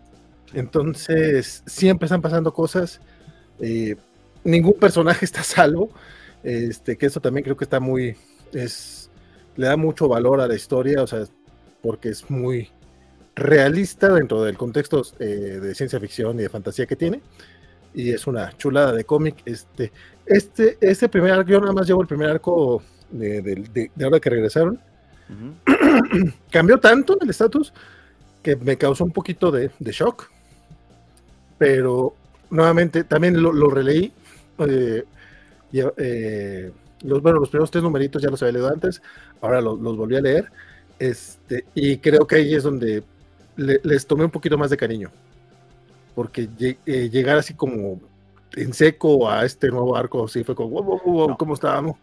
entonces 0.55 1.62
siempre 1.66 2.07
están 2.07 2.23
pasando 2.23 2.52
cosas, 2.52 3.00
eh, 3.60 3.97
ningún 4.44 4.74
personaje 4.74 5.24
está 5.24 5.42
salvo, 5.42 5.91
este, 6.42 6.97
que 6.97 7.07
eso 7.07 7.20
también 7.20 7.44
creo 7.44 7.57
que 7.57 7.65
está 7.65 7.81
muy, 7.81 8.16
es, 8.52 9.10
le 9.57 9.66
da 9.66 9.76
mucho 9.76 10.08
valor 10.08 10.41
a 10.41 10.47
la 10.47 10.55
historia, 10.55 11.02
o 11.02 11.07
sea, 11.07 11.24
porque 11.82 12.08
es 12.10 12.31
muy 12.31 12.70
realista 13.34 14.12
dentro 14.12 14.42
del 14.42 14.57
contexto 14.57 15.02
eh, 15.18 15.24
de 15.24 15.74
ciencia 15.74 15.99
ficción 16.00 16.39
y 16.39 16.42
de 16.42 16.49
fantasía 16.49 16.86
que 16.86 16.97
tiene. 16.97 17.20
Y 17.94 18.10
es 18.10 18.26
una 18.26 18.57
chulada 18.57 18.92
de 18.92 19.05
cómic. 19.05 19.42
Este, 19.44 19.92
este, 20.26 20.78
este 20.81 21.08
primer 21.08 21.32
arco, 21.32 21.50
yo 21.50 21.60
nada 21.60 21.73
más 21.73 21.86
llevo 21.86 22.02
el 22.02 22.08
primer 22.08 22.31
arco 22.31 22.82
de, 23.10 23.42
de, 23.42 23.91
de 23.94 24.05
ahora 24.05 24.20
que 24.20 24.31
regresaron. 24.31 24.81
Cambió 26.51 26.78
tanto 26.78 27.19
el 27.20 27.31
estatus 27.31 27.73
que 28.43 28.57
me 28.57 28.77
causó 28.77 29.05
un 29.05 29.12
poquito 29.12 29.51
de, 29.51 29.70
shock. 29.81 30.31
Pero 31.59 32.15
nuevamente 32.51 33.05
también 33.05 33.41
lo, 33.41 33.70
releí. 33.70 34.12
Eh, 34.59 35.05
eh, 35.73 36.73
los, 37.02 37.23
bueno, 37.23 37.41
los 37.41 37.49
primeros 37.49 37.70
tres 37.70 37.83
numeritos 37.83 38.23
ya 38.23 38.31
los 38.31 38.43
había 38.43 38.52
leído 38.52 38.69
antes, 38.69 39.02
ahora 39.41 39.61
los, 39.61 39.78
volví 39.78 40.17
a 40.17 40.20
leer. 40.20 40.51
Este, 40.99 41.65
y 41.75 41.99
creo 41.99 42.27
que 42.27 42.36
ahí 42.36 42.55
es 42.55 42.62
donde 42.62 43.02
les 43.57 44.07
tomé 44.07 44.25
un 44.25 44.31
poquito 44.31 44.59
más 44.59 44.70
de 44.70 44.77
cariño. 44.77 45.11
Porque 46.15 46.49
eh, 46.86 47.09
llegar 47.11 47.39
así 47.39 47.55
como 47.55 48.01
en 48.55 48.73
seco 48.75 49.31
a 49.31 49.44
este 49.44 49.69
nuevo 49.69 49.97
arco, 49.97 50.28
sí 50.28 50.44
fue 50.44 50.55
como, 50.55 50.83
wow, 50.83 51.36
¿cómo 51.36 51.55
estábamos? 51.55 51.97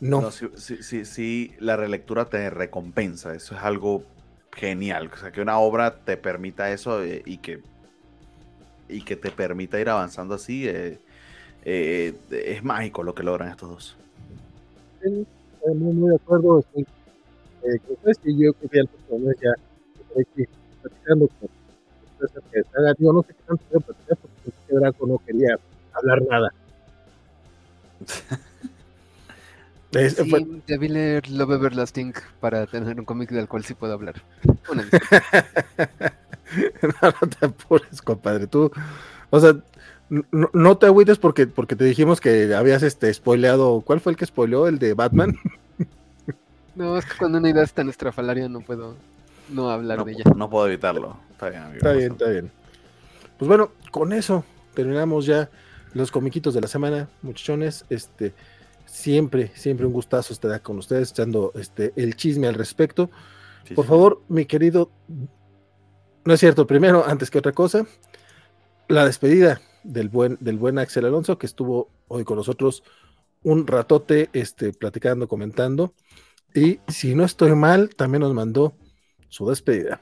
No. 0.00 0.30
sí, 0.30 1.04
sí, 1.04 1.54
la 1.58 1.76
relectura 1.76 2.26
te 2.26 2.50
recompensa. 2.50 3.34
Eso 3.34 3.54
es 3.54 3.62
algo 3.62 4.04
genial. 4.52 5.10
O 5.12 5.16
sea, 5.16 5.32
que 5.32 5.40
una 5.40 5.58
obra 5.58 5.96
te 6.04 6.16
permita 6.16 6.70
eso 6.70 7.02
eh, 7.02 7.22
y 7.24 7.38
que 7.38 7.60
y 8.88 9.02
que 9.02 9.16
te 9.16 9.30
permita 9.30 9.80
ir 9.80 9.88
avanzando 9.88 10.36
así, 10.36 10.68
eh, 10.68 11.00
es 11.64 12.62
mágico 12.62 13.02
lo 13.02 13.14
que 13.14 13.24
logran 13.24 13.48
estos 13.48 13.68
dos. 13.68 13.96
Sí, 15.02 15.26
muy, 15.74 15.92
muy 15.92 16.10
de 16.10 16.16
acuerdo. 16.16 16.64
Sí. 16.74 16.86
Eh, 17.64 17.80
yo 18.24 18.52
quería 18.52 18.82
el 18.82 18.88
ya 19.42 19.54
platicando 20.82 21.28
con 21.40 21.48
que 22.52 22.62
digo, 22.98 23.12
no 23.12 23.22
sé 23.22 23.28
qué 23.28 23.42
tanto 23.46 23.64
voy 23.72 23.82
platicar 23.82 24.18
porque 24.18 24.74
Draco 24.74 25.06
no 25.06 25.18
quería 25.18 25.58
hablar 25.92 26.22
nada. 26.22 26.52
es, 29.98 30.14
sí, 30.14 30.30
fue... 30.30 30.46
debí 30.66 30.88
leer 30.88 31.28
Love 31.28 31.52
Everlasting 31.52 32.14
para 32.40 32.66
tener 32.66 32.98
un 32.98 33.04
cómic 33.04 33.30
del 33.30 33.48
cual 33.48 33.64
sí 33.64 33.74
puedo 33.74 33.92
hablar. 33.92 34.22
no, 34.72 34.78
no 37.02 37.28
te 37.28 37.46
apures, 37.46 38.02
compadre. 38.02 38.46
Tú, 38.46 38.70
o 39.30 39.40
sea, 39.40 39.56
no, 40.08 40.50
no, 40.52 40.78
te 40.78 40.86
agüites 40.86 41.18
porque, 41.18 41.46
porque 41.46 41.76
te 41.76 41.84
dijimos 41.84 42.20
que 42.20 42.54
habías 42.54 42.82
este 42.82 43.12
spoileado. 43.12 43.80
¿Cuál 43.80 44.00
fue 44.00 44.12
el 44.12 44.18
que 44.18 44.26
spoileó? 44.26 44.68
¿El 44.68 44.78
de 44.78 44.94
Batman? 44.94 45.36
No, 46.76 46.96
es 46.98 47.06
que 47.06 47.16
cuando 47.16 47.38
una 47.38 47.48
idea 47.48 47.62
es 47.62 47.72
tan 47.72 47.88
estrafalaria 47.88 48.50
no 48.50 48.60
puedo 48.60 48.96
no 49.48 49.70
hablar 49.70 50.04
de 50.04 50.12
ella. 50.12 50.24
No 50.36 50.50
puedo 50.50 50.68
evitarlo. 50.68 51.16
Está 51.30 51.48
bien, 51.48 51.62
Está 51.74 51.92
bien, 51.92 52.12
está 52.12 52.28
bien. 52.28 52.50
Pues 53.38 53.48
bueno, 53.48 53.70
con 53.90 54.12
eso 54.12 54.44
terminamos 54.74 55.26
ya 55.26 55.48
los 55.94 56.10
comiquitos 56.10 56.54
de 56.54 56.60
la 56.60 56.68
semana, 56.68 57.08
muchachones. 57.22 57.86
Este, 57.88 58.34
siempre, 58.96 59.52
siempre 59.54 59.84
un 59.84 59.92
gustazo 59.92 60.32
estar 60.32 60.62
con 60.62 60.78
ustedes, 60.78 61.10
echando 61.10 61.52
este, 61.54 61.92
el 61.96 62.16
chisme 62.16 62.46
al 62.46 62.54
respecto. 62.54 63.10
Por 63.74 63.84
favor, 63.84 64.22
mi 64.28 64.46
querido, 64.46 64.90
no 66.24 66.32
es 66.32 66.40
cierto, 66.40 66.66
primero, 66.66 67.04
antes 67.06 67.30
que 67.30 67.38
otra 67.38 67.52
cosa, 67.52 67.86
la 68.88 69.04
despedida 69.04 69.60
del 69.84 70.08
buen, 70.08 70.38
del 70.40 70.56
buen 70.56 70.78
Axel 70.78 71.04
Alonso, 71.04 71.36
que 71.36 71.46
estuvo 71.46 71.90
hoy 72.08 72.24
con 72.24 72.38
nosotros 72.38 72.82
un 73.42 73.66
ratote, 73.66 74.30
este, 74.32 74.72
platicando, 74.72 75.28
comentando. 75.28 75.92
Y 76.54 76.80
si 76.88 77.14
no 77.14 77.24
estoy 77.24 77.54
mal, 77.54 77.90
también 77.94 78.22
nos 78.22 78.32
mandó 78.32 78.76
su 79.28 79.46
despedida. 79.46 80.00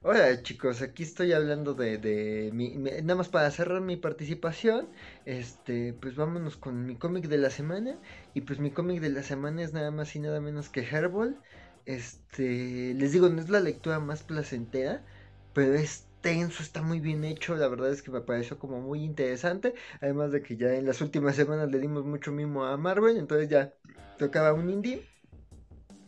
Hola 0.00 0.42
chicos, 0.42 0.80
aquí 0.82 1.02
estoy 1.02 1.32
hablando 1.32 1.74
de, 1.74 2.50
mi, 2.54 2.76
nada 2.76 3.14
más 3.16 3.28
para 3.28 3.50
cerrar 3.50 3.80
mi 3.80 3.96
participación, 3.96 4.90
este, 5.24 5.92
pues 5.92 6.14
vámonos 6.16 6.56
con 6.56 6.86
mi 6.86 6.96
cómic 6.98 7.26
de 7.28 7.36
la 7.38 7.50
semana 7.50 8.00
y 8.32 8.42
pues 8.42 8.58
mi 8.60 8.70
cómic 8.72 9.00
de 9.00 9.10
la 9.10 9.22
semana 9.22 9.62
es 9.62 9.72
nada 9.72 9.90
más 9.90 10.14
y 10.16 10.20
nada 10.20 10.40
menos 10.40 10.68
que 10.70 10.80
Herbal, 10.82 11.40
este, 11.84 12.94
les 12.94 13.12
digo 13.12 13.28
no 13.28 13.40
es 13.40 13.48
la 13.50 13.60
lectura 13.60 13.98
más 14.00 14.22
placentera, 14.22 15.04
pero 15.52 15.74
es 15.74 16.08
tenso, 16.20 16.62
está 16.62 16.82
muy 16.82 17.00
bien 17.00 17.24
hecho, 17.24 17.56
la 17.56 17.68
verdad 17.68 17.90
es 17.92 18.02
que 18.02 18.10
me 18.12 18.20
pareció 18.20 18.58
como 18.58 18.80
muy 18.80 19.02
interesante, 19.04 19.74
además 20.00 20.30
de 20.32 20.42
que 20.42 20.56
ya 20.56 20.74
en 20.74 20.86
las 20.86 21.00
últimas 21.00 21.36
semanas 21.36 21.70
le 21.70 21.78
dimos 21.80 22.04
mucho 22.04 22.32
mimo 22.32 22.64
a 22.64 22.76
Marvel, 22.76 23.16
entonces 23.18 23.48
ya 23.48 23.74
tocaba 24.16 24.52
un 24.54 24.70
indie. 24.70 25.08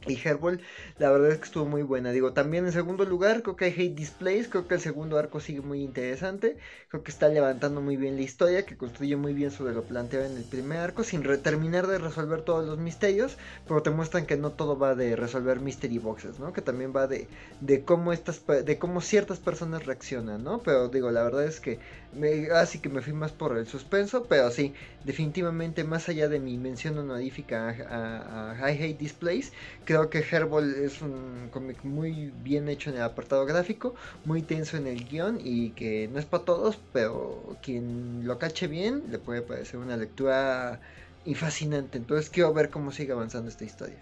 Y 0.07 0.19
Herbal, 0.27 0.63
la 0.99 1.11
verdad 1.11 1.31
es 1.31 1.39
que 1.39 1.45
estuvo 1.45 1.67
muy 1.67 1.83
buena. 1.83 2.11
Digo, 2.11 2.33
también 2.33 2.65
en 2.65 2.73
segundo 2.73 3.05
lugar, 3.05 3.43
creo 3.43 3.55
que 3.57 3.67
hay 3.67 3.73
Hate 3.73 3.95
Displays. 3.95 4.49
Creo 4.49 4.67
que 4.67 4.75
el 4.75 4.81
segundo 4.81 5.19
arco 5.19 5.41
sigue 5.41 5.61
muy 5.61 5.83
interesante. 5.83 6.57
Creo 6.89 7.03
que 7.03 7.11
está 7.11 7.29
levantando 7.29 7.83
muy 7.83 7.97
bien 7.99 8.17
la 8.17 8.23
historia, 8.23 8.65
que 8.65 8.79
construye 8.79 9.17
muy 9.17 9.35
bien 9.35 9.51
sobre 9.51 9.75
lo 9.75 9.83
planteado 9.85 10.25
en 10.25 10.39
el 10.39 10.45
primer 10.45 10.79
arco, 10.79 11.05
sin 11.05 11.23
terminar 11.43 11.87
de 11.87 11.99
resolver 11.99 12.41
todos 12.43 12.67
los 12.67 12.79
misterios. 12.79 13.37
Pero 13.69 13.83
te 13.83 13.91
muestran 13.91 14.25
que 14.25 14.39
no 14.39 14.53
todo 14.53 14.79
va 14.79 14.95
de 14.95 15.17
resolver 15.17 15.61
mystery 15.61 15.99
boxes, 15.99 16.39
¿no? 16.39 16.55
Que 16.55 16.63
también 16.63 16.95
va 16.97 17.07
de, 17.07 17.29
de 17.61 17.85
cómo 17.85 18.15
estas 18.15 18.43
de 18.47 18.79
cómo 18.79 19.03
ciertas 19.03 19.39
personas 19.39 19.85
reaccionan, 19.85 20.43
¿no? 20.43 20.63
Pero 20.63 20.89
digo, 20.89 21.11
la 21.11 21.23
verdad 21.25 21.45
es 21.45 21.61
que 21.61 21.79
me, 22.13 22.51
así 22.51 22.81
que 22.81 22.89
me 22.89 23.03
fui 23.03 23.13
más 23.13 23.33
por 23.33 23.57
el 23.57 23.67
suspenso. 23.67 24.27
Pero 24.29 24.51
sí, 24.51 24.75
definitivamente, 25.05 25.85
más 25.85 26.09
allá 26.09 26.29
de 26.29 26.41
mi 26.41 26.59
mención 26.59 26.99
honorífica 26.99 27.69
a, 27.89 28.53
a, 28.53 28.67
Hate 28.67 28.99
Displays 28.99 29.53
Creo 29.85 30.11
que 30.11 30.19
Herbal 30.19 30.75
es 30.75 31.03
un 31.03 31.49
cómic 31.51 31.85
muy 31.85 32.31
bien 32.43 32.69
hecho 32.69 32.91
en 32.91 32.97
el 32.97 33.03
apartado 33.03 33.45
gráfico, 33.47 33.95
muy 34.25 34.43
tenso 34.43 34.77
en 34.77 34.87
el 34.87 35.09
guion 35.09 35.39
y 35.43 35.71
que 35.71 36.09
no 36.09 36.19
es 36.19 36.27
para 36.27 36.45
todos, 36.45 36.79
pero 36.93 37.57
quien 37.63 38.27
lo 38.27 38.39
cache 38.39 38.67
bien 38.67 39.05
le 39.11 39.19
puede 39.19 39.43
parecer 39.43 39.81
una 39.81 39.97
lectura 39.97 40.81
y 41.25 41.35
fascinante. 41.35 41.99
Entonces 41.99 42.31
quiero 42.31 42.53
ver 42.53 42.71
cómo 42.71 42.93
sigue 42.93 43.13
avanzando 43.13 43.49
esta 43.49 43.65
historia. 43.65 43.99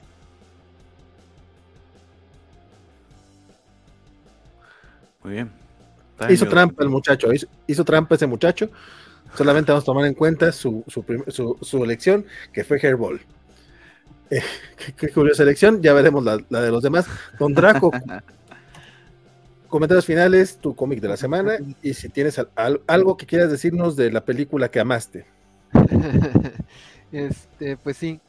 Muy 5.25 5.35
bien. 5.35 5.68
Hizo 6.29 6.47
trampa 6.47 6.83
el 6.83 6.89
muchacho, 6.89 7.29
hizo, 7.67 7.85
trampa 7.85 8.15
ese 8.15 8.27
muchacho. 8.27 8.71
Solamente 9.35 9.71
vamos 9.71 9.85
a 9.85 9.87
tomar 9.87 10.07
en 10.07 10.15
cuenta 10.15 10.53
su, 10.53 10.85
su, 10.87 11.59
su 11.61 11.85
elección, 11.85 12.25
que 12.53 12.65
fue 12.65 12.79
Herbal. 12.81 13.21
Eh, 14.31 14.43
qué, 14.97 15.09
curiosa 15.09 15.43
elección, 15.43 15.83
ya 15.83 15.93
veremos 15.93 16.25
la, 16.25 16.37
de 16.37 16.71
los 16.71 16.83
demás. 16.83 17.07
Con 17.39 17.55
Draco, 17.55 17.91
comentarios 19.69 20.07
finales, 20.07 20.59
tu 20.59 20.75
cómic 20.75 21.01
de 21.01 21.09
la 21.09 21.17
semana 21.17 21.55
y 21.83 21.95
si 21.95 22.09
tienes 22.09 22.41
algo 22.87 23.17
que 23.17 23.27
quieras 23.27 23.51
decirnos 23.51 23.97
de 23.97 24.11
la 24.11 24.25
película 24.25 24.71
que 24.71 24.81
amaste. 24.81 25.27
este, 27.13 27.77
pues 27.77 27.97
sí, 27.97 28.21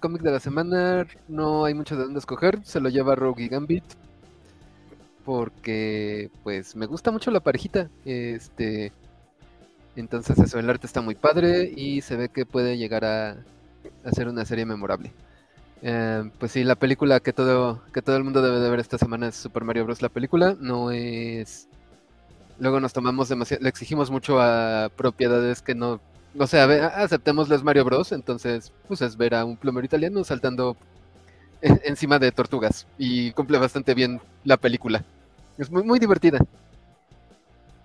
cómic 0.00 0.22
de 0.22 0.30
la 0.30 0.40
semana, 0.40 1.06
no 1.28 1.64
hay 1.64 1.74
mucho 1.74 1.96
de 1.96 2.04
dónde 2.04 2.18
escoger, 2.18 2.60
se 2.64 2.80
lo 2.80 2.88
lleva 2.88 3.14
Rogue 3.14 3.44
y 3.44 3.48
Gambit. 3.48 3.84
Porque, 5.24 6.30
pues, 6.42 6.74
me 6.76 6.86
gusta 6.86 7.10
mucho 7.10 7.30
la 7.30 7.40
parejita. 7.40 7.88
Este, 8.04 8.92
entonces, 9.96 10.38
eso, 10.38 10.58
el 10.58 10.70
arte 10.70 10.86
está 10.86 11.00
muy 11.00 11.14
padre 11.14 11.72
y 11.76 12.00
se 12.00 12.16
ve 12.16 12.28
que 12.28 12.46
puede 12.46 12.78
llegar 12.78 13.04
a, 13.04 13.36
hacer 14.04 14.28
una 14.28 14.44
serie 14.44 14.64
memorable. 14.66 15.12
Eh, 15.82 16.30
pues 16.38 16.52
sí, 16.52 16.64
la 16.64 16.76
película 16.76 17.20
que 17.20 17.32
todo, 17.32 17.82
que 17.92 18.02
todo 18.02 18.16
el 18.16 18.24
mundo 18.24 18.40
debe 18.42 18.60
de 18.60 18.70
ver 18.70 18.80
esta 18.80 18.98
semana 18.98 19.28
es 19.28 19.36
Super 19.36 19.64
Mario 19.64 19.84
Bros. 19.84 20.02
La 20.02 20.08
película 20.08 20.56
no 20.60 20.90
es... 20.90 21.68
Luego 22.58 22.80
nos 22.80 22.92
tomamos 22.92 23.28
demasiado, 23.28 23.62
le 23.62 23.68
exigimos 23.68 24.10
mucho 24.10 24.40
a 24.40 24.90
propiedades 24.96 25.62
que 25.62 25.74
no... 25.74 26.00
O 26.38 26.46
sea, 26.46 26.64
aceptemos 26.96 27.48
los 27.48 27.64
Mario 27.64 27.84
Bros. 27.84 28.12
Entonces, 28.12 28.72
pues 28.88 29.02
es 29.02 29.16
ver 29.16 29.34
a 29.34 29.44
un 29.44 29.56
plomero 29.56 29.84
italiano 29.84 30.24
saltando 30.24 30.76
encima 31.62 32.18
de 32.18 32.32
tortugas. 32.32 32.86
Y 32.98 33.32
cumple 33.32 33.58
bastante 33.58 33.94
bien 33.94 34.20
la 34.44 34.56
película. 34.56 35.02
Es 35.56 35.70
muy, 35.70 35.82
muy 35.82 35.98
divertida. 35.98 36.38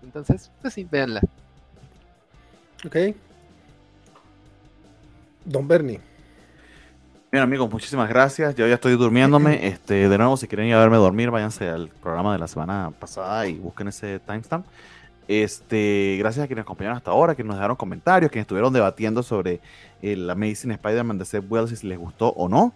Entonces, 0.03 0.51
pues 0.61 0.73
sí, 0.73 0.87
véanla. 0.89 1.21
Ok. 2.85 2.95
Don 5.45 5.67
Bernie. 5.67 5.99
Bien 7.31 7.43
amigos, 7.43 7.69
muchísimas 7.69 8.07
gracias. 8.07 8.55
Yo 8.55 8.67
ya 8.67 8.75
estoy 8.75 8.93
durmiéndome. 8.95 9.67
Este, 9.67 10.07
de 10.07 10.17
nuevo, 10.17 10.37
si 10.37 10.47
quieren 10.47 10.67
ir 10.67 10.75
a 10.75 10.79
verme 10.79 10.97
dormir, 10.97 11.29
váyanse 11.29 11.67
al 11.67 11.89
programa 11.89 12.33
de 12.33 12.39
la 12.39 12.47
semana 12.47 12.91
pasada 12.97 13.47
y 13.47 13.55
busquen 13.55 13.89
ese 13.89 14.19
timestamp. 14.19 14.65
Este, 15.27 16.15
gracias 16.19 16.45
a 16.45 16.47
quienes 16.47 16.61
nos 16.61 16.67
acompañaron 16.67 16.97
hasta 16.97 17.11
ahora, 17.11 17.35
que 17.35 17.43
nos 17.43 17.57
dejaron 17.57 17.75
comentarios, 17.75 18.31
quienes 18.31 18.45
estuvieron 18.45 18.71
debatiendo 18.71 19.23
sobre 19.23 19.59
el 20.01 20.29
Amazing 20.29 20.71
Spider-Man 20.71 21.17
de 21.17 21.25
Seth 21.25 21.45
Wells, 21.49 21.77
si 21.77 21.85
les 21.85 21.97
gustó 21.97 22.29
o 22.29 22.47
no. 22.47 22.73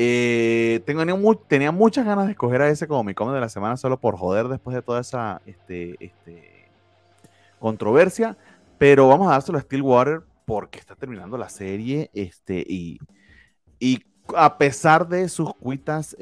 Eh, 0.00 0.80
tengo, 0.86 1.00
tenía, 1.00 1.16
mu- 1.16 1.34
tenía 1.34 1.72
muchas 1.72 2.06
ganas 2.06 2.26
de 2.26 2.32
escoger 2.32 2.62
a 2.62 2.68
ese 2.68 2.86
como 2.86 3.02
mi 3.02 3.14
cómic 3.14 3.34
de 3.34 3.40
la 3.40 3.48
semana 3.48 3.76
solo 3.76 3.98
por 4.00 4.16
joder 4.16 4.46
después 4.46 4.74
de 4.76 4.82
toda 4.82 5.00
esa 5.00 5.42
este, 5.44 5.96
este, 5.98 6.70
controversia. 7.58 8.36
Pero 8.78 9.08
vamos 9.08 9.28
a 9.28 9.32
dárselo 9.32 9.58
a 9.58 9.62
Stillwater 9.62 10.22
porque 10.46 10.78
está 10.78 10.94
terminando 10.94 11.36
la 11.36 11.48
serie. 11.48 12.10
Este, 12.14 12.64
y, 12.68 13.00
a 14.36 14.58
pesar 14.58 15.08
de 15.08 15.28
sus 15.28 15.54
cuitas, 15.54 16.16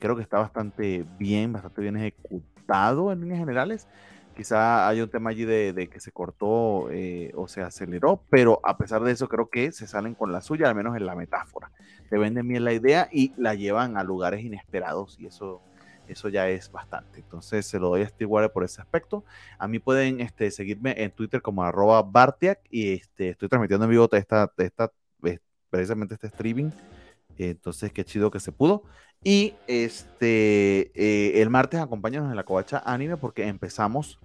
creo 0.00 0.16
que 0.16 0.22
está 0.22 0.38
bastante 0.38 1.04
bien, 1.18 1.52
bastante 1.52 1.82
bien 1.82 1.96
ejecutado 1.96 3.12
en 3.12 3.20
líneas 3.20 3.38
generales. 3.38 3.86
Quizá 4.40 4.88
hay 4.88 5.02
un 5.02 5.10
tema 5.10 5.28
allí 5.28 5.44
de, 5.44 5.90
que 5.92 6.00
se 6.00 6.12
cortó 6.12 6.90
eh, 6.90 7.30
o 7.34 7.46
se 7.46 7.60
aceleró, 7.60 8.24
pero 8.30 8.58
a 8.64 8.78
pesar 8.78 9.02
de 9.02 9.12
eso 9.12 9.28
creo 9.28 9.50
que 9.50 9.70
se 9.70 9.86
salen 9.86 10.14
con 10.14 10.32
la 10.32 10.40
suya, 10.40 10.66
al 10.66 10.74
menos 10.74 10.96
en 10.96 11.04
la 11.04 11.14
metáfora. 11.14 11.70
Te 12.08 12.16
venden 12.16 12.48
bien 12.48 12.64
la 12.64 12.72
idea 12.72 13.06
y 13.12 13.34
la 13.36 13.54
llevan 13.54 13.98
a 13.98 14.02
lugares 14.02 14.42
inesperados 14.42 15.18
y 15.20 15.26
eso, 15.26 15.60
eso 16.08 16.30
ya 16.30 16.48
es 16.48 16.72
bastante. 16.72 17.18
Entonces 17.18 17.66
se 17.66 17.78
lo 17.78 17.90
doy 17.90 18.00
a 18.00 18.08
Stillwater 18.08 18.50
por 18.50 18.64
ese 18.64 18.80
aspecto. 18.80 19.26
A 19.58 19.68
mí 19.68 19.78
pueden 19.78 20.22
este, 20.22 20.50
seguirme 20.50 20.94
en 20.96 21.10
Twitter 21.10 21.42
como 21.42 21.62
arroba 21.62 22.00
Bartiak 22.00 22.60
y 22.70 22.94
este, 22.94 23.28
estoy 23.28 23.50
transmitiendo 23.50 23.84
en 23.84 23.90
vivo 23.90 24.08
esta, 24.10 24.50
esta, 24.56 24.90
precisamente 25.68 26.14
este 26.14 26.28
streaming. 26.28 26.70
Entonces, 27.48 27.92
qué 27.92 28.04
chido 28.04 28.30
que 28.30 28.40
se 28.40 28.52
pudo. 28.52 28.82
Y 29.22 29.54
este, 29.66 30.90
eh, 30.94 31.42
el 31.42 31.50
martes 31.50 31.80
acompáñanos 31.80 32.30
en 32.30 32.36
la 32.36 32.44
covacha 32.44 32.82
anime 32.84 33.16
porque 33.16 33.46
empezamos 33.46 34.18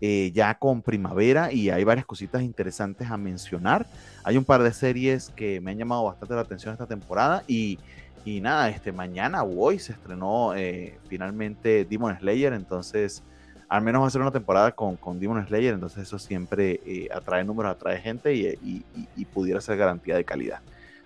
eh, 0.00 0.32
ya 0.34 0.58
con 0.58 0.80
primavera 0.80 1.52
y 1.52 1.68
hay 1.68 1.84
varias 1.84 2.06
cositas 2.06 2.42
interesantes 2.42 3.10
a 3.10 3.16
mencionar. 3.16 3.86
Hay 4.24 4.36
un 4.36 4.44
par 4.44 4.62
de 4.62 4.72
series 4.72 5.30
que 5.30 5.60
me 5.60 5.70
han 5.72 5.78
llamado 5.78 6.04
bastante 6.04 6.34
la 6.34 6.40
atención 6.40 6.72
esta 6.72 6.86
temporada 6.86 7.44
y, 7.46 7.78
y 8.24 8.40
nada, 8.40 8.70
este, 8.70 8.92
mañana 8.92 9.44
hoy 9.44 9.78
se 9.78 9.92
estrenó 9.92 10.54
eh, 10.54 10.98
finalmente 11.08 11.84
Demon 11.84 12.18
Slayer, 12.18 12.54
entonces 12.54 13.22
al 13.68 13.82
menos 13.82 14.02
va 14.02 14.06
a 14.06 14.10
ser 14.10 14.22
una 14.22 14.32
temporada 14.32 14.72
con, 14.72 14.96
con 14.96 15.20
Demon 15.20 15.46
Slayer, 15.46 15.74
entonces 15.74 16.02
eso 16.04 16.18
siempre 16.18 16.80
eh, 16.84 17.08
atrae 17.14 17.44
números, 17.44 17.70
atrae 17.70 18.00
gente 18.00 18.34
y, 18.34 18.84
y 19.16 19.24
pudiera 19.26 19.60
ser 19.60 19.76
garantía 19.76 20.16
de 20.16 20.24
calidad. 20.24 20.60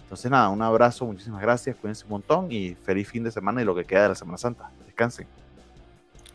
Entonces, 0.04 0.30
nada, 0.30 0.48
un 0.48 0.62
abrazo, 0.62 1.06
muchísimas 1.06 1.42
gracias, 1.42 1.76
cuídense 1.76 2.04
un 2.04 2.10
montón 2.10 2.52
y 2.52 2.74
feliz 2.74 3.08
fin 3.08 3.24
de 3.24 3.30
semana 3.30 3.60
y 3.62 3.64
lo 3.64 3.74
que 3.74 3.84
queda 3.84 4.04
de 4.04 4.08
la 4.10 4.14
Semana 4.14 4.38
Santa. 4.38 4.70
Descansen. 4.86 5.26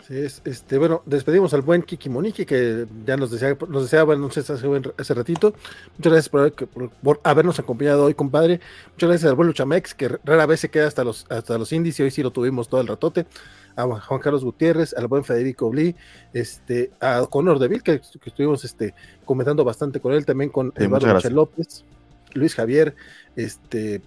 Sí, 0.09 0.17
es, 0.17 0.41
este, 0.43 0.80
bueno, 0.80 1.03
despedimos 1.06 1.53
al 1.53 1.61
buen 1.61 1.83
Kiki 1.83 2.09
Moniki, 2.09 2.43
que 2.43 2.88
ya 3.06 3.15
nos 3.15 3.30
deseaba, 3.30 3.67
nos 3.67 3.83
deseaba 3.83 4.15
hace, 4.15 4.39
hace 4.98 5.14
ratito. 5.14 5.53
Muchas 5.98 6.11
gracias 6.11 6.30
por, 6.30 6.51
por, 6.51 6.89
por, 6.89 7.22
habernos 7.23 7.59
acompañado 7.59 8.06
hoy, 8.06 8.15
compadre. 8.15 8.59
Muchas 8.93 9.07
gracias 9.07 9.30
al 9.30 9.35
buen 9.35 9.49
Luchamex, 9.49 9.93
que 9.93 10.07
rara 10.23 10.48
vez 10.48 10.61
se 10.61 10.69
queda 10.69 10.88
hasta 10.88 11.03
los, 11.03 11.27
hasta 11.30 11.59
los 11.59 11.72
indies 11.72 11.99
y 11.99 12.03
hoy 12.03 12.09
sí 12.09 12.23
lo 12.23 12.31
tuvimos 12.31 12.67
todo 12.69 12.81
el 12.81 12.88
ratote. 12.88 13.27
A 13.75 13.83
Juan 13.83 14.19
Carlos 14.19 14.43
Gutiérrez, 14.43 14.95
al 14.95 15.06
buen 15.06 15.23
Federico 15.23 15.69
Bli, 15.69 15.95
este, 16.33 16.91
a 16.99 17.27
Conor 17.30 17.59
Deville, 17.59 17.83
que, 17.83 17.99
que 17.99 18.30
estuvimos 18.30 18.65
este, 18.65 18.95
comentando 19.25 19.64
bastante 19.64 19.99
con 19.99 20.14
él, 20.14 20.25
también 20.25 20.49
con 20.49 20.73
Sí, 20.75 20.85
Eduardo 20.85 21.30
López, 21.30 21.85
Luis 22.33 22.56
Javier, 22.56 22.95
este, 23.35 24.01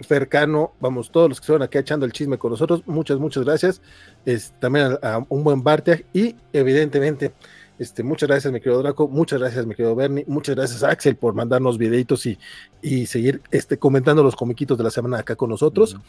Fercano, 0.00 0.72
vamos, 0.80 1.10
todos 1.10 1.28
los 1.28 1.38
que 1.38 1.44
estuvieron 1.44 1.64
aquí 1.64 1.78
echando 1.78 2.06
el 2.06 2.12
chisme 2.12 2.38
con 2.38 2.50
nosotros, 2.50 2.82
muchas, 2.86 3.18
muchas 3.18 3.44
gracias. 3.44 3.80
Es, 4.24 4.52
también 4.58 4.98
a, 5.02 5.14
a, 5.14 5.26
un 5.28 5.44
buen 5.44 5.62
Bartiag 5.62 6.04
y 6.12 6.36
evidentemente, 6.52 7.32
este, 7.78 8.02
muchas 8.02 8.28
gracias, 8.28 8.52
mi 8.52 8.60
querido 8.60 8.82
Draco, 8.82 9.08
muchas 9.08 9.40
gracias, 9.40 9.66
mi 9.66 9.74
querido 9.74 9.94
Bernie, 9.94 10.24
muchas 10.28 10.56
gracias 10.56 10.82
a 10.82 10.90
Axel 10.90 11.16
por 11.16 11.34
mandarnos 11.34 11.78
videitos 11.78 12.26
y, 12.26 12.38
y 12.80 13.06
seguir 13.06 13.42
este, 13.50 13.78
comentando 13.78 14.22
los 14.22 14.36
comiquitos 14.36 14.78
de 14.78 14.84
la 14.84 14.90
semana 14.90 15.18
acá 15.18 15.36
con 15.36 15.50
nosotros. 15.50 15.94
Uh 15.94 15.96
-huh. 15.96 16.02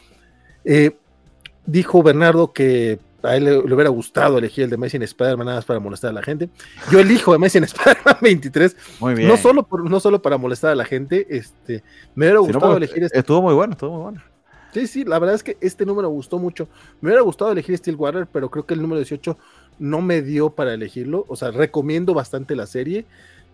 eh, 0.64 0.96
dijo 1.66 2.02
Bernardo 2.02 2.52
que 2.52 2.98
a 3.24 3.36
él 3.36 3.44
le, 3.44 3.50
le, 3.62 3.74
hubiera 3.74 3.90
gustado 3.90 4.38
elegir 4.38 4.64
el 4.64 4.70
de 4.70 4.76
Messi 4.76 4.96
en 4.96 5.02
Spider-Man 5.02 5.46
nada 5.46 5.58
más 5.58 5.64
para 5.64 5.80
molestar 5.80 6.10
a 6.10 6.12
la 6.12 6.22
gente. 6.22 6.48
Yo 6.90 7.00
elijo 7.00 7.32
a 7.34 7.38
Messi 7.38 7.58
en 7.58 7.64
Spider-Man 7.64 8.16
23. 8.20 8.76
Muy 9.00 9.14
bien. 9.14 9.28
No 9.28 9.36
solo, 9.36 9.66
por, 9.66 9.88
no 9.88 9.98
solo 10.00 10.22
para 10.22 10.36
molestar 10.36 10.70
a 10.70 10.74
la 10.74 10.84
gente, 10.84 11.26
este, 11.30 11.82
me 12.14 12.26
hubiera 12.26 12.40
gustado 12.40 12.68
no, 12.68 12.76
elegir 12.76 13.02
este. 13.04 13.18
Estuvo 13.18 13.42
muy 13.42 13.54
bueno, 13.54 13.72
estuvo 13.72 13.90
muy 13.92 14.02
bueno. 14.02 14.22
Sí, 14.74 14.88
sí, 14.88 15.04
la 15.04 15.20
verdad 15.20 15.36
es 15.36 15.44
que 15.44 15.56
este 15.60 15.86
número 15.86 16.08
me 16.08 16.14
gustó 16.14 16.38
mucho. 16.38 16.68
Me 17.00 17.08
hubiera 17.08 17.22
gustado 17.22 17.52
elegir 17.52 17.78
Stillwater, 17.78 18.26
pero 18.26 18.50
creo 18.50 18.66
que 18.66 18.74
el 18.74 18.82
número 18.82 18.98
18 18.98 19.38
no 19.78 20.02
me 20.02 20.20
dio 20.20 20.50
para 20.50 20.74
elegirlo. 20.74 21.24
O 21.28 21.36
sea, 21.36 21.52
recomiendo 21.52 22.12
bastante 22.12 22.56
la 22.56 22.66
serie. 22.66 23.06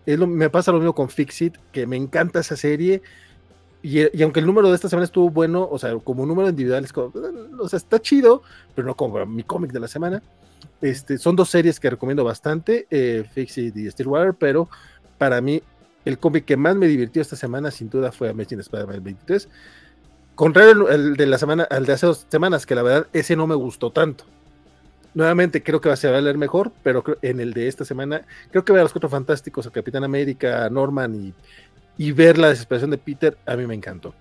Es 0.07 0.17
lo, 0.17 0.25
me 0.25 0.49
pasa 0.49 0.71
lo 0.71 0.79
mismo 0.79 0.95
con 0.95 1.09
Fixit, 1.09 1.57
que 1.71 1.85
me 1.85 1.95
encanta 1.95 2.39
esa 2.39 2.55
serie. 2.55 3.03
Y, 3.83 4.21
aunque 4.21 4.39
el 4.39 4.45
número 4.45 4.69
de 4.69 4.75
esta 4.75 4.89
semana 4.89 5.05
estuvo 5.05 5.29
bueno, 5.29 5.67
o 5.69 5.79
sea, 5.79 5.95
como 5.97 6.25
número 6.25 6.49
individual, 6.49 6.83
es 6.83 6.93
como, 6.93 7.11
o 7.59 7.69
sea, 7.69 7.77
está 7.77 7.99
chido, 7.99 8.43
pero 8.75 8.87
no 8.87 8.95
como 8.95 9.25
mi 9.25 9.43
cómic 9.43 9.71
de 9.71 9.79
la 9.79 9.87
semana. 9.87 10.21
Este, 10.81 11.17
son 11.17 11.35
dos 11.35 11.49
series 11.49 11.79
que 11.79 11.89
recomiendo 11.89 12.23
bastante, 12.23 12.87
eh, 12.91 13.25
Fixit 13.33 13.75
y 13.75 13.89
Stillwater, 13.89 14.35
pero 14.35 14.69
para 15.17 15.41
mí 15.41 15.61
el 16.05 16.19
cómic 16.19 16.45
que 16.45 16.57
más 16.57 16.75
me 16.75 16.87
divirtió 16.87 17.21
esta 17.21 17.35
semana, 17.35 17.71
sin 17.71 17.89
duda, 17.89 18.11
fue 18.11 18.29
Amazing 18.29 18.59
Spider-Man 18.59 19.03
23. 19.03 19.49
Contrario 20.35 20.89
el, 20.89 21.15
de 21.15 21.25
la 21.25 21.37
semana, 21.37 21.63
al 21.69 21.85
de 21.85 21.93
hace 21.93 22.05
dos 22.05 22.25
semanas, 22.29 22.65
que 22.65 22.75
la 22.75 22.83
verdad 22.83 23.07
ese 23.13 23.35
no 23.35 23.47
me 23.47 23.55
gustó 23.55 23.91
tanto. 23.91 24.25
Nuevamente 25.13 25.61
creo 25.61 25.81
que 25.81 25.89
va 25.89 25.93
a 25.93 25.97
ser 25.97 26.21
leer 26.23 26.37
mejor, 26.37 26.71
pero 26.83 27.03
en 27.21 27.39
el 27.39 27.53
de 27.53 27.67
esta 27.67 27.83
semana 27.83 28.25
creo 28.49 28.63
que 28.63 28.71
ver 28.71 28.79
a 28.79 28.83
los 28.83 28.93
cuatro 28.93 29.09
fantásticos, 29.09 29.67
a 29.67 29.71
Capitán 29.71 30.03
América, 30.03 30.69
Norman 30.69 31.15
y, 31.15 31.33
y 31.97 32.11
ver 32.11 32.37
la 32.37 32.49
desesperación 32.49 32.91
de 32.91 32.97
Peter, 32.97 33.37
a 33.45 33.55
mí 33.55 33.65
me 33.65 33.75
encantó. 33.75 34.13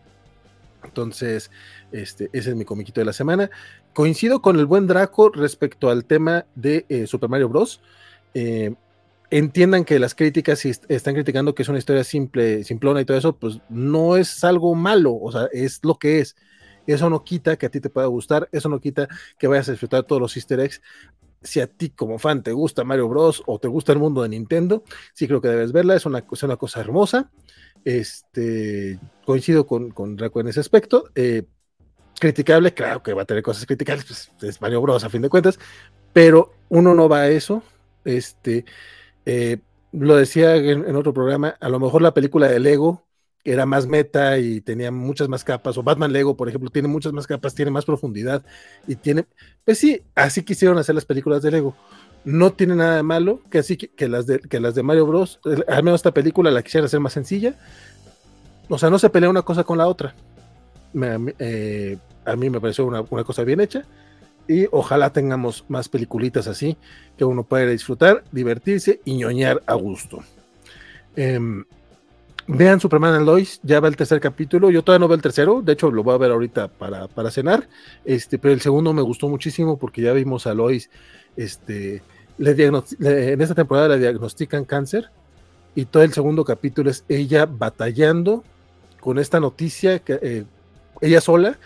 Entonces, 0.84 1.50
este, 1.92 2.30
ese 2.32 2.50
es 2.50 2.56
mi 2.56 2.64
comiquito 2.64 3.00
de 3.00 3.04
la 3.04 3.12
semana. 3.12 3.50
Coincido 3.92 4.40
con 4.40 4.58
el 4.58 4.66
buen 4.66 4.86
Draco 4.86 5.30
respecto 5.30 5.90
al 5.90 6.04
tema 6.04 6.46
de 6.54 6.86
eh, 6.88 7.06
Super 7.06 7.28
Mario 7.28 7.48
Bros. 7.48 7.80
Eh, 8.34 8.74
entiendan 9.30 9.84
que 9.84 9.98
las 9.98 10.14
críticas, 10.14 10.58
si 10.60 10.72
están 10.88 11.14
criticando 11.14 11.54
que 11.54 11.62
es 11.62 11.68
una 11.68 11.78
historia 11.78 12.04
simple, 12.04 12.64
simplona 12.64 13.00
y 13.00 13.04
todo 13.04 13.16
eso, 13.16 13.36
pues 13.36 13.60
no 13.68 14.16
es 14.16 14.42
algo 14.44 14.74
malo, 14.74 15.14
o 15.14 15.30
sea, 15.30 15.48
es 15.52 15.80
lo 15.84 15.96
que 15.96 16.20
es. 16.20 16.36
Eso 16.86 17.08
no 17.10 17.22
quita 17.22 17.56
que 17.56 17.66
a 17.66 17.68
ti 17.68 17.80
te 17.80 17.90
pueda 17.90 18.06
gustar, 18.06 18.48
eso 18.52 18.68
no 18.68 18.80
quita 18.80 19.08
que 19.38 19.46
vayas 19.46 19.68
a 19.68 19.72
disfrutar 19.72 20.02
todos 20.04 20.20
los 20.20 20.36
easter 20.36 20.60
eggs. 20.60 20.82
Si 21.42 21.60
a 21.60 21.66
ti 21.66 21.90
como 21.90 22.18
fan 22.18 22.42
te 22.42 22.52
gusta 22.52 22.84
Mario 22.84 23.08
Bros. 23.08 23.42
o 23.46 23.58
te 23.58 23.68
gusta 23.68 23.92
el 23.92 23.98
mundo 23.98 24.22
de 24.22 24.28
Nintendo, 24.28 24.84
sí 25.14 25.26
creo 25.26 25.40
que 25.40 25.48
debes 25.48 25.72
verla, 25.72 25.96
es 25.96 26.06
una, 26.06 26.24
es 26.30 26.42
una 26.42 26.56
cosa 26.56 26.80
hermosa. 26.80 27.30
Este, 27.84 28.98
coincido 29.24 29.66
con, 29.66 29.90
con 29.90 30.16
Draco 30.16 30.40
en 30.40 30.48
ese 30.48 30.60
aspecto. 30.60 31.10
Eh, 31.14 31.44
criticable, 32.18 32.74
claro 32.74 33.02
que 33.02 33.14
va 33.14 33.22
a 33.22 33.24
tener 33.24 33.42
cosas 33.42 33.66
criticables, 33.66 34.04
pues 34.04 34.30
es 34.42 34.60
Mario 34.60 34.82
Bros. 34.82 35.04
a 35.04 35.08
fin 35.08 35.22
de 35.22 35.30
cuentas, 35.30 35.58
pero 36.12 36.52
uno 36.68 36.94
no 36.94 37.08
va 37.08 37.20
a 37.20 37.28
eso. 37.28 37.62
Este, 38.04 38.64
eh, 39.24 39.58
lo 39.92 40.16
decía 40.16 40.56
en, 40.56 40.88
en, 40.88 40.96
otro 40.96 41.12
programa, 41.14 41.56
a 41.60 41.68
lo 41.68 41.80
mejor 41.80 42.02
la 42.02 42.14
película 42.14 42.48
de 42.48 42.60
Lego 42.60 43.06
era 43.44 43.66
más 43.66 43.86
meta 43.86 44.38
y 44.38 44.60
tenía 44.60 44.90
muchas 44.90 45.28
más 45.28 45.44
capas, 45.44 45.78
o 45.78 45.82
Batman 45.82 46.12
Lego, 46.12 46.36
por 46.36 46.48
ejemplo, 46.48 46.70
tiene 46.70 46.88
muchas 46.88 47.12
más 47.12 47.26
capas, 47.26 47.54
tiene 47.54 47.70
más 47.70 47.84
profundidad 47.84 48.44
y 48.86 48.96
tiene, 48.96 49.24
pues 49.64 49.78
sí, 49.78 50.02
así 50.14 50.42
quisieron 50.42 50.78
hacer 50.78 50.94
las 50.94 51.04
películas 51.04 51.42
de 51.42 51.50
Lego. 51.50 51.74
No 52.22 52.52
tiene 52.52 52.76
nada 52.76 52.96
de 52.96 53.02
malo 53.02 53.40
que 53.50 53.58
así 53.58 53.78
que, 53.78 54.08
las 54.08 54.26
de 54.26 54.40
que 54.40 54.60
las 54.60 54.74
de 54.74 54.82
Mario 54.82 55.06
Bros, 55.06 55.40
al 55.68 55.82
menos 55.82 56.00
esta 56.00 56.12
película 56.12 56.50
la 56.50 56.62
quisiera 56.62 56.84
hacer 56.84 57.00
más 57.00 57.14
sencilla. 57.14 57.54
O 58.68 58.78
sea, 58.78 58.90
no 58.90 58.98
se 58.98 59.08
pelea 59.08 59.30
una 59.30 59.42
cosa 59.42 59.64
con 59.64 59.78
la 59.78 59.86
otra. 59.86 60.14
Eh, 61.38 61.96
a 62.26 62.36
mí 62.36 62.50
me 62.50 62.60
pareció 62.60 62.84
una, 62.84 63.02
una 63.08 63.24
cosa 63.24 63.42
bien 63.42 63.60
hecha 63.60 63.84
y 64.46 64.66
ojalá 64.70 65.12
tengamos 65.12 65.64
más 65.68 65.88
peliculitas 65.88 66.46
así 66.46 66.76
que 67.16 67.24
uno 67.24 67.44
pueda 67.44 67.66
disfrutar, 67.66 68.24
divertirse 68.32 69.00
y 69.04 69.14
ñoñar 69.16 69.62
a 69.66 69.74
gusto. 69.74 70.22
Eh, 71.16 71.40
vean 72.52 72.80
Superman 72.80 73.14
and 73.14 73.26
Lois, 73.26 73.60
ya 73.62 73.80
va 73.80 73.88
el 73.88 73.96
tercer 73.96 74.20
capítulo, 74.20 74.70
yo 74.70 74.82
todavía 74.82 75.00
no 75.00 75.08
veo 75.08 75.16
el 75.16 75.22
tercero, 75.22 75.62
de 75.62 75.72
hecho 75.72 75.90
lo 75.90 76.02
voy 76.02 76.14
a 76.14 76.18
ver 76.18 76.32
ahorita 76.32 76.68
para, 76.68 77.06
para 77.06 77.30
cenar, 77.30 77.68
este, 78.04 78.38
pero 78.38 78.52
el 78.52 78.60
segundo 78.60 78.92
me 78.92 79.02
gustó 79.02 79.28
muchísimo 79.28 79.78
porque 79.78 80.02
ya 80.02 80.12
vimos 80.12 80.46
a 80.46 80.54
Lois, 80.54 80.90
este, 81.36 82.02
le 82.38 82.50
en 82.50 83.40
esta 83.40 83.54
temporada 83.54 83.88
le 83.88 83.98
diagnostican 83.98 84.64
cáncer 84.64 85.10
y 85.74 85.84
todo 85.84 86.02
el 86.02 86.12
segundo 86.12 86.44
capítulo 86.44 86.90
es 86.90 87.04
ella 87.08 87.46
batallando 87.46 88.42
con 89.00 89.18
esta 89.18 89.38
noticia, 89.38 90.00
que, 90.00 90.18
eh, 90.20 90.44
ella 91.00 91.20
sola, 91.20 91.58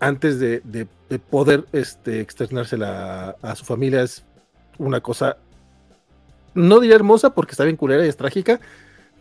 antes 0.00 0.40
de, 0.40 0.60
de, 0.64 0.88
de 1.08 1.18
poder 1.18 1.64
este, 1.72 2.20
externársela 2.20 3.36
a, 3.42 3.50
a, 3.50 3.54
su 3.54 3.64
familia 3.64 4.02
es 4.02 4.24
una 4.78 5.00
cosa, 5.00 5.36
no 6.54 6.80
diría 6.80 6.96
hermosa 6.96 7.34
porque 7.34 7.52
está 7.52 7.64
bien 7.64 7.76
culera 7.76 8.04
y 8.04 8.08
es 8.08 8.16
trágica, 8.16 8.60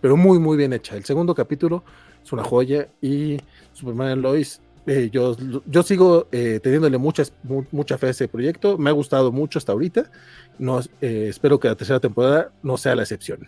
pero 0.04 0.18
muy, 0.18 0.38
muy 0.38 0.58
bien 0.58 0.74
hecha. 0.74 0.98
El 0.98 1.06
segundo 1.06 1.34
capítulo 1.34 1.82
es 2.22 2.34
una 2.34 2.44
joya 2.44 2.90
y 3.02 3.38
Superman 3.72 4.22
Lois, 4.22 4.62
eh, 4.86 5.10
yo, 5.10 5.34
yo 5.66 5.82
sigo 5.82 6.28
eh, 6.34 6.60
teniéndole 6.62 6.98
muchas, 6.98 7.32
mu 7.42 7.64
mucha 7.72 7.98
fe 7.98 8.08
a 8.08 8.10
ese 8.10 8.28
proyecto, 8.28 8.78
me 8.78 8.90
ha 8.90 8.94
gustado 8.94 9.32
mucho 9.32 9.60
hasta 9.60 9.72
ahorita, 9.72 10.12
no, 10.60 10.82
eh, 11.00 11.28
espero 11.30 11.58
que 11.58 11.70
la 11.70 11.76
tercera 11.76 12.02
temporada 12.02 12.52
no 12.64 12.76
sea 12.76 12.98
la 12.98 13.04
excepción. 13.04 13.48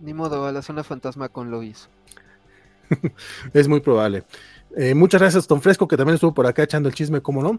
Ni 0.00 0.14
modo, 0.14 0.46
a 0.46 0.52
la 0.52 0.62
zona 0.62 0.84
fantasma 0.84 1.30
con 1.30 1.50
Lois. 1.50 1.88
es 3.52 3.66
muy 3.66 3.80
probable. 3.80 4.22
Eh, 4.76 4.94
muchas 4.94 5.20
gracias, 5.20 5.46
Tom 5.46 5.60
Fresco, 5.60 5.88
que 5.88 5.96
también 5.96 6.14
estuvo 6.14 6.34
por 6.34 6.46
acá 6.46 6.62
echando 6.62 6.88
el 6.88 6.94
chisme, 6.94 7.20
cómo 7.20 7.42
no. 7.42 7.58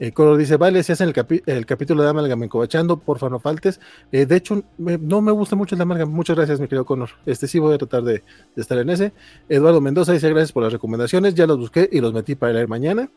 Eh, 0.00 0.12
Color 0.12 0.36
dice, 0.36 0.56
vale, 0.56 0.82
si 0.82 0.92
hacen 0.92 1.08
el, 1.08 1.14
capi- 1.14 1.42
el 1.46 1.66
capítulo 1.66 2.02
de 2.02 2.08
Amalgam 2.10 2.42
encobachando, 2.42 2.98
porfa 2.98 3.28
no 3.28 3.40
faltes. 3.40 3.80
Eh, 4.12 4.26
de 4.26 4.36
hecho, 4.36 4.62
me- 4.76 4.98
no 4.98 5.20
me 5.20 5.32
gusta 5.32 5.56
mucho 5.56 5.74
el 5.74 5.80
Amalgam. 5.80 6.10
Muchas 6.10 6.36
gracias, 6.36 6.60
mi 6.60 6.66
querido 6.66 6.84
Conor. 6.84 7.10
Este 7.26 7.46
sí 7.48 7.58
voy 7.58 7.74
a 7.74 7.78
tratar 7.78 8.02
de, 8.02 8.22
de 8.54 8.62
estar 8.62 8.78
en 8.78 8.90
ese. 8.90 9.12
Eduardo 9.48 9.80
Mendoza 9.80 10.12
dice, 10.12 10.28
gracias 10.30 10.52
por 10.52 10.62
las 10.62 10.72
recomendaciones. 10.72 11.34
Ya 11.34 11.46
los 11.46 11.58
busqué 11.58 11.88
y 11.90 12.00
los 12.00 12.12
metí 12.12 12.34
para 12.36 12.52
leer 12.52 12.68
mañana. 12.68 13.08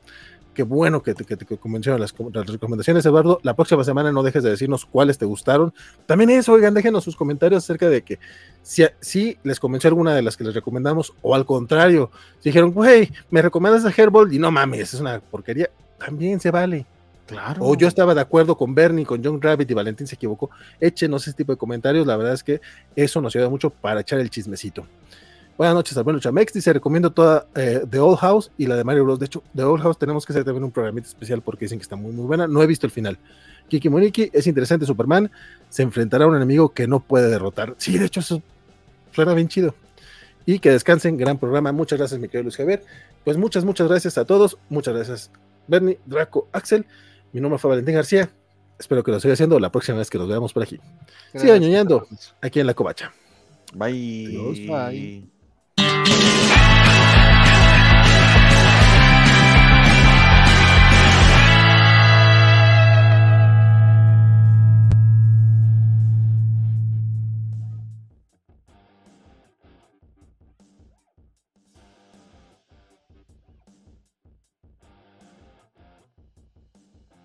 Qué 0.53 0.63
bueno 0.63 1.01
que 1.01 1.13
te, 1.13 1.23
que 1.23 1.37
te 1.37 1.45
convencieron 1.45 2.01
las, 2.01 2.13
las 2.33 2.47
recomendaciones, 2.47 3.05
Eduardo. 3.05 3.39
La 3.41 3.55
próxima 3.55 3.83
semana 3.85 4.11
no 4.11 4.21
dejes 4.21 4.43
de 4.43 4.49
decirnos 4.49 4.85
cuáles 4.85 5.17
te 5.17 5.25
gustaron. 5.25 5.73
También 6.05 6.29
eso, 6.29 6.51
oigan, 6.51 6.73
déjenos 6.73 7.05
sus 7.05 7.15
comentarios 7.15 7.63
acerca 7.63 7.89
de 7.89 8.01
que 8.01 8.19
si, 8.61 8.83
si 8.99 9.37
les 9.43 9.59
convenció 9.61 9.87
alguna 9.87 10.13
de 10.13 10.21
las 10.21 10.35
que 10.35 10.43
les 10.43 10.53
recomendamos 10.53 11.13
o 11.21 11.35
al 11.35 11.45
contrario, 11.45 12.11
si 12.39 12.49
dijeron, 12.49 12.71
güey, 12.71 13.11
me 13.29 13.41
recomiendas 13.41 13.85
a 13.85 13.93
Herbold 13.95 14.33
y 14.33 14.39
no 14.39 14.51
mames, 14.51 14.93
es 14.93 14.99
una 14.99 15.21
porquería, 15.21 15.69
también 15.97 16.39
se 16.39 16.51
vale. 16.51 16.85
Claro. 17.27 17.63
O 17.63 17.77
yo 17.77 17.87
estaba 17.87 18.13
de 18.13 18.19
acuerdo 18.19 18.57
con 18.57 18.75
Bernie, 18.75 19.05
con 19.05 19.23
John 19.23 19.41
Rabbit 19.41 19.71
y 19.71 19.73
Valentín 19.73 20.05
se 20.05 20.15
equivocó. 20.15 20.49
Échenos 20.81 21.25
ese 21.25 21.37
tipo 21.37 21.53
de 21.53 21.57
comentarios. 21.57 22.05
La 22.05 22.17
verdad 22.17 22.33
es 22.33 22.43
que 22.43 22.59
eso 22.93 23.21
nos 23.21 23.33
ayuda 23.33 23.49
mucho 23.49 23.69
para 23.69 24.01
echar 24.01 24.19
el 24.19 24.29
chismecito. 24.29 24.85
Buenas 25.57 25.75
noches, 25.75 25.95
Alberto 25.97 26.19
Chamex. 26.19 26.53
Dice: 26.53 26.73
Recomiendo 26.73 27.11
toda 27.11 27.47
eh, 27.55 27.81
The 27.89 27.99
Old 27.99 28.17
House 28.19 28.51
y 28.57 28.65
la 28.65 28.75
de 28.75 28.83
Mario 28.83 29.03
Bros. 29.03 29.19
De 29.19 29.27
hecho, 29.27 29.43
The 29.55 29.63
Old 29.63 29.83
House 29.83 29.97
tenemos 29.97 30.25
que 30.25 30.33
hacer 30.33 30.43
también 30.43 30.63
un 30.63 30.71
programita 30.71 31.07
especial 31.07 31.41
porque 31.41 31.65
dicen 31.65 31.77
que 31.79 31.83
está 31.83 31.95
muy, 31.95 32.11
muy 32.11 32.25
buena. 32.25 32.47
No 32.47 32.63
he 32.63 32.67
visto 32.67 32.85
el 32.85 32.91
final. 32.91 33.17
Kiki 33.67 33.89
Moniki 33.89 34.29
es 34.33 34.47
interesante. 34.47 34.85
Superman 34.85 35.31
se 35.69 35.83
enfrentará 35.83 36.25
a 36.25 36.27
un 36.27 36.35
enemigo 36.35 36.69
que 36.69 36.87
no 36.87 36.99
puede 36.99 37.29
derrotar. 37.29 37.75
Sí, 37.77 37.97
de 37.97 38.05
hecho, 38.05 38.19
eso 38.21 38.41
suena 39.11 39.33
bien 39.33 39.47
chido. 39.47 39.75
Y 40.45 40.59
que 40.59 40.71
descansen. 40.71 41.17
Gran 41.17 41.37
programa. 41.37 41.71
Muchas 41.71 41.99
gracias, 41.99 42.19
mi 42.19 42.27
querido 42.27 42.43
Luis 42.43 42.57
Javier. 42.57 42.83
Pues 43.23 43.37
muchas, 43.37 43.63
muchas 43.63 43.87
gracias 43.87 44.17
a 44.17 44.25
todos. 44.25 44.57
Muchas 44.69 44.95
gracias, 44.95 45.31
Bernie, 45.67 45.99
Draco, 46.05 46.47
Axel. 46.51 46.85
Mi 47.33 47.39
nombre 47.39 47.59
fue 47.59 47.69
Valentín 47.69 47.95
García. 47.95 48.29
Espero 48.79 49.03
que 49.03 49.11
lo 49.11 49.19
siga 49.19 49.35
haciendo 49.35 49.59
la 49.59 49.71
próxima 49.71 49.99
vez 49.99 50.09
que 50.09 50.17
nos 50.17 50.27
veamos 50.27 50.53
por 50.53 50.63
aquí. 50.63 50.79
Sigan 51.35 51.61
ñoñando 51.61 52.07
aquí 52.41 52.59
en 52.59 52.67
la 52.67 52.73
covacha. 52.73 53.13
Bye. 53.73 54.25
Adiós, 54.27 54.57
bye. 54.67 55.40
Thank 55.81 56.25
you. 56.25 56.30